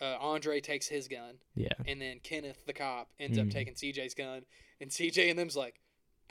uh, 0.00 0.16
Andre 0.20 0.60
takes 0.60 0.86
his 0.86 1.08
gun, 1.08 1.38
Yeah. 1.56 1.68
and 1.86 2.00
then 2.00 2.20
Kenneth, 2.22 2.58
the 2.66 2.74
cop, 2.74 3.08
ends 3.18 3.38
up 3.38 3.46
Mhm. 3.46 3.50
taking 3.50 3.74
CJ's 3.74 4.12
gun, 4.14 4.44
and 4.80 4.90
CJ 4.92 5.30
and 5.30 5.38
them's 5.38 5.56
like, 5.56 5.80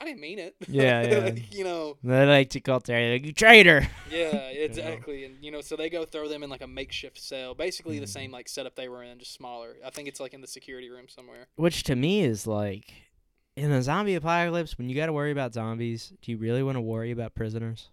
I 0.00 0.04
didn't 0.04 0.20
mean 0.20 0.38
it. 0.38 0.54
Yeah, 0.68 1.02
yeah. 1.06 1.18
Like, 1.24 1.54
you 1.54 1.64
know, 1.64 1.96
They 2.04 2.26
like 2.26 2.50
to 2.50 2.60
call 2.60 2.80
Terry 2.80 3.12
like, 3.14 3.24
you 3.26 3.32
traitor. 3.32 3.88
yeah, 4.10 4.48
exactly, 4.50 5.24
and 5.24 5.36
you 5.42 5.50
know, 5.50 5.60
so 5.62 5.74
they 5.76 5.88
go 5.88 6.04
throw 6.04 6.28
them 6.28 6.42
in 6.42 6.50
like 6.50 6.62
a 6.62 6.66
makeshift 6.66 7.18
cell, 7.18 7.54
basically 7.54 7.98
the 7.98 8.04
Mhm. 8.06 8.10
same 8.10 8.30
like 8.30 8.48
setup 8.48 8.76
they 8.76 8.88
were 8.88 9.02
in, 9.02 9.18
just 9.18 9.32
smaller. 9.32 9.76
I 9.84 9.90
think 9.90 10.06
it's 10.08 10.20
like 10.20 10.34
in 10.34 10.40
the 10.42 10.46
security 10.46 10.90
room 10.90 11.08
somewhere. 11.08 11.48
Which 11.56 11.82
to 11.84 11.96
me 11.96 12.22
is 12.22 12.46
like, 12.46 12.92
in 13.56 13.72
a 13.72 13.82
zombie 13.82 14.14
apocalypse, 14.14 14.76
when 14.76 14.90
you 14.90 14.96
got 14.96 15.06
to 15.06 15.12
worry 15.14 15.30
about 15.30 15.54
zombies, 15.54 16.12
do 16.20 16.30
you 16.30 16.36
really 16.36 16.62
want 16.62 16.76
to 16.76 16.82
worry 16.82 17.10
about 17.10 17.34
prisoners? 17.34 17.88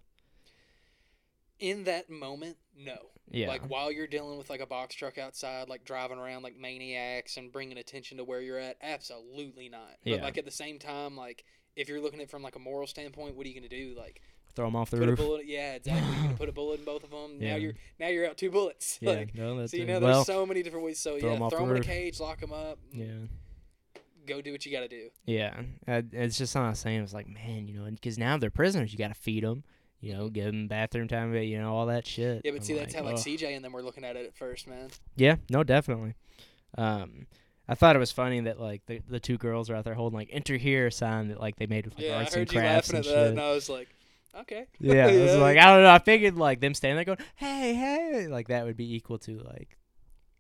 In 1.60 1.86
that 1.86 2.10
moment, 2.10 2.58
no. 2.78 2.98
Yeah. 3.32 3.48
Like 3.48 3.70
while 3.70 3.90
you're 3.92 4.08
dealing 4.08 4.38
with 4.38 4.50
like 4.50 4.60
a 4.60 4.66
box 4.66 4.96
truck 4.96 5.18
outside, 5.18 5.70
like 5.70 5.86
driving 5.86 6.18
around 6.20 6.44
like 6.44 6.58
maniacs 6.58 7.38
and 7.38 7.52
bringing 7.52 7.78
attention 7.78 8.18
to 8.18 8.24
where 8.26 8.42
you're 8.42 8.60
at, 8.60 8.76
absolutely 8.82 9.70
not. 9.70 9.96
But 10.04 10.14
Yeah. 10.18 10.24
like 10.24 10.38
at 10.38 10.44
the 10.46 10.52
same 10.52 10.78
time, 10.80 11.16
like 11.16 11.46
if 11.76 11.90
you're 11.90 12.02
looking 12.02 12.20
at 12.20 12.24
it 12.26 12.30
from 12.30 12.44
like 12.44 12.56
a 12.56 12.60
moral 12.60 12.88
standpoint, 12.88 13.36
what 13.36 13.46
are 13.46 13.50
you 13.50 13.56
gonna 13.56 13.68
do? 13.70 13.96
Like 13.98 14.22
Throw 14.56 14.66
them 14.66 14.76
off 14.76 14.92
the 14.92 14.98
put 14.98 15.10
roof. 15.10 15.20
a 15.20 15.22
bullet? 15.24 15.46
Yeah, 15.48 15.74
exactly. 15.74 16.12
You're 16.14 16.24
gonna 16.26 16.38
put 16.38 16.50
a 16.50 16.54
bullet 16.54 16.80
in 16.80 16.86
both 16.86 17.04
of 17.04 17.10
them. 17.10 17.38
Yeah. 17.40 17.52
Now 17.52 17.56
you're 17.58 17.74
now 18.00 18.08
you're 18.10 18.28
out 18.28 18.38
two 18.38 18.52
bullets. 18.52 19.00
Yeah. 19.02 19.12
Like 19.12 19.36
no, 19.36 19.58
that's 19.58 19.72
so 19.72 19.78
you 19.78 19.86
know, 19.86 20.00
there's 20.00 20.16
well, 20.16 20.26
so 20.26 20.46
many 20.46 20.62
different 20.62 20.86
ways. 20.86 21.00
So 21.00 21.20
throw 21.20 21.30
yeah, 21.30 21.36
'em 21.36 21.42
off 21.42 21.52
throw 21.52 21.62
the 21.62 21.66
them 21.74 21.76
in 21.78 21.82
a 21.82 21.86
cage, 21.86 22.20
lock 22.20 22.40
them 22.40 22.54
up. 22.54 22.78
yeah. 22.92 23.06
Go 24.26 24.42
do 24.42 24.52
what 24.54 24.66
you 24.66 24.72
gotta 24.72 24.88
do. 24.88 25.10
Yeah, 25.26 25.64
it's 25.88 26.38
just 26.38 26.56
not 26.56 26.70
the 26.70 26.78
same. 26.78 27.04
It's 27.04 27.14
like, 27.14 27.28
man, 27.28 27.68
you 27.68 27.74
know, 27.74 27.90
because 27.92 28.18
now 28.18 28.38
they're 28.38 28.50
prisoners. 28.50 28.94
You 28.94 28.98
got 28.98 29.10
to 29.10 29.14
feed 29.16 29.44
them, 29.44 29.66
you 30.00 30.14
know, 30.14 30.30
give 30.30 30.46
them 30.46 30.70
bathroom 30.70 31.10
time, 31.10 31.36
you 31.36 31.58
know, 31.60 31.76
all 31.76 31.88
that 31.88 32.08
shit. 32.08 32.42
Yeah, 32.46 32.52
but 32.52 32.62
I'm 32.62 32.64
see, 32.64 32.74
that's 32.74 32.94
how 32.96 33.04
like. 33.04 33.18
CJ 33.18 33.54
and 33.54 33.66
them 33.66 33.74
were 33.74 33.82
looking 33.82 34.06
at 34.06 34.16
it 34.16 34.26
at 34.26 34.34
first, 34.34 34.66
man. 34.66 34.88
Yeah, 35.18 35.36
no, 35.50 35.64
definitely. 35.66 36.14
Um, 36.78 37.28
I 37.68 37.76
thought 37.76 37.96
it 37.96 38.00
was 38.00 38.12
funny 38.12 38.42
that 38.42 38.60
like 38.60 38.86
the 38.88 39.02
the 39.08 39.20
two 39.20 39.38
girls 39.38 39.70
are 39.70 39.76
out 39.76 39.86
there 39.86 39.94
holding 39.94 40.18
like 40.20 40.30
"Enter 40.32 40.58
here" 40.58 40.92
sign 40.92 41.30
that 41.30 41.40
like 41.40 41.56
they 41.56 41.66
made 41.68 41.86
with 41.86 41.96
like 41.96 42.06
yeah, 42.06 42.14
I 42.14 42.18
arts 42.24 42.34
and 42.36 42.42
heard 42.42 42.54
you 42.54 42.60
crafts 42.60 42.92
laughing 42.94 43.08
and 43.10 43.18
at 43.18 43.22
that, 43.24 43.30
and 43.32 43.40
I 43.42 43.52
was 43.52 43.70
like, 43.70 43.88
okay. 44.42 44.66
Yeah, 44.80 45.08
it 45.08 45.22
was 45.22 45.36
like 45.38 45.58
I 45.58 45.66
don't 45.74 45.84
know. 45.84 45.92
I 45.92 46.00
figured 46.00 46.36
like 46.36 46.60
them 46.60 46.74
standing 46.74 46.98
there 46.98 47.16
going, 47.16 47.28
"Hey, 47.38 47.74
hey," 47.74 48.28
like 48.28 48.50
that 48.50 48.66
would 48.66 48.76
be 48.78 48.96
equal 48.96 49.18
to 49.20 49.40
like 49.40 49.78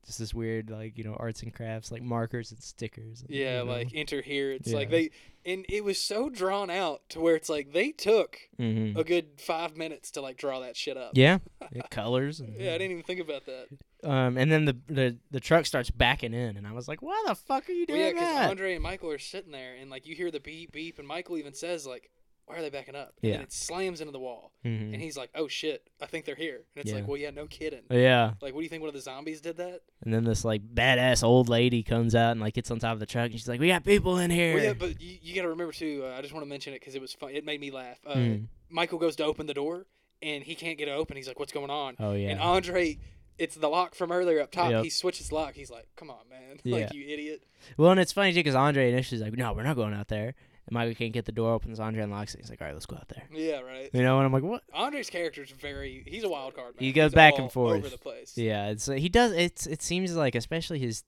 just 0.05 0.19
this 0.19 0.33
weird 0.33 0.69
like 0.69 0.97
you 0.97 1.05
know 1.05 1.15
arts 1.17 1.43
and 1.43 1.53
crafts 1.53 1.89
like 1.89 2.01
markers 2.01 2.51
and 2.51 2.61
stickers. 2.61 3.21
and, 3.21 3.29
Yeah, 3.29 3.59
you 3.59 3.65
know. 3.65 3.71
like 3.71 3.91
enter 3.95 4.21
here. 4.21 4.51
It's 4.51 4.73
like 4.73 4.89
they 4.89 5.11
and 5.45 5.65
it 5.69 5.85
was 5.85 5.97
so 6.01 6.29
drawn 6.29 6.69
out 6.69 7.07
to 7.09 7.21
where 7.21 7.35
it's 7.37 7.47
like 7.47 7.71
they 7.71 7.91
took 7.91 8.37
Mhm. 8.59 8.97
a 8.97 9.05
good 9.05 9.27
five 9.39 9.77
minutes 9.77 10.11
to 10.11 10.21
like 10.21 10.35
draw 10.35 10.59
that 10.59 10.75
shit 10.75 10.97
up. 10.97 11.11
yeah, 11.15 11.37
yeah, 11.71 11.83
colors. 11.89 12.41
And, 12.41 12.53
Yeah, 12.59 12.71
I 12.73 12.77
didn't 12.79 12.91
even 12.91 13.03
think 13.03 13.21
about 13.21 13.45
that. 13.45 13.67
Um, 14.03 14.37
and 14.37 14.51
then 14.51 14.65
the, 14.65 14.77
the 14.87 15.17
the 15.31 15.39
truck 15.39 15.65
starts 15.65 15.89
backing 15.89 16.33
in, 16.33 16.57
and 16.57 16.67
I 16.67 16.71
was 16.73 16.87
like, 16.87 17.01
"Why 17.01 17.23
the 17.27 17.35
fuck 17.35 17.69
are 17.69 17.71
you 17.71 17.85
Well, 17.87 17.97
doing 17.97 18.07
yeah, 18.07 18.11
because 18.13 18.33
that?" 18.35 18.49
Andre 18.49 18.73
and 18.75 18.83
Michael 18.83 19.11
are 19.11 19.17
sitting 19.19 19.51
there, 19.51 19.75
and 19.75 19.89
like 19.89 20.05
you 20.05 20.15
hear 20.15 20.29
the 20.31 20.39
beep 20.39 20.71
beep, 20.71 20.99
and 20.99 21.07
Michael 21.07 21.37
even 21.37 21.53
says 21.53 21.85
like, 21.87 22.09
"Why 22.45 22.57
are 22.57 22.61
they 22.61 22.69
backing 22.69 22.95
up?" 22.95 23.13
Yeah. 23.21 23.35
and 23.35 23.43
it 23.43 23.53
slams 23.53 24.01
into 24.01 24.11
the 24.11 24.19
wall, 24.19 24.51
Mhm. 24.65 24.93
and 24.93 25.01
he's 25.01 25.15
like, 25.17 25.29
"Oh 25.35 25.47
shit, 25.47 25.87
I 26.01 26.05
think 26.07 26.25
they're 26.25 26.35
here." 26.35 26.65
And 26.75 26.81
it's 26.83 26.89
Yeah. 26.91 26.95
like, 26.97 27.07
"Well, 27.07 27.17
yeah, 27.17 27.29
no 27.29 27.47
kidding." 27.47 27.83
yeah, 27.89 28.33
Like, 28.41 28.53
what 28.53 28.59
do 28.59 28.63
you 28.63 28.69
think? 28.69 28.81
One 28.81 28.89
of 28.89 28.95
the 28.95 29.01
zombies 29.01 29.39
did 29.41 29.57
that? 29.57 29.81
and 30.03 30.13
then 30.13 30.25
this 30.25 30.43
like 30.43 30.61
badass 30.73 31.23
old 31.23 31.47
lady 31.47 31.81
comes 31.83 32.13
out 32.15 32.31
and 32.31 32.41
like 32.41 32.53
gets 32.55 32.69
on 32.71 32.79
top 32.79 32.93
of 32.93 32.99
the 32.99 33.05
truck, 33.05 33.25
and 33.31 33.33
she's 33.39 33.47
like, 33.47 33.59
"We 33.61 33.67
got 33.69 33.85
people 33.85 34.17
in 34.17 34.31
here." 34.31 34.55
Well, 34.55 34.63
yeah, 34.63 34.73
but 34.73 35.01
you, 35.01 35.17
you 35.21 35.33
got 35.35 35.43
to 35.43 35.49
remember 35.49 35.71
too. 35.71 36.03
Uh, 36.05 36.17
I 36.17 36.21
just 36.21 36.33
want 36.33 36.43
to 36.45 36.49
mention 36.49 36.73
it 36.73 36.81
because 36.81 36.95
it 36.95 37.01
was 37.01 37.13
fun. 37.13 37.29
It 37.31 37.45
made 37.45 37.61
me 37.61 37.71
laugh. 37.71 37.99
Uh, 38.05 38.15
Mm. 38.15 38.47
Michael 38.69 38.97
goes 38.99 39.15
to 39.17 39.23
open 39.23 39.45
the 39.45 39.53
door, 39.53 39.85
and 40.21 40.43
he 40.43 40.55
can't 40.55 40.77
get 40.79 40.87
it 40.87 40.91
open. 40.91 41.15
He's 41.15 41.27
like, 41.27 41.39
"What's 41.39 41.51
going 41.53 41.69
on?" 41.69 41.95
Oh 41.99 42.13
yeah, 42.13 42.29
And 42.31 42.39
Andre 42.41 42.97
it's 43.37 43.55
the 43.55 43.67
lock 43.69 43.95
from 43.95 44.11
earlier 44.11 44.41
up 44.41 44.51
top. 44.51 44.71
Yep. 44.71 44.83
He 44.83 44.89
switches 44.89 45.31
lock. 45.31 45.53
He's 45.55 45.71
like, 45.71 45.87
"Come 45.95 46.09
on, 46.09 46.29
man! 46.29 46.59
Yeah. 46.63 46.77
like 46.77 46.93
you 46.93 47.05
idiot." 47.07 47.43
Well, 47.77 47.91
and 47.91 47.99
it's 47.99 48.11
funny 48.11 48.31
too 48.31 48.39
because 48.39 48.55
Andre 48.55 48.91
initially 48.91 49.17
is 49.17 49.23
like, 49.23 49.33
"No, 49.37 49.53
we're 49.53 49.63
not 49.63 49.75
going 49.75 49.93
out 49.93 50.07
there." 50.07 50.33
And 50.65 50.71
Michael 50.71 50.95
can't 50.95 51.11
get 51.11 51.25
the 51.25 51.31
door 51.33 51.53
open. 51.53 51.75
So 51.75 51.83
Andre 51.83 52.03
unlocks 52.03 52.33
it. 52.35 52.39
He's 52.41 52.49
like, 52.49 52.61
"All 52.61 52.67
right, 52.67 52.73
let's 52.73 52.85
go 52.85 52.95
out 52.95 53.09
there." 53.09 53.23
Yeah, 53.33 53.59
right. 53.59 53.89
You 53.93 54.01
know, 54.03 54.17
and 54.17 54.25
I'm 54.25 54.31
like, 54.33 54.43
"What?" 54.43 54.63
Andre's 54.73 55.09
character's 55.09 55.49
very. 55.51 56.03
He's 56.07 56.23
a 56.23 56.29
wild 56.29 56.55
card. 56.55 56.75
Man. 56.75 56.83
He 56.85 56.91
goes 56.91 57.11
He's 57.11 57.15
back 57.15 57.37
and 57.37 57.51
forth. 57.51 57.77
over 57.77 57.89
the 57.89 57.97
place. 57.97 58.37
Yeah, 58.37 58.69
it's 58.69 58.85
he 58.85 59.09
does. 59.09 59.31
It's 59.33 59.67
it 59.67 59.81
seems 59.81 60.15
like 60.15 60.35
especially 60.35 60.79
his 60.79 61.03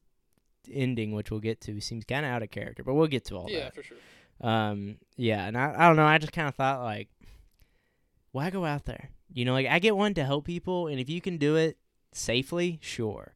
ending, 0.73 1.11
which 1.13 1.31
we'll 1.31 1.39
get 1.39 1.61
to, 1.61 1.79
seems 1.79 2.03
kind 2.05 2.25
of 2.25 2.31
out 2.31 2.41
of 2.43 2.51
character. 2.51 2.83
But 2.83 2.95
we'll 2.95 3.07
get 3.07 3.25
to 3.25 3.35
all 3.37 3.45
Yeah, 3.49 3.57
that. 3.59 3.63
Yeah, 3.65 3.69
for 3.71 3.83
sure. 3.83 3.97
Um, 4.41 4.97
yeah, 5.15 5.45
and 5.47 5.57
I, 5.57 5.73
I 5.77 5.87
don't 5.87 5.95
know. 5.95 6.05
I 6.05 6.17
just 6.17 6.33
kind 6.33 6.47
of 6.49 6.55
thought 6.55 6.81
like, 6.83 7.07
why 8.31 8.49
go 8.49 8.65
out 8.65 8.85
there? 8.85 9.09
You 9.33 9.45
know, 9.45 9.53
like 9.53 9.67
I 9.67 9.79
get 9.79 9.95
one 9.95 10.13
to 10.15 10.25
help 10.25 10.45
people, 10.45 10.87
and 10.87 10.99
if 10.99 11.09
you 11.09 11.21
can 11.21 11.37
do 11.37 11.55
it 11.55 11.77
safely, 12.15 12.79
sure. 12.81 13.33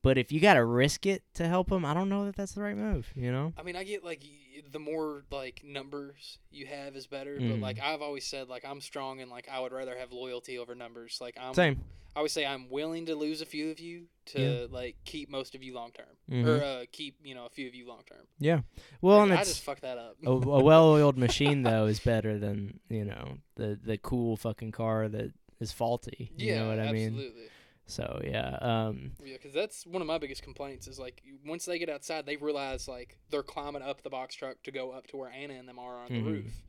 But 0.00 0.16
if 0.16 0.30
you 0.30 0.40
got 0.40 0.54
to 0.54 0.64
risk 0.64 1.06
it 1.06 1.22
to 1.34 1.48
help 1.48 1.70
them, 1.70 1.84
I 1.84 1.92
don't 1.92 2.08
know 2.08 2.24
that 2.26 2.36
that's 2.36 2.52
the 2.52 2.62
right 2.62 2.76
move. 2.76 3.10
You 3.16 3.32
know? 3.32 3.52
I 3.58 3.62
mean, 3.62 3.74
I 3.76 3.82
get 3.82 4.04
like 4.04 4.22
y- 4.22 4.62
the 4.70 4.78
more 4.78 5.24
like 5.30 5.62
numbers 5.64 6.38
you 6.52 6.66
have 6.66 6.94
is 6.94 7.06
better, 7.08 7.34
but 7.36 7.42
Mhm. 7.44 7.60
like 7.60 7.80
I've 7.80 8.00
always 8.00 8.24
said, 8.24 8.48
like 8.48 8.64
I'm 8.64 8.80
strong 8.80 9.20
and 9.20 9.30
like 9.30 9.48
I 9.50 9.58
would 9.60 9.72
rather 9.72 9.96
have 9.98 10.12
loyalty 10.12 10.56
over 10.56 10.74
numbers. 10.76 11.18
Like 11.20 11.36
I'm, 11.40 11.52
Same. 11.52 11.80
I 12.14 12.20
always 12.20 12.32
say 12.32 12.46
I'm 12.46 12.70
willing 12.70 13.06
to 13.06 13.16
lose 13.16 13.40
a 13.40 13.46
few 13.46 13.70
of 13.70 13.80
you 13.80 14.06
to 14.26 14.40
Yeah. 14.40 14.66
like 14.70 14.96
keep 15.04 15.28
most 15.28 15.54
of 15.56 15.62
you 15.64 15.74
long 15.74 15.90
term, 15.90 16.16
Mhm. 16.30 16.46
or 16.46 16.62
uh, 16.62 16.84
keep 16.92 17.16
you 17.24 17.34
know 17.34 17.46
a 17.46 17.50
few 17.50 17.66
of 17.66 17.74
you 17.74 17.86
long 17.86 18.02
term. 18.08 18.26
Yeah. 18.38 18.60
Well, 19.00 19.22
and 19.24 19.32
I 19.32 19.40
it's 19.40 19.50
just 19.50 19.62
fucked 19.64 19.82
that 19.82 19.98
up. 19.98 20.16
a, 20.24 20.30
a 20.30 20.62
well-oiled 20.62 21.18
machine 21.18 21.62
though 21.64 21.86
is 21.86 21.98
better 21.98 22.38
than 22.38 22.78
you 22.88 23.04
know 23.04 23.38
the 23.56 23.78
the 23.82 23.98
cool 23.98 24.36
fucking 24.36 24.70
car 24.72 25.08
that 25.08 25.32
is 25.60 25.72
faulty. 25.72 26.30
You 26.36 26.46
yeah, 26.52 26.62
know 26.62 26.68
what 26.68 26.78
I 26.78 26.92
mean? 26.92 27.08
absolutely. 27.14 27.42
So 27.90 28.20
yeah. 28.24 28.56
Um. 28.60 29.12
Yeah, 29.24 29.32
because 29.38 29.52
that's 29.54 29.86
one 29.86 30.02
of 30.02 30.06
my 30.06 30.18
biggest 30.18 30.42
complaints 30.42 30.86
is 30.86 30.98
like 30.98 31.22
once 31.46 31.64
they 31.64 31.78
get 31.78 31.88
outside, 31.88 32.26
they 32.26 32.36
realize 32.36 32.86
like 32.86 33.18
they're 33.30 33.42
climbing 33.42 33.82
up 33.82 34.02
the 34.02 34.10
box 34.10 34.34
truck 34.34 34.62
to 34.64 34.70
go 34.70 34.90
up 34.92 35.06
to 35.08 35.16
where 35.16 35.30
Anna 35.30 35.54
and 35.54 35.66
them 35.68 35.78
are 35.78 35.98
on 35.98 36.08
Mhm. 36.10 36.24
the 36.24 36.30
roof, 36.30 36.62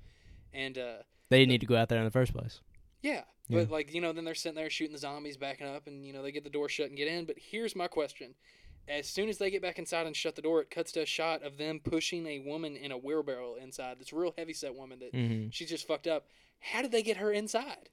and 0.54 0.78
uh, 0.78 0.98
They 1.30 1.40
didn't 1.40 1.50
need 1.52 1.62
to 1.62 1.68
go 1.68 1.76
out 1.76 1.90
there 1.90 2.00
in 2.00 2.06
the 2.06 2.12
first 2.12 2.32
place. 2.34 2.62
yeah, 3.02 3.24
Yeah. 3.50 3.58
but 3.60 3.70
like 3.70 3.94
you 3.94 4.00
know, 4.02 4.14
then 4.14 4.24
they're 4.26 4.34
sitting 4.34 4.56
there 4.56 4.70
shooting 4.70 4.94
the 4.94 4.98
zombies, 5.00 5.36
backing 5.38 5.68
up, 5.68 5.88
and 5.88 6.06
you 6.06 6.14
know 6.14 6.24
they 6.24 6.32
get 6.32 6.44
the 6.46 6.50
door 6.50 6.70
shut 6.70 6.88
and 6.88 6.98
get 6.98 7.08
in. 7.10 7.26
But 7.26 7.36
here's 7.38 7.76
my 7.76 7.88
question: 7.90 8.36
as 8.88 9.06
soon 9.06 9.28
as 9.28 9.38
they 9.40 9.52
get 9.52 9.62
back 9.62 9.78
inside 9.78 10.08
and 10.08 10.16
shut 10.16 10.38
the 10.38 10.42
door, 10.42 10.62
it 10.62 10.70
cuts 10.72 10.94
to 10.94 11.02
a 11.02 11.06
shot 11.06 11.44
of 11.44 11.58
them 11.58 11.82
pushing 11.82 12.26
a 12.28 12.40
woman 12.40 12.78
in 12.78 12.94
a 12.94 12.98
wheelbarrow 12.98 13.56
inside. 13.56 14.00
This 14.00 14.14
real 14.14 14.34
heavy 14.38 14.54
set 14.54 14.74
woman 14.74 15.00
that 15.00 15.14
Mm-hmm. 15.14 15.50
she's 15.50 15.70
just 15.70 15.86
fucked 15.86 16.08
up. 16.08 16.28
How 16.62 16.82
did 16.82 16.92
they 16.94 17.04
get 17.04 17.18
her 17.18 17.32
inside? 17.34 17.90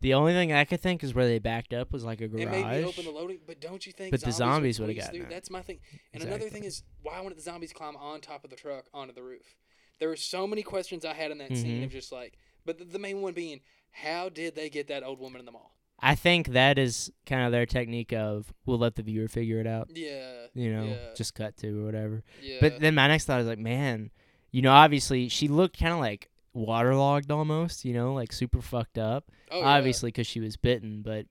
The 0.00 0.14
only 0.14 0.32
thing 0.32 0.52
I 0.52 0.64
could 0.64 0.80
think 0.80 1.04
is 1.04 1.14
where 1.14 1.26
they 1.26 1.38
backed 1.38 1.74
up 1.74 1.92
was 1.92 2.04
like 2.04 2.20
a 2.20 2.28
garage. 2.28 2.42
And 2.42 2.50
maybe 2.50 2.84
open 2.84 3.04
the 3.04 3.10
loading, 3.10 3.38
but 3.46 3.60
don't 3.60 3.84
you 3.86 3.92
think? 3.92 4.10
But 4.12 4.22
the 4.22 4.32
zombies 4.32 4.80
would 4.80 4.86
squeeze 4.90 5.04
gotten 5.04 5.20
through? 5.20 5.30
That's 5.30 5.50
my 5.50 5.60
thing. 5.62 5.80
And 6.14 6.22
another 6.22 6.48
thing 6.48 6.64
is, 6.64 6.82
why 7.02 7.18
wouldn't 7.20 7.36
the 7.36 7.42
zombies 7.42 7.72
climb 7.72 7.96
on 7.96 8.20
top 8.20 8.44
of 8.44 8.50
the 8.50 8.56
truck 8.56 8.86
onto 8.94 9.12
the 9.12 9.22
roof? 9.22 9.56
There 9.98 10.08
were 10.08 10.16
so 10.16 10.46
many 10.46 10.62
questions 10.62 11.04
I 11.04 11.12
had 11.12 11.30
in 11.30 11.38
that 11.38 11.54
scene 11.54 11.82
Mhm. 11.82 11.84
of 11.84 11.90
just 11.92 12.10
like, 12.12 12.38
but 12.64 12.78
the, 12.78 12.84
the 12.86 12.98
main 12.98 13.20
one 13.20 13.34
being, 13.34 13.60
how 13.90 14.30
did 14.30 14.54
they 14.54 14.70
get 14.70 14.88
that 14.88 15.02
old 15.02 15.20
woman 15.20 15.38
in 15.40 15.44
the 15.44 15.52
mall? 15.52 15.74
I 16.02 16.14
think 16.14 16.48
that 16.48 16.78
is 16.78 17.12
kind 17.26 17.42
of 17.44 17.52
their 17.52 17.66
technique 17.66 18.14
of 18.14 18.54
we'll 18.64 18.78
let 18.78 18.94
the 18.94 19.02
viewer 19.02 19.28
figure 19.28 19.60
it 19.60 19.66
out. 19.66 19.90
Yeah, 19.94 20.46
You 20.54 20.72
know, 20.72 20.84
yeah, 20.84 21.14
just 21.14 21.34
cut 21.34 21.58
to 21.58 21.82
or 21.82 21.84
whatever. 21.84 22.22
yeah. 22.40 22.56
But 22.62 22.80
then 22.80 22.94
my 22.94 23.06
next 23.08 23.26
thought 23.26 23.42
is 23.42 23.46
like, 23.46 23.58
man, 23.58 24.10
you 24.50 24.62
know, 24.62 24.72
obviously 24.72 25.28
she 25.28 25.46
looked 25.46 25.78
kind 25.78 25.92
of 25.92 25.98
like 26.00 26.29
waterlogged 26.54 27.30
almost. 27.30 27.84
You 27.84 27.94
know, 27.94 28.14
like 28.14 28.32
super 28.32 28.60
fucked 28.62 28.98
up. 28.98 29.30
oh, 29.50 29.62
Obviously 29.62 30.08
because 30.08 30.26
she 30.26 30.40
was 30.40 30.56
bitten, 30.56 31.02
but 31.02 31.26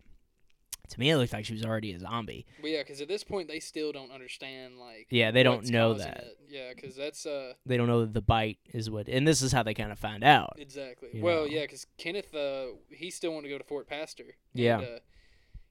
to 0.90 1.00
me 1.00 1.12
it 1.12 1.18
looked 1.18 1.34
like 1.34 1.46
she 1.46 1.54
was 1.54 1.64
already 1.64 1.94
a 1.94 2.00
zombie. 2.00 2.46
yeah. 2.58 2.64
Well, 2.64 2.72
yeah, 2.72 2.82
because 2.82 3.00
at 3.02 3.08
this 3.08 3.24
point 3.24 3.48
they 3.48 3.60
still 3.60 3.92
don't 3.92 4.12
understand 4.12 4.78
like. 4.80 5.08
Yeah, 5.12 5.32
they 5.32 5.44
don't 5.44 5.70
know 5.70 5.94
that. 5.94 6.18
it. 6.18 6.38
Yeah, 6.50 6.70
because 6.76 6.96
that's 6.96 7.26
uh 7.26 7.54
They 7.66 7.78
don't 7.78 7.88
know 7.88 8.02
that 8.02 8.14
the 8.14 8.22
bite 8.22 8.58
is 8.74 8.90
what, 8.90 9.08
and 9.08 9.28
this 9.28 9.42
is 9.42 9.52
how 9.52 9.64
they 9.64 9.74
kind 9.74 9.92
of 9.92 10.00
find 10.00 10.24
out. 10.24 10.56
exactly. 10.58 11.10
Well, 11.22 11.42
know. 11.42 11.46
yeah, 11.46 11.62
because 11.62 11.86
Kenneth 11.98 12.34
uh 12.34 12.66
he 12.90 13.12
still 13.12 13.34
wanted 13.34 13.48
to 13.50 13.54
go 13.54 13.58
to 13.60 13.64
Fort 13.64 13.88
Pastor. 13.88 14.36
Yeah. 14.54 14.80
Uh, 14.80 15.00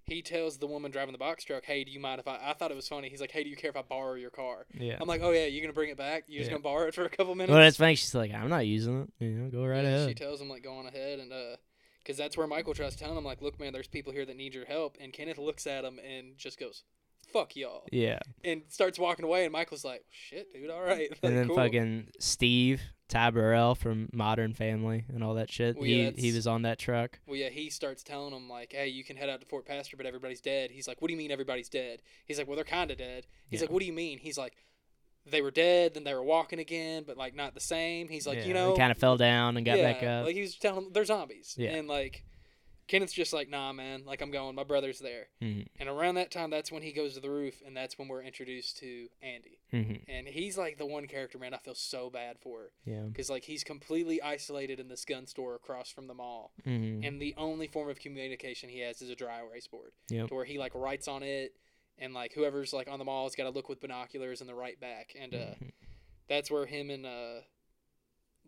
he 0.09 0.23
tells 0.23 0.59
the 0.59 0.67
woman 0.67 0.91
driving 0.91 1.13
the 1.13 1.19
box 1.19 1.45
truck, 1.45 1.65
"Hey, 1.65 1.85
do 1.85 1.91
you 1.91 2.01
mind 2.01 2.21
if 2.21 2.27
I?" 2.27 2.39
I 2.43 2.53
thought 2.55 2.71
it 2.71 2.75
was 2.75 2.89
funny. 2.89 3.09
He's 3.09 3.21
like, 3.21 3.31
"Hey, 3.31 3.45
do 3.45 3.51
you 3.51 3.57
care 3.57 3.71
if 3.71 3.77
I 3.77 3.83
borrow 3.83 4.15
your 4.15 4.31
car?" 4.31 4.67
Yeah. 4.79 4.97
I'm 5.01 5.07
like, 5.07 5.21
"Oh 5.23 5.31
yeah, 5.31 5.47
you're 5.47 5.63
gonna 5.63 5.73
bring 5.73 5.91
it 5.91 5.97
back? 5.97 6.25
You 6.27 6.39
just 6.39 6.51
Yeah. 6.51 6.55
gonna 6.55 6.63
borrow 6.63 6.89
it 6.89 6.95
for 6.95 7.05
a 7.05 7.11
couple 7.11 7.35
minutes?" 7.35 7.51
Well, 7.51 7.61
that's 7.61 7.77
funny. 7.77 7.95
She's 7.95 8.15
like, 8.15 8.33
I'm 8.33 8.49
not 8.49 8.67
using 8.67 9.03
it. 9.03 9.25
You 9.25 9.31
know, 9.31 9.51
go 9.51 9.65
right 9.65 9.85
Yeah, 9.85 10.07
She 10.09 10.15
tells 10.15 10.41
him 10.41 10.49
like, 10.49 10.63
"Go 10.63 10.75
on 10.75 10.87
ahead," 10.87 11.19
and 11.19 11.33
uh, 11.33 11.57
because 11.99 12.17
that's 12.17 12.37
where 12.37 12.47
Michael 12.47 12.75
tries 12.75 12.97
telling 12.97 13.17
him 13.19 13.25
like, 13.25 13.43
"Look, 13.43 13.61
man, 13.61 13.73
there's 13.73 13.89
people 13.89 14.13
here 14.13 14.25
that 14.25 14.37
need 14.37 14.55
your 14.55 14.65
help," 14.65 14.97
and 15.01 15.13
Kenneth 15.13 15.39
looks 15.39 15.67
at 15.67 15.85
him 15.85 15.99
and 15.99 16.37
just 16.37 16.59
goes, 16.59 16.85
"Fuck 17.33 17.57
y'all," 17.57 17.85
Yeah. 17.93 18.19
and 18.45 18.63
starts 18.69 18.99
walking 18.99 19.25
away, 19.25 19.45
and 19.45 19.53
Michael's 19.53 19.85
like, 19.85 20.05
"Shit, 20.11 20.53
dude, 20.53 20.71
all 20.71 20.83
right." 20.83 21.09
And 21.23 21.37
then 21.37 21.47
cool. 21.49 21.57
fucking 21.57 22.09
Steve, 22.19 22.81
Ty 23.09 23.31
Burrell 23.31 23.75
from 23.75 24.09
Modern 24.13 24.53
Family 24.55 25.05
and 25.09 25.23
all 25.25 25.35
that 25.35 25.51
shit. 25.51 25.77
Well, 25.77 25.85
he 25.85 25.97
yeah, 25.97 26.05
he 26.11 26.11
that's- 26.11 26.35
was 26.35 26.47
on 26.47 26.63
that 26.63 26.79
truck. 26.79 27.19
Well, 27.27 27.37
yeah, 27.37 27.49
he 27.49 27.71
starts 27.71 28.03
telling 28.03 28.35
him 28.35 28.49
like, 28.49 28.73
"Hey, 28.73 28.89
you 28.89 29.05
can 29.05 29.17
head 29.17 29.29
out 29.29 29.41
to 29.41 29.47
Fort 29.47 29.67
Pastor, 29.67 29.97
but 29.97 30.07
everybody's 30.07 30.41
dead." 30.41 30.71
He's 30.71 30.87
like, 30.89 31.01
"What 31.01 31.09
do 31.09 31.13
you 31.15 31.19
mean 31.19 31.31
everybody's 31.31 31.69
dead?" 31.69 32.03
He's 32.27 32.39
like, 32.39 32.47
"Well, 32.47 32.57
they're 32.57 32.65
kind 32.65 32.91
of 32.91 32.99
dead." 32.99 33.27
He's 33.51 33.61
Yeah. 33.61 33.65
like, 33.67 33.73
"What 33.73 33.81
do 33.81 33.87
you 33.87 33.93
mean?" 33.93 34.19
He's 34.19 34.37
like, 34.39 34.55
"They 35.27 35.43
were 35.43 35.51
dead, 35.51 35.95
then 35.95 36.05
they 36.05 36.15
were 36.15 36.23
walking 36.25 36.59
again, 36.59 37.05
but 37.07 37.17
like 37.17 37.35
not 37.35 37.55
the 37.55 37.61
same." 37.61 38.09
He's 38.09 38.27
like, 38.27 38.47
"You 38.47 38.55
know, 38.55 38.73
He 38.73 38.79
kind 38.79 38.91
of 38.93 38.99
fell 38.99 39.17
down 39.17 39.57
and 39.57 39.65
got 39.67 39.79
yeah, 39.79 39.93
back 39.93 40.03
up. 40.03 40.27
Like 40.27 40.35
he 40.35 40.41
was 40.43 40.55
telling 40.57 40.85
them 40.85 40.93
they're 40.93 41.05
zombies. 41.05 41.55
Yeah. 41.59 41.71
And 41.77 41.89
like 41.89 42.25
Kenneth's 42.89 43.13
just 43.13 43.33
like, 43.35 43.49
nah, 43.51 43.73
man. 43.73 44.05
Like 44.07 44.23
I'm 44.23 44.31
going. 44.31 44.55
My 44.55 44.65
brother's 44.65 44.99
there. 44.99 45.29
Mhm. 45.43 45.67
And 45.79 45.89
around 45.89 46.15
that 46.15 46.31
time, 46.31 46.49
that's 46.51 46.73
when 46.73 46.83
he 46.83 46.93
goes 46.93 47.15
to 47.15 47.21
the 47.21 47.31
roof, 47.31 47.61
and 47.65 47.77
that's 47.77 47.99
when 47.99 48.09
we're 48.09 48.23
introduced 48.23 48.79
to 48.79 49.09
Andy. 49.23 49.59
Mhm. 49.73 50.03
And 50.09 50.27
he's 50.27 50.57
like 50.57 50.79
the 50.79 50.87
one 50.87 51.07
character, 51.07 51.39
man. 51.39 51.53
I 51.53 51.59
feel 51.59 51.75
so 51.75 52.09
bad 52.09 52.39
for 52.41 52.73
Yeah. 52.87 53.03
because 53.03 53.29
like 53.29 53.45
he's 53.45 53.63
completely 53.63 54.23
isolated 54.23 54.81
in 54.81 54.89
this 54.89 55.05
gun 55.05 55.27
store 55.27 55.55
across 55.55 55.91
from 55.91 56.07
the 56.07 56.15
mall, 56.15 56.53
Mhm. 56.67 57.07
and 57.07 57.21
the 57.21 57.35
only 57.37 57.67
form 57.67 57.91
of 57.91 57.99
communication 58.01 58.71
he 58.71 58.79
has 58.81 59.03
is 59.03 59.11
a 59.11 59.17
dry 59.17 59.41
erase 59.43 59.67
board, 59.67 59.93
Yep. 60.09 60.29
to 60.29 60.35
where 60.35 60.45
he 60.47 60.59
like 60.59 60.75
writes 60.75 61.07
on 61.09 61.23
it. 61.23 61.55
And 61.99 62.15
like 62.15 62.33
whoever's 62.33 62.73
like 62.73 62.89
on 62.89 62.99
the 62.99 63.05
mall 63.05 63.25
has 63.25 63.35
got 63.35 63.45
to 63.45 63.51
look 63.51 63.69
with 63.69 63.81
binoculars 63.81 64.41
and 64.41 64.49
the 64.49 64.55
right 64.55 64.79
back, 64.81 65.15
and 65.19 65.35
uh, 65.35 65.55
Mhm. 65.57 65.73
that's 66.27 66.51
where 66.51 66.65
him 66.65 66.89
and 66.91 67.05
uh 67.05 67.41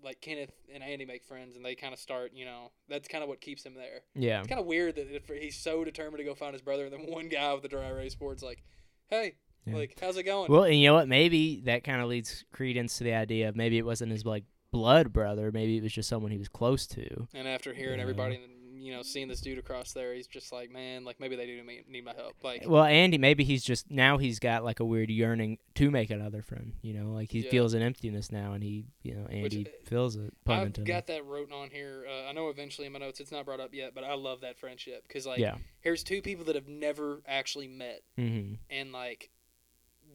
like 0.04 0.20
Kenneth 0.20 0.52
and 0.72 0.82
Andy 0.82 1.04
make 1.04 1.24
friends 1.24 1.56
and 1.56 1.64
they 1.64 1.74
kind 1.74 1.92
of 1.92 1.98
start, 1.98 2.32
you 2.34 2.44
know, 2.44 2.70
that's 2.88 3.08
kind 3.08 3.22
of 3.22 3.28
what 3.28 3.40
keeps 3.40 3.64
him 3.64 3.74
there. 3.74 4.00
Yeah. 4.14 4.38
It's 4.40 4.48
kind 4.48 4.60
of 4.60 4.66
weird 4.66 4.96
that 4.96 5.14
if 5.14 5.28
he's 5.28 5.56
so 5.56 5.84
determined 5.84 6.18
to 6.18 6.24
go 6.24 6.34
find 6.34 6.52
his 6.52 6.62
brother 6.62 6.84
and 6.84 6.92
then 6.92 7.06
one 7.10 7.28
guy 7.28 7.52
with 7.52 7.62
the 7.62 7.68
dry 7.68 7.86
erase 7.88 8.14
board's 8.14 8.42
like, 8.42 8.62
"Hey, 9.08 9.34
Yeah. 9.66 9.76
like 9.76 9.98
how's 10.00 10.16
it 10.16 10.22
going?" 10.24 10.50
Well, 10.50 10.64
and 10.64 10.74
you 10.78 10.86
know 10.88 10.94
what? 10.94 11.08
Maybe 11.08 11.60
that 11.62 11.84
kind 11.84 12.00
of 12.00 12.08
leads 12.08 12.44
credence 12.52 12.98
to 12.98 13.04
the 13.04 13.14
idea 13.14 13.48
of 13.48 13.56
maybe 13.56 13.78
it 13.78 13.84
wasn't 13.86 14.12
his 14.12 14.24
like 14.24 14.44
blood 14.72 15.12
brother. 15.12 15.50
Maybe 15.52 15.76
it 15.76 15.82
was 15.82 15.92
just 15.92 16.08
someone 16.08 16.30
he 16.30 16.38
was 16.38 16.48
close 16.48 16.86
to. 16.88 17.26
and 17.34 17.48
after 17.48 17.74
hearing 17.74 17.96
Yeah. 17.98 18.02
everybody 18.02 18.36
and 18.36 18.44
you 18.80 18.92
know, 18.94 19.02
seeing 19.02 19.28
this 19.28 19.40
dude 19.40 19.58
across 19.58 19.92
there, 19.92 20.14
he's 20.14 20.26
just 20.26 20.52
like, 20.52 20.70
"Man, 20.70 21.04
like 21.04 21.20
maybe 21.20 21.36
they 21.36 21.46
do 21.46 21.62
need 21.62 21.88
need 21.88 22.04
my 22.04 22.14
help." 22.14 22.36
Like 22.42 22.64
Well, 22.66 22.84
Andy, 22.84 23.18
maybe 23.18 23.44
he's 23.44 23.62
just 23.62 23.90
now 23.90 24.18
he's 24.18 24.38
got 24.38 24.64
like 24.64 24.80
a 24.80 24.84
weird 24.84 25.10
yearning 25.10 25.58
to 25.76 25.90
make 25.90 26.10
another 26.10 26.42
friend. 26.42 26.72
You 26.82 26.94
know, 26.94 27.12
like 27.12 27.30
he 27.30 27.40
Yeah. 27.40 27.50
feels 27.50 27.74
an 27.74 27.82
emptiness 27.82 28.32
now, 28.32 28.52
and 28.52 28.62
he, 28.62 28.86
you 29.02 29.14
know, 29.14 29.26
Andy 29.26 29.66
uh, 29.66 29.70
feels 29.88 30.16
it. 30.16 30.32
Pun 30.44 30.58
I've 30.78 30.84
got 30.84 31.06
that 31.08 31.24
wrote 31.26 31.52
on 31.52 31.70
here. 31.70 32.06
Uh, 32.08 32.28
I 32.28 32.32
know 32.32 32.48
eventually 32.48 32.86
in 32.86 32.92
my 32.92 32.98
notes 32.98 33.20
it's 33.20 33.32
not 33.32 33.44
brought 33.44 33.60
up 33.60 33.74
yet, 33.74 33.94
but 33.94 34.04
I 34.04 34.14
love 34.14 34.40
that 34.40 34.58
friendship 34.58 35.04
because 35.06 35.26
like 35.26 35.40
yeah. 35.40 35.56
here's 35.80 36.02
two 36.02 36.22
people 36.22 36.44
that 36.46 36.54
have 36.54 36.68
never 36.68 37.22
actually 37.26 37.68
met 37.68 38.02
hmm 38.16 38.54
and 38.68 38.92
like 38.92 39.30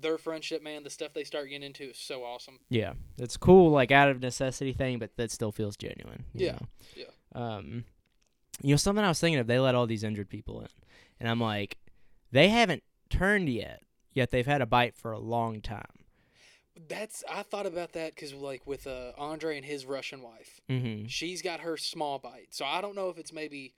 their 0.01 0.17
friendship, 0.17 0.61
man, 0.61 0.83
the 0.83 0.89
stuff 0.89 1.13
they 1.13 1.23
start 1.23 1.47
getting 1.49 1.63
into 1.63 1.85
is 1.91 1.97
so 1.97 2.23
awesome. 2.23 2.59
Yeah, 2.69 2.93
it's 3.17 3.37
cool, 3.37 3.71
like 3.71 3.91
out 3.91 4.09
of 4.09 4.21
necessity 4.21 4.73
thing, 4.73 4.99
but 4.99 5.15
that 5.17 5.31
still 5.31 5.51
feels 5.51 5.77
genuine. 5.77 6.25
you 6.33 6.47
Yeah, 6.47 6.51
know? 6.53 6.59
yeah. 6.95 7.05
Um, 7.33 7.85
you 8.61 8.71
know, 8.71 8.77
something 8.77 9.03
I 9.03 9.09
was 9.09 9.19
thinking 9.19 9.39
of, 9.39 9.47
they 9.47 9.59
let 9.59 9.75
all 9.75 9.87
these 9.87 10.03
injured 10.03 10.29
people 10.29 10.61
in, 10.61 10.67
and 11.19 11.29
I'm 11.29 11.39
like, 11.41 11.77
they 12.31 12.49
haven't 12.49 12.83
turned 13.09 13.49
yet, 13.49 13.81
yet 14.13 14.31
they've 14.31 14.45
had 14.45 14.61
a 14.61 14.65
bite 14.65 14.95
for 14.95 15.11
a 15.11 15.19
long 15.19 15.61
time. 15.61 15.83
That's 16.89 17.23
I 17.31 17.43
thought 17.43 17.65
about 17.65 17.93
that 17.93 18.15
because 18.15 18.33
like 18.33 18.67
with 18.67 18.85
uh, 18.85 19.11
Andre 19.17 19.55
and 19.57 19.65
his 19.65 19.85
Russian 19.85 20.21
wife, 20.21 20.59
Mm-hmm. 20.69 21.07
she's 21.07 21.41
got 21.41 21.61
her 21.61 21.77
small 21.77 22.19
bite. 22.19 22.47
So 22.49 22.65
I 22.65 22.81
don't 22.81 22.95
know 22.95 23.09
if 23.09 23.17
it's 23.17 23.31
maybe 23.31 23.73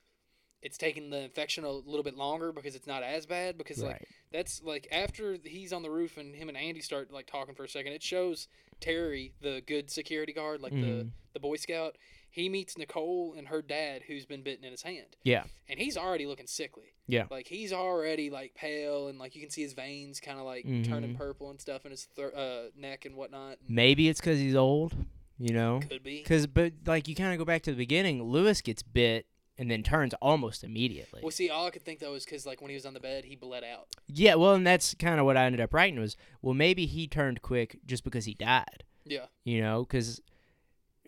it's 0.63 0.77
taking 0.79 1.11
the 1.11 1.19
infection 1.21 1.63
a 1.63 1.69
little 1.69 2.01
bit 2.01 2.15
longer 2.17 2.51
because 2.51 2.75
it's 2.75 2.87
not 2.87 3.03
as 3.03 3.27
bad 3.27 3.55
because 3.55 3.83
like 3.83 4.01
that's 4.31 4.63
like 4.63 4.87
after 4.91 5.37
he's 5.43 5.71
on 5.71 5.83
the 5.83 5.91
roof 5.91 6.17
and 6.17 6.35
him 6.35 6.49
and 6.49 6.57
Andy 6.57 6.81
start 6.81 7.11
like 7.11 7.27
talking 7.27 7.53
for 7.53 7.63
a 7.65 7.69
second, 7.69 7.93
it 7.93 8.01
shows 8.01 8.47
Terry, 8.81 9.35
the 9.41 9.61
good 9.67 9.91
security 9.91 10.33
guard, 10.33 10.61
like 10.61 10.73
the 10.73 10.77
Mhm. 11.05 11.11
the 11.33 11.39
Boy 11.39 11.57
Scout. 11.57 11.95
He 12.37 12.49
meets 12.49 12.77
Nicole 12.77 13.33
and 13.35 13.47
her 13.47 13.63
dad, 13.63 14.03
who's 14.07 14.27
been 14.27 14.43
bitten 14.43 14.63
in 14.63 14.69
his 14.69 14.83
hand, 14.83 15.15
Yeah. 15.23 15.45
and 15.67 15.79
he's 15.79 15.97
already 15.97 16.27
looking 16.27 16.45
sickly. 16.47 16.93
Yeah. 17.09 17.25
like 17.31 17.47
he's 17.47 17.71
already 17.71 18.29
like 18.29 18.53
pale 18.53 19.07
and 19.07 19.17
like 19.17 19.33
you 19.33 19.39
can 19.41 19.49
see 19.49 19.61
his 19.61 19.71
veins 19.73 20.19
kind 20.19 20.37
of 20.39 20.45
like 20.45 20.65
turning 20.83 21.13
Mhm. 21.13 21.17
purple 21.17 21.49
and 21.49 21.59
stuff 21.59 21.85
in 21.85 21.91
his 21.91 22.03
thir- 22.03 22.35
uh, 22.35 22.69
neck 22.79 23.05
and 23.05 23.15
whatnot. 23.15 23.57
Maybe 23.67 24.09
it's 24.09 24.19
because 24.19 24.39
he's 24.39 24.55
old, 24.55 24.93
you 25.39 25.53
know. 25.53 25.79
Could 25.89 26.03
be. 26.03 26.17
Because, 26.17 26.47
but 26.47 26.73
like, 26.85 27.07
you 27.07 27.15
kind 27.15 27.31
of 27.31 27.39
go 27.39 27.45
back 27.45 27.61
to 27.63 27.71
the 27.71 27.77
beginning. 27.77 28.21
Lewis 28.23 28.59
gets 28.61 28.83
bit 28.83 29.25
and 29.57 29.71
then 29.71 29.83
turns 29.83 30.13
almost 30.21 30.63
immediately. 30.65 31.21
Well, 31.23 31.31
see, 31.31 31.49
all 31.49 31.65
I 31.65 31.69
could 31.71 31.83
think 31.83 31.99
though 31.99 32.13
is 32.13 32.25
because 32.25 32.45
like 32.45 32.61
when 32.61 32.69
he 32.69 32.75
was 32.75 32.85
on 32.85 32.93
the 32.93 32.99
bed, 32.99 33.23
he 33.25 33.35
bled 33.37 33.63
out. 33.63 33.87
yeah, 34.07 34.35
well, 34.35 34.53
and 34.53 34.67
that's 34.67 34.93
kind 34.93 35.19
of 35.19 35.25
what 35.25 35.37
I 35.37 35.45
ended 35.45 35.61
up 35.61 35.73
writing 35.73 35.99
was, 35.99 36.17
well, 36.41 36.53
maybe 36.53 36.85
he 36.85 37.07
turned 37.07 37.41
quick 37.41 37.79
just 37.87 38.03
because 38.03 38.25
he 38.25 38.33
died. 38.33 38.83
Yeah. 39.05 39.27
You 39.45 39.61
know, 39.61 39.85
because, 39.85 40.21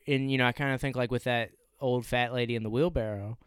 and 0.10 0.32
you 0.32 0.38
know, 0.38 0.46
I 0.48 0.52
kind 0.52 0.74
of 0.74 0.82
think 0.82 0.96
like 0.96 1.12
with 1.12 1.24
that 1.26 1.52
old 1.80 2.06
fat 2.06 2.34
lady 2.34 2.56
in 2.56 2.64
the 2.64 2.70
wheelbarrow, 2.70 3.38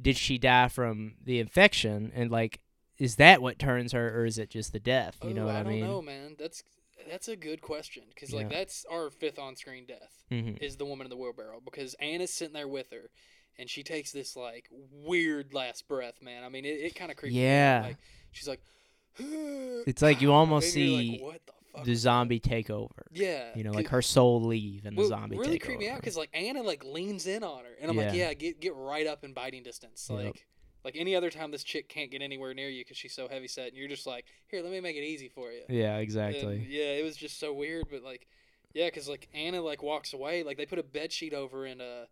did 0.00 0.16
she 0.16 0.38
die 0.38 0.68
from 0.68 1.14
the 1.24 1.38
infection, 1.38 2.12
and 2.14 2.30
like, 2.30 2.60
is 2.98 3.16
that 3.16 3.40
what 3.42 3.58
turns 3.58 3.92
her, 3.92 4.18
or 4.20 4.24
is 4.26 4.38
it 4.38 4.50
just 4.50 4.72
the 4.72 4.80
death? 4.80 5.18
You 5.24 5.34
know 5.34 5.46
what 5.46 5.56
I, 5.56 5.60
I 5.60 5.62
don't 5.62 5.72
mean? 5.72 5.84
know, 5.86 6.02
man. 6.02 6.36
That's 6.38 6.62
that's 7.08 7.28
a 7.28 7.36
good 7.36 7.62
question 7.62 8.02
because 8.14 8.32
like 8.32 8.50
Yeah. 8.50 8.58
that's 8.58 8.84
our 8.90 9.08
fifth 9.10 9.38
on-screen 9.38 9.86
death 9.86 10.22
Mm-hmm. 10.30 10.62
is 10.62 10.76
the 10.76 10.84
woman 10.84 11.06
in 11.06 11.10
the 11.10 11.16
wheelbarrow 11.16 11.60
because 11.64 11.94
Anna's 11.94 12.30
sitting 12.32 12.52
there 12.54 12.68
with 12.68 12.90
her, 12.92 13.10
and 13.58 13.68
she 13.70 13.82
takes 13.82 14.12
this 14.12 14.36
like 14.36 14.68
weird 14.92 15.54
last 15.54 15.88
breath, 15.88 16.20
man. 16.22 16.44
I 16.44 16.48
mean, 16.50 16.64
it, 16.64 16.78
it 16.80 16.94
kind 16.94 17.10
of 17.10 17.16
creeps. 17.16 17.34
Yeah. 17.34 17.82
Like 17.88 17.96
she's 18.32 18.46
like, 18.48 18.60
It's 19.18 20.02
like 20.02 20.20
you 20.20 20.32
almost 20.40 20.66
like, 20.66 20.72
see 20.72 21.18
what 21.22 21.40
the 21.46 21.52
fuck 21.74 21.84
the 21.84 21.94
zombie 21.94 22.40
take 22.40 22.70
over. 22.70 23.06
Yeah. 23.12 23.50
You 23.54 23.64
know, 23.64 23.72
like 23.72 23.88
her 23.88 24.02
soul 24.02 24.42
leave 24.42 24.84
and 24.86 24.96
the 24.96 25.00
well, 25.00 25.08
zombie 25.08 25.36
really 25.36 25.52
take 25.52 25.64
creeped 25.64 25.80
me 25.80 25.88
out 25.88 25.96
because 26.00 26.16
like 26.16 26.30
Anna 26.34 26.62
like 26.62 26.84
leans 26.84 27.26
in 27.26 27.42
on 27.44 27.64
her, 27.64 27.70
and 27.80 27.90
I'm 27.90 27.96
like, 27.96 28.14
Yeah. 28.14 28.28
yeah, 28.28 28.34
get 28.34 28.60
get 28.60 28.74
right 28.74 29.06
up 29.06 29.24
in 29.24 29.32
biting 29.32 29.62
distance, 29.62 30.08
Yep. 30.10 30.24
like. 30.24 30.46
Like 30.82 30.96
any 30.96 31.14
other 31.14 31.28
time, 31.28 31.50
this 31.50 31.62
chick 31.62 31.90
can't 31.90 32.10
get 32.10 32.22
anywhere 32.22 32.54
near 32.54 32.70
you 32.70 32.82
because 32.82 32.96
she's 32.96 33.12
so 33.12 33.28
heavy 33.28 33.48
set, 33.48 33.68
and 33.68 33.76
you're 33.76 33.86
just 33.86 34.06
like, 34.06 34.24
"Here, 34.48 34.62
let 34.62 34.72
me 34.72 34.80
make 34.80 34.96
it 34.96 35.02
easy 35.04 35.28
for 35.28 35.52
you." 35.52 35.60
yeah, 35.68 35.92
And, 35.96 36.02
exactly. 36.02 36.66
yeah, 36.70 36.92
it 36.92 37.04
was 37.04 37.18
just 37.18 37.38
so 37.38 37.52
weird, 37.52 37.84
but 37.90 38.02
like, 38.02 38.26
yeah, 38.72 38.86
because 38.86 39.06
like 39.06 39.28
Anna 39.34 39.60
like 39.60 39.82
walks 39.82 40.14
away, 40.14 40.42
like 40.42 40.56
they 40.56 40.64
put 40.64 40.78
a 40.78 40.82
bed 40.82 41.12
sheet 41.12 41.34
over, 41.34 41.66
and 41.66 41.82
uh, 41.82 42.06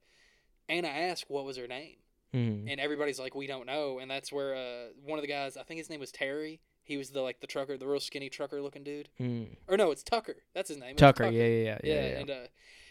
Anna 0.68 0.88
asked 0.88 1.30
what 1.30 1.46
was 1.46 1.56
her 1.56 1.66
name, 1.66 1.96
Mhm. 2.34 2.70
and 2.70 2.78
everybody's 2.78 3.18
like, 3.18 3.34
we 3.34 3.46
don't 3.46 3.64
know, 3.64 4.00
and 4.00 4.10
that's 4.10 4.30
where 4.30 4.54
uh 4.54 4.88
one 5.02 5.18
of 5.18 5.22
the 5.22 5.28
guys, 5.28 5.56
I 5.56 5.62
think 5.62 5.78
his 5.78 5.88
name 5.88 6.00
was 6.00 6.12
Terry, 6.12 6.60
he 6.88 6.96
was 6.96 7.10
the 7.10 7.20
like 7.20 7.38
the 7.40 7.46
trucker, 7.46 7.76
the 7.78 7.86
real 7.86 8.00
skinny 8.00 8.28
trucker 8.28 8.60
looking 8.60 8.82
dude, 8.82 9.08
Mm. 9.20 9.56
or 9.68 9.76
no, 9.76 9.92
it's 9.92 10.02
Tucker, 10.02 10.36
that's 10.54 10.68
his 10.68 10.78
name, 10.78 10.96
Tucker, 10.96 11.24
yeah, 11.28 11.30
yeah, 11.30 11.46
yeah, 11.46 11.62
yeah, 11.62 11.78
yeah, 11.94 12.08
yeah. 12.08 12.18
and 12.18 12.30
uh, 12.30 12.46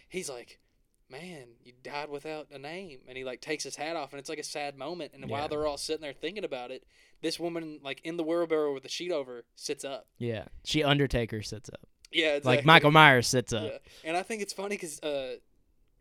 he's 0.07 0.29
like. 0.29 0.59
Man, 1.09 1.45
you 1.63 1.71
died 1.83 2.09
without 2.09 2.47
a 2.51 2.57
name, 2.59 2.99
and 3.07 3.17
he 3.17 3.23
like 3.23 3.39
takes 3.39 3.63
his 3.63 3.77
hat 3.77 3.95
off, 3.95 4.11
and 4.11 4.19
it's 4.19 4.27
like 4.27 4.39
a 4.39 4.43
sad 4.43 4.77
moment. 4.77 5.13
And 5.13 5.21
Yeah. 5.23 5.29
while 5.29 5.47
they're 5.47 5.65
all 5.65 5.77
sitting 5.77 6.01
there 6.01 6.11
thinking 6.11 6.43
about 6.43 6.69
it, 6.69 6.83
this 7.21 7.39
woman, 7.39 7.79
like 7.81 8.01
in 8.03 8.17
the 8.17 8.25
wheelbarrow 8.25 8.73
with 8.73 8.83
the 8.83 8.89
sheet 8.89 9.09
over, 9.13 9.45
sits 9.55 9.85
up. 9.85 10.07
Yeah. 10.17 10.47
She 10.65 10.83
Undertaker 10.83 11.41
sits 11.43 11.69
up. 11.69 11.87
Yeah, 12.11 12.31
exactly. 12.35 12.57
Like 12.57 12.65
Michael 12.65 12.91
Myers 12.91 13.25
sits 13.25 13.53
up. 13.53 13.63
Yeah, 13.71 13.77
and 14.03 14.17
I 14.17 14.23
think 14.23 14.41
it's 14.41 14.51
funny 14.51 14.75
because 14.75 14.99
uh, 15.01 15.35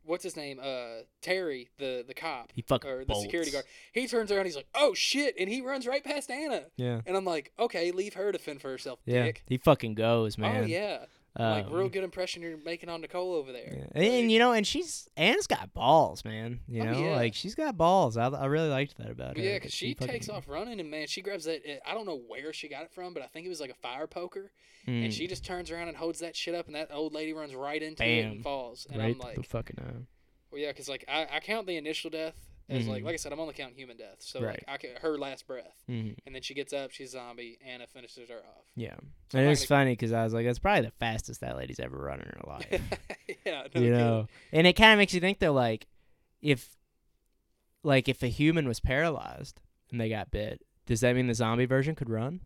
what's 0.06 0.24
his 0.24 0.36
name? 0.36 0.58
Uh, 0.62 1.02
Terry, 1.20 1.68
the 1.78 2.04
the 2.06 2.14
cop 2.14 2.52
He 2.54 2.62
fucking 2.62 2.88
or 2.90 3.04
the 3.04 3.14
security 3.14 3.50
guard. 3.50 3.64
He 3.92 4.06
turns 4.06 4.30
around. 4.32 4.46
He's 4.46 4.56
like, 4.56 4.68
"Oh 4.74 4.94
shit!" 4.94 5.34
and 5.38 5.48
he 5.48 5.60
runs 5.60 5.86
right 5.86 6.02
past 6.02 6.30
Anna. 6.30 6.64
Yeah. 6.76 7.00
And 7.06 7.16
I'm 7.16 7.24
like, 7.24 7.52
"Okay, 7.58 7.90
leave 7.90 8.14
her 8.14 8.32
to 8.32 8.38
fend 8.38 8.60
for 8.62 8.70
herself, 8.70 9.00
Yeah. 9.04 9.24
dick." 9.24 9.42
He 9.46 9.58
fucking 9.58 9.94
goes, 9.94 10.38
man. 10.38 10.64
Oh 10.64 10.66
yeah, 10.66 11.04
like 11.38 11.66
Um, 11.66 11.72
real 11.72 11.88
good 11.88 12.04
impression 12.04 12.42
you're 12.42 12.56
making 12.56 12.88
on 12.88 13.00
Nicole 13.00 13.34
over 13.34 13.52
there. 13.52 13.72
Yeah. 13.76 13.84
And, 13.94 14.04
and, 14.04 14.32
you 14.32 14.38
know, 14.38 14.52
and 14.52 14.66
she's 14.66 15.08
Anna's 15.16 15.46
got 15.46 15.74
balls, 15.74 16.24
man. 16.24 16.60
You 16.68 16.82
Oh, 16.82 16.84
know, 16.86 16.98
yeah. 16.98 17.16
like 17.16 17.34
she's 17.34 17.54
got 17.54 17.76
balls. 17.76 18.16
I, 18.16 18.28
I 18.28 18.46
really 18.46 18.68
liked 18.68 18.96
that 18.98 19.10
about 19.10 19.36
her. 19.36 19.42
yeah, 19.42 19.54
because 19.56 19.72
she 19.72 19.94
takes 19.94 20.26
fucking- 20.26 20.34
off 20.34 20.48
running, 20.48 20.80
and 20.80 20.90
man, 20.90 21.06
she 21.06 21.20
grabs 21.22 21.44
that. 21.44 21.62
I 21.88 21.94
don't 21.94 22.06
know 22.06 22.20
where 22.28 22.52
she 22.52 22.68
got 22.68 22.84
it 22.84 22.90
from, 22.92 23.12
but 23.14 23.22
I 23.22 23.26
think 23.26 23.46
it 23.46 23.50
was 23.50 23.60
like 23.60 23.70
a 23.70 23.74
fire 23.74 24.06
poker, 24.06 24.50
Mm. 24.86 25.04
and 25.06 25.12
she 25.14 25.26
just 25.26 25.44
turns 25.44 25.70
around 25.70 25.88
and 25.88 25.96
holds 25.96 26.20
that 26.20 26.36
shit 26.36 26.54
up, 26.54 26.66
and 26.66 26.74
that 26.76 26.88
old 26.92 27.12
lady 27.12 27.32
runs 27.32 27.54
right 27.54 27.82
into 27.82 28.04
it 28.04 28.24
and 28.24 28.42
falls. 28.42 28.86
And 28.90 28.98
right 29.02 29.14
I'm 29.14 29.18
like, 29.18 29.34
the 29.36 29.42
fucking 29.42 29.76
eye. 29.80 30.04
Well, 30.52 30.60
yeah, 30.60 30.68
because 30.68 30.88
like 30.88 31.04
I, 31.08 31.26
I 31.30 31.40
count 31.40 31.66
the 31.66 31.76
initial 31.76 32.08
death 32.08 32.36
as 32.68 32.86
like 32.88 33.04
like 33.04 33.14
I 33.14 33.16
said, 33.16 33.32
I'm 33.32 33.40
only 33.40 33.54
counting 33.54 33.76
human 33.76 33.96
death. 33.96 34.16
So 34.18 34.40
Right. 34.42 34.50
like 34.50 34.64
I 34.68 34.76
ca- 34.78 35.00
her 35.00 35.16
last 35.18 35.46
breath, 35.46 35.76
hmm 35.86 36.10
and 36.26 36.34
then 36.34 36.42
she 36.42 36.52
gets 36.54 36.72
up, 36.72 36.90
she's 36.90 37.10
a 37.10 37.18
zombie, 37.18 37.58
Anna 37.64 37.86
finishes 37.86 38.28
her 38.28 38.38
off. 38.38 38.64
Yeah, 38.74 38.94
So 39.30 39.38
and 39.38 39.48
it's 39.48 39.66
gonna- 39.66 39.80
funny 39.82 39.92
because 39.92 40.12
I 40.12 40.24
was 40.24 40.34
like, 40.34 40.44
that's 40.46 40.58
probably 40.58 40.86
the 40.86 40.92
fastest 40.98 41.40
that 41.42 41.56
lady's 41.56 41.78
ever 41.80 41.96
run 41.96 42.20
in 42.20 42.26
her 42.26 42.40
life. 42.46 42.66
yeah, 43.28 43.34
no 43.44 43.62
you 43.64 43.68
kidding. 43.70 43.92
know, 43.92 44.26
and 44.52 44.66
it 44.66 44.72
kind 44.74 44.92
of 44.92 44.98
makes 44.98 45.14
you 45.14 45.20
think 45.20 45.38
though, 45.38 45.52
like 45.52 45.86
if, 46.42 46.76
like 47.82 48.08
if 48.08 48.22
a 48.22 48.28
human 48.28 48.66
was 48.66 48.80
paralyzed 48.80 49.60
and 49.90 50.00
they 50.00 50.08
got 50.08 50.30
bit, 50.30 50.62
does 50.86 51.00
that 51.00 51.14
mean 51.16 51.26
the 51.28 51.34
zombie 51.34 51.66
version 51.66 51.94
could 51.94 52.10
run? 52.10 52.40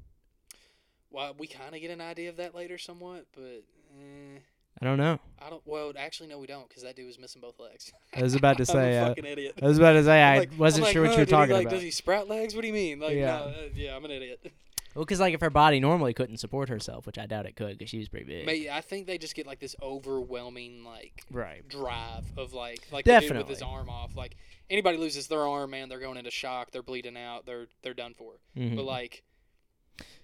Well, 1.11 1.35
we 1.39 1.47
kind 1.47 1.75
of 1.75 1.81
get 1.81 1.91
an 1.91 2.01
idea 2.01 2.29
of 2.31 2.37
that 2.37 2.55
later, 2.55 2.79
somewhat, 2.79 3.27
but 3.35 3.65
eh, 3.99 4.39
I 4.83 4.87
don't 4.87 4.99
know. 4.99 5.19
I 5.39 5.51
don't. 5.51 5.63
Well, 5.67 5.93
actually, 5.99 6.29
no, 6.29 6.39
we 6.39 6.47
don't, 6.47 6.69
because 6.69 6.83
that 6.85 6.97
dude 6.97 7.07
was 7.07 7.19
missing 7.19 7.41
both 7.43 7.59
legs. 7.61 7.93
I 8.17 8.23
was 8.23 8.35
about 8.35 8.57
to 8.59 8.67
say, 8.67 8.99
I'm 8.99 9.03
a 9.03 9.07
uh, 9.07 9.09
fucking 9.09 9.25
idiot. 9.27 9.59
I 9.63 9.67
was 9.67 9.79
about 9.79 9.93
to 9.93 10.05
say, 10.05 10.23
I'm 10.23 10.35
I 10.35 10.39
like- 10.41 10.59
wasn't 10.59 10.85
like, 10.85 10.93
sure 10.93 11.03
what 11.03 11.09
huh, 11.09 11.13
you 11.15 11.19
were 11.21 11.25
did 11.27 11.29
he, 11.29 11.37
talking 11.37 11.55
like, 11.55 11.67
about. 11.67 11.75
Does 11.75 11.83
he 11.83 11.91
sprout 11.91 12.29
legs? 12.29 12.55
What 12.55 12.63
do 12.63 12.67
you 12.69 12.73
mean? 12.73 12.99
Like, 13.01 13.17
Yeah. 13.17 13.39
no, 13.39 13.45
uh, 13.45 13.53
yeah, 13.75 13.97
I'm 13.97 14.05
an 14.05 14.11
idiot. 14.11 14.53
Well, 14.95 15.05
because 15.05 15.21
like 15.21 15.35
if 15.35 15.41
her 15.41 15.51
body 15.51 15.79
normally 15.79 16.13
couldn't 16.13 16.39
support 16.39 16.69
herself, 16.69 17.07
which 17.07 17.17
I 17.17 17.27
doubt 17.27 17.47
it 17.47 17.55
could, 17.55 17.79
because 17.79 17.91
she 17.91 17.99
was 17.99 18.09
pretty 18.09 18.27
big. 18.27 18.45
May 18.45 18.69
I 18.69 18.81
think 18.81 19.07
they 19.07 19.19
just 19.19 19.37
get 19.37 19.47
like 19.47 19.61
this 19.61 19.77
overwhelming 19.81 20.83
like 20.85 21.23
Right. 21.31 21.67
drive 21.69 22.25
of 22.37 22.55
like 22.55 22.89
like 22.91 23.05
the 23.05 23.21
dude 23.21 23.37
with 23.37 23.49
his 23.49 23.63
arm 23.63 23.89
off. 23.89 24.17
Like 24.17 24.35
anybody 24.69 24.99
loses 24.99 25.29
their 25.29 25.47
arm, 25.47 25.71
man, 25.71 25.89
they're 25.89 26.01
going 26.01 26.17
into 26.17 26.33
shock. 26.33 26.73
They're 26.73 26.83
bleeding 26.83 27.17
out. 27.17 27.47
They're 27.47 27.69
they're 27.83 27.95
done 27.95 28.15
for. 28.15 28.33
Mhm. 28.57 28.75
But 28.75 28.85
like 28.85 29.23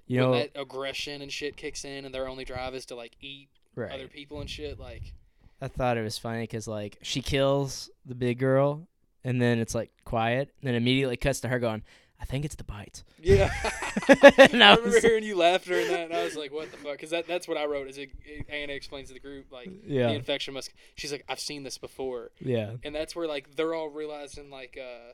you 0.08 0.20
when 0.20 0.30
know, 0.32 0.36
that 0.38 0.50
aggression 0.60 1.22
and 1.22 1.30
shit 1.32 1.56
kicks 1.56 1.84
in, 1.84 2.04
and 2.04 2.12
their 2.12 2.26
only 2.26 2.44
drive 2.44 2.74
is 2.74 2.86
to 2.86 2.96
like 2.96 3.12
eat 3.20 3.48
right. 3.76 3.92
other 3.92 4.08
people 4.08 4.40
and 4.40 4.50
shit, 4.50 4.78
like 4.80 5.12
I 5.60 5.68
thought 5.68 5.96
it 5.96 6.02
was 6.02 6.18
funny 6.18 6.42
because 6.42 6.66
like 6.68 6.98
she 7.02 7.22
kills 7.22 7.88
the 8.04 8.14
big 8.14 8.38
girl, 8.38 8.86
and 9.24 9.40
then 9.40 9.58
it's 9.58 9.74
like 9.74 9.90
quiet, 10.04 10.52
and 10.60 10.66
then 10.68 10.74
immediately 10.74 11.16
cuts 11.16 11.40
to 11.40 11.48
her 11.48 11.58
going, 11.58 11.82
"I 12.20 12.24
think 12.24 12.44
it's 12.44 12.56
the 12.56 12.64
bite." 12.64 13.04
yeah. 13.22 13.50
And 14.08 14.62
I 14.62 14.72
I 14.72 14.74
remember 14.76 14.90
was- 14.96 15.02
hearing 15.02 15.24
you 15.24 15.36
laugh 15.36 15.64
during 15.64 15.88
that, 15.88 16.00
and 16.00 16.14
I 16.14 16.22
was 16.24 16.36
like, 16.36 16.52
"What 16.52 16.70
the 16.70 16.76
fuck?" 16.76 16.92
Because 16.92 17.10
that, 17.10 17.26
that's 17.26 17.48
what 17.48 17.56
I 17.56 17.64
wrote. 17.64 17.88
Is 17.88 17.96
it, 17.98 18.10
it- 18.24 18.46
Anna 18.50 18.72
explains 18.74 19.08
to 19.08 19.14
the 19.14 19.20
group 19.20 19.50
like 19.50 19.70
Yeah. 19.86 20.08
the 20.08 20.14
infection 20.14 20.52
must. 20.54 20.70
She's 20.96 21.10
like, 21.12 21.24
"I've 21.28 21.40
seen 21.40 21.62
this 21.62 21.78
before," 21.78 22.30
Yeah. 22.40 22.72
and 22.84 22.94
that's 22.94 23.16
where 23.16 23.26
like 23.26 23.56
they're 23.56 23.72
all 23.74 23.88
realizing 23.88 24.50
like 24.50 24.78
uh, 24.80 25.12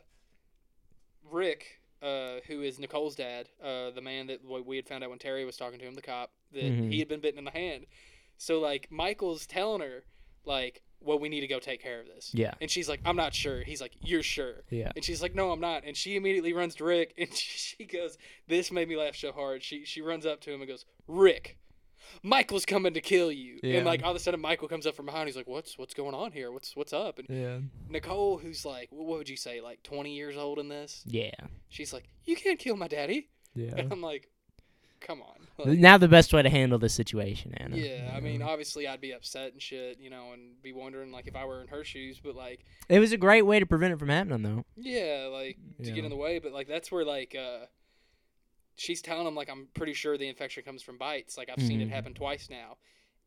Rick, 1.31 1.81
uh, 2.03 2.37
who 2.49 2.63
is 2.63 2.79
Nicole's 2.79 3.15
dad, 3.15 3.49
uh, 3.63 3.91
the 3.91 4.01
man 4.03 4.27
that 4.27 4.41
we 4.45 4.77
had 4.77 4.87
found 4.87 5.05
out 5.05 5.11
when 5.11 5.19
Terry 5.19 5.45
was 5.45 5.57
talking 5.57 5.79
to 5.79 5.85
him, 5.87 5.95
the 5.95 6.03
cop, 6.03 6.31
that 6.53 6.65
Mhm. 6.65 6.91
he 6.91 6.99
had 6.99 7.09
been 7.09 7.21
bitten 7.21 7.39
in 7.39 7.45
the 7.45 7.51
hand. 7.53 7.87
So 8.43 8.59
like 8.59 8.89
Michael's 8.91 9.47
telling 9.47 9.83
her 9.83 10.03
like, 10.45 10.83
"Well, 11.01 11.19
we 11.21 11.29
need 11.29 11.43
to 11.43 11.47
go 11.47 11.61
take 11.61 11.81
care 11.81 12.01
of 12.01 12.07
this," 12.09 12.33
Yeah. 12.35 12.55
and 12.61 12.69
she's 12.69 12.89
like, 12.89 13.01
"I'm 13.05 13.15
not 13.15 13.33
sure." 13.35 13.63
He's 13.63 13.81
like, 13.81 13.93
"You're 14.03 14.25
sure." 14.25 14.65
Yeah. 14.69 14.91
And 14.97 15.05
she's 15.05 15.23
like, 15.23 15.33
"No, 15.35 15.53
I'm 15.53 15.61
not." 15.61 15.85
And 15.87 15.97
she 15.97 16.17
immediately 16.17 16.53
runs 16.53 16.75
to 16.77 16.85
Rick, 16.85 17.15
and 17.17 17.33
she 17.35 17.85
goes, 17.85 18.19
"This 18.49 18.73
made 18.73 18.89
me 18.89 18.97
laugh 18.97 19.15
so 19.15 19.31
hard." 19.31 19.63
She 19.63 19.85
she 19.85 20.01
runs 20.03 20.27
up 20.27 20.41
to 20.41 20.53
him 20.53 20.61
and 20.61 20.69
goes, 20.69 20.85
"Rick, 21.07 21.57
Michael's 22.25 22.67
coming 22.67 22.95
to 22.95 23.01
kill 23.01 23.31
you." 23.31 23.61
Yeah. 23.63 23.77
And 23.77 23.87
like 23.87 24.03
all 24.03 24.11
of 24.11 24.17
a 24.17 24.19
sudden, 24.19 24.41
Michael 24.41 24.67
comes 24.67 24.89
up 24.89 24.97
from 24.97 25.07
behind. 25.07 25.29
He's 25.29 25.37
like, 25.37 25.47
"What's 25.47 25.79
what's 25.79 25.95
going 25.95 26.15
on 26.17 26.33
here? 26.33 26.51
What's 26.51 26.75
what's 26.75 26.93
up?" 26.93 27.21
And 27.21 27.29
Yeah. 27.31 27.59
Nicole, 27.89 28.39
who's 28.39 28.65
like, 28.65 28.89
what 28.91 29.19
would 29.19 29.29
you 29.29 29.37
say, 29.37 29.61
like 29.61 29.85
20 29.85 30.17
years 30.17 30.37
old 30.37 30.59
in 30.59 30.69
this? 30.69 31.05
Yeah. 31.07 31.31
She's 31.69 31.93
like, 31.93 32.09
"You 32.25 32.35
can't 32.35 32.59
kill 32.59 32.75
my 32.77 32.89
daddy." 32.89 33.29
Yeah. 33.55 33.75
And 33.79 33.93
I'm 33.93 34.01
like, 34.01 34.31
"Come 35.07 35.23
on." 35.23 35.29
Like, 35.59 35.79
now 35.79 35.99
the 35.99 36.09
best 36.09 36.33
way 36.33 36.43
to 36.43 36.49
handle 36.51 36.79
this 36.79 36.95
situation, 36.95 37.53
Anna. 37.57 37.77
yeah, 37.77 38.13
I 38.17 38.21
mean, 38.21 38.43
obviously, 38.43 38.89
I'd 38.89 39.01
be 39.01 39.13
upset 39.13 39.53
and 39.53 39.61
shit, 39.63 39.99
you 40.01 40.11
know, 40.11 40.33
and 40.33 40.61
be 40.63 40.73
wondering 40.73 41.13
like 41.13 41.27
if 41.29 41.37
I 41.37 41.45
were 41.45 41.61
in 41.61 41.69
her 41.69 41.85
shoes, 41.85 42.21
but 42.23 42.35
like. 42.35 42.65
it 42.89 42.99
was 42.99 43.13
a 43.13 43.17
great 43.17 43.43
way 43.43 43.61
to 43.61 43.67
prevent 43.67 43.93
it 43.93 43.99
from 43.99 44.09
happening, 44.09 44.43
though. 44.43 44.65
Yeah, 44.77 45.29
like 45.31 45.59
to 45.83 45.89
Yeah. 45.89 45.95
get 45.95 46.05
in 46.05 46.11
the 46.11 46.17
way, 46.17 46.39
but 46.39 46.53
like 46.53 46.69
that's 46.69 46.91
where 46.91 47.05
like 47.05 47.35
uh 47.35 47.67
she's 48.75 49.03
telling 49.03 49.27
him 49.27 49.35
like 49.35 49.51
I'm 49.51 49.69
pretty 49.75 49.93
sure 49.95 50.17
the 50.17 50.29
infection 50.29 50.63
comes 50.65 50.83
from 50.83 50.99
bites. 50.99 51.37
Like 51.37 51.51
I've 51.51 51.63
seen 51.63 51.81
it 51.81 51.89
Mhm. 51.89 51.93
happen 51.93 52.15
twice 52.15 52.49
now. 52.51 52.79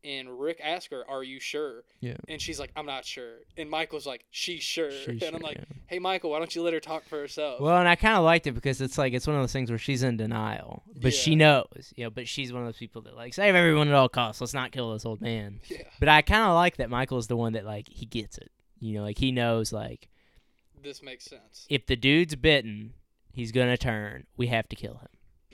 And 0.06 0.38
Rick 0.38 0.60
asks 0.62 0.88
her, 0.92 1.02
"Are 1.10 1.24
you 1.24 1.40
sure?" 1.40 1.82
Yeah. 2.00 2.16
And 2.28 2.40
she's 2.40 2.60
like, 2.60 2.70
"I'm 2.76 2.86
not 2.86 3.04
sure." 3.04 3.38
And 3.56 3.68
Michael's 3.68 4.06
like, 4.06 4.24
"She's 4.30 4.62
sure." 4.62 4.92
She's 4.92 5.20
and 5.22 5.34
I'm 5.34 5.42
like, 5.42 5.56
yeah. 5.58 5.64
"Hey, 5.88 5.98
Michael, 5.98 6.30
why 6.30 6.38
don't 6.38 6.54
you 6.54 6.62
let 6.62 6.72
her 6.74 6.80
talk 6.80 7.04
for 7.04 7.18
herself?" 7.18 7.60
Well, 7.60 7.76
and 7.76 7.88
I 7.88 7.96
kind 7.96 8.16
of 8.16 8.22
liked 8.24 8.46
it 8.46 8.52
because 8.52 8.80
it's 8.80 8.98
like 8.98 9.12
it's 9.14 9.26
one 9.26 9.34
of 9.34 9.42
those 9.42 9.52
things 9.52 9.68
where 9.68 9.78
she's 9.78 10.04
in 10.04 10.16
denial, 10.16 10.84
but 11.02 11.12
she 11.12 11.34
knows, 11.34 11.92
you 11.96 12.04
know. 12.04 12.10
But 12.10 12.28
she's 12.28 12.52
one 12.52 12.62
of 12.62 12.68
those 12.68 12.78
people 12.78 13.02
that 13.02 13.16
like 13.16 13.34
save 13.34 13.54
everyone 13.56 13.88
at 13.88 13.94
all 13.94 14.08
costs. 14.08 14.40
Let's 14.40 14.54
not 14.54 14.70
kill 14.70 14.92
this 14.92 15.04
old 15.04 15.20
man. 15.20 15.60
yeah, 15.68 15.82
But 15.98 16.08
I 16.08 16.22
kind 16.22 16.44
of 16.44 16.54
like 16.54 16.76
that 16.76 16.88
Michael's 16.88 17.26
the 17.26 17.36
one 17.36 17.54
that 17.54 17.64
like 17.64 17.88
he 17.90 18.06
gets 18.06 18.38
it. 18.38 18.50
You 18.78 18.94
know, 18.94 19.02
like 19.02 19.18
he 19.18 19.32
knows 19.32 19.72
like 19.72 20.08
this 20.82 21.02
makes 21.02 21.24
sense. 21.24 21.66
if 21.68 21.86
the 21.86 21.96
dude's 21.96 22.36
bitten, 22.36 22.92
he's 23.32 23.50
gonna 23.50 23.76
turn. 23.76 24.26
We 24.36 24.46
have 24.46 24.68
to 24.68 24.76
kill 24.76 24.94
him. 24.98 25.08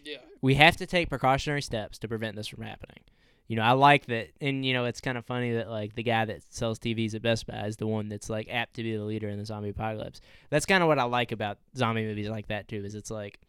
Yeah, 0.05 0.17
We 0.41 0.57
have 0.57 0.77
to 0.79 0.87
take 0.87 1.09
precautionary 1.09 1.63
steps 1.63 1.97
to 2.01 2.09
prevent 2.09 2.35
this 2.37 2.49
from 2.49 2.65
happening. 2.65 3.05
You 3.49 3.57
know, 3.57 3.63
I 3.63 3.73
like 3.73 4.07
that, 4.07 4.29
and 4.41 4.65
you 4.65 4.73
know, 4.73 4.87
it's 4.87 5.01
kind 5.01 5.19
of 5.19 5.27
funny 5.27 5.53
that 5.55 5.69
like 5.69 5.95
the 5.95 6.03
guy 6.03 6.25
that 6.25 6.43
sells 6.49 6.79
TVs 6.79 7.15
at 7.15 7.23
Best 7.23 7.47
Buy 7.47 7.67
is 7.67 7.77
the 7.77 7.87
one 7.87 8.09
that's 8.09 8.31
like 8.31 8.49
apt 8.51 8.75
to 8.75 8.83
be 8.83 8.97
the 8.97 9.03
leader 9.05 9.29
in 9.29 9.39
the 9.39 9.45
zombie 9.45 9.71
apocalypse. 9.71 10.21
That's 10.49 10.65
kind 10.65 10.83
of 10.83 10.89
what 10.89 10.99
I 10.99 11.05
like 11.05 11.33
about 11.33 11.59
zombie 11.77 12.05
movies 12.05 12.29
like 12.29 12.47
that 12.49 12.69
too. 12.69 12.83
Is 12.85 12.95
it's 12.95 13.11
like 13.11 13.41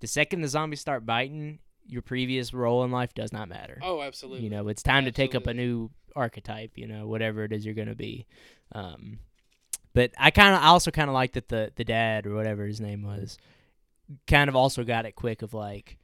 the 0.00 0.06
second 0.06 0.42
the 0.42 0.48
zombies 0.48 0.80
start 0.80 1.06
biting, 1.06 1.60
your 1.86 2.02
previous 2.02 2.52
role 2.52 2.84
in 2.84 2.90
life 2.90 3.14
does 3.14 3.32
not 3.32 3.48
matter. 3.48 3.78
oh, 3.82 4.02
absolutely. 4.02 4.44
You 4.44 4.50
know, 4.50 4.68
it's 4.68 4.82
time 4.82 5.04
to 5.06 5.12
take 5.12 5.34
up 5.34 5.46
a 5.46 5.54
new 5.54 5.90
archetype. 6.14 6.72
You 6.76 6.88
know, 6.88 7.06
whatever 7.06 7.44
it 7.44 7.52
is 7.52 7.64
you're 7.64 7.74
gonna 7.74 7.94
be. 7.94 8.26
Um, 8.72 9.20
But 9.94 10.10
I 10.18 10.30
kind 10.32 10.54
of, 10.54 10.60
I 10.62 10.66
also 10.66 10.90
kind 10.90 11.08
of 11.08 11.14
like 11.14 11.32
that 11.32 11.48
the 11.48 11.72
the 11.76 11.84
dad 11.84 12.26
or 12.26 12.34
whatever 12.34 12.66
his 12.66 12.80
name 12.80 13.04
was, 13.04 13.38
kind 14.26 14.50
of 14.50 14.56
also 14.56 14.84
got 14.84 15.06
it 15.06 15.14
quick 15.14 15.40
of 15.40 15.54
like, 15.54 15.96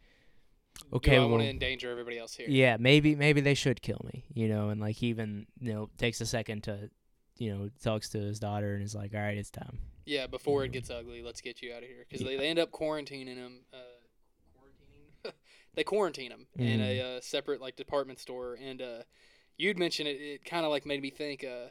okay, 0.93 1.17
Do 1.17 1.23
I 1.23 1.25
want 1.27 1.43
to 1.43 1.49
endanger 1.49 1.91
everybody 1.91 2.19
else 2.19 2.35
here. 2.35 2.47
yeah, 2.49 2.77
maybe 2.79 3.15
maybe 3.15 3.41
they 3.41 3.55
should 3.55 3.83
kill 3.83 4.01
me, 4.13 4.25
you 4.35 4.49
know, 4.49 4.69
and 4.71 4.81
like 4.81 4.97
he 4.97 5.09
even 5.09 5.47
you 5.61 5.73
know 5.73 5.91
takes 5.99 6.21
a 6.21 6.27
second 6.27 6.65
to, 6.65 6.91
you 7.39 7.53
know, 7.55 7.69
talks 7.83 8.09
to 8.11 8.19
his 8.19 8.39
daughter 8.39 8.75
and 8.75 8.83
is 8.83 8.95
like, 8.95 9.15
all 9.15 9.21
right, 9.21 9.37
it's 9.39 9.51
time. 9.51 9.79
Yeah, 10.05 10.27
before 10.27 10.65
it 10.65 10.73
gets 10.73 10.91
ugly, 10.91 11.23
let's 11.23 11.41
get 11.41 11.63
you 11.63 11.73
out 11.73 11.83
of 11.83 11.89
here 11.89 12.05
because 12.09 12.21
Yeah. 12.23 12.31
they, 12.33 12.37
they 12.39 12.49
end 12.49 12.59
up 12.59 12.71
quarantining 12.73 13.37
him. 13.37 13.61
Uh, 13.73 13.77
quarantining. 14.59 15.33
they 15.75 15.85
quarantine 15.85 16.31
him 16.31 16.47
in 16.59 16.81
a 16.81 16.99
Mm-hmm. 16.99 17.17
uh, 17.17 17.21
separate 17.21 17.61
like 17.61 17.77
department 17.77 18.19
store, 18.19 18.59
and 18.61 18.83
uh, 18.83 19.03
you'd 19.57 19.79
mentioned 19.79 20.09
it. 20.09 20.17
It 20.21 20.45
kind 20.45 20.65
of 20.65 20.71
like 20.71 20.87
made 20.87 21.01
me 21.03 21.11
think. 21.11 21.45
Uh, 21.45 21.69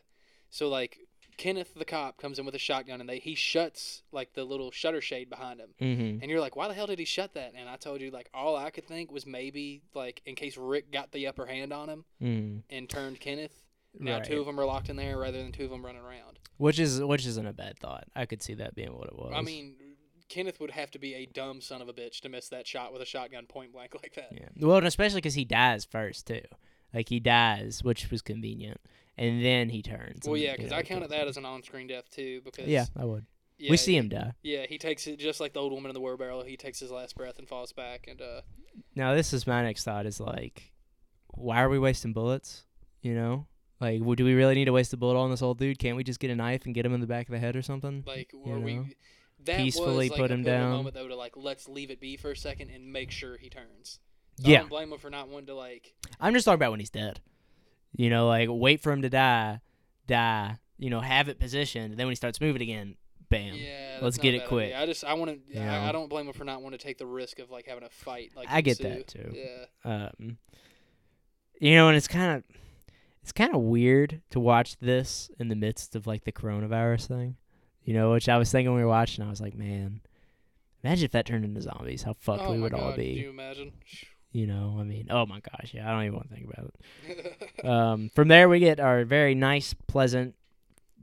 so 0.49 0.69
like 0.69 0.97
Kenneth 1.41 1.73
the 1.73 1.85
cop 1.85 2.17
comes 2.21 2.37
in 2.37 2.45
with 2.45 2.53
a 2.53 2.59
shotgun, 2.59 3.01
and 3.01 3.09
they 3.09 3.17
he 3.19 3.33
shuts 3.33 4.03
like 4.11 4.33
the 4.33 4.43
little 4.43 4.69
shutter 4.71 5.01
shade 5.01 5.27
behind 5.29 5.59
him. 5.59 5.69
Mm-hmm. 5.81 6.21
And 6.21 6.29
you're 6.29 6.39
like, 6.39 6.55
why 6.55 6.67
the 6.67 6.73
hell 6.75 6.85
did 6.87 6.99
he 6.99 7.05
shut 7.05 7.33
that? 7.33 7.53
And 7.57 7.67
I 7.67 7.77
told 7.77 7.99
you, 8.01 8.11
like, 8.11 8.29
all 8.33 8.55
I 8.55 8.69
could 8.69 8.85
think 8.85 9.11
was 9.11 9.25
maybe, 9.25 9.81
like, 9.95 10.21
in 10.25 10.35
case 10.35 10.55
Rick 10.55 10.91
got 10.91 11.11
the 11.11 11.25
upper 11.27 11.45
hand 11.47 11.73
on 11.73 11.89
him 11.89 12.05
Mm-hmm. 12.21 12.59
and 12.69 12.87
turned 12.89 13.19
Kenneth. 13.19 13.63
Now 13.99 14.17
Right. 14.17 14.23
two 14.23 14.39
of 14.39 14.45
them 14.45 14.59
are 14.59 14.65
locked 14.65 14.89
in 14.89 14.95
there 14.97 15.17
rather 15.17 15.41
than 15.41 15.51
two 15.51 15.65
of 15.65 15.71
them 15.71 15.83
running 15.85 16.01
around. 16.03 16.37
Which 16.57 16.77
is 16.79 17.01
which 17.01 17.25
isn't 17.25 17.45
a 17.47 17.53
bad 17.53 17.79
thought. 17.79 18.05
I 18.15 18.25
could 18.27 18.43
see 18.43 18.53
that 18.53 18.75
being 18.75 18.95
what 18.95 19.07
it 19.07 19.15
was. 19.17 19.33
I 19.35 19.41
mean, 19.41 19.75
Kenneth 20.29 20.59
would 20.61 20.71
have 20.71 20.91
to 20.91 20.99
be 20.99 21.15
a 21.15 21.25
dumb 21.25 21.59
son 21.59 21.81
of 21.81 21.89
a 21.89 21.93
bitch 21.93 22.21
to 22.21 22.29
miss 22.29 22.47
that 22.49 22.65
shot 22.67 22.93
with 22.93 23.01
a 23.01 23.05
shotgun 23.05 23.47
point 23.47 23.73
blank 23.73 23.93
like 24.01 24.13
that. 24.13 24.29
yeah. 24.31 24.47
Well, 24.59 24.77
and 24.77 24.85
especially 24.87 25.17
because 25.17 25.33
he 25.33 25.43
dies 25.43 25.85
first 25.85 26.27
too. 26.27 26.41
Like 26.93 27.09
he 27.09 27.19
dies, 27.19 27.83
which 27.83 28.09
was 28.11 28.21
convenient, 28.21 28.79
and 29.17 29.43
then 29.43 29.69
he 29.69 29.81
turns. 29.81 30.25
Well, 30.25 30.33
and, 30.35 30.43
yeah, 30.43 30.51
you 30.51 30.57
because 30.57 30.71
know, 30.71 30.77
I 30.77 30.83
counted 30.83 31.09
that 31.11 31.27
as 31.27 31.37
an 31.37 31.45
on-screen 31.45 31.87
death 31.87 32.09
too. 32.11 32.41
Because 32.43 32.67
Yeah, 32.67 32.85
I 32.97 33.05
would. 33.05 33.25
yeah, 33.57 33.71
we 33.71 33.77
see 33.77 33.95
him 33.95 34.09
die. 34.09 34.33
Yeah, 34.43 34.65
he 34.67 34.77
takes 34.77 35.07
it 35.07 35.17
just 35.17 35.39
like 35.39 35.53
the 35.53 35.59
old 35.59 35.71
woman 35.71 35.89
in 35.89 35.93
the 35.93 36.01
wheelbarrow. 36.01 36.43
He 36.43 36.57
takes 36.57 36.79
his 36.79 36.91
last 36.91 37.15
breath 37.15 37.39
and 37.39 37.47
falls 37.47 37.71
back. 37.71 38.07
And 38.09 38.21
uh, 38.21 38.41
Now, 38.95 39.13
this 39.15 39.31
is 39.33 39.47
my 39.47 39.61
next 39.63 39.83
thought: 39.85 40.05
is 40.05 40.19
like, 40.19 40.73
why 41.29 41.61
are 41.61 41.69
we 41.69 41.79
wasting 41.79 42.13
bullets? 42.13 42.63
You 43.01 43.15
know, 43.15 43.47
like, 43.79 43.99
w- 43.99 44.15
do 44.15 44.25
we 44.25 44.33
really 44.33 44.53
need 44.55 44.65
to 44.65 44.73
waste 44.73 44.93
a 44.93 44.97
bullet 44.97 45.17
on 45.17 45.31
this 45.31 45.41
old 45.41 45.57
dude? 45.59 45.79
Can't 45.79 45.95
we 45.97 46.03
just 46.03 46.19
get 46.19 46.29
a 46.29 46.35
knife 46.35 46.65
and 46.65 46.75
get 46.75 46.85
him 46.85 46.93
in 46.93 46.99
the 47.01 47.07
back 47.07 47.27
of 47.27 47.31
the 47.31 47.39
head 47.39 47.55
or 47.55 47.61
something? 47.61 48.03
like, 48.05 48.31
You 48.33 48.39
were 48.45 48.59
we? 48.59 48.95
That 49.45 49.57
Peacefully 49.57 50.09
was, 50.09 50.09
like, 50.11 50.19
put 50.19 50.31
a 50.31 50.35
him 50.35 50.43
down. 50.43 50.71
Moment 50.71 50.93
though 50.93 51.07
to 51.07 51.15
like 51.15 51.33
let's 51.35 51.67
leave 51.67 51.89
it 51.89 51.99
be 51.99 52.15
for 52.15 52.29
a 52.31 52.35
second 52.37 52.69
and 52.69 52.91
make 52.93 53.09
sure 53.09 53.37
he 53.37 53.49
turns. 53.49 53.99
I 54.43 54.49
yeah, 54.49 54.59
don't 54.59 54.69
blame 54.69 54.91
him 54.91 54.99
for 54.99 55.09
not 55.09 55.29
wanting 55.29 55.47
to 55.47 55.55
like. 55.55 55.93
I'm 56.19 56.33
just 56.33 56.45
talking 56.45 56.55
about 56.55 56.71
when 56.71 56.79
he's 56.79 56.89
dead. 56.89 57.19
You 57.95 58.09
know, 58.09 58.27
like 58.27 58.47
wait 58.49 58.81
for 58.81 58.91
him 58.91 59.01
to 59.01 59.09
die, 59.09 59.59
die. 60.07 60.57
You 60.77 60.89
know, 60.89 61.01
have 61.01 61.27
it 61.27 61.39
positioned. 61.39 61.97
Then 61.97 62.07
when 62.07 62.11
he 62.11 62.15
starts 62.15 62.41
moving 62.41 62.61
again, 62.61 62.95
bam. 63.29 63.55
Yeah, 63.55 63.99
Let's 64.01 64.17
get 64.17 64.33
it 64.35 64.47
quick. 64.47 64.67
idea. 64.67 64.81
I 64.81 64.85
just 64.85 65.03
I 65.03 65.13
want 65.13 65.31
to. 65.31 65.53
You 65.53 65.61
I, 65.61 65.89
I 65.89 65.91
don't 65.91 66.09
blame 66.09 66.27
him 66.27 66.33
for 66.33 66.43
not 66.43 66.61
wanting 66.61 66.77
to 66.77 66.83
take 66.83 66.97
the 66.97 67.05
risk 67.05 67.39
of 67.39 67.49
like 67.49 67.65
having 67.65 67.83
a 67.83 67.89
fight. 67.89 68.31
Like 68.35 68.47
I 68.49 68.61
get 68.61 68.79
that, 68.79 69.07
too. 69.07 69.33
Yeah. 69.33 69.65
um, 69.83 70.37
you 71.59 71.75
know, 71.75 71.87
and 71.87 71.97
it's 71.97 72.07
kind 72.07 72.37
of 72.37 72.43
it's 73.21 73.31
kind 73.31 73.53
of 73.53 73.61
weird 73.61 74.21
to 74.31 74.39
watch 74.39 74.77
this 74.79 75.29
in 75.39 75.47
the 75.47 75.55
midst 75.55 75.95
of 75.95 76.07
like 76.07 76.23
the 76.23 76.31
coronavirus 76.31 77.07
thing. 77.07 77.37
You 77.83 77.93
know, 77.95 78.11
which 78.11 78.29
I 78.29 78.37
was 78.37 78.51
thinking 78.51 78.71
when 78.71 78.77
we 78.77 78.83
were 78.83 78.89
watching. 78.89 79.23
I 79.25 79.29
was 79.29 79.41
like, 79.41 79.55
man, 79.55 80.01
imagine 80.83 81.05
if 81.05 81.11
that 81.11 81.25
turned 81.25 81.45
into 81.45 81.61
zombies. 81.61 82.03
How 82.03 82.13
fucked 82.13 82.43
oh 82.43 82.53
we 82.53 82.59
would 82.59 82.73
God, 82.73 82.81
all 82.81 82.95
be. 82.95 83.05
you 83.05 83.29
imagine? 83.29 83.71
You 84.33 84.47
know, 84.47 84.77
I 84.79 84.83
mean, 84.83 85.07
oh 85.09 85.25
my 85.25 85.41
gosh, 85.41 85.71
yeah, 85.73 85.89
I 85.89 85.93
don't 85.93 86.03
even 86.03 86.15
want 86.15 86.29
to 86.29 86.35
think 86.35 86.49
about 86.53 86.71
it. 86.71 87.65
Um, 87.65 88.09
from 88.15 88.29
there, 88.29 88.47
we 88.47 88.59
get 88.59 88.79
our 88.79 89.03
very 89.03 89.35
nice, 89.35 89.73
pleasant 89.87 90.35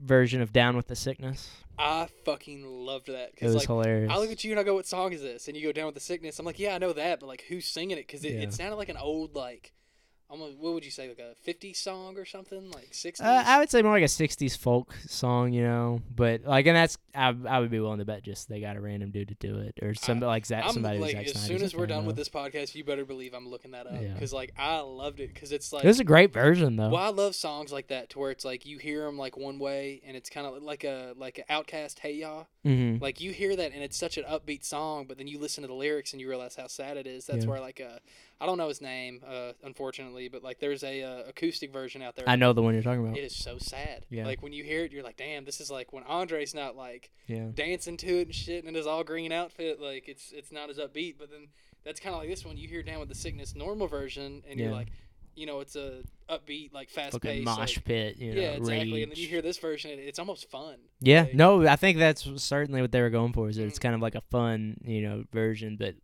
version 0.01 0.41
of 0.41 0.51
"Down 0.51 0.75
with 0.75 0.87
the 0.87 0.95
Sickness." 0.95 1.49
I 1.77 2.07
fucking 2.25 2.65
loved 2.65 3.07
that 3.07 3.29
It 3.29 3.35
because 3.35 3.53
was 3.53 3.61
like 3.63 3.67
hilarious. 3.67 4.11
I 4.11 4.17
look 4.17 4.31
at 4.31 4.43
you 4.43 4.51
and 4.51 4.59
I 4.59 4.63
go, 4.63 4.73
"What 4.73 4.87
song 4.87 5.13
is 5.13 5.21
this?" 5.21 5.47
And 5.47 5.55
you 5.55 5.63
go 5.63 5.71
down 5.71 5.85
with 5.85 5.95
the 5.95 6.01
sickness. 6.01 6.39
I'm 6.39 6.45
like, 6.45 6.59
"Yeah, 6.59 6.75
I 6.75 6.77
know 6.79 6.91
that," 6.91 7.19
but 7.19 7.27
like, 7.27 7.45
who's 7.47 7.65
singing 7.65 7.97
it? 7.97 8.07
Because 8.07 8.25
it, 8.25 8.33
Yeah. 8.33 8.41
it 8.41 8.53
sounded 8.53 8.75
like 8.77 8.89
an 8.89 8.97
old 8.97 9.35
like, 9.35 9.73
almost 10.29 10.57
what 10.57 10.73
would 10.73 10.85
you 10.85 10.91
say, 10.91 11.07
like 11.09 11.19
a 11.19 11.33
'50s 11.49 11.77
song 11.77 12.17
or 12.17 12.25
something, 12.25 12.69
like 12.71 12.91
'60s. 12.91 13.21
Uh, 13.21 13.43
I 13.45 13.59
would 13.59 13.69
say 13.69 13.81
more 13.81 13.91
like 13.93 14.03
a 14.03 14.05
'60s 14.05 14.57
folk 14.57 14.93
song, 15.07 15.53
you 15.53 15.63
know. 15.63 16.01
But 16.15 16.43
like, 16.45 16.65
and 16.67 16.75
that's 16.75 16.97
I, 17.15 17.35
I 17.47 17.59
would 17.59 17.71
be 17.71 17.79
willing 17.79 17.99
to 17.99 18.05
bet 18.05 18.23
just 18.23 18.47
they 18.49 18.61
got 18.61 18.75
a 18.75 18.81
random 18.81 19.11
dude 19.11 19.29
to 19.29 19.35
do 19.35 19.57
it, 19.59 19.79
or 19.81 19.93
some 19.95 20.19
like 20.19 20.45
Zack, 20.45 20.65
I'm 20.65 20.73
somebody 20.73 20.99
like, 20.99 21.15
as 21.15 21.33
soon 21.41 21.61
as 21.61 21.75
we're 21.75 21.87
done 21.87 22.05
with 22.05 22.15
this 22.15 22.29
podcast, 22.29 22.75
you 22.75 22.83
better 22.83 23.05
believe 23.05 23.33
I'm 23.33 23.49
looking 23.49 23.71
that 23.71 23.87
up 23.87 23.93
Yeah. 24.01 24.13
because 24.13 24.31
like 24.33 24.53
I 24.57 24.79
loved 24.81 25.19
it 25.19 25.33
because 25.33 25.51
it's 25.51 25.73
like 25.73 25.83
it 25.83 25.87
was 25.87 25.99
a 25.99 26.03
great 26.03 26.31
version 26.33 26.75
though. 26.75 26.89
Well, 26.89 27.01
I 27.03 27.09
love 27.09 27.35
songs 27.35 27.71
like 27.71 27.87
that 27.87 28.09
to 28.11 28.19
where 28.19 28.31
it's 28.31 28.45
like 28.45 28.65
you 28.65 28.77
hear 28.77 29.05
them 29.05 29.17
like 29.17 29.35
one 29.37 29.59
way 29.59 30.01
and 30.05 30.15
it's 30.15 30.29
kind 30.29 30.45
of 30.45 30.61
like 30.63 30.83
a 30.83 31.13
like 31.17 31.37
an 31.39 31.45
OutKast 31.49 31.99
Hey 31.99 32.13
Ya. 32.15 32.43
Mm-hmm. 32.65 33.01
Like 33.01 33.19
you 33.21 33.31
hear 33.31 33.55
that 33.55 33.71
and 33.73 33.81
it's 33.83 33.97
such 33.97 34.17
an 34.17 34.25
upbeat 34.25 34.63
song, 34.65 35.05
but 35.07 35.17
then 35.17 35.27
you 35.27 35.39
listen 35.39 35.61
to 35.63 35.67
the 35.67 35.73
lyrics 35.73 36.11
and 36.11 36.21
you 36.21 36.27
realize 36.29 36.55
how 36.55 36.67
sad 36.67 36.97
it 36.97 37.07
is. 37.07 37.25
That's 37.25 37.45
Yeah. 37.45 37.51
where 37.51 37.59
like 37.61 37.81
uh, 37.81 37.99
I 38.41 38.45
don't 38.45 38.57
know 38.57 38.67
his 38.69 38.79
name, 38.81 39.21
uh, 39.27 39.51
unfortunately, 39.63 40.29
but 40.29 40.43
like 40.43 40.59
there's 40.59 40.83
a 40.83 41.03
uh, 41.03 41.23
acoustic 41.27 41.73
version 41.73 42.01
out 42.01 42.15
there. 42.15 42.23
I 42.27 42.35
know 42.37 42.53
the 42.53 42.61
one 42.61 42.73
you're 42.73 42.83
talking 42.83 43.03
about. 43.05 43.17
It 43.17 43.23
is 43.23 43.35
so 43.35 43.57
sad. 43.57 44.05
Yeah. 44.09 44.25
Like 44.25 44.41
when 44.41 44.53
you 44.53 44.63
hear 44.63 44.83
it, 44.85 44.91
you're 44.91 45.03
like, 45.03 45.17
damn, 45.17 45.43
this 45.45 45.59
is 45.59 45.69
like 45.69 45.91
when 45.91 46.03
Andre's 46.03 46.53
not 46.55 46.75
like 46.75 47.09
Yeah. 47.27 47.47
dancing 47.53 47.97
to 47.97 48.07
it 48.19 48.27
and 48.27 48.35
shit 48.35 48.63
in 48.65 48.73
his 48.75 48.87
all 48.87 49.03
green 49.03 49.31
outfit. 49.31 49.81
Like 49.81 50.07
it's 50.07 50.31
it's 50.31 50.51
not 50.51 50.69
as 50.69 50.77
upbeat. 50.77 51.15
But 51.19 51.31
then 51.31 51.47
that's 51.83 51.99
kind 51.99 52.15
of 52.15 52.21
like 52.21 52.29
this 52.29 52.45
one. 52.45 52.55
You 52.57 52.67
hear 52.67 52.81
down 52.83 52.99
with 52.99 53.09
the 53.09 53.15
sickness 53.15 53.55
normal 53.55 53.87
version, 53.87 54.43
and 54.49 54.59
you're 54.59 54.71
like, 54.71 54.87
you 55.35 55.45
know, 55.45 55.59
it's 55.59 55.75
a 55.75 56.03
upbeat 56.29 56.73
like 56.73 56.89
fast 56.89 57.19
paced. 57.21 57.43
mosh 57.45 57.77
like, 57.77 57.85
pit, 57.85 58.17
you 58.17 58.33
know, 58.35 58.41
yeah, 58.41 58.47
exactly. 58.51 59.03
And 59.03 59.11
then 59.11 59.17
you 59.17 59.27
hear 59.27 59.41
this 59.41 59.57
version, 59.57 59.91
it, 59.91 59.99
it's 59.99 60.19
almost 60.19 60.49
fun. 60.49 60.75
Yeah, 61.01 61.21
like- 61.23 61.33
no, 61.35 61.65
I 61.67 61.75
think 61.75 61.97
that's 61.97 62.27
certainly 62.41 62.81
what 62.81 62.91
they 62.91 63.01
were 63.01 63.09
going 63.09 63.33
for. 63.33 63.49
Is 63.49 63.55
that 63.57 63.65
it's 63.65 63.79
Mhm. 63.79 63.83
kind 63.83 63.95
of 63.95 64.01
like 64.01 64.15
a 64.15 64.21
fun, 64.31 64.77
you 64.85 65.01
know, 65.01 65.23
version, 65.33 65.75
but 65.77 65.95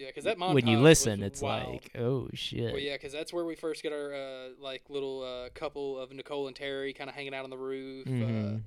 Yeah, 0.00 0.06
because 0.06 0.24
that 0.24 0.38
montage 0.38 0.54
when 0.54 0.66
you 0.66 0.78
listen, 0.80 1.22
it's 1.22 1.42
wild. 1.42 1.72
like, 1.74 1.90
oh 1.98 2.28
shit. 2.32 2.72
Well, 2.72 2.80
yeah, 2.80 2.94
because 2.94 3.12
that's 3.12 3.32
where 3.32 3.44
we 3.44 3.54
first 3.54 3.82
get 3.82 3.92
our 3.92 4.14
uh, 4.14 4.48
like 4.58 4.82
little 4.88 5.22
uh, 5.22 5.50
couple 5.50 5.98
of 5.98 6.10
Nicole 6.10 6.46
and 6.46 6.56
Terry 6.56 6.94
kind 6.94 7.10
of 7.10 7.14
hanging 7.14 7.34
out 7.34 7.44
on 7.44 7.50
the 7.50 7.58
roof. 7.58 8.06
Uh, 8.06 8.10
Mhm. 8.10 8.62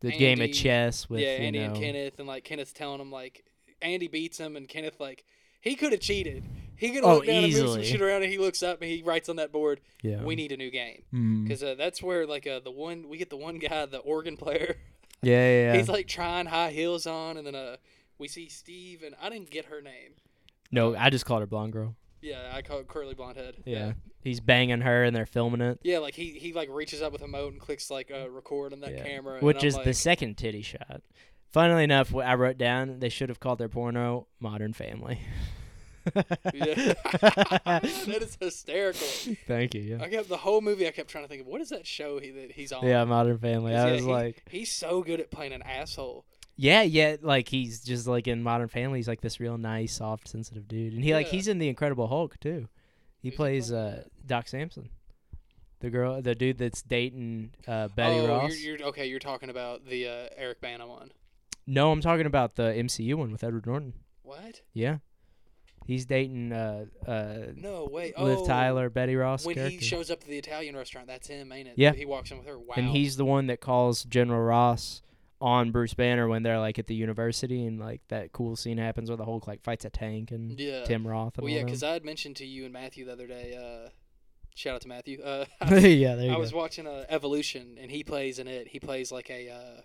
the 0.00 0.12
game 0.12 0.40
of 0.40 0.52
chess 0.52 1.08
with 1.10 1.20
yeah, 1.20 1.28
Andy 1.30 1.58
and 1.58 1.76
Kenneth, 1.76 2.18
and 2.18 2.28
like 2.28 2.44
Kenneth's 2.44 2.72
telling 2.72 3.00
him 3.00 3.10
like 3.10 3.44
Andy 3.82 4.06
beats 4.08 4.38
him, 4.38 4.54
and 4.56 4.68
Kenneth 4.68 5.00
like 5.00 5.24
he 5.60 5.74
could 5.74 5.90
have 5.92 6.00
cheated. 6.00 6.44
He 6.76 6.88
could 6.90 7.04
have 7.04 7.04
Oh, 7.04 7.14
looked 7.16 7.26
down 7.26 7.44
and 7.44 7.52
moved 7.52 7.68
some 7.72 7.82
shit 7.82 8.00
around, 8.00 8.22
and 8.22 8.30
he 8.32 8.38
looks 8.38 8.62
up 8.62 8.80
and 8.82 8.90
he 8.90 9.02
writes 9.02 9.28
on 9.28 9.36
that 9.36 9.50
board, 9.52 9.80
Yeah. 10.02 10.22
"We 10.22 10.34
need 10.36 10.52
a 10.52 10.56
new 10.56 10.70
game." 10.70 11.02
Because 11.44 11.62
uh, 11.62 11.74
that's 11.76 12.00
where 12.02 12.26
like 12.26 12.46
uh, 12.46 12.60
the 12.60 12.70
one 12.70 13.08
we 13.08 13.16
get 13.18 13.30
the 13.30 13.36
one 13.36 13.58
guy, 13.58 13.86
the 13.86 13.98
organ 13.98 14.36
player. 14.36 14.76
Yeah, 15.22 15.32
yeah. 15.32 15.62
yeah. 15.72 15.76
He's 15.78 15.88
like 15.88 16.06
trying 16.08 16.46
high 16.46 16.70
heels 16.70 17.06
on, 17.06 17.36
and 17.36 17.46
then 17.46 17.54
uh 17.56 17.76
we 18.18 18.28
see 18.28 18.48
Steve, 18.48 19.02
and 19.04 19.14
I 19.20 19.28
didn't 19.30 19.50
get 19.50 19.64
her 19.66 19.80
name. 19.82 20.12
No, 20.72 20.96
I 20.96 21.10
just 21.10 21.24
called 21.24 21.40
her 21.42 21.46
blonde 21.46 21.72
girl. 21.72 21.94
Yeah, 22.20 22.50
I 22.52 22.62
call 22.62 22.78
it 22.78 22.88
curly 22.88 23.14
blonde 23.14 23.36
head. 23.36 23.54
Yeah. 23.64 23.92
He's 24.22 24.38
banging 24.40 24.80
her 24.82 25.02
and 25.04 25.14
they're 25.14 25.26
filming 25.26 25.60
it. 25.60 25.80
Yeah, 25.82 25.98
like 25.98 26.14
he, 26.14 26.30
he 26.38 26.52
like 26.52 26.68
reaches 26.70 27.02
up 27.02 27.12
with 27.12 27.22
a 27.22 27.26
moat 27.28 27.52
and 27.52 27.60
clicks 27.60 27.90
like 27.90 28.10
uh, 28.12 28.30
record 28.30 28.72
on 28.72 28.80
that 28.80 28.92
Yeah. 28.94 29.02
camera, 29.04 29.34
and 29.34 29.42
Which 29.42 29.62
I'm 29.62 29.68
is 29.68 29.74
like, 29.76 29.84
the 29.84 29.94
second 29.94 30.36
titty 30.38 30.62
shot. 30.62 31.02
Funnily 31.52 31.84
enough, 31.84 32.12
what 32.12 32.24
I 32.26 32.34
wrote 32.34 32.56
down 32.58 33.00
they 33.00 33.08
should 33.08 33.28
have 33.28 33.40
called 33.40 33.58
their 33.58 33.68
porno 33.68 34.26
Modern 34.40 34.72
Family. 34.72 35.20
yeah. 36.54 36.94
that 37.24 38.18
is 38.22 38.36
hysterical. 38.40 39.00
Thank 39.46 39.74
you. 39.74 39.82
Yeah. 39.82 40.02
I 40.02 40.08
kept 40.08 40.28
the 40.28 40.36
whole 40.36 40.60
movie. 40.60 40.86
I 40.86 40.90
kept 40.90 41.10
trying 41.10 41.24
to 41.24 41.28
think 41.28 41.42
of 41.42 41.46
what 41.46 41.60
is 41.60 41.68
that 41.70 41.86
show 41.86 42.18
he, 42.18 42.30
that 42.30 42.52
he's 42.52 42.72
on. 42.72 42.86
Yeah, 42.86 43.04
Modern 43.04 43.38
Family. 43.38 43.72
'Cause, 43.72 43.82
I 43.84 43.86
yeah, 43.88 43.92
was 43.94 44.04
he- 44.04 44.10
like, 44.10 44.42
he's 44.50 44.72
so 44.72 45.02
good 45.02 45.20
at 45.20 45.30
playing 45.30 45.52
an 45.52 45.62
asshole. 45.62 46.24
Yeah, 46.56 46.82
yeah. 46.82 47.16
Like 47.20 47.48
he's 47.48 47.80
just 47.82 48.06
like 48.06 48.28
in 48.28 48.42
Modern 48.42 48.68
Family. 48.68 48.98
He's 48.98 49.08
like 49.08 49.20
this 49.20 49.40
real 49.40 49.58
nice, 49.58 49.94
soft, 49.94 50.28
sensitive 50.28 50.68
dude, 50.68 50.92
and 50.92 51.04
he 51.04 51.14
like 51.14 51.26
Yeah. 51.26 51.32
he's 51.32 51.48
in 51.48 51.58
the 51.58 51.68
Incredible 51.68 52.06
Hulk 52.08 52.38
too. 52.40 52.68
He 53.20 53.28
Who's 53.28 53.32
he 53.34 53.36
plays 53.36 53.70
playing? 53.70 53.84
uh, 53.84 54.02
Doc 54.26 54.48
Samson, 54.48 54.88
the 55.80 55.90
girl, 55.90 56.20
the 56.20 56.34
dude 56.34 56.58
that's 56.58 56.82
dating 56.82 57.50
uh, 57.66 57.88
Betty 57.88 58.20
oh, 58.20 58.28
Ross. 58.28 58.58
You're, 58.58 58.76
you're 58.78 58.88
okay. 58.88 59.06
You're 59.06 59.18
talking 59.18 59.50
about 59.50 59.86
the 59.86 60.08
uh, 60.08 60.28
Eric 60.36 60.60
Bana 60.60 60.86
one. 60.86 61.12
No, 61.66 61.92
I'm 61.92 62.00
talking 62.00 62.26
about 62.26 62.56
the 62.56 62.64
MCU 62.64 63.14
one 63.14 63.30
with 63.30 63.44
Edward 63.44 63.66
Norton. 63.66 63.94
What? 64.22 64.62
Yeah, 64.72 64.98
he's 65.86 66.04
dating 66.06 66.52
uh, 66.52 66.86
uh, 67.06 67.52
No, 67.56 67.88
wait. 67.90 68.18
Liv 68.18 68.38
oh, 68.40 68.46
Tyler, 68.46 68.90
Betty 68.90 69.14
Ross 69.16 69.44
When 69.44 69.54
character. 69.54 69.78
he 69.78 69.84
shows 69.84 70.10
up 70.10 70.20
to 70.20 70.26
the 70.26 70.38
Italian 70.38 70.76
restaurant, 70.76 71.06
that's 71.06 71.28
him, 71.28 71.52
ain't 71.52 71.68
it? 71.68 71.74
Yeah. 71.76 71.92
He 71.92 72.04
walks 72.04 72.30
in 72.30 72.38
with 72.38 72.46
her. 72.46 72.58
Wow. 72.58 72.74
And 72.76 72.88
he's 72.88 73.16
the 73.16 73.24
one 73.24 73.46
that 73.46 73.60
calls 73.60 74.04
General 74.04 74.42
Ross 74.42 75.02
on 75.42 75.72
Bruce 75.72 75.92
Banner 75.92 76.28
when 76.28 76.44
they're 76.44 76.60
like 76.60 76.78
at 76.78 76.86
the 76.86 76.94
university 76.94 77.66
and 77.66 77.80
like 77.80 78.00
that 78.08 78.30
cool 78.32 78.54
scene 78.54 78.78
happens 78.78 79.10
where 79.10 79.16
the 79.16 79.24
Hulk 79.24 79.46
like 79.48 79.60
fights 79.62 79.84
a 79.84 79.90
tank 79.90 80.30
and 80.30 80.58
yeah. 80.58 80.84
Tim 80.84 81.04
Roth 81.06 81.36
and 81.36 81.44
Well, 81.44 81.52
yeah, 81.52 81.64
because 81.64 81.82
I 81.82 81.92
had 81.92 82.04
mentioned 82.04 82.36
to 82.36 82.46
you 82.46 82.64
and 82.64 82.72
Matthew 82.72 83.04
the 83.04 83.12
other 83.12 83.26
day. 83.26 83.56
Uh, 83.56 83.88
shout 84.54 84.76
out 84.76 84.80
to 84.82 84.88
Matthew. 84.88 85.20
Uh, 85.20 85.44
yeah, 85.70 86.14
there 86.14 86.26
you 86.26 86.30
I 86.30 86.34
go. 86.34 86.38
was 86.38 86.52
watching 86.52 86.86
uh, 86.86 87.06
Evolution, 87.08 87.76
and 87.80 87.90
he 87.90 88.04
plays 88.04 88.38
in 88.38 88.46
it. 88.46 88.68
He 88.68 88.78
plays 88.78 89.10
like 89.10 89.30
a. 89.30 89.50
Uh, 89.50 89.80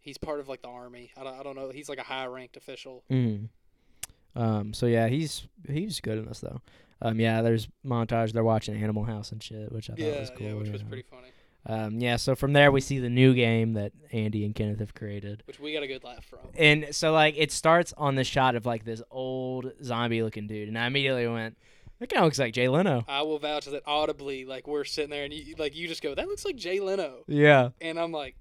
he's 0.00 0.18
part 0.18 0.38
of 0.38 0.48
like 0.48 0.60
the 0.60 0.68
army. 0.68 1.12
I 1.16 1.24
don't, 1.24 1.40
I 1.40 1.42
don't 1.42 1.56
know. 1.56 1.70
He's 1.70 1.88
like 1.88 1.98
a 1.98 2.02
high 2.04 2.26
ranked 2.26 2.58
official. 2.58 3.04
Mm. 3.10 3.48
Um. 4.36 4.74
So 4.74 4.84
yeah, 4.86 5.08
he's 5.08 5.46
he's 5.66 6.00
good 6.00 6.18
in 6.18 6.26
this 6.26 6.40
though. 6.40 6.60
Um. 7.00 7.18
Yeah. 7.18 7.40
There's 7.40 7.68
montage. 7.86 8.32
They're 8.32 8.44
watching 8.44 8.76
Animal 8.82 9.04
House 9.04 9.32
and 9.32 9.42
shit, 9.42 9.72
which 9.72 9.88
I 9.88 9.94
thought 9.94 10.00
Yeah, 10.00 10.20
was 10.20 10.30
cool. 10.36 10.46
yeah, 10.46 10.52
which 10.54 10.68
was 10.70 10.82
know. 10.82 10.88
pretty 10.88 11.04
funny. 11.08 11.28
Um, 11.66 11.98
yeah, 11.98 12.16
so 12.16 12.34
from 12.34 12.52
there 12.52 12.70
we 12.70 12.80
see 12.80 12.98
the 12.98 13.08
new 13.08 13.32
game 13.34 13.72
that 13.74 13.92
Andy 14.12 14.44
and 14.44 14.54
Kenneth 14.54 14.80
have 14.80 14.94
created. 14.94 15.42
Which 15.46 15.58
we 15.58 15.72
got 15.72 15.82
a 15.82 15.86
good 15.86 16.04
laugh 16.04 16.24
from. 16.24 16.40
And 16.56 16.88
so 16.90 17.12
like 17.12 17.34
it 17.38 17.50
starts 17.52 17.94
on 17.96 18.14
the 18.16 18.24
shot 18.24 18.54
of 18.54 18.66
like 18.66 18.84
this 18.84 19.02
old 19.10 19.72
zombie 19.82 20.22
looking 20.22 20.46
dude, 20.46 20.68
and 20.68 20.78
I 20.78 20.86
immediately 20.86 21.26
went, 21.26 21.56
"That 22.00 22.10
kind 22.10 22.22
of 22.22 22.26
looks 22.26 22.38
like 22.38 22.52
Jay 22.52 22.68
Leno." 22.68 23.04
I 23.08 23.22
will 23.22 23.38
vouch 23.38 23.64
that 23.66 23.82
audibly, 23.86 24.44
like 24.44 24.66
we're 24.66 24.84
sitting 24.84 25.10
there 25.10 25.24
and 25.24 25.32
you 25.32 25.54
like 25.58 25.74
you 25.74 25.88
just 25.88 26.02
go, 26.02 26.14
"That 26.14 26.28
looks 26.28 26.44
like 26.44 26.56
Jay 26.56 26.80
Leno," 26.80 27.24
Yeah, 27.26 27.70
and 27.80 27.98
I'm 27.98 28.12
like, 28.12 28.36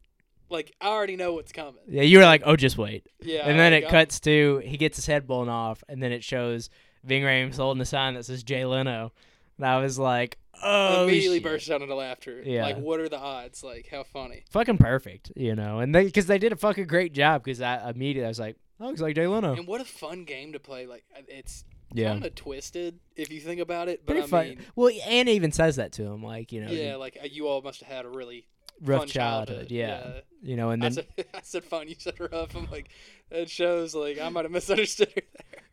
like 0.50 0.74
I 0.82 0.88
already 0.88 1.16
know 1.16 1.34
what's 1.34 1.54
coming. 1.54 1.82
yeah. 1.88 2.02
You 2.04 2.18
were 2.18 2.26
like, 2.26 2.44
"Oh, 2.46 2.58
just 2.58 2.78
wait," 2.78 3.08
Yeah. 3.22 3.48
and 3.48 3.58
then 3.58 3.72
it 3.72 3.88
cuts 3.88 4.20
to 4.22 4.62
he 4.66 4.76
gets 4.76 4.98
his 4.98 5.06
head 5.06 5.26
blown 5.28 5.48
off, 5.48 5.82
and 5.88 6.04
then 6.04 6.12
it 6.12 6.26
shows 6.26 6.70
Ving 7.06 7.24
Rhames 7.24 7.56
holding 7.56 7.80
a 7.82 7.86
sign 7.86 8.16
that 8.16 8.26
says 8.26 8.44
Jay 8.44 8.66
Leno, 8.66 9.14
and 9.58 9.66
I 9.66 9.80
was 9.80 9.98
like, 10.00 10.38
"Oh, 10.64 11.04
immediately 11.04 11.38
shit. 11.38 11.44
burst 11.44 11.70
out 11.70 11.82
into 11.82 11.96
laughter. 11.96 12.42
Yeah. 12.44 12.64
Like, 12.64 12.78
what 12.78 13.00
are 13.00 13.10
the 13.10 13.20
odds? 13.20 13.64
Like, 13.64 13.88
how 13.90 14.04
funny? 14.04 14.44
fucking 14.52 14.78
perfect," 14.78 15.32
you 15.36 15.56
know, 15.56 15.80
and 15.80 15.94
they 15.94 16.06
because 16.06 16.28
they 16.28 16.38
did 16.38 16.52
a 16.52 16.56
fucking 16.58 16.88
great 16.88 17.14
job 17.14 17.44
because 17.44 17.62
I 17.62 17.90
immediately 17.90 18.26
I 18.26 18.30
was 18.30 18.40
like, 18.40 18.58
"That 18.80 18.86
looks 18.88 19.02
like 19.02 19.16
Jay 19.16 19.28
Leno." 19.28 19.54
And 19.56 19.68
what 19.68 19.82
a 19.82 19.86
fun 19.86 20.24
game 20.26 20.54
to 20.54 20.60
play. 20.60 20.86
Like, 20.88 21.04
uh, 21.16 21.22
it's 21.28 21.64
Yeah, 21.94 22.10
kind 22.14 22.26
of 22.26 22.36
twisted 22.36 23.00
if 23.16 23.32
you 23.32 23.40
think 23.40 23.60
about 23.62 23.90
it. 23.90 24.02
But 24.06 24.14
pretty 24.14 24.24
I 24.26 24.28
fun. 24.28 24.48
mean, 24.50 24.60
well, 24.76 24.92
Anna 25.08 25.32
even 25.32 25.52
says 25.52 25.76
that 25.78 25.92
to 25.94 26.04
him, 26.04 26.24
like 26.24 26.52
you 26.52 26.64
know, 26.66 26.72
yeah, 26.72 26.96
like 26.96 27.18
uh, 27.22 27.28
you 27.30 27.48
all 27.48 27.62
must 27.62 27.82
have 27.82 27.92
had 27.92 28.06
a 28.06 28.10
really 28.10 28.48
rough 28.82 29.02
fun 29.02 29.08
childhood, 29.08 29.68
yeah. 29.70 30.22
you 30.42 30.56
know, 30.58 30.72
and 30.72 30.84
I 30.84 30.90
then 30.90 30.94
said, 30.94 31.26
I 31.34 31.40
said 31.44 31.64
fun. 31.64 31.88
You 31.88 31.96
said 32.00 32.16
rough. 32.20 32.56
I'm 32.56 32.68
like, 32.72 32.90
that 33.30 33.50
shows 33.50 33.94
like 33.94 34.20
I 34.20 34.28
might 34.30 34.46
have 34.46 34.52
misunderstood 34.52 35.10
her. 35.16 35.22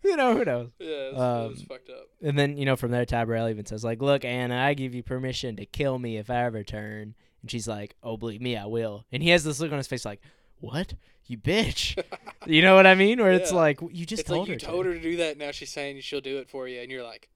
you 0.05 0.17
know 0.17 0.37
who 0.37 0.45
knows. 0.45 0.71
Yeah, 0.79 0.87
it 0.89 1.15
was, 1.15 1.21
it 1.47 1.51
was 1.51 1.61
Um, 1.61 1.67
fucked 1.67 1.91
up. 1.91 2.07
And 2.23 2.39
then 2.39 2.57
you 2.57 2.65
know 2.65 2.77
from 2.77 2.91
there, 2.91 3.05
Ty 3.05 3.23
even 3.51 3.67
says 3.67 3.85
like, 3.85 4.01
"Look, 4.01 4.25
Anna, 4.25 4.57
I 4.57 4.75
give 4.75 4.95
you 4.95 5.03
permission 5.03 5.57
to 5.57 5.67
kill 5.67 5.99
me 5.99 6.17
if 6.17 6.31
I 6.31 6.45
ever 6.45 6.63
turn." 6.65 7.15
And 7.43 7.51
she's 7.51 7.67
like, 7.69 7.95
"Oh, 8.03 8.17
believe 8.17 8.41
me, 8.41 8.57
I 8.57 8.67
will." 8.67 9.05
And 9.13 9.23
he 9.23 9.31
has 9.31 9.45
this 9.45 9.61
look 9.61 9.73
on 9.73 9.79
his 9.79 9.87
face 9.87 10.05
like, 10.05 10.21
"What, 10.61 10.95
you 11.27 11.39
bitch?" 11.39 12.03
you 12.47 12.63
know 12.63 12.75
what 12.75 12.87
I 12.87 12.95
mean? 12.95 13.19
Where 13.21 13.33
it's 13.33 13.53
like 13.53 13.81
you 13.91 14.05
just 14.07 14.21
it's 14.21 14.29
told 14.29 14.41
like 14.41 14.49
you 14.49 14.55
her. 14.55 14.59
told 14.59 14.85
to. 14.85 14.91
her 14.91 14.97
to 14.97 15.01
do 15.03 15.17
that. 15.19 15.39
Now 15.39 15.51
she's 15.51 15.71
saying 15.71 16.01
she'll 16.01 16.21
do 16.21 16.39
it 16.39 16.49
for 16.51 16.69
you, 16.69 16.81
and 16.81 16.91
you're 16.91 17.05
like, 17.05 17.29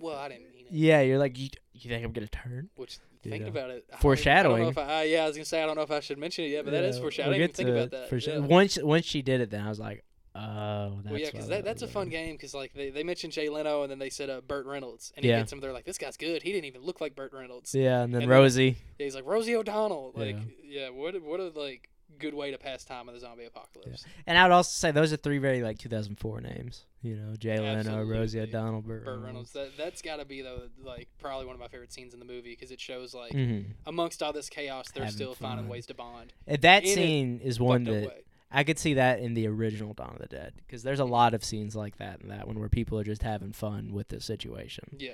well, 0.00 0.16
I 0.16 0.28
didn't 0.28 0.50
mean 0.50 0.66
it. 0.66 0.72
Yeah, 0.72 1.00
you're 1.00 1.18
like, 1.18 1.38
you, 1.38 1.48
you 1.72 1.88
think 1.90 2.04
I'm 2.04 2.12
gonna 2.12 2.26
turn? 2.26 2.68
Which 2.76 2.98
You 3.22 3.30
thinking 3.30 3.54
know. 3.54 3.60
about 3.60 3.70
it, 3.70 3.84
I 3.90 3.92
I 3.92 3.92
don't 3.92 4.00
Foreshadowing. 4.02 4.62
know 4.64 4.68
if 4.68 4.78
I, 4.78 4.98
uh, 4.98 5.02
yeah, 5.02 5.24
I 5.24 5.26
was 5.28 5.36
gonna 5.36 5.44
say 5.44 5.62
I 5.62 5.66
don't 5.66 5.76
know 5.76 5.82
if 5.82 5.90
I 5.90 6.00
should 6.00 6.18
mention 6.18 6.44
it 6.44 6.48
yet, 6.48 6.64
but 6.64 6.72
that 6.72 6.84
is 6.84 6.98
foreshadowing. 6.98 7.36
I 7.36 7.38
we'll 7.38 7.48
think 7.48 7.68
to 7.68 7.72
about 7.82 7.90
that. 8.10 8.20
sure. 8.20 8.34
yeah. 8.34 8.40
Once 8.40 8.78
once 8.82 9.04
she 9.06 9.22
did 9.22 9.40
it, 9.40 9.50
then 9.50 9.64
I 9.64 9.68
was 9.68 9.78
like, 9.80 10.04
oh, 10.36 10.98
that's 11.02 11.10
well, 11.10 11.20
yeah, 11.20 11.30
because 11.30 11.48
that 11.48 11.56
that, 11.56 11.64
that's 11.64 11.82
a 11.82 11.88
fun 11.88 12.08
game. 12.08 12.32
Because 12.36 12.54
like 12.54 12.72
they, 12.74 12.90
they 12.90 13.02
mentioned 13.02 13.32
Jay 13.32 13.48
Leno, 13.48 13.82
and 13.82 13.90
then 13.90 13.98
they 13.98 14.10
said 14.10 14.30
uh, 14.30 14.40
Burt 14.40 14.66
Reynolds, 14.66 15.12
and 15.16 15.24
he 15.24 15.30
Yeah. 15.30 15.38
gets 15.40 15.52
him. 15.52 15.60
They're 15.60 15.72
like, 15.72 15.84
this 15.84 15.98
guy's 15.98 16.16
good. 16.16 16.42
He 16.42 16.52
didn't 16.52 16.66
even 16.66 16.82
look 16.82 17.00
like 17.00 17.14
Burt 17.16 17.32
Reynolds. 17.32 17.74
Yeah, 17.74 18.02
and 18.02 18.12
then 18.14 18.22
And 18.22 18.30
then- 18.30 18.38
Rosie. 18.38 18.76
Yeah, 18.98 19.04
he's 19.04 19.14
like 19.14 19.26
Rosie 19.26 19.56
O'Donnell. 19.56 20.12
Like, 20.14 20.36
Yeah. 20.64 20.80
yeah, 20.82 20.88
what 20.90 21.14
a, 21.14 21.18
what 21.18 21.40
a 21.40 21.48
like 21.58 21.88
good 22.18 22.34
way 22.34 22.50
to 22.50 22.56
pass 22.56 22.82
time 22.84 23.08
in 23.08 23.14
the 23.14 23.20
zombie 23.20 23.44
apocalypse. 23.44 24.04
And 24.26 24.38
I 24.38 24.44
would 24.44 24.52
also 24.52 24.70
say 24.70 24.90
those 24.90 25.12
are 25.12 25.16
three 25.18 25.38
very 25.38 25.62
like 25.62 25.76
2004 25.78 26.40
names. 26.40 26.84
You 27.02 27.14
know, 27.16 27.36
Jay 27.36 27.58
Leno, 27.60 28.02
Rosie 28.04 28.40
O'Donnell, 28.40 28.80
Burt, 28.80 29.04
Burt 29.04 29.20
Reynolds. 29.20 29.52
That 29.52 29.76
that's 29.76 30.00
got 30.02 30.16
to 30.16 30.24
be 30.24 30.40
though 30.40 30.62
like 30.82 31.08
probably 31.20 31.46
one 31.46 31.54
of 31.54 31.60
my 31.60 31.68
favorite 31.68 31.92
scenes 31.92 32.14
in 32.14 32.20
the 32.20 32.24
movie 32.24 32.50
because 32.50 32.70
it 32.70 32.80
shows 32.80 33.12
like 33.14 33.32
hmm 33.32 33.60
amongst 33.86 34.22
all 34.22 34.32
this 34.32 34.48
chaos, 34.48 34.86
they're 34.92 35.04
Having 35.04 35.16
still 35.16 35.34
finding 35.34 35.68
ways 35.68 35.86
to 35.86 35.94
bond. 35.94 36.32
And 36.46 36.62
That 36.62 36.86
scene 36.86 37.40
is 37.44 37.60
one 37.60 37.84
that. 37.84 38.22
I 38.56 38.64
could 38.64 38.78
see 38.78 38.94
that 38.94 39.20
in 39.20 39.34
the 39.34 39.46
original 39.48 39.92
Dawn 39.92 40.14
of 40.14 40.18
the 40.18 40.26
Dead 40.28 40.54
because 40.56 40.82
there's 40.82 40.98
a 41.00 41.04
lot 41.04 41.34
of 41.34 41.44
scenes 41.44 41.76
like 41.76 41.98
that 41.98 42.22
in 42.22 42.28
that 42.28 42.46
one 42.46 42.58
where 42.58 42.68
people 42.70 42.98
are 42.98 43.04
just 43.04 43.22
having 43.22 43.52
fun 43.52 43.92
with 43.92 44.08
the 44.08 44.20
situation. 44.20 44.96
Yeah. 44.98 45.12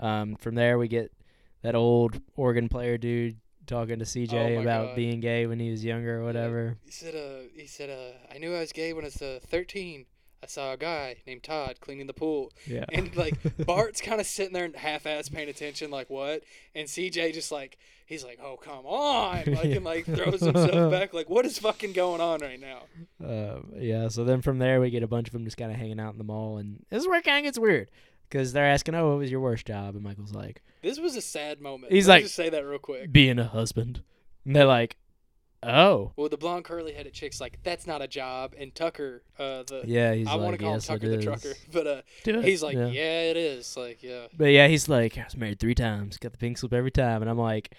Um, 0.00 0.36
from 0.36 0.54
there 0.54 0.78
we 0.78 0.86
get 0.88 1.12
that 1.62 1.74
old 1.74 2.20
organ 2.36 2.68
player 2.68 2.96
dude 2.96 3.36
talking 3.66 3.98
to 3.98 4.04
CJ 4.04 4.58
Oh 4.58 4.60
about 4.62 4.88
God. 4.88 4.96
being 4.96 5.20
gay 5.20 5.46
when 5.46 5.58
he 5.58 5.70
was 5.70 5.84
younger 5.84 6.20
or 6.20 6.24
whatever. 6.24 6.76
He 6.84 6.90
said, 6.92 7.14
uh, 7.14 7.48
he 7.56 7.66
said, 7.66 7.90
uh, 7.90 8.32
I 8.34 8.38
knew 8.38 8.54
I 8.54 8.60
was 8.60 8.72
gay 8.72 8.92
when 8.92 9.04
I 9.04 9.08
was 9.08 9.20
uh, 9.22 9.40
13. 9.46 10.06
I 10.44 10.46
saw 10.46 10.72
a 10.72 10.76
guy 10.76 11.16
named 11.26 11.42
Todd 11.42 11.76
cleaning 11.80 12.06
the 12.06 12.12
pool. 12.12 12.52
Yeah. 12.66 12.84
And 12.92 13.14
like 13.16 13.34
Bart's 13.66 14.00
kind 14.02 14.20
of 14.20 14.26
sitting 14.26 14.52
there 14.52 14.66
and 14.66 14.76
half-ass 14.76 15.30
paying 15.30 15.48
attention, 15.48 15.90
like 15.90 16.10
what? 16.10 16.42
And 16.74 16.86
CJ 16.86 17.32
just 17.32 17.50
like 17.50 17.78
he's 18.06 18.22
like, 18.24 18.38
oh 18.42 18.56
come 18.56 18.84
on, 18.84 19.36
like 19.46 19.64
Yeah. 19.64 19.76
and 19.76 19.84
like 19.84 20.04
throws 20.04 20.40
himself 20.40 20.90
back, 20.92 21.14
like 21.14 21.30
what 21.30 21.46
is 21.46 21.58
fucking 21.58 21.94
going 21.94 22.20
on 22.20 22.40
right 22.40 22.60
now? 22.60 22.82
Um, 23.26 23.72
yeah, 23.78 24.08
so 24.08 24.24
then 24.24 24.42
from 24.42 24.58
there 24.58 24.80
we 24.80 24.90
get 24.90 25.02
a 25.02 25.08
bunch 25.08 25.28
of 25.28 25.32
them 25.32 25.44
just 25.44 25.56
kind 25.56 25.72
of 25.72 25.78
hanging 25.78 25.98
out 25.98 26.12
in 26.12 26.18
the 26.18 26.24
mall, 26.24 26.58
and 26.58 26.84
this 26.90 27.00
is 27.02 27.08
where 27.08 27.18
it 27.18 27.24
kind 27.24 27.38
of 27.38 27.44
gets 27.44 27.58
weird 27.58 27.90
because 28.28 28.52
they're 28.52 28.66
asking, 28.66 28.94
"Oh, 28.94 29.08
what 29.10 29.18
was 29.18 29.30
your 29.30 29.40
worst 29.40 29.66
job?" 29.66 29.94
And 29.94 30.04
Michael's 30.04 30.34
like, 30.34 30.62
This 30.82 30.98
was 31.00 31.16
a 31.16 31.20
sad 31.22 31.60
moment. 31.60 31.92
He's 31.92 32.06
Let 32.06 32.16
like- 32.16 32.22
just 32.24 32.34
say 32.34 32.50
that 32.50 32.64
real 32.66 32.78
quick. 32.78 33.10
"Being 33.10 33.38
a 33.38 33.44
husband," 33.44 34.02
and 34.44 34.54
they're 34.54 34.66
like, 34.66 34.96
"Oh, 35.66 36.12
Well, 36.16 36.28
the 36.28 36.36
blonde 36.36 36.64
curly-headed 36.64 37.12
chick's 37.12 37.40
like, 37.40 37.58
that's 37.62 37.86
not 37.86 38.02
a 38.02 38.08
job, 38.08 38.54
and 38.58 38.74
Tucker, 38.74 39.22
uh, 39.38 39.64
the 39.64 39.82
yeah." 39.86 40.14
He's 40.14 40.26
I 40.26 40.32
like, 40.32 40.40
want 40.40 40.58
to 40.58 40.64
call 40.64 40.74
yes, 40.74 40.88
him 40.88 40.98
Tucker 40.98 41.16
the 41.16 41.22
trucker, 41.22 41.54
but 41.72 41.86
uh, 41.86 42.02
he's 42.24 42.62
like, 42.62 42.76
yeah. 42.76 42.86
yeah. 42.86 43.20
it 43.30 43.36
is, 43.36 43.76
like, 43.76 44.02
yeah. 44.02 44.26
But 44.36 44.46
yeah, 44.46 44.68
he's 44.68 44.88
like, 44.88 45.18
I 45.18 45.24
was 45.24 45.36
married 45.36 45.60
three 45.60 45.74
times, 45.74 46.18
got 46.18 46.32
the 46.32 46.38
pink 46.38 46.58
slip 46.58 46.72
every 46.72 46.90
time, 46.90 47.22
and 47.22 47.30
I'm 47.30 47.38
like, 47.38 47.74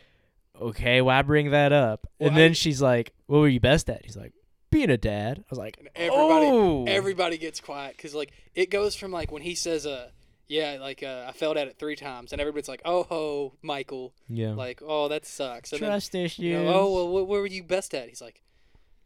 okay, 0.60 1.02
why 1.02 1.22
bring 1.22 1.52
that 1.52 1.72
up? 1.72 2.07
Well, 2.20 2.30
and 2.30 2.38
then 2.38 2.53
she's 2.53 2.82
like, 2.82 3.14
what 3.28 3.40
were 3.40 3.48
you 3.48 3.60
best 3.60 3.90
at? 3.90 4.06
He's 4.06 4.18
like, 4.18 4.34
being 4.76 4.90
a 4.90 4.98
dad. 4.98 5.40
I 5.40 5.44
was 5.49 5.60
like, 5.60 5.78
And 5.78 5.90
everybody, 5.95 6.45
oh, 6.48 6.86
everybody 6.86 7.38
gets 7.38 7.60
quiet 7.60 7.95
because 7.95 8.14
like 8.14 8.32
it 8.53 8.70
goes 8.70 8.95
from 8.95 9.12
like 9.12 9.32
when 9.32 9.41
he 9.41 9.56
says, 9.56 9.86
uh, 9.86 10.10
yeah, 10.48 10.78
like 10.80 11.04
uh, 11.04 11.26
I 11.28 11.32
failed 11.32 11.58
at 11.58 11.68
it 11.68 11.78
three 11.80 11.96
times, 11.96 12.32
and 12.32 12.40
everybody's 12.42 12.70
like, 12.70 12.82
oh 12.86 13.04
ho, 13.04 13.54
Michael, 13.62 14.14
yeah, 14.30 14.52
like, 14.54 14.82
oh 14.86 15.08
that 15.08 15.26
sucks. 15.26 15.72
And 15.72 15.82
then 15.82 15.90
trust 15.90 16.14
issues. 16.16 16.40
you 16.40 16.54
know, 16.64 16.68
oh 16.74 16.94
well, 16.94 17.08
what, 17.10 17.28
what 17.28 17.40
were 17.40 17.48
you 17.48 17.64
best 17.64 17.94
at? 17.94 18.10
He's 18.10 18.22
like, 18.22 18.42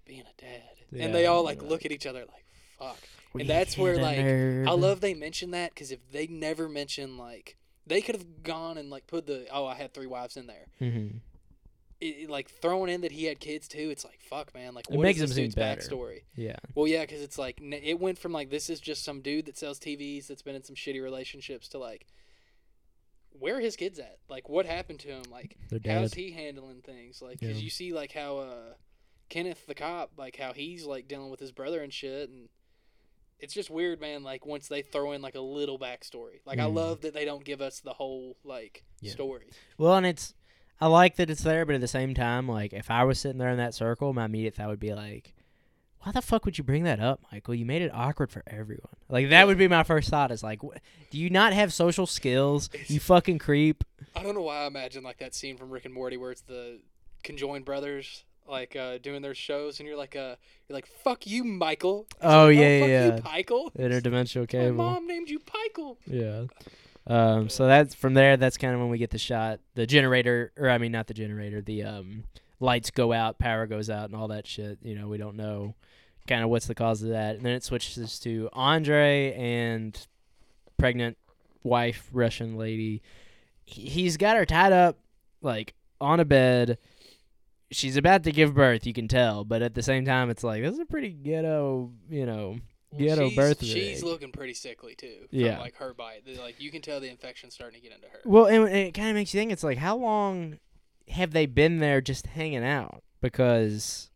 being 0.05 0.21
a 0.21 0.41
dad. 0.41 1.01
And 1.03 1.13
they 1.13 1.25
all 1.27 1.43
like 1.43 1.61
look 1.61 1.85
at 1.85 1.91
each 1.91 2.05
other 2.05 2.21
like, 2.21 2.45
fuck. 2.79 2.97
And 3.39 3.47
that's 3.47 3.77
where, 3.77 3.97
like, 4.01 4.17
nerd. 4.17 4.67
I 4.67 4.71
love 4.71 5.01
they 5.01 5.13
mention 5.13 5.51
that 5.51 5.69
because 5.75 5.91
if 5.91 5.99
they 6.11 6.25
never 6.25 6.67
mention 6.67 7.15
like 7.17 7.57
they 7.85 8.01
could 8.01 8.15
have 8.15 8.41
gone 8.43 8.77
and 8.77 8.89
like 8.89 9.05
put 9.07 9.27
the 9.27 9.45
oh 9.51 9.65
I 9.67 9.75
had 9.75 9.93
three 9.93 10.07
wives 10.07 10.35
in 10.35 10.47
there. 10.47 10.65
Mhm. 10.81 11.19
It, 12.01 12.29
like 12.29 12.49
throwing 12.49 12.89
in 12.89 13.01
that 13.01 13.11
he 13.11 13.25
had 13.25 13.39
kids 13.41 13.67
too. 13.67 13.89
It's 13.89 14.05
like 14.05 14.21
fuck 14.21 14.53
man. 14.53 14.73
Like 14.73 14.89
It 14.89 14.95
what 14.95 15.03
makes 15.03 15.19
is 15.19 15.31
him 15.31 15.35
seem 15.35 15.51
better. 15.51 15.81
backstory? 15.81 16.21
Yeah, 16.35 16.55
Well, 16.73 16.87
yeah, 16.87 17.01
because 17.01 17.21
it's 17.21 17.37
like 17.37 17.59
it 17.61 17.99
went 17.99 18.17
from 18.17 18.31
like 18.31 18.49
this 18.49 18.69
is 18.69 18.79
just 18.79 19.03
some 19.03 19.19
dude 19.21 19.47
that 19.47 19.57
sells 19.57 19.79
TVs 19.79 20.27
that's 20.27 20.41
been 20.41 20.55
in 20.55 20.63
some 20.63 20.75
shitty 20.75 21.01
relationships 21.03 21.67
to 21.69 21.77
like 21.77 22.05
where 23.37 23.57
are 23.57 23.61
his 23.61 23.75
kids 23.75 23.99
at? 23.99 24.17
Like 24.29 24.49
what 24.49 24.65
happened 24.65 24.99
to 25.01 25.09
him? 25.09 25.23
Like 25.31 25.57
how's 25.85 26.13
he 26.13 26.31
handling 26.31 26.81
things? 26.81 27.21
Like 27.21 27.39
because 27.39 27.57
Yeah. 27.57 27.63
you 27.63 27.69
see 27.69 27.93
like 27.93 28.13
how 28.13 28.37
uh 28.37 28.73
Kenneth 29.29 29.65
the 29.67 29.75
cop 29.75 30.11
like 30.17 30.37
how 30.37 30.53
he's 30.53 30.85
like 30.85 31.07
dealing 31.07 31.29
with 31.29 31.39
his 31.39 31.51
brother 31.51 31.81
and 31.81 31.93
shit 31.93 32.29
and. 32.29 32.49
It's 33.41 33.53
just 33.53 33.69
weird, 33.69 34.01
man. 34.01 34.21
Like 34.23 34.45
once 34.45 34.67
they 34.67 34.81
throw 34.81 35.13
in 35.13 35.21
like 35.21 35.35
a 35.35 35.39
little 35.39 35.79
backstory, 35.79 36.41
like 36.45 36.59
I 36.59 36.63
Mhm. 36.65 36.73
love 36.73 37.01
that 37.01 37.13
they 37.13 37.23
don't 37.23 37.45
give 37.45 37.61
us 37.61 37.79
the 37.79 37.93
whole 37.93 38.35
like 38.43 38.83
Yeah. 38.99 39.13
story. 39.13 39.45
Well, 39.77 39.95
and 39.95 40.05
it's 40.05 40.33
I 40.81 40.87
like 40.87 41.15
that 41.17 41.29
it's 41.29 41.43
there, 41.43 41.65
but 41.65 41.75
at 41.75 41.81
the 41.81 41.87
same 41.87 42.13
time, 42.13 42.47
like 42.47 42.73
if 42.73 42.89
I 42.89 43.03
was 43.03 43.19
sitting 43.19 43.37
there 43.37 43.49
in 43.49 43.57
that 43.57 43.73
circle, 43.73 44.13
my 44.13 44.25
immediate 44.25 44.55
thought 44.55 44.69
would 44.69 44.79
be 44.79 44.93
like, 44.93 45.33
"Why 46.03 46.11
the 46.13 46.21
fuck 46.21 46.45
would 46.45 46.57
you 46.57 46.63
bring 46.63 46.83
that 46.83 46.99
up, 47.01 47.19
Michael? 47.31 47.55
You 47.55 47.65
made 47.65 47.81
it 47.81 47.91
awkward 47.93 48.31
for 48.31 48.43
everyone." 48.47 48.95
Like 49.09 49.29
that 49.29 49.45
would 49.47 49.57
be 49.57 49.67
my 49.67 49.83
first 49.83 50.09
thought. 50.09 50.31
Is 50.31 50.43
like, 50.43 50.61
wh- 50.61 50.77
do 51.11 51.17
you 51.17 51.29
not 51.29 51.51
have 51.53 51.73
social 51.73 52.05
skills? 52.07 52.69
You 52.87 52.99
fucking 52.99 53.39
creep. 53.39 53.83
I 54.15 54.23
don't 54.23 54.35
know 54.35 54.41
why 54.43 54.63
I 54.63 54.67
imagine 54.67 55.03
like 55.03 55.17
that 55.19 55.35
scene 55.35 55.57
from 55.57 55.69
Rick 55.69 55.85
and 55.85 55.93
Morty 55.93 56.15
where 56.17 56.31
it's 56.31 56.41
the 56.41 56.79
conjoined 57.23 57.65
brothers 57.65 58.23
like 58.47 58.75
uh, 58.75 58.97
doing 58.97 59.21
their 59.21 59.35
shows, 59.35 59.79
and 59.79 59.87
you're 59.87 59.97
like, 59.97 60.15
uh, 60.15 60.35
you're 60.67 60.75
like, 60.75 60.87
"Fuck 60.87 61.27
you, 61.27 61.43
Michael." 61.43 62.07
He's 62.21 62.31
Oh, 62.31 62.45
like, 62.47 62.57
yeah, 62.57 62.79
fuck 62.79 62.89
yeah. 62.89 63.15
you, 63.17 63.21
Michael. 63.23 63.71
Interdimensional 63.77 64.47
cable. 64.47 64.71
My 64.77 64.83
mom 64.93 65.07
named 65.07 65.29
you 65.29 65.39
Pikel. 65.39 65.97
Yeah. 66.07 66.45
Um, 67.07 67.49
so 67.49 67.65
that's 67.67 67.95
from 67.95 68.13
there. 68.13 68.37
That's 68.37 68.57
kind 68.57 68.73
of 68.73 68.79
when 68.79 68.89
we 68.89 68.97
get 68.97 69.09
the 69.09 69.17
shot. 69.17 69.59
The 69.75 69.87
generator, 69.87 70.51
or 70.57 70.69
I 70.69 70.77
mean, 70.77 70.91
not 70.91 71.07
the 71.07 71.13
generator. 71.13 71.61
The 71.61 71.83
um, 71.83 72.23
lights 72.59 72.91
go 72.91 73.11
out, 73.13 73.39
power 73.39 73.65
goes 73.67 73.89
out, 73.89 74.05
and 74.09 74.15
all 74.15 74.27
that 74.29 74.45
shit. 74.45 74.79
You 74.83 74.95
know, 74.95 75.07
we 75.07 75.17
don't 75.17 75.35
know 75.35 75.75
kind 76.27 76.43
of 76.43 76.49
what's 76.49 76.67
the 76.67 76.75
cause 76.75 77.01
of 77.01 77.09
that. 77.09 77.35
And 77.37 77.45
then 77.45 77.53
it 77.53 77.63
switches 77.63 78.19
to 78.19 78.49
Andre 78.53 79.33
and 79.33 79.97
pregnant 80.77 81.17
wife, 81.63 82.07
Russian 82.13 82.55
lady. 82.57 83.01
He- 83.65 83.89
He's 83.89 84.17
got 84.17 84.37
her 84.37 84.45
tied 84.45 84.73
up, 84.73 84.99
like 85.41 85.73
on 85.99 86.19
a 86.19 86.25
bed. 86.25 86.77
She's 87.71 87.97
about 87.97 88.23
to 88.23 88.31
give 88.31 88.53
birth, 88.55 88.85
you 88.87 88.93
can 88.93 89.07
tell, 89.07 89.43
but 89.43 89.61
at 89.61 89.75
the 89.75 89.83
same 89.83 90.03
time, 90.05 90.29
it's 90.31 90.43
like 90.43 90.61
this 90.63 90.73
is 90.73 90.79
a 90.79 90.85
pretty 90.85 91.09
ghetto, 91.11 91.91
you 92.09 92.25
know, 92.25 92.57
ghetto 92.97 93.27
she's, 93.29 93.35
birth 93.35 93.63
She's 93.63 94.03
looking 94.03 94.31
pretty 94.31 94.53
sickly 94.53 94.95
too. 94.95 95.27
From, 95.29 95.39
Yeah. 95.39 95.59
like 95.59 95.75
her 95.75 95.93
bite. 95.93 96.23
Like 96.39 96.59
you 96.59 96.71
can 96.71 96.81
tell 96.81 96.99
the 96.99 97.09
infection's 97.09 97.53
starting 97.53 97.81
to 97.81 97.87
get 97.87 97.95
into 97.95 98.07
her. 98.07 98.19
Well, 98.25 98.45
and, 98.45 98.63
and 98.65 98.75
it 98.75 98.93
kind 98.93 99.09
of 99.09 99.15
makes 99.15 99.33
you 99.33 99.39
think. 99.39 99.51
It's 99.51 99.63
like, 99.63 99.77
how 99.77 99.95
long 99.97 100.59
have 101.09 101.31
they 101.31 101.45
been 101.45 101.79
there 101.79 102.01
just 102.01 102.27
hanging 102.27 102.63
out? 102.63 103.03
Because 103.21 104.09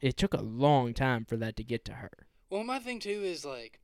it 0.00 0.16
took 0.16 0.32
a 0.34 0.42
long 0.42 0.94
time 0.94 1.24
for 1.24 1.36
that 1.36 1.56
to 1.56 1.64
get 1.64 1.84
to 1.86 1.94
her. 1.94 2.10
Well, 2.50 2.64
my 2.64 2.78
thing 2.78 3.00
too 3.00 3.22
is 3.24 3.44
like, 3.44 3.80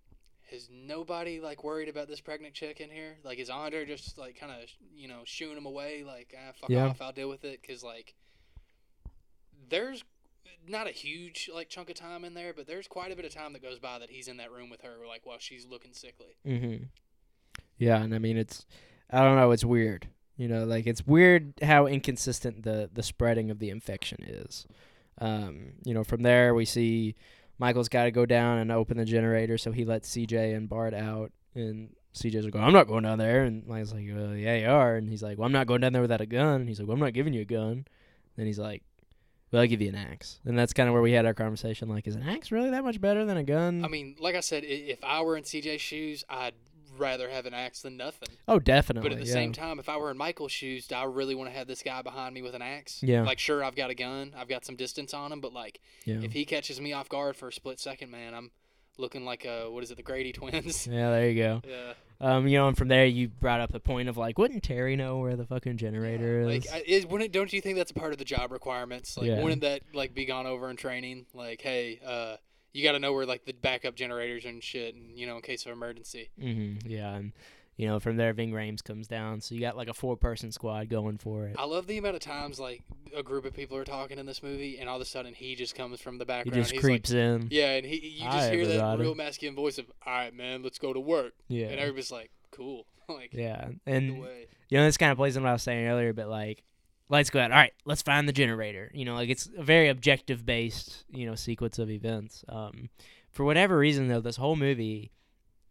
has 0.51 0.69
nobody 0.71 1.41
like 1.41 1.65
worried 1.65 1.89
about 1.89 2.07
this 2.09 2.21
pregnant 2.21 2.55
chick 2.55 2.81
in 2.81 2.91
here? 2.91 3.17
Like, 3.25 3.39
is 3.39 3.51
Andre 3.51 3.85
just 3.85 4.17
like 4.19 4.39
kind 4.39 4.53
of 4.53 4.69
you 4.95 5.09
know 5.09 5.21
shooing 5.25 5.57
him 5.57 5.67
away? 5.67 6.05
Like, 6.07 6.35
ah, 6.39 6.53
fuck 6.59 6.71
Yeah. 6.71 6.87
off, 6.87 7.01
I'll 7.01 7.13
deal 7.13 7.29
with 7.29 7.45
it. 7.45 7.67
Cause 7.67 7.83
like, 7.83 8.15
there's 9.69 10.05
not 10.69 10.86
a 10.86 10.91
huge 10.91 11.51
like 11.53 11.69
chunk 11.69 11.91
of 11.91 11.97
time 11.97 12.24
in 12.24 12.35
there, 12.35 12.53
but 12.55 12.66
there's 12.66 12.86
quite 12.86 13.12
a 13.12 13.16
bit 13.16 13.24
of 13.24 13.35
time 13.35 13.53
that 13.53 13.62
goes 13.62 13.78
by 13.78 13.99
that 13.99 14.11
he's 14.11 14.28
in 14.28 14.36
that 14.39 14.53
room 14.53 14.70
with 14.70 14.82
her, 14.82 15.07
like 15.07 15.24
while 15.24 15.39
she's 15.39 15.66
looking 15.66 15.93
sickly. 15.93 16.36
Mm-hmm. 16.47 16.85
Yeah, 17.78 18.03
and 18.03 18.15
I 18.15 18.19
mean 18.19 18.36
it's 18.36 18.66
I 19.11 19.23
don't 19.23 19.36
know, 19.36 19.51
it's 19.51 19.65
weird. 19.65 20.09
You 20.36 20.49
know, 20.49 20.65
like 20.65 20.86
it's 20.86 21.07
weird 21.07 21.55
how 21.62 21.86
inconsistent 21.86 22.65
the 22.65 22.91
the 22.93 23.03
spreading 23.03 23.51
of 23.51 23.59
the 23.59 23.70
infection 23.70 24.23
is. 24.23 24.66
Um, 25.19 25.74
you 25.85 25.95
know, 25.95 26.03
from 26.03 26.23
there 26.23 26.55
we 26.55 26.65
see 26.65 27.15
Michael's 27.59 27.89
got 27.89 28.05
to 28.05 28.11
go 28.11 28.27
down 28.27 28.59
and 28.59 28.73
open 28.73 28.97
the 28.97 29.05
generator, 29.05 29.59
so 29.59 29.70
he 29.70 29.85
lets 29.85 30.11
CJ 30.11 30.57
and 30.57 30.69
Bart 30.69 30.93
out, 30.93 31.31
and 31.55 31.95
CJ's 32.15 32.45
like, 32.45 32.57
"I'm 32.57 32.73
not 32.73 32.89
going 32.89 33.05
down 33.05 33.19
there," 33.19 33.45
and 33.45 33.65
Michael's 33.66 33.93
like, 33.93 34.07
well, 34.12 34.35
"Yeah, 34.35 34.57
you 34.57 34.69
are," 34.69 34.97
and 34.97 35.09
he's 35.09 35.23
like, 35.23 35.39
"Well, 35.39 35.47
I'm 35.47 35.53
not 35.53 35.69
going 35.69 35.81
down 35.81 35.93
there 35.93 36.03
without 36.03 36.20
a 36.20 36.27
gun." 36.27 36.62
And 36.62 36.69
he's 36.69 36.81
like, 36.81 36.89
"Well, 36.89 36.95
I'm 36.95 37.01
not 37.01 37.12
giving 37.12 37.32
you 37.32 37.43
a 37.43 37.45
gun." 37.45 37.86
Then 38.36 38.47
he's 38.47 38.59
like, 38.59 38.82
"Well, 39.55 39.63
I'll 39.63 39.69
give 39.69 39.81
you 39.81 39.89
an 39.89 39.95
axe, 39.95 40.41
and 40.45 40.59
that's 40.59 40.73
kind 40.73 40.89
of 40.89 40.93
where 40.93 41.03
we 41.03 41.13
had 41.13 41.25
our 41.25 41.35
conversation. 41.35 41.89
Like, 41.89 42.07
is 42.07 42.15
an 42.17 42.23
axe 42.29 42.53
really 42.53 42.71
that 42.71 42.85
much 42.85 43.01
better 43.01 43.25
than 43.25 43.37
a 43.39 43.45
gun? 43.45 43.85
I 43.85 43.89
mean, 43.89 44.17
like 44.21 44.35
I 44.35 44.41
said, 44.41 44.65
i- 44.65 44.67
if 44.67 45.03
I 45.05 45.23
were 45.23 45.37
in 45.37 45.45
CJ's 45.45 45.81
shoes, 45.81 46.25
I'd 46.29 46.55
rather 46.97 47.29
have 47.29 47.45
an 47.47 47.55
axe 47.55 47.83
than 47.83 47.97
nothing. 47.97 48.29
oh, 48.47 48.59
definitely. 48.61 49.09
But 49.09 49.17
at 49.17 49.21
the 49.21 49.27
yeah. 49.27 49.33
same 49.33 49.53
time, 49.53 49.79
if 49.81 49.89
I 49.89 49.97
were 49.97 50.11
in 50.13 50.17
Michael's 50.17 50.53
shoes, 50.53 50.87
do 50.87 50.95
I 50.95 51.05
really 51.05 51.35
want 51.35 51.51
to 51.51 51.57
have 51.57 51.67
this 51.67 51.83
guy 51.83 52.03
behind 52.03 52.35
me 52.35 52.43
with 52.43 52.55
an 52.55 52.63
axe? 52.63 53.03
Yeah. 53.03 53.23
Like, 53.25 53.39
sure, 53.41 53.65
I've 53.65 53.75
got 53.75 53.91
a 53.91 53.95
gun, 53.97 54.33
I've 54.37 54.47
got 54.49 54.65
some 54.65 54.77
distance 54.77 55.13
on 55.15 55.33
him, 55.33 55.41
but 55.41 55.53
like, 55.53 55.81
yeah. 56.05 56.21
if 56.23 56.33
he 56.33 56.45
catches 56.45 56.81
me 56.81 56.93
off 56.93 57.09
guard 57.09 57.35
for 57.37 57.49
a 57.49 57.53
split 57.53 57.81
second, 57.81 58.11
man, 58.13 58.33
I'm 58.35 58.51
looking 58.97 59.25
like 59.25 59.45
a 59.45 59.69
what 59.71 59.83
is 59.83 59.91
it, 59.91 59.97
the 59.97 60.03
Grady 60.05 60.33
twins? 60.39 60.87
yeah, 60.87 61.11
there 61.11 61.29
you 61.31 61.43
go. 61.43 61.63
yeah. 61.69 61.93
Um, 62.25 62.47
you 62.49 62.57
know, 62.59 62.69
and 62.69 62.77
from 62.77 62.89
there 62.89 63.05
you 63.05 63.29
brought 63.29 63.61
up 63.61 63.71
the 63.71 63.81
point 63.81 64.09
of 64.09 64.17
like, 64.17 64.39
wouldn't 64.39 64.63
Terry 64.63 64.97
know 64.97 65.19
where 65.19 65.37
the 65.37 65.45
fucking 65.45 65.77
generator 65.77 66.41
is? 66.49 66.67
Like, 66.73 66.87
I- 66.89 67.05
wouldn't 67.09 67.33
don't 67.33 67.53
you 67.53 67.61
think 67.61 67.77
that's 67.77 67.91
a 67.91 67.95
part 67.95 68.13
of 68.13 68.19
the 68.19 68.25
job 68.25 68.51
requirements? 68.51 69.17
Like, 69.17 69.27
Yeah. 69.27 69.43
wouldn't 69.43 69.61
that 69.63 69.83
like 69.93 70.15
be 70.15 70.25
gone 70.25 70.47
over 70.47 70.71
in 70.71 70.77
training? 70.77 71.27
Like, 71.35 71.61
hey, 71.61 72.01
uh, 72.05 72.37
you 72.73 72.83
got 72.83 72.93
to 72.93 72.99
know 72.99 73.13
where 73.13 73.27
like 73.27 73.45
the 73.45 73.53
backup 73.53 73.95
generators 73.95 74.45
and 74.45 74.63
shit, 74.63 74.95
and 74.95 75.19
you 75.19 75.27
know, 75.27 75.37
in 75.37 75.43
case 75.43 75.67
of 75.67 75.73
emergency. 75.73 76.31
mm-hmm. 76.41 76.89
Yeah, 76.91 77.15
and 77.15 77.33
you 77.77 77.87
know, 77.87 77.99
from 77.99 78.17
there 78.17 78.33
Ving 78.33 78.53
Rhames 78.53 78.83
comes 78.83 79.09
down, 79.09 79.41
so 79.41 79.55
you 79.55 79.61
got 79.61 79.77
like 79.77 79.89
a 79.89 79.95
four-person 79.95 80.53
squad 80.53 80.89
going 80.89 81.19
for 81.19 81.47
it. 81.47 81.57
I 81.59 81.65
love 81.65 81.87
the 81.87 81.99
amount 81.99 82.15
of 82.15 82.23
times 82.23 82.61
like 82.61 82.83
a 83.15 83.23
group 83.23 83.45
of 83.45 83.53
people 83.53 83.77
are 83.77 83.85
talking 83.85 84.19
in 84.19 84.27
this 84.27 84.43
movie, 84.43 84.79
and 84.79 84.89
all 84.89 84.97
of 84.97 85.03
a 85.03 85.07
sudden 85.07 85.35
he 85.35 85.55
just 85.55 85.75
comes 85.75 86.01
from 86.01 86.19
the 86.19 86.25
background. 86.25 86.57
He 86.57 86.63
just 86.63 86.81
creeps 86.81 87.11
in. 87.11 87.49
Yeah, 87.51 87.71
and 87.73 87.85
he 87.87 87.97
you 88.21 88.25
Hi, 88.25 88.39
just 88.39 88.53
hear 88.53 88.67
that 88.67 88.99
real 88.99 89.15
masculine 89.15 89.57
voice 89.57 89.79
of, 89.79 89.87
"All 90.07 90.13
right, 90.13 90.35
man, 90.35 90.63
let's 90.63 90.79
go 90.79 90.93
to 90.93 91.01
work," 91.01 91.35
Yeah, 91.49 91.67
and 91.67 91.81
everybody's 91.81 92.13
like, 92.13 92.31
"Cool." 92.51 92.87
like, 93.09 93.35
yeah, 93.35 93.69
and 93.87 94.17
you 94.69 94.79
know, 94.79 94.85
this 94.85 94.97
kind 94.97 95.13
of 95.13 95.19
plays 95.19 95.37
on 95.37 95.43
what 95.43 95.51
I 95.51 95.53
was 95.53 95.63
saying 95.63 95.87
earlier, 95.87 96.13
but 96.13 96.29
like, 96.29 96.63
lights 97.09 97.31
go 97.31 97.41
out. 97.41 97.51
All 97.51 97.59
right, 97.59 97.73
let's 97.85 98.03
find 98.03 98.29
the 98.29 98.33
generator. 98.33 98.91
You 98.95 99.05
know, 99.05 99.15
like 99.15 99.29
it's 99.29 99.49
a 99.57 99.63
very 99.63 99.89
objective 99.89 100.47
based, 100.47 101.05
you 101.11 101.27
know, 101.27 101.35
sequence 101.35 101.79
of 101.79 101.91
events. 101.91 102.45
Um, 102.49 102.89
for 103.31 103.45
whatever 103.45 103.77
reason, 103.77 104.09
though, 104.09 104.21
this 104.21 104.37
whole 104.37 104.57
movie, 104.57 105.11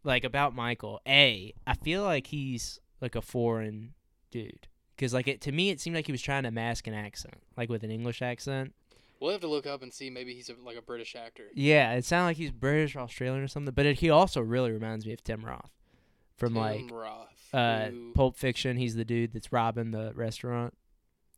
like 0.03 0.23
about 0.23 0.55
Michael, 0.55 1.01
a, 1.07 1.53
I 1.65 1.75
feel 1.75 2.03
like 2.03 2.27
he's 2.27 2.79
like 3.01 3.15
a 3.15 3.21
foreign 3.21 3.93
dude. 4.31 4.67
Cause 4.97 5.13
like 5.13 5.27
it 5.27 5.41
to 5.41 5.51
me, 5.51 5.69
it 5.69 5.79
seemed 5.81 5.95
like 5.95 6.05
he 6.05 6.11
was 6.11 6.21
trying 6.21 6.43
to 6.43 6.51
mask 6.51 6.87
an 6.87 6.93
accent, 6.93 7.35
like 7.57 7.69
with 7.69 7.83
an 7.83 7.91
English 7.91 8.21
accent. 8.21 8.73
We'll 9.19 9.31
have 9.31 9.41
to 9.41 9.47
look 9.47 9.65
up 9.65 9.81
and 9.81 9.91
see. 9.93 10.09
Maybe 10.09 10.33
he's 10.33 10.49
a, 10.49 10.55
like 10.63 10.77
a 10.77 10.81
British 10.81 11.15
actor. 11.15 11.45
Yeah, 11.55 11.93
it 11.93 12.05
sounded 12.05 12.25
like 12.27 12.37
he's 12.37 12.51
British 12.51 12.95
or 12.95 12.99
Australian 12.99 13.41
or 13.41 13.47
something. 13.47 13.73
But 13.73 13.85
it, 13.85 13.99
he 13.99 14.09
also 14.09 14.41
really 14.41 14.71
reminds 14.71 15.05
me 15.05 15.13
of 15.13 15.23
Tim 15.23 15.45
Roth 15.45 15.71
from 16.35 16.53
Tim 16.53 16.61
like 16.61 16.91
Roth. 16.91 17.49
uh, 17.53 17.89
Pulp 18.15 18.35
Fiction. 18.35 18.77
He's 18.77 18.95
the 18.95 19.05
dude 19.05 19.33
that's 19.33 19.51
robbing 19.53 19.91
the 19.91 20.11
restaurant. 20.13 20.73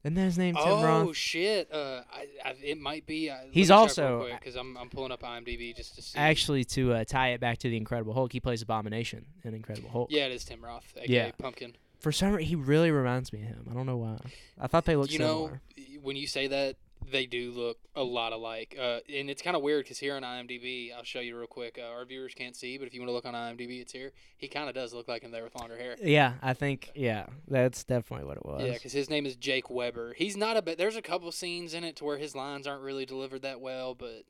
Isn't 0.06 0.14
that 0.16 0.22
his 0.22 0.38
name, 0.38 0.54
Tim 0.56 0.64
Roth? 0.66 0.84
oh 0.84 1.06
Roth? 1.08 1.16
shit! 1.18 1.74
Uh, 1.74 2.04
I, 2.14 2.28
I, 2.50 2.56
it 2.64 2.80
might 2.80 3.06
be. 3.08 3.30
Uh, 3.32 3.38
He's 3.52 3.72
also- 3.72 4.28
because 4.40 4.56
I'm 4.56 4.78
I'm 4.78 4.88
pulling 4.90 5.12
up 5.12 5.24
IMDb 5.24 5.76
just 5.76 5.96
to 5.96 6.02
see. 6.04 6.18
Actually, 6.18 6.64
to 6.66 6.94
uh, 6.94 7.04
tie 7.06 7.30
it 7.30 7.40
back 7.42 7.58
to 7.60 7.70
the 7.70 7.76
Incredible 7.76 8.14
Hulk, 8.14 8.32
he 8.32 8.40
plays 8.40 8.62
Abomination 8.62 9.26
in 9.44 9.56
Incredible 9.56 9.90
Hulk. 9.90 10.12
yeah, 10.12 10.28
it 10.28 10.32
is 10.32 10.46
Tim 10.46 10.64
Roth. 10.64 10.94
AKA 10.96 11.12
Yeah. 11.12 11.32
Pumpkin. 11.40 11.76
For 12.00 12.12
some 12.12 12.34
reason, 12.34 12.48
he 12.48 12.56
really 12.56 12.92
reminds 12.92 13.34
me 13.34 13.42
of 13.42 13.48
him. 13.48 13.68
I 13.72 13.74
don't 13.74 13.88
know 13.88 13.98
why. 13.98 14.20
I 14.62 14.68
thought 14.68 14.86
they 14.86 14.96
looked 14.96 15.12
similar. 15.14 15.60
you 15.76 15.96
know, 15.96 16.02
when 16.04 16.16
you 16.16 16.28
say 16.28 16.46
that, 16.48 16.76
they 17.12 17.26
do 17.26 17.52
look 17.52 17.78
a 17.96 18.04
lot 18.04 18.34
alike. 18.34 18.76
Uh, 18.80 19.00
and 19.14 19.30
it's 19.30 19.42
kind 19.42 19.56
of 19.56 19.62
weird 19.62 19.86
because 19.86 20.00
here 20.00 20.16
on 20.16 20.24
IMDb, 20.24 20.94
I'll 20.96 21.04
show 21.04 21.20
you 21.20 21.38
real 21.38 21.48
quick. 21.48 21.78
Uh, 21.82 21.86
our 21.88 22.06
viewers 22.06 22.34
can't 22.34 22.56
see, 22.56 22.78
but 22.78 22.88
if 22.88 22.94
you 22.94 23.02
want 23.02 23.10
to 23.10 23.14
look 23.14 23.26
on 23.26 23.34
IMDb, 23.34 23.82
it's 23.82 23.92
here. 23.94 24.12
He 24.38 24.48
kind 24.48 24.70
of 24.70 24.76
does 24.76 24.94
look 24.94 25.08
like 25.08 25.22
him 25.24 25.32
there 25.32 25.44
with 25.44 25.56
longer 25.56 25.78
hair. 25.78 25.96
Yeah, 26.02 26.34
I 26.42 26.54
think. 26.54 26.92
Yeah, 26.96 27.26
that's 27.48 27.84
definitely 27.84 28.26
what 28.28 28.38
it 28.38 28.46
was. 28.46 28.64
Yeah, 28.66 28.74
because 28.74 28.92
his 28.94 29.10
name 29.10 29.26
is 29.26 29.36
Jake 29.36 29.70
Weber. 29.70 30.14
He's 30.18 30.36
not 30.38 30.58
a 30.58 30.62
bit. 30.62 30.78
There's 30.78 30.96
a 30.96 31.02
couple 31.02 31.32
scenes 31.32 31.74
in 31.74 31.84
it 31.84 31.96
to 31.98 32.06
where 32.06 32.18
his 32.18 32.36
lines 32.36 32.68
aren't 32.68 32.82
really 32.84 33.06
delivered 33.06 33.42
that 33.44 33.62
well, 33.62 33.96
but 33.96 34.24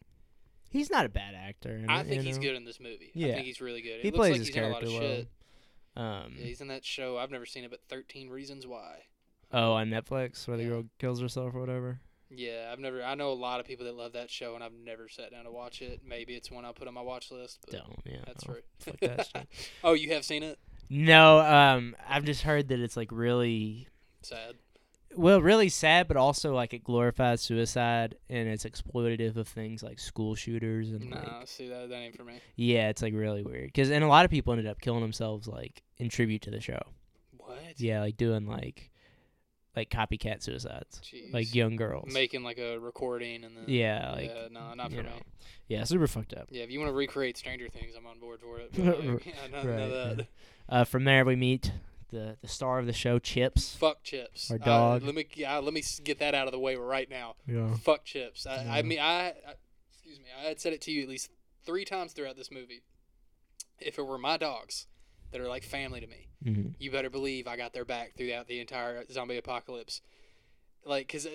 he's 0.69 0.89
not 0.89 1.05
a 1.05 1.09
bad 1.09 1.35
actor. 1.35 1.83
I 1.87 2.01
it, 2.01 2.07
think 2.07 2.23
he's 2.23 2.37
know? 2.37 2.43
good 2.43 2.55
in 2.55 2.65
this 2.65 2.79
movie. 2.79 3.11
Yeah. 3.13 3.29
I 3.29 3.33
think 3.35 3.45
he's 3.45 3.61
really 3.61 3.81
good. 3.81 3.99
It 3.99 4.03
He 4.03 4.11
plays 4.11 4.31
like 4.31 4.39
his 4.39 4.47
he's 4.47 4.55
in 4.57 4.63
a 4.63 4.69
lot 4.69 4.81
character 4.81 4.99
well. 5.95 6.05
Um, 6.05 6.33
Yeah, 6.37 6.45
he's 6.45 6.61
in 6.61 6.67
that 6.67 6.83
show. 6.83 7.17
I've 7.17 7.31
never 7.31 7.45
seen 7.45 7.63
it, 7.63 7.69
but 7.71 7.79
13 7.87 8.29
Reasons 8.29 8.67
Why. 8.67 9.03
oh, 9.53 9.73
on 9.73 9.89
Netflix, 9.89 10.45
where 10.47 10.57
the 10.57 10.63
Yeah. 10.63 10.69
girl 10.69 10.83
kills 10.99 11.21
herself 11.21 11.55
or 11.55 11.59
whatever. 11.61 12.01
Yeah, 12.29 12.69
I've 12.71 12.79
never. 12.79 13.03
I 13.03 13.15
know 13.15 13.31
a 13.31 13.33
lot 13.33 13.59
of 13.59 13.65
people 13.67 13.85
that 13.85 13.95
love 13.95 14.13
that 14.13 14.29
show, 14.31 14.55
and 14.55 14.63
I've 14.63 14.73
never 14.73 15.07
sat 15.07 15.31
down 15.31 15.45
to 15.45 15.51
watch 15.51 15.81
it. 15.81 16.01
Maybe 16.07 16.33
it's 16.33 16.49
one 16.49 16.65
I'll 16.65 16.73
put 16.73 16.87
on 16.87 16.93
my 16.93 17.01
watch 17.01 17.31
list. 17.31 17.59
But 17.65 17.71
Don't. 17.79 17.99
Yeah. 18.05 18.17
That's 18.25 18.47
no, 18.47 18.53
right. 18.55 18.99
That 19.01 19.47
oh, 19.83 19.93
you 19.93 20.11
have 20.13 20.25
seen 20.25 20.41
it? 20.43 20.57
No, 20.89 21.39
um, 21.39 21.95
I've 22.07 22.25
just 22.25 22.41
heard 22.43 22.67
that 22.69 22.79
it's 22.79 22.95
like 22.97 23.09
really 23.11 23.87
Sad. 24.21 24.55
well, 25.15 25.41
really 25.41 25.69
sad, 25.69 26.07
but 26.07 26.15
also 26.17 26.53
like 26.53 26.73
it 26.75 26.83
glorifies 26.83 27.41
suicide 27.41 28.15
and 28.29 28.47
it's 28.47 28.65
exploitative 28.65 29.35
of 29.35 29.47
things 29.47 29.81
like 29.81 29.97
school 29.99 30.35
shooters 30.35 30.91
and 30.91 31.09
No, 31.09 31.15
like 31.17 31.47
see 31.47 31.67
that 31.69 31.89
that 31.89 31.95
ain't 31.95 32.15
for 32.15 32.23
me. 32.23 32.39
yeah, 32.55 32.89
it's 32.89 33.01
like 33.01 33.13
really 33.15 33.41
weird 33.43 33.65
because 33.67 33.89
and 33.89 34.03
a 34.03 34.07
lot 34.07 34.25
of 34.25 34.31
people 34.31 34.53
ended 34.53 34.67
up 34.67 34.79
killing 34.79 35.01
themselves 35.01 35.47
like 35.47 35.81
in 35.97 36.09
tribute 36.09 36.43
to 36.43 36.51
the 36.51 36.61
show. 36.61 36.81
What? 37.37 37.57
Yeah, 37.77 38.01
like 38.01 38.17
doing 38.17 38.45
like 38.45 38.91
like 39.75 39.89
copycat 39.89 40.41
suicides, 40.43 41.01
Jeez. 41.03 41.33
like 41.33 41.53
young 41.53 41.75
girls. 41.75 42.13
making 42.13 42.43
like 42.43 42.57
a 42.57 42.77
recording 42.79 43.43
and 43.43 43.55
then. 43.57 43.63
yeah, 43.67 44.11
like 44.13 44.31
yeah, 44.33 44.47
no, 44.51 44.73
not 44.73 44.91
for 44.91 44.97
me. 44.97 45.03
know, 45.03 45.19
yeah, 45.67 45.83
super 45.83 46.07
fucked 46.07 46.33
up. 46.33 46.47
Yeah, 46.49 46.63
if 46.63 46.71
you 46.71 46.79
want 46.79 46.89
to 46.89 46.95
recreate 46.95 47.37
Stranger 47.37 47.67
Things, 47.69 47.93
I'm 47.97 48.05
on 48.07 48.19
board 48.19 48.39
for 48.41 48.59
it. 48.59 48.71
But, 48.75 49.05
like, 49.05 49.25
yeah, 49.25 49.33
none, 49.51 49.65
none 49.67 49.79
of 49.91 49.91
Right, 49.91 50.17
that. 50.17 50.27
Uh, 50.69 50.83
from 50.83 51.03
there 51.03 51.25
we 51.25 51.35
meet 51.35 51.71
the 52.11 52.37
the 52.41 52.47
star 52.47 52.79
of 52.79 52.85
the 52.85 52.93
show, 52.93 53.19
Chips. 53.19 53.75
Fuck 53.75 54.03
chips. 54.03 54.49
Our 54.51 54.57
Uh, 54.57 54.65
dog. 54.65 55.03
let 55.03 55.15
me 55.15 55.27
yeah, 55.35 55.57
let 55.57 55.73
me 55.73 55.83
get 56.03 56.19
that 56.19 56.33
out 56.35 56.47
of 56.47 56.51
the 56.53 56.59
way 56.59 56.75
right 56.75 57.09
now. 57.09 57.35
Yeah. 57.47 57.75
Fuck 57.75 58.05
chips. 58.05 58.45
I, 58.47 58.79
I 58.79 58.81
mean, 58.83 58.99
I, 58.99 59.29
I 59.29 59.33
excuse 59.91 60.19
me. 60.19 60.25
I 60.39 60.47
had 60.47 60.59
said 60.61 60.73
it 60.73 60.81
to 60.81 60.91
you 60.91 61.03
at 61.03 61.09
least 61.09 61.31
three 61.65 61.83
times 61.85 62.13
throughout 62.13 62.37
this 62.37 62.51
movie. 62.51 62.83
If 63.79 63.97
it 63.99 64.03
were 64.07 64.17
my 64.17 64.37
dogs 64.37 64.87
that 65.31 65.41
are 65.41 65.49
like 65.49 65.63
family 65.63 65.99
to 65.99 66.07
me, 66.07 66.29
hmm 66.45 66.69
you 66.79 66.91
better 66.91 67.09
believe 67.09 67.47
I 67.47 67.57
got 67.57 67.73
their 67.73 67.85
back 67.85 68.13
throughout 68.15 68.47
the 68.47 68.59
entire 68.59 69.03
zombie 69.11 69.37
apocalypse. 69.37 70.01
Like, 70.87 71.07
cause 71.11 71.25
uh, 71.25 71.29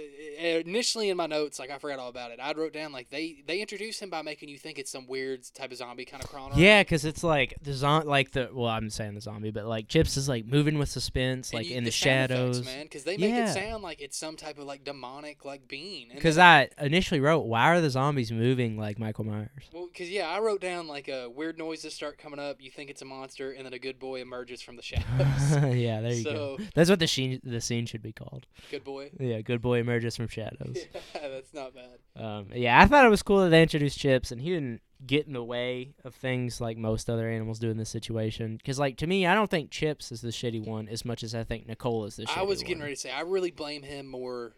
initially 0.45 1.11
in 1.11 1.17
my 1.17 1.27
notes, 1.27 1.59
like 1.59 1.71
I 1.71 1.79
forgot 1.79 1.99
all 1.99 2.09
about 2.09 2.31
it. 2.31 2.39
I 2.41 2.53
wrote 2.53 2.73
down 2.73 2.93
like 2.93 3.11
they 3.11 3.43
they 3.47 3.61
introduce 3.61 3.99
him 4.01 4.09
by 4.09 4.23
making 4.23 4.49
you 4.49 4.59
think 4.59 4.79
it's 4.79 4.91
some 4.93 5.07
weird 5.09 5.43
type 5.55 5.73
of 5.73 5.79
zombie 5.79 6.05
kind 6.05 6.23
of 6.23 6.31
crawling. 6.31 6.59
Yeah, 6.59 6.83
because 6.83 7.05
it's 7.05 7.25
like 7.25 7.55
the 7.63 7.73
zom- 7.73 8.07
like 8.07 8.31
the 8.33 8.49
well, 8.53 8.69
I'm 8.69 8.91
saying 8.91 9.15
the 9.15 9.21
zombie, 9.21 9.51
but 9.51 9.67
like 9.67 9.89
Chips 9.89 10.17
is 10.17 10.29
like 10.29 10.47
moving 10.47 10.79
with 10.79 10.89
suspense, 10.89 11.53
like 11.53 11.69
you- 11.69 11.77
in 11.77 11.85
the, 11.85 11.89
effects, 11.89 11.97
shadows. 11.97 12.65
man. 12.65 12.85
Because 12.85 13.05
they 13.05 13.17
make 13.17 13.31
Yeah. 13.31 13.51
it 13.51 13.55
sound 13.55 13.83
like 13.83 14.01
it's 14.01 14.17
some 14.17 14.37
type 14.37 14.59
of 14.59 14.65
like 14.67 14.85
demonic 14.85 15.45
like 15.45 15.67
being. 15.67 16.09
Because 16.15 16.39
I 16.39 16.69
initially 16.81 17.21
wrote, 17.21 17.41
why 17.47 17.71
are 17.71 17.81
the 17.81 17.91
zombies 17.91 18.31
moving 18.31 18.77
like 18.79 18.99
Michael 19.01 19.25
Myers? 19.25 19.51
Well, 19.73 19.89
because 19.93 20.11
yeah, 20.11 20.29
I 20.29 20.39
wrote 20.41 20.61
down 20.61 20.87
like 20.87 21.09
uh, 21.09 21.29
weird 21.29 21.59
noises 21.59 21.93
start 21.93 22.19
coming 22.19 22.39
up. 22.39 22.59
You 22.61 22.71
think 22.71 22.89
it's 22.89 23.03
a 23.03 23.05
monster, 23.07 23.51
and 23.51 23.67
then 23.67 23.73
a 23.73 23.79
good 23.81 23.99
boy 23.99 24.21
emerges 24.21 24.63
from 24.63 24.77
the 24.77 24.83
shadows. 24.83 25.05
yeah, 25.77 26.01
there 26.01 26.13
you 26.13 26.23
so 26.23 26.57
go. 26.57 26.59
That's 26.75 26.89
what 26.89 27.01
the 27.01 27.09
scene 27.09 27.41
the 27.43 27.61
scene 27.61 27.87
should 27.87 28.03
be 28.03 28.13
called. 28.13 28.47
good 28.71 28.85
boy. 28.85 29.11
Yeah, 29.19 29.40
good 29.43 29.61
boy 29.63 29.79
emerges 29.79 30.17
from 30.17 30.29
shadows. 30.29 30.77
Yeah, 31.15 31.29
that's 31.29 31.53
not 31.55 31.73
bad. 31.75 31.99
Um, 32.23 32.47
yeah, 32.55 32.81
I 32.81 32.87
thought 32.87 33.05
it 33.05 33.11
was 33.11 33.23
cool 33.23 33.43
that 33.45 33.51
they 33.51 33.63
introduced 33.63 33.99
Chips, 33.99 34.33
and 34.33 34.41
he 34.41 34.51
didn't 34.51 34.81
get 35.07 35.27
in 35.27 35.33
the 35.35 35.45
way 35.45 35.95
of 36.05 36.15
things 36.15 36.61
like 36.61 36.77
most 36.79 37.09
other 37.11 37.29
animals 37.29 37.59
do 37.59 37.71
in 37.71 37.77
this 37.77 37.91
situation. 37.91 38.57
Because, 38.57 38.79
like, 38.79 38.97
to 38.99 39.07
me, 39.07 39.27
I 39.27 39.35
don't 39.35 39.51
think 39.51 39.71
Chips 39.71 40.11
is 40.13 40.21
the 40.23 40.29
shitty 40.29 40.65
one 40.67 40.89
as 40.89 41.05
much 41.05 41.23
as 41.23 41.35
I 41.35 41.45
think 41.45 41.67
Nicole 41.67 42.05
is 42.07 42.17
the 42.17 42.25
shitty 42.25 42.39
I 42.39 42.43
was 42.43 42.61
getting 42.63 42.79
one. 42.79 42.85
ready 42.85 42.95
to 42.95 43.01
say 43.01 43.11
I 43.11 43.21
really 43.21 43.51
blame 43.51 43.83
him 43.83 44.07
more, 44.07 44.55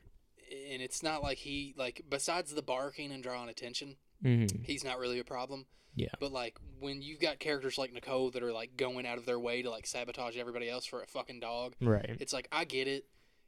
and 0.70 0.80
it's 0.82 1.02
not 1.02 1.22
like 1.22 1.38
he 1.38 1.74
like 1.76 2.02
besides 2.08 2.54
the 2.54 2.62
barking 2.62 3.10
and 3.12 3.22
drawing 3.22 3.48
attention, 3.48 3.96
Mm-hmm. 4.24 4.62
he's 4.62 4.84
not 4.84 4.98
really 5.00 5.18
a 5.18 5.24
problem. 5.24 5.66
Yeah. 5.96 6.08
But 6.20 6.30
like 6.32 6.56
when 6.78 7.02
you've 7.02 7.20
got 7.20 7.38
characters 7.40 7.76
like 7.76 7.92
Nicole 7.92 8.30
that 8.30 8.42
are 8.42 8.52
like 8.52 8.76
going 8.76 9.04
out 9.04 9.18
of 9.18 9.26
their 9.26 9.38
way 9.40 9.62
to 9.62 9.68
like 9.70 9.86
sabotage 9.86 10.36
everybody 10.36 10.70
else 10.70 10.86
for 10.86 11.02
a 11.02 11.06
fucking 11.06 11.40
dog, 11.40 11.74
Right. 11.80 12.16
it's 12.20 12.32
like 12.32 12.46
I 12.52 12.64
get 12.64 12.86
it. 12.88 13.04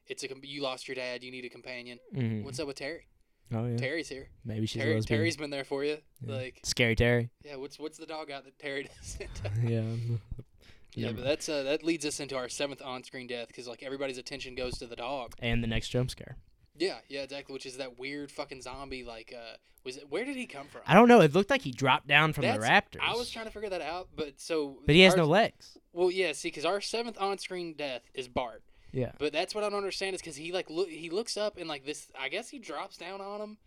It's 0.07 0.23
a 0.25 0.29
you 0.43 0.63
lost 0.63 0.89
your 0.89 0.95
dad. 0.95 1.23
You 1.23 1.31
need 1.31 1.45
a 1.45 1.49
companion. 1.49 1.99
Mm-hmm. 2.15 2.45
What's 2.45 2.61
up 2.61 2.67
with 2.67 2.77
Terry? 2.77 3.07
Oh 3.53 3.67
yeah. 3.67 3.77
Terry's 3.77 4.09
here. 4.09 4.29
Maybe 4.45 4.67
she's 4.67 4.83
Terry, 4.83 5.01
Terry's 5.03 5.37
been 5.37 5.51
there 5.51 5.65
for 5.65 5.85
you. 5.85 5.99
Yeah. 6.27 6.35
Like 6.37 6.61
Scary 6.65 6.97
Terry. 6.97 7.31
yeah, 7.45 7.57
what's 7.57 7.79
what's 7.79 7.99
the 7.99 8.07
dog 8.07 8.31
out 8.31 8.45
that 8.45 8.59
Terry 8.59 8.89
doesn't? 9.03 9.31
yeah. 9.71 9.83
yeah, 10.95 11.13
but 11.13 11.25
that's 11.25 11.49
uh, 11.49 11.63
that 11.65 11.83
leads 11.83 12.05
us 12.07 12.21
into 12.21 12.37
our 12.37 12.49
seventh 12.49 12.83
on-screen 12.83 13.27
death 13.27 13.49
because 13.49 13.67
like 13.69 13.83
everybody's 13.83 14.19
attention 14.19 14.55
goes 14.55 14.79
to 14.79 14.87
the 14.87 14.97
dog. 14.97 15.35
And 15.41 15.63
the 15.63 15.69
next 15.69 15.89
jump 15.89 16.11
scare. 16.11 16.37
Yeah, 16.77 16.97
yeah, 17.09 17.23
exactly. 17.23 17.53
Which 17.53 17.67
is 17.67 17.77
that 17.77 17.99
weird 17.99 18.33
fucking 18.33 18.63
zombie. 18.63 19.05
Like, 19.05 19.33
uh, 19.37 19.57
was 19.85 19.97
it? 19.99 20.11
Where 20.11 20.25
did 20.25 20.37
he 20.37 20.47
come 20.47 20.67
from? 20.67 20.81
I 20.87 20.95
don't 20.95 21.07
know. 21.09 21.21
It 21.21 21.33
looked 21.35 21.51
like 21.51 21.63
he 21.63 21.71
dropped 21.71 22.09
down 22.09 22.33
from 22.33 22.43
the 22.43 22.49
That's- 22.59 22.69
Raptors. 22.69 23.01
I 23.01 23.15
was 23.15 23.31
trying 23.31 23.45
to 23.45 23.53
figure 23.53 23.71
that 23.71 23.83
out, 23.83 24.09
but 24.17 24.41
so. 24.41 24.79
but 24.85 24.95
he 24.95 25.03
has 25.03 25.13
our- 25.13 25.19
no 25.19 25.27
legs. 25.27 25.79
Well, 25.93 26.11
yeah. 26.11 26.33
See, 26.33 26.49
because 26.49 26.65
our 26.65 26.81
seventh 26.81 27.17
on-screen 27.21 27.75
death 27.75 28.03
is 28.15 28.27
Bart. 28.27 28.63
Yeah. 28.95 29.13
But 29.19 29.33
that's 29.33 29.55
what 29.55 29.65
I 29.65 29.69
don't 29.71 29.79
understand 29.79 30.15
is 30.15 30.21
because 30.23 30.37
he 30.37 30.53
like 30.53 30.71
look 30.71 30.89
he 30.89 31.11
looks 31.11 31.37
up 31.37 31.57
and 31.59 31.69
like 31.69 31.85
this. 31.85 32.07
I 32.19 32.29
guess 32.29 32.49
he 32.51 32.59
drops 32.59 32.97
down 32.97 33.21
on 33.21 33.41
him, 33.41 33.59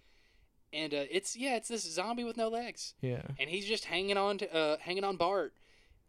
and 0.74 0.94
uh, 0.94 1.04
it's 1.12 1.36
yeah, 1.36 1.56
it's 1.58 1.68
this 1.68 1.84
zombie 1.84 2.24
with 2.24 2.38
no 2.38 2.48
legs, 2.48 2.94
Yeah. 3.02 3.22
and 3.40 3.50
he's 3.50 3.66
just 3.66 3.86
hanging 3.86 4.18
on 4.18 4.38
to 4.40 4.54
uh, 4.56 4.78
hanging 4.80 5.04
on 5.04 5.18
Bart. 5.18 5.54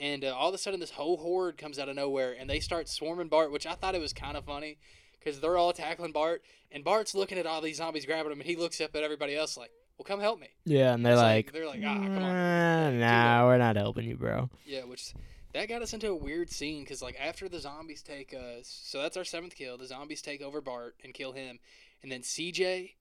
And 0.01 0.25
uh, 0.25 0.29
all 0.33 0.51
of 0.51 0.55
a 0.55 0.59
sudden, 0.59 0.79
this 0.79 0.93
whole 0.93 1.17
horde 1.17 1.59
comes 1.59 1.77
out 1.77 1.89
of 1.89 1.97
nowhere, 1.97 2.33
and 2.39 2.49
they 2.49 2.61
start 2.61 2.89
swarming 2.89 3.27
Bart, 3.27 3.51
which 3.51 3.67
I 3.67 3.75
thought 3.75 3.97
it 3.97 4.01
was 4.01 4.13
kind 4.13 4.37
of 4.37 4.45
funny, 4.45 4.79
because 5.19 5.41
they're 5.41 5.57
all 5.57 5.73
tackling 5.73 6.13
Bart, 6.13 6.43
and 6.71 6.85
Bart's 6.85 7.17
looking 7.17 7.37
at 7.37 7.47
all 7.47 7.61
these 7.61 7.79
zombies 7.79 8.07
grabbing 8.07 8.31
him, 8.31 8.39
and 8.39 8.49
he 8.49 8.55
looks 8.55 8.81
up 8.81 8.95
at 8.95 9.03
everybody 9.03 9.35
else 9.35 9.57
like, 9.57 9.73
"Well, 9.99 10.05
come 10.05 10.21
help 10.21 10.39
me." 10.39 10.51
Yeah, 10.65 10.95
and 10.95 11.05
they're 11.05 11.15
It's 11.15 11.21
like, 11.23 11.53
they're 11.53 11.67
like, 11.67 11.81
"Ah, 11.85 11.95
come 11.97 12.13
on." 12.17 12.23
"Uh, 12.23 12.91
do 12.93 12.97
nah, 12.99 13.47
we're 13.49 13.59
not 13.59 13.75
helping 13.75 14.05
you, 14.09 14.17
bro. 14.17 14.49
Yeah, 14.65 14.85
which 14.85 15.13
that 15.59 15.69
got 15.69 15.83
us 15.83 15.93
into 15.93 16.09
a 16.09 16.15
weird 16.15 16.51
scene 16.51 16.85
because 16.85 17.03
like 17.03 17.17
after 17.21 17.49
the 17.49 17.59
zombies 17.59 18.01
take 18.01 18.33
us, 18.33 18.81
so 18.85 19.03
that's 19.03 19.17
our 19.17 19.25
seventh 19.25 19.57
kill. 19.57 19.77
The 19.77 19.87
zombies 19.87 20.23
take 20.23 20.41
over 20.41 20.61
Bart 20.61 20.95
and 21.03 21.13
kill 21.13 21.33
him, 21.33 21.59
and 22.03 22.13
then 22.13 22.21
CJ, 22.21 22.93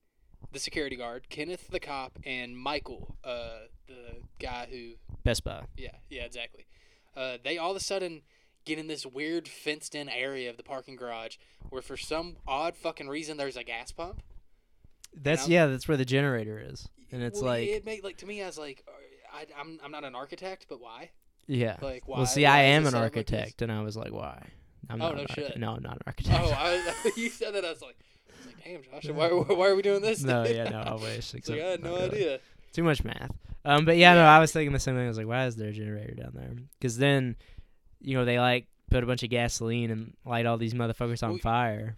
the 0.50 0.58
security 0.58 0.96
guard, 0.96 1.28
Kenneth 1.28 1.68
the 1.68 1.78
cop, 1.78 2.18
and 2.24 2.58
Michael, 2.58 3.16
uh, 3.22 3.66
the 3.86 4.16
guy 4.40 4.66
who, 4.68 4.94
Best 5.22 5.44
Buy. 5.44 5.62
yeah, 5.76 5.90
yeah, 6.10 6.24
exactly. 6.24 6.66
Uh, 7.16 7.38
they 7.42 7.58
all 7.58 7.70
of 7.70 7.76
a 7.76 7.80
sudden 7.80 8.22
get 8.64 8.78
in 8.78 8.88
this 8.88 9.06
weird 9.06 9.46
fenced-in 9.46 10.08
area 10.08 10.50
of 10.50 10.56
the 10.56 10.62
parking 10.64 10.96
garage 10.96 11.36
where 11.70 11.80
for 11.80 11.96
some 11.96 12.36
odd 12.46 12.76
fucking 12.76 13.08
reason 13.08 13.36
there's 13.36 13.56
a 13.56 13.64
gas 13.64 13.92
pump. 13.92 14.20
That's 15.14 15.48
yeah, 15.48 15.66
that's 15.66 15.86
where 15.86 15.96
the 15.96 16.04
generator 16.04 16.60
is, 16.60 16.88
and 17.12 17.22
it's 17.22 17.40
Well, 17.40 17.52
like 17.52 17.68
it 17.68 17.84
made 17.84 18.02
like 18.02 18.16
to 18.18 18.26
me 18.26 18.42
I 18.42 18.46
was 18.46 18.58
like, 18.58 18.84
I, 19.32 19.46
I'm 19.58 19.78
I'm 19.84 19.92
not 19.92 20.02
an 20.02 20.16
architect, 20.16 20.66
but 20.68 20.80
why? 20.80 21.10
Yeah. 21.48 21.76
Like 21.82 22.06
why? 22.06 22.18
well, 22.18 22.26
see, 22.26 22.44
why 22.44 22.50
I 22.50 22.60
am 22.60 22.86
an 22.86 22.92
like 22.94 23.02
architect, 23.02 23.62
and 23.62 23.72
I 23.72 23.82
was 23.82 23.96
like, 23.96 24.12
why? 24.12 24.40
I'm 24.88 25.02
Oh, 25.02 25.08
not 25.12 25.16
no 25.16 25.24
shit. 25.34 25.58
No, 25.58 25.72
I'm 25.74 25.82
not 25.82 25.94
an 25.96 26.02
architect. 26.06 26.40
Oh, 26.40 26.50
I, 26.56 26.92
you 27.16 27.28
said 27.28 27.54
that. 27.54 27.64
I 27.64 27.70
was 27.70 27.82
like, 27.82 27.96
I 28.28 28.32
was 28.38 28.46
like, 28.46 28.64
damn, 28.64 29.02
Josh, 29.02 29.10
why, 29.10 29.28
why 29.54 29.68
are 29.68 29.74
we 29.74 29.82
doing 29.82 30.00
this? 30.02 30.22
no, 30.22 30.44
yeah, 30.44 30.64
no, 30.70 30.78
I 30.80 30.94
wish. 30.94 31.34
Like, 31.34 31.50
I 31.50 31.56
had 31.56 31.82
no 31.82 31.94
really. 31.96 32.04
idea. 32.06 32.40
Too 32.72 32.84
much 32.84 33.02
math. 33.02 33.32
Um, 33.64 33.84
but 33.84 33.96
yeah, 33.96 34.14
no, 34.14 34.22
I 34.24 34.38
was 34.38 34.52
thinking 34.52 34.72
the 34.72 34.78
same 34.78 34.94
thing. 34.94 35.04
I 35.04 35.08
was 35.08 35.18
like, 35.18 35.26
why 35.26 35.46
is 35.46 35.56
there 35.56 35.68
a 35.70 35.72
generator 35.72 36.14
down 36.14 36.30
there? 36.34 36.50
Because 36.78 36.96
then, 36.96 37.34
you 38.00 38.16
know, 38.16 38.24
they 38.24 38.38
like 38.38 38.66
put 38.90 39.02
a 39.02 39.06
bunch 39.06 39.22
of 39.22 39.30
gasoline 39.30 39.90
and 39.90 40.14
light 40.24 40.46
all 40.46 40.56
these 40.56 40.74
motherfuckers 40.74 41.22
on 41.22 41.30
Well, 41.30 41.38
fire. 41.38 41.96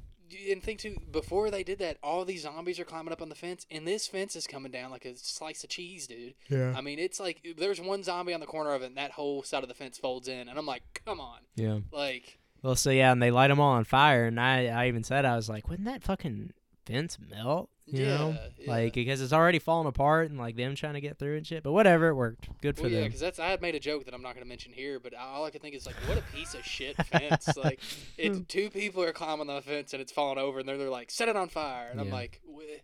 And 0.50 0.62
think 0.62 0.80
too, 0.80 0.96
before 1.10 1.50
they 1.50 1.62
did 1.62 1.78
that, 1.80 1.98
all 2.02 2.24
these 2.24 2.42
zombies 2.42 2.78
are 2.78 2.84
climbing 2.84 3.12
up 3.12 3.22
on 3.22 3.28
the 3.28 3.34
fence, 3.34 3.66
and 3.70 3.86
this 3.86 4.06
fence 4.06 4.36
is 4.36 4.46
coming 4.46 4.70
down 4.72 4.90
like 4.90 5.04
a 5.04 5.16
slice 5.16 5.64
of 5.64 5.70
cheese, 5.70 6.06
dude. 6.06 6.34
Yeah. 6.48 6.72
I 6.76 6.80
mean, 6.80 6.98
it's 6.98 7.18
like 7.20 7.40
there's 7.56 7.80
one 7.80 8.02
zombie 8.02 8.34
on 8.34 8.40
the 8.40 8.46
corner 8.46 8.72
of 8.74 8.82
it, 8.82 8.86
and 8.86 8.96
that 8.96 9.12
whole 9.12 9.42
side 9.42 9.62
of 9.62 9.68
the 9.68 9.74
fence 9.74 9.98
folds 9.98 10.28
in, 10.28 10.48
and 10.48 10.58
I'm 10.58 10.66
like, 10.66 11.02
come 11.04 11.20
on, 11.20 11.38
Yeah. 11.56 11.78
like, 11.92 12.38
Well, 12.62 12.76
so 12.76 12.90
yeah, 12.90 13.10
and 13.12 13.22
they 13.22 13.30
light 13.30 13.48
them 13.48 13.60
all 13.60 13.72
on 13.72 13.84
fire, 13.84 14.26
and 14.26 14.38
I, 14.40 14.66
I 14.66 14.88
even 14.88 15.02
said 15.04 15.24
I 15.24 15.36
was 15.36 15.48
like, 15.48 15.68
wouldn't 15.68 15.86
that 15.86 16.02
fucking 16.02 16.52
fence 16.90 17.18
melt? 17.30 17.70
You 17.86 18.04
know, 18.04 18.28
Yeah, 18.36 18.48
yeah. 18.58 18.70
like 18.70 18.92
because 18.94 19.20
it's 19.20 19.32
already 19.32 19.58
falling 19.58 19.88
apart, 19.88 20.30
and 20.30 20.38
like 20.38 20.56
them 20.56 20.76
trying 20.76 20.94
to 20.94 21.00
get 21.00 21.18
through 21.18 21.36
and 21.36 21.46
shit. 21.46 21.64
But 21.64 21.72
whatever, 21.72 22.08
it 22.08 22.14
worked. 22.14 22.48
Good 22.62 22.76
for 22.76 22.84
well, 22.84 22.92
yeah, 22.92 23.00
them. 23.00 23.08
because 23.08 23.20
that's 23.20 23.38
I 23.40 23.48
had 23.48 23.60
made 23.60 23.74
a 23.74 23.80
joke 23.80 24.04
that 24.04 24.14
I'm 24.14 24.22
not 24.22 24.34
going 24.34 24.44
to 24.44 24.48
mention 24.48 24.72
here, 24.72 25.00
but 25.00 25.12
all 25.14 25.44
I 25.44 25.50
could 25.50 25.60
think 25.60 25.74
is 25.74 25.86
like, 25.86 25.96
what 26.06 26.16
a 26.16 26.22
piece 26.34 26.54
of 26.54 26.64
shit 26.64 26.96
fence. 27.06 27.48
like, 27.56 27.80
it's 28.16 28.38
hmm. 28.38 28.44
two 28.44 28.70
people 28.70 29.02
are 29.02 29.12
climbing 29.12 29.48
the 29.48 29.60
fence 29.60 29.92
and 29.92 30.00
it's 30.00 30.12
falling 30.12 30.38
over, 30.38 30.60
and 30.60 30.68
they're, 30.68 30.78
they're 30.78 30.88
like, 30.88 31.10
set 31.10 31.28
it 31.28 31.36
on 31.36 31.48
fire, 31.48 31.88
and 31.90 32.00
I'm 32.00 32.10
like, 32.10 32.40
"Wh- 32.46 32.80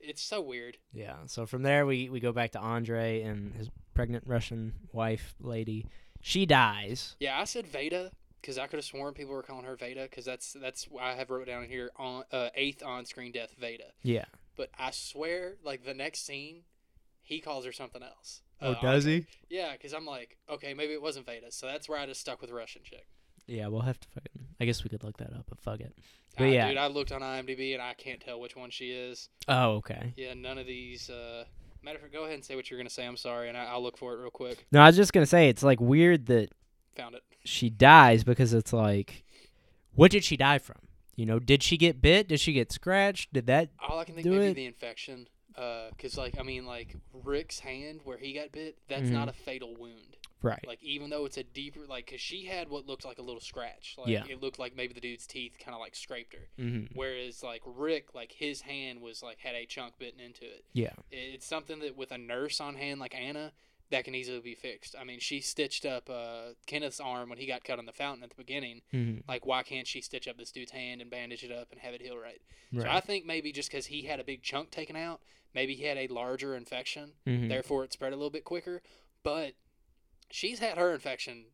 it's 0.00 0.22
so 0.22 0.40
weird. 0.40 0.76
Yeah. 0.92 1.16
So 1.26 1.46
from 1.46 1.62
there, 1.62 1.86
we 1.86 2.08
we 2.08 2.20
go 2.20 2.32
back 2.32 2.52
to 2.52 2.60
Andre 2.60 3.22
and 3.22 3.54
his 3.54 3.70
pregnant 3.94 4.24
Russian 4.26 4.74
wife 4.92 5.34
lady. 5.40 5.86
She 6.20 6.46
dies. 6.46 7.16
Yeah, 7.20 7.40
I 7.40 7.44
said 7.44 7.66
Veda 7.66 8.12
because 8.46 8.58
I 8.58 8.68
could 8.68 8.76
have 8.76 8.84
sworn 8.84 9.12
people 9.12 9.34
were 9.34 9.42
calling 9.42 9.64
her 9.64 9.74
Veda 9.74 10.02
because 10.04 10.24
that's 10.24 10.52
that's 10.52 10.84
why 10.84 11.10
I 11.12 11.14
have 11.16 11.30
wrote 11.30 11.48
down 11.48 11.64
here 11.64 11.90
on 11.96 12.22
uh, 12.30 12.50
eighth 12.54 12.80
on 12.84 13.04
screen 13.04 13.32
death 13.32 13.50
Veda. 13.60 13.86
Yeah. 14.02 14.26
But 14.56 14.70
I 14.78 14.92
swear, 14.92 15.54
like 15.64 15.84
the 15.84 15.94
next 15.94 16.24
scene, 16.24 16.62
he 17.22 17.40
calls 17.40 17.64
her 17.64 17.72
something 17.72 18.02
else. 18.04 18.42
Oh, 18.62 18.72
Uh, 18.72 18.80
does 18.80 19.04
he? 19.04 19.26
Yeah, 19.50 19.72
because 19.72 19.92
I'm 19.92 20.06
like, 20.06 20.36
okay, 20.48 20.74
maybe 20.74 20.92
it 20.92 21.02
wasn't 21.02 21.26
Veda, 21.26 21.50
so 21.50 21.66
that's 21.66 21.88
where 21.88 21.98
I 21.98 22.06
just 22.06 22.20
stuck 22.20 22.40
with 22.40 22.50
Russian 22.52 22.82
chick. 22.84 23.06
Yeah, 23.46 23.66
we'll 23.68 23.82
have 23.82 23.98
to 24.00 24.08
fucking. 24.14 24.46
I 24.60 24.64
guess 24.64 24.82
we 24.84 24.90
could 24.90 25.02
look 25.04 25.16
that 25.18 25.32
up, 25.34 25.46
but 25.48 25.60
fuck 25.60 25.80
it. 25.80 25.92
But 26.38 26.44
Ah, 26.44 26.48
yeah. 26.48 26.68
dude, 26.68 26.78
I 26.78 26.86
looked 26.86 27.12
on 27.12 27.20
IMDb 27.22 27.72
and 27.74 27.82
I 27.82 27.94
can't 27.94 28.20
tell 28.20 28.40
which 28.40 28.54
one 28.56 28.70
she 28.70 28.90
is. 28.92 29.28
Oh, 29.48 29.72
okay. 29.76 30.14
Yeah, 30.16 30.34
none 30.34 30.56
of 30.58 30.66
these. 30.66 31.10
Uh, 31.10 31.44
matter 31.82 31.96
of 31.96 32.02
fact, 32.02 32.12
go 32.14 32.22
ahead 32.24 32.34
and 32.34 32.44
say 32.44 32.54
what 32.56 32.70
you're 32.70 32.78
gonna 32.78 32.90
say. 32.90 33.04
I'm 33.06 33.16
sorry, 33.16 33.48
and 33.48 33.58
I, 33.58 33.64
I'll 33.66 33.82
look 33.82 33.96
for 33.98 34.14
it 34.14 34.20
real 34.20 34.30
quick. 34.30 34.64
No, 34.72 34.80
I 34.80 34.86
was 34.86 34.96
just 34.96 35.12
gonna 35.12 35.26
say 35.26 35.48
it's 35.48 35.62
like 35.62 35.80
weird 35.80 36.26
that 36.26 36.48
Found 36.96 37.14
it. 37.14 37.22
she 37.44 37.70
dies 37.70 38.24
because 38.24 38.52
it's 38.52 38.72
like, 38.72 39.24
what 39.94 40.10
did 40.10 40.24
she 40.24 40.36
die 40.36 40.58
from? 40.58 40.76
You 41.14 41.24
know, 41.26 41.38
did 41.38 41.62
she 41.62 41.76
get 41.76 42.02
bit? 42.02 42.28
Did 42.28 42.40
she 42.40 42.52
get 42.52 42.70
scratched? 42.72 43.32
Did 43.32 43.46
that? 43.46 43.70
All 43.86 43.98
I 43.98 44.04
can 44.04 44.14
think 44.14 44.24
Do 44.24 44.32
maybe 44.32 44.46
it. 44.50 44.54
the 44.54 44.66
infection. 44.66 45.28
Uh, 45.56 45.88
cause 45.98 46.18
like 46.18 46.38
I 46.38 46.42
mean 46.42 46.66
like 46.66 46.94
Rick's 47.24 47.60
hand 47.60 48.00
where 48.04 48.18
he 48.18 48.34
got 48.34 48.52
bit, 48.52 48.76
that's 48.88 49.08
Mhm. 49.08 49.12
not 49.12 49.28
a 49.30 49.32
fatal 49.32 49.74
wound. 49.74 50.18
Right. 50.42 50.62
Like 50.66 50.82
even 50.82 51.08
though 51.08 51.24
it's 51.24 51.38
a 51.38 51.44
deeper 51.44 51.80
like, 51.88 52.10
cause 52.10 52.20
she 52.20 52.44
had 52.44 52.68
what 52.68 52.86
looked 52.86 53.06
like 53.06 53.16
a 53.18 53.22
little 53.22 53.40
scratch. 53.40 53.94
Like 53.96 54.08
Yeah. 54.08 54.24
it 54.28 54.42
looked 54.42 54.58
like 54.58 54.76
maybe 54.76 54.92
the 54.92 55.00
dude's 55.00 55.26
teeth 55.26 55.56
kind 55.58 55.74
of 55.74 55.80
like 55.80 55.96
scraped 55.96 56.34
her. 56.34 56.48
Mm-hmm. 56.62 56.94
Whereas 56.94 57.42
like 57.42 57.62
Rick, 57.64 58.14
like 58.14 58.32
his 58.32 58.60
hand 58.60 59.00
was 59.00 59.22
like 59.22 59.38
had 59.38 59.54
a 59.54 59.64
chunk 59.64 59.98
bitten 59.98 60.20
into 60.20 60.44
it. 60.44 60.66
Yeah. 60.74 60.92
It's 61.10 61.46
something 61.46 61.78
that 61.78 61.96
with 61.96 62.12
a 62.12 62.18
nurse 62.18 62.60
on 62.60 62.74
hand 62.74 63.00
like 63.00 63.14
Anna, 63.14 63.52
that 63.90 64.04
can 64.04 64.14
easily 64.14 64.40
be 64.40 64.54
fixed. 64.54 64.96
I 64.98 65.04
mean, 65.04 65.20
she 65.20 65.40
stitched 65.40 65.86
up 65.86 66.10
uh, 66.10 66.54
Kenneth's 66.66 66.98
arm 67.00 67.28
when 67.28 67.38
he 67.38 67.46
got 67.46 67.62
cut 67.64 67.78
on 67.78 67.86
the 67.86 67.92
fountain 67.92 68.24
at 68.24 68.30
the 68.30 68.36
beginning. 68.36 68.82
Mm-hmm. 68.92 69.20
Like, 69.28 69.46
why 69.46 69.62
can't 69.62 69.86
she 69.86 70.00
stitch 70.00 70.26
up 70.26 70.36
this 70.36 70.50
dude's 70.50 70.72
hand 70.72 71.00
and 71.00 71.08
bandage 71.10 71.44
it 71.44 71.52
up 71.52 71.70
and 71.70 71.80
have 71.80 71.94
it 71.94 72.02
heal 72.02 72.16
right? 72.18 72.40
Right. 72.72 72.82
So 72.82 72.88
I 72.88 73.00
think 73.00 73.24
maybe 73.26 73.52
just 73.52 73.70
because 73.70 73.86
he 73.86 74.02
had 74.02 74.18
a 74.18 74.24
big 74.24 74.42
chunk 74.42 74.70
taken 74.72 74.96
out, 74.96 75.20
maybe 75.54 75.74
he 75.74 75.84
had 75.84 75.96
a 75.98 76.08
larger 76.08 76.56
infection, 76.56 77.12
Mhm. 77.26 77.48
therefore 77.48 77.84
it 77.84 77.92
spread 77.92 78.12
a 78.12 78.16
little 78.16 78.30
bit 78.30 78.44
quicker. 78.44 78.82
But 79.22 79.54
she's 80.30 80.58
had 80.58 80.78
her 80.78 80.92
infection 80.92 81.46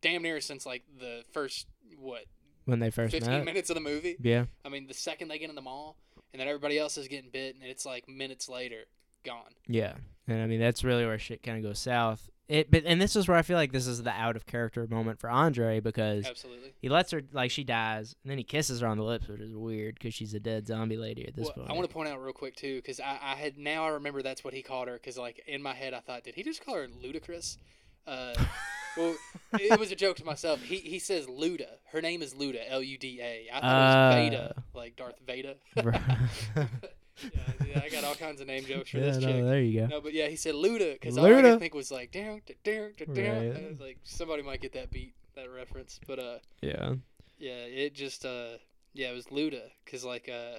damn 0.00 0.22
near 0.22 0.40
since 0.40 0.64
like 0.66 0.84
the 0.98 1.24
first 1.32 1.66
what 1.96 2.26
when 2.64 2.78
they 2.78 2.90
first 2.90 3.12
15 3.12 3.30
met. 3.30 3.44
minutes 3.44 3.70
of 3.70 3.74
the 3.74 3.80
movie. 3.80 4.16
Yeah. 4.20 4.46
I 4.64 4.68
mean, 4.68 4.86
the 4.86 4.94
second 4.94 5.28
they 5.28 5.38
get 5.38 5.50
in 5.50 5.56
the 5.56 5.62
mall 5.62 5.96
and 6.32 6.40
then 6.40 6.46
everybody 6.48 6.78
else 6.78 6.96
is 6.98 7.08
getting 7.08 7.30
bit, 7.30 7.54
and 7.54 7.64
it's 7.64 7.84
like 7.86 8.08
minutes 8.08 8.48
later, 8.48 8.84
gone. 9.24 9.54
Yeah. 9.66 9.94
And 10.28 10.42
I 10.42 10.46
mean 10.46 10.60
that's 10.60 10.82
really 10.84 11.06
where 11.06 11.18
shit 11.18 11.42
kind 11.42 11.58
of 11.58 11.62
goes 11.64 11.78
south. 11.78 12.28
It, 12.48 12.70
but 12.70 12.84
and 12.86 13.00
this 13.02 13.16
is 13.16 13.26
where 13.26 13.36
I 13.36 13.42
feel 13.42 13.56
like 13.56 13.72
this 13.72 13.88
is 13.88 14.04
the 14.04 14.10
out 14.10 14.36
of 14.36 14.46
character 14.46 14.86
moment 14.88 15.18
for 15.18 15.28
Andre 15.28 15.80
because 15.80 16.24
Absolutely. 16.26 16.74
he 16.80 16.88
lets 16.88 17.10
her 17.10 17.22
like 17.32 17.50
she 17.50 17.64
dies 17.64 18.14
and 18.22 18.30
then 18.30 18.38
he 18.38 18.44
kisses 18.44 18.80
her 18.82 18.86
on 18.86 18.98
the 18.98 19.02
lips, 19.04 19.26
which 19.26 19.40
is 19.40 19.52
weird 19.52 19.94
because 19.94 20.14
she's 20.14 20.32
a 20.32 20.38
dead 20.38 20.66
zombie 20.68 20.96
lady 20.96 21.26
at 21.26 21.34
this 21.34 21.46
Well, 21.46 21.54
point. 21.54 21.70
I 21.70 21.72
want 21.72 21.88
to 21.88 21.92
point 21.92 22.08
out 22.08 22.22
real 22.22 22.32
quick 22.32 22.54
too, 22.54 22.76
because 22.76 23.00
I, 23.00 23.18
I 23.20 23.34
had 23.34 23.58
now 23.58 23.84
I 23.86 23.88
remember 23.88 24.22
that's 24.22 24.44
what 24.44 24.54
he 24.54 24.62
called 24.62 24.86
her. 24.86 24.94
Because 24.94 25.18
like 25.18 25.42
in 25.48 25.60
my 25.60 25.74
head 25.74 25.92
I 25.92 25.98
thought, 25.98 26.22
did 26.22 26.36
he 26.36 26.44
just 26.44 26.64
call 26.64 26.76
her 26.76 26.86
ludicrous? 27.02 27.58
Uh, 28.06 28.34
well, 28.96 29.16
it 29.58 29.80
was 29.80 29.90
a 29.90 29.96
joke 29.96 30.16
to 30.18 30.24
myself. 30.24 30.62
He 30.62 30.76
he 30.76 31.00
says 31.00 31.26
Luda. 31.26 31.66
Her 31.90 32.00
name 32.00 32.22
is 32.22 32.34
Luda. 32.34 32.60
L 32.68 32.80
U 32.80 32.96
D 32.96 33.18
A. 33.20 33.48
I 33.52 33.60
thought 33.60 33.64
it 33.64 33.86
was 33.86 33.94
Uh. 33.96 34.12
Veda, 34.20 34.62
like 34.72 34.94
Darth 34.94 35.18
Vader. 35.26 35.54
yeah, 37.22 37.28
yeah, 37.66 37.82
I 37.84 37.88
got 37.88 38.04
all 38.04 38.14
kinds 38.14 38.40
of 38.40 38.46
name 38.46 38.64
jokes 38.64 38.90
for 38.90 38.98
yeah, 38.98 39.04
this 39.06 39.18
no, 39.18 39.26
chick. 39.28 39.44
there 39.44 39.60
you 39.60 39.80
go. 39.80 39.86
No, 39.86 40.00
but 40.00 40.12
yeah, 40.12 40.28
he 40.28 40.36
said 40.36 40.54
Luda 40.54 40.94
because 40.94 41.16
all 41.16 41.26
I 41.26 41.42
could 41.42 41.58
think 41.60 41.74
was 41.74 41.90
like, 41.90 42.12
down, 42.12 42.42
down, 42.64 42.92
down. 43.14 43.14
Right. 43.14 43.80
Like 43.80 43.98
somebody 44.04 44.42
might 44.42 44.60
get 44.60 44.72
that 44.74 44.90
beat, 44.90 45.14
that 45.34 45.50
reference. 45.50 45.98
But 46.06 46.18
uh, 46.18 46.38
Yeah. 46.60 46.94
yeah, 47.38 47.52
it 47.64 47.94
just 47.94 48.24
uh, 48.24 48.58
yeah, 48.92 49.10
it 49.10 49.14
was 49.14 49.26
Luda 49.26 49.62
because 49.84 50.04
like 50.04 50.28
uh. 50.28 50.58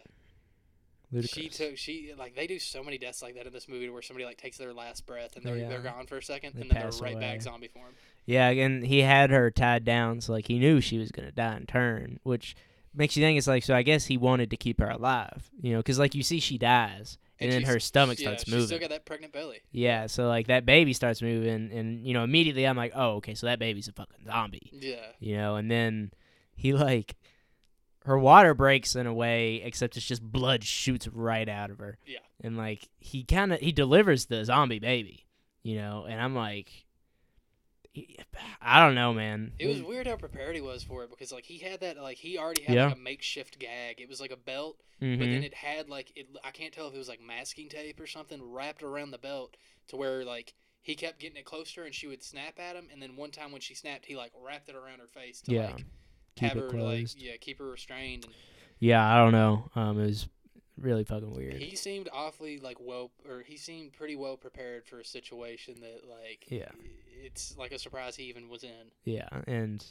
Ludacris. 1.14 1.34
She 1.34 1.48
took 1.48 1.78
she 1.78 2.14
like 2.18 2.36
they 2.36 2.48
do 2.48 2.60
so 2.60 2.84
many 2.84 2.98
deaths 2.98 3.22
like 3.22 3.36
that 3.36 3.48
in 3.48 3.54
this 3.54 3.70
movie 3.70 3.88
where 3.90 4.02
somebody 4.02 4.26
like 4.26 4.36
takes 4.38 4.58
their 4.58 4.74
last 4.74 5.06
breath 5.06 5.38
and 5.38 5.46
they're 5.46 5.56
yeah. 5.56 5.70
they're 5.70 5.80
gone 5.80 6.06
for 6.06 6.18
a 6.18 6.22
second 6.22 6.54
They 6.54 6.64
and 6.64 6.70
then 6.70 6.82
they're 6.82 6.92
right 7.02 7.14
away. 7.14 7.22
back 7.22 7.42
zombie 7.42 7.70
form. 7.70 7.94
Yeah, 8.26 8.50
and 8.50 8.86
he 8.86 9.04
had 9.04 9.30
her 9.30 9.50
tied 9.50 9.86
down, 9.86 10.20
so 10.20 10.34
like 10.34 10.48
he 10.48 10.60
knew 10.60 10.82
she 10.82 10.98
was 10.98 11.14
gonna 11.14 11.32
die 11.32 11.56
in 11.56 11.66
turn, 11.66 12.20
which 12.24 12.58
makes 12.98 13.16
you 13.16 13.24
think 13.24 13.38
it's 13.38 13.48
like 13.48 13.64
so. 13.64 13.76
I 13.76 13.84
guess 13.84 14.06
he 14.06 14.18
wanted 14.18 14.50
to 14.52 14.58
keep 14.58 14.80
her 14.80 14.90
alive, 14.90 15.50
you 15.62 15.72
know, 15.74 15.80
because 15.80 16.00
like 16.00 16.16
you 16.16 16.24
see 16.24 16.40
she 16.40 16.58
dies, 16.58 17.18
and, 17.40 17.52
then 17.52 17.64
her 17.64 17.80
stomach 17.80 18.20
yeah, 18.20 18.28
starts 18.30 18.44
uh, 18.44 18.46
she's 18.46 18.54
moving. 18.54 18.68
still 18.68 18.80
got 18.80 18.90
that 18.90 19.06
pregnant 19.06 19.32
belly. 19.34 19.62
yeah, 19.72 20.08
so 20.08 20.28
like 20.28 20.48
that 20.48 20.66
baby 20.66 20.94
starts 20.94 21.22
moving, 21.22 21.72
and 21.72 22.06
you 22.06 22.14
know 22.14 22.24
immediately 22.24 22.66
I'm 22.66 22.78
like, 22.78 22.94
oh 22.96 23.16
okay, 23.18 23.34
so 23.36 23.46
that 23.48 23.60
baby's 23.60 23.88
a 23.88 23.94
fucking 23.94 24.26
zombie, 24.26 24.72
Yeah. 24.74 24.96
you 25.20 25.38
know, 25.38 25.56
and 25.56 25.70
then 25.72 26.12
he 26.56 26.74
like 26.74 27.16
her 28.06 28.18
water 28.18 28.54
breaks 28.54 28.96
in 28.96 29.06
a 29.06 29.14
way, 29.14 29.62
except 29.64 29.98
it's 29.98 30.06
just 30.06 30.24
blood 30.24 30.64
shoots 30.64 31.08
right 31.10 31.48
out 31.50 31.70
of 31.72 31.80
her. 31.80 31.98
Yeah. 32.06 32.20
and 32.42 32.58
like 32.58 32.88
he 33.00 33.24
kind 33.24 33.52
of 33.54 33.60
he 33.60 33.72
delivers 33.72 34.26
the 34.28 34.44
zombie 34.46 34.80
baby, 34.80 35.26
you 35.64 35.76
know, 35.76 36.06
and 36.10 36.20
I'm 36.22 36.34
like 36.36 36.86
I 38.62 38.84
don't 38.86 38.96
know, 38.96 39.14
man. 39.14 39.54
It 39.60 39.68
was 39.68 39.82
weird 39.82 40.08
how 40.08 40.16
prepared 40.18 40.56
he 40.56 40.62
was 40.62 40.84
for 40.84 41.04
it 41.04 41.10
because 41.10 41.32
like 41.32 41.46
he 41.46 41.58
had 41.60 41.80
that 41.82 41.98
like 41.98 42.18
he 42.18 42.38
already 42.38 42.64
had 42.64 42.76
Yeah. 42.76 42.88
like 42.88 42.96
a 42.96 43.00
makeshift 43.00 43.60
gag. 43.60 44.00
It 44.02 44.10
was 44.10 44.20
like 44.22 44.32
a 44.32 44.38
belt, 44.38 44.78
Mhm. 45.02 45.20
but 45.20 45.26
then 45.26 45.44
it 45.44 45.54
had 45.54 45.90
like 45.90 46.12
it. 46.16 46.28
I 46.44 46.52
can't 46.52 46.74
tell 46.74 46.88
if 46.88 46.94
it 46.94 46.98
was 46.98 47.10
like 47.10 47.22
masking 47.22 47.70
tape 47.70 48.00
or 48.00 48.08
something 48.08 48.42
wrapped 48.44 48.84
around 48.84 49.12
the 49.12 49.18
belt 49.18 49.58
to 49.88 49.96
where 49.96 50.24
like 50.26 50.54
he 50.82 50.96
kept 50.96 51.20
getting 51.20 51.38
it 51.38 51.46
closer 51.46 51.84
and 51.84 51.94
she 51.94 52.08
would 52.08 52.24
snap 52.24 52.60
at 52.60 52.76
him, 52.76 52.88
and 52.92 53.02
then 53.02 53.16
one 53.16 53.32
time 53.32 53.52
when 53.52 53.62
she 53.62 53.74
snapped, 53.76 54.06
he 54.06 54.16
like 54.16 54.32
wrapped 54.42 54.70
it 54.70 54.76
around 54.76 55.00
her 55.00 55.08
face 55.08 55.42
to 55.42 55.54
Yeah. 55.54 55.68
like 55.72 55.86
Keep 56.36 56.50
have 56.50 56.58
it 56.58 56.72
her 56.72 56.82
like 56.82 57.08
yeah 57.18 57.36
keep 57.38 57.58
her 57.60 57.66
restrained. 57.66 58.26
And 58.26 58.34
Yeah, 58.80 59.04
I 59.12 59.18
don't 59.18 59.32
know. 59.32 59.70
Um, 59.76 60.00
it 60.00 60.06
was 60.06 60.28
really 60.80 61.04
fucking 61.04 61.34
weird. 61.34 61.56
he 61.56 61.76
seemed 61.76 62.10
awfully 62.14 62.60
like 62.60 62.78
well, 62.80 63.12
or 63.28 63.42
he 63.42 63.58
seemed 63.58 63.94
pretty 63.94 64.16
well 64.16 64.38
prepared 64.38 64.86
for 64.86 65.00
a 65.00 65.06
situation 65.06 65.76
that 65.82 66.04
like 66.10 66.46
Yeah. 66.50 66.70
it's 67.24 67.56
like 67.58 67.72
a 67.72 67.80
surprise 67.80 68.16
he 68.16 68.24
even 68.26 68.50
was 68.50 68.64
in. 68.64 68.92
Yeah, 69.04 69.28
and 69.48 69.84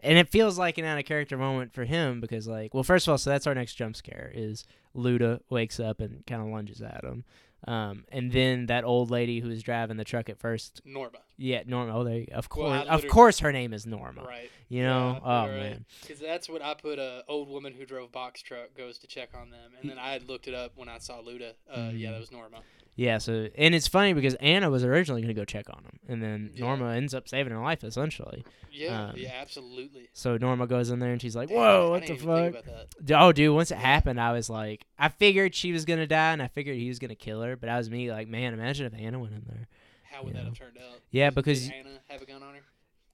and 0.00 0.16
it 0.18 0.28
feels 0.28 0.58
like 0.58 0.78
an 0.78 0.84
out 0.84 0.98
of 0.98 1.04
character 1.04 1.36
moment 1.36 1.72
for 1.72 1.84
him 1.84 2.20
because 2.20 2.46
like, 2.46 2.72
well, 2.74 2.84
first 2.84 3.06
of 3.06 3.12
all, 3.12 3.18
so 3.18 3.30
that's 3.30 3.46
our 3.46 3.54
next 3.54 3.74
jump 3.74 3.96
scare 3.96 4.30
is 4.34 4.64
Luda 4.94 5.40
wakes 5.50 5.80
up 5.80 6.00
and 6.00 6.24
kind 6.26 6.40
of 6.42 6.48
lunges 6.48 6.80
at 6.82 7.02
him, 7.04 7.24
um, 7.68 8.04
and 8.10 8.32
then 8.32 8.66
that 8.66 8.84
old 8.84 9.10
lady 9.10 9.40
who 9.40 9.48
was 9.48 9.62
driving 9.62 9.96
the 9.96 10.04
truck 10.04 10.28
at 10.28 10.38
first, 10.38 10.80
Norma, 10.84 11.18
yeah, 11.36 11.62
Norma. 11.66 11.96
Oh, 11.98 12.04
there, 12.04 12.24
of 12.32 12.48
course, 12.48 12.70
I 12.72 12.84
of 12.94 13.06
course, 13.06 13.38
her 13.40 13.52
name 13.52 13.72
is 13.72 13.86
Norma. 13.86 14.24
right? 14.26 14.50
You 14.68 14.82
know, 14.82 15.20
Yeah, 15.22 15.30
oh 15.30 15.40
right. 15.48 15.56
man, 15.56 15.84
Because 16.02 16.18
that's 16.20 16.48
what 16.48 16.62
I 16.62 16.74
put. 16.74 16.98
A 16.98 17.24
old 17.28 17.48
woman 17.48 17.72
who 17.74 17.84
drove 17.86 18.10
box 18.12 18.42
truck 18.42 18.74
goes 18.76 18.98
to 18.98 19.06
check 19.06 19.30
on 19.34 19.50
them, 19.50 19.72
and 19.80 19.88
then 19.90 19.98
I 19.98 20.12
had 20.12 20.28
looked 20.28 20.48
it 20.48 20.54
up 20.54 20.72
when 20.76 20.88
I 20.88 20.98
saw 20.98 21.22
Luda. 21.22 21.50
Uh, 21.70 21.90
Yeah, 21.94 22.08
Mhm. 22.10 22.12
that 22.12 22.20
was 22.20 22.30
Norma. 22.32 22.62
Yeah. 22.98 23.16
So 23.18 23.48
and 23.56 23.74
it's 23.74 23.86
funny 23.88 24.12
because 24.12 24.34
Anna 24.34 24.68
was 24.68 24.84
originally 24.84 25.22
gonna 25.22 25.32
go 25.32 25.44
check 25.46 25.66
on 25.70 25.82
him, 25.84 25.98
and 26.08 26.22
then 26.22 26.50
Yeah. 26.54 26.64
Norma 26.66 26.90
ends 26.90 27.14
up 27.14 27.28
saving 27.28 27.52
her 27.52 27.60
life 27.62 27.82
essentially. 27.84 28.44
Yeah, 28.70 29.06
Um, 29.08 29.14
yeah, 29.16 29.32
absolutely. 29.40 30.08
So 30.12 30.36
Norma 30.36 30.66
goes 30.66 30.90
in 30.90 30.98
there 30.98 31.12
and 31.12 31.20
she's 31.22 31.34
like, 31.34 31.48
"Whoa, 31.50 31.90
what 31.90 32.06
the 32.06 32.16
fuck?" 32.16 32.50
about 32.50 32.64
that. 32.66 32.86
D- 33.04 33.14
Oh, 33.14 33.32
dude, 33.32 33.54
once 33.54 33.70
it 33.70 33.78
happened, 33.78 34.20
I 34.20 34.32
was 34.32 34.50
like, 34.50 34.84
I 34.98 35.08
figured 35.08 35.54
she 35.54 35.72
was 35.72 35.84
gonna 35.84 36.06
die, 36.06 36.32
and 36.32 36.42
I 36.42 36.48
figured 36.48 36.76
he 36.76 36.88
was 36.88 36.98
gonna 36.98 37.14
kill 37.14 37.40
her. 37.42 37.56
But 37.56 37.68
I 37.70 37.78
was 37.78 37.88
me, 37.88 38.10
like, 38.10 38.28
man, 38.28 38.52
imagine 38.52 38.84
if 38.86 38.94
Anna 38.94 39.18
went 39.18 39.32
in 39.34 39.44
there. 39.48 39.68
How 40.10 40.22
would 40.24 40.34
Yeah. 40.34 40.40
that 40.40 40.46
have 40.48 40.58
turned 40.58 40.78
out? 40.78 41.00
Yeah, 41.10 41.30
Did 41.30 41.34
because 41.36 41.70
Anna 41.70 42.00
have 42.08 42.20
a 42.22 42.26
gun 42.26 42.42
on 42.42 42.54
her. 42.54 42.60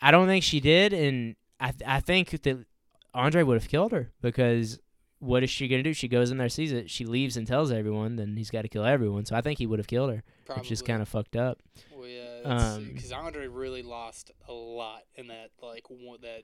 I 0.00 0.10
don't 0.10 0.26
think 0.26 0.42
she 0.44 0.60
did, 0.60 0.92
and 0.92 1.36
I 1.60 1.70
th- 1.70 1.82
I 1.86 2.00
think 2.00 2.30
that 2.42 2.66
Andre 3.14 3.42
would 3.42 3.54
have 3.60 3.68
killed 3.70 3.92
her 3.92 4.10
because 4.20 4.80
what 5.24 5.42
is 5.42 5.50
she 5.50 5.68
gonna 5.68 5.82
do? 5.82 5.92
She 5.94 6.08
goes 6.08 6.30
in 6.30 6.38
there, 6.38 6.48
sees 6.48 6.72
it, 6.72 6.90
she 6.90 7.04
leaves 7.04 7.36
and 7.36 7.46
tells 7.46 7.72
everyone. 7.72 8.16
Then 8.16 8.36
he's 8.36 8.50
got 8.50 8.62
to 8.62 8.68
kill 8.68 8.84
everyone. 8.84 9.24
So 9.24 9.34
I 9.34 9.40
think 9.40 9.58
he 9.58 9.66
would 9.66 9.78
have 9.78 9.86
killed 9.86 10.10
her, 10.10 10.22
Probably. 10.44 10.62
which 10.62 10.72
is 10.72 10.82
kind 10.82 11.00
of 11.02 11.08
fucked 11.08 11.36
up. 11.36 11.58
Well, 11.94 12.06
yeah, 12.06 12.42
um, 12.44 12.90
because 12.92 13.12
Andre 13.12 13.46
really 13.46 13.82
lost 13.82 14.30
a 14.48 14.52
lot 14.52 15.02
in 15.14 15.28
that 15.28 15.50
like 15.62 15.88
one, 15.88 16.18
that 16.22 16.42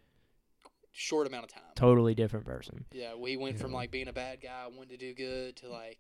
short 0.93 1.27
amount 1.27 1.45
of 1.45 1.53
time. 1.53 1.63
Totally 1.75 2.15
different 2.15 2.47
person. 2.47 2.85
Yeah, 2.93 3.15
we 3.17 3.37
went 3.37 3.59
from 3.59 3.73
like 3.73 3.91
being 3.91 4.09
a 4.09 4.13
bad 4.13 4.41
guy, 4.43 4.67
wanting 4.67 4.91
to 4.91 4.97
do 4.97 5.15
good, 5.15 5.57
to 5.57 5.69
like 5.69 5.99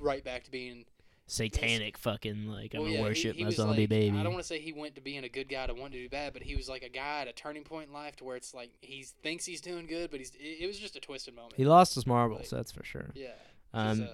right 0.00 0.24
back 0.24 0.44
to 0.44 0.50
being 0.50 0.84
Satanic, 1.26 1.96
fucking 1.96 2.46
like 2.48 2.74
I'm 2.74 2.80
Well, 2.80 2.88
gonna 2.90 2.98
yeah, 3.00 3.08
worship 3.08 3.36
he 3.36 3.42
my 3.42 3.46
was 3.46 3.56
zombie 3.56 3.82
like- 3.82 3.88
baby. 3.88 4.18
I 4.18 4.22
don't 4.22 4.32
want 4.34 4.42
to 4.44 4.46
say 4.48 4.60
he 4.60 4.72
went 4.72 4.94
to 4.96 5.00
being 5.00 5.24
a 5.24 5.28
good 5.28 5.48
guy 5.48 5.66
to 5.66 5.74
want 5.74 5.92
to 5.92 5.98
do 5.98 6.08
bad, 6.08 6.32
but 6.34 6.42
he 6.42 6.54
was 6.54 6.68
like 6.68 6.82
a 6.82 6.88
guy 6.88 7.22
at 7.22 7.28
a 7.28 7.32
turning 7.32 7.64
point 7.64 7.88
in 7.88 7.94
life 7.94 8.16
to 8.16 8.24
where 8.24 8.36
it's 8.36 8.52
like 8.54 8.70
he 8.80 9.04
thinks 9.22 9.44
he's 9.46 9.60
doing 9.62 9.86
good, 9.86 10.10
but 10.10 10.20
he's 10.20 10.32
it, 10.38 10.62
it 10.62 10.66
was 10.66 10.78
just 10.78 10.96
a 10.96 11.00
twisted 11.00 11.34
moment. 11.34 11.54
He 11.56 11.64
lost 11.64 11.94
his 11.94 12.06
marbles, 12.06 12.40
Like- 12.40 12.50
that's 12.50 12.72
for 12.72 12.84
sure. 12.84 13.10
yeah. 13.14 13.28
Um, 13.72 14.02
uh, 14.02 14.06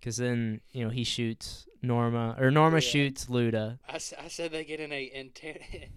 because 0.00 0.16
then 0.18 0.60
you 0.72 0.84
know 0.84 0.90
he 0.90 1.04
shoots 1.04 1.66
Norma, 1.82 2.36
or 2.38 2.50
Norma 2.50 2.76
Yeah. 2.78 2.80
shoots 2.80 3.26
Luda. 3.26 3.78
I, 3.88 3.94
I 3.94 4.28
said 4.28 4.50
they 4.52 4.64
get 4.64 4.80
in 4.80 4.92
a 4.92 5.10
inter- 5.14 5.54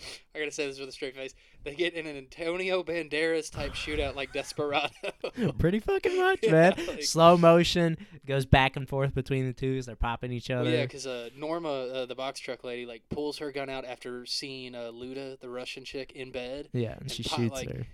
I 0.34 0.38
gotta 0.38 0.50
say 0.50 0.66
this 0.66 0.78
with 0.78 0.88
a 0.88 0.92
straight 0.92 1.14
face. 1.14 1.34
They 1.62 1.74
get 1.74 1.94
in 1.94 2.06
an 2.06 2.16
Antonio 2.16 2.82
Banderas 2.82 3.50
type 3.50 3.74
shootout 3.74 4.14
like 4.16 4.32
Desperado. 4.32 4.88
Pretty 5.58 5.78
fucking 5.80 6.16
much, 6.16 6.38
Yeah, 6.42 6.50
man. 6.52 6.74
like- 6.86 7.02
Slow 7.04 7.36
motion 7.36 7.98
goes 8.26 8.46
back 8.46 8.76
and 8.76 8.88
forth 8.88 9.14
between 9.14 9.46
the 9.46 9.52
two 9.52 9.76
as 9.76 9.86
they're 9.86 9.96
popping 9.96 10.32
each 10.32 10.48
Well, 10.48 10.60
other. 10.60 10.70
yeah, 10.70 10.82
because 10.82 11.06
uh, 11.06 11.28
Norma, 11.36 11.68
uh, 11.68 12.06
the 12.06 12.14
box 12.14 12.40
truck 12.40 12.64
lady, 12.64 12.86
like 12.86 13.02
pulls 13.10 13.38
her 13.38 13.52
gun 13.52 13.68
out 13.68 13.84
after 13.84 14.24
seeing 14.26 14.74
uh, 14.74 14.90
Luda, 14.92 15.38
the 15.40 15.50
Russian 15.50 15.84
chick, 15.84 16.12
in 16.12 16.32
bed. 16.32 16.68
Yeah, 16.72 16.92
and 16.92 17.02
and 17.02 17.10
she 17.10 17.22
pop- 17.22 17.38
shoots 17.38 17.54
like, 17.54 17.70
her. 17.70 17.86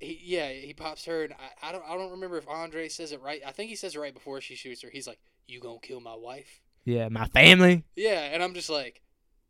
He, 0.00 0.20
yeah, 0.22 0.50
he 0.50 0.74
pops 0.74 1.04
her, 1.06 1.22
and 1.24 1.32
I, 1.34 1.68
I 1.68 1.72
don't, 1.72 1.84
I 1.88 1.94
don't 1.96 2.10
remember 2.10 2.36
if 2.36 2.48
Andre 2.48 2.88
says 2.88 3.12
it 3.12 3.22
right. 3.22 3.40
I 3.46 3.52
think 3.52 3.70
he 3.70 3.76
says 3.76 3.94
it 3.94 3.98
right 4.00 4.12
before 4.12 4.40
she 4.40 4.54
shoots 4.56 4.82
her. 4.82 4.90
He's 4.92 5.06
like, 5.06 5.20
"You 5.46 5.60
gonna 5.60 5.78
kill 5.80 6.00
my 6.00 6.16
wife?" 6.16 6.60
Yeah, 6.84 7.08
my 7.08 7.26
family, 7.28 7.84
Yeah, 7.96 8.20
and 8.32 8.42
I'm 8.42 8.52
just 8.52 8.68
like, 8.68 9.00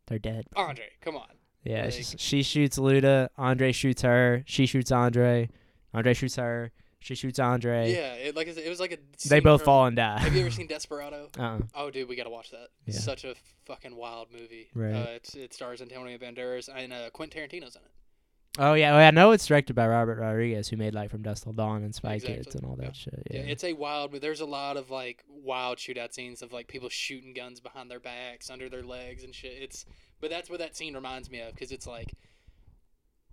they're 0.07 0.19
dead. 0.19 0.45
Andre, 0.55 0.85
come 1.01 1.17
on. 1.17 1.27
Yeah, 1.65 1.85
like- 1.85 2.05
she 2.17 2.43
shoots 2.43 2.77
Luda. 2.77 3.29
Andre 3.37 3.71
shoots 3.71 4.03
her. 4.03 4.43
She 4.45 4.65
shoots 4.65 4.91
Andre. 4.91 5.49
Andre 5.93 6.13
shoots 6.13 6.35
her. 6.35 6.71
She 6.99 7.13
shoots 7.15 7.37
Andre. 7.37 7.91
Yeah, 7.93 8.13
it, 8.13 8.35
like 8.35 8.47
it 8.47 8.69
was 8.69 8.79
like 8.79 8.91
a. 8.93 9.27
they 9.27 9.39
both 9.39 9.61
from- 9.61 9.65
fall 9.65 9.85
and 9.85 9.95
die. 9.95 10.19
Have 10.19 10.33
you 10.33 10.41
ever 10.41 10.49
seen 10.51 10.67
Desperado? 10.67 11.29
uh-uh. 11.37 11.59
Oh, 11.75 11.91
dude, 11.91 12.09
we 12.09 12.15
gotta 12.15 12.29
watch 12.31 12.51
that. 12.51 12.69
Yeah. 12.85 12.95
Such 12.99 13.25
a 13.25 13.35
fucking 13.65 13.95
wild 13.95 14.29
movie. 14.31 14.69
Right. 14.73 14.93
Uh, 14.93 15.05
it's, 15.11 15.35
it 15.35 15.53
stars 15.53 15.81
Antonio 15.81 16.17
Banderas 16.17 16.67
and 16.73 16.91
uh, 16.93 17.09
Quentin 17.11 17.41
Tarantino's 17.41 17.75
in 17.75 17.81
it. 17.81 17.91
Oh 18.57 18.73
yeah, 18.73 18.93
well, 18.95 19.05
I 19.05 19.11
know 19.11 19.31
it's 19.31 19.45
directed 19.45 19.73
by 19.75 19.85
Robert 19.85 20.17
Rodriguez, 20.17 20.69
who 20.69 20.77
made 20.77 20.93
like 20.95 21.11
From 21.11 21.21
Dusk 21.21 21.43
Till 21.43 21.51
Dawn 21.53 21.83
and 21.83 21.93
Spy 21.93 22.13
Exactly, 22.15 22.37
Kids 22.43 22.55
and 22.55 22.65
all 22.65 22.77
that 22.77 22.85
yeah. 22.85 22.91
shit. 22.93 23.23
Yeah. 23.29 23.37
Yeah. 23.41 23.51
it's 23.51 23.63
a 23.65 23.73
wild. 23.73 24.11
But 24.11 24.21
there's 24.21 24.39
a 24.39 24.45
lot 24.45 24.77
of 24.77 24.89
like 24.89 25.23
wild 25.27 25.77
shootout 25.77 26.13
scenes 26.13 26.41
of 26.41 26.53
like 26.53 26.67
people 26.67 26.87
shooting 26.89 27.33
guns 27.33 27.59
behind 27.59 27.91
their 27.91 27.99
backs, 27.99 28.49
under 28.49 28.69
their 28.69 28.83
legs, 28.83 29.23
and 29.25 29.35
shit. 29.35 29.53
It's 29.61 29.85
but 30.21 30.29
that's 30.29 30.49
what 30.49 30.59
that 30.59 30.75
scene 30.75 30.93
reminds 30.95 31.29
me 31.29 31.39
of 31.41 31.53
because 31.53 31.71
it's 31.71 31.87
like 31.87 32.13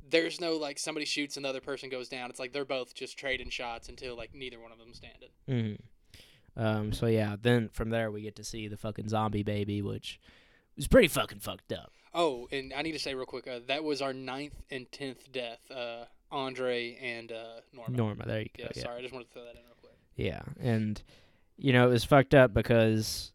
there's 0.08 0.40
no 0.40 0.56
like 0.56 0.78
somebody 0.78 1.06
shoots 1.06 1.36
and 1.36 1.44
the 1.44 1.48
other 1.48 1.60
person 1.60 1.88
goes 1.88 2.08
down. 2.08 2.28
It's 2.30 2.40
like 2.40 2.52
they're 2.52 2.64
both 2.64 2.94
just 2.94 3.18
trading 3.18 3.50
shots 3.50 3.88
until 3.88 4.16
like 4.16 4.34
neither 4.34 4.58
one 4.60 4.72
of 4.72 4.78
them 4.78 4.92
standing. 4.94 5.28
Mm-hmm. 5.48 6.62
Um. 6.62 6.92
So 6.92 7.06
yeah, 7.06 7.36
then 7.40 7.68
from 7.72 7.90
there 7.90 8.10
we 8.10 8.22
get 8.22 8.36
to 8.36 8.44
see 8.44 8.68
the 8.68 8.76
fucking 8.76 9.08
zombie 9.08 9.42
baby, 9.42 9.80
which 9.80 10.20
was 10.76 10.86
pretty 10.86 11.08
fucking 11.08 11.38
fucked 11.40 11.72
up. 11.72 11.92
Oh, 12.14 12.46
and 12.52 12.74
I 12.74 12.82
need 12.82 12.92
to 12.92 12.98
say 12.98 13.14
real 13.14 13.24
quick, 13.24 13.46
uh, 13.48 13.60
that 13.68 13.84
was 13.84 14.02
our 14.02 14.12
ninth 14.12 14.60
and 14.70 14.90
tenth 14.92 15.32
death. 15.32 15.60
Uh, 15.70 16.04
Andre 16.30 16.96
and 17.02 17.30
uh, 17.32 17.60
Norma. 17.72 17.96
Norma, 17.96 18.26
there 18.26 18.40
you 18.40 18.48
go. 18.56 18.64
Yeah, 18.64 18.68
Yeah. 18.76 18.82
sorry, 18.82 18.98
I 18.98 19.02
just 19.02 19.12
wanted 19.14 19.28
to 19.28 19.32
throw 19.32 19.44
that 19.44 19.50
in 19.54 19.62
real 19.64 19.76
quick. 19.80 19.92
Yeah, 20.16 20.42
and 20.60 21.02
you 21.56 21.72
know 21.72 21.86
it 21.88 21.90
was 21.90 22.04
fucked 22.04 22.34
up 22.34 22.52
because 22.52 23.32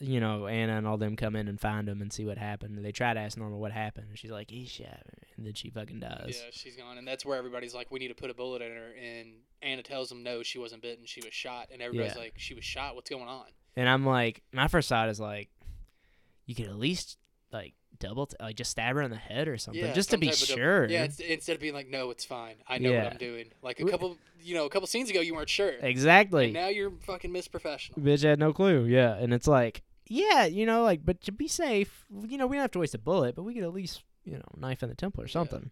you 0.00 0.20
know 0.20 0.46
Anna 0.46 0.76
and 0.76 0.86
all 0.86 0.96
them 0.98 1.16
come 1.16 1.36
in 1.36 1.48
and 1.48 1.60
find 1.60 1.88
him 1.88 2.02
and 2.02 2.12
see 2.12 2.24
what 2.24 2.38
happened. 2.38 2.84
They 2.84 2.92
try 2.92 3.14
to 3.14 3.20
ask 3.20 3.36
Norma 3.38 3.56
what 3.56 3.72
happened, 3.72 4.06
and 4.10 4.18
she's 4.18 4.30
like, 4.30 4.50
"He 4.50 4.66
shot," 4.66 4.88
her," 4.88 5.18
and 5.36 5.46
then 5.46 5.54
she 5.54 5.70
fucking 5.70 6.00
dies. 6.00 6.40
Yeah, 6.42 6.50
she's 6.52 6.76
gone, 6.76 6.98
and 6.98 7.06
that's 7.06 7.24
where 7.24 7.38
everybody's 7.38 7.74
like, 7.74 7.90
"We 7.90 7.98
need 8.00 8.08
to 8.08 8.14
put 8.14 8.30
a 8.30 8.34
bullet 8.34 8.62
in 8.62 8.72
her." 8.72 8.92
And 9.00 9.34
Anna 9.62 9.82
tells 9.82 10.08
them, 10.08 10.22
"No, 10.22 10.42
she 10.42 10.58
wasn't 10.58 10.82
bitten. 10.82 11.04
She 11.06 11.20
was 11.24 11.32
shot." 11.32 11.68
And 11.72 11.80
everybody's 11.80 12.14
Yeah. 12.14 12.22
like, 12.22 12.34
"She 12.36 12.54
was 12.54 12.64
shot. 12.64 12.94
What's 12.94 13.10
going 13.10 13.28
on?" 13.28 13.46
And 13.76 13.88
I'm 13.88 14.04
like, 14.06 14.42
my 14.52 14.68
first 14.68 14.88
thought 14.88 15.08
is 15.08 15.18
like, 15.18 15.50
you 16.46 16.54
could 16.54 16.66
at 16.66 16.76
least 16.76 17.18
like 17.54 17.74
double, 18.00 18.26
t- 18.26 18.36
like 18.40 18.56
just 18.56 18.70
stab 18.72 18.96
her 18.96 19.02
in 19.02 19.10
the 19.10 19.16
head 19.16 19.48
or 19.48 19.56
something, 19.56 19.82
Yeah, 19.82 19.92
just 19.94 20.10
to 20.10 20.18
be 20.18 20.30
sure. 20.32 20.86
Yeah, 20.86 21.04
it's, 21.04 21.20
instead 21.20 21.54
of 21.54 21.60
being 21.60 21.72
like, 21.74 21.88
"No, 21.88 22.10
it's 22.10 22.24
fine. 22.24 22.56
I 22.68 22.78
know 22.78 22.90
Yeah. 22.90 23.04
what 23.04 23.12
I'm 23.12 23.18
doing." 23.18 23.46
Like 23.62 23.80
a 23.80 23.84
couple, 23.86 24.18
you 24.42 24.54
know, 24.54 24.66
a 24.66 24.68
couple 24.68 24.86
scenes 24.88 25.08
ago, 25.08 25.20
you 25.20 25.34
weren't 25.34 25.48
sure. 25.48 25.72
exactly. 25.80 26.46
And 26.46 26.54
now 26.54 26.68
you're 26.68 26.90
fucking 26.90 27.30
misprofessional. 27.32 27.98
Bitch 27.98 28.22
had 28.22 28.38
no 28.38 28.52
clue. 28.52 28.84
Yeah, 28.84 29.14
and 29.14 29.32
it's 29.32 29.46
like, 29.46 29.82
yeah, 30.06 30.44
you 30.44 30.66
know, 30.66 30.82
like, 30.82 31.04
but 31.06 31.20
to 31.22 31.32
be 31.32 31.48
safe, 31.48 32.04
you 32.28 32.36
know, 32.36 32.46
we 32.46 32.56
don't 32.56 32.62
have 32.62 32.72
to 32.72 32.78
waste 32.80 32.94
a 32.94 32.98
bullet, 32.98 33.34
but 33.36 33.44
we 33.44 33.54
could 33.54 33.62
at 33.62 33.72
least, 33.72 34.02
you 34.24 34.34
know, 34.34 34.42
knife 34.56 34.82
in 34.82 34.88
the 34.90 34.94
temple 34.94 35.22
or 35.22 35.26
Yeah. 35.26 35.32
something. 35.32 35.70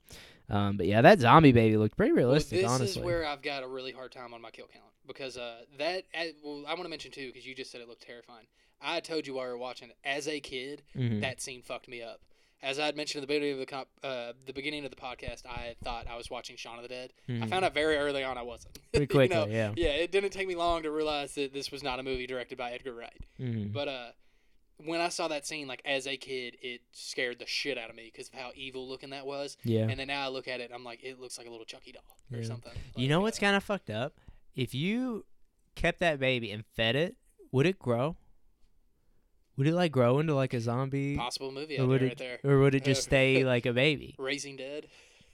Um, 0.49 0.77
but 0.77 0.87
yeah, 0.87 1.01
that 1.03 1.19
zombie 1.21 1.53
baby 1.53 1.77
looked 1.77 1.97
pretty 1.97 2.13
Well, 2.13 2.25
realistic, 2.27 2.61
this 2.61 2.71
honestly. 2.71 3.01
is 3.03 3.05
where 3.07 3.27
I've 3.27 3.43
got 3.43 3.63
a 3.63 3.69
really 3.69 3.93
hard 3.93 4.13
time 4.13 4.33
on 4.35 4.41
my 4.41 4.51
kill 4.51 4.67
count 4.73 4.85
because 5.07 5.37
uh, 5.37 5.63
that. 5.79 6.05
well, 6.45 6.65
I 6.67 6.71
want 6.75 6.85
to 6.85 6.89
mention 6.89 7.11
too 7.11 7.27
because 7.29 7.47
you 7.47 7.55
just 7.55 7.71
said 7.71 7.81
it 7.81 7.89
looked 7.89 8.03
terrifying. 8.07 8.47
I 8.83 9.01
told 9.01 9.27
you 9.27 9.35
while 9.35 9.45
we 9.47 9.53
were 9.53 9.59
watching 9.59 9.91
it. 9.91 9.97
As 10.05 10.27
a 10.29 10.41
kid, 10.41 10.83
Mhm. 10.97 11.21
that 11.21 11.41
scene 11.41 11.63
fucked 11.63 11.89
me 11.89 12.03
up. 12.03 12.21
As 12.63 12.79
I 12.79 12.87
had 12.87 12.97
mentioned 12.97 13.23
at 13.23 13.29
the 13.29 13.35
beginning 13.35 13.53
of 13.55 13.59
the 13.59 13.67
comp, 13.67 13.89
uh, 14.05 14.35
the 14.47 14.53
beginning 14.53 14.85
of 14.85 14.91
the 14.91 14.97
podcast, 14.97 15.45
I 15.47 15.75
thought 15.83 16.07
I 16.07 16.17
was 16.17 16.31
watching 16.31 16.57
Shaun 16.57 16.77
of 16.79 16.83
the 16.83 16.89
Dead. 16.89 17.13
I 17.29 17.33
Mhm. 17.33 17.49
found 17.51 17.65
out 17.65 17.75
very 17.75 17.97
early 17.97 18.23
on 18.23 18.39
I 18.39 18.43
wasn't. 18.43 18.79
pretty 18.93 19.13
You 19.15 19.29
know, 19.29 19.47
yeah. 19.47 19.73
yeah, 19.77 19.89
it 19.95 20.13
didn't 20.13 20.31
take 20.31 20.47
me 20.47 20.55
long 20.55 20.83
to 20.85 20.91
realize 20.93 21.35
that 21.35 21.53
this 21.53 21.71
was 21.73 21.83
not 21.83 21.99
a 21.99 22.03
movie 22.05 22.27
directed 22.27 22.57
by 22.59 22.71
Edgar 22.73 22.95
Wright. 22.95 23.21
Mhm. 23.41 23.73
But 23.73 23.89
uh, 23.89 24.13
when 24.77 25.01
I 25.01 25.09
saw 25.09 25.27
that 25.27 25.45
scene, 25.45 25.67
like 25.67 25.83
as 25.85 26.07
a 26.07 26.17
kid, 26.17 26.57
it 26.63 26.83
scared 26.93 27.41
the 27.41 27.47
shit 27.47 27.79
out 27.79 27.91
of 27.91 27.97
me 27.97 28.05
because 28.05 28.29
of 28.29 28.35
how 28.35 28.53
evil 28.55 28.89
looking 28.89 29.11
that 29.11 29.27
was. 29.27 29.57
yeah. 29.65 29.89
And 29.89 29.99
then 29.99 30.07
now 30.07 30.25
I 30.25 30.29
look 30.29 30.47
at 30.47 30.61
it, 30.61 30.71
I'm 30.73 30.85
like, 30.85 31.03
it 31.03 31.19
looks 31.19 31.39
like 31.39 31.49
a 31.49 31.51
little 31.51 31.67
Chucky 31.67 31.91
doll 31.91 32.03
or 32.33 32.39
Yeah. 32.39 32.45
something. 32.45 32.73
You 32.97 33.03
Like, 33.03 33.09
know 33.11 33.19
uh, 33.19 33.23
what's 33.23 33.39
kind 33.41 33.57
of 33.57 33.65
fucked 33.65 33.91
up? 33.91 34.21
If 34.55 34.73
you 34.73 35.25
kept 35.75 35.99
that 35.99 36.21
baby 36.21 36.53
and 36.53 36.65
fed 36.65 36.95
it, 36.95 37.17
would 37.51 37.67
it 37.67 37.79
grow? 37.81 38.17
Would 39.57 39.67
it 39.67 39.75
like 39.75 39.93
grow 39.93 40.19
into 40.19 40.35
like 40.35 40.55
a 40.55 40.61
zombie, 40.61 41.17
possible 41.17 41.53
movie 41.53 41.77
or 41.79 41.83
idea 41.83 41.87
would 41.89 42.03
right 42.03 42.13
it, 42.13 42.19
there? 42.19 42.39
or 42.45 42.59
would 42.61 42.75
it 42.75 42.85
just 42.85 43.03
stay 43.11 43.45
like 43.45 43.67
a 43.67 43.73
baby? 43.73 44.15
Raising 44.19 44.57
Dead. 44.57 44.87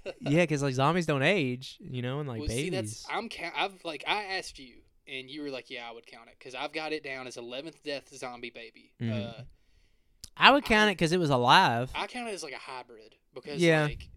yeah, 0.20 0.42
because 0.42 0.62
like 0.62 0.74
zombies 0.74 1.06
don't 1.06 1.22
age, 1.22 1.76
you 1.80 2.02
know, 2.02 2.20
and 2.20 2.28
like 2.28 2.40
well, 2.40 2.48
babies. 2.48 2.64
see, 2.64 2.70
that's 2.70 3.06
I'm 3.10 3.28
count. 3.28 3.54
I've 3.56 3.84
like 3.84 4.04
I 4.06 4.24
asked 4.38 4.58
you, 4.58 4.74
and 5.06 5.28
you 5.30 5.42
were 5.42 5.50
like, 5.50 5.70
yeah, 5.70 5.88
I 5.88 5.92
would 5.92 6.06
count 6.06 6.28
it 6.28 6.36
because 6.38 6.54
I've 6.54 6.72
got 6.72 6.92
it 6.92 7.02
down 7.04 7.26
as 7.26 7.36
eleventh 7.36 7.82
death 7.84 8.08
zombie 8.14 8.50
baby. 8.50 8.92
Mhm. 9.00 9.28
Uh, 9.38 9.42
I 10.36 10.50
would 10.52 10.64
count 10.64 10.88
I- 10.88 10.92
it 10.92 10.94
because 10.94 11.12
it 11.12 11.18
was 11.20 11.30
alive. 11.30 11.90
I 11.94 12.06
count 12.06 12.28
it 12.28 12.32
as 12.34 12.42
like 12.42 12.54
a 12.54 12.58
hybrid 12.58 13.14
because 13.34 13.60
Yeah. 13.60 13.84
like 13.84 14.08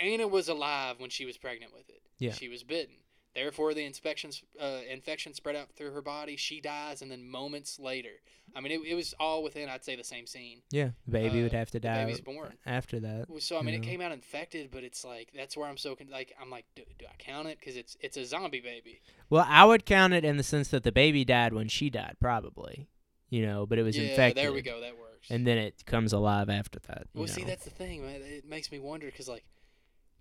Anna 0.00 0.26
was 0.28 0.48
alive 0.48 1.00
when 1.00 1.10
she 1.10 1.26
was 1.26 1.36
pregnant 1.36 1.72
with 1.74 1.88
it. 1.88 2.00
Yeah. 2.18 2.32
She 2.32 2.48
was 2.48 2.62
bitten. 2.62 2.94
Therefore, 3.34 3.72
the 3.74 3.84
inspections, 3.84 4.42
uh, 4.60 4.78
infection 4.90 5.32
spread 5.34 5.54
out 5.54 5.68
through 5.76 5.92
her 5.92 6.02
body. 6.02 6.36
She 6.36 6.60
dies, 6.60 7.02
and 7.02 7.10
then 7.10 7.28
moments 7.28 7.78
later, 7.78 8.20
I 8.56 8.60
mean, 8.60 8.72
it, 8.72 8.80
it 8.86 8.94
was 8.94 9.14
all 9.20 9.42
within, 9.42 9.68
I'd 9.68 9.84
say, 9.84 9.94
the 9.96 10.02
same 10.02 10.26
scene. 10.26 10.62
yeah, 10.70 10.90
the 11.06 11.12
baby 11.12 11.40
uh, 11.40 11.42
would 11.44 11.52
have 11.52 11.68
to 11.68 11.72
The 11.74 11.80
die 11.80 12.04
baby's 12.04 12.20
born. 12.20 12.54
after 12.66 12.98
that. 13.00 13.26
So 13.40 13.58
I 13.58 13.62
mean, 13.62 13.74
you 13.74 13.80
it 13.80 13.84
came 13.84 14.00
out 14.00 14.10
infected, 14.12 14.70
but 14.72 14.82
it's 14.82 15.04
like 15.04 15.30
that's 15.36 15.56
where 15.56 15.68
I'm 15.68 15.76
so 15.76 15.94
con- 15.94 16.08
like 16.10 16.34
I'm 16.40 16.50
like, 16.50 16.64
do, 16.74 16.82
do 16.98 17.04
I 17.06 17.14
count 17.18 17.46
it? 17.48 17.58
Because 17.60 17.76
it's 17.76 17.96
it's 18.00 18.16
a 18.16 18.24
zombie 18.24 18.60
baby. 18.60 19.00
Well, 19.30 19.46
I 19.48 19.64
would 19.66 19.84
count 19.84 20.14
it 20.14 20.24
in 20.24 20.36
the 20.36 20.42
sense 20.42 20.68
that 20.68 20.82
the 20.82 20.92
baby 20.92 21.24
died 21.24 21.52
when 21.52 21.68
she 21.68 21.90
died, 21.90 22.16
probably. 22.20 22.88
You 23.30 23.44
know, 23.44 23.66
but 23.66 23.78
it 23.78 23.82
was 23.82 23.96
yeah, 23.96 24.04
infected. 24.04 24.42
there 24.42 24.52
we 24.54 24.62
go. 24.62 24.80
That 24.80 24.96
works. 24.98 25.28
And 25.30 25.46
then 25.46 25.58
it 25.58 25.84
comes 25.84 26.14
alive 26.14 26.48
after 26.48 26.78
that. 26.88 27.08
you 27.12 27.20
well, 27.20 27.28
see, 27.28 27.44
that's 27.44 27.64
the 27.64 27.70
thing, 27.70 28.00
man. 28.06 28.22
It 28.22 28.48
makes 28.48 28.72
me 28.72 28.78
wonder 28.78 29.06
because 29.06 29.28
like. 29.28 29.44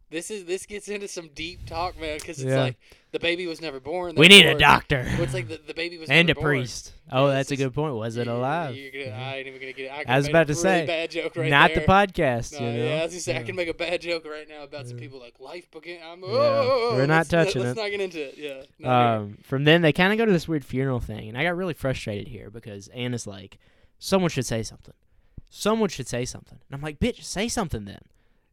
This 0.09 0.31
is 0.31 0.45
this 0.45 0.65
gets 0.65 0.87
into 0.87 1.07
some 1.07 1.29
deep 1.35 1.65
talk, 1.65 1.99
man. 1.99 2.17
Because 2.17 2.39
it's 2.39 2.49
Yeah. 2.49 2.61
like 2.61 2.77
the 3.11 3.19
baby 3.19 3.45
was 3.45 3.59
never 3.59 3.79
born. 3.81 4.15
we 4.15 4.27
need 4.29 4.45
a 4.45 4.57
doctor 4.57 5.03
Well, 5.05 5.23
it's 5.23 5.33
like 5.33 5.47
the, 5.49 5.59
the 5.67 5.73
baby 5.73 5.97
was 5.97 6.09
and 6.09 6.29
a 6.29 6.35
born. 6.35 6.45
priest. 6.45 6.93
Oh, 7.11 7.27
Yeah, 7.27 7.33
that's 7.33 7.51
a 7.51 7.57
good 7.57 7.73
point. 7.73 7.93
Was 7.95 8.15
it 8.15 8.27
alive? 8.27 8.75
you're 8.75 8.91
gonna-. 8.91 9.15
I 9.17 9.35
ain't 9.37 9.47
even 9.47 9.59
gonna 9.59 9.73
get 9.73 9.85
it. 9.85 9.89
I, 10.07 10.13
I 10.13 10.17
was 10.17 10.27
about 10.29 10.43
a 10.43 10.45
to 10.45 10.51
really 10.53 10.61
say, 10.61 10.85
bad 10.85 11.11
joke 11.11 11.35
right 11.35 11.49
Not 11.49 11.71
there. 11.73 11.81
the 11.81 11.87
podcast. 11.87 12.53
No, 12.59 12.65
you 12.71 12.77
know? 12.77 12.85
yeah, 12.85 12.99
I 12.99 13.03
was 13.03 13.11
gonna 13.11 13.19
say 13.21 13.37
I 13.37 13.43
can 13.43 13.55
make 13.57 13.67
a 13.67 13.73
bad 13.73 13.99
joke 14.01 14.25
right 14.25 14.47
now 14.47 14.63
about 14.63 14.87
some 14.87 14.97
people 14.97 15.19
like 15.19 15.39
life 15.41 15.69
began. 15.71 15.99
I'm, 16.05 16.21
Yeah, 16.21 16.27
oh, 16.29 16.91
we're 16.95 17.05
not 17.05 17.17
let's, 17.17 17.33
let- 17.33 17.45
touching 17.45 17.61
let's 17.63 17.77
it. 17.77 17.81
not 17.81 17.89
get 17.91 17.99
into 18.01 18.21
it. 18.29 18.69
Yeah. 18.79 19.15
Um, 19.15 19.37
from 19.43 19.65
then 19.65 19.81
they 19.81 19.91
kind 19.91 20.13
of 20.13 20.17
go 20.17 20.25
to 20.25 20.31
this 20.31 20.47
weird 20.47 20.63
funeral 20.63 20.99
thing, 21.01 21.27
and 21.27 21.37
I 21.37 21.43
got 21.43 21.57
really 21.57 21.73
frustrated 21.73 22.29
here 22.29 22.49
because 22.49 22.87
Anna's 22.89 23.27
like, 23.27 23.57
"Someone 23.99 24.29
should 24.29 24.45
say 24.45 24.63
something. 24.63 24.93
Someone 25.49 25.89
should 25.89 26.07
say 26.07 26.23
something." 26.25 26.59
And 26.69 26.75
I'm 26.75 26.81
like, 26.81 26.99
"Bitch, 26.99 27.23
say 27.23 27.47
something 27.49 27.83
then." 27.85 27.99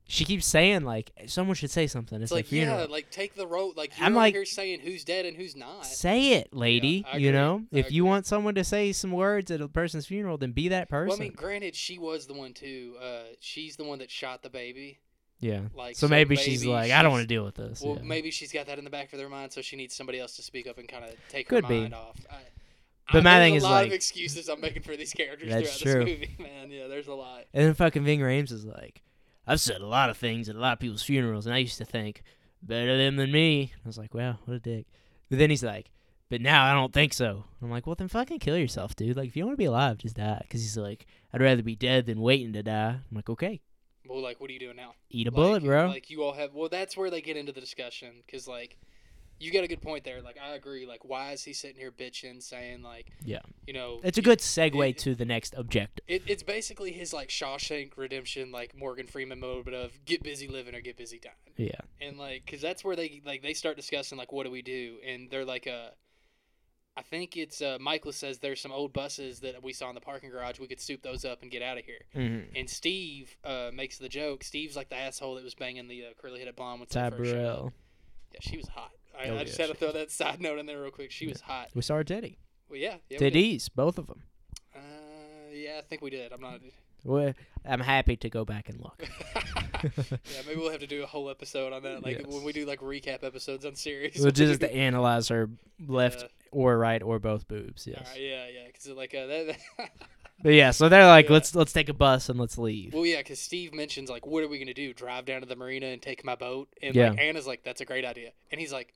She 0.07 0.27
keeps 0.27 0.45
saying 0.47 0.83
like, 0.85 1.13
"Someone 1.27 1.55
should 1.55 1.71
say 1.71 1.87
something." 1.87 2.17
It's, 2.21 2.25
it's 2.25 2.33
like 2.33 2.45
funeral. 2.47 2.81
yeah, 2.81 2.87
like 2.91 3.11
take 3.11 3.35
the 3.35 3.47
road. 3.47 3.75
Like 3.77 3.97
you're 3.99 4.07
I'm 4.07 4.15
like- 4.15 4.35
here 4.35 4.45
saying 4.45 4.81
who's 4.81 5.03
dead 5.03 5.25
and 5.25 5.35
who's 5.37 5.57
not. 5.57 5.87
Say 5.87 6.33
it, 6.35 6.53
lady. 6.53 7.07
I 7.11 7.17
you 7.17 7.33
know, 7.33 7.63
I 7.73 7.79
if 7.79 7.91
you 7.91 8.05
want 8.05 8.27
someone 8.27 8.55
to 8.57 8.65
say 8.65 8.93
some 8.93 9.13
words 9.13 9.51
at 9.51 9.63
a 9.63 9.69
person's 9.69 10.05
funeral, 10.07 10.37
then 10.37 10.53
be 10.53 10.69
that 10.69 10.91
person. 10.91 11.09
Well, 11.09 11.17
I 11.17 11.21
mean, 11.21 11.33
granted, 11.35 11.75
she 11.75 11.99
was 11.99 12.27
the 12.27 12.35
one 12.35 12.53
too. 12.53 12.97
Uh, 13.03 13.23
she's 13.41 13.77
the 13.77 13.85
one 13.85 13.99
that 14.01 14.11
shot 14.11 14.43
the 14.43 14.51
baby. 14.51 14.99
yeah. 15.41 15.61
Like 15.75 15.97
So, 15.97 16.07
maybe, 16.07 16.37
she's 16.37 16.67
like, 16.67 16.91
I 16.93 17.03
don't 17.03 17.11
want 17.13 17.23
to 17.23 17.27
deal 17.27 17.45
with 17.45 17.55
this. 17.55 17.81
Well, 17.81 17.97
yeah. 17.97 18.03
maybe 18.03 18.31
she's 18.31 18.53
got 18.53 18.67
that 18.67 18.77
in 18.79 18.85
the 18.85 18.91
back 18.91 19.11
of 19.15 19.19
their 19.19 19.31
mind, 19.31 19.53
so 19.53 19.63
she 19.63 19.77
needs 19.77 19.95
somebody 19.95 20.21
else 20.21 20.37
to 20.37 20.43
speak 20.43 20.67
up 20.67 20.77
and 20.77 20.87
kind 20.87 21.05
of 21.05 21.13
take 21.31 21.49
Could 21.49 21.65
her 21.65 21.69
be. 21.71 21.81
mind 21.81 21.95
off. 21.95 22.19
I, 22.31 22.37
But 23.11 23.21
I, 23.21 23.23
my 23.23 23.39
thing 23.39 23.55
a 23.55 23.57
is, 23.57 23.63
lot 23.63 23.71
like- 23.71 23.87
of 23.87 23.93
excuses 23.95 24.49
I'm 24.49 24.61
making 24.61 24.83
for 24.83 24.97
these 24.97 25.15
characters 25.15 25.49
throughout 25.49 25.65
true. 25.95 26.05
this 26.05 26.19
movie, 26.21 26.37
man. 26.43 26.71
Yeah, 26.71 26.89
there's 26.89 27.09
a 27.09 27.15
lot. 27.15 27.45
And 27.55 27.65
then 27.67 27.73
fucking 27.75 28.05
Ving 28.05 28.21
Rhames 28.21 28.53
is 28.53 28.67
like, 28.67 29.01
I've 29.47 29.61
said 29.61 29.81
a 29.81 29.87
lot 29.87 30.11
of 30.11 30.17
things 30.17 30.49
at 30.49 30.57
a 30.57 30.59
lot 30.61 30.75
of 30.75 30.79
people's 30.81 31.03
funerals, 31.03 31.47
and 31.47 31.55
I 31.55 31.59
used 31.59 31.79
to 31.79 31.85
think 31.85 32.23
better 32.63 32.97
them 32.97 33.17
than 33.17 33.31
me. 33.33 33.73
I 33.85 33.87
was 33.89 33.99
like, 33.99 34.15
wow, 34.15 34.39
what 34.45 34.55
a 34.55 34.61
dick. 34.61 34.87
But 35.29 35.39
then 35.39 35.51
he's 35.51 35.63
like, 35.65 35.91
but 36.31 36.41
now 36.41 36.65
I 36.65 36.73
don't 36.73 36.93
think 36.93 37.13
so. 37.13 37.45
I'm 37.63 37.71
like, 37.71 37.87
well, 37.87 37.95
then 37.97 38.09
fucking 38.09 38.39
kill 38.39 38.57
yourself, 38.57 38.97
dude. 38.97 39.17
Like, 39.17 39.29
if 39.29 39.37
you 39.37 39.43
don't 39.43 39.49
want 39.49 39.57
to 39.59 39.63
be 39.63 39.67
alive, 39.67 39.99
just 39.99 40.17
die. 40.17 40.41
Because 40.43 40.63
he's 40.63 40.77
like, 40.79 41.07
I'd 41.33 41.43
rather 41.43 41.63
be 41.63 41.77
dead 41.77 42.07
than 42.07 42.21
waiting 42.21 42.53
to 42.55 42.63
die. 42.63 42.89
I'm 43.09 43.15
like, 43.15 43.29
okay, 43.29 43.61
Well, 44.09 44.23
like, 44.23 44.41
what 44.41 44.49
are 44.51 44.53
you 44.55 44.59
doing 44.61 44.77
now? 44.77 44.95
eat 45.11 45.27
a 45.27 45.31
Like- 45.31 45.35
bullet, 45.37 45.63
bro. 45.65 45.87
Like, 45.89 46.09
you 46.11 46.23
all 46.23 46.33
have. 46.33 46.55
Well, 46.55 46.69
that's 46.71 46.97
where 46.97 47.11
they 47.11 47.21
get 47.21 47.37
into 47.37 47.53
the 47.53 47.61
discussion 47.61 48.23
because, 48.27 48.49
like, 48.49 48.79
you 49.41 49.51
get 49.51 49.65
a 49.65 49.69
good 49.69 49.83
point 49.83 50.05
there. 50.05 50.23
Like, 50.23 50.37
I 50.43 50.55
agree. 50.55 50.87
Like, 50.87 51.05
why 51.05 51.33
is 51.33 51.43
he 51.45 51.53
sitting 51.53 51.77
here 51.77 51.91
bitching, 51.91 52.43
saying 52.43 52.83
like, 52.83 53.07
Yeah. 53.25 53.41
you 53.67 53.73
know, 53.75 54.01
it's 54.05 54.17
a 54.19 54.23
good 54.23 54.39
segue 54.39 54.91
it- 54.91 54.99
to 54.99 55.15
the 55.15 55.25
next 55.25 55.55
objective. 55.57 56.05
It, 56.09 56.23
it's 56.27 56.43
basically 56.43 56.93
his 56.93 57.13
like 57.13 57.29
Shawshank 57.29 57.97
Redemption, 57.97 58.53
like 58.53 58.77
Morgan 58.77 59.07
Freeman 59.07 59.41
mode 59.41 59.69
of 59.75 60.05
get 60.05 60.23
busy 60.23 60.49
living 60.49 60.75
or 60.75 60.81
get 60.81 60.97
busy 60.97 61.19
dying. 61.19 61.35
Yeah. 61.57 61.81
and 62.01 62.19
like 62.19 62.45
because 62.47 62.61
that's 62.61 62.83
where 62.85 62.97
they 62.97 63.23
like 63.25 63.43
they 63.43 63.55
start 63.55 63.77
discussing 63.77 64.19
like 64.19 64.33
what 64.33 64.45
do 64.45 64.51
we 64.51 64.61
do 64.63 64.97
and 65.07 65.31
they're 65.31 65.45
like 65.45 65.69
uh 65.69 65.91
i 66.97 67.03
think 67.03 67.37
it's 67.37 67.63
uh 67.63 67.79
michael 67.81 68.11
says 68.11 68.41
there's 68.41 68.61
some 68.61 68.73
old 68.73 68.93
buses 68.93 69.39
that 69.39 69.63
we 69.63 69.73
saw 69.73 69.89
in 69.89 69.95
the 69.95 70.01
parking 70.01 70.31
garage 70.31 70.59
we 70.59 70.67
could 70.67 70.81
soup 70.81 71.01
those 71.03 71.25
up 71.25 71.43
and 71.43 71.53
get 71.53 71.63
out 71.63 71.79
of 71.79 71.85
here 71.85 72.01
Mm-hmm. 72.17 72.57
and 72.57 72.69
steve 72.69 73.37
uh 73.45 73.71
makes 73.73 73.99
the 73.99 74.09
joke 74.09 74.43
steve's 74.43 74.75
like 74.75 74.89
the 74.89 74.97
asshole 74.97 75.37
that 75.37 75.45
was 75.45 75.55
banging 75.55 75.87
the 75.87 76.07
uh, 76.07 76.09
curly 76.21 76.41
headed 76.41 76.57
blonde 76.57 76.81
with 76.81 76.89
Ty 76.91 77.11
the 77.11 77.17
first 77.19 77.31
showed 77.31 77.39
up. 77.47 77.57
Burrell. 77.59 77.73
yeah 78.33 78.41
she 78.43 78.57
was 78.57 78.67
hot 78.67 78.91
I, 79.19 79.29
Oh, 79.29 79.39
I 79.39 79.45
just 79.45 79.59
yeah, 79.59 79.67
had 79.67 79.73
to 79.73 79.79
throw 79.79 79.93
that 79.93 80.11
side 80.11 80.41
note 80.41 80.59
in 80.59 80.67
there 80.67 80.81
real 80.83 80.91
quick 80.91 81.11
she 81.11 81.27
was 81.27 81.41
hot 81.41 81.69
We 81.75 81.83
saw 81.83 81.97
her 81.97 82.05
titty. 82.05 82.39
well 82.69 82.79
yeah, 82.79 82.97
yeah 83.09 83.19
we. 83.21 83.31
Titties, 83.31 83.69
both 83.75 83.99
of 83.99 84.07
them. 84.07 84.23
uh 84.75 84.79
yeah 85.53 85.79
i 85.79 85.83
think 85.83 86.03
we 86.03 86.11
did 86.11 86.33
i'm 86.33 86.41
not 86.41 86.61
Well, 87.05 87.33
I'm 87.67 87.81
happy 87.81 88.17
to 88.17 88.29
go 88.31 88.45
back 88.45 88.69
and 88.69 88.81
look. 88.81 89.03
yeah 89.85 90.19
maybe 90.47 90.59
we'll 90.61 90.71
have 90.71 90.81
to 90.81 90.87
do 90.87 91.03
a 91.03 91.07
whole 91.07 91.29
episode 91.31 91.73
on 91.73 91.83
that 91.83 92.03
like 92.03 92.19
Yes. 92.19 92.27
when 92.27 92.45
we 92.45 92.53
do 92.53 92.65
like 92.67 92.81
recap 92.81 93.23
episodes 93.25 93.65
on 93.65 93.75
series 93.75 94.19
We'll 94.21 94.31
just 94.33 94.61
to 94.61 94.75
analyze 94.87 95.29
her 95.29 95.51
left 95.87 96.23
Yeah. 96.23 96.29
or 96.51 96.79
right 96.79 97.03
or 97.03 97.19
both 97.19 97.47
boobs. 97.49 97.87
Yes. 97.87 98.15
Yeah, 98.17 98.47
yeah, 98.49 98.67
because 98.67 98.87
like 98.89 99.15
uh, 99.15 99.27
that, 99.27 99.57
that 99.79 99.91
But 100.43 100.55
yeah, 100.55 100.73
so 100.73 100.89
they're 100.89 101.07
like, 101.07 101.27
Yeah. 101.27 101.33
let's 101.35 101.55
let's 101.55 101.73
take 101.73 101.89
a 101.89 101.95
bus 101.95 102.29
and 102.29 102.39
let's 102.41 102.59
leave. 102.59 102.93
Well, 102.93 103.07
yeah, 103.07 103.19
because 103.19 103.39
Steve 103.39 103.73
mentions 103.73 104.11
like, 104.11 104.27
what 104.27 104.43
are 104.43 104.49
we 104.49 104.59
gonna 104.59 104.75
do? 104.75 104.93
Drive 104.93 105.25
down 105.27 105.41
to 105.43 105.47
the 105.47 105.57
marina 105.57 105.87
and 105.87 106.03
take 106.03 106.25
my 106.25 106.35
boat? 106.35 106.69
And 106.83 106.95
Yeah. 106.95 107.11
like 107.11 107.21
Anna's 107.21 107.47
like, 107.47 107.63
that's 107.63 107.81
a 107.81 107.85
great 107.85 108.05
idea, 108.05 108.31
and 108.51 108.61
he's 108.61 108.73
like, 108.73 108.95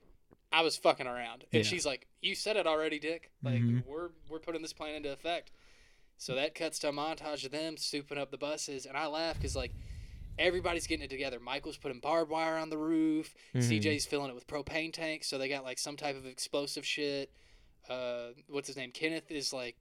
I 0.51 0.63
was 0.63 0.77
fucking 0.77 1.07
around, 1.07 1.45
and 1.53 1.63
Yeah. 1.65 1.69
she's 1.71 1.85
like, 1.85 2.07
you 2.23 2.35
said 2.35 2.57
it 2.57 2.67
already, 2.67 2.99
Dick. 2.99 3.31
Like 3.43 3.61
Mhm. 3.61 3.85
we're 3.87 4.11
we're 4.29 4.39
putting 4.41 4.63
this 4.63 4.73
plan 4.73 4.95
into 4.95 5.13
effect. 5.13 5.51
So 6.17 6.35
that 6.35 6.55
cuts 6.55 6.79
to 6.81 6.89
a 6.89 6.93
montage 6.93 7.45
of 7.45 7.53
them 7.53 7.77
souping 7.77 8.19
up 8.19 8.31
the 8.31 8.39
buses, 8.39 8.87
and 8.87 8.97
I 8.97 9.07
laugh 9.07 9.37
because 9.37 9.55
like 9.55 9.73
everybody's 10.39 10.87
getting 10.87 11.05
it 11.05 11.11
together. 11.11 11.39
Michael's 11.41 11.77
putting 11.77 12.01
barbed 12.01 12.31
wire 12.31 12.57
on 12.57 12.71
the 12.71 12.79
roof. 12.79 13.35
Mhm. 13.55 13.63
CJ's 13.63 14.07
filling 14.07 14.31
it 14.31 14.35
with 14.35 14.47
propane 14.47 14.93
tanks, 14.93 15.27
so 15.29 15.37
they 15.39 15.49
got 15.49 15.65
like 15.65 15.79
some 15.79 15.97
type 15.97 16.17
of 16.17 16.27
explosive 16.27 16.87
shit. 16.87 17.33
Uh, 17.89 18.33
what's 18.49 18.67
his 18.69 18.77
name? 18.77 18.91
Kenneth 18.93 19.31
is 19.31 19.53
like 19.53 19.77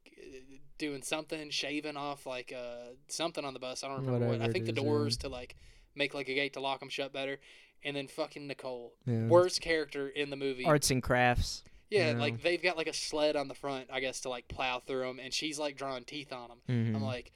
doing 0.78 1.02
something, 1.02 1.50
shaving 1.50 1.98
off 1.98 2.26
like 2.26 2.52
uh, 2.52 2.94
something 3.08 3.44
on 3.46 3.54
the 3.54 3.60
bus. 3.60 3.84
I 3.84 3.88
don't 3.88 4.06
remember 4.06 4.28
what. 4.28 4.42
I 4.42 4.52
think 4.52 4.66
the 4.66 4.72
doors 4.74 5.18
to 5.18 5.30
like 5.30 5.56
make 5.96 6.14
like 6.14 6.28
a 6.30 6.34
gate 6.34 6.54
to 6.54 6.60
lock 6.60 6.80
them 6.80 6.90
shut 6.90 7.12
better. 7.14 7.40
And 7.84 7.96
then 7.96 8.08
fucking 8.08 8.48
Nicole, 8.48 8.94
Yeah. 9.06 9.28
worst 9.28 9.62
character 9.62 10.10
in 10.10 10.30
the 10.30 10.36
movie. 10.36 10.66
Arts 10.66 10.92
and 10.92 11.02
crafts. 11.02 11.64
yeah, 11.90 12.12
you 12.12 12.18
like 12.18 12.42
they've 12.42 12.62
got 12.62 12.76
like 12.76 12.88
a 12.88 12.94
sled 12.94 13.36
on 13.36 13.48
the 13.48 13.54
front, 13.56 13.88
I 13.92 14.00
guess, 14.02 14.20
to 14.22 14.30
like 14.30 14.48
plow 14.48 14.80
through 14.80 15.08
them, 15.08 15.20
and 15.20 15.34
she's 15.34 15.58
like 15.60 15.78
drawing 15.78 16.04
teeth 16.04 16.34
on 16.34 16.50
them. 16.50 16.60
Mhm. 16.68 16.96
I'm 16.96 17.04
like, 17.04 17.32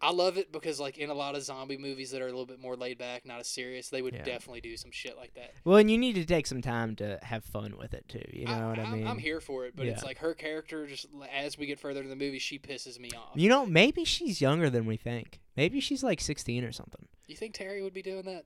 I 0.00 0.10
love 0.12 0.36
it 0.36 0.52
because 0.52 0.78
like 0.78 0.98
in 0.98 1.08
a 1.10 1.14
lot 1.14 1.34
of 1.34 1.42
zombie 1.42 1.78
movies 1.78 2.10
that 2.10 2.20
are 2.20 2.26
a 2.26 2.30
little 2.30 2.46
bit 2.46 2.60
more 2.60 2.76
laid 2.76 2.98
back, 2.98 3.24
not 3.26 3.40
as 3.40 3.48
serious, 3.48 3.88
they 3.88 4.02
would 4.02 4.12
Yeah. 4.14 4.24
definitely 4.24 4.60
do 4.60 4.76
some 4.76 4.90
shit 4.90 5.16
like 5.16 5.34
that. 5.34 5.54
well, 5.64 5.76
and 5.78 5.90
you 5.90 5.96
need 5.98 6.14
to 6.14 6.24
take 6.24 6.46
some 6.46 6.60
time 6.62 6.94
to 6.96 7.18
have 7.22 7.44
fun 7.44 7.76
with 7.78 7.94
it 7.94 8.06
too. 8.08 8.22
You 8.32 8.44
know 8.44 8.52
I, 8.52 8.66
what 8.68 8.78
I 8.78 8.82
I'm- 8.82 8.92
mean? 8.92 9.06
I'm 9.06 9.18
here 9.18 9.40
for 9.40 9.64
it, 9.66 9.74
but 9.74 9.86
it's 9.86 10.04
like 10.04 10.18
her 10.18 10.34
character. 10.34 10.86
Just 10.86 11.06
as 11.32 11.56
we 11.58 11.66
get 11.66 11.78
further 11.80 12.02
in 12.02 12.08
the 12.10 12.16
movie, 12.16 12.38
she 12.38 12.58
pisses 12.58 12.98
me 12.98 13.10
off. 13.16 13.32
You 13.34 13.48
know, 13.48 13.64
maybe 13.66 14.04
she's 14.04 14.40
younger 14.40 14.68
than 14.70 14.84
we 14.86 14.96
think. 14.96 15.40
Maybe 15.56 15.80
she's 15.80 16.02
like 16.02 16.20
16 16.20 16.62
or 16.64 16.72
something. 16.72 17.08
You 17.26 17.34
think 17.36 17.54
Terry 17.54 17.82
would 17.82 17.94
be 17.94 18.02
doing 18.02 18.24
that? 18.26 18.44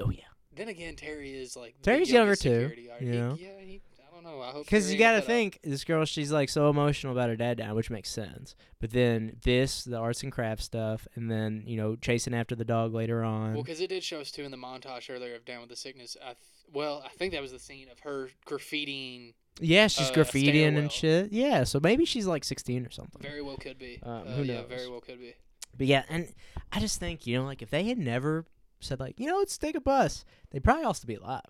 Oh 0.00 0.10
yeah. 0.10 0.22
Then 0.54 0.68
again, 0.68 0.96
Terry 0.96 1.30
is 1.32 1.56
like 1.56 1.74
the 1.78 1.82
Terry's 1.84 2.10
younger, 2.10 2.36
too, 2.36 2.68
security 2.70 2.86
guard. 2.86 3.02
you 3.02 3.10
He- 3.12 3.18
know? 3.18 3.36
yeah, 3.40 3.48
he, 3.60 3.80
I 4.06 4.14
don't 4.14 4.24
know. 4.24 4.42
I 4.42 4.50
hope 4.50 4.66
Because 4.66 4.92
you 4.92 4.98
got 4.98 5.12
to 5.12 5.16
ain't 5.16 5.24
put 5.24 5.32
up- 5.32 5.36
think 5.36 5.58
this 5.62 5.84
girl, 5.84 6.04
she's 6.04 6.30
like 6.30 6.48
so 6.50 6.68
emotional 6.68 7.12
about 7.12 7.30
her 7.30 7.36
dad 7.36 7.58
now, 7.58 7.74
which 7.74 7.88
makes 7.90 8.10
sense. 8.10 8.54
But 8.78 8.90
then 8.90 9.36
this, 9.44 9.84
the 9.84 9.96
arts 9.96 10.22
and 10.22 10.30
crafts 10.30 10.64
stuff, 10.66 11.08
and 11.14 11.30
then 11.30 11.62
you 11.66 11.76
know 11.76 11.96
chasing 11.96 12.34
after 12.34 12.54
the 12.54 12.64
dog 12.66 12.92
later 12.92 13.24
on. 13.24 13.54
Well, 13.54 13.62
because 13.62 13.80
it 13.80 13.88
did 13.88 14.02
show 14.04 14.20
us 14.20 14.30
too 14.30 14.42
in 14.42 14.50
the 14.50 14.56
montage 14.58 15.08
earlier 15.08 15.34
of 15.36 15.44
Down 15.46 15.60
with 15.60 15.70
the 15.70 15.76
Sickness. 15.76 16.16
I 16.22 16.26
th- 16.26 16.36
well, 16.72 17.02
I 17.04 17.08
think 17.10 17.32
that 17.32 17.40
was 17.42 17.52
the 17.52 17.58
scene 17.58 17.88
of 17.90 17.98
her 18.00 18.28
graffitiing. 18.46 19.34
yeah, 19.60 19.86
she's 19.88 20.10
uh, 20.10 20.12
graffitiing 20.14 20.76
and 20.78 20.90
shit. 20.92 21.32
Yeah, 21.32 21.64
so 21.64 21.80
maybe 21.82 22.04
she's 22.04 22.26
like 22.26 22.44
16 22.44 22.86
or 22.86 22.90
something. 22.90 23.20
Very 23.22 23.42
well 23.42 23.56
could 23.56 23.78
be. 23.78 24.00
Um, 24.02 24.12
uh, 24.12 24.30
who 24.32 24.42
Yeah, 24.42 24.54
knows? 24.60 24.68
very 24.68 24.88
well 24.90 25.00
could 25.00 25.18
be. 25.20 25.34
But 25.76 25.86
yeah, 25.86 26.02
and 26.08 26.32
I 26.70 26.80
just 26.80 27.00
think 27.00 27.26
you 27.26 27.38
know, 27.38 27.44
like 27.44 27.62
if 27.62 27.70
they 27.70 27.84
had 27.84 27.98
never 27.98 28.44
said 28.82 29.00
like, 29.00 29.18
you 29.18 29.26
know, 29.26 29.38
let's 29.38 29.56
take 29.58 29.74
a 29.76 29.80
bus, 29.80 30.24
they'd 30.50 30.64
probably 30.64 30.84
all 30.84 30.94
still 30.94 31.08
be 31.08 31.14
alive. 31.14 31.40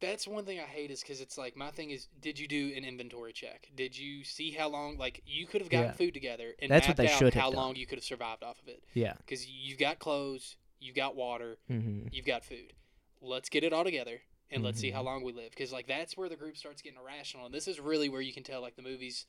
That's 0.00 0.28
one 0.28 0.44
thing 0.44 0.60
I 0.60 0.62
hate 0.62 0.92
is 0.92 1.00
because 1.00 1.20
it's 1.20 1.36
like 1.36 1.56
my 1.56 1.70
thing 1.70 1.90
is, 1.90 2.06
did 2.20 2.38
you 2.38 2.46
do 2.46 2.72
an 2.76 2.84
inventory 2.84 3.32
check? 3.32 3.68
Did 3.74 3.98
you 3.98 4.22
see 4.22 4.52
how 4.52 4.68
long? 4.68 4.96
Like 4.96 5.22
you 5.26 5.44
could 5.46 5.60
have 5.60 5.70
gotten 5.70 5.86
Yeah. 5.88 5.92
food 5.92 6.14
together 6.14 6.54
and 6.60 6.70
That's 6.70 6.86
what 6.86 6.90
mapped 6.96 7.08
they 7.08 7.12
out 7.12 7.18
should 7.18 7.34
have 7.34 7.42
how 7.42 7.50
long 7.50 7.74
you 7.74 7.84
could 7.86 7.98
have 7.98 8.04
survived 8.04 8.44
off 8.44 8.60
of 8.62 8.68
it. 8.68 8.84
Yeah. 8.94 9.14
Because 9.18 9.48
you've 9.48 9.78
got 9.78 9.98
clothes, 9.98 10.56
you've 10.78 10.94
got 10.94 11.16
water, 11.16 11.58
Mm-hmm. 11.70 12.08
you've 12.12 12.26
got 12.26 12.44
food. 12.44 12.74
Let's 13.20 13.48
get 13.48 13.64
it 13.64 13.72
all 13.72 13.82
together 13.82 14.20
and 14.52 14.62
let's 14.62 14.78
see 14.80 14.92
how 14.92 15.02
long 15.02 15.24
we 15.24 15.32
live. 15.32 15.50
Because 15.50 15.72
like 15.72 15.88
that's 15.88 16.16
where 16.16 16.28
the 16.28 16.36
group 16.36 16.56
starts 16.56 16.80
getting 16.80 16.98
irrational, 17.00 17.46
and 17.46 17.54
this 17.54 17.66
is 17.66 17.80
really 17.80 18.08
where 18.08 18.20
you 18.20 18.32
can 18.32 18.44
tell 18.44 18.60
like 18.62 18.76
the 18.76 18.82
movies 18.82 19.26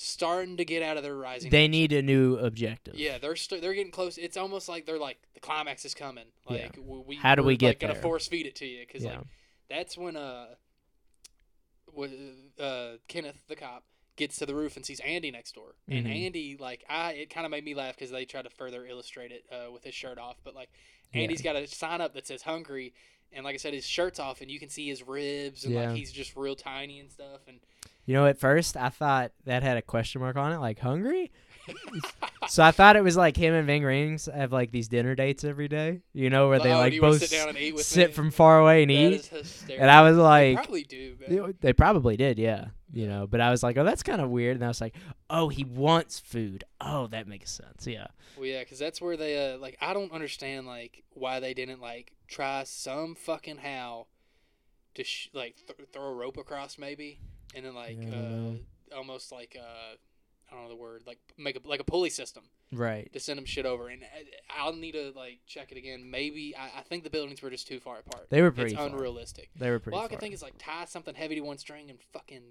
starting 0.00 0.56
to 0.56 0.64
get 0.64 0.80
out 0.80 0.96
of 0.96 1.02
their 1.02 1.16
rising. 1.16 1.50
They 1.50 1.62
action. 1.64 1.70
need 1.72 1.92
a 1.92 2.02
new 2.02 2.36
objective. 2.36 2.94
Yeah, 2.94 3.18
they're 3.18 3.34
st- 3.34 3.60
they're 3.60 3.74
getting 3.74 3.90
close. 3.90 4.16
It's 4.16 4.36
almost 4.36 4.68
like 4.68 4.86
they're 4.86 4.96
like 4.98 5.18
the 5.34 5.40
climax 5.40 5.84
is 5.84 5.92
coming. 5.92 6.26
Yeah. 6.48 6.62
Like 6.62 6.76
w- 6.76 7.04
we 7.04 7.16
How 7.16 7.34
do 7.34 7.42
we 7.42 7.56
get 7.56 7.66
like, 7.68 7.80
gonna 7.80 7.96
force 7.96 8.28
feed 8.28 8.46
it 8.46 8.54
to 8.56 8.64
you 8.66 8.86
because 8.86 9.02
Yeah. 9.02 9.16
like 9.16 9.26
that's 9.68 9.98
when 9.98 10.16
uh, 10.16 10.46
wa- 11.92 12.06
uh 12.60 12.92
Kenneth 13.08 13.42
the 13.48 13.56
cop 13.56 13.82
gets 14.16 14.36
to 14.36 14.46
the 14.46 14.54
roof 14.54 14.76
and 14.76 14.86
sees 14.86 15.00
Andy 15.00 15.30
next 15.32 15.54
door, 15.56 15.74
and 15.88 16.06
Mhm. 16.06 16.26
Andy 16.26 16.56
like 16.58 16.84
I 16.88 17.12
it 17.14 17.30
kind 17.30 17.44
of 17.44 17.50
made 17.50 17.64
me 17.64 17.74
laugh 17.74 17.96
because 17.96 18.10
they 18.12 18.24
tried 18.24 18.42
to 18.42 18.50
further 18.50 18.86
illustrate 18.86 19.32
it 19.32 19.46
uh, 19.50 19.70
with 19.72 19.82
his 19.84 19.94
shirt 19.94 20.18
off, 20.18 20.36
but 20.44 20.54
like 20.54 20.70
Yeah. 21.12 21.22
Andy's 21.22 21.42
got 21.42 21.56
a 21.56 21.66
sign 21.66 22.00
up 22.00 22.14
that 22.14 22.26
says 22.26 22.42
hungry. 22.42 22.94
And 23.32 23.44
like 23.44 23.54
I 23.54 23.58
said, 23.58 23.74
his 23.74 23.86
shirt's 23.86 24.18
off, 24.18 24.40
and 24.40 24.50
you 24.50 24.58
can 24.58 24.68
see 24.68 24.88
his 24.88 25.06
ribs, 25.06 25.64
and 25.64 25.74
Yeah. 25.74 25.88
like 25.88 25.96
he's 25.96 26.10
just 26.12 26.34
real 26.36 26.56
tiny 26.56 26.98
and 27.00 27.10
stuff. 27.10 27.40
And 27.46 27.60
You 28.06 28.14
know, 28.14 28.26
at 28.26 28.38
first 28.38 28.76
I 28.76 28.88
thought 28.88 29.32
that 29.44 29.62
had 29.62 29.76
a 29.76 29.82
question 29.82 30.20
mark 30.22 30.36
on 30.36 30.52
it, 30.52 30.58
like 30.58 30.78
hungry. 30.78 31.30
so 32.48 32.62
I 32.62 32.70
thought 32.70 32.96
it 32.96 33.02
was 33.04 33.16
like 33.16 33.36
him 33.36 33.54
and 33.54 33.66
Ving 33.66 33.82
Rhames 33.82 34.32
have 34.32 34.52
like 34.52 34.70
these 34.70 34.88
dinner 34.88 35.14
dates 35.14 35.44
every 35.44 35.68
day. 35.68 36.00
You 36.12 36.30
know, 36.30 36.48
where 36.48 36.58
they 36.58 36.72
Oh, 36.72 36.78
like 36.78 37.00
both 37.00 37.20
sit 37.20 37.30
down 37.30 37.48
and 37.48 37.58
eat 37.58 37.74
with 37.74 37.84
sit 37.84 38.14
from 38.14 38.30
far 38.30 38.60
away 38.60 38.82
and 38.82 38.90
that 38.90 38.94
eat. 38.94 39.64
And 39.78 39.90
I 39.90 40.02
was 40.02 40.16
like, 40.16 40.56
They 40.56 40.62
probably 40.62 40.82
do. 40.84 41.16
Man. 41.20 41.28
They, 41.46 41.52
they 41.60 41.72
probably 41.72 42.16
did, 42.16 42.38
yeah. 42.38 42.66
You 42.90 43.06
know, 43.06 43.26
but 43.26 43.42
I 43.42 43.50
was 43.50 43.62
like, 43.62 43.76
oh, 43.76 43.84
that's 43.84 44.02
kind 44.02 44.20
of 44.22 44.30
weird. 44.30 44.56
And 44.56 44.64
I 44.64 44.68
was 44.68 44.80
like, 44.80 44.94
oh, 45.28 45.50
he 45.50 45.62
wants 45.62 46.18
food. 46.18 46.64
Oh, 46.80 47.06
that 47.08 47.28
makes 47.28 47.50
sense. 47.50 47.86
Yeah. 47.86 48.06
Well, 48.36 48.46
yeah, 48.46 48.60
because 48.60 48.78
that's 48.78 48.98
where 49.00 49.16
they 49.16 49.52
uh, 49.54 49.58
like. 49.58 49.76
I 49.80 49.92
don't 49.92 50.10
understand 50.10 50.66
like 50.66 51.02
why 51.10 51.38
they 51.40 51.52
didn't 51.52 51.82
like 51.82 52.14
try 52.28 52.62
some 52.64 53.14
fucking 53.14 53.58
how 53.58 54.06
to 54.94 55.04
sh- 55.04 55.28
like 55.34 55.56
th- 55.66 55.88
throw 55.92 56.04
a 56.04 56.14
rope 56.14 56.38
across 56.38 56.78
maybe, 56.78 57.20
and 57.54 57.66
then 57.66 57.74
like 57.74 57.98
Yeah, 58.00 58.08
I 58.08 58.10
don't 58.10 58.30
know. 58.54 58.58
uh, 58.92 58.96
almost 58.96 59.32
like 59.32 59.54
uh, 59.60 59.96
I 60.50 60.54
don't 60.54 60.64
know 60.64 60.68
the 60.70 60.76
word 60.76 61.02
like 61.06 61.18
make 61.36 61.56
a 61.56 61.60
like 61.68 61.80
a 61.80 61.84
pulley 61.84 62.10
system 62.10 62.44
Right. 62.72 63.12
to 63.12 63.20
send 63.20 63.38
them 63.38 63.44
shit 63.44 63.66
over. 63.66 63.88
And 63.88 64.02
I- 64.04 64.60
I'll 64.62 64.72
need 64.74 64.92
to 64.92 65.12
like 65.14 65.40
check 65.46 65.72
it 65.72 65.78
again. 65.78 66.10
Maybe 66.10 66.54
I, 66.56 66.80
I 66.80 66.82
think 66.82 67.04
the 67.04 67.10
buildings 67.10 67.42
were 67.42 67.50
just 67.50 67.66
too 67.66 67.80
far 67.80 67.98
apart. 67.98 68.28
They 68.30 68.40
were 68.42 68.50
pretty 68.50 68.72
It's 68.72 68.78
far. 68.78 68.88
unrealistic. 68.88 69.50
They 69.56 69.70
were 69.70 69.78
pretty 69.78 69.96
Well, 69.96 70.04
I 70.04 70.08
can 70.08 70.18
think 70.18 70.34
is 70.34 70.42
like 70.42 70.54
tie 70.58 70.84
something 70.86 71.14
heavy 71.14 71.34
to 71.36 71.40
one 71.42 71.58
string 71.58 71.90
and 71.90 71.98
fucking 72.12 72.42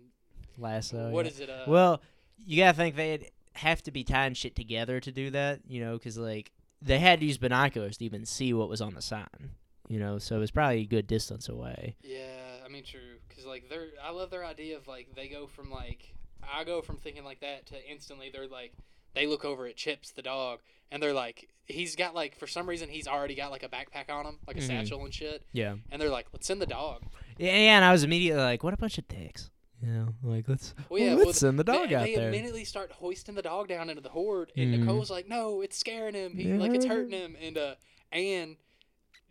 Lasso. 0.57 1.09
what 1.11 1.25
yeah. 1.25 1.31
is 1.31 1.39
it? 1.39 1.49
Uh, 1.49 1.63
Well, 1.67 2.01
you 2.45 2.57
gotta 2.63 2.77
think 2.77 2.95
they'd 2.95 3.31
have 3.55 3.81
to 3.83 3.91
be 3.91 4.03
tying 4.03 4.33
shit 4.33 4.55
together 4.55 4.99
to 4.99 5.11
do 5.11 5.29
that, 5.31 5.61
you 5.67 5.81
know, 5.83 5.93
because 5.97 6.17
like 6.17 6.51
they 6.81 6.99
had 6.99 7.19
to 7.21 7.25
use 7.25 7.37
binoculars 7.37 7.97
to 7.97 8.05
even 8.05 8.25
see 8.25 8.53
what 8.53 8.69
was 8.69 8.81
on 8.81 8.93
the 8.93 9.01
sign, 9.01 9.51
you 9.87 9.99
know, 9.99 10.19
so 10.19 10.35
it 10.35 10.39
was 10.39 10.51
probably 10.51 10.81
a 10.81 10.85
good 10.85 11.07
distance 11.07 11.49
away. 11.49 11.95
Yeah, 12.03 12.27
I 12.63 12.69
mean 12.69 12.83
true, 12.83 13.17
because 13.27 13.45
like 13.45 13.69
they're 13.69 13.87
I 14.03 14.11
love 14.11 14.29
their 14.29 14.45
idea 14.45 14.77
of 14.77 14.87
like 14.87 15.07
they 15.15 15.27
go 15.27 15.47
from 15.47 15.71
like 15.71 16.13
I 16.43 16.63
go 16.63 16.81
from 16.81 16.97
thinking 16.97 17.23
like 17.23 17.39
that 17.41 17.65
to 17.67 17.89
instantly 17.89 18.29
they're 18.31 18.47
like 18.47 18.73
they 19.13 19.25
look 19.27 19.45
over 19.45 19.65
at 19.67 19.75
Chips 19.75 20.11
the 20.11 20.21
dog 20.21 20.59
and 20.91 21.01
they're 21.01 21.13
like 21.13 21.49
he's 21.65 21.95
got 21.95 22.13
like 22.15 22.37
for 22.37 22.47
some 22.47 22.67
reason 22.67 22.89
he's 22.89 23.07
already 23.07 23.35
got 23.35 23.51
like 23.51 23.63
a 23.63 23.69
backpack 23.69 24.09
on 24.09 24.25
him 24.25 24.39
like 24.47 24.57
a 24.57 24.61
Mhm. 24.61 24.67
satchel 24.67 25.03
and 25.05 25.13
shit 25.13 25.43
Yeah. 25.51 25.75
and 25.91 26.01
they're 26.01 26.09
like 26.09 26.27
let's 26.33 26.47
send 26.47 26.61
the 26.61 26.65
dog. 26.65 27.03
Yeah, 27.37 27.51
yeah, 27.51 27.75
and 27.75 27.85
I 27.85 27.91
was 27.91 28.03
immediately 28.03 28.41
like, 28.41 28.63
what 28.63 28.73
a 28.73 28.77
bunch 28.77 28.97
of 28.97 29.07
dicks. 29.07 29.51
You 29.81 29.89
know, 29.91 30.07
like 30.23 30.47
let's 30.47 30.73
Well, 30.89 30.99
yeah, 30.99 31.07
well, 31.09 31.17
well, 31.17 31.25
let's 31.27 31.39
send 31.39 31.59
the 31.59 31.63
They- 31.63 31.71
dog 31.71 31.93
out 31.93 32.03
they, 32.05 32.15
there. 32.15 32.29
immediately 32.29 32.63
start 32.65 32.91
hoisting 32.93 33.35
the 33.35 33.43
dog 33.43 33.67
down 33.67 33.89
into 33.89 34.01
the 34.01 34.09
horde 34.09 34.51
and 34.55 34.73
Mhm. 34.73 34.79
Nicole's 34.79 35.11
like 35.11 35.27
no 35.27 35.61
it's 35.61 35.77
scaring 35.77 36.15
him 36.15 36.35
he, 36.35 36.45
like 36.53 36.73
it's 36.73 36.85
hurting 36.85 37.11
him 37.11 37.35
and 37.39 37.57
uh 37.57 37.75
and 38.11 38.55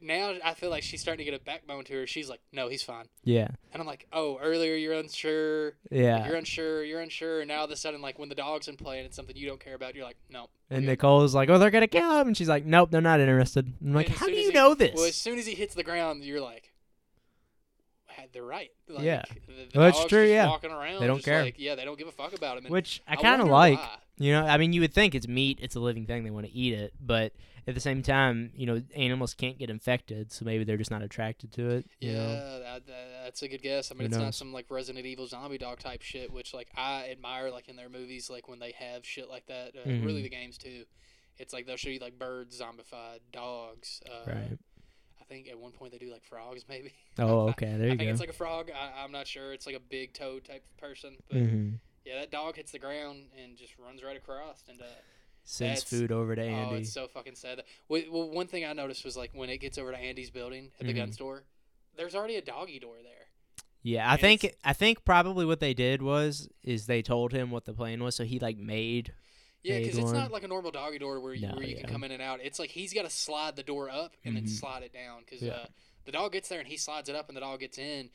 now 0.00 0.34
I 0.44 0.54
feel 0.54 0.70
like 0.70 0.82
she's 0.82 1.00
starting 1.00 1.24
to 1.24 1.30
get 1.30 1.40
a 1.40 1.42
backbone 1.44 1.84
to 1.84 1.92
her. 1.94 2.06
She's 2.06 2.28
like, 2.28 2.40
no, 2.52 2.68
he's 2.68 2.82
fine. 2.82 3.06
Yeah, 3.24 3.48
And 3.72 3.80
I'm 3.80 3.86
like, 3.86 4.06
oh, 4.12 4.38
earlier 4.42 4.74
you're 4.74 4.92
unsure. 4.94 5.74
yeah. 5.90 6.26
You're 6.26 6.36
unsure. 6.36 6.84
You're 6.84 7.00
unsure. 7.00 7.40
And 7.40 7.48
now 7.48 7.58
all 7.60 7.64
of 7.64 7.70
a 7.70 7.76
sudden, 7.76 8.02
like 8.02 8.18
when 8.18 8.28
the 8.28 8.34
dog's 8.34 8.68
in 8.68 8.76
play 8.76 8.98
and 8.98 9.06
it's 9.06 9.16
something 9.16 9.36
you 9.36 9.48
don't 9.48 9.60
care 9.60 9.74
about, 9.74 9.94
you're 9.94 10.04
like, 10.04 10.18
no. 10.30 10.48
And. 10.70 10.84
Nicole's 10.86 11.34
like, 11.34 11.48
"Oh, 11.48 11.58
they're 11.58 11.70
gonna 11.70 11.86
kill 11.86 12.18
him," 12.18 12.26
and 12.26 12.36
she's 12.36 12.48
like, 12.48 12.64
"Nope, 12.66 12.90
they're 12.90 13.00
not 13.00 13.20
interested." 13.20 13.72
I'm 13.80 13.94
like, 13.94 14.08
"How 14.08 14.26
do 14.26 14.32
you 14.32 14.48
he- 14.48 14.52
know 14.52 14.74
this?" 14.74 14.94
Well, 14.96 15.04
as 15.04 15.14
soon 15.14 15.38
as 15.38 15.46
he 15.46 15.54
hits 15.54 15.74
the 15.76 15.84
ground, 15.84 16.24
you're 16.24 16.40
like, 16.40 16.72
they're 18.32 18.42
right. 18.44 18.70
Like, 18.88 19.04
Yeah. 19.04 19.22
the, 19.46 19.52
the 19.52 19.78
Well, 19.78 19.90
that's 19.92 20.04
true, 20.06 20.24
just 20.24 20.32
yeah. 20.32 20.48
Walking 20.48 20.72
around, 20.72 21.00
They 21.00 21.06
don't 21.06 21.22
care. 21.22 21.42
Like, 21.42 21.54
yeah, 21.58 21.74
they 21.74 21.84
don't 21.84 21.98
give 21.98 22.08
a 22.08 22.12
fuck 22.12 22.34
about 22.34 22.58
him. 22.58 22.64
And 22.64 22.72
Which 22.72 23.00
I 23.06 23.12
I 23.12 23.16
kind 23.16 23.40
of 23.40 23.48
like. 23.48 23.78
why. 23.78 23.96
You 24.18 24.32
know, 24.32 24.44
I 24.46 24.56
mean, 24.56 24.72
you 24.72 24.80
would 24.80 24.94
think 24.94 25.14
it's 25.14 25.28
meat; 25.28 25.58
it's 25.60 25.76
a 25.76 25.80
living 25.80 26.06
thing; 26.06 26.24
they 26.24 26.30
want 26.30 26.46
to 26.46 26.52
eat 26.52 26.72
it. 26.74 26.94
But 27.00 27.32
at 27.66 27.74
the 27.74 27.80
same 27.80 28.02
time, 28.02 28.50
you 28.54 28.64
know, 28.66 28.80
animals 28.94 29.34
can't 29.34 29.58
get 29.58 29.70
infected, 29.70 30.30
so 30.32 30.44
maybe 30.44 30.62
they're 30.64 30.76
just 30.76 30.90
not 30.90 31.02
attracted 31.02 31.52
to 31.54 31.70
it. 31.70 31.86
you 32.00 32.12
Yeah, 32.12 32.18
know? 32.18 32.60
that, 32.60 32.86
that, 32.86 33.08
that's 33.24 33.42
a 33.42 33.48
good 33.48 33.62
guess. 33.62 33.90
I 33.90 33.94
mean, 33.94 34.02
Who 34.10 34.16
it's 34.16 34.24
not 34.24 34.34
some 34.34 34.52
like 34.52 34.66
Resident 34.70 35.04
Evil 35.04 35.26
zombie 35.26 35.58
dog 35.58 35.80
type 35.80 36.02
shit, 36.02 36.32
which 36.32 36.54
like 36.54 36.68
I 36.76 37.08
admire 37.10 37.50
like 37.50 37.68
in 37.68 37.76
their 37.76 37.88
movies, 37.88 38.30
like 38.30 38.48
when 38.48 38.58
they 38.60 38.72
have 38.78 39.04
shit 39.04 39.28
like 39.28 39.46
that. 39.46 39.72
Uh, 39.76 39.88
Really, 39.88 40.20
Mhm. 40.20 40.24
the 40.24 40.28
games 40.28 40.58
too. 40.58 40.84
It's 41.38 41.52
like 41.52 41.66
they'll 41.66 41.76
show 41.76 41.90
you 41.90 41.98
like 41.98 42.18
birds 42.18 42.60
zombified, 42.60 43.18
dogs. 43.32 44.00
Uh, 44.08 44.30
Right. 44.30 44.58
I 45.20 45.24
think 45.24 45.48
at 45.48 45.58
one 45.58 45.72
point 45.72 45.90
they 45.90 45.98
do 45.98 46.12
like 46.12 46.22
frogs, 46.24 46.64
maybe. 46.68 46.92
Oh, 47.18 47.48
okay. 47.50 47.66
There 47.76 47.88
I 47.88 47.92
you 47.92 47.96
think 47.98 48.02
go. 48.08 48.10
it's 48.10 48.20
like 48.20 48.30
a 48.30 48.32
frog. 48.32 48.70
I, 48.70 49.02
I'm 49.02 49.10
not 49.10 49.26
sure. 49.26 49.52
It's 49.52 49.66
like 49.66 49.74
a 49.74 49.80
big 49.80 50.12
toad 50.14 50.44
type 50.44 50.62
of 50.64 50.76
person. 50.76 51.16
But 51.28 51.38
mm-hmm. 51.38 51.70
yeah, 52.04 52.20
that 52.20 52.30
dog 52.30 52.54
hits 52.54 52.70
the 52.70 52.78
ground 52.78 53.24
and 53.42 53.56
just 53.56 53.76
runs 53.76 54.04
right 54.04 54.16
across. 54.16 54.62
And 54.68 54.80
uh, 54.80 54.84
Sends 55.48 55.82
that's- 55.84 56.00
food 56.00 56.10
over 56.12 56.34
to 56.34 56.42
Andy. 56.42 56.54
oh, 56.54 56.68
Andy. 56.70 56.80
it's 56.80 56.92
so 56.92 57.06
fucking 57.06 57.36
sad. 57.36 57.62
Well, 57.88 58.02
well, 58.10 58.28
one 58.30 58.48
thing 58.48 58.64
I 58.64 58.72
noticed 58.72 59.04
was 59.04 59.16
like 59.16 59.30
when 59.32 59.48
it 59.48 59.58
gets 59.58 59.78
over 59.78 59.92
to 59.92 59.96
Andy's 59.98 60.30
building 60.30 60.72
at 60.80 60.86
the 60.86 60.92
gun 60.92 61.10
Mhm. 61.10 61.14
store, 61.14 61.44
there's 61.96 62.14
already 62.16 62.34
a 62.36 62.42
doggy 62.42 62.80
door 62.80 62.96
there. 63.02 63.28
yeah, 63.82 64.08
I 64.08 64.12
and 64.14 64.20
think 64.20 64.54
I 64.64 64.72
think 64.72 65.04
probably 65.04 65.44
what 65.46 65.60
they 65.60 65.72
did 65.72 66.02
was 66.02 66.48
is 66.64 66.86
they 66.86 67.00
told 67.00 67.32
him 67.32 67.50
what 67.52 67.64
the 67.64 67.72
plan 67.72 68.02
was, 68.02 68.16
so 68.16 68.24
he 68.24 68.40
like 68.40 68.56
made. 68.58 69.14
Yeah, 69.62 69.78
because 69.78 69.98
it's 69.98 70.10
not 70.12 70.30
like 70.32 70.42
a 70.42 70.48
normal 70.48 70.70
doggy 70.72 70.98
door 70.98 71.20
where 71.20 71.34
you, 71.34 71.46
No, 71.48 71.54
where 71.54 71.64
you 71.66 71.76
can 71.76 71.88
come 71.88 72.02
in 72.04 72.10
and 72.12 72.20
out. 72.22 72.40
It's 72.42 72.58
like 72.58 72.70
he's 72.70 72.92
got 72.92 73.02
to 73.02 73.10
slide 73.10 73.54
the 73.56 73.62
door 73.62 73.88
up 73.88 74.16
and 74.24 74.36
then 74.36 74.44
Mhm. 74.44 74.48
slide 74.48 74.82
it 74.82 74.92
down 74.92 75.20
because 75.24 75.42
Yeah. 75.42 75.52
uh, 75.52 75.66
the 76.04 76.12
dog 76.12 76.32
gets 76.32 76.48
there 76.48 76.58
and 76.60 76.68
he 76.68 76.76
slides 76.76 77.08
it 77.08 77.14
up 77.16 77.28
and 77.28 77.36
the 77.36 77.40
dog 77.40 77.60
gets 77.60 77.78
in, 77.78 78.10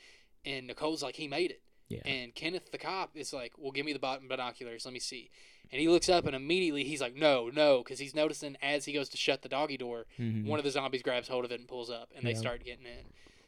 and 0.45 0.67
Nicole's 0.67 1.01
like 1.03 1.15
he 1.15 1.27
made 1.29 1.51
it. 1.51 1.61
Yeah. 1.91 2.01
And 2.05 2.33
Kenneth 2.35 2.71
the 2.71 2.77
cop 2.77 3.15
is 3.15 3.33
like, 3.33 3.53
"Well, 3.57 3.71
give 3.71 3.85
me 3.85 3.93
the 3.93 3.99
binoculars. 3.99 4.85
Let 4.85 4.93
me 4.93 4.99
see." 4.99 5.29
And 5.71 5.79
he 5.79 5.87
looks 5.87 6.09
up 6.09 6.25
and 6.25 6.35
immediately 6.35 6.83
he's 6.83 7.01
like, 7.01 7.15
"No, 7.15 7.49
no," 7.49 7.79
because 7.79 7.99
he's 7.99 8.13
noticing 8.15 8.57
as 8.61 8.85
he 8.85 8.93
goes 8.93 9.07
to 9.09 9.17
shut 9.17 9.41
the 9.41 9.49
doggy 9.49 9.77
door, 9.77 10.05
Mhm. 10.19 10.45
one 10.45 10.59
of 10.59 10.65
the 10.65 10.71
zombies 10.71 11.01
grabs 11.01 11.27
hold 11.27 11.45
of 11.45 11.51
it 11.51 11.59
and 11.59 11.67
pulls 11.69 11.89
up, 11.89 12.11
and 12.15 12.25
they 12.25 12.31
Yeah. 12.31 12.37
start 12.39 12.63
getting 12.65 12.85
in. 12.85 13.05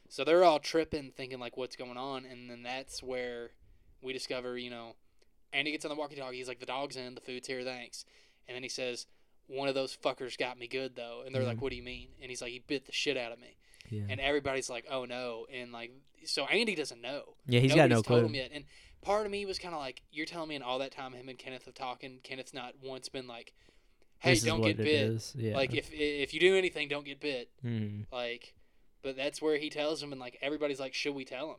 So 0.08 0.24
they're 0.24 0.44
all 0.44 0.58
tripping, 0.60 1.10
thinking 1.10 1.38
like, 1.38 1.56
"What's 1.56 1.76
going 1.76 1.96
on?" 1.96 2.24
And 2.24 2.48
then 2.50 2.62
that's 2.62 3.02
where 3.02 3.52
we 4.00 4.12
discover, 4.12 4.56
you 4.58 4.70
know, 4.70 4.96
Andy 5.52 5.70
gets 5.70 5.84
on 5.84 5.88
the 5.88 5.94
walkie-talkie. 5.96 6.36
He's 6.36 6.48
like, 6.48 6.60
"The 6.60 6.66
dog's 6.66 6.96
in. 6.96 7.14
The 7.14 7.20
food's 7.20 7.46
here. 7.46 7.62
Thanks." 7.62 8.04
And 8.48 8.54
then 8.54 8.62
he 8.62 8.68
says, 8.68 9.06
"One 9.46 9.68
of 9.68 9.74
those 9.74 9.96
fuckers 9.96 10.36
got 10.38 10.58
me 10.58 10.66
good 10.66 10.96
though." 10.96 11.22
And 11.24 11.34
they're 11.34 11.42
Yeah. 11.42 11.48
like, 11.48 11.60
"What 11.60 11.70
do 11.70 11.76
you 11.76 11.82
mean?" 11.82 12.08
And 12.20 12.30
he's 12.30 12.40
like, 12.42 12.52
"He 12.52 12.58
bit 12.58 12.86
the 12.86 12.92
shit 12.92 13.16
out 13.16 13.32
of 13.32 13.38
me." 13.38 13.56
Yeah. 13.90 14.02
And 14.08 14.20
everybody's 14.20 14.68
like, 14.70 14.86
"Oh 14.90 15.04
no!" 15.04 15.46
And 15.52 15.72
like, 15.72 15.92
so 16.24 16.44
Andy 16.46 16.74
doesn't 16.74 17.00
know. 17.00 17.34
yeah, 17.46 17.60
he's 17.60 17.70
got 17.74 17.88
no 17.88 17.96
Nobody's 17.96 18.02
told 18.06 18.20
clue. 18.20 18.26
him 18.28 18.34
yet. 18.34 18.50
And 18.52 18.64
part 19.02 19.26
of 19.26 19.32
me 19.32 19.44
was 19.46 19.58
kind 19.58 19.74
of 19.74 19.80
like, 19.80 20.02
"You're 20.12 20.26
telling 20.26 20.48
me 20.48 20.54
in 20.56 20.62
all 20.62 20.78
that 20.80 20.92
time 20.92 21.12
him 21.12 21.28
and 21.28 21.38
Kenneth 21.38 21.64
have 21.66 21.74
talking, 21.74 22.20
Kenneth's 22.22 22.54
not 22.54 22.74
once 22.82 23.08
been 23.08 23.26
like." 23.26 23.52
Hey, 24.20 24.30
This 24.30 24.44
don't 24.44 24.62
get 24.62 24.78
bit. 24.78 25.32
Yeah. 25.36 25.54
Like 25.54 25.74
if 25.74 25.90
if 25.92 26.32
you 26.32 26.40
do 26.40 26.56
anything, 26.56 26.88
don't 26.88 27.04
get 27.04 27.20
bit. 27.20 27.50
Mhm. 27.62 28.06
Like, 28.10 28.54
but 29.02 29.16
that's 29.16 29.42
where 29.42 29.58
he 29.58 29.68
tells 29.68 30.02
him, 30.02 30.12
and 30.12 30.20
like 30.20 30.38
everybody's 30.40 30.80
like, 30.80 30.94
should 30.94 31.14
we 31.14 31.26
tell 31.26 31.50
him? 31.50 31.58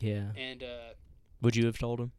Yeah. 0.00 0.32
And 0.36 0.62
uh, 0.62 0.92
Would 1.40 1.56
you 1.56 1.64
have 1.64 1.78
told 1.78 2.00
him? 2.00 2.12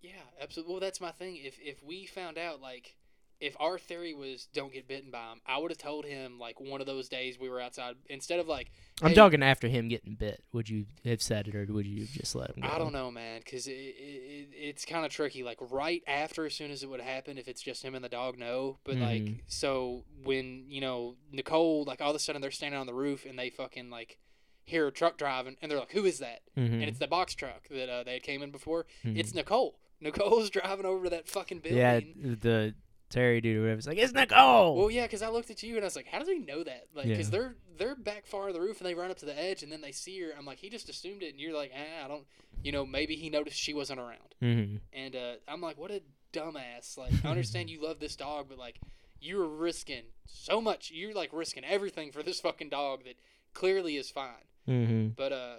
yeah, 0.00 0.10
absolutely. 0.40 0.72
Well, 0.72 0.80
that's 0.80 1.00
my 1.00 1.12
thing. 1.12 1.36
If 1.36 1.56
if 1.60 1.82
we 1.84 2.06
found 2.06 2.36
out 2.38 2.60
like. 2.60 2.96
If 3.42 3.56
our 3.58 3.76
theory 3.76 4.14
was 4.14 4.46
don't 4.54 4.72
get 4.72 4.86
bitten 4.86 5.10
by 5.10 5.32
him, 5.32 5.40
I 5.44 5.58
would 5.58 5.72
have 5.72 5.78
told 5.78 6.04
him 6.04 6.38
like 6.38 6.60
one 6.60 6.80
of 6.80 6.86
those 6.86 7.08
days 7.08 7.40
we 7.40 7.48
were 7.48 7.60
outside 7.60 7.96
instead 8.08 8.38
of 8.38 8.46
like 8.46 8.70
I'm 9.02 9.08
Hey- 9.08 9.14
talking 9.16 9.42
after 9.42 9.66
him 9.66 9.88
getting 9.88 10.14
bit. 10.14 10.44
Would 10.52 10.68
you 10.68 10.86
have 11.04 11.20
said 11.20 11.48
it, 11.48 11.54
or 11.56 11.66
would 11.72 11.84
you 11.86 12.02
have 12.02 12.10
just 12.12 12.36
let 12.36 12.50
him 12.50 12.62
go? 12.62 12.68
I 12.68 12.78
don't 12.78 12.92
know, 12.92 13.10
man, 13.10 13.40
because 13.44 13.66
it, 13.66 13.72
it, 13.72 14.48
it's 14.52 14.84
kind 14.84 15.04
of 15.04 15.10
tricky. 15.10 15.42
Like 15.42 15.58
right 15.72 16.02
after, 16.06 16.46
as 16.46 16.54
soon 16.54 16.70
as 16.70 16.84
it 16.84 16.88
would 16.88 17.00
happen, 17.00 17.36
if 17.36 17.48
it's 17.48 17.60
just 17.62 17.82
him 17.82 17.96
and 17.96 18.04
the 18.04 18.08
dog, 18.08 18.38
no. 18.38 18.78
But 18.84 18.96
like, 18.96 19.22
Mhm. 19.22 19.40
so 19.48 20.04
when 20.22 20.66
you 20.68 20.80
know 20.80 21.16
Nicole, 21.32 21.82
like 21.84 22.00
all 22.00 22.10
of 22.10 22.16
a 22.16 22.20
sudden 22.20 22.40
they're 22.42 22.52
standing 22.52 22.78
on 22.78 22.86
the 22.86 22.94
roof 22.94 23.26
and 23.28 23.36
they 23.38 23.50
fucking 23.50 23.90
like 23.90 24.18
hear 24.64 24.86
a 24.86 24.92
truck 24.92 25.18
driving, 25.18 25.56
and 25.60 25.68
they're 25.68 25.80
like, 25.80 25.90
"Who 25.90 26.04
is 26.04 26.20
that?" 26.20 26.42
Mhm. 26.56 26.74
And 26.74 26.84
it's 26.84 27.00
the 27.00 27.08
box 27.08 27.34
truck 27.34 27.66
that 27.70 27.88
uh, 27.88 28.04
they 28.04 28.20
came 28.20 28.40
in 28.42 28.52
before. 28.52 28.86
Mhm. 29.04 29.18
It's 29.18 29.34
Nicole. 29.34 29.80
Nicole's 30.00 30.48
driving 30.50 30.86
over 30.86 31.04
to 31.04 31.10
that 31.10 31.28
fucking 31.28 31.58
building. 31.60 31.78
yeah, 31.78 32.00
the 32.40 32.74
Terry 33.12 33.40
dude 33.40 33.58
or 33.58 33.60
whatever. 33.62 33.78
It's 33.78 33.86
like 33.86 33.98
it's 33.98 34.12
Nicole. 34.12 34.76
Well, 34.76 34.90
yeah, 34.90 35.02
because 35.02 35.22
I 35.22 35.28
looked 35.28 35.50
at 35.50 35.62
you 35.62 35.74
and 35.76 35.84
I 35.84 35.86
was 35.86 35.96
like, 35.96 36.06
"How 36.08 36.18
does 36.18 36.28
he 36.28 36.38
know 36.38 36.64
that?" 36.64 36.86
Like, 36.94 37.06
because 37.06 37.28
Yeah. 37.28 37.38
they're 37.38 37.54
they're 37.78 37.94
back 37.94 38.26
far 38.26 38.48
of 38.48 38.54
the 38.54 38.60
roof 38.60 38.78
and 38.80 38.86
they 38.88 38.94
run 38.94 39.10
up 39.10 39.18
to 39.18 39.26
the 39.26 39.38
edge 39.38 39.62
and 39.62 39.70
then 39.70 39.80
they 39.80 39.92
see 39.92 40.20
her. 40.22 40.30
I'm 40.36 40.44
like, 40.46 40.58
he 40.58 40.68
just 40.70 40.88
assumed 40.88 41.22
it, 41.22 41.30
and 41.32 41.40
you're 41.40 41.54
like, 41.56 41.70
"Ah, 41.76 42.04
I 42.04 42.08
don't." 42.08 42.24
You 42.62 42.72
know, 42.72 42.86
maybe 42.86 43.16
he 43.16 43.28
noticed 43.28 43.58
she 43.58 43.74
wasn't 43.74 43.98
around. 44.00 44.34
Mm-hmm. 44.40 44.76
And 44.92 45.16
uh, 45.16 45.32
I'm 45.48 45.60
like, 45.60 45.78
what 45.78 45.90
a 45.90 46.00
dumbass. 46.32 46.96
Like, 46.96 47.12
I 47.24 47.28
understand 47.28 47.70
you 47.70 47.82
love 47.82 47.98
this 47.98 48.14
dog, 48.16 48.46
but 48.48 48.56
like, 48.58 48.78
you're 49.20 49.46
risking 49.48 50.04
so 50.26 50.60
much. 50.60 50.90
You're 50.94 51.12
like 51.14 51.30
risking 51.32 51.64
everything 51.64 52.12
for 52.12 52.22
this 52.22 52.40
fucking 52.40 52.68
dog 52.68 53.04
that 53.04 53.16
clearly 53.52 53.96
is 53.96 54.10
fine. 54.10 54.46
Mm-hmm. 54.68 55.08
But 55.16 55.32
uh, 55.32 55.56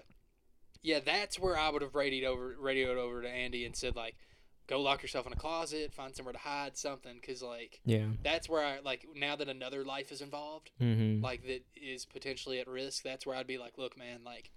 yeah, 0.81 0.99
that's 1.03 1.37
where 1.39 1.57
I 1.57 1.69
would 1.69 1.81
have 1.81 1.93
radioed 1.95 2.23
over, 2.25 2.55
radioed 2.59 2.97
over 2.97 3.21
to 3.21 3.29
Andy 3.29 3.65
and 3.65 3.75
said 3.75 3.95
like, 3.95 4.15
go 4.67 4.81
lock 4.81 5.01
yourself 5.01 5.25
in 5.27 5.33
a 5.33 5.35
closet, 5.35 5.93
find 5.93 6.15
somewhere 6.15 6.33
to 6.33 6.39
hide 6.39 6.77
something, 6.77 7.15
because 7.19 7.41
like 7.43 7.79
Yeah. 7.85 8.07
that's 8.23 8.47
where 8.49 8.63
I 8.63 8.79
like 8.79 9.05
now 9.15 9.35
that 9.35 9.49
another 9.49 9.83
life 9.83 10.11
is 10.11 10.21
involved, 10.21 10.71
hmm 10.79 11.21
like 11.21 11.45
that 11.47 11.63
is 11.75 12.05
potentially 12.05 12.59
at 12.59 12.67
risk. 12.67 13.03
That's 13.03 13.25
where 13.25 13.35
I'd 13.35 13.47
be 13.47 13.57
like, 13.57 13.77
look, 13.77 13.97
man, 13.97 14.23
like. 14.23 14.51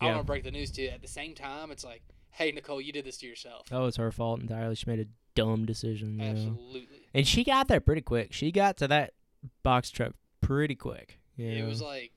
I 0.00 0.06
Yeah. 0.06 0.14
want 0.16 0.22
to 0.22 0.26
break 0.26 0.42
the 0.42 0.50
news 0.50 0.72
to 0.72 0.82
you. 0.82 0.88
At 0.88 1.02
the 1.02 1.08
same 1.08 1.34
time, 1.36 1.70
it's 1.70 1.84
like, 1.84 2.02
"Hey, 2.32 2.50
Nicole, 2.50 2.80
you 2.80 2.92
did 2.92 3.04
this 3.04 3.16
to 3.18 3.26
yourself." 3.28 3.68
That 3.68 3.78
was 3.78 3.94
her 3.96 4.10
fault 4.10 4.40
entirely. 4.40 4.74
She 4.74 4.90
made 4.90 4.98
a 4.98 5.06
dumb 5.36 5.64
decision. 5.66 6.18
You 6.18 6.24
know? 6.24 6.30
Absolutely. 6.32 7.06
And 7.14 7.26
she 7.28 7.44
got 7.44 7.68
there 7.68 7.80
pretty 7.80 8.02
quick. 8.02 8.32
She 8.32 8.50
got 8.50 8.76
to 8.78 8.88
that 8.88 9.14
box 9.62 9.90
truck 9.90 10.14
pretty 10.40 10.74
quick. 10.74 11.20
You 11.36 11.46
It 11.48 11.62
was 11.64 11.80
like 11.80 12.10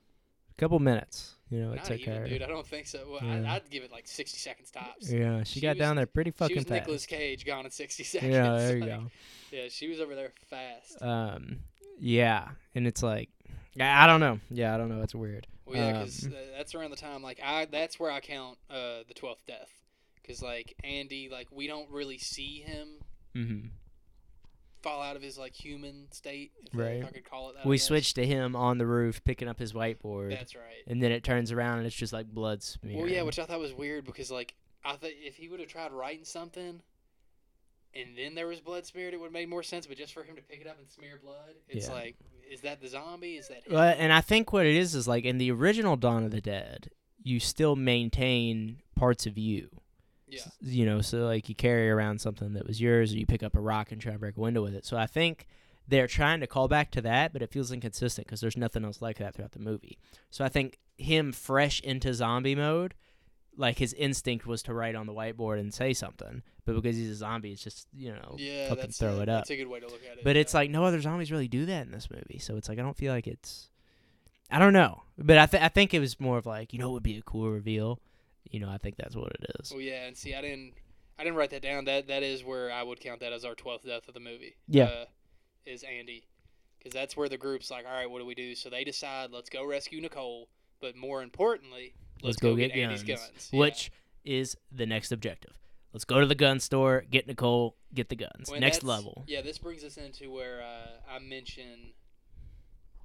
a 0.50 0.54
couple 0.60 0.80
minutes. 0.80 1.36
You 1.50 1.60
know, 1.60 1.72
it 1.72 1.76
not 1.76 1.84
took 1.86 2.00
even, 2.00 2.14
her. 2.14 2.28
dude. 2.28 2.42
I 2.42 2.46
don't 2.46 2.66
think 2.66 2.86
so. 2.86 3.06
Well, 3.10 3.20
Yeah. 3.22 3.50
I, 3.50 3.56
I'd 3.56 3.70
give 3.70 3.82
it 3.82 3.90
like 3.90 4.06
60 4.06 4.36
seconds 4.38 4.70
tops. 4.70 5.10
Yeah, 5.10 5.42
she, 5.44 5.54
She 5.54 5.60
got 5.60 5.76
was- 5.76 5.78
down 5.78 5.96
there 5.96 6.06
pretty 6.06 6.30
fucking 6.30 6.54
She 6.54 6.58
was 6.58 6.64
fast. 6.64 6.80
Nicolas 6.82 7.06
Cage 7.06 7.46
gone 7.46 7.64
in 7.64 7.70
60 7.70 8.04
seconds. 8.04 8.32
yeah, 8.34 8.56
there 8.56 8.74
you 8.76 8.80
Like, 8.82 8.90
go. 8.90 9.10
Yeah, 9.50 9.68
she 9.70 9.88
was 9.88 9.98
over 10.00 10.14
there 10.14 10.32
fast. 10.50 11.00
Um, 11.02 11.60
yeah, 11.98 12.48
and 12.74 12.86
it's 12.86 13.02
like, 13.02 13.30
I 13.80 14.04
I 14.04 14.06
don't 14.06 14.20
know. 14.20 14.40
Yeah, 14.50 14.74
I 14.74 14.78
don't 14.78 14.88
know. 14.90 15.02
It's 15.02 15.14
weird. 15.14 15.46
Well, 15.64 15.76
yeah, 15.76 15.92
because 15.92 16.24
Um, 16.26 16.32
that's 16.56 16.74
around 16.74 16.90
the 16.90 16.96
time 16.96 17.22
like 17.22 17.40
I 17.44 17.64
that's 17.66 17.98
where 18.00 18.10
I 18.10 18.20
count 18.20 18.58
uh 18.70 19.04
the 19.08 19.14
twelfth 19.14 19.46
death, 19.46 19.70
because 20.20 20.42
like 20.42 20.74
Andy 20.84 21.28
like 21.30 21.48
we 21.50 21.66
don't 21.66 21.90
really 21.90 22.18
see 22.18 22.60
him 22.60 22.88
hmm 23.34 23.66
fall 24.82 25.02
out 25.02 25.16
of 25.16 25.22
his 25.22 25.36
like 25.38 25.54
human 25.54 26.06
state, 26.12 26.52
if, 26.64 26.74
I- 26.74 26.78
Right. 26.78 27.04
I 27.04 27.10
could 27.10 27.28
call 27.28 27.50
it 27.50 27.56
that. 27.56 27.66
We 27.66 27.76
guess. 27.76 27.84
switched 27.84 28.14
to 28.16 28.26
him 28.26 28.54
on 28.56 28.78
the 28.78 28.86
roof 28.86 29.22
picking 29.24 29.48
up 29.48 29.58
his 29.58 29.72
whiteboard, 29.72 30.30
That's 30.30 30.54
right. 30.54 30.82
and 30.86 31.02
then 31.02 31.12
it 31.12 31.24
turns 31.24 31.50
around 31.52 31.78
and 31.78 31.86
it's 31.86 31.96
just 31.96 32.12
like 32.12 32.26
blood 32.26 32.62
smear. 32.62 32.96
Well, 32.98 33.08
yeah, 33.08 33.22
which 33.22 33.38
I 33.38 33.44
thought 33.44 33.60
was 33.60 33.74
weird 33.74 34.04
because 34.04 34.30
like 34.30 34.54
I 34.84 34.92
thought 34.92 35.10
if 35.12 35.36
he 35.36 35.48
would 35.48 35.60
have 35.60 35.68
tried 35.68 35.92
writing 35.92 36.24
something. 36.24 36.80
And 37.94 38.16
then 38.18 38.34
there 38.34 38.46
was 38.46 38.60
blood 38.60 38.84
smeared. 38.86 39.14
It 39.14 39.16
would 39.16 39.26
have 39.26 39.32
made 39.32 39.48
more 39.48 39.62
sense, 39.62 39.86
but 39.86 39.96
just 39.96 40.12
for 40.12 40.22
him 40.22 40.36
to 40.36 40.42
pick 40.42 40.60
it 40.60 40.66
up 40.66 40.78
and 40.78 40.88
smear 40.88 41.18
blood, 41.22 41.54
it's 41.68 41.86
Yeah. 41.88 41.94
like, 41.94 42.16
is 42.48 42.60
that 42.60 42.80
the 42.82 42.88
zombie? 42.88 43.36
Is 43.36 43.48
that 43.48 43.66
him? 43.66 43.72
Well, 43.72 43.94
and 43.98 44.12
I 44.12 44.20
think 44.20 44.52
what 44.52 44.66
it 44.66 44.74
is 44.76 44.94
is 44.94 45.08
like 45.08 45.24
in 45.24 45.38
the 45.38 45.50
original 45.50 45.96
Dawn 45.96 46.22
of 46.24 46.30
the 46.30 46.42
Dead, 46.42 46.90
you 47.22 47.40
still 47.40 47.76
maintain 47.76 48.82
parts 48.94 49.26
of 49.26 49.38
you. 49.38 49.70
Yeah, 50.30 50.40
You 50.60 50.86
know, 50.86 51.00
so 51.00 51.26
like 51.26 51.48
you 51.48 51.54
carry 51.54 51.90
around 51.90 52.20
something 52.20 52.54
that 52.54 52.66
was 52.66 52.80
yours, 52.80 53.12
or 53.12 53.18
you 53.18 53.26
pick 53.26 53.42
up 53.42 53.56
a 53.56 53.60
rock 53.60 53.92
and 53.92 54.00
try 54.00 54.12
to 54.12 54.18
break 54.18 54.36
a 54.36 54.40
window 54.40 54.62
with 54.62 54.74
it. 54.74 54.84
So 54.84 54.96
I 54.96 55.06
think 55.06 55.46
they're 55.88 56.06
trying 56.06 56.40
to 56.40 56.46
call 56.46 56.68
back 56.68 56.90
to 56.92 57.00
that, 57.02 57.32
but 57.32 57.42
it 57.42 57.50
feels 57.50 57.72
inconsistent 57.72 58.26
because 58.26 58.40
there's 58.40 58.56
nothing 58.56 58.84
else 58.84 59.00
like 59.00 59.18
that 59.18 59.34
throughout 59.34 59.52
the 59.52 59.58
movie. 59.58 59.98
So 60.30 60.44
I 60.44 60.48
think 60.48 60.78
him 60.98 61.32
fresh 61.32 61.80
into 61.80 62.12
zombie 62.12 62.54
mode, 62.54 62.94
like 63.56 63.78
his 63.78 63.94
instinct 63.94 64.46
was 64.46 64.62
to 64.64 64.74
write 64.74 64.94
on 64.94 65.06
the 65.06 65.14
whiteboard 65.14 65.58
and 65.58 65.72
say 65.72 65.94
something, 65.94 66.42
but 66.64 66.74
because 66.74 66.96
he's 66.96 67.10
a 67.10 67.14
zombie, 67.14 67.52
it's 67.52 67.64
just 67.64 67.88
you 67.92 68.12
know 68.12 68.36
yeah, 68.38 68.68
fucking 68.68 68.90
throw 68.90 69.18
a, 69.18 69.22
it 69.22 69.28
up. 69.28 69.40
That's 69.40 69.50
a 69.50 69.56
good 69.56 69.66
way 69.66 69.80
to 69.80 69.86
look 69.86 70.00
at 70.10 70.18
it. 70.18 70.24
But 70.24 70.36
it's 70.36 70.52
like 70.52 70.70
no 70.70 70.84
other 70.84 71.00
zombies 71.00 71.32
really 71.32 71.48
do 71.48 71.66
that 71.66 71.86
in 71.86 71.90
this 71.90 72.08
movie, 72.10 72.38
so 72.38 72.56
it's 72.56 72.68
like 72.68 72.78
I 72.78 72.82
don't 72.82 72.96
feel 72.96 73.12
like 73.12 73.26
it's. 73.26 73.70
I 74.50 74.58
don't 74.58 74.72
know, 74.72 75.02
but 75.18 75.36
I 75.36 75.46
th- 75.46 75.62
I 75.62 75.68
think 75.68 75.92
it 75.92 76.00
was 76.00 76.18
more 76.20 76.38
of 76.38 76.46
like 76.46 76.72
you 76.72 76.78
know 76.78 76.90
it 76.90 76.92
would 76.92 77.02
be 77.02 77.18
a 77.18 77.22
cool 77.22 77.50
reveal, 77.50 78.00
you 78.44 78.60
know 78.60 78.68
I 78.68 78.78
think 78.78 78.96
that's 78.96 79.16
what 79.16 79.32
it 79.32 79.46
is. 79.60 79.72
Oh 79.74 79.78
yeah, 79.78 80.06
and 80.06 80.16
see, 80.16 80.34
I 80.34 80.40
didn't, 80.40 80.74
I 81.18 81.24
didn't 81.24 81.36
write 81.36 81.50
that 81.50 81.62
down. 81.62 81.84
That 81.84 82.08
that 82.08 82.22
is 82.22 82.44
where 82.44 82.70
I 82.72 82.82
would 82.82 83.00
count 83.00 83.20
that 83.20 83.32
as 83.32 83.44
our 83.44 83.54
twelfth 83.54 83.86
death 83.86 84.08
of 84.08 84.14
the 84.14 84.20
movie. 84.20 84.56
Yeah. 84.66 84.84
uh, 84.84 85.04
is 85.66 85.82
Andy, 85.82 86.26
because 86.78 86.94
that's 86.94 87.14
where 87.16 87.28
the 87.28 87.36
group's 87.36 87.70
like, 87.70 87.84
all 87.86 87.92
right, 87.92 88.10
what 88.10 88.20
do 88.20 88.26
we 88.26 88.34
do? 88.34 88.54
So 88.54 88.70
they 88.70 88.84
decide, 88.84 89.30
let's 89.30 89.50
go 89.50 89.66
rescue 89.66 90.00
Nicole, 90.00 90.48
but 90.80 90.96
more 90.96 91.22
importantly, 91.22 91.94
let's, 92.22 92.24
Let's 92.24 92.36
go 92.38 92.56
get 92.56 92.72
Andy's 92.72 93.02
guns, 93.02 93.20
guns. 93.20 93.50
Yeah. 93.52 93.60
Which 93.60 93.92
is 94.24 94.56
the 94.72 94.86
next 94.86 95.12
objective. 95.12 95.58
Let's 95.92 96.04
go 96.04 96.20
to 96.20 96.26
the 96.26 96.34
gun 96.34 96.60
store, 96.60 97.04
get 97.10 97.26
Nicole, 97.26 97.76
get 97.92 98.08
the 98.08 98.16
guns. 98.16 98.50
Next 98.58 98.82
level. 98.82 99.24
Yeah, 99.26 99.42
this 99.42 99.58
brings 99.58 99.84
us 99.84 99.96
into 99.98 100.30
where 100.30 100.62
uh, 100.62 101.12
I 101.14 101.18
mentioned 101.18 101.92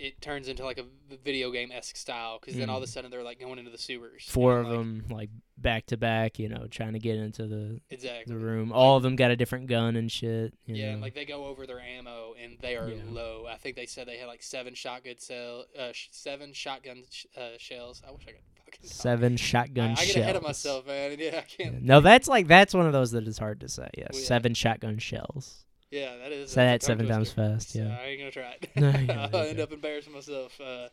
it 0.04 0.20
turns 0.22 0.48
into 0.50 0.64
like 0.66 0.78
a 0.78 0.86
video 1.24 1.50
game 1.50 1.72
esque 1.72 1.96
style 1.96 2.38
because 2.40 2.56
then 2.56 2.70
all 2.70 2.78
of 2.78 2.84
a 2.84 2.88
sudden 2.88 3.10
they're 3.10 3.24
like 3.24 3.40
going 3.40 3.58
into 3.58 3.72
the 3.72 3.78
sewers. 3.78 4.24
Mm. 4.28 4.32
Four 4.32 4.60
and, 4.60 4.68
of 4.68 4.72
like, 4.74 4.78
them 4.80 5.06
like 5.10 5.30
back 5.58 5.86
to 5.88 5.98
back, 5.98 6.40
you 6.40 6.50
know, 6.50 6.68
trying 6.70 6.94
to 6.94 7.00
get 7.00 7.16
into 7.16 7.48
the 7.48 7.80
Exactly. 7.90 8.34
the 8.34 8.38
room. 8.40 8.72
All 8.74 8.98
of 8.98 9.04
them 9.04 9.16
got 9.16 9.32
a 9.32 9.36
different 9.38 9.68
gun 9.68 9.96
and 9.96 10.12
shit. 10.12 10.54
You 10.66 10.76
Yeah, 10.76 10.96
know. 10.96 11.02
like 11.02 11.16
they 11.16 11.24
go 11.26 11.46
over 11.46 11.66
their 11.66 11.80
ammo 11.80 12.34
and 12.42 12.58
they 12.60 12.76
are 12.76 12.90
Yeah. 12.90 13.02
low. 13.10 13.46
I 13.50 13.56
think 13.58 13.76
they 13.78 13.86
said 13.86 14.08
they 14.08 14.18
had 14.18 14.28
like 14.28 14.44
seven 14.44 14.74
shotgun 14.76 15.16
cell, 15.20 15.66
uh, 15.80 15.94
sh- 15.94 16.10
seven 16.12 16.52
shotgun 16.54 17.04
sh- 17.10 17.26
uh, 17.38 17.52
shells. 17.58 18.02
I 18.06 18.12
wish 18.12 18.24
I 18.28 18.32
could 18.32 18.42
fucking. 18.66 18.82
talk. 18.84 18.92
seven 18.92 19.38
shotgun 19.38 19.90
I, 19.92 20.02
I 20.02 20.06
get 20.06 20.16
ahead 20.18 20.36
of 20.36 20.44
myself, 20.44 20.86
man. 20.86 21.16
Yeah, 21.20 21.38
I 21.38 21.42
can't. 21.42 21.82
No, 21.82 22.02
that's 22.02 22.28
like 22.28 22.48
that's 22.48 22.74
one 22.74 22.88
of 22.88 22.92
those 22.94 23.12
that 23.12 23.26
is 23.28 23.38
hard 23.38 23.62
to 23.62 23.70
say. 23.70 23.88
Yeah, 23.98 24.08
Well, 24.12 24.20
yeah. 24.22 24.28
seven 24.28 24.54
shotgun 24.54 24.98
shells. 24.98 25.63
Yeah, 25.94 26.18
that 26.18 26.32
is. 26.32 26.50
Say 26.52 26.66
that 26.66 26.72
that's 26.72 26.86
a 26.86 26.88
tongue 26.88 26.98
seven 27.00 27.12
times 27.14 27.32
fast. 27.32 27.74
So 27.74 27.80
Yeah. 27.80 27.98
I 28.02 28.06
ain't 28.08 28.20
gonna 28.20 28.32
try 28.32 28.58
it. 28.60 28.70
No, 28.76 29.30
I'll 29.40 29.46
end 29.48 29.60
up 29.60 29.72
embarrassing 29.72 30.12
myself. 30.12 30.60
Uh, 30.60 30.90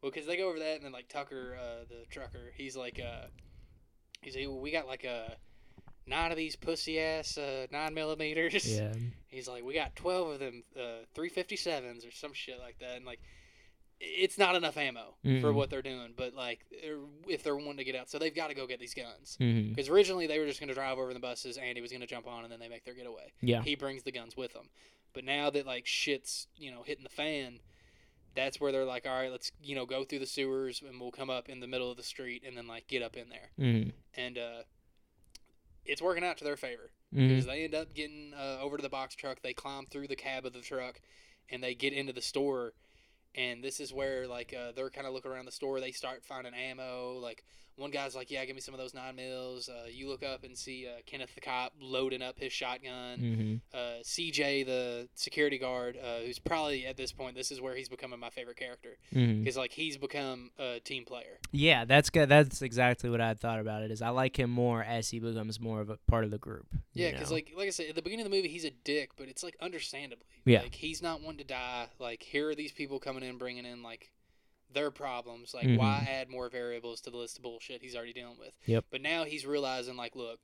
well, 0.00 0.10
because 0.10 0.26
they 0.26 0.38
go 0.38 0.48
over 0.48 0.58
that, 0.60 0.76
and 0.76 0.84
then 0.84 0.92
like 0.92 1.08
Tucker, 1.08 1.58
uh, 1.60 1.84
the 1.90 2.06
trucker, 2.10 2.50
he's 2.56 2.74
like, 2.74 2.98
uh, 2.98 3.26
he's 4.22 4.34
like, 4.34 4.46
we 4.48 4.70
got 4.70 4.86
like 4.86 5.04
a 5.04 5.36
nine 6.06 6.30
of 6.30 6.38
these 6.38 6.56
pussy 6.56 6.98
ass 6.98 7.36
uh, 7.36 7.66
nine 7.70 7.92
millimeters. 7.92 8.66
Yeah. 8.66 8.94
He's 9.28 9.46
like, 9.46 9.62
we 9.62 9.74
got 9.74 9.94
twelve 9.94 10.28
of 10.30 10.38
them, 10.40 10.64
uh, 10.76 11.04
three 11.14 11.28
fifty 11.28 11.54
sevens 11.56 12.04
or 12.04 12.10
some 12.10 12.32
shit 12.32 12.58
like 12.58 12.78
that, 12.80 12.96
and 12.96 13.04
like, 13.04 13.20
it's 14.00 14.38
not 14.38 14.54
enough 14.56 14.76
ammo 14.78 15.14
for 15.22 15.28
Mm-mm. 15.28 15.54
what 15.54 15.68
they're 15.70 15.82
doing. 15.82 16.14
But 16.16 16.34
like, 16.34 16.64
if 17.28 17.42
they're 17.42 17.54
wanting 17.56 17.76
to 17.78 17.84
get 17.84 17.94
out, 17.96 18.08
so 18.08 18.18
they've 18.18 18.34
got 18.34 18.48
to 18.48 18.54
go 18.54 18.66
get 18.66 18.80
these 18.80 18.94
guns. 18.94 19.36
Because 19.38 19.88
originally 19.90 20.26
they 20.26 20.38
were 20.38 20.46
just 20.46 20.58
going 20.58 20.68
to 20.68 20.74
drive 20.74 20.98
over 20.98 21.08
in 21.10 21.14
the 21.14 21.20
buses. 21.20 21.56
Andy 21.58 21.80
was 21.82 21.90
going 21.90 22.00
to 22.00 22.06
jump 22.06 22.26
on, 22.26 22.42
and 22.44 22.52
then 22.52 22.60
they 22.60 22.68
make 22.68 22.84
their 22.84 22.94
getaway 22.94 23.32
Yeah. 23.42 23.62
he 23.62 23.74
brings 23.74 24.02
the 24.02 24.12
guns 24.12 24.36
with 24.36 24.54
him. 24.54 24.70
But 25.12 25.24
now 25.24 25.50
that 25.50 25.66
like 25.66 25.86
shit's 25.86 26.46
you 26.56 26.70
know 26.70 26.82
hitting 26.82 27.04
the 27.04 27.10
fan, 27.10 27.58
that's 28.34 28.60
where 28.60 28.70
they're 28.72 28.84
like, 28.84 29.06
all 29.06 29.20
right, 29.20 29.30
let's 29.30 29.50
you 29.62 29.74
know 29.74 29.84
go 29.86 30.04
through 30.04 30.20
the 30.20 30.26
sewers 30.26 30.82
and 30.88 31.00
we'll 31.00 31.10
come 31.10 31.28
up 31.30 31.48
in 31.48 31.60
the 31.60 31.66
middle 31.66 31.90
of 31.90 31.96
the 31.96 32.02
street 32.02 32.42
and 32.46 32.56
then 32.56 32.66
like 32.68 32.86
get 32.86 33.02
up 33.02 33.16
in 33.16 33.26
there. 33.28 33.50
hmm 33.58 33.88
And 34.16 34.38
uh, 34.38 34.62
it's 35.84 36.00
working 36.00 36.24
out 36.24 36.38
to 36.38 36.44
their 36.44 36.56
favor 36.56 36.90
because 37.12 37.46
they 37.46 37.64
end 37.64 37.74
up 37.74 37.92
getting 37.92 38.32
uh, 38.38 38.58
over 38.62 38.76
to 38.76 38.82
the 38.82 38.88
box 38.88 39.14
truck. 39.16 39.42
They 39.42 39.52
climb 39.52 39.86
through 39.86 40.06
the 40.08 40.14
cab 40.16 40.46
of 40.46 40.52
the 40.52 40.60
truck 40.60 41.00
and 41.50 41.62
they 41.62 41.74
get 41.74 41.92
into 41.92 42.12
the 42.12 42.22
store. 42.22 42.72
And 43.34 43.62
this 43.62 43.78
is 43.80 43.92
where 43.92 44.26
like 44.26 44.54
uh, 44.54 44.72
they're 44.74 44.90
kind 44.90 45.06
of 45.06 45.12
looking 45.12 45.30
around 45.30 45.44
the 45.46 45.52
store. 45.52 45.80
They 45.80 45.92
start 45.92 46.24
finding 46.24 46.54
ammo. 46.54 47.18
Like 47.20 47.44
one 47.76 47.90
guy's 47.90 48.14
like, 48.14 48.30
"Yeah, 48.30 48.44
give 48.44 48.54
me 48.54 48.60
some 48.60 48.74
of 48.74 48.80
those 48.80 48.94
nine 48.94 49.16
mils." 49.16 49.68
Uh, 49.68 49.86
you 49.90 50.08
look 50.08 50.22
up 50.22 50.44
and 50.44 50.56
see 50.56 50.86
uh, 50.86 51.00
Kenneth 51.06 51.34
the 51.34 51.40
cop 51.40 51.72
loading 51.80 52.22
up 52.22 52.38
his 52.38 52.52
shotgun 52.52 53.18
hmm 53.18 53.76
uh, 53.76 54.02
CJ, 54.02 54.66
the 54.66 55.08
security 55.14 55.58
guard, 55.58 55.96
uh, 55.96 56.18
who's 56.24 56.38
probably 56.38 56.86
at 56.86 56.96
this 56.96 57.12
point, 57.12 57.36
this 57.36 57.50
is 57.50 57.60
where 57.60 57.74
he's 57.74 57.88
becoming 57.88 58.18
my 58.18 58.30
favorite 58.30 58.56
character 58.56 58.96
because 59.10 59.56
like 59.56 59.72
he's 59.72 59.96
become 59.96 60.50
a 60.58 60.80
team 60.80 61.04
player. 61.04 61.38
Yeah, 61.52 61.84
that's 61.84 62.10
good. 62.10 62.28
That's 62.28 62.62
exactly 62.62 63.10
what 63.10 63.20
I 63.20 63.34
thought 63.34 63.60
about 63.60 63.82
it. 63.82 63.90
Is 63.90 64.02
I 64.02 64.08
like 64.10 64.38
him 64.38 64.50
more 64.50 64.82
as 64.82 65.10
he 65.10 65.20
becomes 65.20 65.60
more 65.60 65.80
of 65.80 65.90
a 65.90 65.98
part 66.08 66.24
of 66.24 66.30
the 66.30 66.38
group. 66.38 66.66
Yeah, 66.94 67.12
because 67.12 67.30
like 67.30 67.52
like 67.56 67.68
I 67.68 67.70
said 67.70 67.90
at 67.90 67.94
the 67.94 68.02
beginning 68.02 68.26
of 68.26 68.30
the 68.30 68.36
movie, 68.36 68.48
he's 68.48 68.64
a 68.64 68.70
dick, 68.70 69.10
but 69.16 69.28
it's 69.28 69.42
like 69.42 69.56
understandably. 69.60 70.26
Yeah. 70.44 70.62
Like 70.62 70.74
he's 70.74 71.02
not 71.02 71.22
one 71.22 71.36
to 71.36 71.44
die. 71.44 71.86
Like 71.98 72.22
here 72.22 72.48
are 72.48 72.54
these 72.54 72.72
people 72.72 72.98
coming 72.98 73.22
in, 73.22 73.38
bringing 73.38 73.64
in 73.64 73.82
like 73.82 74.10
their 74.72 74.90
problems. 74.90 75.52
Like 75.54 75.66
Mhm. 75.66 75.78
why 75.78 76.06
add 76.10 76.28
more 76.28 76.48
variables 76.48 77.00
to 77.02 77.10
the 77.10 77.16
list 77.16 77.36
of 77.38 77.42
bullshit 77.42 77.82
he's 77.82 77.94
already 77.96 78.12
dealing 78.12 78.38
with? 78.38 78.52
Yep. 78.66 78.86
But 78.90 79.02
now 79.02 79.24
he's 79.24 79.44
realizing 79.46 79.96
like, 79.96 80.14
look. 80.16 80.40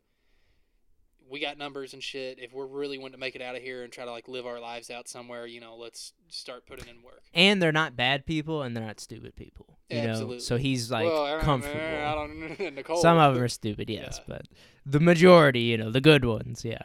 We 1.29 1.41
got 1.41 1.59
numbers 1.59 1.93
and 1.93 2.01
shit. 2.01 2.39
If 2.39 2.53
we're 2.53 2.67
really 2.67 2.99
wanting 2.99 3.15
to 3.15 3.19
make 3.19 3.35
it 3.35 3.43
out 3.43 3.57
of 3.57 3.63
here 3.63 3.83
and 3.83 3.93
try 3.93 4.05
to 4.05 4.13
like 4.13 4.29
live 4.29 4.47
our 4.47 4.61
lives 4.61 4.91
out 4.93 5.09
somewhere, 5.09 5.45
you 5.45 5.61
know, 5.61 5.75
let's 5.77 6.13
start 6.29 6.67
putting 6.67 6.87
in 6.89 7.03
work. 7.03 7.21
and 7.35 7.61
they're 7.61 7.73
not 7.73 7.97
bad 7.97 8.25
people 8.27 8.63
and 8.63 8.77
they're 8.77 8.85
not 8.87 9.01
stupid 9.01 9.35
people. 9.35 9.77
You 9.91 10.03
know, 10.03 10.09
Absolutely. 10.11 10.39
so 10.41 10.57
he's 10.57 10.89
like 10.89 11.05
well, 11.07 11.25
I 11.25 11.31
don't- 11.33 11.41
comfortable. 11.41 11.81
I 11.81 12.15
don't, 12.15 12.61
Nicole. 12.77 13.03
Some 13.03 13.19
of 13.19 13.35
them 13.35 13.43
are 13.43 13.49
stupid, 13.49 13.91
yes, 13.91 14.19
Yeah. 14.21 14.25
but 14.29 14.47
the 14.85 15.01
majority, 15.01 15.63
you 15.63 15.77
know, 15.77 15.91
the 15.91 16.01
good 16.01 16.25
ones, 16.25 16.65
yeah. 16.65 16.83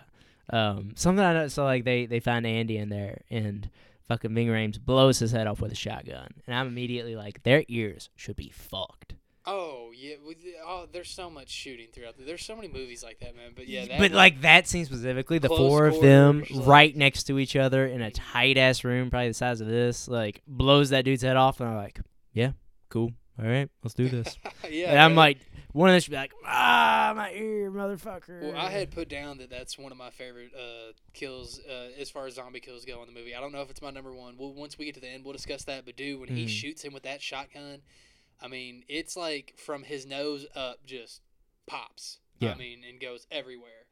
Um, 0.50 0.94
something 0.96 1.24
I 1.24 1.34
know, 1.34 1.48
so 1.48 1.64
like 1.64 1.84
they 1.84 2.08
they 2.08 2.20
find 2.20 2.46
Andy 2.48 2.78
in 2.78 2.90
there 2.90 3.22
and 3.30 3.70
fucking 4.08 4.34
Ving 4.34 4.48
Rhames 4.48 4.80
blows 4.80 5.20
his 5.20 5.32
head 5.32 5.48
off 5.48 5.62
with 5.62 5.72
a 5.72 5.76
shotgun, 5.76 6.30
and 6.46 6.56
I'm 6.56 6.68
immediately 6.68 7.16
like, 7.16 7.44
their 7.44 7.64
ears 7.68 8.10
should 8.16 8.36
be 8.36 8.50
fucked. 8.50 9.16
Oh 9.44 9.92
yeah, 9.96 10.16
oh, 10.68 10.86
there's 10.92 11.10
so 11.10 11.28
much 11.28 11.50
shooting 11.50 11.88
throughout. 11.92 12.16
The, 12.16 12.26
there's 12.26 12.46
so 12.46 12.56
many 12.56 12.68
movies 12.68 13.04
like 13.04 13.20
that, 13.22 13.36
man. 13.36 13.54
But 13.56 13.68
yeah, 13.68 13.86
that 13.88 13.98
but 14.00 14.12
like 14.12 14.42
that 14.42 14.68
scene 14.68 14.86
specifically, 14.86 15.40
the 15.40 15.48
four 15.48 15.88
of 15.88 16.00
them 16.00 16.44
like- 16.52 16.68
right 16.68 16.96
next 16.96 17.24
to 17.24 17.40
each 17.40 17.56
other 17.56 17.88
in 17.88 18.02
a 18.04 18.12
tight 18.12 18.58
ass 18.58 18.84
room, 18.84 19.10
probably 19.10 19.30
the 19.30 19.34
size 19.34 19.60
of 19.60 19.68
this, 19.68 20.08
like 20.08 20.44
blows 20.46 20.92
that 20.92 21.06
dude's 21.06 21.24
head 21.24 21.38
off, 21.38 21.60
and 21.60 21.70
I'm 21.70 21.76
like, 21.76 22.00
yeah, 22.34 22.52
cool, 22.90 23.12
all 23.40 23.50
right, 23.50 23.68
let's 23.84 23.96
do 23.96 24.10
this. 24.10 24.38
yeah, 24.70 24.92
and 24.92 25.00
I'm 25.00 25.12
man. 25.12 25.18
like, 25.18 25.38
one 25.74 25.90
of 25.90 25.94
them 25.94 26.02
should 26.02 26.12
be 26.12 26.18
like, 26.18 26.34
ah, 26.46 27.14
my 27.16 27.32
ear, 27.32 27.72
motherfucker. 27.72 28.42
Well, 28.42 28.56
I 28.58 28.70
had 28.70 28.92
put 28.92 29.08
down 29.10 29.38
that 29.40 29.50
that's 29.50 29.78
one 29.78 29.92
of 29.92 29.98
my 29.98 30.10
favorite 30.10 30.52
uh, 30.56 30.92
kills 31.14 31.60
uh, 31.70 31.90
as 32.00 32.10
far 32.10 32.28
as 32.28 32.36
zombie 32.36 32.60
kills 32.60 32.86
go 32.86 33.02
in 33.02 33.08
the 33.08 33.14
movie. 33.18 33.36
I 33.36 33.40
don't 33.40 33.52
know 33.52 33.62
if 33.62 33.70
it's 33.70 33.82
my 33.82 33.92
number 33.92 34.14
one. 34.14 34.36
Well, 34.38 34.54
once 34.54 34.78
we 34.78 34.86
get 34.86 34.96
to 34.96 35.02
the 35.02 35.08
end, 35.10 35.24
we'll 35.24 35.34
discuss 35.34 35.64
that. 35.66 35.86
But 35.86 35.96
dude, 35.96 36.20
when 36.20 36.30
he 36.30 36.46
Mhm. 36.46 36.50
shoots 36.50 36.82
him 36.84 36.94
with 36.94 37.04
that 37.04 37.22
shotgun, 37.22 37.82
I 38.42 38.48
mean, 38.48 38.84
it's 38.88 39.16
like 39.16 39.54
from 39.58 39.84
his 39.84 40.06
nose 40.06 40.46
up, 40.56 40.86
just 40.86 41.22
pops. 41.68 42.20
Yeah. 42.40 42.54
I 42.54 42.56
mean, 42.58 42.84
and 42.88 43.00
goes 43.00 43.28
everywhere. 43.32 43.86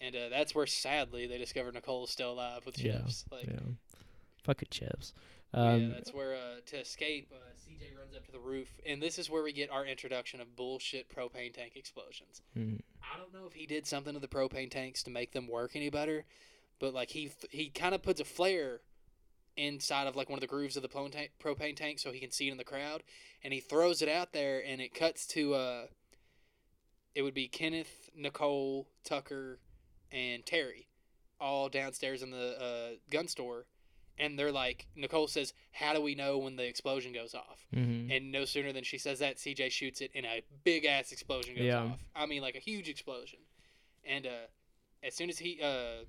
And 0.00 0.14
uh, 0.14 0.28
that's 0.28 0.54
where, 0.54 0.66
sadly, 0.66 1.26
they 1.26 1.38
discovered 1.38 1.72
Nicole 1.74 2.04
is 2.04 2.10
still 2.10 2.32
alive 2.32 2.66
with 2.66 2.78
Yeah, 2.78 2.98
chips. 2.98 3.24
Like, 3.32 3.44
Yeah. 3.46 3.60
Fucking 4.44 4.68
chips. 4.70 5.14
Um, 5.54 5.80
yeah, 5.82 5.88
that's 5.94 6.12
where 6.12 6.34
uh, 6.34 6.60
to 6.66 6.76
escape, 6.78 7.32
uh, 7.32 7.36
CJ 7.56 7.96
runs 7.98 8.14
up 8.14 8.26
to 8.26 8.32
the 8.32 8.38
roof, 8.38 8.68
and 8.84 9.02
this 9.02 9.18
is 9.18 9.30
where 9.30 9.42
we 9.42 9.52
get 9.52 9.70
our 9.70 9.86
introduction 9.86 10.40
of 10.40 10.54
bullshit 10.56 11.08
propane 11.08 11.54
tank 11.54 11.72
explosions. 11.76 12.42
mhm. 12.56 12.80
I 13.02 13.16
don't 13.18 13.32
know 13.32 13.46
if 13.46 13.52
he 13.54 13.66
did 13.66 13.86
something 13.86 14.12
to 14.14 14.20
the 14.20 14.28
propane 14.28 14.70
tanks 14.70 15.02
to 15.04 15.10
make 15.10 15.32
them 15.32 15.46
work 15.46 15.76
any 15.76 15.88
better, 15.90 16.24
but 16.78 16.92
like 16.92 17.10
he 17.10 17.30
he 17.50 17.70
kind 17.70 17.94
of 17.94 18.02
puts 18.02 18.20
a 18.20 18.24
flare 18.24 18.80
inside 19.56 20.06
of 20.06 20.16
like 20.16 20.28
one 20.28 20.36
of 20.36 20.42
the 20.42 20.46
grooves 20.46 20.76
of 20.76 20.82
the 20.82 20.88
propane 20.88 21.12
tank, 21.12 21.30
propane 21.42 21.76
tank 21.76 21.98
so 21.98 22.12
he 22.12 22.20
can 22.20 22.30
see 22.30 22.48
it 22.48 22.52
in 22.52 22.58
the 22.58 22.64
crowd, 22.64 23.02
and 23.42 23.52
he 23.54 23.60
throws 23.60 24.02
it 24.02 24.08
out 24.08 24.32
there, 24.32 24.62
and 24.62 24.80
it 24.80 24.92
cuts 24.92 25.26
to 25.28 25.54
uh, 25.54 25.86
it 27.14 27.22
would 27.22 27.32
be 27.34 27.48
Kenneth, 27.48 28.10
Nicole, 28.14 28.88
Tucker, 29.04 29.60
and 30.12 30.44
Terry, 30.44 30.88
all 31.40 31.68
downstairs 31.70 32.22
in 32.22 32.30
the 32.30 32.60
uh, 32.60 32.96
gun 33.08 33.28
store, 33.28 33.64
and 34.18 34.38
they're 34.38 34.52
like 34.52 34.86
Nicole 34.94 35.28
says, 35.28 35.52
"How 35.72 35.92
do 35.92 36.00
we 36.00 36.14
know 36.14 36.38
when 36.38 36.56
the 36.56 36.66
explosion 36.66 37.12
goes 37.12 37.34
off?" 37.34 37.66
Mhm. 37.74 38.10
And 38.14 38.32
no 38.32 38.44
sooner 38.44 38.72
than 38.72 38.84
she 38.84 38.98
says 38.98 39.18
that, 39.18 39.38
CJ 39.38 39.70
shoots 39.70 40.00
it, 40.00 40.10
and 40.14 40.24
a 40.26 40.42
big 40.64 40.84
ass 40.84 41.12
explosion 41.12 41.54
goes 41.56 41.64
Yeah. 41.64 41.82
off. 41.82 42.00
I 42.14 42.26
mean, 42.26 42.42
like 42.42 42.54
a 42.56 42.60
huge 42.60 42.88
explosion. 42.88 43.40
And 44.04 44.26
uh, 44.26 44.46
as 45.02 45.14
soon 45.14 45.28
as 45.28 45.38
he, 45.38 45.60
uh, 45.60 46.04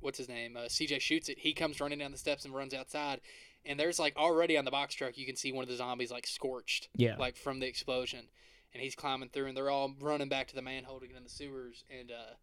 what's 0.00 0.18
his 0.18 0.28
name, 0.28 0.56
uh, 0.56 0.68
CJ 0.68 0.98
shoots 1.00 1.28
it, 1.28 1.38
he 1.38 1.52
comes 1.52 1.80
running 1.80 1.98
down 1.98 2.10
the 2.12 2.18
steps 2.18 2.44
and 2.44 2.54
runs 2.54 2.74
outside. 2.74 3.20
And 3.64 3.78
there's 3.78 3.98
like 4.00 4.16
already 4.16 4.56
on 4.58 4.64
the 4.64 4.70
box 4.72 4.94
truck, 4.94 5.16
you 5.16 5.24
can 5.26 5.36
see 5.36 5.52
one 5.52 5.62
of 5.62 5.68
the 5.68 5.76
zombies 5.76 6.10
like 6.10 6.26
scorched, 6.26 6.88
Yeah. 6.96 7.16
like 7.16 7.36
from 7.36 7.60
the 7.60 7.66
explosion. 7.68 8.28
And 8.74 8.82
he's 8.82 8.94
climbing 8.94 9.28
through, 9.28 9.46
and 9.48 9.56
they're 9.56 9.70
all 9.70 9.94
running 10.00 10.28
back 10.30 10.48
to 10.48 10.54
the 10.54 10.62
manhole 10.62 10.98
to 10.98 11.06
get 11.06 11.16
in 11.16 11.24
the 11.24 11.28
sewers. 11.30 11.84
And 11.90 12.10
uh, 12.10 12.34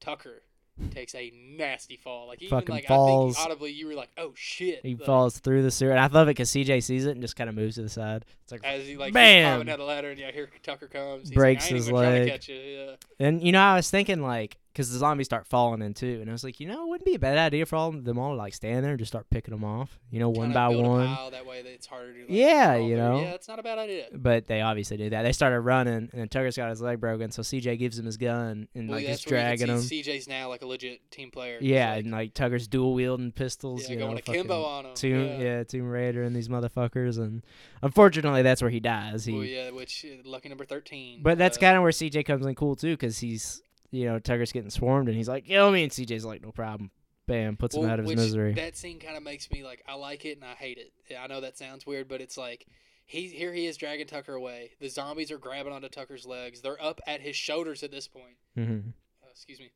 Tucker 0.00 0.42
takes 0.90 1.14
a 1.14 1.32
nasty 1.56 1.96
fall. 1.96 2.28
Like 2.28 2.42
even 2.42 2.58
Fucking 2.58 2.74
like 2.74 2.86
falls. 2.86 3.36
I 3.36 3.40
think 3.40 3.50
audibly, 3.50 3.72
you 3.72 3.86
were 3.86 3.94
like, 3.94 4.10
"Oh 4.16 4.32
shit!" 4.34 4.80
He 4.84 4.94
like, 4.94 5.04
falls 5.04 5.38
through 5.38 5.62
the 5.62 5.70
sewer, 5.70 5.90
and 5.90 6.00
I 6.00 6.06
love 6.06 6.28
it 6.28 6.32
because 6.32 6.50
CJ 6.50 6.82
sees 6.82 7.06
it 7.06 7.12
and 7.12 7.20
just 7.20 7.36
kind 7.36 7.48
of 7.48 7.56
moves 7.56 7.76
to 7.76 7.82
the 7.82 7.88
side. 7.88 8.24
It's 8.42 8.52
like, 8.52 8.64
as 8.64 8.86
he 8.86 8.96
like 8.96 9.12
Bam! 9.12 9.44
Climbing 9.50 9.66
down 9.66 9.78
the 9.78 9.84
ladder, 9.84 10.10
and 10.10 10.18
yeah, 10.18 10.30
here 10.30 10.48
Tucker 10.62 10.86
comes. 10.86 11.28
He's 11.28 11.36
Breaks 11.36 11.64
like, 11.70 11.74
his 11.76 11.90
leg. 11.90 12.24
to 12.24 12.30
catch 12.30 12.48
you. 12.48 12.56
Yeah. 12.56 12.94
and 13.18 13.42
you 13.42 13.52
know, 13.52 13.60
I 13.60 13.74
was 13.76 13.90
thinking 13.90 14.22
like, 14.22 14.58
because 14.72 14.92
the 14.92 14.98
zombies 14.98 15.26
start 15.26 15.46
falling 15.46 15.82
in 15.82 15.94
too, 15.94 16.18
and 16.20 16.28
I 16.30 16.32
was 16.32 16.44
like, 16.44 16.60
you 16.60 16.68
know, 16.68 16.84
it 16.84 16.88
wouldn't 16.88 17.04
be 17.06 17.14
a 17.14 17.18
bad 17.18 17.36
idea 17.38 17.66
for 17.66 17.76
all 17.76 17.90
them 17.92 18.18
all 18.18 18.30
to 18.30 18.36
like 18.36 18.54
stand 18.54 18.84
there 18.84 18.92
and 18.92 18.98
just 18.98 19.10
start 19.10 19.28
picking 19.30 19.52
them 19.52 19.64
off, 19.64 19.98
you 20.10 20.20
know, 20.20 20.28
one 20.28 20.52
by 20.52 20.68
one. 20.68 21.06
pile, 21.06 21.30
that 21.30 21.46
way 21.46 21.60
it's 21.64 21.86
harder 21.86 22.12
to. 22.12 22.20
Like, 22.20 22.28
Yeah, 22.30 22.76
you 22.76 22.88
through. 22.88 22.96
know. 22.96 23.20
Yeah, 23.20 23.30
it's 23.34 23.48
not 23.48 23.58
a 23.58 23.62
bad 23.62 23.78
idea. 23.78 24.06
But 24.14 24.46
they 24.46 24.60
obviously 24.60 24.96
do 24.96 25.10
that. 25.10 25.22
They 25.22 25.32
started 25.32 25.60
running, 25.60 25.94
and 25.94 26.10
then 26.12 26.28
Tucker's 26.28 26.56
got 26.56 26.70
his 26.70 26.80
leg 26.80 27.00
broken, 27.00 27.30
so 27.30 27.42
CJ 27.42 27.78
gives 27.78 27.98
him 27.98 28.06
his 28.06 28.16
gun 28.16 28.68
and 28.74 28.88
Well, 28.88 28.98
like 28.98 29.06
just 29.06 29.24
that's 29.24 29.30
dragging 29.30 29.68
him. 29.68 29.78
CJ's 29.78 30.28
now 30.28 30.48
like 30.48 30.62
a 30.62 30.66
legit 30.66 31.10
team 31.10 31.30
player. 31.30 31.58
Yeah, 31.60 31.90
like, 31.94 32.04
and 32.04 32.12
like 32.12 32.34
Tucker's 32.34 32.68
dual 32.68 32.94
wielding 32.94 33.32
pistols. 33.32 33.82
yeah, 33.84 33.90
you 33.94 33.96
going 33.98 34.12
know, 34.14 34.18
akimbo 34.18 34.62
fucking 34.62 34.64
on 34.64 34.86
him. 34.86 34.94
Tomb, 34.94 35.24
yeah. 35.26 35.38
yeah. 35.38 35.64
Tomb 35.64 35.88
Raider 35.88 36.22
and 36.22 36.34
these 36.36 36.48
motherfuckers, 36.48 37.18
and 37.18 37.44
unfortunately, 37.82 38.42
that's 38.42 38.62
where 38.62 38.70
he 38.70 38.80
dies. 38.80 39.24
He, 39.24 39.32
Well, 39.32 39.44
yeah, 39.44 39.70
which 39.70 40.04
uh, 40.04 40.22
lucky 40.24 40.48
number 40.48 40.64
thirteen. 40.64 41.22
but 41.22 41.38
that's 41.38 41.56
uh, 41.56 41.60
kind 41.60 41.76
of 41.76 41.82
where 41.82 41.92
CJ 41.92 42.24
comes 42.24 42.44
in 42.46 42.54
cool 42.54 42.76
too, 42.76 42.92
because 42.94 43.18
he's, 43.18 43.62
you 43.90 44.04
know, 44.06 44.18
Tucker's 44.18 44.52
getting 44.52 44.70
swarmed, 44.70 45.08
and 45.08 45.16
he's 45.16 45.28
like, 45.28 45.46
"Kill 45.46 45.70
me," 45.70 45.82
and 45.82 45.92
CJ's 45.92 46.24
like, 46.24 46.42
"No 46.42 46.52
problem." 46.52 46.90
Bam, 47.26 47.56
puts 47.58 47.76
him 47.76 47.84
out 47.88 47.98
of 47.98 48.06
his 48.06 48.16
misery. 48.16 48.54
That 48.54 48.74
scene 48.76 48.98
kind 48.98 49.16
of 49.16 49.22
makes 49.22 49.50
me 49.50 49.62
like 49.62 49.82
I 49.86 49.94
like 49.96 50.24
it 50.24 50.38
and 50.38 50.44
I 50.46 50.54
hate 50.54 50.78
it. 50.78 51.14
I 51.14 51.26
know 51.26 51.42
that 51.42 51.58
sounds 51.58 51.84
weird, 51.86 52.08
but 52.08 52.22
it's 52.22 52.38
like 52.38 52.66
he 53.04 53.28
here 53.28 53.52
he 53.52 53.66
is 53.66 53.76
dragging 53.76 54.06
Tucker 54.06 54.32
away. 54.34 54.70
The 54.80 54.88
zombies 54.88 55.30
are 55.30 55.36
grabbing 55.36 55.72
onto 55.74 55.88
Tucker's 55.90 56.24
legs. 56.26 56.62
They're 56.62 56.82
up 56.82 57.02
at 57.06 57.20
his 57.20 57.36
shoulders 57.36 57.82
at 57.82 57.90
this 57.90 58.08
point. 58.08 58.36
hmm 58.54 58.78
Uh, 59.22 59.26
excuse 59.30 59.60
me. 59.60 59.70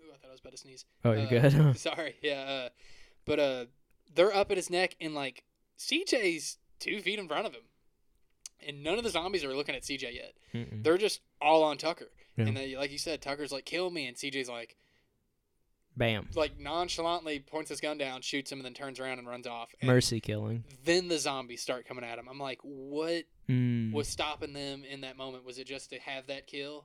Ooh, 0.00 0.12
I 0.14 0.18
thought 0.18 0.28
I 0.28 0.30
was 0.30 0.40
about 0.40 0.52
to 0.52 0.58
sneeze. 0.58 0.84
Oh, 1.04 1.12
you're 1.12 1.22
Uh, 1.26 1.48
good. 1.48 1.76
Sorry, 1.78 2.14
yeah. 2.22 2.42
Uh, 2.42 2.68
but 3.24 3.40
uh, 3.40 3.64
they're 4.14 4.32
up 4.34 4.52
at 4.52 4.56
his 4.56 4.70
neck, 4.70 4.94
and 5.00 5.16
like 5.16 5.42
CJ's 5.80 6.58
two 6.78 7.00
feet 7.00 7.18
in 7.18 7.26
front 7.26 7.46
of 7.46 7.54
him, 7.54 7.62
and 8.66 8.84
none 8.84 8.98
of 8.98 9.04
the 9.04 9.10
zombies 9.10 9.42
are 9.44 9.52
looking 9.54 9.74
at 9.74 9.82
CJ 9.82 10.14
yet. 10.14 10.34
Mm-mm. 10.54 10.84
They're 10.84 10.96
just 10.98 11.20
all 11.40 11.64
on 11.64 11.76
Tucker, 11.76 12.10
Yeah. 12.38 12.46
and 12.46 12.56
they, 12.56 12.76
like 12.76 12.90
you 12.92 12.98
said, 12.98 13.20
Tucker's 13.20 13.52
like, 13.52 13.64
"Kill 13.64 13.90
me," 13.90 14.06
and 14.06 14.16
CJ's 14.16 14.48
like, 14.48 14.76
Bam, 15.96 16.28
like 16.36 16.58
nonchalantly 16.60 17.40
points 17.40 17.70
his 17.70 17.80
gun 17.80 17.98
down, 17.98 18.20
shoots 18.22 18.52
him, 18.52 18.58
and 18.60 18.64
then 18.66 18.72
turns 18.74 19.00
around 19.00 19.18
and 19.18 19.26
runs 19.26 19.48
off. 19.48 19.74
And 19.80 19.88
mercy 19.88 20.20
killing. 20.20 20.62
Then 20.84 21.08
the 21.08 21.18
zombies 21.18 21.60
start 21.60 21.86
coming 21.88 22.04
at 22.04 22.18
him. 22.18 22.28
I'm 22.30 22.38
like, 22.38 22.60
what 22.62 23.24
Mm. 23.48 23.92
was 23.92 24.06
stopping 24.06 24.52
them 24.52 24.84
in 24.84 25.00
that 25.00 25.16
moment? 25.16 25.44
Was 25.44 25.58
it 25.58 25.66
just 25.66 25.90
to 25.90 25.98
have 25.98 26.26
that 26.28 26.46
kill? 26.46 26.84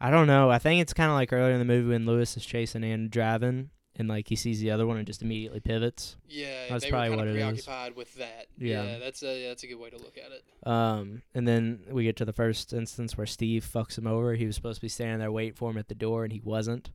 I 0.00 0.10
don't 0.10 0.26
know. 0.28 0.48
I 0.50 0.58
think 0.58 0.80
it's 0.80 0.92
kind 0.94 1.10
of 1.10 1.14
like 1.14 1.32
earlier 1.32 1.52
in 1.54 1.58
the 1.58 1.64
movie 1.64 1.88
when 1.88 2.06
Lewis 2.06 2.36
is 2.36 2.44
chasing 2.46 2.84
and 2.84 3.10
driving, 3.10 3.70
and 4.00 4.08
like 4.08 4.26
he 4.28 4.34
sees 4.34 4.60
the 4.60 4.70
other 4.70 4.86
one 4.86 4.96
and 4.96 5.06
just 5.06 5.20
immediately 5.20 5.60
pivots. 5.60 6.16
Yeah, 6.26 6.68
That's 6.70 6.84
they 6.84 6.90
probably 6.90 7.10
were 7.10 7.16
what 7.16 7.26
kind 7.26 7.36
it 7.36 7.42
of 7.42 7.58
is. 7.58 7.64
preoccupied 7.64 7.96
with 7.96 8.14
that. 8.14 8.46
Yeah. 8.56 8.82
Yeah, 8.82 8.98
that's 8.98 9.22
a 9.22 9.46
that's 9.46 9.62
a 9.62 9.66
good 9.66 9.78
way 9.78 9.90
to 9.90 9.98
look 9.98 10.16
at 10.16 10.32
it. 10.32 10.66
Um, 10.66 11.20
and 11.34 11.46
then 11.46 11.80
we 11.90 12.04
get 12.04 12.16
to 12.16 12.24
the 12.24 12.32
first 12.32 12.72
instance 12.72 13.18
where 13.18 13.26
Steve 13.26 13.68
fucks 13.70 13.98
him 13.98 14.06
over. 14.06 14.34
He 14.34 14.46
was 14.46 14.56
supposed 14.56 14.76
to 14.78 14.82
be 14.82 14.88
standing 14.88 15.18
there 15.18 15.30
waiting 15.30 15.52
for 15.52 15.70
him 15.70 15.76
at 15.76 15.88
the 15.88 15.94
door, 15.94 16.24
and 16.24 16.32
he 16.32 16.40
wasn't. 16.42 16.90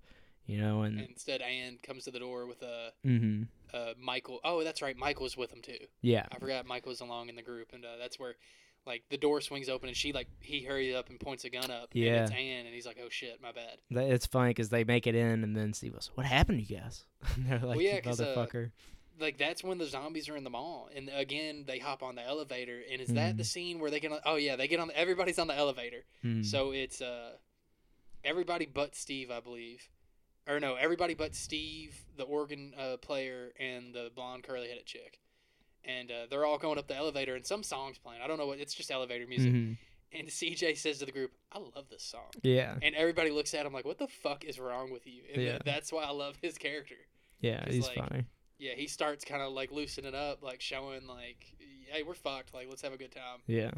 You 0.47 0.59
know, 0.59 0.81
and 0.81 0.99
And 0.99 1.09
instead, 1.09 1.41
Anne 1.41 1.77
comes 1.81 2.05
to 2.05 2.11
the 2.11 2.19
door 2.19 2.47
with 2.47 2.61
a 2.61 2.91
mm-hmm. 3.05 3.43
uh, 3.73 3.93
Michael. 3.99 4.39
Oh, 4.43 4.63
that's 4.63 4.81
right, 4.81 4.95
Michael's 4.97 5.37
with 5.37 5.51
him 5.51 5.61
too. 5.61 5.77
yeah, 6.01 6.25
I 6.31 6.39
forgot 6.39 6.65
Michael's 6.65 7.01
along 7.01 7.29
in 7.29 7.35
the 7.35 7.41
group, 7.43 7.69
and 7.73 7.85
uh, 7.85 7.97
that's 7.99 8.19
where 8.19 8.35
like 8.85 9.03
the 9.09 9.17
door 9.17 9.41
swings 9.41 9.67
open, 9.69 9.87
and 9.89 9.97
she 9.97 10.13
like 10.13 10.27
he 10.39 10.61
hurries 10.63 10.95
up 10.95 11.09
and 11.09 11.19
points 11.19 11.43
a 11.45 11.49
gun 11.49 11.71
up. 11.71 11.89
Yeah. 11.93 12.13
and 12.13 12.21
it's 12.23 12.31
Anne, 12.31 12.65
and 12.65 12.73
he's 12.75 12.85
like, 12.85 12.97
"Oh 13.03 13.09
shit, 13.09 13.41
my 13.41 13.51
bad." 13.51 13.77
It's 13.89 14.25
funny 14.25 14.51
because 14.51 14.69
they 14.69 14.83
make 14.83 15.07
it 15.07 15.15
in, 15.15 15.43
and 15.43 15.55
then 15.55 15.73
Steve 15.73 15.93
goes, 15.93 16.11
"What 16.15 16.25
happened 16.25 16.59
to 16.65 16.73
you 16.73 16.79
guys?" 16.79 17.03
And 17.35 17.45
they're 17.47 17.59
like, 17.59 17.79
yeah, 17.79 17.95
"You 17.95 18.01
'cause, 18.01 18.21
uh, 18.21 18.25
"Motherfucker." 18.35 18.71
Like 19.19 19.37
that's 19.37 19.63
when 19.63 19.77
the 19.77 19.85
zombies 19.85 20.27
are 20.27 20.35
in 20.35 20.43
the 20.43 20.49
mall, 20.49 20.89
and 20.93 21.09
again 21.13 21.63
they 21.65 21.79
hop 21.79 22.03
on 22.03 22.15
the 22.15 22.21
elevator, 22.25 22.81
and 22.91 22.99
is 23.01 23.07
that 23.13 23.37
the 23.37 23.43
Mhm. 23.43 23.47
scene 23.47 23.79
where 23.79 23.89
they 23.89 23.99
get 24.01 24.11
on? 24.11 24.19
Oh 24.25 24.35
yeah, 24.35 24.55
they 24.57 24.67
get 24.67 24.79
on. 24.81 24.91
Everybody's 24.93 25.39
on 25.39 25.47
the 25.47 25.55
elevator, 25.55 26.03
Mm. 26.23 26.45
so 26.45 26.71
it's 26.71 27.01
uh 27.01 27.37
everybody 28.23 28.65
but 28.65 28.95
Steve, 28.95 29.31
I 29.31 29.39
believe. 29.39 29.89
Or 30.47 30.59
no, 30.59 30.75
everybody 30.75 31.13
but 31.15 31.33
Steve, 31.33 32.05
the 32.17 32.23
organ 32.23 32.73
uh, 32.77 32.97
player, 32.97 33.51
and 33.59 33.93
the 33.95 34.11
blonde 34.13 34.43
curly 34.43 34.67
headed 34.67 34.85
chick. 34.85 35.19
And 35.87 36.09
uh, 36.11 36.25
they're 36.29 36.45
all 36.45 36.57
going 36.57 36.77
up 36.79 36.87
the 36.87 36.95
elevator, 36.95 37.35
and 37.35 37.45
some 37.45 37.61
songs 37.63 37.97
playing. 37.97 38.21
I 38.21 38.27
don't 38.27 38.37
know 38.37 38.47
what. 38.47 38.59
It's 38.59 38.73
just 38.73 38.89
elevator 38.91 39.27
music. 39.27 39.53
Mhm. 39.53 39.77
And 40.13 40.27
CJ 40.29 40.77
says 40.77 40.99
to 40.99 41.05
the 41.05 41.11
group, 41.11 41.31
"I 41.51 41.59
love 41.59 41.89
this 41.89 42.01
song." 42.03 42.31
Yeah, 42.41 42.77
And 42.81 42.95
everybody 42.95 43.29
looks 43.31 43.53
at 43.53 43.65
him 43.65 43.73
like, 43.73 43.85
"What 43.85 43.97
the 43.97 44.07
fuck 44.07 44.43
is 44.45 44.59
wrong 44.59 44.91
with 44.91 45.05
you?" 45.05 45.23
And 45.33 45.43
Yeah. 45.43 45.57
that's 45.63 45.91
why 45.91 46.03
I 46.03 46.11
love 46.11 46.37
his 46.41 46.57
character. 46.57 46.95
yeah, 47.41 47.63
he's 47.69 47.85
like- 47.87 47.97
funny. 47.97 48.25
Yeah, 48.57 48.73
he 48.75 48.87
starts 48.87 49.25
kind 49.25 49.41
of 49.41 49.51
like 49.51 49.71
loosening 49.71 50.15
up, 50.15 50.41
like 50.41 50.61
showing 50.61 51.05
like, 51.07 51.53
"Hey, 51.89 52.01
we're 52.03 52.13
fucked. 52.13 52.53
Like, 52.53 52.67
let's 52.69 52.81
have 52.81 52.93
a 52.93 52.97
good 52.97 53.11
time." 53.11 53.41
Yeah. 53.47 53.71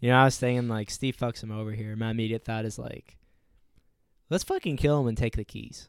You 0.00 0.10
know, 0.10 0.18
I 0.18 0.24
was 0.26 0.38
thinking 0.38 0.68
like 0.68 0.90
Steve 0.90 1.16
fucks 1.16 1.42
him 1.42 1.50
over 1.50 1.72
here. 1.72 1.96
My 1.96 2.10
immediate 2.12 2.44
thought 2.44 2.64
is 2.64 2.78
like, 2.78 3.16
let's 4.30 4.44
fucking 4.44 4.76
kill 4.76 5.00
him 5.00 5.08
and 5.08 5.16
take 5.18 5.36
the 5.36 5.44
keys. 5.44 5.88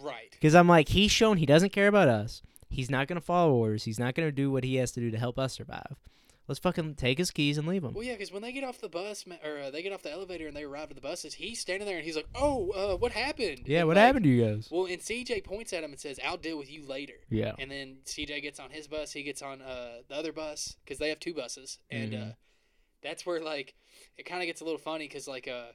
Right. 0.00 0.30
Because 0.32 0.54
I'm 0.54 0.68
like, 0.68 0.88
he's 0.88 1.10
shown 1.12 1.36
he 1.38 1.46
doesn't 1.46 1.70
care 1.70 1.86
about 1.88 2.08
us. 2.08 2.42
He's 2.74 2.90
not 2.90 3.06
gonna 3.08 3.20
follow 3.20 3.52
orders. 3.54 3.84
He's 3.84 3.98
not 3.98 4.14
gonna 4.14 4.32
do 4.32 4.50
what 4.50 4.64
he 4.64 4.76
has 4.76 4.92
to 4.92 5.00
do 5.00 5.10
to 5.10 5.18
help 5.18 5.38
us 5.38 5.52
survive. 5.54 5.96
Let's 6.46 6.58
fucking 6.58 6.96
take 6.96 7.16
his 7.16 7.30
keys 7.30 7.56
and 7.56 7.66
leave 7.66 7.82
him. 7.82 7.94
Well, 7.94 8.04
yeah, 8.04 8.12
because 8.12 8.30
when 8.30 8.42
they 8.42 8.52
get 8.52 8.64
off 8.64 8.78
the 8.78 8.88
bus, 8.90 9.24
or 9.42 9.60
uh, 9.60 9.70
they 9.70 9.82
get 9.82 9.94
off 9.94 10.02
the 10.02 10.12
elevator 10.12 10.46
and 10.46 10.54
they 10.54 10.64
arrive 10.64 10.90
at 10.90 10.94
the 10.94 11.00
buses, 11.00 11.32
he's 11.32 11.58
standing 11.58 11.86
there 11.88 11.96
and 11.96 12.04
he's 12.04 12.16
like, 12.16 12.28
"Oh, 12.34 12.70
uh, 12.72 12.96
what 12.98 13.12
happened?" 13.12 13.62
Yeah, 13.64 13.78
And, 13.78 13.88
what 13.88 13.96
like- 13.96 14.04
happened 14.04 14.24
to 14.24 14.30
you 14.30 14.44
guys? 14.44 14.68
Well, 14.70 14.84
and 14.84 15.00
CJ 15.00 15.42
points 15.42 15.72
at 15.72 15.82
him 15.84 15.92
and 15.92 15.98
says, 16.00 16.20
"I'll 16.22 16.36
deal 16.36 16.58
with 16.58 16.70
you 16.70 16.84
later." 16.84 17.14
Yeah. 17.30 17.54
And 17.58 17.70
then 17.70 17.96
CJ 18.04 18.42
gets 18.42 18.60
on 18.60 18.68
his 18.70 18.88
bus. 18.88 19.12
He 19.12 19.22
gets 19.22 19.40
on 19.40 19.62
uh, 19.62 20.02
the 20.08 20.14
other 20.16 20.32
bus 20.34 20.76
because 20.84 20.98
they 20.98 21.08
have 21.08 21.18
two 21.20 21.32
buses, 21.32 21.78
and 21.90 22.14
uh, 22.14 22.24
that's 23.02 23.24
where 23.24 23.40
like 23.40 23.74
it 24.18 24.24
kind 24.24 24.42
of 24.42 24.46
gets 24.46 24.60
a 24.60 24.64
little 24.64 24.78
funny 24.78 25.06
because 25.08 25.26
like 25.26 25.48
uh, 25.48 25.68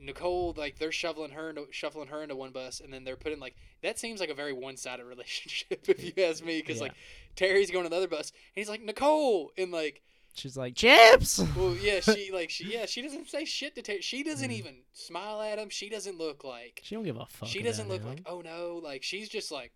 Nicole 0.00 0.54
like 0.56 0.78
they're 0.78 0.92
shoveling 0.92 1.30
her 1.32 1.50
into, 1.50 1.66
shuffling 1.70 2.08
her 2.08 2.22
into 2.22 2.36
one 2.36 2.50
bus, 2.50 2.80
and 2.80 2.92
then 2.92 3.04
they're 3.04 3.16
putting 3.16 3.40
like 3.40 3.54
that 3.82 3.98
seems 3.98 4.20
like 4.20 4.30
a 4.30 4.34
very 4.34 4.52
one 4.52 4.76
sided 4.76 5.04
relationship 5.06 5.88
if 5.88 6.02
you 6.04 6.24
ask 6.24 6.44
me 6.44 6.58
because 6.60 6.76
Yeah. 6.76 6.82
like 6.84 6.92
Terry's 7.36 7.70
going 7.70 7.84
to 7.84 7.90
the 7.90 7.96
other 7.96 8.08
bus 8.08 8.30
and 8.30 8.60
he's 8.60 8.68
like 8.68 8.82
Nicole 8.82 9.52
and 9.58 9.70
like 9.72 10.02
She's 10.34 10.56
like, 10.56 10.76
chips. 10.76 11.38
well 11.56 11.74
yeah 11.80 11.98
she 12.00 12.30
like 12.32 12.48
she 12.50 12.72
yeah 12.72 12.86
she 12.86 13.02
doesn't 13.02 13.28
say 13.28 13.44
shit 13.44 13.74
to 13.74 13.82
Terry 13.82 14.00
she 14.02 14.22
doesn't 14.22 14.50
Mm. 14.50 14.58
even 14.58 14.74
smile 14.92 15.40
at 15.42 15.58
him 15.58 15.68
she 15.68 15.88
doesn't 15.88 16.16
look 16.16 16.44
like 16.44 16.80
She 16.84 16.94
don't 16.94 17.02
give 17.04 17.16
a 17.16 17.26
fuck. 17.26 17.48
she 17.48 17.62
doesn't 17.62 17.88
look 17.88 18.02
him. 18.02 18.08
like 18.08 18.22
oh 18.26 18.40
no 18.40 18.80
like 18.82 19.02
she's 19.02 19.28
just 19.28 19.50
like 19.50 19.72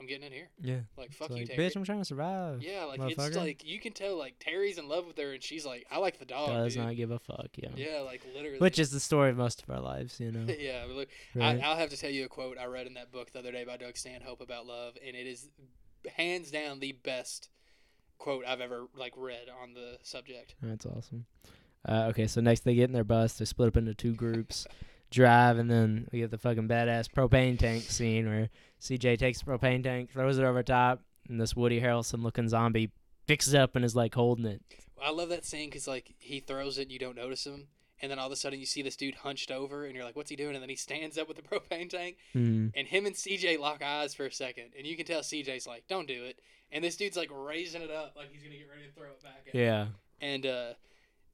I'm 0.00 0.06
getting 0.06 0.24
in 0.26 0.32
here 0.32 0.48
Yeah. 0.60 0.80
like 0.96 1.08
It's 1.08 1.16
fuck 1.16 1.30
like, 1.30 1.40
you 1.40 1.46
Terry 1.46 1.58
bitch, 1.70 1.76
I'm 1.76 1.84
trying 1.84 2.00
to 2.00 2.04
survive. 2.04 2.62
yeah, 2.62 2.84
like 2.84 3.00
it's 3.02 3.36
like 3.36 3.64
you 3.64 3.78
can 3.78 3.92
tell 3.92 4.16
like 4.18 4.34
Terry's 4.40 4.76
in 4.78 4.88
love 4.88 5.06
with 5.06 5.16
her 5.18 5.32
and 5.34 5.42
she's 5.42 5.64
like, 5.64 5.86
I 5.90 5.98
like 5.98 6.18
the 6.18 6.24
dog. 6.24 6.48
Does 6.48 6.74
dude. 6.74 6.82
not 6.84 6.96
give 6.96 7.10
a 7.12 7.18
fuck. 7.20 7.48
Yeah. 7.56 7.68
Yeah, 7.76 8.00
like 8.00 8.22
literally. 8.34 8.58
Which 8.58 8.78
is 8.78 8.90
the 8.90 9.00
story 9.00 9.30
of 9.30 9.36
most 9.36 9.62
of 9.62 9.70
our 9.70 9.80
lives, 9.80 10.18
you 10.18 10.32
know. 10.32 10.52
yeah. 10.58 10.84
Look, 10.88 11.08
Right? 11.34 11.60
I, 11.62 11.66
I'll 11.66 11.76
have 11.76 11.90
to 11.90 11.96
tell 11.96 12.10
you 12.10 12.24
a 12.24 12.28
quote 12.28 12.58
I 12.58 12.66
read 12.66 12.86
in 12.86 12.94
that 12.94 13.12
book 13.12 13.30
the 13.32 13.38
other 13.38 13.52
day 13.52 13.64
by 13.64 13.76
Doug 13.76 13.96
Stanhope 13.96 14.40
about 14.40 14.66
love, 14.66 14.94
and 15.06 15.14
it 15.16 15.26
is 15.26 15.48
hands 16.16 16.50
down 16.50 16.80
the 16.80 16.92
best 16.92 17.48
quote 18.18 18.44
I've 18.46 18.60
ever 18.60 18.86
like 18.96 19.12
read 19.16 19.46
on 19.62 19.74
the 19.74 19.98
subject. 20.02 20.54
That's 20.62 20.86
awesome. 20.86 21.26
Uh, 21.86 22.06
okay, 22.10 22.26
so 22.26 22.40
next 22.40 22.60
they 22.64 22.74
get 22.74 22.84
in 22.84 22.92
their 22.92 23.04
bus. 23.04 23.34
They 23.34 23.44
split 23.44 23.68
up 23.68 23.76
into 23.76 23.94
two 23.94 24.14
groups, 24.14 24.66
drive, 25.14 25.58
and 25.58 25.70
then 25.70 26.08
we 26.12 26.18
get 26.20 26.30
the 26.30 26.38
fucking 26.38 26.68
badass 26.68 27.08
propane 27.08 27.58
tank 27.58 27.84
scene 27.84 28.28
where 28.28 28.50
CJ 28.80 29.18
takes 29.18 29.40
the 29.40 29.50
propane 29.50 29.82
tank, 29.82 30.10
throws 30.12 30.38
it 30.38 30.44
over 30.44 30.62
top. 30.62 31.00
and 31.28 31.40
this 31.40 31.56
Woody 31.56 31.80
Harrelson 31.80 32.22
looking 32.22 32.48
zombie 32.48 32.90
picks 33.26 33.48
it 33.48 33.56
up 33.58 33.74
and 33.76 33.84
is 33.84 33.96
like 33.96 34.14
holding 34.14 34.44
it. 34.44 34.62
I 35.02 35.10
love 35.10 35.28
that 35.30 35.44
scene 35.44 35.68
because 35.70 35.88
like 35.88 36.14
he 36.18 36.40
throws 36.40 36.78
it, 36.78 36.82
and 36.82 36.92
you 36.92 36.98
don't 36.98 37.16
notice 37.16 37.46
him, 37.46 37.68
and 38.02 38.10
then 38.10 38.18
all 38.18 38.26
of 38.26 38.32
a 38.32 38.36
sudden 38.36 38.58
you 38.60 38.66
see 38.66 38.82
this 38.82 38.96
dude 38.96 39.14
hunched 39.16 39.50
over, 39.50 39.84
and 39.86 39.94
you're 39.94 40.04
like, 40.04 40.16
"What's 40.16 40.30
he 40.30 40.36
doing?" 40.36 40.54
And 40.54 40.62
then 40.62 40.68
he 40.70 40.76
stands 40.76 41.16
up 41.18 41.28
with 41.28 41.36
the 41.38 41.42
propane 41.56 41.88
tank, 41.90 42.16
Mm. 42.34 42.72
and 42.74 42.86
him 42.88 43.06
and 43.06 43.14
CJ 43.14 43.58
lock 43.58 43.82
eyes 43.82 44.14
for 44.14 44.26
a 44.26 44.32
second, 44.32 44.72
and 44.76 44.86
you 44.86 44.96
can 44.96 45.06
tell 45.06 45.20
CJ's 45.20 45.66
like, 45.66 45.84
"Don't 45.88 46.06
do 46.08 46.24
it," 46.24 46.38
and 46.72 46.82
this 46.84 46.96
dude's 46.96 47.16
like 47.16 47.30
raising 47.32 47.82
it 47.82 47.90
up 47.90 48.14
like 48.16 48.30
he's 48.32 48.42
gonna 48.42 48.56
get 48.56 48.68
ready 48.68 48.86
to 48.86 48.92
throw 48.92 49.08
it 49.10 49.22
back. 49.22 49.44
At 49.48 49.54
him. 49.54 49.60
Yeah. 49.60 49.86
And 50.20 50.46
uh, 50.46 50.72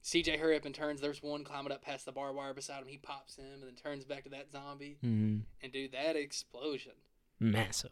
CJ 0.03 0.39
hurry 0.39 0.55
up 0.55 0.65
and 0.65 0.73
turns. 0.73 1.01
There's 1.01 1.21
one 1.21 1.43
climbing 1.43 1.71
up 1.71 1.83
past 1.83 2.05
the 2.05 2.11
barbed 2.11 2.37
wire 2.37 2.53
beside 2.53 2.81
him. 2.81 2.87
He 2.87 2.97
pops 2.97 3.35
him 3.35 3.45
and 3.53 3.63
then 3.63 3.75
turns 3.75 4.05
back 4.05 4.23
to 4.23 4.29
that 4.29 4.51
zombie. 4.51 4.97
Mm. 5.03 5.41
And 5.61 5.71
dude, 5.71 5.91
that 5.91 6.15
explosion. 6.15 6.93
Massive, 7.39 7.91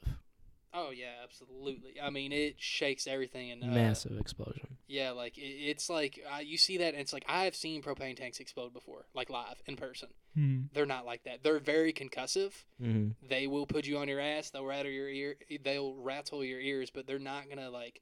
Oh 0.73 0.91
yeah, 0.91 1.14
absolutely. 1.23 1.95
I 2.02 2.11
mean, 2.11 2.31
it 2.31 2.56
shakes 2.60 3.07
everything. 3.07 3.52
And 3.52 3.64
uh, 3.64 3.68
massive 3.68 4.19
explosion. 4.19 4.77
Yeah, 4.88 5.11
like 5.11 5.38
it, 5.38 5.41
it's 5.41 5.90
like 5.90 6.23
uh, 6.31 6.40
you 6.40 6.57
see 6.57 6.77
that, 6.77 6.94
and 6.94 7.02
it's 7.02 7.14
like 7.14 7.26
I 7.27 7.45
have 7.45 7.56
seen 7.56 7.81
propane 7.81 8.15
tanks 8.15 8.40
explode 8.40 8.73
before, 8.73 9.06
like 9.15 9.31
live 9.31 9.61
in 9.65 9.76
person. 9.76 10.10
Mm. 10.38 10.69
They're 10.73 10.86
not 10.86 11.06
like 11.06 11.23
that. 11.23 11.41
They're 11.41 11.60
very 11.60 11.91
concussive. 11.91 12.52
Mm. 12.81 13.15
They 13.27 13.48
will 13.48 13.65
put 13.65 13.88
you 13.88 13.98
on 13.98 14.07
your 14.07 14.19
ass. 14.19 14.52
They'll 14.52 14.65
rattle 14.65 14.91
your 14.91 15.10
ear. 15.10 15.36
They'll 15.64 15.95
rattle 15.95 16.44
your 16.44 16.60
ears, 16.60 16.91
but 16.94 17.07
they're 17.07 17.18
not 17.18 17.49
gonna 17.49 17.72
like. 17.72 18.02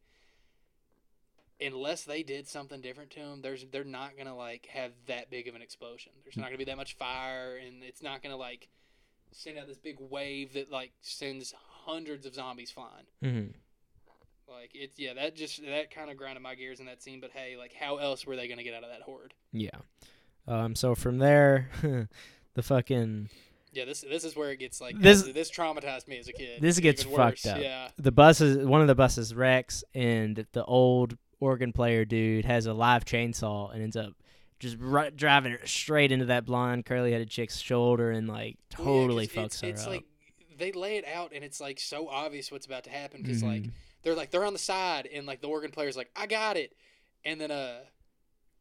Unless 1.59 2.03
they 2.03 2.21
did 2.21 2.47
something 2.47 2.81
different 2.81 3.09
to 3.11 3.19
them, 3.19 3.41
there's 3.41 3.65
they're 3.71 3.83
not 3.83 4.17
gonna 4.17 4.35
like 4.35 4.67
have 4.67 4.91
that 5.07 5.31
big 5.31 5.47
of 5.47 5.55
an 5.55 5.61
explosion. 5.61 6.11
There's 6.23 6.37
not 6.37 6.45
gonna 6.45 6.57
be 6.57 6.65
that 6.65 6.77
much 6.77 6.95
fire, 6.97 7.57
and 7.57 7.83
it's 7.83 8.03
not 8.03 8.21
gonna 8.21 8.37
like 8.37 8.67
send 9.31 9.57
out 9.57 9.67
this 9.67 9.77
big 9.77 9.97
wave 9.99 10.53
that 10.53 10.71
like 10.71 10.91
sends 11.01 11.53
hundreds 11.85 12.25
of 12.25 12.35
zombies 12.35 12.69
flying. 12.69 13.05
Mm-hmm. 13.23 13.51
Like 14.53 14.71
it's 14.73 14.97
yeah, 14.99 15.13
that 15.15 15.35
just 15.35 15.65
that 15.65 15.91
kind 15.91 16.09
of 16.09 16.17
grinded 16.17 16.41
my 16.43 16.55
gears 16.55 16.79
in 16.79 16.85
that 16.85 17.01
scene. 17.01 17.19
But 17.19 17.31
hey, 17.31 17.57
like 17.57 17.73
how 17.73 17.97
else 17.97 18.25
were 18.25 18.35
they 18.35 18.47
gonna 18.47 18.63
get 18.63 18.73
out 18.73 18.83
of 18.83 18.89
that 18.91 19.01
horde? 19.01 19.33
Yeah. 19.51 19.71
Um. 20.47 20.75
So 20.75 20.93
from 20.95 21.17
there, 21.17 21.69
the 22.53 22.63
fucking 22.63 23.29
Yeah, 23.73 23.85
this 23.85 24.01
this 24.01 24.23
is 24.23 24.35
where 24.35 24.51
it 24.51 24.59
gets 24.59 24.79
like 24.79 24.97
This- 24.99 25.23
this 25.23 25.51
traumatized 25.51 26.07
me 26.07 26.19
as 26.19 26.27
a 26.27 26.33
kid. 26.33 26.61
this 26.61 26.79
gets 26.79 27.03
fucked 27.03 27.17
worse. 27.17 27.45
up. 27.47 27.59
Yeah, 27.61 27.89
the 27.97 28.11
buses 28.11 28.65
one 28.65 28.81
of 28.81 28.87
the 28.87 28.95
buses 28.95 29.33
wrecks 29.35 29.83
and 29.93 30.45
the 30.53 30.63
old 30.63 31.17
organ 31.39 31.71
player 31.73 32.03
dude 32.05 32.45
has 32.45 32.65
a 32.65 32.73
live 32.73 33.05
chainsaw 33.05 33.71
and 33.73 33.81
ends 33.83 33.95
up 33.95 34.13
just 34.59 34.75
ri- 34.79 35.11
driving 35.15 35.51
it 35.53 35.67
straight 35.67 36.11
into 36.11 36.25
that 36.25 36.45
blonde 36.45 36.85
curly 36.85 37.11
headed 37.11 37.29
chick's 37.29 37.57
shoulder 37.59 38.09
and 38.11 38.27
like 38.27 38.57
totally 38.69 39.29
yeah, 39.33 39.41
fucks 39.41 39.45
it's, 39.45 39.61
her 39.61 39.67
it's 39.69 39.83
up. 39.83 39.89
like 39.89 40.03
they 40.57 40.71
lay 40.71 40.97
it 40.97 41.05
out 41.07 41.31
and 41.35 41.43
it's 41.43 41.61
like 41.61 41.79
so 41.79 42.07
obvious 42.09 42.51
what's 42.51 42.65
about 42.65 42.83
to 42.83 42.89
happen 42.89 43.21
because 43.21 43.43
like 43.43 43.61
Mhm. 43.63 43.71
they're 44.01 44.15
like 44.15 44.31
they're 44.31 44.45
on 44.45 44.53
the 44.53 44.59
side 44.59 45.07
and 45.13 45.27
like 45.27 45.41
the 45.41 45.47
organ 45.47 45.69
player's 45.71 45.95
like 45.95 46.09
I 46.15 46.25
got 46.25 46.57
it, 46.57 46.75
and 47.23 47.39
then 47.39 47.51
uh 47.51 47.81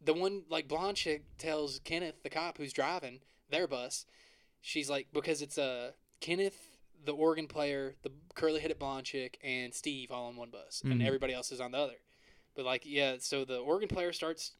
the 0.05 0.13
one 0.13 0.43
like 0.51 0.69
blonde 0.69 0.99
chick 0.99 1.25
tells 1.39 1.79
Kenneth 1.79 2.23
the 2.23 2.29
cop 2.29 2.59
who's 2.59 2.75
driving 2.75 3.21
their 3.49 3.67
bus, 3.67 4.05
she's 4.61 4.91
like 4.91 5.07
because 5.15 5.41
it's 5.41 5.57
uh 5.57 5.93
Kenneth 6.21 6.77
the 7.03 7.13
organ 7.13 7.47
player 7.47 7.95
the 8.03 8.11
curly 8.35 8.61
headed 8.61 8.79
blonde 8.79 9.07
chick 9.07 9.39
and 9.43 9.73
Steve 9.73 10.11
all 10.11 10.27
on 10.27 10.37
one 10.37 10.51
bus 10.51 10.83
and 10.85 11.01
Mhm. 11.01 11.07
everybody 11.07 11.33
else 11.33 11.51
is 11.53 11.61
on 11.61 11.71
the 11.73 11.79
other, 11.79 11.97
but 12.57 12.65
like 12.65 12.83
yeah 12.85 13.15
so 13.21 13.45
the 13.45 13.59
organ 13.59 13.89
player 13.89 14.13
starts 14.13 14.53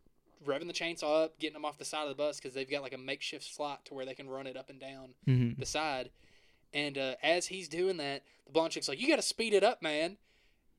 revving 0.47 0.67
the 0.67 0.73
chainsaw 0.73 1.25
up 1.25 1.39
getting 1.41 1.55
them 1.55 1.65
off 1.65 1.79
the 1.79 1.85
side 1.85 2.03
of 2.03 2.09
the 2.11 2.15
bus 2.15 2.37
because 2.39 2.55
they've 2.55 2.71
got 2.71 2.83
like 2.83 2.93
a 2.93 2.99
makeshift 2.99 3.43
slot 3.55 3.85
to 3.87 3.95
where 3.95 4.05
they 4.05 4.15
can 4.15 4.29
run 4.29 4.47
it 4.47 4.57
up 4.57 4.69
and 4.71 4.79
down 4.79 5.15
Mhm. 5.27 5.59
the 5.59 5.67
side. 5.67 6.11
And 6.75 6.99
uh, 6.99 7.15
as 7.23 7.47
he's 7.47 7.69
doing 7.69 7.97
that, 7.99 8.23
the 8.45 8.53
blonde 8.53 8.73
chick's 8.73 8.89
like, 8.89 9.01
"You 9.01 9.09
got 9.09 9.17
to 9.17 9.23
speed 9.23 9.55
it 9.55 9.63
up, 9.65 9.81
man." 9.83 10.19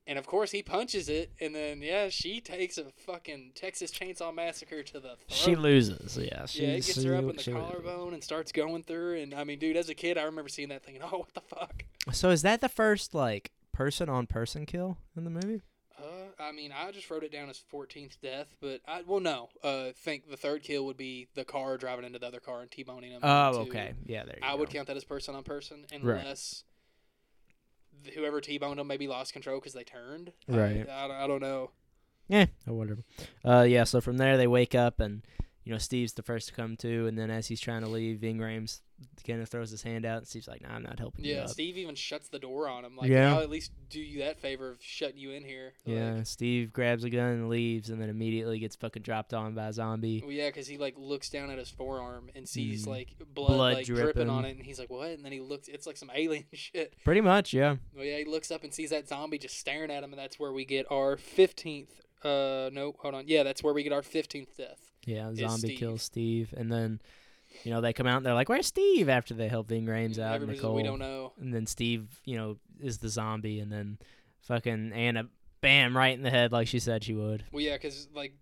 And 0.06 0.18
of 0.18 0.26
course, 0.26 0.52
he 0.52 0.62
punches 0.62 1.08
it, 1.08 1.32
and 1.40 1.54
then 1.54 1.82
yeah, 1.82 2.08
she 2.08 2.40
takes 2.40 2.78
a 2.78 2.84
fucking 3.04 3.52
Texas 3.54 3.90
Chainsaw 3.90 4.32
Massacre 4.34 4.82
to 4.84 4.92
the 4.94 5.00
throat. 5.00 5.16
she 5.26 5.56
loses 5.56 6.16
yeah 6.16 6.46
she, 6.46 6.62
yeah, 6.62 6.68
it 6.68 6.86
gets 6.86 6.94
she- 7.00 7.06
her 7.06 7.14
up 7.14 7.20
in 7.22 7.26
the 7.28 7.32
loses. 7.34 7.52
collarbone 7.54 8.14
and 8.14 8.22
starts 8.22 8.52
going 8.52 8.84
through. 8.84 9.18
And 9.20 9.34
I 9.34 9.44
mean, 9.44 9.58
dude, 9.58 9.76
as 9.76 9.88
a 9.88 9.94
kid, 9.94 10.16
I 10.18 10.22
remember 10.22 10.48
seeing 10.48 10.68
that 10.68 10.84
thinking, 10.84 11.02
"Oh, 11.12 11.18
what 11.18 11.34
the 11.34 11.40
fuck." 11.40 11.84
so 12.12 12.30
is 12.30 12.42
that 12.42 12.60
the 12.60 12.68
first 12.68 13.12
like 13.12 13.50
person 13.72 14.08
on 14.08 14.26
person 14.26 14.66
kill 14.66 14.98
in 15.16 15.24
the 15.24 15.30
movie 15.30 15.62
I 16.40 16.52
mean, 16.52 16.72
I 16.72 16.90
just 16.92 17.10
wrote 17.10 17.24
it 17.24 17.32
down 17.32 17.48
as 17.50 17.60
14th 17.72 18.20
death, 18.22 18.54
but 18.60 18.80
I 18.86 19.02
well, 19.06 19.20
no. 19.20 19.48
Uh, 19.62 19.88
think 19.96 20.30
the 20.30 20.36
third 20.36 20.62
kill 20.62 20.86
would 20.86 20.96
be 20.96 21.28
the 21.34 21.44
car 21.44 21.76
driving 21.76 22.04
into 22.04 22.18
the 22.18 22.26
other 22.26 22.40
car 22.40 22.60
and 22.62 22.70
t-boning 22.70 23.10
him. 23.10 23.20
oh 23.22 23.58
okay 23.62 23.92
yeah 24.06 24.24
there 24.24 24.36
you 24.40 24.46
I 24.46 24.52
go. 24.52 24.58
would 24.58 24.70
count 24.70 24.86
that 24.86 24.96
as 24.96 25.04
person 25.04 25.34
on 25.34 25.42
person 25.42 25.84
Right. 26.02 26.20
unless 26.20 26.64
th- 28.04 28.14
whoever 28.14 28.40
T-boned 28.40 28.78
them 28.78 28.86
maybe 28.86 29.08
lost 29.08 29.32
control 29.32 29.58
because 29.58 29.72
they 29.72 29.84
turned. 29.84 30.32
Right. 30.46 30.86
I, 30.88 31.04
I, 31.04 31.08
don't- 31.08 31.16
I 31.16 31.26
don't 31.26 31.42
know. 31.42 31.70
Yeah, 32.28 32.46
or 32.66 32.74
whatever. 32.74 33.02
Uh, 33.44 33.62
yeah. 33.62 33.84
So 33.84 34.00
from 34.02 34.18
there, 34.18 34.36
they 34.36 34.46
wake 34.46 34.74
up, 34.74 35.00
and 35.00 35.22
you 35.68 35.74
know 35.74 35.78
Steve's 35.78 36.14
the 36.14 36.22
first 36.22 36.48
to 36.48 36.54
come 36.54 36.78
to, 36.78 37.06
and 37.08 37.18
then 37.18 37.30
as 37.30 37.46
he's 37.46 37.60
trying 37.60 37.82
to 37.82 37.88
leave, 37.88 38.20
Ving 38.20 38.38
Rhames 38.38 38.80
kind 39.26 39.42
of 39.42 39.50
throws 39.50 39.70
his 39.70 39.82
hand 39.82 40.06
out, 40.06 40.16
and 40.18 40.26
Steve's 40.26 40.48
like, 40.48 40.62
"Nah, 40.62 40.74
I'm 40.74 40.82
not 40.82 40.98
helping 40.98 41.26
you 41.26 41.34
Yeah. 41.34 41.44
Steve 41.46 41.76
even 41.76 41.94
shuts 41.94 42.28
the 42.30 42.38
door 42.38 42.68
on 42.68 42.86
him. 42.86 42.96
Like, 42.96 43.10
Yeah. 43.10 43.34
I'll 43.34 43.42
at 43.42 43.50
least 43.50 43.70
do 43.90 44.00
you 44.00 44.20
that 44.20 44.38
favor 44.38 44.70
of 44.70 44.82
shutting 44.82 45.18
you 45.18 45.30
in 45.32 45.44
here. 45.44 45.74
Yeah, 45.84 46.14
Like, 46.14 46.26
Steve 46.26 46.72
grabs 46.72 47.04
a 47.04 47.10
gun 47.10 47.32
and 47.32 47.48
leaves, 47.50 47.90
and 47.90 48.00
then 48.00 48.08
immediately 48.08 48.58
gets 48.58 48.76
fucking 48.76 49.02
dropped 49.02 49.34
on 49.34 49.54
by 49.54 49.68
a 49.68 49.72
zombie. 49.74 50.22
well, 50.22 50.32
yeah, 50.32 50.48
because 50.48 50.66
he 50.66 50.78
like 50.78 50.94
looks 50.96 51.28
down 51.28 51.50
at 51.50 51.58
his 51.58 51.68
forearm 51.68 52.30
and 52.34 52.48
sees 52.48 52.86
Mm. 52.86 52.88
like 52.88 53.08
blood, 53.34 53.48
Blood 53.48 53.74
like 53.74 53.86
dripping 53.86 54.30
on 54.30 54.46
it, 54.46 54.56
and 54.56 54.64
he's 54.64 54.78
like, 54.80 54.88
"What?" 54.90 55.10
And 55.10 55.22
then 55.22 55.32
he 55.32 55.40
looks. 55.40 55.68
It's 55.68 55.86
like 55.86 55.98
some 55.98 56.10
alien 56.14 56.46
shit. 56.54 56.94
Pretty 57.04 57.20
much, 57.20 57.52
yeah. 57.52 57.76
Well, 57.94 58.06
yeah, 58.06 58.16
he 58.16 58.24
looks 58.24 58.50
up 58.50 58.64
and 58.64 58.72
sees 58.72 58.88
that 58.90 59.06
zombie 59.06 59.38
just 59.38 59.58
staring 59.58 59.90
at 59.90 60.02
him, 60.02 60.12
and 60.14 60.18
that's 60.18 60.40
where 60.40 60.52
we 60.54 60.64
get 60.64 60.86
our 60.90 61.18
fifteenth. 61.18 62.00
Uh, 62.24 62.68
no, 62.72 62.96
hold 62.98 63.14
on. 63.14 63.28
Yeah, 63.28 63.42
that's 63.44 63.62
where 63.62 63.72
we 63.74 63.82
get 63.84 63.92
our 63.92 64.02
fifteenth 64.02 64.56
death. 64.56 64.87
Yeah, 65.08 65.34
zombie 65.34 65.68
Steve. 65.68 65.78
kills 65.78 66.02
Steve, 66.02 66.54
and 66.56 66.70
then 66.70 67.00
you 67.64 67.70
know 67.70 67.80
they 67.80 67.92
come 67.92 68.06
out 68.06 68.18
and 68.18 68.26
they're 68.26 68.34
like, 68.34 68.48
"Where's 68.48 68.66
Steve?" 68.66 69.08
After 69.08 69.34
they 69.34 69.48
help 69.48 69.68
Ving 69.68 69.86
Rhames 69.86 70.18
out, 70.18 70.34
Everybody's 70.34 70.60
Nicole, 70.60 70.74
like, 70.74 70.82
we 70.84 70.88
don't 70.88 70.98
know. 70.98 71.32
and 71.40 71.52
then 71.54 71.66
Steve, 71.66 72.20
you 72.24 72.36
know, 72.36 72.56
is 72.80 72.98
the 72.98 73.08
zombie, 73.08 73.60
and 73.60 73.72
then 73.72 73.98
fucking 74.42 74.92
Anna, 74.92 75.24
bam, 75.60 75.96
right 75.96 76.14
in 76.16 76.22
the 76.22 76.30
head 76.30 76.52
like 76.52 76.68
she 76.68 76.78
said 76.78 77.04
she 77.04 77.14
would. 77.14 77.44
Well, 77.52 77.62
yeah, 77.62 77.74
because 77.76 78.08
like 78.14 78.34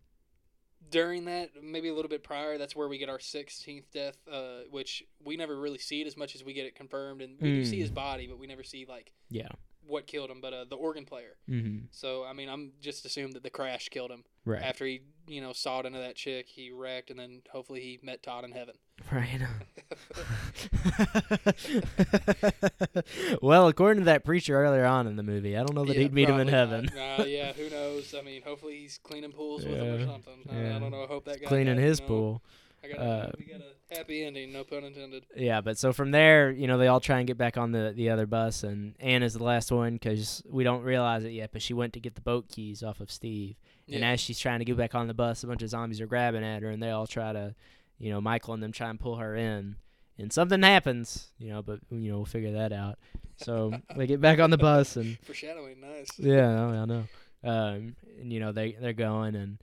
during 0.90 1.24
that, 1.24 1.50
maybe 1.62 1.88
a 1.88 1.94
little 1.94 2.08
bit 2.08 2.22
prior, 2.22 2.58
that's 2.58 2.76
where 2.76 2.88
we 2.88 2.98
get 2.98 3.08
our 3.08 3.18
sixteenth 3.20 3.90
death, 3.92 4.16
uh, 4.30 4.60
which 4.70 5.02
we 5.24 5.36
never 5.36 5.56
really 5.58 5.78
see 5.78 6.00
it 6.00 6.06
as 6.06 6.16
much 6.16 6.34
as 6.34 6.44
we 6.44 6.52
get 6.52 6.66
it 6.66 6.74
confirmed, 6.74 7.22
and 7.22 7.40
we 7.40 7.54
do 7.54 7.64
see 7.64 7.80
his 7.80 7.90
Mm. 7.90 7.94
body, 7.94 8.26
but 8.26 8.38
we 8.38 8.46
never 8.46 8.62
see 8.62 8.86
like 8.86 9.12
Yeah. 9.30 9.48
What 9.86 10.06
killed 10.06 10.30
him. 10.30 10.40
But 10.40 10.52
uh, 10.52 10.64
the 10.68 10.76
organ 10.76 11.04
player. 11.04 11.36
Mm-hmm. 11.48 11.86
So 11.90 12.24
I 12.24 12.32
mean, 12.32 12.48
I'm 12.48 12.72
just 12.80 13.04
assumed 13.04 13.34
that 13.34 13.42
the 13.42 13.50
crash 13.50 13.88
killed 13.88 14.10
him 14.10 14.24
Right. 14.44 14.62
after 14.62 14.86
he, 14.86 15.00
you 15.26 15.40
know, 15.40 15.52
sawed 15.52 15.86
into 15.86 15.98
that 15.98 16.14
chick. 16.14 16.46
He 16.48 16.70
wrecked, 16.70 17.10
and 17.10 17.18
then 17.18 17.42
hopefully 17.50 17.80
he 17.80 17.98
met 18.02 18.22
Todd 18.22 18.44
in 18.44 18.52
heaven. 18.52 18.74
Right. 19.12 19.40
well, 23.42 23.68
according 23.68 24.02
to 24.02 24.06
that 24.06 24.24
preacher 24.24 24.56
earlier 24.56 24.84
on 24.84 25.06
in 25.06 25.16
the 25.16 25.22
movie, 25.22 25.56
I 25.56 25.60
don't 25.60 25.74
know 25.74 25.84
that 25.84 25.94
Yeah, 25.96 26.02
he'd 26.02 26.12
meet 26.14 26.28
him 26.28 26.38
in 26.40 26.48
heaven. 26.48 26.88
Nah, 26.94 27.24
yeah, 27.24 27.52
who 27.52 27.68
knows? 27.70 28.14
I 28.16 28.22
mean, 28.22 28.42
hopefully 28.42 28.76
he's 28.78 28.98
cleaning 28.98 29.32
pools 29.32 29.64
with 29.64 29.76
him 29.76 29.94
or 29.94 29.98
Yeah, 29.98 30.06
something. 30.06 30.34
I, 30.50 30.54
yeah. 30.56 30.76
I 30.76 30.78
don't 30.78 30.90
know. 30.90 31.02
I 31.02 31.06
hope 31.06 31.24
that 31.26 31.40
guy 31.40 31.46
Cleaning 31.48 31.76
got, 31.76 31.82
his 31.82 31.98
you 32.00 32.04
know, 32.04 32.08
pool. 32.08 32.42
I 32.84 32.88
got 32.88 32.98
Uh, 32.98 33.30
we 33.38 33.44
got 33.46 33.60
a 33.60 33.72
happy 33.90 34.24
ending, 34.24 34.52
no 34.52 34.64
pun 34.64 34.84
intended. 34.84 35.24
Yeah, 35.36 35.60
but 35.60 35.78
so 35.78 35.92
from 35.92 36.10
there, 36.10 36.50
you 36.50 36.66
know, 36.66 36.78
they 36.78 36.86
all 36.88 37.00
try 37.00 37.18
and 37.18 37.26
get 37.26 37.38
back 37.38 37.56
on 37.56 37.72
the 37.72 37.92
the 37.94 38.10
other 38.10 38.26
bus, 38.26 38.62
and 38.62 38.94
Anna's 39.00 39.34
the 39.34 39.44
last 39.44 39.70
one 39.72 39.94
because 39.94 40.42
we 40.48 40.64
don't 40.64 40.82
realize 40.82 41.24
it 41.24 41.30
yet, 41.32 41.50
but 41.52 41.62
she 41.62 41.74
went 41.74 41.92
to 41.94 42.00
get 42.00 42.14
the 42.14 42.20
boat 42.20 42.48
keys 42.48 42.82
off 42.82 43.00
of 43.00 43.10
Steve, 43.10 43.56
and 43.88 44.00
Yeah. 44.00 44.10
as 44.10 44.20
she's 44.20 44.38
trying 44.38 44.58
to 44.60 44.64
get 44.64 44.76
back 44.76 44.94
on 44.94 45.06
the 45.06 45.14
bus, 45.14 45.42
a 45.44 45.46
bunch 45.46 45.62
of 45.62 45.68
zombies 45.68 46.00
are 46.00 46.06
grabbing 46.06 46.44
at 46.44 46.62
her, 46.62 46.70
and 46.70 46.82
they 46.82 46.90
all 46.90 47.06
try 47.06 47.32
to, 47.32 47.54
you 47.98 48.10
know, 48.10 48.20
Michael 48.20 48.54
and 48.54 48.62
them 48.62 48.72
try 48.72 48.90
and 48.90 48.98
pull 49.00 49.16
her 49.16 49.34
in, 49.36 49.76
and 50.18 50.32
something 50.32 50.62
happens, 50.62 51.28
you 51.38 51.48
know, 51.50 51.62
but 51.62 51.80
you 51.90 52.10
know 52.10 52.16
we'll 52.16 52.24
figure 52.26 52.52
that 52.52 52.72
out. 52.72 52.98
So 53.38 53.72
they 53.96 54.06
get 54.06 54.20
back 54.20 54.38
on 54.40 54.50
the 54.50 54.58
bus, 54.58 54.96
and 54.96 55.18
Foreshadowing, 55.20 55.80
nice. 55.80 56.08
yeah, 56.18 56.64
I 56.82 56.84
know. 56.84 57.04
Um, 57.44 57.94
and 58.20 58.32
you 58.32 58.40
know 58.40 58.50
they 58.50 58.72
they're 58.72 58.92
going 58.92 59.36
and 59.36 59.58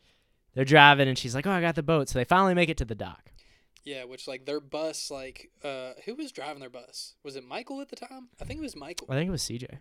they're 0.53 0.63
driving, 0.63 1.07
and 1.09 1.17
she's 1.17 1.33
like, 1.35 1.45
"Oh, 1.47 1.51
I 1.51 1.59
got 1.59 1.75
the 1.75 1.83
boat." 1.83 2.07
So 2.07 2.19
they 2.19 2.23
finally 2.23 2.53
make 2.53 2.69
it 2.69 2.77
to 2.77 2.85
the 2.85 2.95
dock. 2.95 3.31
Yeah, 3.84 4.05
which 4.05 4.27
like 4.27 4.45
their 4.45 4.60
bus, 4.61 5.11
like 5.11 5.51
uh, 5.64 5.91
who 6.05 6.15
was 6.15 6.31
driving 6.31 6.60
their 6.61 6.69
bus? 6.69 7.15
Was 7.23 7.35
it 7.35 7.43
Michael 7.45 7.81
at 7.81 7.89
the 7.89 7.95
time? 7.97 8.30
I 8.41 8.45
think 8.45 8.60
it 8.60 8.64
was 8.64 8.76
Michael. 8.76 9.07
I 9.10 9.15
think 9.15 9.27
it 9.27 9.31
was 9.31 9.41
CJ. 9.43 9.80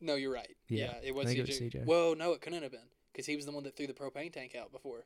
No, 0.00 0.14
you're 0.16 0.32
right. 0.32 0.56
Yeah, 0.68 0.86
Yeah, 0.86 1.08
it 1.08 1.14
was, 1.14 1.26
think 1.26 1.38
it 1.38 1.46
CJ. 1.46 1.48
was 1.48 1.60
CJ. 1.60 1.84
Whoa, 1.84 2.14
no, 2.18 2.32
it 2.32 2.40
couldn't 2.40 2.62
have 2.62 2.72
been 2.72 2.80
because 3.12 3.26
he 3.26 3.36
was 3.36 3.46
the 3.46 3.52
one 3.52 3.62
that 3.64 3.76
threw 3.76 3.86
the 3.86 3.92
propane 3.94 4.32
tank 4.32 4.54
out 4.60 4.72
before. 4.72 5.04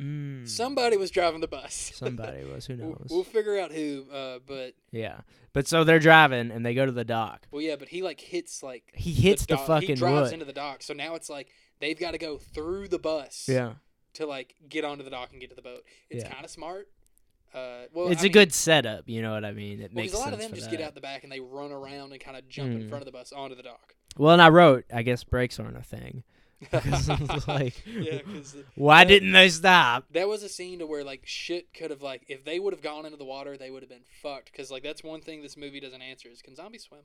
Mm. 0.00 0.48
Somebody 0.48 0.96
was 0.96 1.10
driving 1.12 1.40
the 1.40 1.46
bus. 1.46 1.92
Somebody 1.94 2.44
was. 2.44 2.66
Who 2.66 2.76
We'll, 2.76 2.88
knows? 2.88 3.06
we'll 3.10 3.22
figure 3.24 3.58
out 3.60 3.70
who. 3.70 4.06
Uh, 4.12 4.38
but 4.44 4.74
yeah, 4.90 5.20
but 5.52 5.68
so 5.68 5.84
they're 5.84 6.00
driving 6.00 6.50
and 6.50 6.66
they 6.66 6.74
go 6.74 6.84
to 6.84 6.90
the 6.90 7.04
dock. 7.04 7.46
well, 7.52 7.62
yeah, 7.62 7.76
but 7.76 7.88
he 7.88 8.02
like 8.02 8.20
hits 8.20 8.60
like 8.62 8.90
He 8.94 9.12
hits 9.12 9.46
the, 9.46 9.54
dock- 9.54 9.60
He 9.60 9.66
fucking 9.66 9.94
drives 9.96 10.22
wood. 10.30 10.32
into 10.32 10.44
the 10.46 10.52
dock, 10.52 10.82
so 10.82 10.94
now 10.94 11.14
it's 11.14 11.30
like 11.30 11.48
they've 11.78 11.98
got 11.98 12.10
to 12.10 12.18
go 12.18 12.38
through 12.38 12.88
the 12.88 12.98
bus. 12.98 13.46
yeah, 13.48 13.74
To 14.14 14.26
like 14.26 14.54
get 14.68 14.84
onto 14.84 15.02
the 15.04 15.10
dock 15.10 15.30
and 15.32 15.40
get 15.40 15.50
to 15.50 15.56
the 15.56 15.62
boat. 15.62 15.84
It's 16.10 16.24
Yeah. 16.24 16.32
kind 16.32 16.44
of 16.44 16.50
smart. 16.50 16.88
Uh, 17.52 17.84
well, 17.92 18.08
it's 18.08 18.22
a 18.24 18.26
a 18.26 18.30
good 18.30 18.52
setup. 18.52 19.08
You 19.08 19.22
know 19.22 19.32
what 19.32 19.44
I 19.44 19.52
mean? 19.52 19.80
It 19.80 19.92
Well, 19.94 20.02
makes 20.04 20.14
a 20.14 20.18
lot 20.18 20.32
of 20.32 20.40
them 20.40 20.52
just 20.54 20.70
that. 20.70 20.76
get 20.76 20.84
out 20.86 20.94
the 20.94 21.00
back 21.00 21.22
and 21.22 21.30
they 21.32 21.38
run 21.40 21.70
around 21.72 22.10
and 22.12 22.20
kind 22.20 22.36
of 22.36 22.48
jump 22.48 22.72
in 22.72 22.82
Mm. 22.84 22.88
front 22.88 23.02
of 23.02 23.06
the 23.06 23.12
bus 23.12 23.32
onto 23.32 23.54
the 23.54 23.62
dock. 23.62 23.94
Well, 24.16 24.32
and 24.32 24.42
I 24.42 24.48
wrote, 24.48 24.84
I 24.92 25.02
guess 25.02 25.22
brakes 25.24 25.58
aren't 25.60 25.76
a 25.76 25.82
thing. 25.82 26.24
like, 27.46 27.82
yeah, 27.86 28.20
why 28.74 29.04
that- 29.04 29.08
didn't 29.08 29.32
they 29.32 29.48
stop? 29.48 30.06
that 30.12 30.28
was 30.28 30.42
a 30.42 30.48
scene 30.48 30.78
to 30.78 30.86
where 30.86 31.04
like 31.04 31.22
shit 31.26 31.72
could 31.74 31.90
have 31.90 32.02
like 32.02 32.24
if 32.28 32.44
they 32.44 32.58
would 32.58 32.72
have 32.72 32.82
gone 32.82 33.04
into 33.04 33.18
the 33.18 33.24
water, 33.24 33.56
they 33.56 33.70
would 33.70 33.82
have 33.82 33.90
been 33.90 34.04
fucked. 34.22 34.50
Because 34.50 34.70
like 34.70 34.82
that's 34.82 35.02
one 35.04 35.20
thing 35.20 35.42
this 35.42 35.56
movie 35.56 35.80
doesn't 35.80 36.02
answer 36.02 36.28
is 36.28 36.42
can 36.42 36.54
zombies 36.56 36.84
swim? 36.84 37.00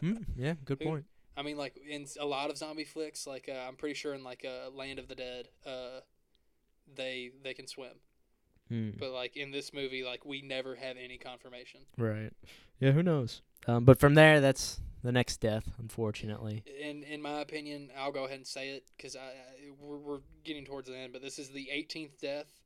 Hmm, 0.00 0.22
yeah, 0.36 0.54
good 0.64 0.80
point. 0.80 1.04
I 1.36 1.42
mean, 1.42 1.56
like 1.56 1.76
in 1.88 2.06
a 2.20 2.26
lot 2.26 2.50
of 2.50 2.56
zombie 2.56 2.84
flicks, 2.84 3.26
like 3.26 3.48
uh, 3.48 3.64
I'm 3.66 3.76
pretty 3.76 3.94
sure 3.94 4.14
in 4.14 4.22
like 4.22 4.44
uh, 4.44 4.70
Land 4.70 4.98
of 4.98 5.08
the 5.08 5.14
Dead, 5.16 5.48
uh, 5.66 6.00
they 6.92 7.30
they 7.42 7.54
can 7.54 7.66
swim. 7.66 7.92
Hmm, 8.68 8.90
But 8.98 9.10
like 9.12 9.36
in 9.36 9.50
this 9.50 9.72
movie, 9.72 10.02
like 10.04 10.24
we 10.24 10.40
never 10.42 10.74
have 10.74 10.96
any 10.96 11.18
confirmation. 11.18 11.80
right. 11.98 12.30
Yeah, 12.80 12.90
who 12.92 13.02
knows? 13.02 13.42
Um, 13.66 13.84
but 13.84 13.98
from 14.00 14.14
there, 14.14 14.40
that's 14.40 14.80
the 15.02 15.12
next 15.12 15.38
death, 15.40 15.64
unfortunately. 15.78 16.64
In 16.82 17.02
in 17.04 17.20
my 17.22 17.40
opinion, 17.40 17.90
I'll 17.96 18.12
go 18.12 18.24
ahead 18.24 18.38
and 18.38 18.46
say 18.46 18.70
it 18.70 18.84
because 18.96 19.16
I, 19.16 19.20
I 19.20 19.70
we're, 19.78 19.98
we're 19.98 20.20
getting 20.44 20.64
towards 20.64 20.88
the 20.88 20.96
end. 20.96 21.12
But 21.12 21.22
this 21.22 21.38
is 21.38 21.50
the 21.50 21.68
18th 21.72 22.18
death, 22.20 22.60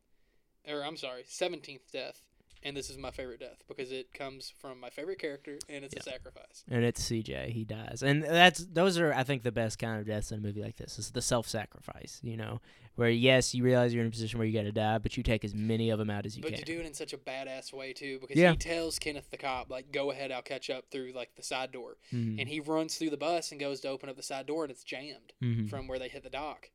or 0.68 0.84
I'm 0.84 0.96
sorry, 0.96 1.24
17th 1.24 1.90
death, 1.92 2.20
and 2.62 2.76
this 2.76 2.90
is 2.90 2.98
my 2.98 3.10
favorite 3.10 3.40
death 3.40 3.62
because 3.68 3.90
it 3.92 4.12
comes 4.12 4.52
from 4.60 4.80
my 4.80 4.90
favorite 4.90 5.18
character 5.18 5.58
and 5.68 5.84
it's 5.84 5.94
Yeah. 5.94 6.00
a 6.00 6.02
sacrifice. 6.02 6.64
And 6.70 6.84
it's 6.84 7.00
CJ. 7.02 7.50
He 7.50 7.64
dies, 7.64 8.02
and 8.02 8.22
that's 8.22 8.64
those 8.66 8.98
are 8.98 9.12
I 9.12 9.22
think 9.24 9.42
the 9.42 9.52
best 9.52 9.78
kind 9.78 10.00
of 10.00 10.06
deaths 10.06 10.32
in 10.32 10.38
a 10.38 10.42
movie 10.42 10.62
like 10.62 10.76
this. 10.76 10.98
Is 10.98 11.10
the 11.12 11.22
self-sacrifice. 11.22 12.20
You 12.22 12.36
know, 12.36 12.60
where 12.96 13.08
yes, 13.10 13.54
you 13.54 13.62
realize 13.64 13.94
you're 13.94 14.02
in 14.02 14.08
a 14.08 14.10
position 14.12 14.38
where 14.38 14.46
you 14.46 14.52
got 14.58 14.64
to 14.64 14.72
die, 14.72 14.98
but 14.98 15.16
you 15.16 15.22
take 15.22 15.44
as 15.44 15.54
many 15.54 15.90
of 15.90 15.98
them 15.98 16.10
out 16.10 16.26
as 16.26 16.36
you 16.36 16.42
But 16.42 16.48
can. 16.52 16.60
But 16.60 16.68
you 16.68 16.74
do 16.76 16.80
it 16.80 16.86
in 16.86 16.94
such 16.94 17.12
a 17.12 17.18
badass 17.18 17.72
way 17.72 17.92
too 17.92 18.18
because 18.20 18.36
Yeah. 18.36 18.52
he 18.52 18.56
tells 18.56 18.98
Kenneth 18.98 19.30
the 19.30 19.36
cop 19.36 19.70
like, 19.70 19.92
"Go 19.92 20.10
ahead, 20.10 20.30
I'll 20.32 20.42
catch 20.42 20.68
up 20.70 20.90
through 20.90 21.12
like 21.14 21.34
the 21.36 21.42
side 21.42 21.72
door." 21.72 21.96
Mhm, 22.12 22.40
And 22.40 22.48
he 22.48 22.60
runs 22.60 22.96
through 22.98 23.10
the 23.10 23.16
bus 23.16 23.50
and 23.50 23.60
goes 23.60 23.80
to 23.80 23.88
open 23.88 24.08
up 24.08 24.16
the 24.16 24.22
side 24.22 24.46
door 24.46 24.64
and 24.64 24.70
it's 24.70 24.84
jammed 24.84 25.32
mhm. 25.42 25.68
from 25.70 25.86
where 25.86 25.98
they 25.98 26.08
hit 26.08 26.22
the 26.22 26.30
dock. 26.30 26.70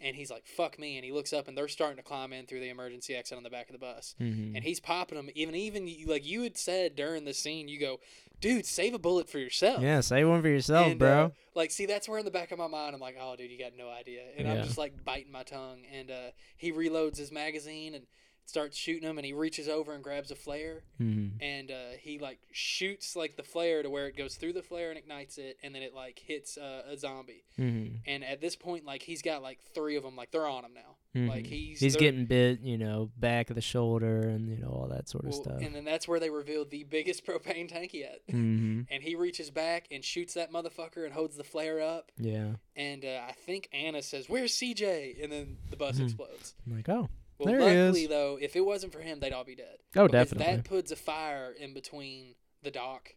And 0.00 0.14
he's 0.14 0.30
like, 0.30 0.46
"Fuck 0.46 0.78
me!" 0.78 0.96
And 0.96 1.04
he 1.04 1.10
looks 1.12 1.32
up 1.32 1.48
and 1.48 1.56
they're 1.56 1.68
starting 1.68 1.96
to 1.96 2.02
climb 2.02 2.32
in 2.32 2.46
through 2.46 2.60
the 2.60 2.68
emergency 2.68 3.14
exit 3.14 3.36
on 3.38 3.42
the 3.44 3.50
back 3.50 3.68
of 3.68 3.72
the 3.72 3.78
bus. 3.78 4.14
Mhm. 4.20 4.54
and 4.54 4.62
he's 4.62 4.78
popping 4.80 5.16
them. 5.16 5.30
Even 5.34 5.54
even 5.54 5.88
like 6.06 6.26
you 6.26 6.42
had 6.42 6.56
said 6.58 6.94
during 6.96 7.24
the 7.24 7.32
scene, 7.32 7.66
you 7.68 7.80
go, 7.80 7.98
dude, 8.40 8.66
save 8.66 8.92
a 8.92 8.98
bullet 8.98 9.28
for 9.28 9.38
yourself. 9.38 9.80
yeah, 9.82 10.00
save 10.00 10.28
one 10.28 10.42
for 10.42 10.48
yourself, 10.48 10.88
And, 10.88 10.98
bro. 10.98 11.24
uh, 11.24 11.28
like, 11.54 11.70
see, 11.70 11.86
that's 11.86 12.06
where 12.08 12.18
in 12.18 12.26
the 12.26 12.30
back 12.30 12.52
of 12.52 12.58
my 12.58 12.66
mind, 12.66 12.94
I'm 12.94 13.00
like, 13.00 13.16
oh, 13.18 13.34
dude, 13.36 13.50
you 13.50 13.58
got 13.58 13.72
no 13.76 13.88
idea. 13.88 14.22
And 14.36 14.46
I'm 14.46 14.62
just 14.64 14.76
like 14.76 15.02
biting 15.04 15.32
my 15.32 15.42
tongue. 15.42 15.86
And 15.90 16.10
uh, 16.10 16.30
he 16.58 16.70
reloads 16.72 17.16
his 17.16 17.32
magazine 17.32 17.94
and 17.94 18.06
starts 18.46 18.76
shooting 18.76 19.06
them. 19.06 19.18
And 19.18 19.26
he 19.26 19.32
reaches 19.32 19.68
over 19.68 19.92
and 19.92 20.02
grabs 20.02 20.30
a 20.30 20.34
flare. 20.36 20.82
Mhm. 21.00 21.32
And 21.40 21.70
uh, 21.70 21.74
he 22.00 22.18
like 22.18 22.38
shoots 22.52 23.14
like 23.16 23.36
the 23.36 23.42
flare 23.42 23.82
to 23.82 23.90
where 23.90 24.06
it 24.06 24.16
goes 24.16 24.36
through 24.36 24.54
the 24.54 24.62
flare 24.62 24.88
and 24.90 24.98
ignites 24.98 25.36
it. 25.38 25.58
And 25.62 25.74
then 25.74 25.82
it 25.82 25.94
like 25.94 26.18
hits 26.18 26.56
uh, 26.56 26.82
a 26.88 26.96
zombie. 26.96 27.44
Mhm. 27.58 28.00
And 28.06 28.24
at 28.24 28.40
this 28.40 28.56
point, 28.56 28.84
like 28.84 29.02
he's 29.02 29.22
got 29.22 29.42
like 29.42 29.60
three 29.74 29.96
of 29.96 30.02
them. 30.02 30.16
Like 30.16 30.30
they're 30.30 30.46
on 30.48 30.64
him 30.64 30.72
now. 30.74 30.96
Like 31.28 31.44
Mhm. 31.44 31.48
he's 31.48 31.80
he's 31.80 31.96
getting 31.96 32.26
bit, 32.26 32.60
you 32.60 32.76
know, 32.76 33.10
back 33.16 33.48
of 33.48 33.54
the 33.56 33.62
shoulder 33.62 34.20
and 34.20 34.50
you 34.50 34.58
know 34.58 34.68
all 34.68 34.88
that 34.88 35.08
sort 35.08 35.24
of 35.24 35.30
well, 35.30 35.42
stuff. 35.42 35.62
And 35.62 35.74
then 35.74 35.84
that's 35.84 36.06
where 36.06 36.20
they 36.20 36.28
reveal 36.28 36.66
the 36.66 36.84
biggest 36.84 37.24
propane 37.26 37.68
tank 37.68 37.94
yet. 37.94 38.20
hmm 38.28 38.82
and 38.90 39.02
he 39.02 39.14
reaches 39.16 39.50
back 39.50 39.86
and 39.90 40.04
shoots 40.04 40.34
that 40.34 40.52
motherfucker 40.52 41.04
and 41.04 41.14
holds 41.14 41.36
the 41.38 41.42
flare 41.44 41.80
up. 41.80 42.12
Yeah, 42.18 42.56
And 42.76 43.04
uh, 43.04 43.22
I 43.26 43.32
think 43.32 43.68
Anna 43.72 44.02
says, 44.02 44.28
"Where's 44.28 44.52
CJ?" 44.52 45.22
And 45.22 45.32
then 45.32 45.56
the 45.70 45.76
bus 45.76 45.98
Mhm. 45.98 46.04
explodes. 46.04 46.54
I'm 46.66 46.76
like 46.76 46.88
oh, 46.90 47.08
Well, 47.38 47.46
There 47.54 47.58
he 47.68 47.76
luckily 47.82 48.02
is. 48.04 48.08
though, 48.08 48.38
if 48.40 48.56
it 48.56 48.64
wasn't 48.64 48.92
for 48.92 49.00
him, 49.00 49.20
they'd 49.20 49.32
all 49.32 49.44
be 49.44 49.54
dead. 49.56 49.76
oh, 49.96 50.06
because 50.06 50.30
definitely. 50.30 50.56
That 50.56 50.64
puts 50.64 50.90
a 50.92 50.96
fire 50.96 51.52
in 51.58 51.74
between 51.74 52.34
the 52.62 52.70
dock 52.70 53.14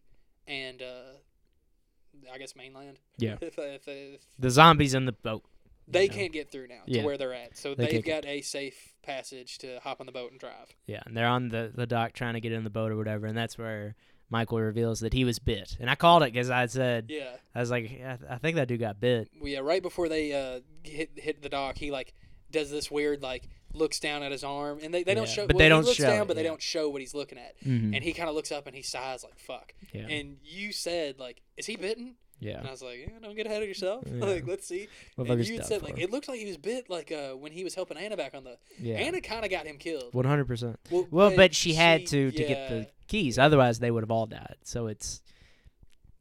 and 0.48 0.82
uh, 0.82 1.18
I 2.34 2.38
guess 2.38 2.56
mainland. 2.56 3.00
Yeah. 3.18 3.38
if, 3.42 3.58
if, 3.58 3.88
if 3.88 4.22
the 4.38 4.50
zombies 4.50 4.94
in 4.94 5.06
the 5.06 5.12
boat. 5.14 5.44
you 5.88 5.94
they 5.94 6.08
know. 6.08 6.14
can't 6.14 6.34
get 6.34 6.52
through 6.52 6.68
now 6.68 6.82
Yeah. 6.86 7.02
to 7.02 7.06
where 7.08 7.18
they're 7.18 7.34
at, 7.34 7.58
so 7.58 7.76
They 7.76 7.86
they've 7.86 8.04
can't 8.04 8.24
got 8.24 8.26
a 8.30 8.42
safe 8.42 8.94
passage 9.04 9.58
to 9.60 9.80
hop 9.82 10.00
on 10.02 10.06
the 10.06 10.12
boat 10.12 10.32
and 10.32 10.40
drive. 10.40 10.74
Yeah, 10.86 11.02
and 11.06 11.16
they're 11.16 11.28
on 11.28 11.50
the 11.50 11.72
the 11.74 11.88
dock 11.88 12.14
trying 12.14 12.34
to 12.34 12.42
get 12.42 12.52
in 12.52 12.64
the 12.64 12.70
boat 12.70 12.92
or 12.92 12.98
whatever, 12.98 13.26
and 13.28 13.38
that's 13.38 13.58
where 13.58 13.96
Michael 14.30 14.60
reveals 14.60 15.00
that 15.00 15.14
he 15.14 15.24
was 15.26 15.40
bit. 15.40 15.78
And 15.80 15.90
I 15.90 15.96
called 15.96 16.22
it 16.24 16.34
because 16.34 16.50
I 16.50 16.66
said 16.68 17.06
Yeah. 17.10 17.38
I 17.56 17.60
was 17.62 17.72
like, 17.72 17.90
I, 18.04 18.18
I 18.30 18.38
think 18.38 18.58
that 18.58 18.68
dude 18.68 18.80
got 18.80 19.00
bit. 19.00 19.30
Well, 19.40 19.50
yeah, 19.50 19.60
right 19.60 19.82
before 19.82 20.10
they 20.10 20.34
uh, 20.34 20.60
hit 20.84 21.12
hit 21.16 21.42
the 21.42 21.50
dock, 21.50 21.78
he 21.78 21.90
like 21.90 22.14
does 22.52 22.70
this 22.70 22.92
weird 22.92 23.22
like 23.24 23.48
looks 23.74 24.00
down 24.00 24.24
at 24.24 24.32
his 24.32 24.44
arm, 24.44 24.80
and 24.82 24.94
they, 24.94 25.04
they 25.04 25.14
don't 25.14 25.28
show. 25.28 25.48
but 25.48 25.56
well, 25.56 25.60
they 25.60 25.70
don't 25.70 25.86
looks 25.86 25.98
show 25.98 26.08
down, 26.08 26.24
it, 26.24 26.28
but 26.28 26.36
they 26.36 26.44
yeah. 26.44 26.50
don't 26.50 26.62
show 26.62 26.90
what 26.90 27.02
he's 27.02 27.14
looking 27.14 27.38
at. 27.38 27.60
Mm-hmm. 27.66 27.94
And 27.94 28.04
he 28.04 28.14
kind 28.14 28.30
of 28.30 28.36
looks 28.36 28.52
up 28.52 28.68
and 28.68 28.76
he 28.76 28.82
sighs 28.82 29.24
like 29.24 29.38
"fuck." 29.40 29.74
yeah, 29.94 30.08
And 30.08 30.38
you 30.44 30.72
said 30.72 31.20
like, 31.20 31.42
"Is 31.58 31.66
he 31.66 31.76
bitten?" 31.76 32.16
yeah. 32.40 32.60
And 32.60 32.68
I 32.68 32.72
was 32.72 32.82
like, 32.82 33.00
yeah, 33.00 33.20
"Don't 33.22 33.36
get 33.36 33.46
ahead 33.46 33.62
of 33.62 33.68
yourself. 33.68 34.04
Like, 34.12 34.48
let's 34.48 34.68
see." 34.68 34.88
And 35.18 35.28
Motherfucker's 35.28 35.50
you 35.50 35.58
had 35.58 35.66
said 35.66 35.84
like 35.84 36.00
it 36.00 36.12
looked 36.12 36.28
like 36.28 36.40
he 36.40 36.46
was 36.46 36.58
bit 36.58 36.90
like 36.90 37.12
uh, 37.12 37.32
when 37.34 37.52
he 37.52 37.64
was 37.64 37.76
helping 37.76 37.98
Anna 37.98 38.18
back 38.18 38.34
on 38.34 38.44
the. 38.44 38.58
yeah, 38.80 38.96
Anna 38.96 39.22
kind 39.22 39.44
of 39.44 39.52
got 39.52 39.66
him 39.66 39.78
killed. 39.78 40.14
one 40.14 40.26
hundred 40.26 40.46
percent. 40.46 40.80
Well, 40.90 41.08
Well, 41.12 41.36
but 41.36 41.54
she 41.54 41.74
had 41.74 42.06
to 42.08 42.32
to 42.32 42.38
get 42.44 42.70
the 42.70 42.88
keys, 43.08 43.38
otherwise 43.38 43.80
they 43.80 43.92
would 43.92 44.04
have 44.04 44.12
all 44.12 44.26
died. 44.26 44.56
So 44.64 44.88
it's. 44.88 45.22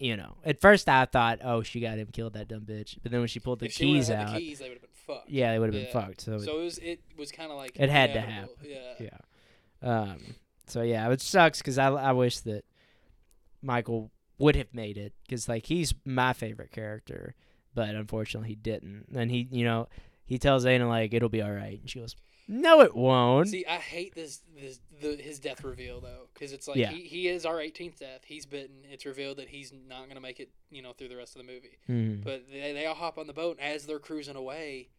You 0.01 0.16
know, 0.16 0.37
at 0.45 0.61
first 0.61 0.89
I 0.89 1.07
thought, 1.07 1.41
oh, 1.43 1.65
she 1.65 1.81
got 1.81 1.99
him 1.99 2.07
killed, 2.12 2.35
that 2.35 2.47
dumb 2.47 2.61
bitch. 2.61 2.99
But 3.03 3.11
then 3.11 3.19
when 3.19 3.27
she 3.27 3.41
pulled 3.41 3.59
the 3.59 3.66
If 3.66 3.73
she 3.73 3.83
keys 3.83 4.12
out, 4.12 4.33
the 4.33 4.39
keys, 4.39 4.62
they 5.09 5.14
would 5.14 5.22
have 5.22 5.22
been 5.22 5.22
fucked. 5.22 5.30
yeah, 5.30 5.52
they 5.52 5.59
would 5.59 5.74
have 5.74 5.82
been 5.85 5.93
fucked. 5.93 6.20
So, 6.20 6.35
it- 6.35 6.40
So 6.43 6.60
it 6.60 6.64
was 6.64 6.78
it 6.78 7.01
was 7.16 7.32
kind 7.32 7.51
of 7.51 7.56
like 7.56 7.72
It 7.74 7.90
had 7.90 8.12
to 8.14 8.20
happen. 8.20 8.55
Yeah. 8.62 8.93
Yeah. 9.01 10.01
Um. 10.01 10.35
So 10.66 10.82
yeah, 10.82 11.10
it 11.10 11.20
sucks 11.20 11.59
because 11.59 11.78
I 11.78 11.89
I 11.89 12.12
wish 12.12 12.40
that 12.40 12.64
Michael 13.62 14.10
would 14.39 14.56
have 14.56 14.72
made 14.72 14.97
it 14.97 15.12
because 15.26 15.48
like 15.48 15.66
he's 15.66 15.94
my 16.05 16.32
favorite 16.32 16.70
character, 16.70 17.35
but 17.74 17.90
unfortunately 17.90 18.51
he 18.51 18.55
didn't. 18.55 19.06
And 19.14 19.30
he, 19.30 19.48
you 19.51 19.64
know, 19.64 19.89
he 20.26 20.39
tells 20.39 20.64
Anna 20.64 20.89
like 20.89 21.12
it'll 21.14 21.28
be 21.28 21.43
all 21.43 21.51
right, 21.52 21.80
and 21.80 21.90
she 21.90 21.98
goes, 21.98 22.14
"No, 22.47 22.80
it 22.82 22.94
won't." 22.94 23.48
See, 23.48 23.66
I 23.66 23.76
hate 23.78 24.14
this, 24.14 24.43
this 24.55 24.78
the 25.01 25.16
his 25.16 25.39
death 25.40 25.64
reveal 25.64 26.01
though, 26.01 26.28
because 26.35 26.52
it's 26.52 26.68
like 26.68 26.76
Yeah. 26.76 26.90
he, 26.90 27.01
he 27.02 27.28
is 27.28 27.44
our 27.47 27.56
18th 27.56 27.98
death. 27.98 28.20
He's 28.24 28.47
bitten. 28.47 28.76
It's 28.90 29.06
revealed 29.06 29.39
that 29.39 29.48
he's 29.48 29.72
not 29.89 30.06
gonna 30.09 30.20
make 30.20 30.39
it, 30.39 30.51
you 30.70 30.82
know, 30.82 30.93
through 30.93 31.09
the 31.09 31.16
rest 31.16 31.35
of 31.36 31.44
the 31.44 31.52
movie. 31.52 31.78
Mhm. 31.89 32.22
But 32.22 32.44
they, 32.51 32.72
they 32.74 32.86
all 32.86 32.94
hop 32.94 33.18
on 33.18 33.26
the 33.26 33.32
boat 33.32 33.59
and 33.60 33.74
as 33.74 33.86
they're 33.86 33.98
cruising 33.98 34.36
away. 34.36 34.90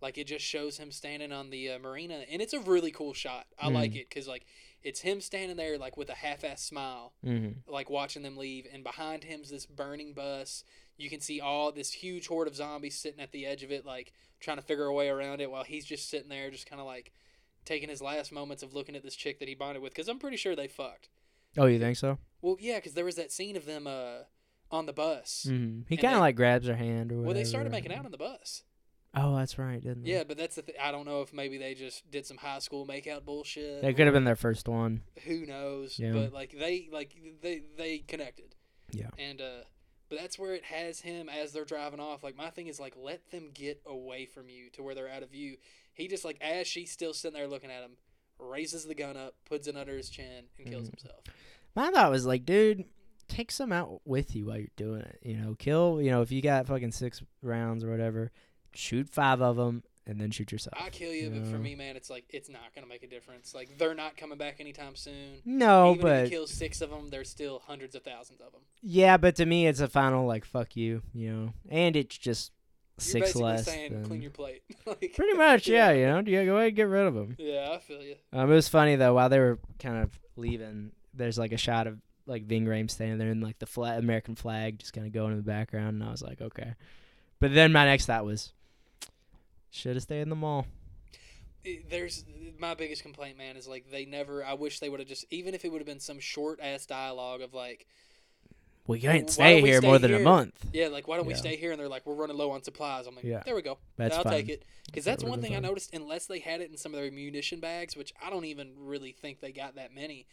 Like 0.00 0.16
it 0.18 0.26
just 0.28 0.44
shows 0.44 0.78
him 0.78 0.92
standing 0.92 1.32
on 1.32 1.50
the 1.50 1.70
uh, 1.70 1.78
marina, 1.78 2.24
and 2.30 2.40
it's 2.40 2.52
a 2.52 2.60
really 2.60 2.90
cool 2.92 3.12
shot. 3.14 3.46
I 3.58 3.68
Mhm. 3.68 3.74
like 3.74 3.96
it 3.96 4.08
because 4.08 4.28
like 4.28 4.46
it's 4.82 5.00
him 5.00 5.20
standing 5.20 5.56
there 5.56 5.76
like 5.76 5.96
with 5.96 6.08
a 6.08 6.14
half-ass 6.14 6.62
smile, 6.62 7.14
Mhm. 7.24 7.56
like 7.66 7.90
watching 7.90 8.22
them 8.22 8.36
leave, 8.36 8.66
and 8.72 8.84
behind 8.84 9.24
him's 9.24 9.50
this 9.50 9.66
burning 9.66 10.12
bus. 10.14 10.62
You 10.96 11.10
can 11.10 11.20
see 11.20 11.40
all 11.40 11.72
this 11.72 11.92
huge 11.92 12.28
horde 12.28 12.46
of 12.48 12.54
zombies 12.56 12.96
sitting 12.98 13.20
at 13.20 13.32
the 13.32 13.44
edge 13.46 13.62
of 13.64 13.72
it, 13.72 13.84
like 13.84 14.12
trying 14.40 14.56
to 14.56 14.62
figure 14.62 14.84
a 14.86 14.94
way 14.94 15.08
around 15.08 15.40
it, 15.40 15.50
while 15.50 15.64
he's 15.64 15.84
just 15.84 16.08
sitting 16.08 16.28
there, 16.28 16.50
just 16.50 16.66
kind 16.68 16.80
of 16.80 16.86
like 16.86 17.12
taking 17.64 17.88
his 17.88 18.00
last 18.00 18.30
moments 18.32 18.62
of 18.62 18.72
looking 18.74 18.94
at 18.96 19.02
this 19.02 19.16
chick 19.16 19.38
that 19.40 19.48
he 19.48 19.54
bonded 19.54 19.82
with. 19.82 19.92
Because 19.92 20.08
I'm 20.08 20.18
pretty 20.20 20.36
sure 20.36 20.54
they 20.56 20.68
fucked. 20.68 21.08
Oh, 21.56 21.66
you 21.66 21.78
think 21.80 21.96
so? 21.96 22.18
Well, 22.40 22.56
yeah, 22.60 22.76
because 22.76 22.94
there 22.94 23.04
was 23.04 23.16
that 23.16 23.32
scene 23.32 23.56
of 23.56 23.64
them 23.66 23.86
uh, 23.88 24.20
on 24.70 24.86
the 24.86 24.92
bus. 24.92 25.46
Mm-hmm. 25.48 25.82
He 25.88 25.96
kind 25.96 26.14
of 26.14 26.20
like 26.20 26.36
grabs 26.36 26.66
her 26.68 26.76
hand 26.76 27.10
or 27.10 27.16
whatever. 27.16 27.26
Well, 27.26 27.34
they 27.34 27.44
started 27.44 27.72
making 27.72 27.92
out 27.92 28.04
on 28.04 28.10
the 28.12 28.18
bus. 28.18 28.62
Oh, 29.14 29.36
that's 29.36 29.58
right, 29.58 29.80
didn't 29.82 30.04
they? 30.04 30.10
Yeah, 30.10 30.24
but 30.24 30.36
that's 30.36 30.56
the 30.56 30.62
thing. 30.62 30.74
I 30.82 30.92
don't 30.92 31.06
know 31.06 31.22
if 31.22 31.32
maybe 31.32 31.56
they 31.58 31.74
just 31.74 32.08
did 32.10 32.26
some 32.26 32.36
high 32.36 32.58
school 32.58 32.86
makeout 32.86 33.24
bullshit. 33.24 33.80
That 33.82 33.96
could 33.96 34.06
have 34.06 34.14
been 34.14 34.24
their 34.24 34.36
first 34.36 34.68
one. 34.68 35.00
Who 35.24 35.46
knows? 35.46 35.98
Yeah. 35.98 36.12
But 36.12 36.32
like 36.32 36.52
they 36.58 36.88
like 36.92 37.14
they 37.42 37.62
they 37.76 37.98
connected. 37.98 38.54
Yeah. 38.92 39.08
And 39.18 39.40
uh, 39.40 39.64
but 40.10 40.18
that's 40.18 40.38
where 40.38 40.54
it 40.54 40.64
has 40.64 41.00
him 41.00 41.28
as 41.28 41.52
they're 41.52 41.64
driving 41.64 42.00
off. 42.00 42.22
Like 42.22 42.36
my 42.36 42.50
thing 42.50 42.66
is 42.68 42.78
like 42.78 42.94
let 42.96 43.30
them 43.30 43.50
get 43.54 43.80
away 43.86 44.26
from 44.26 44.48
you 44.50 44.68
to 44.74 44.82
where 44.82 44.94
they're 44.94 45.08
out 45.10 45.22
of 45.22 45.30
view. 45.30 45.56
He 45.94 46.06
just 46.06 46.24
like 46.24 46.38
as 46.42 46.66
she's 46.66 46.90
still 46.92 47.14
sitting 47.14 47.36
there 47.36 47.48
looking 47.48 47.70
at 47.70 47.82
him, 47.82 47.92
raises 48.38 48.84
the 48.84 48.94
gun 48.94 49.16
up, 49.16 49.34
puts 49.46 49.66
it 49.68 49.76
under 49.76 49.96
his 49.96 50.10
chin, 50.10 50.44
and 50.58 50.66
kills 50.70 50.88
Mhm. 50.88 51.00
himself. 51.00 51.20
My 51.74 51.90
thought 51.90 52.10
was 52.10 52.26
like, 52.26 52.44
dude, 52.44 52.84
take 53.26 53.50
some 53.50 53.72
out 53.72 54.00
with 54.04 54.36
you 54.36 54.46
while 54.46 54.58
you're 54.58 54.66
doing 54.76 55.00
it. 55.00 55.18
You 55.22 55.36
know, 55.36 55.54
kill. 55.58 56.00
You 56.02 56.10
know, 56.10 56.22
if 56.22 56.30
you 56.30 56.42
got 56.42 56.66
fucking 56.66 56.92
six 56.92 57.22
rounds 57.42 57.84
or 57.84 57.90
whatever, 57.90 58.30
shoot 58.74 59.08
five 59.08 59.40
of 59.40 59.56
them 59.56 59.82
and 60.06 60.20
then 60.20 60.30
shoot 60.30 60.50
yourself. 60.50 60.74
I 60.80 60.88
kill 60.90 61.12
you, 61.12 61.30
but 61.30 61.46
for 61.50 61.58
me, 61.58 61.74
man, 61.74 61.94
it's 61.96 62.08
like 62.10 62.24
it's 62.30 62.48
not 62.48 62.74
gonna 62.74 62.86
make 62.86 63.02
a 63.02 63.06
difference. 63.06 63.54
Like 63.54 63.76
they're 63.78 63.94
not 63.94 64.16
coming 64.16 64.38
back 64.38 64.56
anytime 64.60 64.96
soon. 64.96 65.42
No, 65.44 65.90
Even 65.94 65.96
if 65.98 66.02
but 66.02 66.24
you 66.24 66.30
kill 66.30 66.46
six 66.46 66.80
of 66.80 66.90
them, 66.90 67.10
there's 67.10 67.28
still 67.28 67.62
hundreds 67.66 67.94
of 67.94 68.02
thousands 68.02 68.40
of 68.40 68.52
them. 68.52 68.62
yeah, 68.82 69.16
but 69.16 69.36
to 69.36 69.46
me, 69.46 69.66
it's 69.66 69.80
a 69.80 69.88
final 69.88 70.26
like 70.26 70.44
fuck 70.44 70.76
you, 70.76 71.02
you 71.12 71.30
know, 71.32 71.52
and 71.68 71.94
it's 71.96 72.16
just 72.16 72.52
You're 72.98 73.02
six 73.04 73.36
less. 73.36 73.66
saying 73.66 74.04
clean 74.04 74.22
your 74.22 74.30
plate. 74.30 74.62
like, 74.86 75.12
Pretty 75.14 75.34
much, 75.36 75.68
yeah. 75.68 75.90
You 75.90 76.06
know, 76.06 76.18
you 76.20 76.44
go 76.46 76.56
ahead 76.56 76.68
and 76.68 76.76
get 76.76 76.88
rid 76.88 77.06
of 77.06 77.14
them. 77.14 77.36
Yeah, 77.38 77.68
I 77.72 77.78
feel 77.78 78.02
you. 78.02 78.14
Um, 78.32 78.50
it 78.50 78.54
was 78.54 78.68
funny 78.68 78.96
though 78.96 79.12
while 79.14 79.28
they 79.28 79.38
were 79.38 79.58
kind 79.78 80.02
of 80.02 80.18
leaving. 80.36 80.92
There's 81.12 81.38
like 81.38 81.52
a 81.52 81.56
shot 81.58 81.86
of 81.86 81.98
like 82.26 82.44
Ving 82.44 82.64
Rhames 82.64 82.92
standing 82.92 83.18
there 83.18 83.30
and 83.30 83.42
like 83.42 83.58
the 83.58 83.66
flag, 83.66 83.98
American 83.98 84.36
flag 84.36 84.78
just 84.78 84.92
kind 84.92 85.06
of 85.06 85.12
going 85.12 85.32
in 85.32 85.36
the 85.38 85.42
background, 85.42 86.00
and 86.00 86.04
I 86.04 86.10
was 86.10 86.22
like, 86.22 86.40
okay. 86.40 86.74
But 87.40 87.54
then 87.54 87.72
my 87.72 87.84
next 87.84 88.06
thought 88.06 88.24
was, 88.24 88.52
should 89.70 89.96
have 89.96 90.02
stayed 90.02 90.22
in 90.22 90.28
the 90.28 90.36
mall. 90.36 90.66
There's 91.90 92.24
my 92.58 92.74
biggest 92.74 93.02
complaint, 93.02 93.36
man, 93.36 93.56
is 93.56 93.68
like 93.68 93.90
they 93.90 94.04
never. 94.04 94.44
I 94.44 94.54
wish 94.54 94.80
they 94.80 94.88
would 94.88 95.00
have 95.00 95.08
just, 95.08 95.26
even 95.30 95.54
if 95.54 95.64
it 95.64 95.72
would 95.72 95.80
have 95.80 95.86
been 95.86 96.00
some 96.00 96.18
short 96.20 96.60
ass 96.62 96.86
dialogue 96.86 97.42
of 97.42 97.52
like, 97.52 97.86
we 98.86 98.98
Well, 98.98 99.12
can't 99.12 99.28
stay 99.28 99.60
we 99.60 99.68
here 99.68 99.78
stay 99.80 99.86
more 99.86 99.98
than 99.98 100.12
here? 100.12 100.20
a 100.20 100.24
month. 100.24 100.54
Yeah, 100.72 100.88
like 100.88 101.06
why 101.08 101.16
don't 101.16 101.26
we 101.26 101.34
stay 101.34 101.56
here? 101.56 101.72
And 101.72 101.78
they're 101.80 101.88
like, 101.88 102.06
we're 102.06 102.14
running 102.14 102.36
low 102.38 102.52
on 102.52 102.62
supplies. 102.62 103.06
I'm 103.06 103.16
like, 103.16 103.24
Yeah. 103.24 103.42
there 103.44 103.54
we 103.54 103.60
go. 103.62 103.76
That's 103.96 104.16
I'll 104.16 104.22
fine. 104.24 104.32
take 104.32 104.48
it 104.48 104.64
because 104.86 105.04
That 105.04 105.18
that's 105.18 105.24
one 105.24 105.42
thing 105.42 105.54
I 105.56 105.58
noticed. 105.58 105.92
Unless 105.94 106.26
they 106.26 106.38
had 106.38 106.62
it 106.62 106.70
in 106.70 106.76
some 106.78 106.94
of 106.94 107.00
their 107.00 107.10
munition 107.10 107.60
bags, 107.60 107.96
which 107.96 108.14
I 108.24 108.30
don't 108.30 108.46
even 108.46 108.72
really 108.78 109.12
think 109.12 109.40
they 109.40 109.52
got 109.52 109.74
that 109.74 109.94
many. 109.94 110.26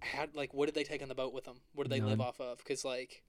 How 0.00 0.26
like 0.34 0.54
what 0.54 0.66
did 0.66 0.74
they 0.76 0.84
take 0.84 1.02
on 1.02 1.08
the 1.08 1.14
boat 1.14 1.32
with 1.32 1.44
them? 1.44 1.56
What 1.74 1.88
did 1.88 1.92
they 1.98 2.04
live 2.06 2.20
off 2.20 2.40
of? 2.40 2.58
Because 2.58 2.84
like 2.84 3.22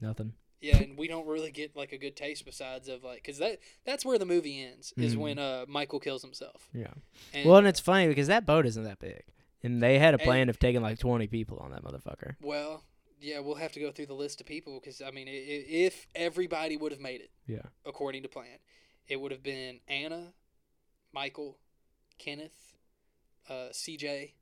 Nothing. 0.00 0.32
Yeah, 0.62 0.76
and 0.78 0.96
we 0.96 1.08
don't 1.08 1.26
really 1.26 1.50
get 1.50 1.76
like 1.76 1.92
a 1.92 1.98
good 1.98 2.16
taste 2.16 2.44
besides 2.46 2.88
of 2.88 3.04
like 3.04 3.16
because 3.22 3.38
that 3.38 3.58
that's 3.84 4.04
where 4.04 4.18
the 4.18 4.24
movie 4.24 4.62
ends 4.64 4.94
is 4.96 5.14
Mhm. 5.14 5.18
when 5.18 5.38
uh 5.38 5.66
Michael 5.68 6.00
kills 6.00 6.22
himself. 6.22 6.68
Yeah. 6.72 6.94
And, 7.34 7.46
Well, 7.46 7.58
and 7.58 7.66
it's 7.66 7.80
funny 7.80 8.08
because 8.08 8.28
that 8.28 8.46
boat 8.46 8.64
isn't 8.64 8.84
that 8.84 8.98
big, 9.00 9.24
and 9.62 9.82
they 9.82 9.98
had 9.98 10.14
a 10.14 10.18
And- 10.18 10.24
plan 10.26 10.48
of 10.48 10.58
taking 10.58 10.80
like 10.80 10.98
twenty 10.98 11.26
people 11.26 11.58
on 11.58 11.70
that 11.72 11.82
motherfucker. 11.82 12.36
well, 12.40 12.84
yeah, 13.20 13.38
we'll 13.40 13.56
have 13.56 13.72
to 13.72 13.80
go 13.80 13.92
through 13.92 14.06
the 14.06 14.14
list 14.14 14.40
of 14.40 14.46
people 14.46 14.80
because 14.80 15.02
I 15.02 15.10
mean, 15.10 15.26
if 15.28 16.06
everybody 16.14 16.76
would 16.76 16.92
have 16.92 17.00
made 17.00 17.20
it 17.20 17.30
Yeah. 17.46 17.66
according 17.84 18.22
to 18.22 18.28
plan, 18.28 18.58
it 19.08 19.16
would 19.20 19.32
have 19.32 19.42
been 19.42 19.80
Anna, 19.88 20.32
Michael, 21.12 21.58
Kenneth, 22.18 22.74
uh, 23.48 23.68
CJ, 23.72 24.34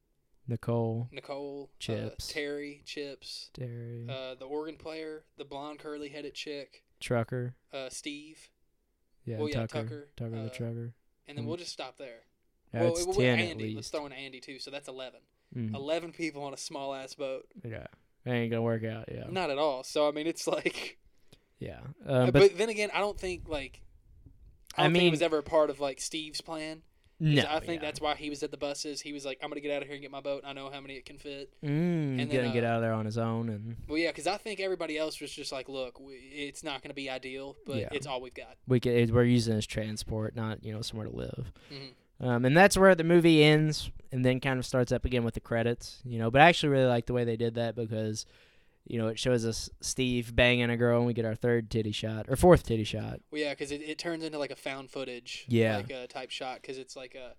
Nicole, 0.51 1.09
Nicole, 1.13 1.71
Chips. 1.79 2.29
uh, 2.29 2.33
Terry, 2.35 2.83
Chips, 2.85 3.51
Terry, 3.55 4.05
uh, 4.09 4.35
the 4.35 4.45
organ 4.45 4.77
player, 4.77 5.25
the 5.39 5.45
blonde 5.45 5.79
curly 5.79 6.09
headed 6.09 6.35
chick, 6.35 6.83
Trucker. 6.99 7.55
uh, 7.73 7.89
Steve, 7.89 8.51
Yeah, 9.25 9.39
well, 9.39 9.49
yeah, 9.49 9.67
Tucker. 9.67 9.83
Tucker, 9.83 10.09
Tucker 10.17 10.31
the 10.31 10.43
uh, 10.47 10.49
trucker. 10.49 10.95
and 11.29 11.39
then 11.39 11.45
Mm. 11.45 11.49
we'll 11.49 11.57
just 11.57 11.73
stop 11.73 11.97
there. 11.99 12.23
Yeah, 12.75 12.81
well, 12.83 12.93
it's 12.93 13.07
with 13.07 13.17
ten 13.17 13.39
Andy, 13.39 13.51
at 13.51 13.57
least. 13.59 13.77
let's 13.77 13.89
throw 13.91 14.07
in 14.07 14.13
Andy 14.13 14.41
too, 14.41 14.59
so 14.59 14.71
that's 14.73 14.89
eleven. 14.89 15.21
Mhm. 15.57 15.75
Eleven 15.75 16.13
people 16.13 16.43
on 16.43 16.53
a 16.53 16.57
small 16.57 16.95
ass 16.95 17.15
boat. 17.15 17.47
Yeah, 17.65 17.87
it 18.25 18.31
ain't 18.31 18.51
gonna 18.51 18.63
work 18.63 18.85
out. 18.85 19.09
Yeah, 19.11 19.27
Not 19.31 19.51
at 19.51 19.59
all. 19.59 19.85
So 19.85 20.09
I 20.09 20.11
mean, 20.11 20.27
it's 20.27 20.47
like, 20.49 20.99
yeah. 21.61 21.81
uh, 22.09 22.13
Um, 22.13 22.31
but, 22.33 22.35
but, 22.35 22.59
then 22.59 22.69
again, 22.71 22.91
I 22.93 22.99
don't 22.99 23.19
think 23.19 23.49
like. 23.49 23.83
I 24.77 24.83
I 24.83 24.87
think 24.87 24.97
it 24.97 25.01
mean- 25.01 25.11
was 25.13 25.23
ever 25.23 25.39
a 25.39 25.43
part 25.45 25.71
of 25.71 25.79
like 25.81 26.01
Steve's 26.01 26.41
plan. 26.41 26.83
No, 27.21 27.45
I 27.49 27.61
think 27.61 27.81
yeah. 27.83 27.89
that's 27.89 28.01
why 28.01 28.15
he 28.15 28.31
was 28.31 28.43
at 28.43 28.51
the 28.51 28.57
buses. 28.57 29.01
He 29.01 29.13
was 29.13 29.25
like, 29.25 29.39
"I'm 29.43 29.51
gonna 29.51 29.61
get 29.61 29.71
out 29.77 29.83
of 29.83 29.89
here 29.89 29.95
and 29.95 30.03
get 30.03 30.11
my 30.11 30.21
boat. 30.21 30.43
I 30.45 30.53
know 30.53 30.71
how 30.73 30.81
many 30.81 30.95
it 30.95 31.05
can 31.05 31.19
fit." 31.19 31.51
Mm, 31.63 31.69
and 31.69 32.19
then, 32.19 32.29
gonna 32.29 32.53
get 32.53 32.65
uh, 32.65 32.69
out 32.69 32.77
of 32.77 32.83
there 32.83 32.93
on 32.95 33.05
his 33.05 33.19
own, 33.19 33.49
and 33.51 33.77
Well, 33.89 33.99
yeah, 33.99 34.09
because 34.11 34.27
I 34.27 34.37
think 34.39 34.59
everybody 34.61 34.97
else 34.99 35.21
was 35.21 35.31
just 35.31 35.53
like, 35.53 35.69
"Look, 35.69 36.01
we, 36.01 36.15
it's 36.15 36.65
not 36.65 36.83
gonna 36.83 36.95
be 36.95 37.11
ideal, 37.11 37.57
but 37.67 37.77
Yeah. 37.77 37.89
it's 37.93 38.07
all 38.07 38.21
we've 38.21 38.35
got." 38.35 38.57
we 38.67 38.81
can, 38.81 39.13
we're 39.15 39.25
using 39.25 39.57
as 39.57 39.67
transport, 39.67 40.35
not 40.35 40.65
you 40.65 40.73
know 40.73 40.83
somewhere 40.83 41.09
to 41.09 41.15
live. 41.17 41.53
Mhm. 41.71 42.27
Um, 42.27 42.45
and 42.45 42.57
that's 42.57 42.77
where 42.77 42.95
the 42.95 43.05
movie 43.05 43.43
ends, 43.43 43.91
and 44.13 44.25
then 44.25 44.41
kind 44.41 44.59
of 44.59 44.67
starts 44.67 44.93
up 44.93 45.05
again 45.05 45.25
with 45.25 45.35
the 45.35 45.41
credits. 45.41 46.01
You 46.05 46.19
know, 46.19 46.31
but 46.31 46.41
I 46.41 46.49
actually 46.49 46.71
really 46.71 46.87
like 46.89 47.07
the 47.07 47.13
way 47.15 47.25
they 47.25 47.37
did 47.37 47.55
that 47.55 47.75
because, 47.75 48.27
you 48.87 48.99
know, 48.99 49.09
it 49.09 49.19
shows 49.19 49.45
us 49.47 49.71
Steve 49.81 50.35
banging 50.35 50.71
a 50.71 50.77
girl, 50.77 50.99
and 50.99 51.07
we 51.07 51.13
get 51.13 51.25
our 51.25 51.35
third 51.35 51.71
titty 51.71 51.93
shot 51.93 52.27
or 52.29 52.37
fourth 52.37 52.65
titty 52.65 52.85
shot. 52.85 53.21
Well, 53.31 53.41
yeah, 53.41 53.51
because 53.51 53.71
it, 53.73 53.83
it 53.83 53.99
turns 53.99 54.25
into 54.25 54.39
like 54.39 54.51
a 54.51 54.57
found 54.57 54.91
footage, 54.91 55.45
Yeah. 55.49 55.77
like 55.77 55.91
a 55.91 56.07
type 56.07 56.31
shot, 56.31 56.61
because 56.61 56.79
it's 56.79 56.97
like 56.97 57.15
a. 57.15 57.35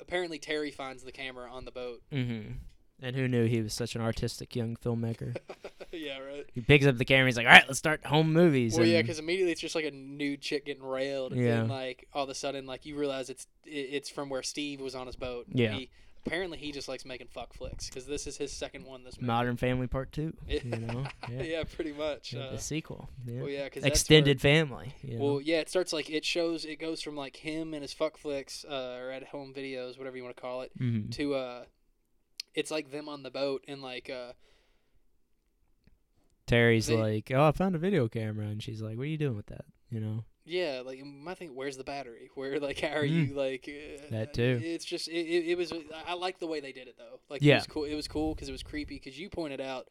Apparently, 0.00 0.38
Terry 0.38 0.70
finds 0.70 1.02
the 1.02 1.12
camera 1.12 1.50
on 1.50 1.64
the 1.64 1.72
boat. 1.72 2.02
Mm-hmm. 2.12 2.52
And 3.00 3.14
who 3.14 3.28
knew 3.28 3.46
he 3.46 3.60
was 3.60 3.74
such 3.74 3.94
an 3.94 4.00
artistic 4.00 4.56
young 4.56 4.76
filmmaker? 4.76 5.36
yeah, 5.92 6.18
right. 6.18 6.44
he 6.52 6.60
picks 6.60 6.84
up 6.86 6.98
the 6.98 7.04
camera. 7.04 7.26
He's 7.26 7.36
like, 7.36 7.46
"All 7.46 7.52
right, 7.52 7.64
let's 7.68 7.78
start 7.78 8.04
home 8.04 8.32
movies." 8.32 8.76
Well, 8.76 8.86
yeah, 8.86 9.02
because 9.02 9.20
immediately 9.20 9.52
it's 9.52 9.60
just 9.60 9.76
like 9.76 9.84
a 9.84 9.92
nude 9.92 10.40
chick 10.40 10.66
getting 10.66 10.82
railed, 10.82 11.32
and 11.32 11.40
Yeah. 11.40 11.58
then 11.58 11.68
like 11.68 12.08
all 12.12 12.24
of 12.24 12.30
a 12.30 12.34
sudden, 12.34 12.66
like 12.66 12.86
you 12.86 12.96
realize 12.96 13.30
it's 13.30 13.46
it's 13.64 14.10
from 14.10 14.28
where 14.28 14.42
Steve 14.42 14.80
was 14.80 14.96
on 14.96 15.06
his 15.06 15.14
boat. 15.14 15.46
Yeah. 15.48 15.74
He, 15.74 15.90
apparently, 16.28 16.58
he 16.58 16.70
just 16.72 16.88
likes 16.88 17.04
making 17.04 17.26
fuck 17.28 17.52
flicks 17.54 17.88
because 17.88 18.06
this 18.06 18.26
is 18.26 18.36
his 18.36 18.52
second 18.52 18.84
one. 18.84 19.02
This 19.04 19.16
movie. 19.16 19.26
Modern 19.26 19.56
Family 19.56 19.86
Part 19.86 20.12
Two. 20.12 20.32
Yeah. 20.48 20.60
You 20.64 20.70
know, 20.78 21.04
yeah. 21.30 21.42
yeah, 21.42 21.64
pretty 21.64 21.92
much. 21.92 22.32
Yeah, 22.32 22.42
Uh, 22.44 22.50
the 22.52 22.58
sequel. 22.58 23.08
Yeah. 23.26 23.40
well, 23.40 23.48
yeah, 23.50 23.64
because 23.64 23.84
Extended 23.84 24.40
family. 24.40 24.94
You 25.02 25.18
know? 25.18 25.24
Well, 25.24 25.40
yeah, 25.40 25.58
it 25.60 25.68
starts 25.68 25.92
like 25.92 26.08
it 26.10 26.24
shows. 26.24 26.64
It 26.64 26.78
goes 26.78 27.00
from 27.02 27.16
like 27.16 27.36
him 27.36 27.74
and 27.74 27.82
his 27.82 27.92
fuck 27.92 28.16
flicks, 28.16 28.64
uh, 28.64 28.98
or 29.00 29.10
at 29.10 29.24
home 29.24 29.52
videos, 29.54 29.98
whatever 29.98 30.16
you 30.16 30.22
want 30.24 30.36
to 30.36 30.40
call 30.40 30.62
it, 30.62 30.70
Mhm. 30.78 31.10
to 31.12 31.34
uh, 31.34 31.64
it's 32.54 32.70
like 32.70 32.90
them 32.90 33.08
on 33.08 33.22
the 33.22 33.30
boat 33.30 33.64
and 33.68 33.82
like 33.82 34.08
uh, 34.10 34.32
Terry's 36.46 36.86
they- 36.86 36.96
like, 36.96 37.30
"Oh, 37.30 37.48
I 37.48 37.52
found 37.52 37.74
a 37.74 37.78
video 37.78 38.08
camera," 38.08 38.46
and 38.46 38.62
she's 38.62 38.80
like, 38.80 38.96
"What 38.96 39.02
are 39.04 39.06
you 39.06 39.18
doing 39.18 39.36
with 39.36 39.46
that?" 39.46 39.64
You 39.90 40.00
know. 40.00 40.24
Yeah, 40.48 40.82
like 40.84 41.04
my 41.04 41.34
thing. 41.34 41.54
Where's 41.54 41.76
the 41.76 41.84
battery? 41.84 42.30
Where 42.34 42.58
like 42.58 42.80
how 42.80 42.88
are 42.96 43.04
Mm. 43.04 43.28
you 43.28 43.34
like 43.34 43.68
uh, 43.68 44.02
That 44.10 44.34
too. 44.34 44.60
It's 44.62 44.84
just 44.84 45.08
it, 45.08 45.12
it, 45.26 45.50
it 45.50 45.58
was. 45.58 45.72
I- 46.06 46.14
like 46.14 46.38
the 46.38 46.46
way 46.46 46.60
they 46.60 46.72
did 46.72 46.88
it 46.88 46.96
though. 46.98 47.20
Like 47.28 47.42
Yeah. 47.42 47.54
it 47.54 47.58
was 47.58 47.66
cool. 47.66 47.84
It 47.84 47.94
was 47.94 48.08
cool 48.08 48.34
because 48.34 48.48
it 48.48 48.52
was 48.52 48.62
creepy. 48.62 48.96
Because 48.96 49.18
you 49.18 49.28
pointed 49.30 49.60
out 49.60 49.88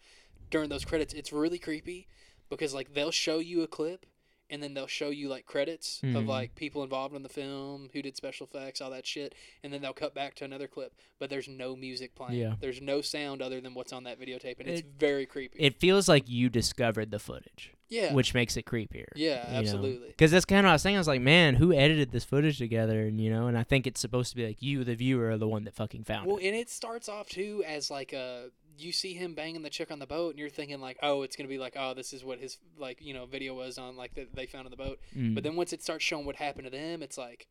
during 0.50 0.70
those 0.70 0.84
credits, 0.86 1.14
it's 1.14 1.32
really 1.32 1.58
creepy 1.60 2.08
because 2.50 2.74
like 2.74 2.94
they'll 2.94 3.12
show 3.12 3.40
you 3.40 3.62
a 3.64 3.68
clip. 3.68 4.06
And 4.50 4.64
then 4.64 4.74
they'll 4.74 4.88
show 4.88 5.10
you 5.10 5.28
like 5.28 5.46
credits 5.46 6.00
of 6.04 6.10
Mhm. 6.24 6.26
like 6.28 6.56
people 6.56 6.82
involved 6.82 7.14
in 7.14 7.22
the 7.22 7.28
film, 7.28 7.90
who 7.92 8.02
did 8.02 8.16
special 8.16 8.48
effects, 8.48 8.80
all 8.80 8.92
that 8.92 9.06
shit. 9.06 9.36
And 9.62 9.74
then 9.74 9.82
they'll 9.82 9.92
cut 9.92 10.16
back 10.16 10.36
to 10.36 10.46
another 10.46 10.68
clip, 10.70 10.94
but 11.20 11.30
there's 11.30 11.50
no 11.50 11.76
music 11.76 12.16
playing. 12.16 12.40
Yeah. 12.40 12.56
There's 12.58 12.82
no 12.82 13.02
sound 13.02 13.42
other 13.42 13.60
than 13.60 13.74
what's 13.74 13.92
on 13.92 14.06
that 14.06 14.18
videotape, 14.22 14.62
and 14.62 14.70
it's 14.70 14.84
very 14.98 15.26
creepy. 15.26 15.60
It 15.60 15.82
feels 15.82 16.08
like 16.08 16.30
you 16.30 16.48
discovered 16.48 17.12
the 17.12 17.20
footage, 17.20 17.74
yeah. 17.90 18.14
which 18.14 18.34
makes 18.34 18.58
it 18.58 18.66
creepier. 18.66 19.08
yeah, 19.16 19.46
absolutely. 19.48 20.08
Because 20.08 20.32
that's 20.32 20.46
kind 20.46 20.60
of 20.60 20.66
what 20.66 20.72
I 20.72 20.74
was 20.76 20.82
saying. 20.82 20.96
I 20.96 21.00
was 21.00 21.08
like, 21.08 21.22
man, 21.22 21.56
who 21.56 21.74
edited 21.74 22.12
this 22.12 22.24
footage 22.24 22.58
together? 22.58 23.02
And 23.02 23.20
you 23.20 23.30
know, 23.30 23.48
and 23.48 23.58
I 23.58 23.64
think 23.64 23.88
it's 23.88 24.02
supposed 24.02 24.30
to 24.32 24.36
be 24.36 24.48
like 24.48 24.62
you, 24.62 24.84
the 24.84 24.96
viewer, 24.96 25.30
are 25.32 25.38
the 25.38 25.48
one 25.48 25.64
that 25.66 25.74
fucking 25.74 26.04
found 26.04 26.28
Well, 26.28 26.38
it. 26.38 26.44
Well, 26.44 26.48
and 26.48 26.56
it 26.56 26.70
starts 26.70 27.10
off 27.10 27.30
too 27.30 27.64
as 27.68 27.90
like 27.90 28.14
a 28.14 28.50
you 28.80 28.92
see 28.92 29.14
him 29.14 29.34
banging 29.34 29.64
the 29.64 29.70
chick 29.70 29.92
on 29.92 30.00
the 30.00 30.06
boat, 30.06 30.32
and 30.32 30.40
you're 30.40 30.50
thinking 30.50 30.80
like, 30.80 30.98
oh, 31.02 31.24
it's 31.24 31.36
gonna 31.36 31.50
be 31.50 31.58
like, 31.58 31.76
oh, 31.78 31.94
this 31.94 32.14
is 32.14 32.24
what 32.24 32.40
his 32.40 32.58
like 32.78 33.00
you 33.02 33.14
know 33.14 33.26
video 33.26 33.54
was 33.54 33.78
on 33.78 33.96
like 33.96 34.16
that 34.16 34.36
they 34.36 34.46
found 34.46 34.66
on 34.66 34.72
the 34.72 34.78
boat. 34.78 35.00
Mm. 35.16 35.36
But 35.36 35.44
then 35.44 35.56
once 35.56 35.74
it 35.74 35.84
starts 35.84 36.04
showing 36.04 36.26
what 36.26 36.36
happened 36.36 36.66
to 36.66 36.72
them, 36.72 37.02
it's 37.02 37.18
like 37.18 37.48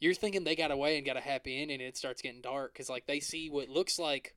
you're 0.00 0.14
thinking 0.14 0.44
they 0.44 0.56
got 0.56 0.70
away 0.70 0.96
and 0.96 1.06
got 1.06 1.16
a 1.16 1.20
happy 1.20 1.60
ending, 1.60 1.80
and 1.80 1.88
it 1.88 1.96
starts 1.96 2.22
getting 2.22 2.40
dark 2.40 2.72
because 2.72 2.88
like 2.88 3.06
they 3.06 3.20
see 3.20 3.50
what 3.50 3.68
looks 3.68 3.98
like 3.98 4.34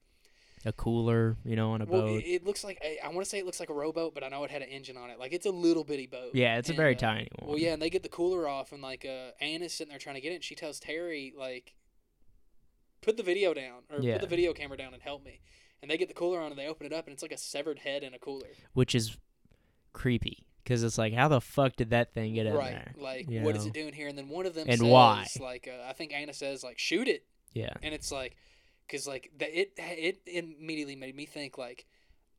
a 0.66 0.74
cooler, 0.74 1.38
you 1.46 1.56
know, 1.56 1.72
on 1.72 1.82
a 1.82 1.86
well, 1.86 2.02
boat. 2.02 2.24
it, 2.26 2.46
looks 2.46 2.64
like 2.64 2.80
I, 2.84 2.98
I 3.06 3.10
want 3.10 3.24
to 3.24 3.30
say 3.30 3.40
it 3.40 3.46
looks 3.46 3.60
like 3.60 3.70
a 3.70 3.74
rowboat, 3.74 4.14
but 4.14 4.24
I 4.24 4.30
know 4.30 4.44
it 4.44 4.52
had 4.52 4.62
an 4.62 4.70
engine 4.70 4.98
on 4.98 5.10
it. 5.10 5.20
Like 5.20 5.32
it's 5.34 5.46
a 5.46 5.52
little 5.52 5.84
bitty 5.84 6.08
boat. 6.08 6.32
yeah, 6.34 6.58
it's 6.58 6.70
a 6.70 6.74
very 6.74 6.96
uh, 6.96 7.00
tiny 7.00 7.28
one. 7.40 7.50
Well, 7.50 7.60
yeah, 7.60 7.74
and 7.74 7.82
they 7.82 7.90
get 7.90 8.04
the 8.04 8.10
cooler 8.10 8.48
off, 8.48 8.72
and 8.72 8.82
like 8.82 9.06
uh, 9.06 9.32
Anna's 9.44 9.74
sitting 9.74 9.90
there 9.90 10.00
trying 10.00 10.16
to 10.16 10.22
get 10.22 10.32
it, 10.32 10.36
and 10.36 10.44
she 10.44 10.56
tells 10.56 10.80
Terry 10.80 11.34
like, 11.38 11.74
"Put 13.02 13.18
the 13.18 13.24
video 13.24 13.54
down, 13.54 13.84
or 13.90 14.02
Yeah. 14.02 14.14
put 14.14 14.22
the 14.22 14.28
video 14.28 14.54
camera 14.54 14.78
down, 14.78 14.94
and 14.94 15.02
help 15.04 15.24
me." 15.24 15.42
And 15.82 15.92
they 15.92 15.98
get 15.98 16.08
the 16.08 16.14
cooler 16.16 16.40
on, 16.42 16.50
and 16.52 16.60
they 16.60 16.68
open 16.68 16.86
it 16.88 16.94
up, 16.94 17.06
and 17.06 17.14
it's 17.14 17.22
like 17.22 17.32
a 17.32 17.38
severed 17.38 17.80
head 17.80 18.04
in 18.04 18.14
a 18.14 18.20
cooler. 18.20 18.48
which 18.74 18.96
is 18.96 19.18
creepy 19.94 20.46
because 20.64 20.84
it's 20.84 20.98
like, 20.98 21.14
how 21.14 21.28
the 21.28 21.40
fuck 21.40 21.76
did 21.76 21.92
that 21.92 22.14
thing 22.14 22.34
get 22.34 22.46
in 22.48 22.54
right? 22.54 22.72
there? 22.72 22.94
Like, 22.98 23.30
you 23.30 23.42
what 23.42 23.56
is 23.56 23.64
know? 23.64 23.70
it 23.70 23.74
doing 23.74 23.94
here? 23.94 24.08
And 24.08 24.18
then 24.18 24.28
one 24.28 24.46
of 24.46 24.54
them 24.54 24.68
And 24.68 24.80
says, 24.80 24.88
why? 24.90 25.28
like, 25.40 25.68
uh, 25.72 25.88
I 25.88 25.94
think 25.94 26.14
Anna 26.14 26.34
says, 26.34 26.64
like, 26.64 26.78
shoot 26.78 27.08
it, 27.08 27.26
Yeah, 27.54 27.74
and 27.82 27.94
it's 27.94 28.12
like, 28.12 28.36
because 28.88 29.08
like 29.08 29.32
that 29.40 29.50
it 29.58 29.74
it 29.78 30.22
immediately 30.26 30.96
made 30.96 31.16
me 31.16 31.26
think 31.26 31.58
like. 31.58 31.86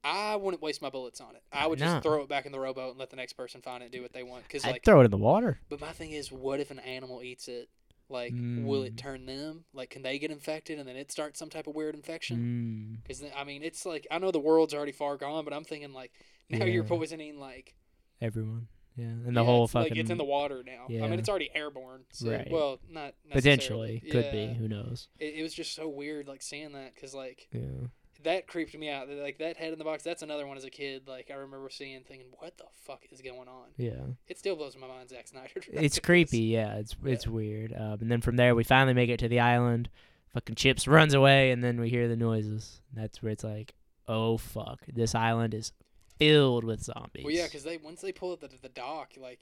I 0.04 0.36
wouldn't 0.36 0.62
waste 0.62 0.80
my 0.80 0.90
bullets 0.90 1.20
on 1.20 1.34
it. 1.34 1.42
I 1.52 1.66
would 1.66 1.80
just 1.80 1.96
No. 1.96 2.00
throw 2.00 2.22
it 2.22 2.28
back 2.28 2.46
in 2.46 2.52
the 2.52 2.60
rowboat 2.60 2.90
and 2.90 3.00
let 3.00 3.10
the 3.10 3.16
next 3.16 3.32
person 3.32 3.60
find 3.60 3.82
it 3.82 3.86
and 3.86 3.92
do 3.92 4.00
what 4.00 4.12
they 4.12 4.22
want. 4.22 4.44
Because 4.44 4.64
I'd 4.64 4.70
like, 4.70 4.84
throw 4.84 5.00
it 5.00 5.04
in 5.06 5.10
the 5.10 5.16
water. 5.18 5.58
But 5.68 5.80
my 5.80 5.90
thing 5.90 6.12
is, 6.12 6.30
what 6.30 6.60
if 6.60 6.70
an 6.70 6.78
animal 6.78 7.20
eats 7.20 7.48
it? 7.48 7.68
Like, 8.08 8.32
will 8.32 8.84
it 8.84 8.94
Mm. 8.94 8.96
turn 8.96 9.26
them? 9.26 9.64
Like, 9.72 9.90
can 9.90 10.02
they 10.02 10.20
get 10.20 10.30
infected 10.30 10.78
and 10.78 10.88
then 10.88 10.94
it 10.94 11.10
starts 11.10 11.36
some 11.40 11.50
type 11.50 11.66
of 11.66 11.74
weird 11.74 11.96
infection? 11.96 13.00
Mm. 13.00 13.02
Because 13.02 13.24
I 13.36 13.42
mean, 13.42 13.64
it's 13.64 13.84
like 13.84 14.06
I 14.08 14.18
know 14.18 14.30
the 14.30 14.38
world's 14.38 14.72
already 14.72 14.92
far 14.92 15.16
gone, 15.16 15.44
but 15.44 15.52
I'm 15.52 15.64
thinking 15.64 15.92
like 15.92 16.12
now 16.48 16.64
you're 16.64 16.84
Yeah. 16.84 16.88
poisoning 16.88 17.40
like 17.40 17.74
Everyone, 18.20 18.68
yeah, 18.98 19.04
and 19.06 19.36
the 19.36 19.40
yeah, 19.40 19.46
whole 19.46 19.64
it's, 19.64 19.72
fucking 19.72 19.90
like 19.92 19.98
it's 20.00 20.10
in 20.10 20.18
the 20.18 20.24
water 20.24 20.62
now. 20.66 20.86
Yeah. 20.88 21.04
I 21.04 21.08
mean, 21.08 21.18
it's 21.18 21.28
already 21.28 21.50
airborne. 21.54 22.02
So, 22.10 22.30
Right. 22.30 22.48
Well, 22.50 22.80
not 22.90 23.14
potentially 23.30 24.00
could 24.10 24.24
Yeah. 24.26 24.32
be. 24.32 24.54
Who 24.54 24.68
knows? 24.68 25.08
It, 25.18 25.34
it 25.36 25.42
was 25.42 25.54
just 25.54 25.74
so 25.74 25.88
weird, 25.88 26.26
like 26.28 26.42
seeing 26.42 26.72
that, 26.72 26.94
because 26.94 27.14
like 27.14 27.48
Yeah, 27.52 27.86
that 28.24 28.48
creeped 28.48 28.76
me 28.76 28.90
out. 28.90 29.08
Like 29.08 29.38
that 29.38 29.56
head 29.56 29.72
in 29.72 29.78
the 29.78 29.84
box. 29.84 30.02
That's 30.02 30.22
another 30.22 30.46
one 30.46 30.56
as 30.56 30.64
a 30.64 30.70
kid. 30.70 31.06
Like 31.06 31.30
I 31.30 31.34
remember 31.34 31.70
seeing, 31.70 32.02
thinking, 32.02 32.26
what 32.38 32.58
the 32.58 32.64
fuck 32.84 33.04
is 33.10 33.22
going 33.22 33.48
on? 33.48 33.68
yeah. 33.76 33.92
It 34.26 34.38
still 34.38 34.56
blows 34.56 34.76
my 34.76 34.88
mind, 34.88 35.08
Zack 35.10 35.28
Snyder. 35.28 35.60
it's 35.72 35.98
creepy. 36.00 36.40
Yeah, 36.40 36.74
it's 36.74 36.96
it's 37.04 37.26
weird. 37.28 37.72
Um, 37.72 37.98
and 38.00 38.10
then 38.10 38.20
from 38.20 38.36
there, 38.36 38.54
we 38.54 38.64
finally 38.64 38.94
make 38.94 39.10
it 39.10 39.20
to 39.20 39.28
the 39.28 39.40
island. 39.40 39.88
Fucking 40.34 40.56
Chips 40.56 40.86
runs 40.86 41.14
away, 41.14 41.52
and 41.52 41.64
then 41.64 41.80
we 41.80 41.88
hear 41.88 42.06
the 42.08 42.16
noises. 42.16 42.82
That's 42.92 43.22
where 43.22 43.32
it's 43.32 43.44
like, 43.44 43.74
oh 44.06 44.36
fuck, 44.36 44.80
this 44.92 45.14
island 45.14 45.54
is 45.54 45.72
filled 46.18 46.64
with 46.64 46.82
zombies. 46.82 47.24
Well, 47.24 47.32
yeah, 47.34 47.44
because 47.44 47.64
they 47.64 47.76
once 47.78 48.00
they 48.00 48.12
pull 48.12 48.32
up 48.32 48.40
the, 48.40 48.48
the 48.60 48.68
dock, 48.68 49.12
like 49.20 49.40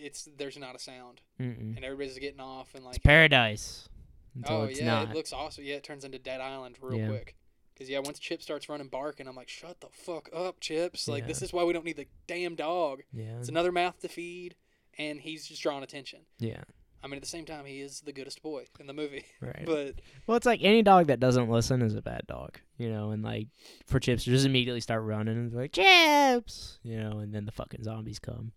it's 0.00 0.28
there's 0.36 0.56
not 0.58 0.74
a 0.74 0.78
sound, 0.78 1.20
Mm-mm. 1.40 1.76
and 1.76 1.84
everybody's 1.84 2.18
getting 2.18 2.40
off 2.40 2.74
and 2.74 2.84
like 2.84 2.96
it's 2.96 3.04
paradise. 3.04 3.88
Until 4.36 4.56
oh 4.62 4.68
yeah, 4.68 4.84
not. 4.86 5.10
it 5.10 5.14
looks 5.14 5.32
awesome. 5.32 5.64
Yeah, 5.64 5.74
it 5.76 5.84
turns 5.84 6.04
into 6.04 6.18
Dead 6.18 6.40
Island 6.40 6.76
real 6.80 6.98
Yeah. 6.98 7.08
quick. 7.08 7.36
Because 7.72 7.88
yeah, 7.90 7.98
once 8.00 8.18
Chip 8.18 8.40
starts 8.42 8.68
running 8.68 8.88
barking, 8.88 9.26
I'm 9.28 9.34
like, 9.36 9.48
shut 9.48 9.80
the 9.80 9.88
fuck 9.92 10.28
up, 10.34 10.60
Chips. 10.60 11.06
Like 11.08 11.22
Yeah. 11.22 11.28
this 11.28 11.42
is 11.42 11.52
why 11.52 11.64
we 11.64 11.72
don't 11.72 11.84
need 11.84 11.96
the 11.96 12.06
damn 12.26 12.54
dog. 12.54 13.02
yeah, 13.12 13.38
It's 13.38 13.48
another 13.48 13.72
mouth 13.72 13.98
to 14.00 14.08
feed, 14.08 14.54
and 14.98 15.20
he's 15.20 15.46
just 15.46 15.60
drawing 15.62 15.82
attention. 15.82 16.20
yeah. 16.38 16.62
I 17.04 17.06
mean, 17.06 17.16
at 17.16 17.22
the 17.22 17.28
same 17.28 17.44
time, 17.44 17.66
he 17.66 17.82
is 17.82 18.00
the 18.00 18.14
goodest 18.14 18.42
boy 18.42 18.64
in 18.80 18.86
the 18.86 18.94
movie. 18.94 19.26
Right. 19.42 19.64
But 19.66 19.96
well, 20.26 20.38
it's 20.38 20.46
like 20.46 20.60
any 20.62 20.82
dog 20.82 21.08
that 21.08 21.20
doesn't 21.20 21.50
listen 21.50 21.82
is 21.82 21.94
a 21.94 22.00
bad 22.00 22.26
dog, 22.26 22.58
you 22.78 22.90
know. 22.90 23.10
And 23.10 23.22
like 23.22 23.48
for 23.86 24.00
Chips 24.00 24.24
to 24.24 24.30
just 24.30 24.46
immediately 24.46 24.80
start 24.80 25.02
running 25.02 25.36
and 25.36 25.52
like 25.52 25.72
Chips, 25.72 26.78
you 26.82 26.98
know, 26.98 27.18
and 27.18 27.34
then 27.34 27.44
the 27.44 27.52
fucking 27.52 27.84
zombies 27.84 28.18
come, 28.18 28.52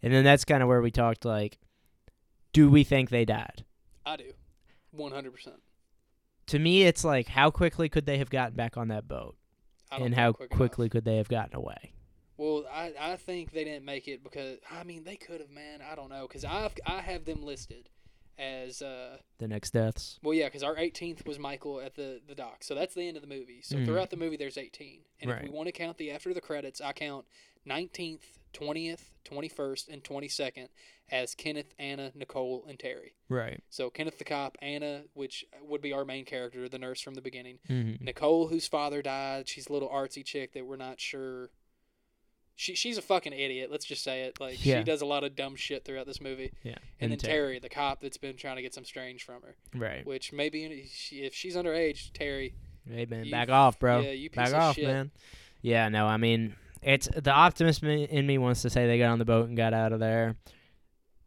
and 0.00 0.12
then 0.12 0.22
that's 0.22 0.44
kind 0.44 0.62
of 0.62 0.68
where 0.68 0.80
we 0.80 0.92
talked 0.92 1.24
like, 1.24 1.58
do 2.52 2.70
we 2.70 2.84
think 2.84 3.10
they 3.10 3.24
died? 3.24 3.64
I 4.06 4.16
do, 4.16 4.32
one 4.92 5.10
hundred 5.10 5.34
percent. 5.34 5.56
To 6.46 6.58
me, 6.60 6.84
it's 6.84 7.04
like 7.04 7.26
how 7.26 7.50
quickly 7.50 7.88
could 7.88 8.06
they 8.06 8.18
have 8.18 8.30
gotten 8.30 8.54
back 8.54 8.76
on 8.76 8.88
that 8.88 9.08
boat, 9.08 9.36
and 9.90 10.14
how 10.14 10.32
quick 10.32 10.50
enough. 10.50 10.56
quickly 10.56 10.88
could 10.88 11.04
they 11.04 11.16
have 11.16 11.28
gotten 11.28 11.56
away? 11.56 11.94
Well, 12.38 12.64
I, 12.72 12.94
I 12.98 13.16
think 13.16 13.50
they 13.52 13.64
didn't 13.64 13.84
make 13.84 14.08
it 14.08 14.22
because 14.24 14.58
I 14.72 14.84
mean 14.84 15.04
they 15.04 15.16
could 15.16 15.40
have, 15.40 15.50
man. 15.50 15.80
I 15.82 15.94
don't 15.94 16.08
know 16.08 16.26
because 16.26 16.44
I 16.44 16.70
I 16.86 17.00
have 17.02 17.24
them 17.26 17.42
listed 17.44 17.90
as 18.38 18.80
uh 18.82 19.16
The 19.38 19.48
next 19.48 19.72
deaths. 19.72 20.20
well 20.22 20.32
yeah 20.32 20.44
because 20.46 20.62
our 20.62 20.76
18th 20.76 21.26
was 21.26 21.40
Michael 21.40 21.80
at 21.80 21.96
the 21.96 22.20
the 22.28 22.36
dock 22.36 22.58
so 22.62 22.72
that's 22.76 22.94
the 22.94 23.02
end 23.08 23.16
of 23.16 23.20
the 23.22 23.28
movie 23.28 23.62
so 23.64 23.74
Mhm. 23.76 23.84
throughout 23.84 24.10
the 24.10 24.16
movie 24.16 24.36
there's 24.36 24.56
18 24.56 25.00
and 25.20 25.28
if 25.32 25.42
we 25.42 25.48
want 25.50 25.66
to 25.66 25.72
count 25.72 25.98
the 25.98 26.12
after 26.12 26.32
the 26.32 26.40
credits 26.40 26.80
I 26.80 26.92
count 26.92 27.24
19th 27.66 28.38
20th 28.54 29.10
21st 29.24 29.88
and 29.88 30.04
22nd 30.04 30.68
as 31.10 31.34
Kenneth 31.34 31.74
Anna 31.80 32.12
Nicole 32.14 32.64
and 32.68 32.78
Terry 32.78 33.14
Right. 33.28 33.60
so 33.70 33.90
Kenneth 33.90 34.18
the 34.18 34.24
cop 34.24 34.56
Anna 34.62 35.02
which 35.14 35.44
would 35.60 35.82
be 35.82 35.92
our 35.92 36.04
main 36.04 36.24
character 36.24 36.68
the 36.68 36.78
nurse 36.78 37.00
from 37.00 37.14
the 37.14 37.20
beginning 37.20 37.58
Mm-hmm. 37.68 38.04
Nicole, 38.04 38.46
whose 38.48 38.68
father 38.68 39.02
died, 39.02 39.48
she's 39.48 39.66
a 39.66 39.72
little 39.72 39.88
artsy 39.88 40.24
chick 40.24 40.52
that 40.52 40.64
we're 40.64 40.76
not 40.76 41.00
sure. 41.00 41.50
She 42.60 42.74
she's 42.74 42.98
a 42.98 43.02
fucking 43.02 43.32
idiot. 43.32 43.70
Let's 43.70 43.84
just 43.84 44.02
say 44.02 44.22
it. 44.22 44.40
Like 44.40 44.64
Yeah. 44.66 44.80
she 44.80 44.84
does 44.84 45.00
a 45.00 45.06
lot 45.06 45.22
of 45.22 45.36
dumb 45.36 45.54
shit 45.54 45.84
throughout 45.84 46.06
this 46.06 46.20
movie. 46.20 46.50
Yeah. 46.64 46.74
And, 47.00 47.12
then 47.12 47.18
Terry, 47.18 47.60
the 47.60 47.68
cop 47.68 48.00
that's 48.00 48.16
been 48.16 48.36
trying 48.36 48.56
to 48.56 48.62
get 48.62 48.74
some 48.74 48.84
strange 48.84 49.22
from 49.22 49.42
her. 49.42 49.54
Right. 49.76 50.04
Which 50.04 50.32
maybe 50.32 50.88
she, 50.92 51.20
if 51.20 51.34
she's 51.34 51.54
underage, 51.54 52.12
Terry. 52.14 52.54
Hey 52.90 53.06
man, 53.06 53.26
You 53.26 53.30
back 53.30 53.48
off, 53.48 53.78
bro. 53.78 54.00
Yeah, 54.00 54.10
you 54.10 54.28
piece 54.28 54.36
back 54.36 54.48
of 54.48 54.54
off, 54.54 54.74
shit. 54.74 54.86
man. 54.86 55.12
Yeah, 55.62 55.88
no, 55.88 56.06
I 56.06 56.16
mean, 56.16 56.56
it's 56.82 57.06
the 57.14 57.30
optimist 57.30 57.84
in 57.84 58.26
me 58.26 58.38
wants 58.38 58.62
to 58.62 58.70
say 58.70 58.88
they 58.88 58.98
got 58.98 59.10
on 59.10 59.20
the 59.20 59.24
boat 59.24 59.46
and 59.46 59.56
got 59.56 59.72
out 59.72 59.92
of 59.92 60.00
there. 60.00 60.34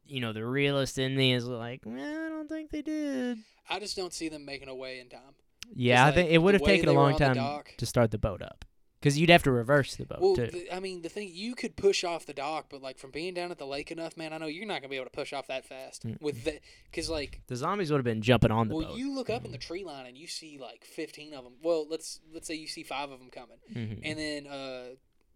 You 0.05 0.19
know, 0.19 0.33
the 0.33 0.45
realist 0.45 0.97
in 0.97 1.15
me 1.15 1.33
is 1.33 1.45
like, 1.47 1.81
well, 1.85 1.97
I 2.25 2.27
don't 2.29 2.49
think 2.49 2.71
they 2.71 2.81
did. 2.81 3.37
I 3.69 3.79
just 3.79 3.95
don't 3.95 4.13
see 4.13 4.27
them 4.27 4.43
making 4.43 4.67
a 4.67 4.75
way 4.75 4.99
in 4.99 5.07
time. 5.07 5.35
Yeah, 5.73 6.01
I 6.01 6.05
like, 6.07 6.15
think 6.15 6.31
it 6.31 6.39
would 6.39 6.55
have 6.55 6.63
taken 6.63 6.89
a 6.89 6.93
long 6.93 7.15
time 7.17 7.35
dock- 7.35 7.71
to 7.77 7.85
start 7.85 8.11
the 8.11 8.17
boat 8.17 8.41
up, 8.41 8.65
because 9.01 9.17
you'd 9.17 9.31
have 9.31 9.41
to 9.43 9.51
reverse 9.51 9.95
the 9.95 10.05
boat 10.05 10.21
Well, 10.21 10.35
too. 10.35 10.47
the, 10.47 10.73
I 10.73 10.79
mean, 10.79 11.01
the 11.01 11.09
thing 11.09 11.31
you 11.33 11.55
could 11.55 11.75
push 11.75 12.03
off 12.03 12.25
the 12.27 12.33
dock, 12.33 12.67
but 12.69 12.81
like 12.81 12.99
from 12.99 13.09
being 13.11 13.33
down 13.33 13.49
at 13.51 13.57
the 13.57 13.65
lake 13.65 13.91
enough, 13.91 14.15
man, 14.15 14.31
I 14.31 14.37
know 14.37 14.45
you're 14.45 14.65
not 14.67 14.81
gonna 14.81 14.89
be 14.89 14.95
able 14.95 15.07
to 15.07 15.11
push 15.11 15.33
off 15.33 15.47
that 15.47 15.65
fast 15.65 16.05
Mm-mm. 16.07 16.21
with 16.21 16.43
that, 16.45 16.59
because 16.85 17.09
like 17.09 17.41
the 17.47 17.55
zombies 17.55 17.89
would 17.91 17.97
have 17.97 18.05
been 18.05 18.21
jumping 18.21 18.51
on 18.51 18.67
the 18.67 18.75
Well, 18.75 18.83
boat. 18.85 18.89
Well, 18.91 18.99
you 18.99 19.13
look 19.13 19.29
up 19.31 19.43
in 19.43 19.51
the 19.51 19.57
tree 19.57 19.83
line 19.83 20.05
and 20.05 20.15
you 20.17 20.27
see 20.27 20.57
like 20.59 20.85
15 20.85 21.33
of 21.33 21.43
them. 21.43 21.53
Well, 21.63 21.87
let's 21.89 22.19
let's 22.31 22.47
say 22.47 22.53
you 22.55 22.67
see 22.67 22.83
five 22.83 23.09
of 23.11 23.19
them 23.19 23.29
coming, 23.31 23.57
Mhm. 23.73 23.99
and 24.03 24.19
then 24.19 24.47
uh, 24.47 24.83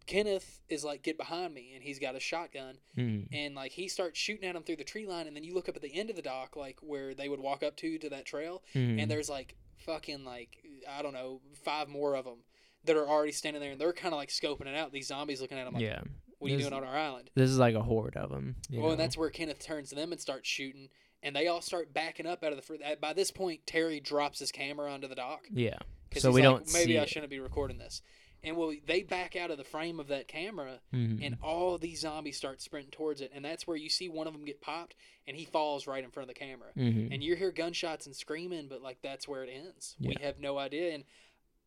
Kenneth 0.06 0.62
is 0.70 0.84
like, 0.84 1.02
"Get 1.02 1.18
behind 1.18 1.52
me," 1.56 1.72
and 1.74 1.84
he's 1.84 1.98
got 1.98 2.14
a 2.16 2.20
shotgun, 2.20 2.78
Mhm. 2.96 3.28
and 3.34 3.56
like 3.56 3.72
he 3.72 3.88
starts 3.88 4.20
shooting 4.20 4.48
at 4.48 4.54
them 4.54 4.62
through 4.62 4.76
the 4.76 4.84
tree 4.84 5.08
line, 5.08 5.26
and 5.26 5.36
then 5.36 5.44
you 5.44 5.56
look 5.56 5.68
up 5.68 5.76
at 5.76 5.82
the 5.82 5.96
end 5.96 6.12
of 6.12 6.16
the 6.16 6.22
dock, 6.22 6.56
like 6.56 6.78
where 6.82 7.16
they 7.16 7.28
would 7.28 7.40
walk 7.40 7.64
up 7.64 7.76
to 7.78 7.98
to 7.98 8.10
that 8.10 8.26
trail, 8.26 8.62
Mhm. 8.76 9.02
and 9.02 9.10
there's 9.10 9.30
like 9.30 9.56
fucking 9.78 10.24
like 10.24 10.64
I 10.88 11.02
don't 11.02 11.14
know 11.14 11.42
five 11.64 11.90
more 11.90 12.16
of 12.16 12.26
them 12.26 12.44
that 12.86 12.96
are 12.96 13.08
already 13.08 13.32
standing 13.32 13.62
there, 13.62 13.72
and 13.72 13.80
they're 13.82 13.94
kind 13.94 14.14
of 14.14 14.18
like 14.18 14.30
scoping 14.30 14.68
it 14.68 14.76
out. 14.76 14.92
These 14.92 15.08
zombies 15.08 15.42
looking 15.42 15.58
at 15.58 15.66
them 15.66 15.74
like, 15.76 15.84
yeah, 15.84 16.02
"What 16.40 16.50
are 16.50 16.54
you 16.54 16.60
doing 16.60 16.74
on 16.74 16.84
our 16.84 16.96
island?" 16.96 17.30
this 17.36 17.50
is 17.50 17.58
like 17.58 17.76
a 17.76 17.82
horde 17.82 18.16
of 18.18 18.30
them. 18.30 18.56
Well, 18.72 18.92
and 18.92 19.00
that's 19.00 19.18
where 19.18 19.30
Kenneth 19.30 19.60
turns 19.66 19.90
to 19.90 19.96
them 19.96 20.12
and 20.12 20.20
starts 20.22 20.48
shooting, 20.48 20.90
and 21.24 21.36
they 21.36 21.48
all 21.48 21.62
start 21.62 21.94
backing 21.94 22.26
up 22.28 22.44
out 22.44 22.52
of 22.52 22.58
the. 22.58 22.62
fr- 22.62 22.76
By 23.02 23.14
this 23.14 23.32
point, 23.32 23.66
Terry 23.66 24.00
drops 24.00 24.40
his 24.40 24.52
camera 24.52 24.92
onto 24.92 25.08
the 25.08 25.16
dock. 25.16 25.42
yeah. 25.52 25.78
Because 26.10 26.22
So 26.22 26.30
he's 26.30 26.36
we 26.36 26.48
like, 26.48 26.58
don't 26.58 26.74
maybe 26.74 27.00
I 27.00 27.04
it. 27.04 27.10
shouldn't 27.10 27.30
be 27.32 27.40
recording 27.40 27.78
this. 27.78 28.02
And 28.44 28.56
well, 28.56 28.72
they 28.86 29.02
back 29.02 29.36
out 29.36 29.50
of 29.50 29.58
the 29.58 29.64
frame 29.64 30.00
of 30.00 30.08
that 30.10 30.28
camera, 30.28 30.80
Mhm. 30.94 31.20
and 31.26 31.36
all 31.42 31.80
these 31.80 32.02
zombies 32.02 32.38
start 32.38 32.62
sprinting 32.62 32.92
towards 32.92 33.20
it, 33.22 33.32
and 33.34 33.44
that's 33.44 33.66
where 33.66 33.76
you 33.76 33.90
see 33.90 34.08
one 34.08 34.28
of 34.28 34.34
them 34.34 34.46
get 34.46 34.62
popped, 34.62 34.94
and 35.26 35.36
he 35.36 35.46
falls 35.46 35.88
right 35.88 36.04
in 36.04 36.12
front 36.12 36.30
of 36.30 36.36
the 36.36 36.40
camera. 36.40 36.68
Mhm. 36.78 37.12
And 37.12 37.24
you 37.24 37.36
hear 37.36 37.52
gunshots 37.52 38.06
and 38.06 38.16
screaming, 38.16 38.68
but 38.68 38.84
like 38.84 39.02
that's 39.02 39.28
where 39.28 39.44
it 39.44 39.50
ends. 39.50 39.96
We 40.00 40.16
have 40.22 40.40
no 40.40 40.60
idea, 40.60 40.94
and 40.94 41.06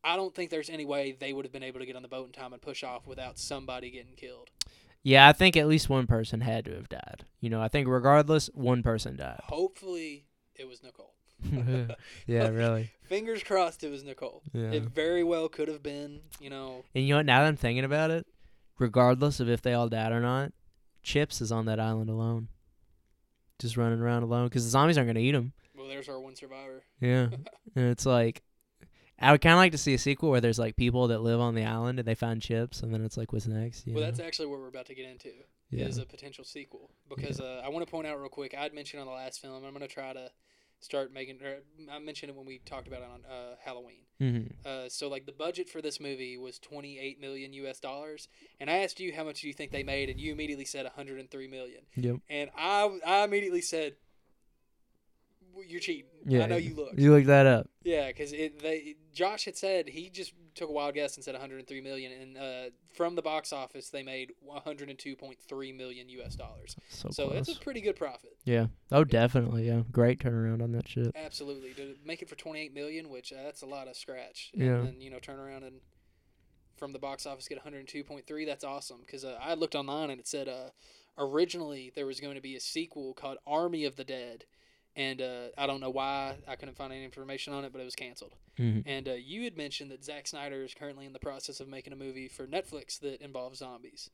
I 0.03 0.15
don't 0.15 0.33
think 0.33 0.49
there's 0.49 0.69
any 0.69 0.85
way 0.85 1.15
they 1.17 1.33
would 1.33 1.45
have 1.45 1.51
been 1.51 1.63
able 1.63 1.79
to 1.79 1.85
get 1.85 1.95
on 1.95 2.01
the 2.01 2.07
boat 2.07 2.27
in 2.27 2.31
time 2.31 2.53
and 2.53 2.61
push 2.61 2.83
off 2.83 3.07
without 3.07 3.37
somebody 3.37 3.91
getting 3.91 4.15
killed. 4.15 4.49
yeah, 5.03 5.27
I 5.27 5.33
think 5.33 5.57
at 5.57 5.67
least 5.67 5.89
one 5.89 6.07
person 6.07 6.41
had 6.41 6.65
to 6.65 6.75
have 6.75 6.89
died. 6.89 7.25
You 7.41 7.49
know, 7.49 7.61
I 7.61 7.67
think 7.67 7.87
regardless, 7.87 8.47
one 8.53 8.83
person 8.83 9.15
died. 9.17 9.41
Hopefully, 9.43 10.25
it 10.55 10.67
was 10.67 10.81
Nicole. 10.83 11.13
yeah, 12.27 12.47
really. 12.49 12.91
Fingers 13.03 13.43
crossed, 13.43 13.83
it 13.83 13.89
was 13.89 14.03
Nicole. 14.03 14.43
Yeah. 14.53 14.71
It 14.71 14.83
very 14.83 15.23
well 15.23 15.49
could 15.49 15.67
have 15.67 15.83
been, 15.83 16.21
you 16.39 16.49
know. 16.49 16.83
And 16.95 17.03
you 17.03 17.13
know 17.13 17.17
what? 17.19 17.25
Now 17.25 17.41
that 17.41 17.47
I'm 17.47 17.57
thinking 17.57 17.85
about 17.85 18.11
it, 18.11 18.25
regardless 18.77 19.39
of 19.39 19.49
if 19.49 19.61
they 19.61 19.73
all 19.73 19.89
died 19.89 20.11
or 20.11 20.21
not, 20.21 20.51
Chips 21.01 21.41
is 21.41 21.51
on 21.51 21.65
that 21.65 21.79
island 21.79 22.09
alone, 22.09 22.49
just 23.57 23.77
running 23.77 23.99
around 23.99 24.23
alone 24.23 24.47
because 24.47 24.63
the 24.65 24.69
zombies 24.69 24.97
aren't 24.97 25.09
gonna 25.09 25.19
eat 25.21 25.33
him. 25.35 25.53
Well, 25.77 25.87
there's 25.87 26.09
our 26.09 26.19
one 26.19 26.35
survivor. 26.35 26.83
Yeah, 26.99 27.29
and 27.75 27.89
it's 27.89 28.05
like, 28.05 28.43
I 29.21 29.31
would 29.31 29.41
kind 29.41 29.53
of 29.53 29.57
like 29.57 29.71
to 29.73 29.77
see 29.77 29.93
a 29.93 29.97
sequel 29.97 30.29
where 30.29 30.41
there's 30.41 30.59
like 30.59 30.75
people 30.75 31.07
that 31.09 31.19
live 31.21 31.39
on 31.39 31.55
the 31.55 31.63
island 31.65 31.99
and 31.99 32.07
they 32.07 32.15
find 32.15 32.41
Chips, 32.41 32.81
and 32.81 32.93
then 32.93 33.03
it's 33.03 33.17
like, 33.17 33.33
what's 33.33 33.47
next? 33.47 33.85
You 33.87 33.93
Well, 33.93 34.01
know? 34.01 34.07
that's 34.07 34.19
actually 34.19 34.47
what 34.47 34.59
we're 34.59 34.67
about 34.67 34.85
to 34.87 34.95
get 34.95 35.05
into. 35.09 35.31
yeah. 35.69 35.85
is 35.85 35.97
a 35.97 36.05
potential 36.05 36.43
sequel 36.43 36.89
because 37.09 37.39
uh, 37.39 37.61
I 37.63 37.69
want 37.69 37.85
to 37.85 37.91
point 37.91 38.07
out 38.07 38.19
real 38.19 38.29
quick. 38.29 38.55
I'd 38.57 38.73
mentioned 38.73 39.01
on 39.01 39.07
the 39.07 39.13
last 39.13 39.41
film. 39.41 39.63
I'm 39.63 39.73
going 39.73 39.81
to 39.81 39.87
try 39.93 40.13
to 40.13 40.31
start 40.79 41.11
making. 41.13 41.39
I 41.91 41.99
mentioned 41.99 42.29
it 42.29 42.35
when 42.37 42.45
we 42.45 42.59
talked 42.59 42.87
about 42.87 43.01
it 43.01 43.07
on 43.13 43.25
uh, 43.29 43.55
Halloween. 43.63 44.03
mm-hmm. 44.21 44.47
Uh, 44.65 44.87
so 44.87 45.09
like 45.09 45.25
the 45.25 45.31
budget 45.33 45.69
for 45.69 45.81
this 45.81 45.99
movie 45.99 46.37
was 46.37 46.57
28 46.59 47.19
million 47.19 47.51
U.S. 47.53 47.79
dollars, 47.81 48.29
and 48.61 48.69
I 48.69 48.77
asked 48.77 48.99
you 49.01 49.13
how 49.13 49.25
much 49.25 49.41
do 49.41 49.47
you 49.47 49.53
think 49.53 49.71
they 49.71 49.83
made, 49.83 50.09
and 50.09 50.19
you 50.19 50.31
immediately 50.31 50.65
said 50.65 50.85
103 50.85 51.47
million, 51.49 51.81
Yep. 51.97 52.15
and 52.29 52.49
I 52.57 52.97
I 53.05 53.23
immediately 53.25 53.61
said. 53.61 53.95
"Well, 55.59 55.67
You're 55.67 55.79
cheating. 55.79 56.05
Yeah. 56.25 56.43
I 56.43 56.45
know 56.47 56.57
you 56.57 56.73
looked. 56.75 56.97
You 56.99 57.13
look 57.13 57.25
that 57.25 57.45
up. 57.45 57.69
Yeah, 57.83 58.07
because 58.07 58.33
it 58.33 58.59
they 58.61 58.95
Josh 59.13 59.45
had 59.45 59.57
said 59.57 59.89
he 59.89 60.09
just 60.09 60.33
took 60.55 60.69
a 60.69 60.71
wild 60.71 60.93
guess 60.93 61.15
and 61.15 61.23
said 61.23 61.33
103 61.35 61.81
million, 61.81 62.11
and 62.11 62.37
uh, 62.37 62.69
from 62.93 63.15
the 63.15 63.21
box 63.21 63.53
office 63.53 63.89
they 63.89 64.03
made 64.03 64.33
102.3 64.47 65.77
million 65.77 66.09
U.S. 66.09 66.35
dollars. 66.35 66.75
So, 66.89 67.09
So 67.11 67.29
it's 67.31 67.49
a 67.55 67.59
pretty 67.59 67.81
good 67.81 67.95
profit. 67.95 68.37
yeah. 68.45 68.67
Oh, 68.91 69.03
definitely. 69.03 69.67
Yeah. 69.67 69.83
Great 69.91 70.19
turnaround 70.19 70.61
on 70.63 70.71
that 70.73 70.87
shit. 70.87 71.11
Absolutely, 71.15 71.73
to 71.73 71.95
make 72.05 72.21
it 72.21 72.29
for 72.29 72.35
28 72.35 72.73
million, 72.73 73.09
which 73.09 73.31
uh, 73.33 73.43
that's 73.43 73.61
a 73.61 73.65
lot 73.67 73.87
of 73.87 73.95
scratch. 73.95 74.51
Yeah. 74.53 74.79
And 74.79 75.01
you 75.01 75.09
know 75.09 75.19
turn 75.19 75.39
around 75.39 75.63
and 75.63 75.81
from 76.77 76.93
the 76.93 76.99
box 76.99 77.25
office 77.25 77.47
get 77.47 77.63
102.3. 77.63 78.45
That's 78.45 78.63
awesome 78.63 78.99
because 79.05 79.25
uh, 79.25 79.37
I 79.41 79.53
looked 79.53 79.75
online 79.75 80.09
and 80.09 80.19
it 80.19 80.27
said 80.27 80.47
uh, 80.47 80.69
originally 81.17 81.91
there 81.95 82.05
was 82.05 82.19
going 82.19 82.35
to 82.35 82.41
be 82.41 82.55
a 82.55 82.59
sequel 82.59 83.13
called 83.13 83.37
Army 83.45 83.85
of 83.85 83.95
the 83.95 84.03
Dead. 84.05 84.45
And 84.95 85.21
uh, 85.21 85.47
I 85.57 85.65
don't 85.67 85.79
know 85.79 85.89
why 85.89 86.35
I 86.47 86.55
couldn't 86.55 86.75
find 86.75 86.91
any 86.91 87.05
information 87.05 87.53
on 87.53 87.63
it, 87.63 87.71
but 87.71 87.79
it 87.79 87.85
was 87.85 87.95
canceled. 87.95 88.33
Mm-hmm. 88.57 88.89
And 88.89 89.07
uh, 89.07 89.13
you 89.13 89.43
had 89.43 89.55
mentioned 89.55 89.91
that 89.91 90.03
Zack 90.03 90.27
Snyder 90.27 90.63
is 90.63 90.73
currently 90.73 91.05
in 91.05 91.13
the 91.13 91.19
process 91.19 91.59
of 91.59 91.67
making 91.67 91.93
a 91.93 91.95
movie 91.95 92.27
for 92.27 92.45
Netflix 92.45 92.99
that 92.99 93.21
involves 93.21 93.59
zombies. 93.59 94.09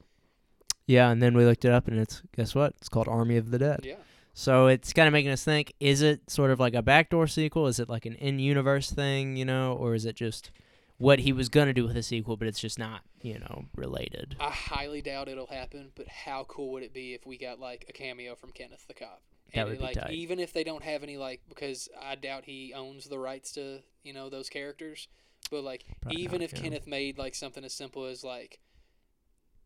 Yeah, 0.87 1.09
and 1.09 1.21
then 1.21 1.35
we 1.35 1.45
looked 1.45 1.65
it 1.65 1.71
up, 1.71 1.87
and 1.87 1.99
it's 1.99 2.21
guess 2.35 2.53
what? 2.53 2.73
It's 2.77 2.89
called 2.89 3.07
Army 3.07 3.37
of 3.37 3.49
the 3.49 3.57
Dead. 3.57 3.81
Yeah. 3.83 3.95
So 4.33 4.67
it's 4.67 4.93
kind 4.93 5.07
of 5.07 5.13
making 5.13 5.31
us 5.31 5.43
think: 5.43 5.73
is 5.79 6.01
it 6.01 6.29
sort 6.29 6.51
of 6.51 6.59
like 6.59 6.75
a 6.75 6.81
backdoor 6.81 7.25
sequel? 7.27 7.67
Is 7.67 7.79
it 7.79 7.89
like 7.89 8.05
an 8.05 8.15
in-universe 8.15 8.91
thing, 8.91 9.37
you 9.37 9.45
know, 9.45 9.73
or 9.73 9.95
is 9.95 10.05
it 10.05 10.15
just 10.15 10.51
what 10.97 11.19
he 11.19 11.33
was 11.33 11.49
gonna 11.49 11.73
do 11.73 11.87
with 11.87 11.97
a 11.97 12.03
sequel, 12.03 12.37
but 12.37 12.47
it's 12.47 12.59
just 12.59 12.77
not, 12.77 13.01
you 13.21 13.39
know, 13.39 13.65
related? 13.75 14.35
I 14.39 14.51
highly 14.51 15.01
doubt 15.01 15.27
it'll 15.27 15.47
happen, 15.47 15.91
but 15.95 16.07
how 16.07 16.43
cool 16.43 16.71
would 16.73 16.83
it 16.83 16.93
be 16.93 17.13
if 17.13 17.25
we 17.25 17.37
got 17.37 17.59
like 17.59 17.85
a 17.89 17.93
cameo 17.93 18.35
from 18.35 18.51
Kenneth 18.51 18.85
the 18.87 18.93
cop? 18.93 19.21
That 19.53 19.61
And 19.61 19.69
would 19.69 19.77
be 19.79 19.83
like 19.83 19.95
tight. 19.95 20.11
even 20.11 20.39
if 20.39 20.51
they 20.53 20.63
don't 20.63 20.83
have 20.83 21.03
any 21.03 21.17
like 21.17 21.41
because 21.47 21.87
I 22.01 22.15
doubt 22.15 22.45
he 22.45 22.73
owns 22.75 23.07
the 23.07 23.19
rights 23.19 23.51
to, 23.53 23.79
you 24.03 24.13
know, 24.13 24.29
those 24.29 24.49
characters. 24.49 25.07
But 25.51 25.63
like 25.63 25.85
Probably 26.01 26.21
even 26.21 26.39
not, 26.41 26.45
if 26.45 26.53
yeah. 26.53 26.59
Kenneth 26.61 26.87
made 26.87 27.17
like 27.17 27.35
something 27.35 27.63
as 27.63 27.73
simple 27.73 28.05
as 28.05 28.23
like 28.23 28.59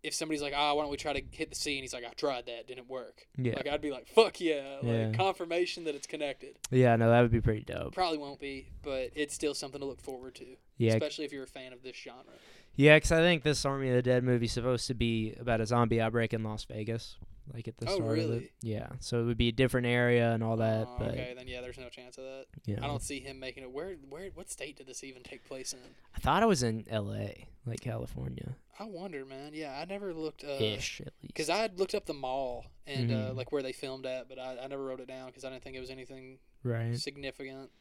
if 0.01 0.14
somebody's 0.14 0.41
like, 0.41 0.53
"Ah, 0.56 0.73
why 0.73 0.84
don't 0.84 0.91
we 0.91 0.97
try 0.97 1.11
to 1.14 1.22
hit 1.31 1.49
the 1.49 1.56
sea?" 1.56 1.76
and 1.76 1.81
he's 1.84 1.93
like, 1.93 2.06
"I 2.06 2.10
tried 2.11 2.45
that, 2.45 2.68
didn't 2.68 2.88
work." 2.88 3.27
Yeah, 3.38 3.56
Like 3.57 3.68
I'd 3.68 3.81
be 3.81 3.91
like, 3.91 4.07
"Fuck 4.07 4.39
yeah!" 4.39 4.77
Like 4.81 4.85
Yeah. 4.91 5.11
confirmation 5.14 5.84
that 5.85 5.95
it's 5.95 6.07
connected. 6.07 6.57
yeah, 6.72 6.95
no, 6.95 7.10
that 7.10 7.22
would 7.22 7.31
be 7.31 7.41
pretty 7.41 7.64
dope. 7.65 7.93
Probably 7.95 8.18
won't 8.18 8.39
be, 8.39 8.68
but 8.81 9.10
it's 9.15 9.34
still 9.34 9.53
something 9.53 9.80
to 9.81 9.85
look 9.85 9.99
forward 10.01 10.35
to, 10.35 10.56
Yeah, 10.77 10.93
especially 10.93 11.26
if 11.26 11.34
you're 11.34 11.43
a 11.43 11.47
fan 11.47 11.73
of 11.73 11.84
this 11.84 11.97
genre. 11.97 12.34
yeah, 12.76 12.95
because 12.95 13.11
I 13.11 13.18
think 13.19 13.43
this 13.43 13.65
Army 13.65 13.89
of 13.89 13.95
the 13.95 14.01
Dead 14.01 14.23
movie 14.23 14.45
is 14.45 14.53
supposed 14.53 14.88
to 14.88 14.93
be 14.93 15.34
about 15.39 15.60
a 15.60 15.65
zombie 15.65 15.99
outbreak 15.99 16.34
in 16.34 16.43
Las 16.43 16.64
Vegas, 16.64 17.18
like 17.54 17.68
at 17.68 17.78
the 17.78 17.88
Oh, 17.90 17.96
start 17.96 18.12
of 18.12 18.18
it. 18.18 18.22
really? 18.22 18.52
Yeah, 18.62 18.88
so 19.00 19.22
it 19.22 19.26
would 19.26 19.38
be 19.38 19.48
a 19.50 19.52
different 19.54 19.88
area 19.88 20.32
and 20.32 20.44
all 20.44 20.58
that, 20.58 20.88
Oh, 20.88 20.96
but 21.00 21.10
okay, 21.10 21.34
then 21.36 21.48
yeah, 21.48 21.62
there's 21.62 21.78
no 21.78 21.90
chance 21.90 22.18
of 22.18 22.24
that. 22.24 22.46
yeah, 22.66 22.78
I 22.82 22.88
don't 22.88 23.02
see 23.02 23.20
him 23.20 23.40
making 23.40 23.64
it. 23.64 23.72
Where, 23.72 23.96
where, 24.10 24.30
what 24.36 24.50
state 24.50 24.78
did 24.78 24.88
this 24.88 25.04
even 25.04 25.24
take 25.24 25.46
place 25.48 25.74
in? 25.74 25.80
I 26.16 26.20
thought 26.20 26.44
it 26.44 26.48
was 26.48 26.64
in 26.64 26.86
L.A. 26.90 27.48
like 27.66 27.82
California 27.82 28.56
I 28.80 28.86
wonder, 28.86 29.26
man. 29.26 29.52
Yeah, 29.54 29.78
I 29.78 29.84
never 29.84 30.14
looked. 30.14 30.46
Uh, 30.46 30.56
ish 30.64 31.02
at 31.02 31.12
least. 31.22 31.28
Because 31.34 31.50
I 31.50 31.58
had 31.58 31.78
looked 31.80 31.94
up 31.94 32.06
the 32.06 32.14
mall 32.14 32.66
and 32.88 33.12
uh, 33.12 33.16
Mhm. 33.32 33.36
like 33.36 33.52
where 33.52 33.62
they 33.62 33.74
filmed 33.74 34.06
at, 34.06 34.30
but 34.30 34.40
I, 34.40 34.58
I 34.58 34.68
never 34.68 34.86
wrote 34.86 35.02
it 35.02 35.08
down 35.08 35.28
because 35.28 35.44
I 35.44 35.50
didn't 35.50 35.64
think 35.64 35.76
it 35.76 35.82
was 35.82 35.90
anything 35.90 36.38
right. 36.64 36.98
significant. 36.98 37.72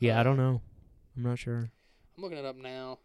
Yeah, 0.00 0.16
I 0.16 0.20
uh, 0.20 0.24
don't 0.24 0.36
know. 0.36 0.60
I'm 1.16 1.22
not 1.22 1.38
sure. 1.38 1.70
I'm 2.16 2.22
looking 2.24 2.38
it 2.38 2.44
up 2.44 2.56
now, 2.56 2.98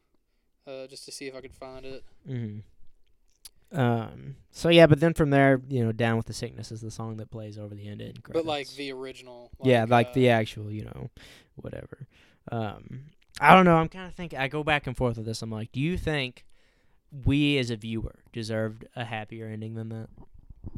uh, 0.65 0.87
just 0.87 1.05
to 1.05 1.11
see 1.11 1.27
if 1.27 1.35
I 1.35 1.41
could 1.41 1.53
find 1.53 1.85
it. 1.85 2.03
hmm 2.25 2.59
Um. 3.73 4.35
So 4.51 4.69
yeah, 4.69 4.85
but 4.87 4.99
then 4.99 5.13
from 5.13 5.31
there, 5.31 5.61
you 5.67 5.83
know, 5.83 5.91
"Down 5.91 6.15
with 6.17 6.27
the 6.27 6.33
Sickness" 6.33 6.71
is 6.71 6.81
the 6.81 6.91
song 6.91 7.17
that 7.17 7.31
plays 7.31 7.57
over 7.57 7.73
the 7.73 7.87
end. 7.87 8.01
end 8.01 8.19
But 8.31 8.45
like 8.45 8.69
the 8.75 8.91
original. 8.91 9.49
yeah, 9.63 9.85
like 9.89 10.09
uh, 10.09 10.13
the 10.13 10.29
actual, 10.29 10.69
you 10.71 10.85
know, 10.85 11.09
whatever. 11.55 12.07
Um, 12.51 13.05
I 13.41 13.55
don't 13.55 13.65
know. 13.65 13.75
I'm 13.77 13.89
kind 13.89 14.07
of 14.07 14.13
thinking. 14.13 14.37
I 14.37 14.47
go 14.47 14.63
back 14.63 14.85
and 14.85 14.95
forth 14.95 15.17
with 15.17 15.25
this. 15.25 15.41
I'm 15.41 15.49
like, 15.49 15.71
do 15.71 15.79
you 15.79 15.97
think 15.97 16.45
we 17.25 17.57
as 17.57 17.69
a 17.71 17.75
viewer 17.75 18.19
deserved 18.31 18.85
a 18.95 19.05
happier 19.05 19.47
ending 19.47 19.73
than 19.75 19.89
that? 19.89 20.09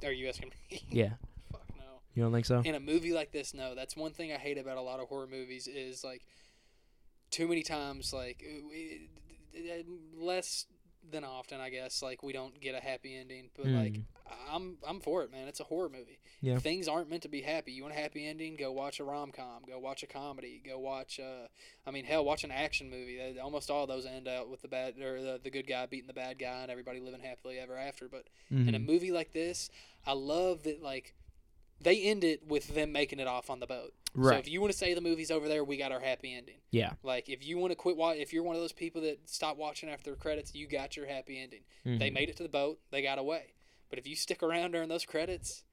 Are 0.05 0.11
you 0.11 0.27
asking 0.29 0.51
me? 0.69 0.81
Yeah, 0.89 1.13
Fuck 1.51 1.63
no. 1.77 1.83
you 2.13 2.23
don't 2.23 2.31
think 2.31 2.45
so? 2.45 2.61
In 2.63 2.75
a 2.75 2.79
movie 2.79 3.11
like 3.13 3.31
this, 3.33 3.53
no. 3.53 3.75
That's 3.75 3.95
one 3.97 4.11
thing 4.11 4.31
I 4.31 4.37
hate 4.37 4.57
about 4.57 4.77
a 4.77 4.81
lot 4.81 4.99
of 5.01 5.09
horror 5.09 5.27
movies 5.27 5.67
is 5.67 6.03
like 6.03 6.21
too 7.29 7.47
many 7.47 7.61
times, 7.61 8.13
like 8.13 8.41
uh, 9.55 9.83
less 10.17 10.65
than 11.11 11.23
often, 11.23 11.59
I 11.59 11.69
guess. 11.69 12.01
Like 12.01 12.23
we 12.23 12.33
don't 12.33 12.59
get 12.61 12.75
a 12.75 12.79
happy 12.79 13.15
ending, 13.15 13.49
but 13.55 13.67
like 13.67 13.93
Mm. 13.93 14.03
I'm 14.51 14.77
I'm 14.87 14.99
for 15.01 15.23
it, 15.23 15.31
man. 15.31 15.47
It's 15.47 15.59
a 15.59 15.63
horror 15.65 15.87
movie. 15.89 16.19
Yeah. 16.41 16.57
Things 16.59 16.87
aren't 16.87 17.09
meant 17.09 17.21
to 17.23 17.29
be 17.29 17.41
happy. 17.41 17.71
You 17.71 17.83
want 17.83 17.95
a 17.95 17.99
happy 17.99 18.25
ending? 18.27 18.55
Go 18.55 18.71
watch 18.71 18.99
a 18.99 19.03
rom 19.03 19.31
com. 19.31 19.63
Go 19.67 19.77
watch 19.79 20.01
a 20.03 20.07
comedy. 20.07 20.61
Go 20.65 20.79
watch. 20.79 21.19
Uh, 21.19 21.47
I 21.85 21.91
mean, 21.91 22.05
hell, 22.05 22.25
watch 22.25 22.43
an 22.43 22.51
action 22.51 22.89
movie. 22.89 23.17
They- 23.17 23.39
Almost 23.39 23.69
all 23.69 23.83
of 23.83 23.89
those 23.89 24.05
end 24.05 24.27
out 24.27 24.49
with 24.49 24.61
the 24.63 24.67
bad 24.67 24.99
or 24.99 25.21
the, 25.21 25.39
the 25.43 25.49
good 25.51 25.67
guy 25.67 25.85
beating 25.85 26.07
the 26.07 26.13
bad 26.13 26.39
guy 26.39 26.61
and 26.63 26.71
everybody 26.71 26.99
living 26.99 27.21
happily 27.21 27.59
ever 27.59 27.77
after. 27.77 28.07
But 28.07 28.25
in 28.49 28.73
a 28.73 28.79
Mhm. 28.79 28.85
movie 28.85 29.11
like 29.11 29.31
this, 29.33 29.69
I 30.05 30.13
love 30.13 30.63
that 30.63 30.81
like 30.81 31.13
they 31.81 32.01
end 32.03 32.23
it 32.23 32.47
with 32.47 32.73
them 32.73 32.91
making 32.91 33.19
it 33.19 33.27
off 33.27 33.49
on 33.49 33.59
the 33.59 33.67
boat. 33.67 33.93
Right. 34.13 34.35
So 34.35 34.39
if 34.39 34.47
you 34.49 34.61
want 34.61 34.71
to 34.71 34.77
say 34.77 34.93
the 34.93 35.01
movie's 35.01 35.29
over 35.29 35.47
there, 35.49 35.63
we 35.63 35.75
got 35.77 35.91
our 35.91 35.99
happy 35.99 36.33
ending. 36.33 36.61
Yeah. 36.71 36.93
Like 37.03 37.27
if 37.29 37.45
you 37.45 37.57
want 37.57 37.71
to 37.71 37.75
quit, 37.75 37.97
wa- 37.97 38.11
if 38.11 38.31
you're 38.31 38.43
one 38.43 38.55
of 38.55 38.61
those 38.61 38.71
people 38.71 39.01
that 39.01 39.29
stop 39.29 39.57
watching 39.57 39.89
after 39.89 40.11
the 40.11 40.15
credits, 40.17 40.55
you 40.55 40.67
got 40.67 40.95
your 40.95 41.05
happy 41.05 41.37
ending. 41.37 41.61
They 41.83 42.09
Mhm. 42.09 42.13
made 42.13 42.29
it 42.29 42.37
to 42.37 42.43
the 42.43 42.49
boat, 42.49 42.79
they 42.91 43.01
got 43.01 43.19
away. 43.19 43.53
But 43.89 43.99
if 43.99 44.07
you 44.07 44.15
stick 44.15 44.41
around 44.41 44.71
during 44.71 44.87
those 44.89 45.05
credits, 45.05 45.63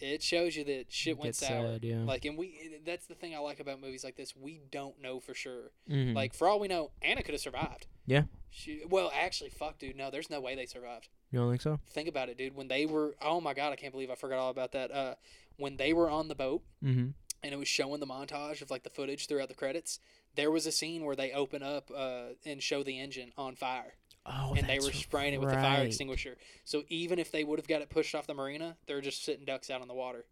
it 0.00 0.22
shows 0.22 0.56
you 0.56 0.64
that 0.64 0.86
shit 0.92 1.16
went 1.18 1.36
sour. 1.36 1.74
sad, 1.74 1.84
yeah. 1.84 2.02
Like, 2.04 2.24
and 2.24 2.36
we 2.36 2.80
that's 2.84 3.06
the 3.06 3.14
thing 3.14 3.34
I 3.34 3.38
like 3.38 3.60
about 3.60 3.80
movies 3.80 4.02
like 4.02 4.16
this. 4.16 4.34
We 4.34 4.60
don't 4.70 5.00
know 5.00 5.20
for 5.20 5.34
sure. 5.34 5.70
Mhm. 5.88 6.14
Like 6.14 6.34
for 6.34 6.48
all 6.48 6.58
we 6.58 6.68
know, 6.68 6.90
Anna 7.02 7.22
could 7.22 7.34
have 7.34 7.40
survived. 7.40 7.86
Yeah. 8.06 8.24
She, 8.50 8.82
well, 8.88 9.10
actually, 9.14 9.50
fuck, 9.50 9.78
dude. 9.78 9.94
No, 9.96 10.10
there's 10.10 10.28
no 10.30 10.40
way 10.40 10.54
they 10.56 10.66
survived. 10.66 11.08
You 11.32 11.38
don't 11.40 11.50
think 11.50 11.62
so? 11.62 11.80
Think 11.90 12.08
about 12.08 12.28
it, 12.28 12.38
dude. 12.38 12.54
When 12.54 12.68
they 12.68 12.86
were, 12.86 13.16
oh 13.20 13.40
my 13.40 13.54
god, 13.54 13.72
I 13.72 13.76
can't 13.76 13.92
believe 13.92 14.10
I 14.10 14.14
forgot 14.14 14.38
all 14.38 14.50
about 14.50 14.72
that. 14.72 14.90
Uh, 14.92 15.14
when 15.56 15.76
they 15.76 15.92
were 15.92 16.08
on 16.08 16.28
the 16.28 16.34
boat 16.36 16.62
Mm-hmm. 16.84 17.08
and 17.42 17.52
it 17.52 17.58
was 17.58 17.68
showing 17.68 17.98
the 18.00 18.06
montage 18.06 18.62
of 18.62 18.70
like 18.70 18.84
the 18.84 18.90
footage 18.90 19.26
throughout 19.26 19.48
the 19.48 19.54
credits, 19.54 19.98
there 20.36 20.50
was 20.50 20.66
a 20.66 20.72
scene 20.72 21.04
where 21.04 21.16
they 21.16 21.32
open 21.32 21.62
up 21.62 21.90
uh, 21.94 22.34
and 22.46 22.62
show 22.62 22.82
the 22.82 22.98
engine 23.00 23.32
on 23.36 23.56
fire, 23.56 23.94
Oh, 24.24 24.54
and 24.56 24.66
they 24.68 24.78
were 24.78 24.92
spraying 24.92 25.34
it 25.34 25.40
with 25.40 25.50
a 25.50 25.54
fire 25.54 25.82
extinguisher. 25.84 26.36
So 26.64 26.82
even 26.88 27.18
if 27.18 27.30
they 27.32 27.42
would 27.44 27.58
have 27.58 27.66
got 27.68 27.82
it 27.82 27.90
pushed 27.90 28.14
off 28.14 28.26
the 28.26 28.34
marina, 28.34 28.76
they're 28.86 29.00
just 29.00 29.24
sitting 29.24 29.44
ducks 29.44 29.68
out 29.70 29.82
on 29.82 29.88
the 29.88 29.94
water. 29.94 30.24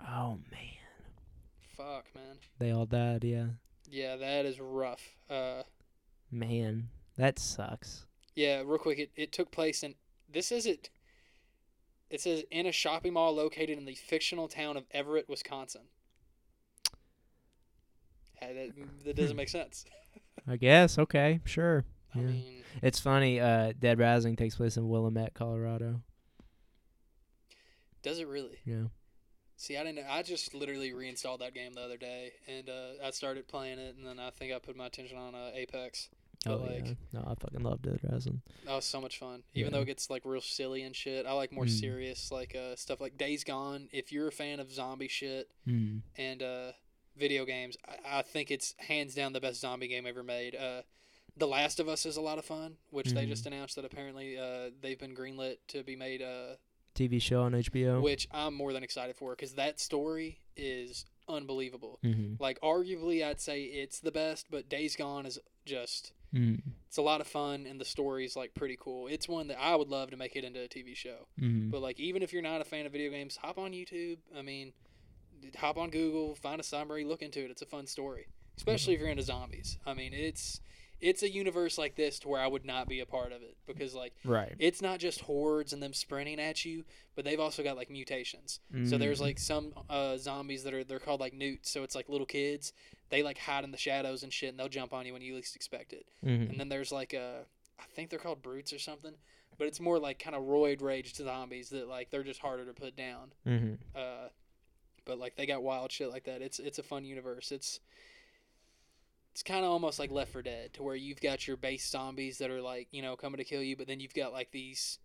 Oh 0.00 0.38
man, 0.50 0.76
Fuck, 1.76 2.06
man. 2.14 2.36
they 2.58 2.70
all 2.70 2.86
died. 2.86 3.24
Yeah, 3.24 3.46
Yeah, 3.90 4.16
that 4.16 4.46
is 4.46 4.58
rough. 4.60 5.02
Uh, 5.28 5.62
man, 6.30 6.88
that 7.16 7.38
sucks. 7.38 8.06
yeah, 8.34 8.62
real 8.64 8.78
quick, 8.78 8.98
it, 8.98 9.10
it 9.16 9.32
took 9.32 9.50
place 9.50 9.82
in 9.82 9.94
this 10.30 10.50
is 10.52 10.66
it. 10.66 10.90
It 12.10 12.20
says 12.20 12.44
in 12.50 12.66
a 12.66 12.72
shopping 12.72 13.14
mall 13.14 13.34
located 13.34 13.78
in 13.78 13.84
the 13.84 13.94
fictional 13.94 14.48
town 14.48 14.76
of 14.76 14.84
Everett, 14.92 15.28
Wisconsin. 15.28 15.82
That, 18.40 18.72
that 19.04 19.16
doesn't 19.16 19.36
make 19.36 19.48
sense. 19.48 19.84
I 20.48 20.56
guess. 20.56 20.98
Okay, 20.98 21.40
sure. 21.44 21.84
I 22.14 22.18
Yeah. 22.20 22.24
mean, 22.26 22.62
It's 22.82 23.00
funny. 23.00 23.40
Uh, 23.40 23.72
Dead 23.78 23.98
Rising 23.98 24.36
takes 24.36 24.54
place 24.56 24.76
in 24.76 24.88
Willamette, 24.88 25.34
Colorado. 25.34 26.02
does 28.02 28.18
it 28.20 28.28
really? 28.28 28.58
Yeah. 28.64 28.84
See, 29.56 29.76
I 29.76 29.82
didn't. 29.84 30.04
I 30.08 30.22
just 30.22 30.54
literally 30.54 30.92
reinstalled 30.92 31.40
that 31.40 31.54
game 31.54 31.72
the 31.72 31.80
other 31.80 31.96
day, 31.96 32.32
and 32.46 32.68
uh, 32.68 32.90
I 33.04 33.10
started 33.10 33.48
playing 33.48 33.78
it, 33.78 33.96
and 33.96 34.06
then 34.06 34.18
I 34.20 34.30
think 34.30 34.52
I 34.52 34.58
put 34.58 34.76
my 34.76 34.86
attention 34.86 35.16
on 35.16 35.34
uh, 35.34 35.50
Apex. 35.54 36.10
Oh 36.44 36.58
But, 36.58 36.70
like- 36.70 36.86
yeah. 36.86 36.94
No, 37.12 37.20
I 37.26 37.34
fucking 37.34 37.62
love 37.62 37.82
Dead 37.82 38.00
Rising. 38.02 38.42
That 38.64 38.74
was 38.76 38.84
so 38.84 39.00
much 39.00 39.18
fun, 39.18 39.42
even 39.54 39.72
Yeah. 39.72 39.78
though 39.78 39.82
it 39.82 39.86
gets 39.86 40.10
like 40.10 40.24
real 40.24 40.40
silly 40.40 40.82
and 40.82 40.94
shit. 40.94 41.26
I 41.26 41.32
like 41.32 41.50
more 41.52 41.64
Mm. 41.64 41.70
serious, 41.80 42.30
like 42.30 42.54
uh, 42.54 42.76
stuff 42.76 43.00
like 43.00 43.16
Days 43.16 43.42
Gone. 43.44 43.88
If 43.92 44.12
you're 44.12 44.28
a 44.28 44.32
fan 44.32 44.60
of 44.60 44.70
zombie 44.70 45.08
shit 45.08 45.50
Mm. 45.66 46.02
and 46.16 46.42
uh, 46.42 46.72
video 47.16 47.44
games, 47.44 47.76
I, 47.88 48.18
I 48.18 48.22
think 48.22 48.50
it's 48.50 48.74
hands 48.78 49.14
down 49.14 49.32
the 49.32 49.40
best 49.40 49.60
zombie 49.60 49.88
game 49.88 50.06
ever 50.06 50.22
made. 50.22 50.54
Uh, 50.54 50.82
the 51.36 51.46
Last 51.48 51.80
of 51.80 51.88
Us 51.88 52.06
is 52.06 52.16
a 52.16 52.20
lot 52.22 52.38
of 52.38 52.44
fun, 52.44 52.76
which 52.90 53.10
they 53.12 53.24
Mhm. 53.26 53.28
just 53.28 53.46
announced 53.46 53.74
that 53.76 53.84
apparently 53.84 54.38
uh, 54.38 54.70
they've 54.80 54.98
been 54.98 55.14
greenlit 55.14 55.56
to 55.68 55.82
be 55.82 55.96
made. 55.96 56.22
Uh, 56.22 56.56
TV 56.94 57.20
show 57.20 57.42
on 57.42 57.52
HBO. 57.54 58.00
which 58.00 58.26
I'm 58.30 58.54
more 58.54 58.72
than 58.72 58.82
excited 58.82 59.16
for 59.16 59.32
because 59.36 59.52
that 59.56 59.78
story 59.80 60.40
is 60.56 61.04
unbelievable. 61.28 61.98
Mm-hmm. 62.02 62.42
Like 62.42 62.58
arguably, 62.60 63.22
I'd 63.22 63.40
say 63.40 63.64
it's 63.64 64.00
the 64.00 64.10
best, 64.12 64.46
but 64.50 64.68
Days 64.70 64.96
Gone 64.96 65.26
is 65.26 65.38
just 65.66 66.12
Mm. 66.34 66.60
it's 66.88 66.96
a 66.98 67.02
lot 67.02 67.20
of 67.20 67.26
fun 67.26 67.66
and 67.66 67.80
the 67.80 67.84
story's 67.84 68.36
like 68.36 68.54
pretty 68.54 68.76
cool. 68.78 69.06
It's 69.06 69.28
one 69.28 69.48
that 69.48 69.58
I 69.60 69.74
would 69.76 69.88
love 69.88 70.10
to 70.10 70.16
make 70.16 70.36
it 70.36 70.44
into 70.44 70.60
a 70.62 70.68
TV 70.68 70.94
show. 70.94 71.28
Mm. 71.40 71.70
But 71.70 71.80
like 71.82 71.98
even 72.00 72.22
if 72.22 72.32
you're 72.32 72.42
not 72.42 72.60
a 72.60 72.64
fan 72.64 72.84
of 72.86 72.92
video 72.92 73.10
games, 73.10 73.36
hop 73.36 73.58
on 73.58 73.72
YouTube. 73.72 74.18
I 74.36 74.42
mean, 74.42 74.72
hop 75.56 75.76
on 75.78 75.90
Google, 75.90 76.34
find 76.34 76.60
a 76.60 76.64
summary, 76.64 77.04
look 77.04 77.22
into 77.22 77.44
it. 77.44 77.50
It's 77.50 77.62
a 77.62 77.66
fun 77.66 77.86
story, 77.86 78.26
especially 78.56 78.94
if 78.94 79.00
you're 79.00 79.08
into 79.08 79.22
zombies. 79.22 79.78
I 79.86 79.94
mean, 79.94 80.12
it's 80.12 80.60
it's 80.98 81.22
a 81.22 81.30
universe 81.30 81.76
like 81.76 81.94
this 81.94 82.18
to 82.20 82.28
where 82.28 82.40
I 82.40 82.46
would 82.46 82.64
not 82.64 82.88
be 82.88 83.00
a 83.00 83.06
part 83.06 83.30
of 83.30 83.42
it 83.42 83.54
because 83.66 83.94
like 83.94 84.14
Right. 84.24 84.54
it's 84.58 84.80
not 84.80 84.98
just 84.98 85.20
hordes 85.20 85.74
and 85.74 85.82
them 85.82 85.92
sprinting 85.92 86.40
at 86.40 86.64
you, 86.64 86.84
but 87.14 87.26
they've 87.26 87.38
also 87.38 87.62
got 87.62 87.76
like 87.76 87.90
mutations. 87.90 88.60
So 88.86 88.96
there's 88.96 89.18
Mm. 89.18 89.22
like 89.22 89.38
some 89.38 89.74
uh, 89.90 90.16
zombies 90.16 90.64
that 90.64 90.72
are 90.72 90.84
they're 90.84 90.98
called 90.98 91.20
like 91.20 91.34
newts. 91.34 91.70
So 91.70 91.82
it's 91.82 91.94
like 91.94 92.08
little 92.08 92.26
kids. 92.26 92.72
They 93.08 93.22
like 93.22 93.38
hide 93.38 93.64
in 93.64 93.70
the 93.70 93.78
shadows 93.78 94.22
and 94.22 94.32
shit, 94.32 94.50
and 94.50 94.58
they'll 94.58 94.68
jump 94.68 94.92
on 94.92 95.06
you 95.06 95.12
when 95.12 95.22
you 95.22 95.34
least 95.36 95.54
expect 95.56 95.92
it. 95.92 96.06
Mhm. 96.24 96.50
And 96.50 96.60
then 96.60 96.68
there's 96.68 96.90
like 96.92 97.12
a, 97.12 97.44
I 97.78 97.84
think 97.94 98.10
they're 98.10 98.18
called 98.18 98.42
brutes 98.42 98.72
or 98.72 98.78
something, 98.78 99.14
but 99.58 99.68
it's 99.68 99.80
more 99.80 99.98
like 99.98 100.18
kind 100.18 100.34
of 100.34 100.42
roid 100.42 100.82
rage 100.82 101.14
zombies 101.14 101.70
that 101.70 101.88
like 101.88 102.10
they're 102.10 102.24
just 102.24 102.40
harder 102.40 102.64
to 102.64 102.72
put 102.72 102.96
down. 102.96 103.32
Mhm. 103.46 103.78
Uh, 103.94 104.28
but 105.04 105.18
like 105.18 105.36
they 105.36 105.46
got 105.46 105.62
wild 105.62 105.92
shit 105.92 106.10
like 106.10 106.24
that. 106.24 106.42
It's 106.42 106.58
it's 106.58 106.78
a 106.78 106.82
fun 106.82 107.04
universe. 107.04 107.52
It's 107.52 107.80
it's 109.32 109.42
kind 109.42 109.64
of 109.64 109.70
almost 109.70 109.98
like 109.98 110.10
Left 110.10 110.32
4 110.32 110.42
Dead, 110.42 110.72
to 110.74 110.82
where 110.82 110.96
you've 110.96 111.20
got 111.20 111.46
your 111.46 111.58
base 111.58 111.86
zombies 111.88 112.38
that 112.38 112.50
are 112.50 112.62
like 112.62 112.88
you 112.90 113.02
know 113.02 113.14
coming 113.16 113.38
to 113.38 113.44
kill 113.44 113.62
you, 113.62 113.76
but 113.76 113.86
then 113.86 114.00
you've 114.00 114.14
got 114.14 114.32
like 114.32 114.50
these 114.50 114.98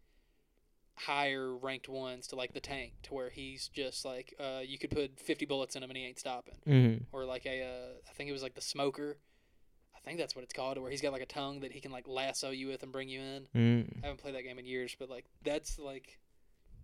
higher 1.06 1.56
ranked 1.56 1.88
ones 1.90 2.28
to 2.28 2.36
like 2.36 2.53
the 2.53 2.60
tank, 2.60 2.94
to 3.03 3.14
where 3.14 3.30
he's 3.30 3.68
just 3.69 4.06
like 4.06 4.34
uh, 4.40 4.60
you 4.65 4.78
could 4.78 4.91
put 4.91 5.19
50 5.19 5.45
bullets 5.45 5.76
in 5.76 5.84
him 5.84 5.90
and 5.90 5.98
he 5.98 6.06
ain't 6.06 6.19
stopping, 6.19 6.56
Mhm. 6.68 7.06
or 7.11 7.26
like 7.26 7.45
a 7.45 7.64
uh, 7.64 8.10
I 8.10 8.14
think 8.14 8.30
it 8.30 8.34
was 8.34 8.44
like 8.44 8.56
the 8.56 8.61
smoker. 8.61 9.18
I 9.95 9.99
think 10.03 10.18
that's 10.18 10.36
what 10.36 10.44
it's 10.44 10.53
called, 10.53 10.80
where 10.80 10.90
he's 10.90 11.02
got 11.02 11.11
like 11.14 11.22
a 11.22 11.28
tongue 11.28 11.60
that 11.60 11.72
he 11.72 11.80
can 11.80 11.91
like 11.91 12.07
lasso 12.07 12.49
you 12.49 12.68
with 12.68 12.82
and 12.84 12.91
bring 12.91 13.07
you 13.07 13.19
in. 13.22 13.48
Mm. 13.56 13.98
I 14.03 14.07
haven't 14.07 14.22
played 14.22 14.34
that 14.36 14.44
game 14.44 14.57
in 14.57 14.65
years, 14.65 14.95
but 14.98 15.10
like 15.10 15.25
that's 15.43 15.77
like 15.77 16.17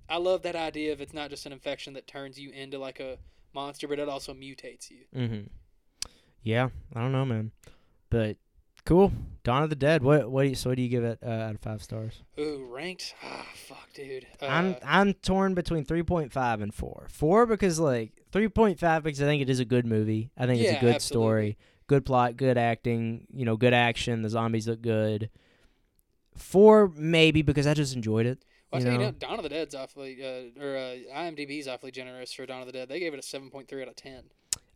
I 0.10 0.18
love 0.18 0.44
that 0.44 0.56
idea 0.56 0.94
of 0.94 1.02
it's 1.02 1.14
not 1.14 1.30
just 1.32 1.46
an 1.46 1.52
infection 1.52 1.94
that 1.94 2.08
turns 2.08 2.40
you 2.40 2.52
into 2.52 2.78
like 2.78 3.00
a 3.00 3.18
monster, 3.54 3.88
but 3.88 3.98
it 4.00 4.08
also 4.08 4.34
mutates 4.34 4.90
you. 4.92 5.06
mm-hmm. 5.16 5.48
Yeah, 6.44 6.70
I 6.96 7.02
don't 7.02 7.12
know, 7.12 7.26
man, 7.26 7.52
but 8.10 8.38
cool. 8.88 9.12
Dawn 9.44 9.64
of 9.64 9.70
the 9.70 9.76
Dead. 9.76 10.02
What? 10.04 10.30
What? 10.30 10.44
Do 10.44 10.50
you, 10.50 10.56
so, 10.56 10.72
what 10.72 10.76
do 10.76 10.82
you 10.82 10.90
give 10.90 11.04
it 11.04 11.20
uh, 11.26 11.30
out 11.30 11.56
of 11.56 11.62
five 11.62 11.82
stars? 11.84 12.24
Ooh, 12.40 12.68
ranked? 12.70 13.14
Ah, 13.24 13.46
fuck, 13.56 13.88
dude. 13.94 14.28
Uh, 14.42 14.48
I'm 14.48 14.76
I'm 14.84 15.14
torn 15.14 15.54
between 15.54 15.86
three 15.86 16.04
point 16.04 16.34
five 16.34 16.62
and 16.62 16.74
four. 16.74 17.08
Four 17.10 17.46
because 17.46 17.80
like 17.80 18.12
three 18.32 18.50
point 18.50 18.80
five 18.80 19.04
because 19.04 19.22
I 19.22 19.26
think 19.26 19.42
it 19.42 19.50
is 19.50 19.60
a 19.60 19.66
good 19.66 19.86
movie. 19.86 20.32
I 20.38 20.48
think 20.48 20.62
it's 20.62 20.78
a 20.78 20.82
good 20.82 20.96
absolutely. 20.96 21.24
story, 21.24 21.58
good 21.88 22.06
plot, 22.06 22.36
good 22.36 22.58
acting. 22.58 23.28
You 23.34 23.46
know, 23.46 23.56
good 23.56 23.74
action. 23.74 24.22
The 24.22 24.30
zombies 24.30 24.68
look 24.68 24.82
good. 24.82 25.30
Four 26.36 26.92
maybe 26.96 27.42
because 27.42 27.68
I 27.68 27.74
just 27.74 27.96
enjoyed 27.96 28.26
it. 28.26 28.44
well, 28.72 28.82
I 28.82 28.84
you 28.84 28.84
tell 28.84 28.94
you, 28.94 29.00
know. 29.00 29.06
now, 29.06 29.16
Dawn 29.18 29.40
of 29.40 29.44
the 29.44 29.50
Dead's 29.50 29.76
awfully, 29.76 30.18
uh, 30.22 30.62
or 30.62 30.76
uh, 30.76 30.96
IMDb's 31.16 31.68
awfully 31.68 31.92
generous 31.92 32.34
for 32.34 32.46
Dawn 32.46 32.62
of 32.62 32.68
the 32.68 32.74
Dead. 32.74 32.90
They 32.90 33.00
gave 33.00 33.14
it 33.14 33.20
a 33.20 33.24
seven 33.24 33.50
point 33.50 33.68
three 33.68 33.82
out 33.82 33.88
of 33.88 33.96
ten. 33.96 34.24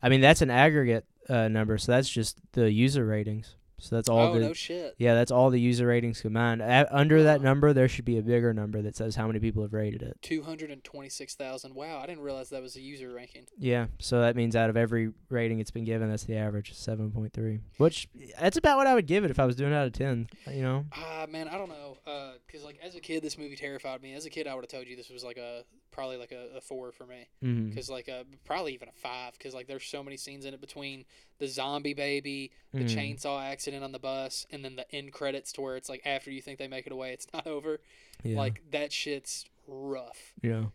I 0.01 0.09
mean 0.09 0.22
that's 0.22 0.41
an 0.41 0.49
aggregate 0.49 1.06
uh, 1.27 1.49
number, 1.49 1.77
so 1.77 1.91
that's 1.91 2.09
just 2.09 2.40
the 2.53 2.72
user 2.72 3.06
ratings. 3.06 3.56
So 3.84 3.95
that's 3.95 4.08
all 4.08 4.27
oh 4.27 4.34
the 4.35 4.40
no 4.42 4.53
shit. 4.53 4.93
yeah, 5.00 5.16
that's 5.16 5.32
all 5.32 5.50
the 5.50 5.60
user 5.60 5.88
ratings 5.88 6.22
combined. 6.22 6.61
A 6.61 6.88
under 6.95 7.24
that 7.24 7.42
number, 7.42 7.74
there 7.74 7.88
should 7.88 8.06
be 8.06 8.19
a 8.19 8.22
bigger 8.22 8.53
number 8.53 8.80
that 8.84 8.95
says 8.95 9.16
how 9.16 9.26
many 9.26 9.40
people 9.40 9.64
have 9.64 9.74
rated 9.74 10.03
it. 10.03 10.18
Two 10.22 10.43
hundred 10.43 10.69
and 10.69 10.84
twenty-six 10.84 11.34
thousand. 11.34 11.74
Wow, 11.74 12.00
I 12.00 12.06
didn't 12.06 12.22
realize 12.24 12.50
that 12.51 12.61
was 12.61 12.76
a 12.76 12.82
user 12.82 13.11
ranking. 13.11 13.48
Yeah, 13.58 13.88
so 13.98 14.22
that 14.22 14.35
means 14.35 14.56
out 14.56 14.69
of 14.69 14.77
every 14.77 15.11
rating 15.30 15.60
it's 15.60 15.72
been 15.72 15.84
given, 15.84 16.10
that's 16.11 16.26
the 16.26 16.38
average, 16.38 16.74
seven 16.76 17.11
point 17.11 17.34
three. 17.34 17.60
Which 17.77 18.08
that's 18.40 18.58
about 18.58 18.77
what 18.77 18.85
I 18.85 18.93
would 18.93 19.08
give 19.08 19.24
it 19.26 19.32
if 19.32 19.40
I 19.40 19.45
was 19.45 19.56
doing 19.56 19.72
it 19.72 19.76
out 19.76 19.88
of 19.88 19.93
ten. 19.93 20.27
You 20.48 20.61
know, 20.61 20.85
Ah, 20.95 21.26
man, 21.27 21.48
I 21.48 21.58
don't 21.58 21.69
know. 21.69 21.98
Uh, 22.06 22.34
cause 22.51 22.64
like 22.64 22.77
as 22.84 22.93
a 22.95 23.00
kid, 23.00 23.24
this 23.24 23.38
movie 23.38 23.56
terrified 23.56 24.03
me. 24.03 24.14
As 24.14 24.26
a 24.26 24.30
kid, 24.30 24.45
I 24.45 24.53
would 24.53 24.64
have 24.64 24.69
told 24.72 24.88
you 24.88 24.95
this 24.95 25.10
was 25.10 25.24
like 25.24 25.38
a 25.38 25.64
probably 25.91 26.17
like 26.17 26.31
a, 26.31 26.57
a 26.57 26.61
four 26.61 26.91
for 26.91 27.05
me. 27.05 27.27
mm-hmm. 27.43 27.75
Cause 27.75 27.89
like 27.89 28.07
uh 28.09 28.23
probably 28.45 28.73
even 28.73 28.87
a 28.89 28.93
five. 28.93 29.37
Cause 29.39 29.53
like 29.53 29.67
there's 29.67 29.83
so 29.85 30.03
many 30.03 30.17
scenes 30.17 30.45
in 30.45 30.53
it 30.53 30.61
between 30.61 31.05
the 31.39 31.47
zombie 31.47 31.93
baby, 31.93 32.51
the 32.73 32.83
Mhm. 32.83 33.17
chainsaw 33.19 33.43
accident 33.43 33.83
on 33.83 33.91
the 33.91 33.99
bus, 33.99 34.45
and 34.51 34.63
then 34.63 34.75
the 34.75 34.89
end 34.95 35.11
credits 35.11 35.51
to 35.53 35.61
where 35.61 35.75
it's 35.75 35.89
like 35.89 36.01
after 36.05 36.31
you 36.31 36.41
think 36.41 36.59
they 36.59 36.67
make 36.67 36.85
it 36.87 36.91
away, 36.93 37.11
it's 37.13 37.27
not 37.33 37.45
over. 37.47 37.79
yeah, 38.23 38.37
Like 38.37 38.61
that 38.71 38.91
shit's 38.93 39.45
rough. 39.67 40.33
yeah, 40.41 40.65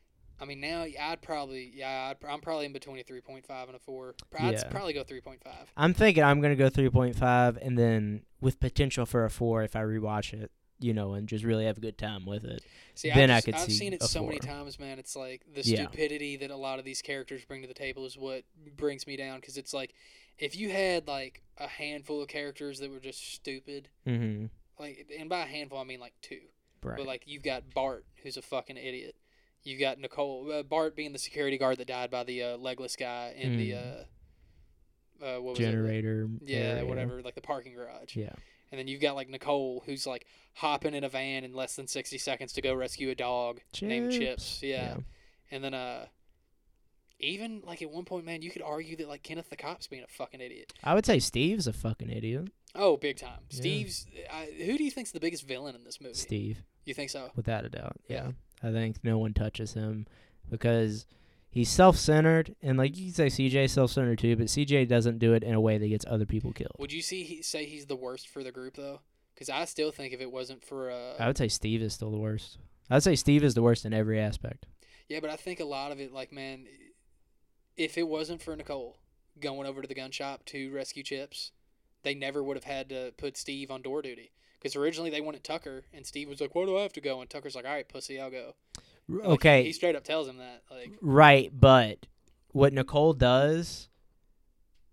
I 0.41 0.45
mean, 0.45 0.61
now 0.61 0.83
I'd 0.83 1.23
probably 1.23 1.71
yeah, 1.75 2.13
I'd, 2.13 2.27
I'm 2.29 2.41
probably 2.41 2.67
in 2.67 2.73
between 2.73 2.99
a 2.99 3.03
three 3.03 3.21
point 3.21 3.47
five 3.47 3.69
and 3.69 3.77
a 3.77 3.81
four. 3.81 4.15
I'd 4.39 4.55
Yeah. 4.55 4.69
probably 4.69 4.93
go 4.93 5.03
three 5.05 5.21
point 5.21 5.43
five. 5.43 5.73
I'm 5.77 5.95
thinking 5.95 6.23
I'm 6.23 6.41
gonna 6.41 6.57
go 6.57 6.69
three 6.69 6.91
point 6.91 7.17
five, 7.17 7.57
and 7.59 7.79
then 7.79 8.23
with 8.41 8.61
potential 8.61 9.07
for 9.07 9.25
a 9.25 9.31
four 9.31 9.63
if 9.63 9.75
I 9.77 9.81
rewatch 9.83 10.33
it. 10.35 10.51
You 10.79 10.93
know, 10.93 11.15
and 11.15 11.27
just 11.27 11.43
really 11.45 11.65
have 11.65 11.79
a 11.79 11.81
good 11.81 11.97
time 11.97 12.27
with 12.27 12.45
it. 12.45 12.63
See, 12.95 13.11
Then 13.11 13.31
I 13.31 13.39
I 13.39 13.41
could 13.41 13.55
I've 13.55 13.63
see 13.63 13.73
seen 13.73 13.93
it 13.95 14.03
so 14.03 14.23
many 14.25 14.39
times, 14.39 14.79
man. 14.79 14.99
It's 14.99 15.17
like 15.17 15.43
the 15.55 15.63
Yeah. 15.63 15.85
stupidity 15.89 16.37
that 16.37 16.51
a 16.51 16.57
lot 16.57 16.79
of 16.79 16.85
these 16.85 17.01
characters 17.01 17.45
bring 17.47 17.63
to 17.63 17.69
the 17.69 17.73
table 17.75 18.05
is 18.05 18.17
what 18.19 18.45
brings 18.77 19.07
me 19.07 19.17
down. 19.17 19.41
Because 19.41 19.57
it's 19.57 19.73
like, 19.73 19.95
if 20.39 20.55
you 20.55 20.69
had 20.71 21.09
like 21.09 21.43
a 21.57 21.67
handful 21.67 22.21
of 22.21 22.29
characters 22.29 22.79
that 22.81 22.91
were 22.91 23.01
just 23.01 23.33
stupid, 23.35 23.89
Mm-hmm. 24.07 24.47
like, 24.79 25.07
and 25.19 25.31
by 25.31 25.45
a 25.45 25.47
handful 25.47 25.79
I 25.79 25.85
mean 25.85 25.99
like 26.01 26.13
two, 26.21 26.41
Right. 26.83 26.99
but 26.99 27.07
like 27.07 27.23
you've 27.27 27.43
got 27.43 27.73
Bart, 27.73 28.05
who's 28.23 28.37
a 28.37 28.43
fucking 28.43 28.77
idiot. 28.77 29.17
You've 29.63 29.81
got 29.81 29.99
Nicole, 29.99 30.53
uh, 30.53 30.63
Bart 30.63 30.95
being 30.95 31.13
the 31.13 31.19
security 31.19 31.57
guard 31.57 31.79
that 31.79 31.89
died 31.89 32.11
by 32.11 32.23
the 32.23 32.43
uh, 32.43 32.57
legless 32.59 32.97
guy 32.97 33.35
in 33.37 33.57
the 33.57 33.71
Mm. 33.73 34.05
uh, 35.23 35.25
uh, 35.25 35.41
what 35.41 35.51
was 35.53 35.59
Generator. 35.59 36.29
it? 36.43 36.49
Yeah, 36.49 36.57
area. 36.59 36.85
whatever, 36.87 37.23
like 37.23 37.35
the 37.35 37.41
parking 37.41 37.75
garage. 37.75 38.15
Yeah. 38.15 38.35
And 38.71 38.79
then 38.79 38.89
you've 38.89 39.01
got 39.01 39.15
like 39.15 39.29
Nicole, 39.29 39.83
who's 39.87 40.07
like 40.07 40.27
hopping 40.55 40.95
in 40.95 41.05
a 41.05 41.09
van 41.09 41.45
in 41.45 41.53
less 41.53 41.77
than 41.77 41.87
sixty 41.87 42.19
seconds 42.19 42.53
to 42.55 42.63
go 42.63 42.75
rescue 42.75 43.11
a 43.11 43.15
dog 43.15 43.61
named 43.81 44.13
Chips. 44.13 44.61
Yeah. 44.63 44.97
And 45.51 45.63
then 45.63 45.75
uh 45.75 46.07
even 47.19 47.63
like 47.65 47.81
at 47.83 47.91
one 47.91 48.05
point, 48.05 48.27
man, 48.27 48.43
you 48.43 48.51
could 48.51 48.63
argue 48.63 48.97
that 48.97 49.09
like 49.09 49.23
Kenneth 49.23 49.51
the 49.51 49.57
cop's 49.57 49.87
being 49.87 50.03
a 50.03 50.09
fucking 50.09 50.41
idiot. 50.41 50.73
I 50.85 50.95
would 50.95 51.07
say 51.07 51.19
Steve's 51.19 51.67
a 51.67 51.73
fucking 51.73 52.11
idiot. 52.11 52.49
Oh, 52.75 52.97
big 52.97 53.17
time. 53.17 53.41
Yeah. 53.51 53.57
Steve's. 53.57 54.07
I, 54.31 54.49
who 54.65 54.77
do 54.77 54.85
you 54.85 54.91
think's 54.91 55.13
the 55.13 55.21
biggest 55.21 55.47
villain 55.47 55.75
in 55.75 55.85
this 55.85 56.01
movie? 56.01 56.15
Steve. 56.15 56.63
You 56.85 56.95
think 56.95 57.11
so? 57.11 57.31
without 57.35 57.65
a 57.65 57.69
doubt. 57.69 57.97
Yeah. 58.09 58.31
Yeah. 58.63 58.69
I 58.69 58.73
think 58.73 58.99
no 59.03 59.19
one 59.19 59.33
touches 59.35 59.75
him 59.75 60.07
because 60.51 61.07
he's 61.57 61.71
self-centered 61.71 62.55
and 62.63 62.79
like 62.79 62.97
you 62.97 63.13
can 63.13 63.15
say 63.15 63.27
CJ 63.27 63.71
self-centered 63.71 64.19
too, 64.19 64.37
but 64.37 64.47
CJ 64.47 64.89
doesn't 64.89 65.19
do 65.19 65.33
it 65.35 65.43
in 65.43 65.55
a 65.55 65.61
way 65.61 65.79
that 65.79 65.89
gets 65.89 66.05
other 66.09 66.27
people 66.27 66.53
killed. 66.53 66.77
Would 66.79 66.93
you 66.93 67.03
see 67.03 67.25
he, 67.25 67.43
say 67.43 67.65
he's 67.65 67.87
the 67.87 67.97
worst 67.97 68.29
for 68.29 68.43
the 68.43 68.53
group 68.53 68.77
though? 68.77 69.01
Because 69.35 69.51
I 69.51 69.65
still 69.65 69.91
think 69.91 70.13
if 70.13 70.21
it 70.21 70.31
wasn't 70.31 70.65
for 70.65 70.91
uh, 70.91 71.15
I 71.19 71.27
would 71.27 71.39
say 71.39 71.49
Steve 71.49 71.83
is 71.83 71.95
still 71.95 72.11
the 72.11 72.19
worst. 72.19 72.59
I'd 72.91 73.03
say 73.03 73.17
Steve 73.17 73.43
is 73.43 73.55
the 73.55 73.63
worst 73.63 73.85
in 73.85 73.93
every 73.93 74.21
aspect. 74.21 74.67
yeah, 75.09 75.21
but 75.21 75.31
I 75.31 75.37
think 75.37 75.61
a 75.61 75.65
lot 75.65 75.93
of 75.93 76.01
it, 76.01 76.13
like 76.13 76.33
man, 76.33 76.67
if 77.77 77.99
it 77.99 78.09
wasn't 78.09 78.43
for 78.43 78.55
Nicole 78.55 78.99
going 79.41 79.67
over 79.67 79.83
to 79.83 79.89
the 79.89 79.95
gun 79.95 80.11
shop 80.11 80.45
to 80.47 80.73
rescue 80.73 81.03
Chips, 81.03 81.53
they 82.03 82.15
never 82.15 82.43
would 82.43 82.57
have 82.57 82.65
had 82.65 82.89
to 82.91 83.13
put 83.17 83.37
Steve 83.37 83.71
on 83.71 83.83
door 83.83 84.03
duty. 84.03 84.33
Because 84.59 84.77
originally 84.77 85.11
they 85.11 85.21
wanted 85.21 85.45
Tucker, 85.45 85.85
and 85.93 86.07
Steve 86.07 86.29
was 86.29 86.41
like, 86.41 86.55
"Why 86.55 86.65
do 86.65 86.77
I 86.77 86.83
have 86.83 86.93
to 86.95 87.01
go?" 87.01 87.21
And 87.21 87.29
Tucker's 87.29 87.55
like, 87.55 87.67
"All 87.67 87.73
right, 87.73 87.89
pussy, 87.89 88.19
I'll 88.19 88.31
go." 88.31 88.55
Like, 89.09 89.29
okay, 89.29 89.63
he 89.65 89.73
straight 89.73 89.95
up 89.97 90.05
tells 90.05 90.29
him 90.29 90.39
that. 90.39 90.63
Like, 90.71 90.93
right, 91.01 91.51
but 91.53 92.07
what 92.53 92.73
Nicole 92.73 93.13
does 93.13 93.89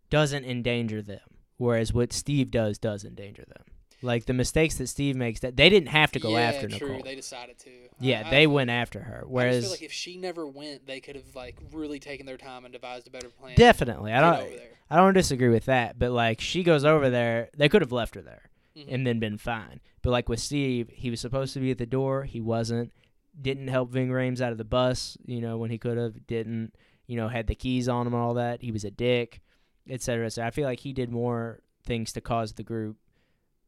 doesn't 0.10 0.46
endanger 0.46 1.02
them, 1.02 1.22
whereas 1.58 1.94
what 1.94 2.14
Steve 2.14 2.52
does 2.52 2.78
does 2.78 3.04
endanger 3.04 3.44
them. 3.48 3.64
Like 4.04 4.26
the 4.26 4.34
mistakes 4.34 4.76
that 4.76 4.88
Steve 4.88 5.16
makes, 5.16 5.40
that 5.40 5.56
they 5.56 5.70
didn't 5.70 5.88
have 5.88 6.12
to 6.12 6.20
go 6.20 6.32
yeah, 6.32 6.42
after 6.42 6.68
true. 6.68 6.90
Nicole. 6.90 7.04
They 7.04 7.16
decided 7.16 7.58
to. 7.60 7.70
yeah, 8.02 8.24
I, 8.26 8.30
they 8.30 8.44
I, 8.44 8.48
went 8.48 8.70
after 8.70 9.00
her. 9.00 9.22
I 9.24 9.26
Whereas 9.28 9.64
feel 9.64 9.72
like 9.72 9.82
if 9.82 9.94
she 9.94 10.18
never 10.18 10.46
went, 10.46 10.86
they 10.86 11.00
could 11.00 11.16
have 11.16 11.34
like 11.36 11.58
really 11.72 12.00
taken 12.00 12.26
their 12.26 12.36
time 12.38 12.66
and 12.66 12.74
devised 12.74 13.08
a 13.08 13.12
better 13.12 13.30
plan. 13.30 13.56
definitely, 13.56 14.12
I 14.12 14.20
don't. 14.20 14.60
I 14.92 14.98
don't 14.98 15.14
disagree 15.14 15.50
with 15.50 15.66
that, 15.66 15.98
but 15.98 16.12
like 16.12 16.42
she 16.42 16.64
goes 16.64 16.84
over 16.84 17.10
there, 17.10 17.50
they 17.58 17.70
could 17.70 17.82
have 17.82 17.94
left 17.94 18.14
her 18.16 18.22
there 18.22 18.50
Mhm. 18.78 18.86
and 18.94 19.08
then 19.08 19.20
been 19.20 19.38
fine. 19.38 19.80
But 20.02 20.12
like 20.12 20.28
with 20.28 20.42
Steve, 20.42 20.90
he 20.94 21.10
was 21.10 21.22
supposed 21.22 21.54
to 21.54 21.60
be 21.62 21.72
at 21.72 21.78
the 21.78 21.86
door, 21.86 22.26
he 22.26 22.42
wasn't. 22.42 22.92
Didn't 23.40 23.68
help 23.68 23.92
Ving 23.92 24.10
Rhames 24.10 24.42
out 24.42 24.52
of 24.52 24.58
the 24.58 24.64
bus, 24.64 25.18
you 25.26 25.42
know, 25.42 25.58
when 25.58 25.72
he 25.72 25.78
could 25.78 25.98
have. 25.98 26.28
Didn't, 26.28 26.76
you 27.08 27.18
know, 27.18 27.28
had 27.28 27.48
the 27.48 27.56
keys 27.56 27.90
on 27.90 28.08
him 28.08 28.14
and 28.14 28.22
all 28.22 28.36
that. 28.36 28.62
He 28.62 28.72
was 28.72 28.84
a 28.84 28.92
dick, 28.92 29.42
etc. 29.90 30.30
So 30.30 30.44
I 30.44 30.52
feel 30.52 30.66
like 30.66 30.82
he 30.82 30.94
did 30.94 31.12
more 31.12 31.62
things 31.86 32.14
to 32.14 32.22
cause 32.22 32.54
the 32.54 32.64
group 32.64 32.98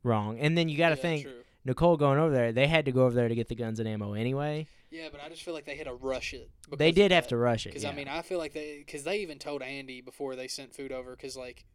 wrong. 0.04 0.40
And 0.40 0.58
then 0.58 0.70
you 0.70 0.78
got 0.78 0.90
to 0.90 0.96
Yeah, 0.96 1.02
think 1.02 1.24
true. 1.24 1.42
Nicole 1.66 1.98
going 1.98 2.20
over 2.20 2.34
there, 2.34 2.52
they 2.52 2.68
had 2.68 2.86
to 2.86 2.92
go 2.92 3.06
over 3.06 3.16
there 3.16 3.28
to 3.28 3.36
get 3.36 3.48
the 3.48 3.56
guns 3.56 3.80
and 3.80 3.90
ammo 3.90 4.14
anyway. 4.14 4.68
Yeah, 4.92 5.08
but 5.12 5.20
I 5.20 5.30
just 5.30 5.44
feel 5.44 5.54
like 5.54 5.66
they 5.66 5.76
had 5.76 5.88
to 5.88 5.94
rush 5.94 6.34
it. 6.34 6.50
They 6.78 6.92
did 6.92 7.12
have 7.12 7.28
to 7.30 7.38
rush 7.38 7.66
it. 7.66 7.70
Because 7.70 7.84
yeah. 7.84 7.90
I 7.90 7.96
mean, 7.96 8.08
I 8.08 8.22
feel 8.22 8.38
like 8.38 8.54
they 8.54 8.78
because 8.86 9.04
they 9.04 9.18
even 9.18 9.40
told 9.40 9.62
Andy 9.62 10.00
before 10.00 10.36
they 10.36 10.48
sent 10.48 10.74
food 10.76 10.92
over. 10.92 11.16
Because 11.16 11.36
like, 11.36 11.66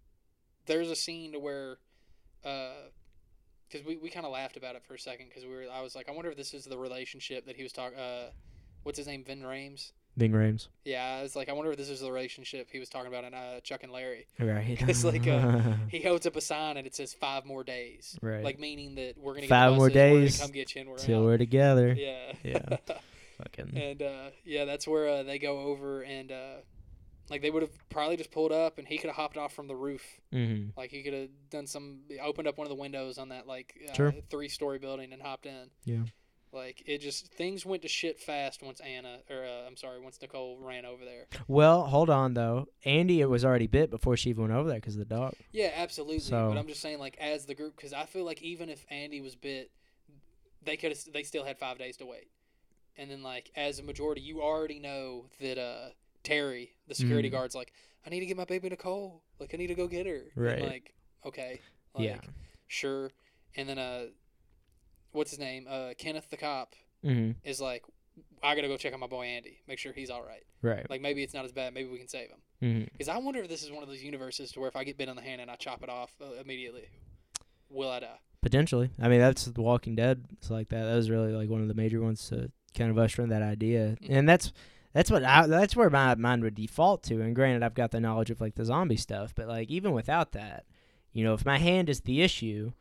there's 0.66 0.90
a 0.90 0.96
scene 0.96 1.32
to 1.32 1.38
where, 1.38 1.78
uh, 2.44 2.70
because 3.70 3.86
we, 3.86 3.96
we 3.96 4.10
kind 4.10 4.26
of 4.26 4.32
laughed 4.32 4.56
about 4.56 4.74
it 4.76 4.82
for 4.84 4.94
a 4.94 4.98
second. 4.98 5.26
Because 5.28 5.44
we 5.44 5.50
were 5.50 5.64
I 5.72 5.80
was 5.82 5.94
like, 5.94 6.08
I 6.08 6.12
wonder 6.12 6.30
if 6.30 6.36
this 6.36 6.54
is 6.54 6.64
the 6.64 6.78
relationship 6.78 7.46
that 7.46 7.56
he 7.56 7.62
was 7.62 7.72
talking. 7.72 7.98
Uh, 7.98 8.30
what's 8.82 8.98
his 8.98 9.06
name? 9.06 9.24
Vin 9.24 9.40
Rhames. 9.42 9.92
Vin 10.16 10.32
Rhames, 10.32 10.66
Yeah, 10.84 11.18
I 11.20 11.22
was 11.22 11.36
like, 11.36 11.48
I 11.48 11.52
wonder 11.52 11.70
if 11.70 11.78
this 11.78 11.88
is 11.88 12.00
the 12.00 12.10
relationship 12.10 12.68
he 12.72 12.80
was 12.80 12.88
talking 12.88 13.06
about 13.06 13.22
in 13.22 13.32
uh, 13.32 13.60
Chuck 13.60 13.84
and 13.84 13.92
Larry. 13.92 14.26
right? 14.40 14.76
It's 14.88 15.04
like, 15.12 15.26
uh, 15.28 15.60
He 15.88 16.02
holds 16.02 16.26
up 16.26 16.34
a 16.34 16.40
sign 16.40 16.76
and 16.76 16.84
it 16.86 16.96
says 16.96 17.14
five 17.14 17.44
more 17.46 17.62
days. 17.62 18.18
right. 18.20 18.42
Like 18.42 18.58
meaning 18.58 18.96
that 18.96 19.14
we're 19.16 19.34
gonna 19.34 19.42
get 19.42 19.50
Five 19.50 19.70
the 19.70 19.76
more 19.76 19.88
buses, 19.88 19.94
we're 20.12 20.20
days 20.20 20.40
come 20.40 20.50
get 20.50 20.74
you 20.74 20.80
and 20.80 20.90
we're 20.90 20.98
till 20.98 21.20
out. 21.20 21.24
we're 21.26 21.38
together. 21.38 21.92
Yeah. 21.96 22.32
Yeah. 22.42 22.76
Fucking. 23.38 23.76
and 23.76 24.02
uh, 24.02 24.30
yeah, 24.44 24.64
that's 24.64 24.86
where 24.86 25.08
uh, 25.08 25.22
they 25.22 25.38
go 25.38 25.60
over 25.60 26.02
and 26.02 26.32
uh, 26.32 26.54
like 27.30 27.42
they 27.42 27.50
would 27.50 27.62
have 27.62 27.88
probably 27.88 28.16
just 28.16 28.30
pulled 28.30 28.52
up 28.52 28.78
and 28.78 28.86
he 28.88 28.98
could 28.98 29.08
have 29.08 29.16
hopped 29.16 29.36
off 29.36 29.52
from 29.54 29.68
the 29.68 29.76
roof. 29.76 30.02
hmm 30.32 30.66
Like 30.76 30.90
he 30.90 31.02
could 31.02 31.14
have 31.14 31.28
done 31.50 31.66
some, 31.66 32.00
opened 32.22 32.48
up 32.48 32.58
one 32.58 32.66
of 32.66 32.68
the 32.70 32.80
windows 32.80 33.16
on 33.18 33.28
that 33.30 33.46
like 33.46 33.74
uh, 33.88 33.94
Sure. 33.94 34.14
three 34.28 34.48
story 34.48 34.78
building 34.78 35.12
and 35.12 35.22
hopped 35.22 35.46
in. 35.46 35.70
Yeah. 35.84 36.02
Like 36.52 36.82
it 36.84 36.98
just 36.98 37.32
things 37.34 37.64
went 37.64 37.82
to 37.82 37.88
shit 37.88 38.18
fast 38.18 38.60
once 38.60 38.80
Anna 38.80 39.18
or 39.30 39.44
uh, 39.44 39.66
I'm 39.68 39.76
sorry 39.76 40.00
once 40.00 40.18
Nicole 40.20 40.58
ran 40.60 40.84
over 40.84 41.04
there. 41.04 41.26
Well, 41.46 41.84
hold 41.84 42.10
on 42.10 42.34
though. 42.34 42.66
Andy 42.84 43.20
it 43.20 43.26
was 43.30 43.44
already 43.44 43.68
bit 43.68 43.88
before 43.88 44.16
she 44.16 44.30
even 44.30 44.42
went 44.48 44.54
over 44.54 44.68
there 44.68 44.78
because 44.80 44.96
of 44.96 45.08
the 45.08 45.14
dog. 45.14 45.34
Yeah, 45.52 45.70
absolutely. 45.76 46.18
So- 46.18 46.48
but 46.52 46.58
I'm 46.58 46.66
just 46.66 46.80
saying 46.80 46.98
like 46.98 47.16
as 47.20 47.46
the 47.46 47.54
group 47.54 47.76
because 47.76 47.92
I 47.92 48.04
feel 48.06 48.24
like 48.24 48.42
even 48.42 48.68
if 48.68 48.84
Andy 48.90 49.20
was 49.20 49.36
bit, 49.36 49.70
they 50.64 50.76
could 50.76 50.90
have 50.90 50.98
they 51.12 51.22
still 51.22 51.44
had 51.44 51.56
five 51.56 51.78
days 51.78 51.96
to 51.98 52.06
wait. 52.06 52.28
And 52.98 53.08
then 53.08 53.22
like 53.22 53.52
as 53.54 53.78
a 53.78 53.84
majority, 53.84 54.20
you 54.20 54.42
already 54.42 54.80
know 54.80 55.26
that 55.40 55.56
uh 55.56 55.90
Terry, 56.22 56.72
the 56.88 56.94
security 56.94 57.28
Mhm. 57.28 57.32
guard's 57.32 57.54
like, 57.54 57.72
I 58.06 58.10
need 58.10 58.20
to 58.20 58.26
get 58.26 58.36
my 58.36 58.44
baby 58.44 58.68
Nicole. 58.68 59.22
Like 59.38 59.54
I 59.54 59.56
need 59.56 59.68
to 59.68 59.74
go 59.74 59.86
get 59.86 60.06
her. 60.06 60.30
And, 60.34 60.44
Right. 60.44 60.60
like 60.62 60.94
okay. 61.24 61.60
Like, 61.94 62.04
yeah. 62.04 62.20
Sure. 62.66 63.10
And 63.56 63.68
then 63.68 63.78
uh, 63.78 64.06
what's 65.12 65.30
his 65.30 65.38
name? 65.38 65.66
Uh, 65.68 65.90
Kenneth 65.98 66.30
the 66.30 66.36
cop 66.36 66.74
hmm 67.02 67.32
is 67.44 67.60
like, 67.60 67.82
I 68.42 68.54
gotta 68.54 68.68
go 68.68 68.76
check 68.76 68.92
on 68.92 69.00
my 69.00 69.06
boy 69.06 69.24
Andy, 69.24 69.60
make 69.66 69.78
sure 69.78 69.92
he's 69.92 70.10
all 70.10 70.22
right. 70.22 70.44
Right. 70.62 70.88
Like 70.90 71.00
maybe 71.00 71.22
it's 71.22 71.34
not 71.34 71.44
as 71.44 71.52
bad. 71.52 71.72
Maybe 71.74 71.88
we 71.88 71.98
can 71.98 72.08
save 72.08 72.28
him. 72.30 72.86
Because 72.92 73.08
I 73.08 73.16
wonder 73.18 73.40
if 73.40 73.48
this 73.48 73.62
is 73.62 73.70
one 73.70 73.82
of 73.82 73.88
those 73.88 74.02
universes 74.02 74.52
to 74.52 74.60
where 74.60 74.68
if 74.68 74.76
I 74.76 74.84
get 74.84 74.98
bit 74.98 75.08
on 75.08 75.16
the 75.16 75.22
hand 75.22 75.40
and 75.40 75.50
I 75.50 75.56
chop 75.56 75.82
it 75.82 75.88
off 75.88 76.12
uh, 76.20 76.34
immediately, 76.40 76.88
will 77.70 77.88
I 77.90 78.00
die? 78.00 78.18
Potentially. 78.42 78.90
I 79.00 79.08
mean, 79.08 79.20
that's 79.20 79.44
The 79.46 79.62
Walking 79.62 79.94
Dead. 79.96 80.24
It's 80.32 80.50
like 80.50 80.68
that. 80.70 80.84
That 80.84 80.94
was 80.94 81.08
really 81.10 81.32
like 81.32 81.48
one 81.48 81.62
of 81.62 81.68
the 81.68 81.74
major 81.74 82.00
ones 82.02 82.28
to 82.28 82.50
kind 82.74 82.90
of 82.90 82.98
usher 82.98 83.22
in 83.22 83.28
that 83.30 83.42
idea, 83.42 83.96
Mhm. 84.02 84.06
and 84.10 84.28
that's 84.28 84.52
that's 84.92 85.10
what 85.10 85.24
I, 85.24 85.46
that's 85.46 85.76
where 85.76 85.90
my 85.90 86.14
mind 86.14 86.42
would 86.42 86.54
default 86.54 87.02
to. 87.04 87.20
And 87.20 87.34
granted, 87.34 87.62
I've 87.62 87.74
got 87.74 87.90
the 87.90 88.00
knowledge 88.00 88.30
of 88.30 88.40
like 88.40 88.54
the 88.54 88.64
zombie 88.64 88.96
stuff, 88.96 89.34
but 89.34 89.46
like 89.48 89.70
even 89.70 89.92
without 89.92 90.32
that, 90.32 90.64
you 91.12 91.24
know, 91.24 91.34
if 91.34 91.44
my 91.44 91.58
hand 91.58 91.88
is 91.88 92.00
the 92.00 92.22
issue, 92.22 92.72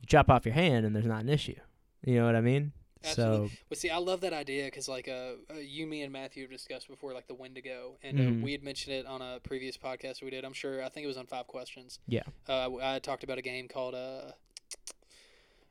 you 0.00 0.06
chop 0.06 0.30
off 0.30 0.44
your 0.44 0.54
hand 0.54 0.84
and 0.86 0.94
there's 0.94 1.06
not 1.06 1.22
an 1.22 1.28
issue. 1.28 1.56
You 2.04 2.16
know 2.16 2.26
what 2.26 2.36
I 2.36 2.40
mean? 2.40 2.72
Absolutely. 3.06 3.48
So 3.48 3.54
But 3.68 3.78
see, 3.78 3.90
I 3.90 3.98
love 3.98 4.22
that 4.22 4.32
idea 4.32 4.64
because 4.64 4.88
like 4.88 5.08
uh, 5.08 5.32
uh, 5.50 5.58
you, 5.58 5.86
me, 5.86 6.02
and 6.02 6.12
Matthew 6.12 6.42
have 6.44 6.50
discussed 6.50 6.88
before, 6.88 7.12
like 7.12 7.26
the 7.26 7.34
when 7.34 7.54
to 7.54 7.60
go, 7.62 7.98
and 8.02 8.18
Mhm. 8.18 8.40
uh, 8.40 8.44
we 8.44 8.52
had 8.52 8.62
mentioned 8.62 8.96
it 8.96 9.06
on 9.06 9.20
a 9.20 9.40
previous 9.40 9.76
podcast 9.76 10.22
we 10.22 10.30
did. 10.30 10.44
I'm 10.44 10.54
sure. 10.54 10.82
I 10.82 10.88
think 10.88 11.04
it 11.04 11.08
was 11.08 11.18
on 11.18 11.26
Five 11.26 11.46
Questions. 11.46 11.98
Yeah. 12.06 12.22
Uh, 12.48 12.70
I 12.82 12.98
talked 13.00 13.22
about 13.22 13.36
a 13.38 13.42
game 13.42 13.68
called 13.68 13.94
uh, 13.94 14.32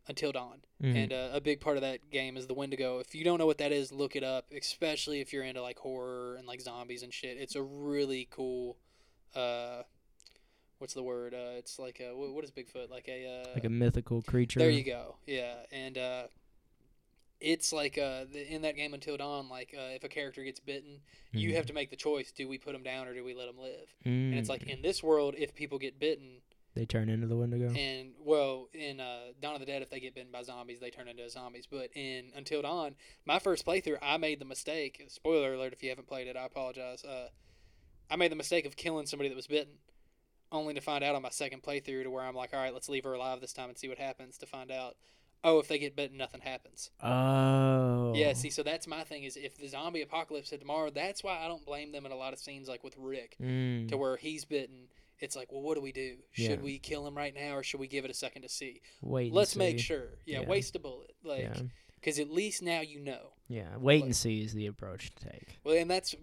Until 0.08 0.32
Dawn. 0.34 0.60
mhm. 0.82 0.96
And 0.96 1.14
uh, 1.14 1.30
a 1.32 1.40
big 1.40 1.62
part 1.62 1.78
of 1.78 1.82
that 1.82 2.10
game 2.12 2.36
is 2.36 2.48
the 2.48 2.54
Wendigo. 2.54 3.00
If 3.00 3.16
you 3.16 3.24
don't 3.24 3.38
know 3.40 3.46
what 3.46 3.60
that 3.60 3.72
is, 3.72 3.92
look 3.92 4.16
it 4.18 4.24
up. 4.24 4.48
Especially 4.52 5.22
if 5.22 5.32
you're 5.32 5.44
into 5.46 5.62
like 5.62 5.78
horror 5.80 6.36
and 6.36 6.46
like 6.46 6.60
zombies 6.62 7.04
and 7.04 7.14
shit. 7.14 7.38
It's 7.38 7.56
a 7.56 7.64
really 7.64 8.28
cool. 8.30 8.78
Uh, 9.34 9.84
what's 10.80 10.94
the 10.94 11.04
word? 11.04 11.34
Uh, 11.34 11.58
it's 11.58 11.80
like 11.80 12.02
a 12.02 12.14
what, 12.16 12.44
is 12.44 12.52
Bigfoot? 12.52 12.90
Like 12.90 13.08
a 13.08 13.26
uh, 13.46 13.50
like 13.54 13.64
a 13.66 13.70
mythical 13.70 14.22
creature. 14.22 14.60
There 14.60 14.70
you 14.70 14.84
go. 14.84 15.16
Yeah, 15.26 15.56
and 15.72 15.98
uh, 15.98 16.24
it's 17.40 17.72
like 17.74 17.98
uh, 17.98 18.26
the, 18.32 18.46
in 18.54 18.62
that 18.64 18.76
game 18.76 18.94
Until 18.94 19.16
Dawn. 19.18 19.48
Like 19.50 19.74
uh, 19.78 19.96
if 19.96 20.04
a 20.04 20.10
character 20.10 20.44
gets 20.44 20.60
bitten, 20.60 21.00
you 21.32 21.52
Mhm. 21.52 21.56
have 21.56 21.66
to 21.68 21.74
make 21.74 21.90
the 21.90 21.96
choice: 21.96 22.32
do 22.32 22.48
we 22.48 22.58
put 22.58 22.74
them 22.74 22.84
down 22.84 23.08
or 23.08 23.14
do 23.14 23.24
we 23.24 23.34
let 23.34 23.48
them 23.48 23.58
live? 23.58 23.96
Mm. 24.06 24.32
And 24.32 24.34
it's 24.36 24.50
like 24.50 24.64
in 24.64 24.82
this 24.82 25.02
world, 25.02 25.36
if 25.38 25.56
people 25.56 25.78
get 25.80 26.00
bitten, 26.00 26.42
they 26.76 26.86
turn 26.86 27.10
into 27.10 27.28
the 27.28 27.36
Wendigo. 27.36 27.70
and 27.74 28.12
well, 28.20 28.68
in 28.74 29.00
uh, 29.00 29.32
Dawn 29.42 29.54
of 29.54 29.60
the 29.60 29.66
Dead, 29.66 29.82
if 29.82 29.90
they 29.90 30.00
get 30.00 30.16
bitten 30.16 30.32
by 30.32 30.42
zombies, 30.44 30.80
they 30.80 30.90
turn 30.90 31.08
into 31.08 31.30
zombies. 31.30 31.68
But 31.70 31.90
in 31.96 32.32
Until 32.36 32.62
Dawn, 32.62 32.96
my 33.26 33.40
first 33.40 33.66
playthrough, 33.66 33.98
I 34.02 34.18
made 34.18 34.40
the 34.40 34.46
mistake. 34.46 35.04
Spoiler 35.08 35.54
alert! 35.54 35.74
If 35.74 35.84
you 35.84 35.90
haven't 35.90 36.08
played 36.08 36.28
it, 36.28 36.36
I 36.36 36.46
apologize. 36.46 37.04
Uh, 37.04 37.28
I 38.10 38.16
made 38.16 38.32
the 38.32 38.36
mistake 38.36 38.66
of 38.66 38.76
killing 38.76 39.06
somebody 39.06 39.30
that 39.30 39.36
was 39.36 39.48
bitten, 39.48 39.74
only 40.52 40.74
to 40.74 40.82
find 40.82 41.04
out 41.04 41.16
on 41.16 41.22
my 41.22 41.30
second 41.30 41.64
playthrough 41.64 42.04
to 42.04 42.10
where 42.10 42.24
I'm 42.24 42.36
like, 42.36 42.54
all 42.54 42.60
right, 42.60 42.74
let's 42.74 42.90
leave 42.90 43.04
her 43.06 43.14
alive 43.14 43.40
this 43.42 43.54
time 43.54 43.70
and 43.70 43.78
see 43.78 43.88
what 43.90 43.98
happens. 43.98 44.38
To 44.40 44.46
find 44.46 44.72
out, 44.72 44.96
oh, 45.44 45.60
if 45.60 45.68
they 45.68 45.78
get 45.80 45.96
bitten, 45.96 46.18
nothing 46.18 46.42
happens. 46.42 46.90
Oh. 47.02 48.14
Yeah, 48.16 48.34
see, 48.34 48.50
so 48.50 48.62
that's 48.64 48.86
my 48.88 49.04
thing 49.04 49.24
is 49.24 49.36
if 49.38 49.58
the 49.58 49.68
zombie 49.68 50.02
apocalypse 50.02 50.50
hit 50.52 50.60
tomorrow, 50.60 50.90
that's 50.90 51.24
why 51.24 51.40
I 51.44 51.48
don't 51.48 51.66
blame 51.66 51.92
them 51.92 52.06
in 52.06 52.12
a 52.12 52.16
lot 52.16 52.34
of 52.34 52.40
scenes 52.40 52.68
like 52.68 52.84
with 52.84 52.96
Rick 52.98 53.36
Mm. 53.42 53.90
to 53.90 53.98
where 53.98 54.18
he's 54.18 54.46
bitten. 54.46 54.88
It's 55.24 55.38
like, 55.38 55.54
well, 55.54 55.62
what 55.62 55.76
do 55.76 55.82
we 55.82 55.94
do? 55.94 56.18
Yeah. 56.36 56.50
Should 56.50 56.64
we 56.64 56.80
kill 56.80 57.08
him 57.08 57.16
right 57.16 57.34
now 57.34 57.56
or 57.56 57.64
should 57.64 57.80
we 57.80 57.88
give 57.88 58.04
it 58.04 58.12
a 58.12 58.14
second 58.14 58.42
to 58.42 58.50
see? 58.50 58.82
Wait. 59.02 59.32
Let's 59.32 59.56
make 59.56 59.78
see. 59.80 59.84
sure. 59.86 60.10
Yeah, 60.26 60.42
Yeah. 60.42 60.48
waste 60.48 60.76
a 60.76 60.80
bullet. 60.80 61.12
Like, 61.24 61.44
Yeah. 61.44 61.62
because 61.96 62.20
at 62.20 62.30
least 62.30 62.62
now 62.62 62.82
you 62.82 63.00
know. 63.00 63.30
Yeah. 63.48 63.78
Wait 63.78 64.02
like- 64.02 64.04
and 64.08 64.16
see 64.16 64.42
is 64.44 64.54
the 64.54 64.68
approach 64.68 65.16
to 65.16 65.30
take. 65.30 65.60
Well, 65.64 65.78
and 65.78 65.90
that's 65.90 66.14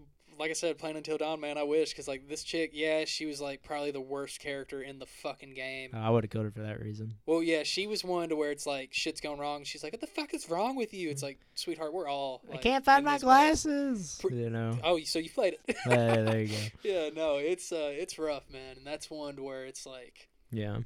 like 0.41 0.51
I 0.51 0.55
said, 0.55 0.79
playing 0.79 0.97
until 0.97 1.19
dawn, 1.19 1.39
man. 1.41 1.59
I 1.59 1.63
wish 1.63 1.91
because 1.91 2.09
like 2.09 2.27
this 2.29 2.43
chick, 2.43 2.71
yeah, 2.73 3.05
she 3.05 3.27
was 3.27 3.41
like 3.41 3.63
probably 3.63 3.91
the 3.91 4.01
worst 4.01 4.41
character 4.41 4.81
in 4.83 4.99
the 4.99 5.07
fucking 5.07 5.55
game. 5.55 5.91
I 5.95 6.09
would 6.11 6.25
have 6.25 6.31
killed 6.31 6.47
her 6.47 6.51
for 6.51 6.63
that 6.63 6.81
reason. 6.81 7.15
Well, 7.27 7.43
yeah, 7.43 7.63
she 7.63 7.87
was 7.87 8.03
one 8.03 8.31
to 8.31 8.37
where 8.37 8.51
it's 8.51 8.67
like 8.67 8.89
shit's 8.93 9.21
going 9.21 9.39
wrong. 9.39 9.65
She's 9.65 9.85
like, 9.85 9.93
"What 9.93 10.01
the 10.01 10.07
fuck 10.09 10.35
is 10.35 10.49
wrong 10.51 10.75
with 10.77 10.93
you?" 10.95 11.11
It's 11.11 11.23
like, 11.23 11.39
sweetheart, 11.55 11.93
we're 11.93 12.09
all. 12.09 12.41
I 12.53 12.57
can't 12.57 12.85
find 12.85 13.05
my 13.05 13.19
glasses. 13.19 14.19
Pr- 14.21 14.33
you 14.33 14.51
know. 14.51 14.79
Oh, 14.83 14.99
so 15.01 15.19
you 15.19 15.31
played 15.31 15.55
it? 15.67 15.77
Yeah, 15.87 16.23
there 16.23 16.41
you 16.41 16.49
go. 16.49 16.55
yeah, 16.83 17.09
no, 17.15 17.37
it's 17.37 17.71
uh, 17.71 17.91
it's 17.93 18.19
rough, 18.19 18.51
man, 18.51 18.79
and 18.79 18.87
that's 18.87 19.11
one 19.11 19.37
to 19.37 19.43
where 19.43 19.67
it's 19.67 19.85
like, 19.87 20.29
Yeah. 20.51 20.79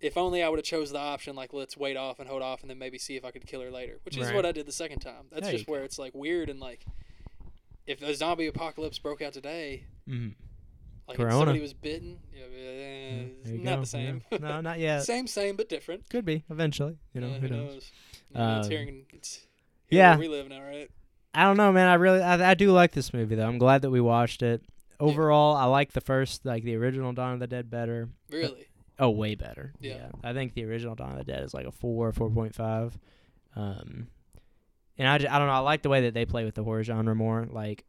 if 0.00 0.16
only 0.16 0.42
I 0.42 0.48
would 0.48 0.58
have 0.58 0.64
chose 0.66 0.92
the 0.92 0.98
option 0.98 1.34
like 1.36 1.52
let's 1.52 1.76
wait 1.76 1.96
off 1.96 2.20
and 2.20 2.28
hold 2.28 2.42
off 2.42 2.60
and 2.62 2.70
then 2.70 2.78
maybe 2.78 2.98
see 2.98 3.16
if 3.16 3.24
I 3.24 3.30
could 3.32 3.46
kill 3.46 3.60
her 3.62 3.70
later, 3.70 3.98
which 4.04 4.16
is 4.16 4.26
Right. 4.26 4.34
what 4.36 4.46
I 4.46 4.52
did 4.52 4.66
the 4.66 4.72
second 4.72 5.00
time. 5.00 5.26
That's 5.30 5.42
There 5.42 5.52
just 5.52 5.68
where 5.68 5.82
it's 5.84 5.98
like 5.98 6.14
weird 6.14 6.48
and 6.50 6.60
like, 6.60 6.84
if 7.86 8.02
a 8.02 8.14
zombie 8.14 8.46
apocalypse 8.46 8.98
broke 8.98 9.22
out 9.22 9.32
today, 9.32 9.84
Mm. 10.08 10.34
like 11.08 11.16
Corona. 11.16 11.34
if 11.34 11.38
somebody 11.38 11.60
was 11.60 11.74
bitten, 11.74 12.18
yeah, 12.34 12.42
uh, 12.44 12.46
it's 12.48 13.44
There 13.50 13.54
you 13.56 13.64
not 13.64 13.74
go. 13.76 13.80
the 13.80 13.86
same. 13.86 14.22
Yeah. 14.32 14.38
No, 14.38 14.60
not 14.60 14.78
yet. 14.80 15.02
same, 15.04 15.26
same, 15.26 15.56
but 15.56 15.68
different. 15.68 16.08
Could 16.10 16.24
be 16.24 16.44
eventually. 16.50 16.98
You 17.14 17.20
know, 17.20 17.28
Yeah, 17.28 17.38
who 17.38 17.48
knows? 17.48 17.90
Yeah, 18.34 18.58
it's 18.58 18.66
Um, 18.66 18.70
here, 18.72 18.82
in- 18.82 19.04
it's 19.12 19.36
here 19.88 19.98
yeah. 19.98 20.16
we 20.18 20.28
live 20.28 20.48
now, 20.48 20.62
right? 20.62 20.90
I 21.34 21.44
don't 21.44 21.56
know, 21.56 21.72
man. 21.72 21.88
I 21.88 21.94
really, 21.94 22.20
I, 22.20 22.50
I 22.50 22.54
do 22.54 22.72
like 22.72 22.92
this 22.92 23.12
movie 23.14 23.34
though. 23.36 23.46
I'm 23.48 23.58
glad 23.58 23.82
that 23.82 23.90
we 23.90 24.00
watched 24.00 24.42
it. 24.42 24.62
Overall, 25.00 25.56
I 25.56 25.64
like 25.64 25.92
the 25.92 26.00
first, 26.00 26.44
like 26.44 26.62
the 26.62 26.76
original 26.76 27.12
Dawn 27.12 27.34
of 27.34 27.40
the 27.40 27.46
Dead 27.46 27.70
better. 27.70 28.08
Really. 28.30 28.66
Oh, 28.98 29.10
way 29.10 29.34
better. 29.34 29.72
Yeah. 29.80 30.10
I 30.22 30.32
think 30.34 30.52
the 30.54 30.64
original 30.64 30.94
Dawn 30.94 31.12
of 31.12 31.18
the 31.18 31.24
Dead 31.32 31.42
is 31.42 31.54
like 31.54 31.66
a 31.66 31.72
four, 31.72 32.12
four 32.12 32.30
point 32.30 32.54
five. 32.54 32.98
Um, 33.56 34.08
and 35.02 35.10
I, 35.10 35.18
ju- 35.18 35.26
I 35.28 35.38
don't 35.38 35.48
know. 35.48 35.54
I 35.54 35.58
like 35.58 35.82
the 35.82 35.88
way 35.88 36.02
that 36.02 36.14
they 36.14 36.24
play 36.24 36.44
with 36.44 36.54
the 36.54 36.62
horror 36.62 36.84
genre 36.84 37.14
more. 37.14 37.48
Like, 37.50 37.84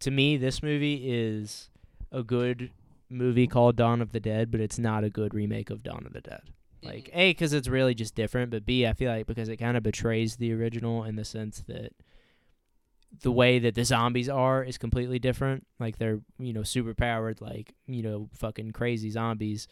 to 0.00 0.10
me, 0.10 0.38
this 0.38 0.62
movie 0.62 1.02
is 1.12 1.68
a 2.10 2.22
good 2.22 2.70
movie 3.10 3.46
called 3.46 3.76
Dawn 3.76 4.00
of 4.00 4.12
the 4.12 4.20
Dead, 4.20 4.50
but 4.50 4.60
it's 4.60 4.78
not 4.78 5.04
a 5.04 5.10
good 5.10 5.34
remake 5.34 5.68
of 5.68 5.82
Dawn 5.82 6.04
of 6.06 6.14
the 6.14 6.22
Dead. 6.22 6.40
Like 6.82 7.04
Mhm. 7.04 7.10
A, 7.18 7.30
because 7.30 7.52
it's 7.52 7.68
really 7.68 7.94
just 7.94 8.14
different, 8.14 8.50
but 8.50 8.64
B, 8.64 8.86
I 8.86 8.94
feel 8.94 9.10
like 9.12 9.26
because 9.26 9.48
it 9.50 9.56
kind 9.58 9.76
of 9.76 9.82
betrays 9.82 10.36
the 10.36 10.52
original 10.52 11.04
in 11.04 11.16
the 11.16 11.24
sense 11.24 11.60
that 11.68 11.92
the 13.22 13.32
way 13.32 13.58
that 13.58 13.74
the 13.74 13.84
zombies 13.84 14.28
are 14.28 14.62
is 14.64 14.76
completely 14.78 15.18
different. 15.18 15.66
Like 15.78 15.98
they're 15.98 16.20
you 16.38 16.52
know 16.52 16.62
super 16.62 16.94
powered, 16.94 17.40
like 17.40 17.74
you 17.86 18.02
know 18.02 18.28
fucking 18.34 18.72
crazy 18.72 19.10
zombies, 19.10 19.68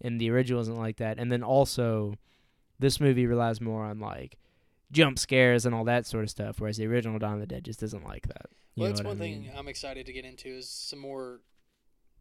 and 0.00 0.20
the 0.20 0.30
original 0.30 0.60
isn't 0.60 0.76
like 0.76 0.96
that. 0.98 1.18
And 1.18 1.32
then 1.32 1.42
also, 1.42 2.14
this 2.78 3.00
movie 3.00 3.26
relies 3.26 3.60
more 3.60 3.84
on 3.84 3.98
like 3.98 4.36
jump 4.92 5.18
scares 5.18 5.66
and 5.66 5.74
all 5.74 5.84
that 5.84 6.06
sort 6.06 6.22
of 6.24 6.30
stuff, 6.30 6.60
whereas 6.60 6.76
the 6.76 6.86
original 6.86 7.18
Dawn 7.18 7.34
of 7.34 7.40
the 7.40 7.46
Dead 7.46 7.64
just 7.64 7.82
isn't 7.82 8.04
like 8.04 8.28
that. 8.28 8.46
You 8.74 8.82
Well, 8.82 8.90
that's 8.92 9.02
one 9.02 9.16
I 9.16 9.18
thing? 9.20 9.50
I'm 9.56 9.68
excited 9.68 10.06
to 10.06 10.12
get 10.12 10.24
into 10.24 10.48
is 10.48 10.68
some 10.68 10.98
more. 10.98 11.40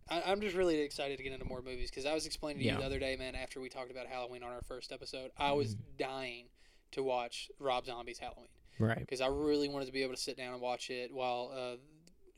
I, 0.10 0.22
I'm 0.26 0.42
just 0.42 0.56
really 0.56 0.80
excited 0.82 1.18
to 1.18 1.24
get 1.24 1.32
into 1.34 1.46
more 1.46 1.62
movies 1.62 1.90
because 1.90 2.06
I 2.06 2.14
was 2.14 2.26
explaining 2.26 2.60
to 2.62 2.66
Yeah. 2.66 2.74
you 2.74 2.80
the 2.80 2.86
other 2.86 3.00
day, 3.00 3.16
man. 3.16 3.36
After 3.36 3.62
we 3.62 3.70
talked 3.70 3.92
about 3.92 4.08
Halloween 4.08 4.44
on 4.44 4.52
our 4.52 4.62
first 4.64 4.92
episode, 4.92 5.32
I 5.38 5.52
was 5.52 5.76
Mhm. 5.76 5.80
dying 5.98 6.46
to 6.92 7.04
watch 7.04 7.50
Rob 7.60 7.86
Zombie's 7.86 8.20
Halloween 8.20 8.50
Right. 8.80 9.00
because 9.00 9.22
I 9.22 9.28
really 9.28 9.70
wanted 9.70 9.86
to 9.86 9.92
be 9.94 10.02
able 10.04 10.14
to 10.16 10.20
sit 10.22 10.36
down 10.38 10.54
and 10.54 10.62
watch 10.62 10.90
it 10.90 11.14
while 11.14 11.52
uh, 11.54 11.78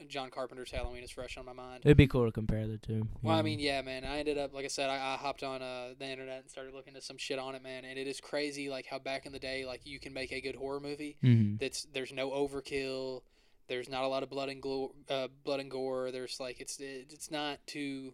John 0.07 0.30
Carpenter's 0.30 0.72
Halloween 0.72 1.03
is 1.03 1.11
fresh 1.11 1.38
on 1.38 1.45
my 1.45 1.53
mind. 1.53 1.81
It'd 1.85 1.97
be 1.97 2.07
cool 2.07 2.25
to 2.25 2.31
compare 2.31 2.67
the 2.67 2.77
two. 2.77 3.07
Well, 3.22 3.35
I 3.35 3.41
mean, 3.41 3.59
yeah, 3.59 3.81
man. 3.81 4.03
I 4.03 4.19
ended 4.19 4.38
up, 4.38 4.53
like 4.53 4.65
I 4.65 4.69
said, 4.69 4.89
I, 4.89 4.95
I 5.13 5.17
hopped 5.17 5.43
on 5.43 5.61
uh, 5.61 5.93
the 5.97 6.05
internet 6.05 6.41
and 6.41 6.49
started 6.49 6.73
looking 6.73 6.95
at 6.95 7.03
some 7.03 7.17
shit 7.17 7.39
on 7.39 7.55
it, 7.55 7.63
man. 7.63 7.85
And 7.85 7.97
it 7.97 8.07
is 8.07 8.19
crazy, 8.19 8.69
like 8.69 8.85
how 8.85 8.99
back 8.99 9.25
in 9.25 9.31
the 9.31 9.39
day, 9.39 9.65
like 9.65 9.85
you 9.85 9.99
can 9.99 10.13
make 10.13 10.31
a 10.31 10.41
good 10.41 10.55
horror 10.55 10.80
movie 10.80 11.17
Mhm. 11.23 11.59
that's 11.59 11.83
there's 11.93 12.11
no 12.13 12.31
overkill, 12.31 13.22
there's 13.67 13.88
not 13.89 14.03
a 14.03 14.07
lot 14.07 14.23
of 14.23 14.30
blood 14.30 14.49
and 14.49 14.61
glo- 14.61 14.93
uh, 15.09 15.27
blood 15.43 15.59
and 15.59 15.72
gore. 15.72 16.11
There's 16.11 16.39
like 16.39 16.59
it's 16.59 16.77
it's 16.80 17.31
not 17.31 17.59
too 17.65 18.13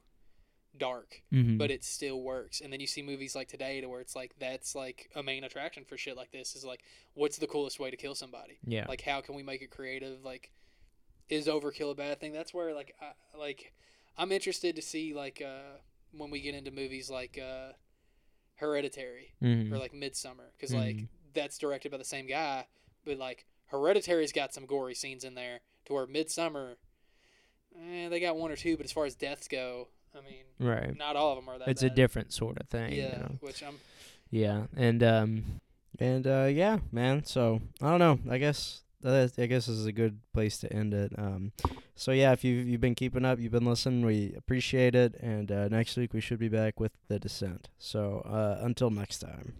dark, 0.77 1.23
Mhm. 1.33 1.57
but 1.57 1.71
it 1.71 1.83
still 1.83 2.21
works. 2.21 2.61
And 2.61 2.71
then 2.71 2.79
you 2.79 2.85
see 2.87 3.01
movies 3.01 3.35
like 3.35 3.47
today 3.47 3.81
to 3.81 3.89
where 3.89 4.01
it's 4.01 4.15
like 4.15 4.35
that's 4.39 4.75
like 4.75 5.09
a 5.15 5.23
main 5.23 5.43
attraction 5.43 5.83
for 5.83 5.97
shit 5.97 6.15
like 6.15 6.31
this 6.31 6.55
is 6.55 6.63
like 6.63 6.83
what's 7.15 7.37
the 7.37 7.47
coolest 7.47 7.79
way 7.79 7.89
to 7.89 7.97
kill 7.97 8.13
somebody? 8.15 8.59
yeah. 8.63 8.85
Like 8.87 9.01
how 9.01 9.21
can 9.21 9.33
we 9.35 9.41
make 9.43 9.61
it 9.63 9.71
creative? 9.71 10.23
Like 10.23 10.51
is 11.29 11.47
overkill 11.47 11.91
a 11.91 11.95
bad 11.95 12.19
thing? 12.19 12.33
That's 12.33 12.53
where 12.53 12.73
like 12.73 12.95
I, 13.01 13.37
like 13.37 13.73
I'm 14.17 14.31
interested 14.31 14.75
to 14.75 14.81
see 14.81 15.13
like 15.13 15.41
uh 15.45 15.77
when 16.11 16.31
we 16.31 16.41
get 16.41 16.55
into 16.55 16.71
movies 16.71 17.09
like 17.09 17.37
uh 17.37 17.73
Hereditary 18.55 19.35
Mhm. 19.41 19.71
or 19.71 19.77
like 19.77 19.93
Midsommar 19.93 20.51
because 20.57 20.73
like 20.73 20.95
Mhm. 20.97 21.07
that's 21.33 21.57
directed 21.57 21.91
by 21.91 21.97
the 21.97 22.03
same 22.03 22.27
guy, 22.27 22.67
but 23.05 23.17
like 23.17 23.45
Hereditary's 23.71 24.31
got 24.33 24.53
some 24.53 24.65
gory 24.65 24.95
scenes 24.95 25.23
in 25.23 25.35
there 25.35 25.61
to 25.85 25.93
where 25.93 26.07
Midsommar, 26.07 26.75
eh, 27.79 28.09
they 28.09 28.19
got 28.19 28.35
one 28.35 28.51
or 28.51 28.55
two, 28.55 28.75
but 28.75 28.85
as 28.85 28.91
far 28.91 29.05
as 29.05 29.15
deaths 29.15 29.47
go, 29.47 29.89
I 30.13 30.21
mean, 30.21 30.43
right. 30.59 30.95
not 30.97 31.15
all 31.15 31.31
of 31.31 31.37
them 31.37 31.47
are 31.53 31.59
that. 31.59 31.67
It's 31.69 31.83
a 31.83 31.89
different 31.89 32.33
sort 32.33 32.59
of 32.59 32.67
thing. 32.67 32.93
yeah, 32.93 33.13
You 33.13 33.19
know? 33.23 33.37
which 33.41 33.63
I'm 33.63 33.79
Yeah, 34.31 34.65
and 34.75 35.01
um, 35.03 35.61
and 35.99 36.27
uh, 36.27 36.49
yeah, 36.51 36.79
man. 36.91 37.23
So 37.25 37.61
I 37.81 37.89
don't 37.91 37.99
know. 37.99 38.31
I 38.31 38.37
guess 38.39 38.81
that 39.01 39.33
I 39.37 39.45
guess 39.45 39.67
this 39.67 39.75
is 39.75 39.85
a 39.85 39.91
good 39.91 40.19
place 40.33 40.57
to 40.59 40.71
end 40.73 40.93
it. 40.93 41.13
Um, 41.17 41.51
so 41.95 42.11
yeah, 42.11 42.31
if 42.31 42.43
you 42.43 42.59
have 42.59 42.67
you've 42.67 42.81
been 42.81 42.95
keeping 42.95 43.25
up, 43.25 43.39
you've 43.39 43.51
been 43.51 43.65
listening, 43.65 44.05
we 44.05 44.33
appreciate 44.37 44.95
it. 44.95 45.15
And 45.19 45.51
uh, 45.51 45.67
next 45.67 45.97
week 45.97 46.13
we 46.13 46.21
should 46.21 46.39
be 46.39 46.49
back 46.49 46.79
with 46.79 46.91
the 47.07 47.19
descent. 47.19 47.69
So 47.77 48.21
uh, 48.25 48.63
until 48.63 48.89
next 48.89 49.19
time. 49.19 49.55